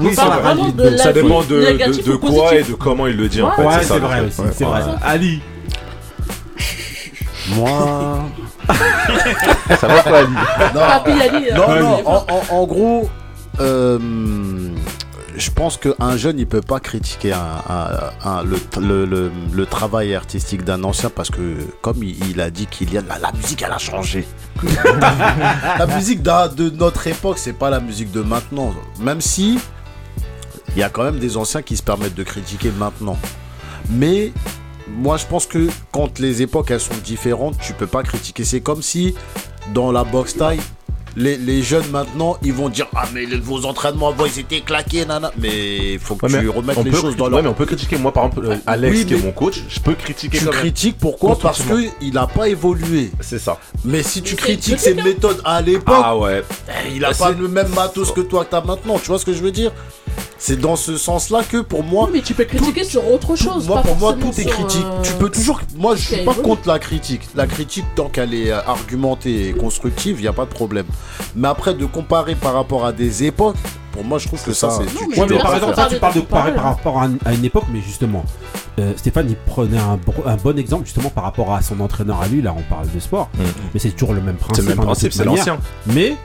On 0.00 0.04
oui, 0.06 0.14
ça 0.14 0.24
dépend 1.12 1.42
de, 1.42 2.16
quoi 2.16 2.54
et 2.54 2.62
de 2.62 2.72
comment 2.72 3.06
il 3.06 3.16
le 3.18 3.28
dit 3.28 3.42
en 3.42 3.50
fait. 3.50 3.62
Ouais, 3.78 3.84
c'est 3.84 3.98
vrai 3.98 4.20
aussi, 4.20 4.40
Ouais. 4.40 4.46
c'est 4.52 4.64
vrai. 4.64 4.82
Ali. 5.02 5.40
Moi. 7.50 8.24
Ça 9.78 9.86
va 9.86 10.02
pas, 10.02 10.18
Ali 10.20 10.34
Papi 10.72 11.10
Ali. 11.12 11.46
Non, 11.54 11.70
euh, 11.70 11.80
non, 11.82 11.94
en, 11.94 12.02
fort. 12.02 12.26
en- 12.50 12.54
en 12.56 12.66
gros, 12.66 13.10
euh, 13.60 13.98
je 15.36 15.50
pense 15.50 15.76
qu'un 15.76 16.16
jeune, 16.16 16.38
il 16.38 16.46
peut 16.46 16.62
pas 16.62 16.80
critiquer 16.80 17.32
un- 17.34 17.38
un- 17.68 18.28
un- 18.30 18.42
le, 18.44 18.56
le- 18.80 19.04
le- 19.04 19.32
le 19.52 19.66
travail 19.66 20.14
artistique 20.14 20.64
d'un 20.64 20.82
ancien 20.84 21.10
parce 21.10 21.30
que, 21.30 21.58
comme 21.82 22.02
il, 22.02 22.30
il 22.30 22.40
a 22.40 22.48
dit 22.50 22.66
qu'il 22.66 22.92
y 22.94 22.98
a 22.98 23.02
la, 23.02 23.18
la 23.18 23.32
musique, 23.32 23.62
elle 23.62 23.72
a 23.72 23.78
changé. 23.78 24.26
la 25.78 25.86
musique 25.86 26.22
de 26.22 26.70
notre 26.70 27.06
époque, 27.06 27.36
c'est 27.38 27.52
pas 27.52 27.68
la 27.68 27.80
musique 27.80 28.10
de 28.10 28.22
maintenant. 28.22 28.72
Même 29.00 29.20
si 29.20 29.58
il 30.74 30.78
y 30.78 30.82
a 30.82 30.88
quand 30.88 31.04
même 31.04 31.18
des 31.18 31.36
anciens 31.36 31.60
qui 31.62 31.76
se 31.76 31.82
permettent 31.82 32.14
de 32.14 32.24
critiquer 32.24 32.70
maintenant. 32.76 33.18
Mais 33.90 34.32
moi, 34.88 35.16
je 35.16 35.26
pense 35.26 35.46
que 35.46 35.68
quand 35.92 36.18
les 36.18 36.42
époques 36.42 36.70
elles 36.70 36.80
sont 36.80 36.96
différentes, 37.04 37.58
tu 37.58 37.72
peux 37.72 37.86
pas 37.86 38.02
critiquer. 38.02 38.44
C'est 38.44 38.60
comme 38.60 38.82
si 38.82 39.14
dans 39.72 39.92
la 39.92 40.04
boxe 40.04 40.36
taille, 40.36 40.60
les, 41.16 41.36
les 41.36 41.62
jeunes 41.62 41.88
maintenant, 41.90 42.36
ils 42.42 42.52
vont 42.52 42.68
dire 42.68 42.86
ah 42.96 43.04
mais 43.14 43.24
les- 43.26 43.36
vos 43.38 43.64
entraînements 43.66 44.08
avant 44.08 44.24
ils 44.26 44.38
étaient 44.40 44.60
claqués, 44.60 45.04
nana. 45.06 45.30
Mais 45.38 45.94
il 45.94 45.98
faut 45.98 46.14
que 46.16 46.26
Ouais, 46.26 46.40
tu 46.40 46.48
remettes 46.48 46.82
les 46.84 46.90
peut, 46.90 46.96
choses 46.96 47.16
dans 47.16 47.24
ouais, 47.26 47.30
leur. 47.30 47.42
mais 47.42 47.48
on 47.48 47.54
peut 47.54 47.66
critiquer. 47.66 47.96
Moi, 47.98 48.12
par 48.12 48.26
exemple, 48.26 48.46
euh, 48.46 48.56
Alex, 48.66 48.96
Oui, 48.98 49.06
qui 49.06 49.14
est 49.14 49.22
mon 49.22 49.32
coach, 49.32 49.62
je 49.68 49.80
peux 49.80 49.94
critiquer 49.94 50.38
Tu 50.38 50.44
quand 50.44 50.50
même. 50.52 50.60
critiques 50.60 50.96
pourquoi? 50.98 51.38
Parce 51.38 51.58
Constructivement. 51.58 51.92
que 52.00 52.04
il 52.04 52.18
a 52.18 52.26
pas 52.26 52.48
évolué. 52.48 53.10
C'est 53.20 53.38
ça. 53.38 53.58
Mais 53.84 54.02
si 54.02 54.22
tu 54.22 54.34
critiques 54.36 54.76
critique, 54.76 54.80
ses 54.80 54.94
méthodes 54.94 55.40
à 55.44 55.60
l'époque, 55.62 55.94
Ah 56.02 56.16
ouais. 56.16 56.42
eh, 56.68 56.94
il 56.96 57.04
a 57.04 57.10
Bah, 57.10 57.16
pas 57.18 57.28
c'est- 57.32 57.38
le 57.40 57.48
même 57.48 57.68
matos 57.74 58.10
que 58.12 58.20
toi 58.20 58.44
que 58.44 58.50
t'as 58.50 58.62
maintenant. 58.62 58.98
Tu 58.98 59.06
vois 59.08 59.18
ce 59.18 59.24
que 59.24 59.32
je 59.32 59.42
veux 59.42 59.52
dire? 59.52 59.72
C'est 60.38 60.60
dans 60.60 60.76
ce 60.76 60.98
sens-là 60.98 61.42
que 61.50 61.58
pour 61.58 61.82
moi, 61.82 62.04
Oui, 62.04 62.10
mais 62.14 62.20
tu 62.20 62.34
peux 62.34 62.44
critiquer 62.44 62.84
sur 62.84 63.10
autre 63.10 63.34
chose. 63.34 63.66
moi 63.66 63.76
pas 63.80 63.88
pour 63.88 63.96
moi 63.96 64.12
tout 64.12 64.28
est 64.38 64.44
critique. 64.44 64.84
euh, 64.84 65.02
Tu 65.02 65.12
peux 65.14 65.30
toujours. 65.30 65.60
Moi 65.76 65.96
je 65.96 66.02
suis 66.02 66.16
pas 66.16 66.32
évolué. 66.32 66.42
contre 66.42 66.68
la 66.68 66.78
critique. 66.78 67.22
La 67.34 67.46
critique 67.46 67.84
tant 67.96 68.08
qu'elle 68.10 68.34
est 68.34 68.50
euh, 68.50 68.60
argumentée 68.66 69.48
et 69.48 69.52
constructive, 69.52 70.16
il 70.18 70.24
y 70.24 70.28
a 70.28 70.32
pas 70.34 70.44
de 70.44 70.50
problème. 70.50 70.84
Mais 71.36 71.48
après 71.48 71.74
de 71.74 71.86
comparer 71.86 72.34
par 72.34 72.54
rapport 72.54 72.84
à 72.86 72.92
des 72.92 73.24
époques, 73.24 73.56
pour 73.92 74.04
moi 74.04 74.18
je 74.18 74.26
trouve 74.26 74.42
que 74.42 74.52
ça, 74.52 74.70
ça. 74.70 74.78
c'est. 74.88 75.18
Ouais, 75.20 75.26
mais 75.28 75.38
par 75.38 75.54
exemple, 75.54 75.74
ça, 75.76 75.86
tu 75.90 75.96
parles 75.98 76.14
de 76.14 76.20
comparer 76.20 76.54
par 76.54 76.64
rapport 76.64 76.98
à, 77.00 77.04
un- 77.06 77.18
à 77.24 77.32
une 77.32 77.44
époque, 77.44 77.64
mais 77.72 77.80
justement, 77.80 78.24
euh, 78.80 78.92
Stéphane, 78.96 79.26
il 79.28 79.36
prenait 79.36 79.78
un, 79.78 79.98
bon 80.42 80.58
exemple 80.58 80.84
justement 80.86 81.10
par 81.10 81.24
rapport 81.24 81.54
à 81.54 81.62
son 81.62 81.78
entraîneur 81.80 82.20
à 82.20 82.26
lui. 82.28 82.42
Là, 82.42 82.54
on 82.56 82.62
parle 82.62 82.90
de 82.92 82.98
sport, 83.00 83.28
Mhm. 83.38 83.44
mais 83.72 83.80
c'est 83.80 83.90
toujours 83.90 84.14
le 84.14 84.20
même 84.20 84.36
principe. 84.36 84.56
C'est 84.56 84.62
le 84.62 84.68
même 84.68 84.80
hein, 84.80 84.86
principe, 84.86 85.12
c'est 85.12 85.24
l'ancien. 85.24 85.58
Mais 85.86 86.16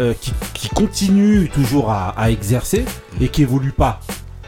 euh, 0.00 0.12
qui, 0.20 0.32
qui 0.54 0.68
continue 0.68 1.48
toujours 1.48 1.90
à, 1.90 2.10
à 2.10 2.30
exercer 2.30 2.84
et 3.20 3.28
qui 3.28 3.42
évolue 3.42 3.72
pas. 3.72 4.00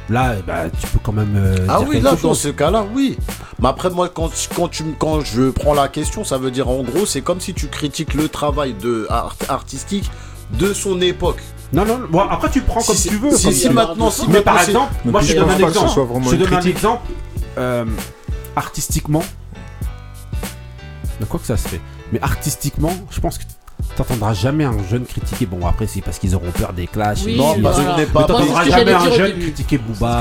Là, 0.08 0.36
ben, 0.46 0.70
tu 0.80 0.86
peux 0.86 1.00
quand 1.02 1.12
même. 1.12 1.34
euh, 1.36 1.66
Ah 1.68 1.78
dire 1.78 1.88
oui, 1.88 2.00
là, 2.00 2.14
dans 2.14 2.34
ce 2.34 2.48
cas-là, 2.48 2.84
oui. 2.94 3.18
Mais 3.58 3.68
après, 3.68 3.90
moi, 3.90 4.08
quand, 4.08 4.30
quand, 4.54 4.68
tu, 4.68 4.84
quand 4.98 5.20
je 5.22 5.50
prends 5.50 5.74
la 5.74 5.88
question, 5.88 6.22
ça 6.22 6.38
veut 6.38 6.50
dire 6.52 6.68
en 6.68 6.82
gros, 6.84 7.06
c'est 7.06 7.22
comme 7.22 7.40
si 7.40 7.54
tu 7.54 7.66
critiques 7.66 8.14
le 8.14 8.28
travail 8.28 8.74
de, 8.74 9.06
art- 9.10 9.34
artistique 9.48 10.08
de 10.52 10.72
son 10.72 11.00
époque. 11.00 11.42
Non, 11.72 11.84
non, 11.84 12.00
bon, 12.08 12.20
après 12.20 12.48
tu 12.50 12.60
prends 12.60 12.78
Si- 12.80 12.86
comme 12.86 12.96
tu 12.96 13.18
veux. 13.18 13.36
si- 13.36 13.44
comme 13.46 13.52
si 13.52 13.68
maintenant- 13.70 14.10
si 14.12 14.28
mais 14.28 14.40
par 14.42 14.60
exemple, 14.62 14.92
moi 15.04 15.20
je 15.20 15.32
je 15.32 15.34
donne 15.40 15.50
un 15.50 15.58
exemple. 15.58 16.00
Je 16.30 16.36
donne 16.36 16.54
un 16.54 16.60
exemple. 16.60 17.02
euh, 17.58 17.84
artistiquement, 18.54 19.24
de 21.20 21.24
quoi 21.24 21.40
que 21.40 21.46
ça 21.46 21.56
se 21.56 21.66
fait. 21.66 21.80
Mais 22.12 22.20
artistiquement, 22.22 22.92
je 23.10 23.18
pense 23.20 23.38
que 23.38 23.44
t'entendras 23.96 24.34
jamais 24.34 24.64
un 24.64 24.76
jeune 24.88 25.04
critiquer. 25.04 25.46
Bon, 25.46 25.66
après, 25.66 25.86
c'est 25.86 26.00
parce 26.00 26.18
qu'ils 26.18 26.34
auront 26.34 26.50
peur 26.50 26.72
des 26.72 26.86
clashs. 26.86 27.20
Oui, 27.24 27.34
et 27.34 27.36
Non, 27.36 27.54
tout. 27.54 27.62
parce 27.62 27.76
voilà. 27.76 27.90
que 27.90 27.96
je 27.96 28.00
n'ai 28.02 28.06
Mais 28.06 28.12
pas. 28.12 28.24
T'entendras 28.24 28.64
jamais 28.64 28.92
un 28.92 29.10
jeune 29.10 29.38
critiquer 29.38 29.78
Booba. 29.78 30.20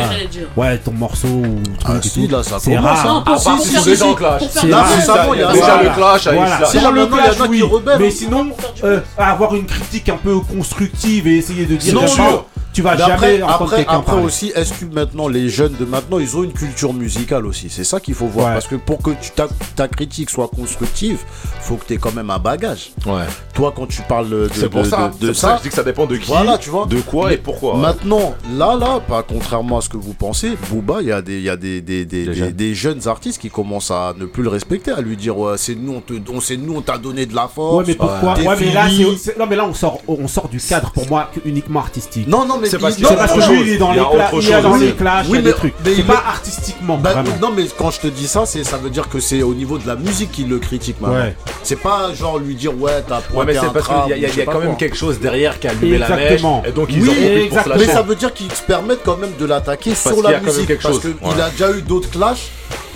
Ouais, 0.55 0.77
ton 0.77 0.91
morceau 0.91 1.27
ou 1.27 1.57
Ah 1.83 1.91
truc 1.91 2.05
et 2.05 2.09
si, 2.09 2.27
tout. 2.27 2.31
là, 2.35 2.43
ça 2.43 2.57
C'est 2.59 2.75
commence. 2.75 2.89
rare. 2.99 3.05
Non, 3.13 3.23
pour, 3.23 3.33
À 3.33 3.39
part 3.39 3.55
pour 3.55 3.65
si 3.65 3.71
faire 3.71 3.81
c'est 3.83 3.97
dans 3.97 4.13
clash. 4.15 4.41
Là, 4.63 4.83
récemment, 4.83 5.33
il 5.33 5.39
y 5.39 5.43
a 5.43 5.51
Déjà 5.53 5.65
ça. 5.65 5.83
le 5.83 5.89
clash, 5.95 6.27
avec 6.27 6.39
Là, 6.41 6.47
dans 6.83 6.91
le 6.91 7.01
maintenant, 7.01 7.17
il 7.17 7.25
y 7.25 7.27
en 7.27 7.31
a 7.31 7.35
clash, 7.35 7.49
qui 7.49 7.63
oui. 7.63 7.79
Mais 7.99 8.11
sinon, 8.11 8.47
euh, 8.83 8.99
avoir 9.17 9.55
une 9.55 9.65
critique 9.65 10.09
un 10.09 10.17
peu 10.17 10.39
constructive 10.39 11.27
et 11.27 11.37
essayer 11.37 11.65
de 11.65 11.75
dire 11.75 11.93
Non, 11.95 12.07
sûr. 12.07 12.45
Tu 12.75 12.81
vas 12.81 12.91
Mais 12.91 12.97
jamais 12.97 13.13
après, 13.13 13.41
entendre 13.41 13.63
après, 13.63 13.75
quelqu'un 13.77 13.91
après 13.93 14.11
parler. 14.11 14.25
aussi, 14.25 14.51
est-ce 14.55 14.73
que 14.73 14.85
maintenant 14.93 15.27
les 15.27 15.49
jeunes 15.49 15.73
de 15.79 15.85
maintenant, 15.85 16.19
ils 16.19 16.35
ont 16.37 16.43
une 16.43 16.53
culture 16.53 16.93
musicale 16.93 17.45
aussi? 17.47 17.69
C'est 17.69 17.83
ça 17.83 17.99
qu'il 17.99 18.13
faut 18.13 18.27
voir. 18.27 18.47
Ouais. 18.47 18.53
Parce 18.53 18.67
que 18.67 18.75
pour 18.75 19.01
que 19.01 19.11
tu- 19.21 19.31
ta, 19.31 19.47
ta 19.75 19.87
critique 19.87 20.29
soit 20.29 20.47
constructive, 20.49 21.19
faut 21.61 21.75
que 21.77 21.85
tu 21.85 21.93
aies 21.93 21.97
quand 21.97 22.13
même 22.13 22.29
un 22.29 22.39
bagage. 22.39 22.91
Ouais. 23.05 23.23
Toi, 23.53 23.73
quand 23.75 23.87
tu 23.87 24.01
parles 24.03 24.29
de, 24.29 24.49
C'est 24.53 24.69
pour 24.69 24.83
de- 24.83 24.89
ça. 24.89 25.07
de- 25.07 25.13
de 25.13 25.19
C'est 25.19 25.25
pour 25.27 25.35
ça 25.35 25.47
ça, 25.51 25.57
je 25.57 25.63
dis 25.63 25.69
que 25.69 25.75
ça 25.75 25.83
dépend 25.83 26.05
de 26.05 26.17
qui, 26.17 26.27
Voilà, 26.27 26.57
tu 26.57 26.69
vois. 26.69 26.85
de 26.85 26.99
quoi 27.01 27.31
et 27.33 27.37
pourquoi. 27.37 27.77
Maintenant, 27.77 28.35
là, 28.53 28.75
là, 28.75 28.99
pas 28.99 29.23
contrairement 29.23 29.77
à 29.77 29.81
ce 29.81 29.89
que 29.89 29.97
vous 29.97 30.13
pensez, 30.13 30.57
Booba, 30.69 30.97
il 31.01 31.07
y 31.07 31.11
a 31.11 31.21
des, 31.21 31.37
il 31.37 31.43
y 31.43 31.49
a 31.49 31.55
des, 31.55 31.81
des, 31.81 32.05
des, 32.05 32.25
Des 32.25 32.25
des- 32.25 32.33
jeunes. 32.35 32.51
des 32.51 32.73
jeunes 32.75 33.07
artistes 33.07 33.39
qui 33.41 33.49
commencent 33.49 33.91
à 33.91 34.13
ne 34.19 34.25
plus 34.25 34.43
le 34.43 34.49
respecter, 34.49 34.91
à 34.91 35.01
lui 35.01 35.15
dire 35.15 35.37
ouais, 35.37 35.57
c'est 35.57 35.75
nous, 35.75 35.93
on 35.93 36.01
te, 36.01 36.13
on, 36.31 36.41
c'est 36.41 36.57
nous, 36.57 36.75
on 36.75 36.81
t'a 36.81 36.97
donné 36.97 37.25
de 37.25 37.33
la 37.35 37.47
force. 37.47 37.77
Ouais, 37.77 37.83
mais 37.87 37.95
pourquoi? 37.95 38.33
Ouais, 38.37 38.55
mais 38.59 38.73
là, 38.73 38.87
c'est- 38.89 39.17
c'est- 39.17 39.39
non, 39.39 39.45
mais 39.49 39.55
là, 39.55 39.65
on 39.65 39.73
sort, 39.73 39.99
on 40.07 40.27
sort 40.27 40.49
du 40.49 40.59
cadre 40.59 40.91
pour 40.91 41.07
moi 41.07 41.29
que 41.33 41.39
uniquement 41.47 41.79
artistique. 41.79 42.27
Non, 42.27 42.45
non, 42.45 42.57
mais 42.61 42.64
C'est 42.69 42.79
parce 42.79 42.95
que- 42.95 43.03
parce 43.15 43.49
lui, 43.49 43.61
il 43.61 43.69
est 43.73 43.77
dans 43.77 43.91
il 43.91 43.97
y 43.97 43.99
les 43.99 44.05
il 44.41 44.49
est 44.53 44.61
dans 44.61 44.71
chose. 44.73 44.81
les 44.81 44.91
clashs, 44.93 45.25
Oui, 45.29 45.31
il 45.31 45.35
y 45.35 45.37
a 45.37 45.41
mais- 45.41 45.41
des 45.51 45.53
trucs. 45.53 45.73
mais 45.83 45.91
C'est 45.91 45.97
il 45.99 46.05
pas 46.05 46.23
artistiquement, 46.27 46.97
Bah, 46.97 47.13
vraiment. 47.13 47.29
non, 47.41 47.51
mais 47.55 47.65
quand 47.77 47.91
je 47.91 47.99
te 48.01 48.07
dis 48.07 48.27
ça, 48.27 48.45
c'est 48.45 48.63
ça 48.63 48.77
veut 48.77 48.89
dire 48.89 49.07
que 49.09 49.19
c'est 49.19 49.41
au 49.43 49.53
niveau 49.53 49.77
de 49.77 49.87
la 49.87 49.95
musique 49.95 50.31
qu'il 50.31 50.49
le 50.49 50.59
critique 50.59 50.99
maintenant. 51.01 51.15
Ouais. 51.17 51.35
C'est 51.63 51.79
pas 51.79 52.13
genre 52.13 52.37
lui 52.39 52.55
dire 52.55 52.73
ouais, 52.79 53.03
t'as 53.07 53.21
Ouais, 53.33 53.45
mais 53.45 53.53
c'est 53.53 53.59
un 53.59 53.69
parce 53.69 53.87
qu'il 53.87 53.95
y 54.09 54.13
a, 54.13 54.17
il 54.27 54.35
y 54.37 54.41
a- 54.41 54.45
quand 54.45 54.59
même 54.59 54.77
quelque 54.77 54.95
chose 54.97 55.19
derrière 55.19 55.59
qui 55.59 55.67
a 55.67 55.71
allumé 55.71 55.97
la 55.97 56.09
mèche. 56.09 56.19
Exactement. 56.19 56.63
Et 56.67 56.71
donc 56.71 56.87
ils 56.91 57.01
Oui, 57.01 57.09
ont 57.09 57.55
pour. 57.63 57.75
Mais 57.77 57.85
ça 57.85 58.01
veut 58.01 58.15
dire 58.15 58.33
qu'ils 58.33 58.51
se 58.51 58.61
permettent 58.63 59.03
quand 59.03 59.17
même 59.17 59.31
de 59.39 59.45
l'attaquer 59.45 59.93
sur 59.95 60.21
la 60.21 60.39
musique. 60.39 60.81
parce 60.81 60.99
qu'il 60.99 61.41
a 61.41 61.49
déjà 61.49 61.71
eu 61.71 61.81
d'autres 61.81 62.09
clashs 62.09 62.49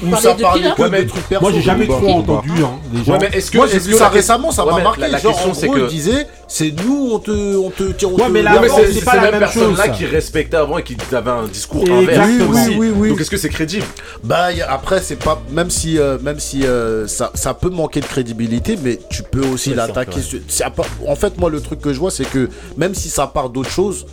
où 0.03 0.15
ça 0.15 0.33
parle 0.35 0.63
hein. 0.63 0.75
ouais, 0.77 1.05
de 1.05 1.39
Moi, 1.41 1.51
j'ai 1.53 1.61
jamais 1.61 1.87
trop 1.87 2.09
entendu. 2.09 2.51
Hein, 2.63 2.79
gens. 3.05 3.19
Est-ce 3.19 3.51
que, 3.51 3.57
Moi, 3.57 3.67
est-ce 3.67 3.87
que, 3.87 3.91
que 3.91 3.97
ça 3.97 4.09
récemment, 4.09 4.51
ça 4.51 4.65
m'a 4.65 4.79
marqué 4.79 5.01
la, 5.01 5.07
la 5.09 5.17
genre, 5.19 5.33
question, 5.33 5.53
c'est 5.53 5.67
que. 5.67 5.89
disait, 5.89 6.27
c'est 6.47 6.73
nous, 6.83 7.11
on 7.13 7.19
te, 7.19 7.57
on 7.57 7.69
te 7.69 7.91
tire 7.91 8.13
Ouais, 8.13 8.29
mais 8.29 8.41
là, 8.41 8.61
c'est, 8.91 9.05
pas 9.05 9.15
la 9.15 9.31
même 9.31 9.39
personne 9.39 9.75
là 9.75 9.89
qui 9.89 10.05
respectait 10.05 10.57
avant 10.57 10.77
et 10.77 10.83
qui 10.83 10.97
avait 11.11 11.31
un 11.31 11.47
discours 11.47 11.83
inverse 11.89 12.29
aussi. 12.49 12.75
Donc, 12.75 13.21
est-ce 13.21 13.29
que 13.31 13.37
c'est 13.37 13.49
crédible? 13.49 13.85
Bah, 14.23 14.47
après, 14.67 15.01
c'est 15.01 15.17
pas. 15.17 15.41
Même 15.51 15.69
si, 15.69 15.97
euh, 15.97 16.17
même 16.21 16.39
si 16.39 16.65
euh, 16.65 17.07
ça 17.07 17.53
peut 17.53 17.69
manquer 17.69 17.99
de 18.01 18.05
crédibilité, 18.05 18.77
mais 18.81 18.99
tu 19.09 19.23
peux 19.23 19.45
aussi 19.45 19.73
l'attaquer. 19.73 20.21
En 21.07 21.15
fait, 21.15 21.37
moi, 21.37 21.49
le 21.49 21.61
truc 21.61 21.81
que 21.81 21.93
je 21.93 21.99
vois, 21.99 22.11
c'est 22.11 22.29
que 22.29 22.49
même 22.77 22.95
si 22.95 23.09
ça 23.09 23.27
part 23.27 23.49
d'autre 23.49 23.69
chose, 23.69 24.05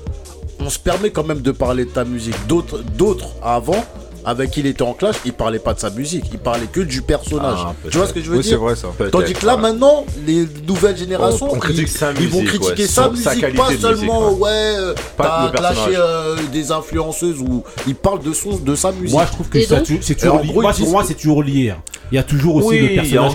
on 0.60 0.70
se 0.70 0.78
permet 0.78 1.10
quand 1.10 1.24
même 1.24 1.40
de 1.40 1.52
parler 1.52 1.84
de 1.84 1.90
ta 1.90 2.04
musique. 2.04 2.34
D'autres 2.46 3.28
avant 3.42 3.84
avec 4.26 4.50
qui 4.50 4.60
il 4.60 4.66
était 4.66 4.82
en 4.82 4.92
clash, 4.92 5.14
il 5.24 5.32
parlait 5.32 5.60
pas 5.60 5.72
de 5.72 5.78
sa 5.78 5.88
musique, 5.88 6.24
il 6.32 6.38
parlait 6.40 6.66
que 6.66 6.80
du 6.80 7.00
personnage. 7.00 7.60
Tu 7.88 7.96
vois 7.96 8.08
ce 8.08 8.12
que 8.12 8.20
je 8.20 8.28
veux 8.28 8.38
oui, 8.38 8.42
dire 8.42 8.58
vrai, 8.58 8.74
ça. 8.74 8.88
Tandis 9.12 9.32
que 9.32 9.46
là, 9.46 9.56
maintenant, 9.56 10.04
les 10.26 10.48
nouvelles 10.66 10.96
générations, 10.96 11.56
ils, 11.70 11.86
sa 11.86 12.12
musique, 12.12 12.30
vont 12.30 12.44
critiquer 12.44 12.86
sa, 12.88 13.08
musique, 13.08 13.56
pas 13.56 13.70
seulement, 13.80 14.32
ouais, 14.32 14.50
euh, 14.50 14.94
t'as 15.16 15.50
clashé 15.50 15.94
euh, 15.96 16.36
des 16.52 16.72
influenceuses 16.72 17.40
ou 17.40 17.62
ils 17.86 17.94
parlent 17.94 18.22
de, 18.22 18.32
son, 18.32 18.56
de 18.56 18.74
sa 18.74 18.90
musique. 18.90 19.12
Moi, 19.12 19.26
je 19.26 19.32
trouve 19.32 19.48
que 19.48 19.60
c'est 19.60 20.14
toujours 20.16 20.42
lié. 20.42 20.52
Moi, 20.52 20.72
pour 20.72 20.90
moi, 20.90 21.04
c'est 21.06 21.14
toujours 21.14 21.42
lié. 21.44 21.74
Il 22.10 22.16
y 22.16 22.18
a 22.18 22.24
toujours 22.24 22.56
aussi 22.56 22.80
le 22.80 22.94
personnage. 22.96 23.32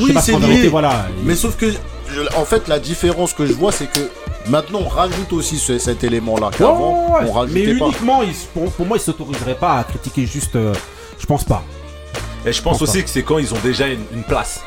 Oui, 0.00 0.14
c'est 0.20 0.38
lié. 0.38 0.70
Mais 1.24 1.34
sauf 1.34 1.56
que, 1.56 1.66
en 2.36 2.44
fait, 2.44 2.68
la 2.68 2.78
différence 2.78 3.32
que 3.32 3.46
je 3.46 3.54
vois, 3.54 3.72
c'est 3.72 3.90
que 3.90 4.00
Maintenant, 4.48 4.80
on 4.84 4.88
rajoute 4.88 5.32
aussi 5.32 5.58
cet 5.58 6.04
élément-là 6.04 6.50
qu'avant, 6.56 7.18
on 7.20 7.46
Mais 7.48 7.64
uniquement, 7.64 8.22
pour, 8.54 8.86
moi, 8.86 8.96
ils 8.96 9.00
ne 9.00 9.04
s'autoriseraient 9.04 9.56
pas 9.56 9.78
à 9.78 9.84
critiquer 9.84 10.26
juste. 10.26 10.56
Euh, 10.56 10.72
je 11.18 11.26
pense 11.26 11.44
pas. 11.44 11.64
Et 12.44 12.52
je 12.52 12.62
pense, 12.62 12.80
aussi 12.80 13.02
que 13.02 13.10
c'est 13.10 13.24
quand 13.24 13.38
ils 13.38 13.52
ont 13.52 13.58
déjà 13.62 13.88
une, 13.88 14.22
place. 14.28 14.60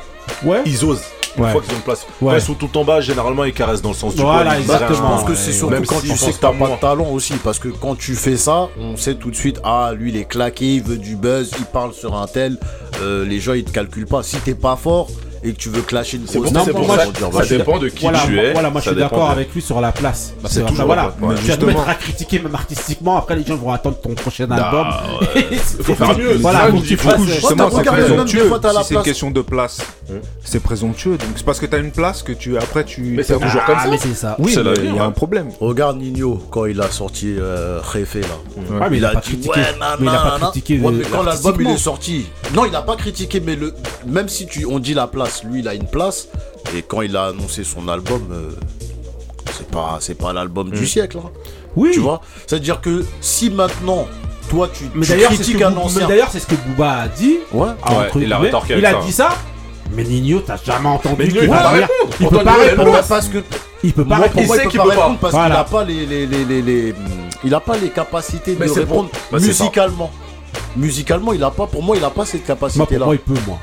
Ouais. 0.43 0.61
Ils 0.65 0.83
osent. 0.83 1.03
Une 1.37 1.47
fois 1.47 1.61
qu'ils 1.61 1.71
ont 1.71 1.77
une 1.77 1.81
place. 1.81 2.05
Ouais. 2.21 2.35
Ils 2.35 2.41
sont 2.41 2.55
tout 2.55 2.75
en 2.77 2.83
bas, 2.83 2.99
généralement 2.99 3.45
ils 3.45 3.53
caressent 3.53 3.81
dans 3.81 3.89
le 3.89 3.95
sens 3.95 4.15
du 4.15 4.21
voilà. 4.21 4.59
Exactement. 4.59 4.95
Je 4.95 5.01
pense 5.01 5.23
que 5.23 5.35
c'est 5.35 5.53
surtout 5.53 5.73
Même 5.73 5.85
quand 5.85 6.01
tu 6.01 6.17
sais 6.17 6.33
que 6.33 6.37
t'as 6.39 6.51
pas 6.51 6.67
de 6.67 6.75
talent 6.75 7.09
aussi, 7.11 7.33
parce 7.35 7.59
que 7.59 7.69
quand 7.69 7.95
tu 7.95 8.15
fais 8.15 8.35
ça, 8.35 8.67
on 8.77 8.97
sait 8.97 9.15
tout 9.15 9.31
de 9.31 9.35
suite, 9.35 9.61
ah 9.63 9.93
lui 9.95 10.09
il 10.09 10.17
est 10.17 10.25
claqué, 10.25 10.75
il 10.75 10.83
veut 10.83 10.97
du 10.97 11.15
buzz, 11.15 11.51
il 11.57 11.65
parle 11.65 11.93
sur 11.93 12.15
un 12.15 12.27
tel, 12.27 12.57
euh, 13.01 13.25
les 13.25 13.39
gens 13.39 13.53
ils 13.53 13.63
te 13.63 13.71
calculent 13.71 14.07
pas. 14.07 14.23
Si 14.23 14.37
t'es 14.37 14.55
pas 14.55 14.75
fort, 14.75 15.07
et 15.43 15.53
que 15.53 15.57
tu 15.57 15.69
veux 15.69 15.81
clasher 15.81 16.17
une 16.17 16.25
grosse 16.25 16.51
non, 16.51 16.65
pour 16.65 16.85
moi, 16.85 16.97
ça, 16.97 17.43
ça 17.43 17.57
dépend 17.57 17.79
de 17.79 17.89
qui 17.89 18.05
tu 18.25 18.39
es. 18.39 18.53
Voilà, 18.53 18.69
moi 18.69 18.81
je 18.81 18.89
suis 18.89 18.99
d'accord 18.99 19.29
avec 19.29 19.53
lui 19.53 19.61
sur 19.61 19.79
la 19.81 19.91
place. 19.91 20.33
Bah, 20.41 20.49
c'est 20.51 20.65
toujours 20.65 20.85
voilà. 20.85 21.13
Tu 21.41 21.47
vas 21.47 21.57
te 21.57 21.65
mettre 21.65 21.87
à 21.87 21.95
critiquer 21.95 22.39
même 22.39 22.55
artistiquement. 22.55 23.17
Après, 23.17 23.35
les 23.35 23.45
gens 23.45 23.55
vont 23.55 23.71
attendre 23.71 23.97
ton 23.97 24.13
prochain 24.13 24.47
bah, 24.47 24.55
album. 24.55 24.87
Faut 25.83 25.95
faire 25.95 26.17
mieux. 26.17 26.37
Voilà, 26.37 26.69
c'est 26.85 26.95
présomptueux. 26.97 28.49
Si 28.49 28.87
c'est 28.87 28.95
une 28.95 29.01
question 29.03 29.31
de 29.31 29.41
place, 29.41 29.79
hein 30.11 30.15
c'est 30.43 30.59
présomptueux. 30.59 31.17
Donc 31.17 31.29
c'est 31.35 31.45
parce 31.45 31.59
que 31.59 31.65
t'as 31.65 31.79
une 31.79 31.91
place 31.91 32.23
que 32.23 32.31
tu 32.31 32.57
après 32.57 32.83
tu. 32.83 33.01
Mais 33.01 33.23
c'est 33.23 33.39
toujours 33.39 33.63
comme 33.65 33.77
ah, 33.77 33.97
ça. 34.15 34.35
Oui, 34.39 34.55
il 34.55 34.95
y 34.95 34.99
a 34.99 35.03
hein. 35.03 35.07
un 35.07 35.11
problème. 35.11 35.49
Regarde 35.59 35.97
Nino 35.97 36.41
quand 36.51 36.65
il 36.65 36.79
a 36.81 36.89
sorti 36.89 37.35
euh, 37.37 37.79
Réfé 37.81 38.21
là. 38.21 38.27
Ah, 38.81 38.87
il 38.91 39.05
a 39.05 39.15
critiqué. 39.15 39.61
Mais 39.99 40.07
il 40.07 40.09
a 40.09 40.37
pas 40.39 40.39
critiqué. 40.39 40.81
Euh, 40.83 41.03
quand 41.11 41.23
l'album 41.23 41.55
il 41.59 41.69
est 41.69 41.77
sorti, 41.77 42.25
non, 42.53 42.65
il 42.65 42.75
a 42.75 42.81
pas 42.81 42.95
critiqué. 42.95 43.39
Mais 43.39 43.55
le 43.55 43.73
même 44.07 44.29
si 44.29 44.47
tu 44.47 44.65
on 44.65 44.79
dit 44.79 44.93
la 44.93 45.07
place 45.07 45.28
lui 45.43 45.59
il 45.59 45.67
a 45.67 45.73
une 45.73 45.87
place. 45.87 46.27
Et 46.75 46.81
quand 46.81 47.01
il 47.01 47.15
a 47.15 47.25
annoncé 47.27 47.63
son 47.63 47.87
album, 47.87 48.27
euh, 48.31 48.51
c'est 49.57 49.67
pas, 49.67 49.97
c'est 49.99 50.15
pas 50.15 50.33
l'album 50.33 50.69
du 50.69 50.81
mm. 50.81 50.85
siècle. 50.85 51.17
Hein. 51.23 51.29
Oui. 51.75 51.91
Tu 51.93 51.99
vois? 51.99 52.21
C'est-à-dire 52.45 52.81
que 52.81 53.05
si 53.21 53.49
maintenant 53.49 54.07
toi 54.49 54.69
tu, 54.73 54.85
mais 54.95 55.05
critiques 55.05 55.57
d'ailleurs, 55.57 56.29
c'est 56.31 56.39
ce 56.39 56.47
que 56.47 56.55
Booba 56.55 57.01
a 57.01 57.07
dit. 57.07 57.37
Ouais. 57.51 57.67
Il, 58.15 58.33
a, 58.33 58.93
dit 59.01 59.11
ça. 59.11 59.29
Mais 59.91 60.03
Nino, 60.03 60.39
t'as 60.39 60.57
jamais 60.57 60.89
entendu. 60.89 61.25
Il, 61.25 61.33
peut 61.33 62.43
pas 62.43 62.53
répondre. 62.53 62.99
Parce 63.07 63.27
que 63.27 63.43
il 63.83 63.93
peut 63.93 64.05
pas 64.05 64.17
répondre. 64.17 64.47
Sait 64.55 64.63
pas 64.77 65.17
parce 65.21 65.33
qu'il 65.33 65.51
a 65.51 65.63
pas 65.63 65.83
les, 65.83 66.93
mm, 66.93 66.95
il 67.43 67.53
a 67.53 67.59
pas 67.59 67.77
les 67.77 67.89
capacités 67.89 68.55
de 68.55 68.69
répondre 68.69 69.09
musicalement. 69.31 70.11
Musicalement, 70.75 71.33
il 71.33 71.43
a 71.43 71.51
pas. 71.51 71.67
Pour 71.67 71.83
moi, 71.83 71.95
il 71.97 72.03
a 72.03 72.09
pas 72.09 72.25
cette 72.25 72.45
capacité-là. 72.45 73.05
Moi, 73.05 73.15
il. 73.15 73.33
Moi. 73.47 73.59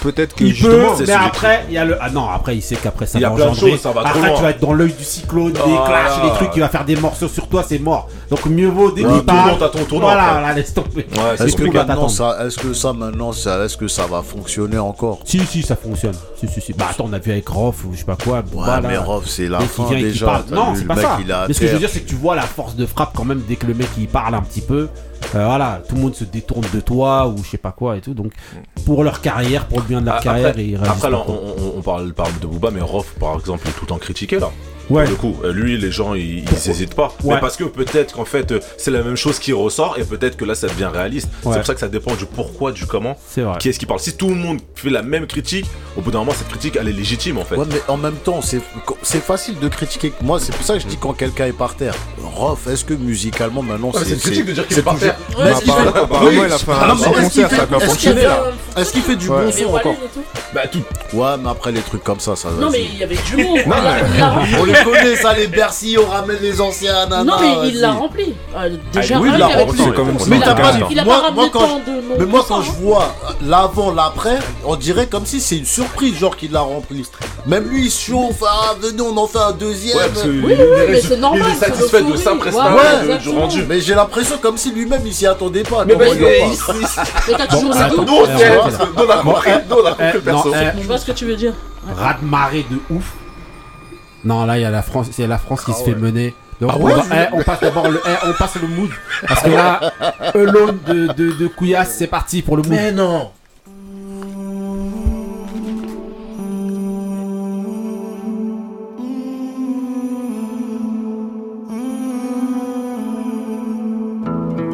Peut-être 0.00 0.34
que 0.34 0.44
il 0.44 0.54
peut, 0.54 0.84
mais 1.06 1.12
après, 1.12 1.64
il 1.68 1.74
y 1.74 1.78
a 1.78 1.84
le 1.84 1.96
ah 2.00 2.10
non, 2.10 2.28
après 2.28 2.56
il 2.56 2.62
sait 2.62 2.76
qu'après 2.76 3.06
ça 3.06 3.18
va 3.18 3.36
ça 3.78 3.92
va 3.92 4.00
après, 4.02 4.34
tu 4.34 4.42
vas 4.42 4.50
être 4.50 4.60
dans 4.60 4.72
l'œil 4.72 4.92
du 4.92 5.04
cyclone, 5.04 5.52
des 5.52 5.60
ah, 5.60 5.84
clashs, 5.86 6.22
des 6.22 6.36
trucs, 6.36 6.50
il 6.56 6.60
va 6.60 6.68
faire 6.68 6.84
des 6.84 6.96
morceaux 6.96 7.28
sur 7.28 7.48
toi, 7.48 7.64
c'est 7.66 7.78
mort. 7.78 8.08
Donc 8.30 8.46
mieux 8.46 8.68
vaut 8.68 8.90
dès 8.90 9.02
qu'il 9.02 9.22
part. 9.22 9.58
ton 9.58 9.84
tournant. 9.84 10.06
Voilà, 10.06 10.52
laisse 10.54 10.74
tomber. 10.74 11.06
Est-ce 11.38 11.56
que, 11.56 11.64
maintenant 11.64 12.08
ça, 12.08 12.46
est-ce 12.46 12.58
que 12.58 12.72
ça 12.72 12.92
maintenant, 12.92 13.32
ça, 13.32 13.64
est-ce 13.64 13.76
que 13.76 13.88
ça 13.88 14.06
va 14.06 14.22
fonctionner 14.22 14.78
encore 14.78 15.20
Si, 15.24 15.40
si, 15.46 15.62
ça 15.62 15.76
fonctionne. 15.76 16.14
Si, 16.38 16.48
si, 16.48 16.60
si. 16.60 16.72
Bah 16.72 16.86
attends, 16.90 17.06
on 17.08 17.12
a 17.12 17.18
vu 17.18 17.32
avec 17.32 17.48
Rof 17.48 17.84
ou 17.84 17.92
je 17.92 17.98
sais 17.98 18.04
pas 18.04 18.16
quoi. 18.16 18.38
Ouais, 18.38 18.44
voilà. 18.52 18.80
mais 18.80 18.96
Rof, 18.96 19.26
c'est 19.26 19.48
la 19.48 19.60
fin 19.60 19.88
déjà. 19.90 20.44
Non, 20.50 20.74
c'est 20.74 20.86
pas 20.86 20.96
ça. 20.96 21.18
Mais 21.48 21.54
ce 21.54 21.60
que 21.60 21.66
je 21.66 21.72
veux 21.72 21.78
dire, 21.78 21.90
c'est 21.90 22.00
que 22.00 22.08
tu 22.08 22.16
vois 22.16 22.36
la 22.36 22.42
force 22.42 22.76
de 22.76 22.86
frappe 22.86 23.12
quand 23.14 23.24
même 23.24 23.42
dès 23.48 23.56
que 23.56 23.66
le 23.66 23.74
mec 23.74 23.88
il 23.98 24.08
parle 24.08 24.34
un 24.34 24.42
petit 24.42 24.60
peu. 24.60 24.88
Euh, 25.34 25.44
voilà, 25.44 25.82
tout 25.88 25.96
le 25.96 26.00
monde 26.02 26.14
se 26.14 26.24
détourne 26.24 26.64
de 26.72 26.80
toi 26.80 27.28
ou 27.28 27.42
je 27.42 27.50
sais 27.50 27.58
pas 27.58 27.72
quoi 27.72 27.96
et 27.96 28.00
tout. 28.00 28.14
Donc, 28.14 28.32
pour 28.84 29.04
leur 29.04 29.20
carrière, 29.20 29.66
pour 29.66 29.80
le 29.80 29.84
bien 29.84 30.00
de 30.00 30.06
leur 30.06 30.16
ah, 30.16 30.22
carrière, 30.22 30.58
et 30.58 30.64
ils 30.64 30.78
on, 30.78 31.82
parle, 31.82 32.12
de 32.40 32.46
Booba, 32.46 32.70
mais 32.70 32.80
Rof, 32.80 33.14
par 33.18 33.34
exemple, 33.38 33.68
est 33.68 33.72
tout 33.72 33.82
le 33.82 33.88
temps 33.88 33.98
critiqué 33.98 34.38
là. 34.38 34.50
Ouais. 34.88 35.04
Pour 35.04 35.10
le 35.10 35.16
coup, 35.16 35.36
euh, 35.44 35.52
lui, 35.52 35.76
les 35.76 35.90
gens, 35.90 36.14
ils 36.14 36.44
n'hésitent 36.44 36.94
pas. 36.94 37.14
Ouais. 37.24 37.34
Mais 37.34 37.40
parce 37.40 37.56
que 37.56 37.64
peut-être 37.64 38.14
qu'en 38.14 38.24
fait, 38.24 38.52
euh, 38.52 38.60
c'est 38.78 38.90
la 38.90 39.02
même 39.02 39.16
chose 39.16 39.38
qui 39.38 39.52
ressort 39.52 39.96
et 39.98 40.04
peut-être 40.04 40.36
que 40.36 40.44
là, 40.44 40.54
ça 40.54 40.68
devient 40.68 40.90
réaliste. 40.92 41.28
C'est 41.42 41.50
pour 41.50 41.66
ça 41.66 41.74
que 41.74 41.80
ça 41.80 41.88
dépend 41.88 42.14
du 42.14 42.26
pourquoi, 42.26 42.72
du 42.72 42.86
comment, 42.86 43.16
est 43.36 43.40
vrai. 43.40 43.58
qui 43.58 43.68
est-ce 43.68 43.78
qui 43.78 43.86
parle. 43.86 44.00
Si 44.00 44.16
tout 44.16 44.28
le 44.28 44.36
monde 44.36 44.60
fait 44.74 44.90
la 44.90 45.02
même 45.02 45.26
critique, 45.26 45.66
au 45.96 46.02
bout 46.02 46.10
d'un 46.10 46.20
moment, 46.20 46.32
cette 46.32 46.48
critique, 46.48 46.76
elle 46.80 46.88
est 46.88 46.92
légitime 46.92 47.38
en 47.38 47.44
fait. 47.44 47.56
Ouais, 47.56 47.66
mais 47.68 47.80
en 47.88 47.96
même 47.96 48.16
temps, 48.16 48.40
c'est 48.42 49.22
facile 49.22 49.58
de 49.58 49.68
critiquer. 49.68 50.12
Moi, 50.22 50.38
c'est 50.40 50.54
pour 50.54 50.64
ça 50.64 50.74
que 50.74 50.80
je 50.80 50.86
dis 50.86 50.96
quand 50.96 51.14
quelqu'un 51.14 51.46
est 51.46 51.52
par 51.52 51.74
terre. 51.74 51.94
Rof, 52.22 52.66
est-ce 52.66 52.84
que 52.84 52.94
musicalement 52.94 53.62
maintenant 53.62 53.92
c'est. 53.92 54.04
C'est 54.04 54.18
critique 54.18 54.46
de 54.46 54.52
dire 54.52 54.68
qu'il 54.68 54.78
est, 54.78 54.82
par 54.82 54.98
terre. 54.98 55.16
Bah, 55.36 55.44
apparemment, 55.94 56.30
il 56.30 56.52
a 56.52 56.58
fait 56.58 56.72
un. 56.72 56.96
Est-ce 58.76 58.92
qu'il 58.92 59.02
fait 59.02 59.16
du 59.16 59.28
bon 59.28 59.50
son 59.50 59.74
encore 59.74 59.94
Bah, 60.54 60.62
tout. 60.70 60.82
Ouais, 61.12 61.36
mais 61.42 61.48
après, 61.48 61.72
les 61.72 61.80
trucs 61.80 62.04
comme 62.04 62.20
ça, 62.20 62.36
ça. 62.36 62.50
Non, 62.50 62.70
mais 62.70 62.84
il 62.84 62.98
y 62.98 63.04
avait 63.04 63.16
du 63.16 63.36
monde 63.36 63.60
je 64.80 64.84
connais 64.84 65.16
ça, 65.16 65.32
les 65.34 65.46
Bercy, 65.46 65.96
on 65.98 66.08
ramène 66.08 66.38
les 66.40 66.60
anciens. 66.60 67.06
Nana, 67.06 67.24
non, 67.24 67.34
mais 67.40 67.68
il 67.68 67.80
l'a 67.80 67.92
rempli. 67.92 68.34
Euh, 68.54 68.56
ah, 68.56 68.68
déjà, 68.92 69.16
ah, 69.16 69.20
oui, 69.20 69.30
il 69.32 69.38
l'a 69.38 69.46
rempli. 69.46 69.82
Mais 70.28 70.40
t'as 70.40 70.54
pas, 70.54 70.72
il 70.90 70.98
a 70.98 71.04
pas 71.04 71.18
ramené 71.20 71.34
moi, 71.34 71.48
quand, 71.52 71.76
de 71.78 72.18
Mais 72.18 72.26
moi, 72.26 72.44
quand 72.46 72.62
je 72.62 72.70
hein. 72.70 72.74
vois 72.80 73.14
l'avant, 73.44 73.92
l'après, 73.92 74.38
on 74.64 74.76
dirait 74.76 75.06
comme 75.06 75.26
si 75.26 75.40
c'est 75.40 75.58
une 75.58 75.64
surprise, 75.64 76.16
genre 76.16 76.36
qu'il 76.36 76.52
l'a 76.52 76.60
rempli. 76.60 77.04
Même 77.46 77.68
lui, 77.68 77.86
il 77.86 77.90
se 77.90 78.10
chauffe. 78.10 78.42
Ah, 78.46 78.74
venez, 78.80 79.02
on 79.02 79.16
en 79.16 79.26
fait 79.26 79.38
un 79.38 79.52
deuxième. 79.52 79.96
oui, 80.24 80.42
oui, 80.44 80.54
mais 80.88 81.00
c'est 81.00 81.16
normal. 81.16 81.42
Il 81.48 81.52
est 81.56 81.58
satisfait 81.58 82.02
de 82.02 82.16
sa 82.16 82.34
prestation 82.34 83.40
rendu. 83.40 83.64
Mais 83.68 83.80
j'ai 83.80 83.94
l'impression 83.94 84.36
comme 84.38 84.56
si 84.56 84.72
lui-même, 84.72 85.02
il 85.04 85.14
s'y 85.14 85.26
attendait 85.26 85.62
pas. 85.62 85.84
Mais 85.84 85.94
parce 85.94 86.14
que. 86.14 87.46
toujours 87.50 87.74
Nous, 87.74 88.12
on 88.96 89.10
a 89.10 89.16
compris. 89.18 89.50
Nous, 89.68 89.76
on 89.76 89.86
a 89.86 89.90
compris. 89.90 90.20
Je 90.80 90.86
vois 90.86 90.98
ce 90.98 91.06
que 91.06 91.12
tu 91.12 91.24
veux 91.24 91.36
dire. 91.36 91.52
Rat 91.96 92.14
de 92.20 92.26
marée 92.26 92.66
de 92.70 92.94
ouf. 92.94 93.12
Non, 94.26 94.44
là, 94.44 94.58
il 94.58 94.62
y 94.62 94.64
a 94.64 94.70
la 94.72 94.82
France, 94.82 95.06
il 95.16 95.20
y 95.20 95.24
a 95.24 95.28
la 95.28 95.38
France 95.38 95.64
qui 95.64 95.72
se 95.72 95.82
ah 95.82 95.84
fait 95.84 95.94
mener. 95.94 96.34
Donc 96.60 96.70
ah 96.72 96.78
on, 96.80 96.82
ouais, 96.82 96.94
va, 96.94 97.02
eh, 97.12 97.28
on, 97.32 97.42
passe 97.44 97.60
d'abord 97.60 97.88
le, 97.88 98.00
eh, 98.04 98.28
on 98.28 98.32
passe 98.32 98.56
le 98.60 98.66
mood 98.66 98.90
parce 99.28 99.42
que 99.42 99.50
ah 99.56 99.80
là, 99.80 100.32
Elon 100.34 100.74
de 100.84 101.12
de, 101.12 101.32
de 101.32 101.46
Couillasse, 101.46 101.94
c'est 101.96 102.08
parti 102.08 102.42
pour 102.42 102.56
le 102.56 102.64
mood. 102.64 102.72
Mais 102.72 102.90
non. 102.90 103.30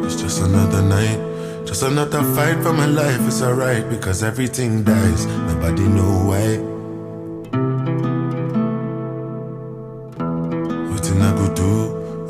It's 0.03 0.19
just 0.19 0.41
another 0.41 0.81
night. 0.81 1.19
Just 1.67 1.83
another 1.83 2.23
fight 2.33 2.59
for 2.63 2.73
my 2.73 2.87
life, 2.87 3.19
it's 3.27 3.43
alright 3.43 3.87
because 3.87 4.23
everything 4.23 4.83
dies, 4.83 5.27
nobody 5.47 5.83
know 5.83 6.29
why. 6.29 6.72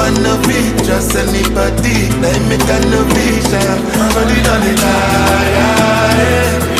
man 0.00 0.14
no 0.22 0.34
be 0.48 0.58
just 0.84 1.14
anybody. 1.14 2.08
Let 2.22 2.40
me 2.48 2.56
turn 2.66 2.84
no 2.90 3.00
vision. 3.12 3.76
Money 4.14 4.38
don't 4.46 4.66
die. 4.80 6.79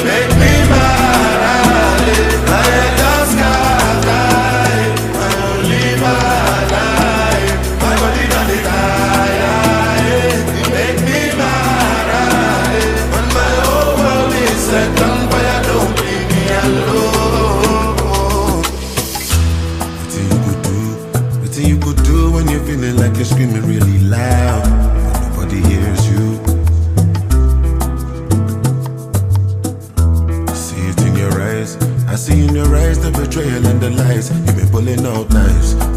screaming 23.40 23.66
really 23.66 23.98
loud, 24.00 24.62
but 25.12 25.20
nobody 25.22 25.60
hears 25.66 26.10
you. 26.10 26.38
I 30.46 30.52
see 30.52 30.88
it 30.88 31.00
in 31.00 31.16
your 31.16 31.40
eyes. 31.40 31.76
I 32.06 32.16
see 32.16 32.44
in 32.44 32.54
your 32.54 32.76
eyes 32.76 33.00
the 33.00 33.10
betrayal 33.10 33.66
and 33.66 33.80
the 33.80 33.90
lies. 33.90 34.30
You've 34.30 34.56
been 34.56 34.68
pulling 34.68 35.06
out 35.06 35.30
knives. 35.30 35.89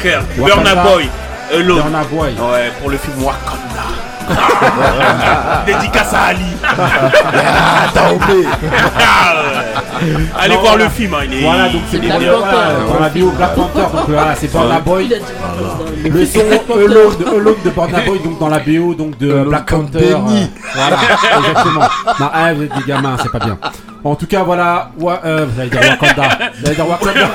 Frère. 0.00 0.22
Burna 0.36 0.74
Boy. 0.76 1.08
Hello. 1.52 1.74
Burna 1.76 2.02
Boy. 2.04 2.30
Ouais, 2.30 2.72
pour 2.80 2.90
le 2.90 2.96
film 2.96 3.22
Wakanda. 3.22 3.86
Dédicace 5.66 6.14
à 6.14 6.22
Ali. 6.26 6.44
T'as 7.92 8.12
oublié. 8.12 8.46
Allez 10.38 10.54
Non, 10.54 10.60
voir 10.60 10.72
voilà. 10.72 10.84
le 10.84 10.90
film, 10.90 11.14
hein, 11.14 11.18
il 11.24 11.34
est. 11.34 11.40
Voilà, 11.42 11.68
donc 11.68 11.82
c'est 11.90 11.96
il 11.98 12.04
est 12.04 12.08
pour 12.10 12.18
bien. 12.20 12.28
dire, 12.30 12.38
voilà, 12.38 12.94
dans 12.94 13.00
la 13.00 13.08
bio 13.08 13.30
Black 13.32 13.54
Panther, 13.54 13.80
donc 13.80 13.94
euh, 13.94 14.12
voilà, 14.12 14.34
c'est 14.36 14.52
Burna 14.52 14.80
Boy. 14.80 15.04
A 15.12 15.18
dit- 15.18 16.10
Le 16.10 16.26
son 16.26 16.40
Alone 16.72 17.54
de, 17.64 17.70
Burna 17.70 18.00
Boy, 18.00 18.18
donc 18.20 18.38
dans 18.38 18.48
la 18.48 18.58
BO 18.60 18.94
donc 18.94 19.18
de 19.18 19.42
Black 19.44 19.66
Panther. 19.66 20.14
Euh, 20.14 20.44
voilà, 20.74 20.96
exactement. 21.48 21.80
Non, 22.20 22.30
ah, 22.32 22.54
vous 22.54 22.62
êtes 22.62 22.74
des 22.76 22.84
gamins, 22.86 23.16
c'est 23.20 23.32
pas 23.32 23.44
bien. 23.44 23.58
En 24.02 24.14
tout 24.14 24.26
cas, 24.26 24.42
voilà, 24.44 24.90
wa- 24.98 25.20
euh, 25.24 25.46
vous 25.46 25.60
allez 25.60 25.68
dire 25.70 25.80
Wakanda. 25.80 26.28
Vous 26.58 26.66
allez 26.66 26.74
dire 26.76 26.88
Wakanda. 26.88 27.28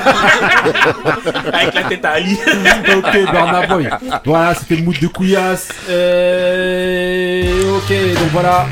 Avec 1.52 1.74
la 1.74 1.82
tête 1.84 2.04
à 2.04 2.10
Ali. 2.10 2.36
ok, 2.96 3.30
Burna 3.32 3.66
Boy. 3.68 3.88
Voilà, 4.24 4.54
c'était 4.54 4.76
le 4.76 4.82
mood 4.82 4.98
de 4.98 5.06
Couillasse. 5.06 5.68
Euh, 5.88 7.76
ok, 7.76 7.90
donc 8.14 8.30
voilà. 8.32 8.66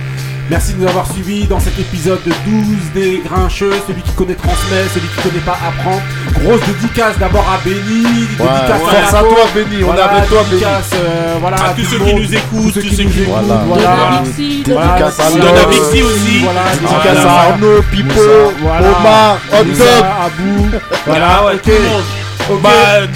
Merci 0.51 0.75
de 0.75 0.81
nous 0.81 0.89
avoir 0.89 1.11
suivis 1.11 1.47
dans 1.47 1.59
cet 1.61 1.79
épisode 1.79 2.23
de 2.25 2.31
12 2.31 2.93
des 2.95 3.23
Grincheux. 3.25 3.73
Celui 3.87 4.03
connaît 4.15 4.35
transmet, 4.35 4.85
celui 4.95 5.09
qui 5.09 5.21
connaît 5.29 5.45
pas 5.45 5.59
apprend. 5.69 6.01
Grosse 6.43 6.61
dédicace 6.67 7.19
d'abord 7.19 7.45
à 7.49 7.59
Benny. 7.65 8.05
Ouais, 8.05 8.47
dédicace 8.47 8.81
force 8.81 9.15
à 9.15 9.17
Yapo. 9.19 9.35
toi, 9.35 9.45
Benny, 9.55 9.85
on 9.85 9.95
est 9.95 10.01
avec 10.01 10.29
toi, 10.29 10.43
Benny. 10.51 10.63
euh, 10.65 11.37
voilà, 11.41 11.57
À 11.57 11.69
tous 11.77 11.85
ceux 11.85 11.99
qui 11.99 12.15
nous 12.15 12.35
écoutent, 12.35 12.73
tous 12.75 12.81
ceux 12.81 12.81
qui 12.83 12.95
nous 12.95 13.01
écoutent. 13.23 13.25
Voilà. 13.29 13.63
Voilà. 13.67 13.97
Voilà. 13.97 14.23
Dédicace 14.27 15.21
à 15.21 15.31
Voilà. 15.31 15.65
Bixi 15.67 16.03
aussi. 16.03 16.39
Voilà, 16.45 16.61
Dédicace 16.73 17.23
voilà. 17.23 17.31
à 17.33 17.51
Arnaud, 17.53 17.83
Pipo, 17.91 18.21
Voilà. 18.61 18.89
Omar, 18.89 19.39
Hot 19.53 19.65
Dog. 19.65 20.05
Abou. 20.27 20.71
Voilà, 21.07 21.45
ouais, 21.45 21.55
ok. 21.55 21.63
tout 21.63 21.71
le 21.71 21.89
monde. 21.89 22.03
Ok. 22.51 22.61
Bah, 22.63 22.71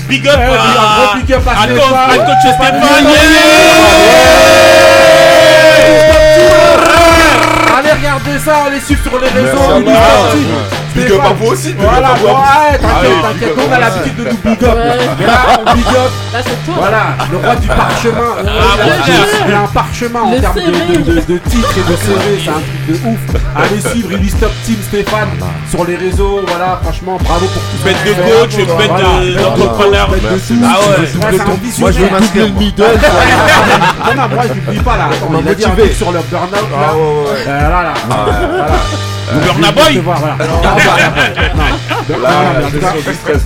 big 0.09 0.27
up 0.27 0.35
Eh, 0.39 0.43
à, 0.43 0.47
un 0.47 0.55
gros 0.57 1.17
big 1.21 1.33
up 1.35 1.43
à 1.47 1.51
à, 1.51 1.65
Stéphane. 1.65 2.11
à 2.11 2.17
coach 2.17 2.55
Stéphane. 2.55 2.83
Allez 7.79 7.93
regarder 7.93 8.39
ça, 8.45 8.65
allez 8.67 8.81
suivre 8.81 9.03
sur 9.03 9.19
les 9.21 9.29
réseaux. 9.29 9.85
Big 10.95 11.09
vous. 11.09 11.15
up. 11.15 11.21
À 11.25 11.33
vous 11.33 11.47
aussi, 11.53 11.75
Voilà, 11.79 12.15
bon, 12.21 12.29
ouais, 12.29 12.79
t'inquiète, 12.79 13.23
t'inquiète, 13.23 13.69
on 13.69 13.73
a 13.73 13.79
l'habitude 13.79 14.17
de 14.17 14.25
nous 14.25 14.37
big 14.37 14.65
up. 14.65 14.79
Là, 15.27 15.61
on 15.61 15.75
big 15.75 15.87
up. 15.89 16.13
Là, 16.33 16.41
c'est 16.43 16.65
toi. 16.65 16.75
Voilà, 16.79 17.03
le 17.31 17.37
roi 17.37 17.57
du 17.57 17.69
parchemin. 17.69 18.33
Ah, 18.47 19.47
il, 19.47 19.53
a, 19.55 19.61
un 19.61 19.67
parchemin 19.67 20.21
en 20.21 20.31
Le 20.33 20.41
termes 20.41 20.55
de, 20.57 21.39
titres 21.39 21.75
et 21.77 21.91
de 21.91 21.97
CV, 21.97 22.43
c'est 22.43 22.51
un 22.51 22.53
truc 22.55 22.87
de 22.89 23.09
ouf. 23.09 23.43
Allez 23.57 23.81
suivre 23.81 24.13
Illy 24.13 24.31
Stop 24.31 24.53
Team 24.65 24.77
Stéphane 24.83 25.29
sur 25.71 25.85
les 25.85 25.97
réseaux. 25.97 26.41
Voilà, 26.47 26.81
franchement, 26.83 27.19
bravo 27.23 27.47
pour 27.47 27.63
tout 27.63 27.85
Bête 27.85 27.97
de 28.05 28.13
coach, 28.13 28.57
bête 28.57 29.37
d'entrepreneur. 29.37 30.09
Bête 30.11 30.23
de 30.23 30.29
Merci. 30.29 30.55
tout. 30.55 30.65
Ah 30.65 30.79
ouais. 30.81 30.99
Ouais, 30.99 31.07
c'est 31.33 31.41
un 31.41 31.81
Moi, 31.81 31.91
je 31.93 31.99
veux 32.01 32.49
middle. 32.59 32.85
Non, 34.09 34.23
non, 34.23 34.35
moi 34.35 34.45
je 34.49 34.73
dis 34.73 34.79
pas 34.79 34.97
là. 34.97 35.09
M'a 35.31 35.41
motivé. 35.41 35.83
truc 35.83 35.93
sur 35.93 36.13
le 36.13 36.21
burn-out. 36.31 36.67
Ah, 36.75 36.97
ouais, 36.97 37.01
ouais. 37.01 37.45
Euh, 37.47 37.69
là, 37.69 37.83
là. 37.83 37.95
Burna 39.45 39.73
Boy. 39.73 39.99
voir, 39.99 40.19
voilà. 40.19 40.37
Non. 42.09 42.17
Non. 42.17 42.23
Là, 42.23 42.63
du 42.71 43.15
stress, 43.15 43.45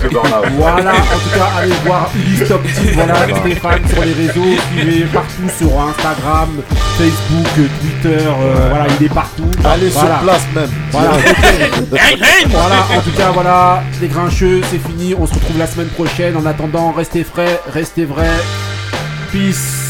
voilà, 0.53 0.91
en 0.91 0.93
tout 0.93 1.37
cas, 1.37 1.49
allez 1.59 1.73
voir 1.85 2.09
Ulysse 2.15 2.47
Top 2.47 2.63
Team, 2.63 2.91
voilà, 2.93 3.15
Stéphane 3.39 3.81
sur 3.91 4.03
les 4.05 4.13
réseaux, 4.13 4.61
suivez 4.71 5.01
partout 5.05 5.49
sur 5.57 5.81
Instagram, 5.81 6.49
Facebook, 6.97 7.53
Twitter, 7.81 8.25
euh, 8.25 8.67
voilà, 8.69 8.85
il 8.99 9.05
est 9.05 9.13
partout. 9.13 9.51
Allez 9.65 9.89
sur 9.91 9.99
Voilà. 10.01 10.15
place 10.23 10.43
même. 10.55 10.69
Voilà, 10.91 11.09
voilà, 12.49 12.75
en 12.97 13.01
tout 13.01 13.11
cas, 13.17 13.31
voilà, 13.33 13.83
les 14.01 14.07
grincheux, 14.07 14.61
c'est 14.71 14.79
fini, 14.81 15.13
on 15.19 15.27
se 15.27 15.33
retrouve 15.33 15.57
la 15.57 15.67
semaine 15.67 15.89
prochaine. 15.89 16.37
En 16.37 16.45
attendant, 16.45 16.93
restez 16.93 17.23
frais, 17.25 17.59
restez 17.73 18.05
vrais. 18.05 18.29
Peace. 19.33 19.82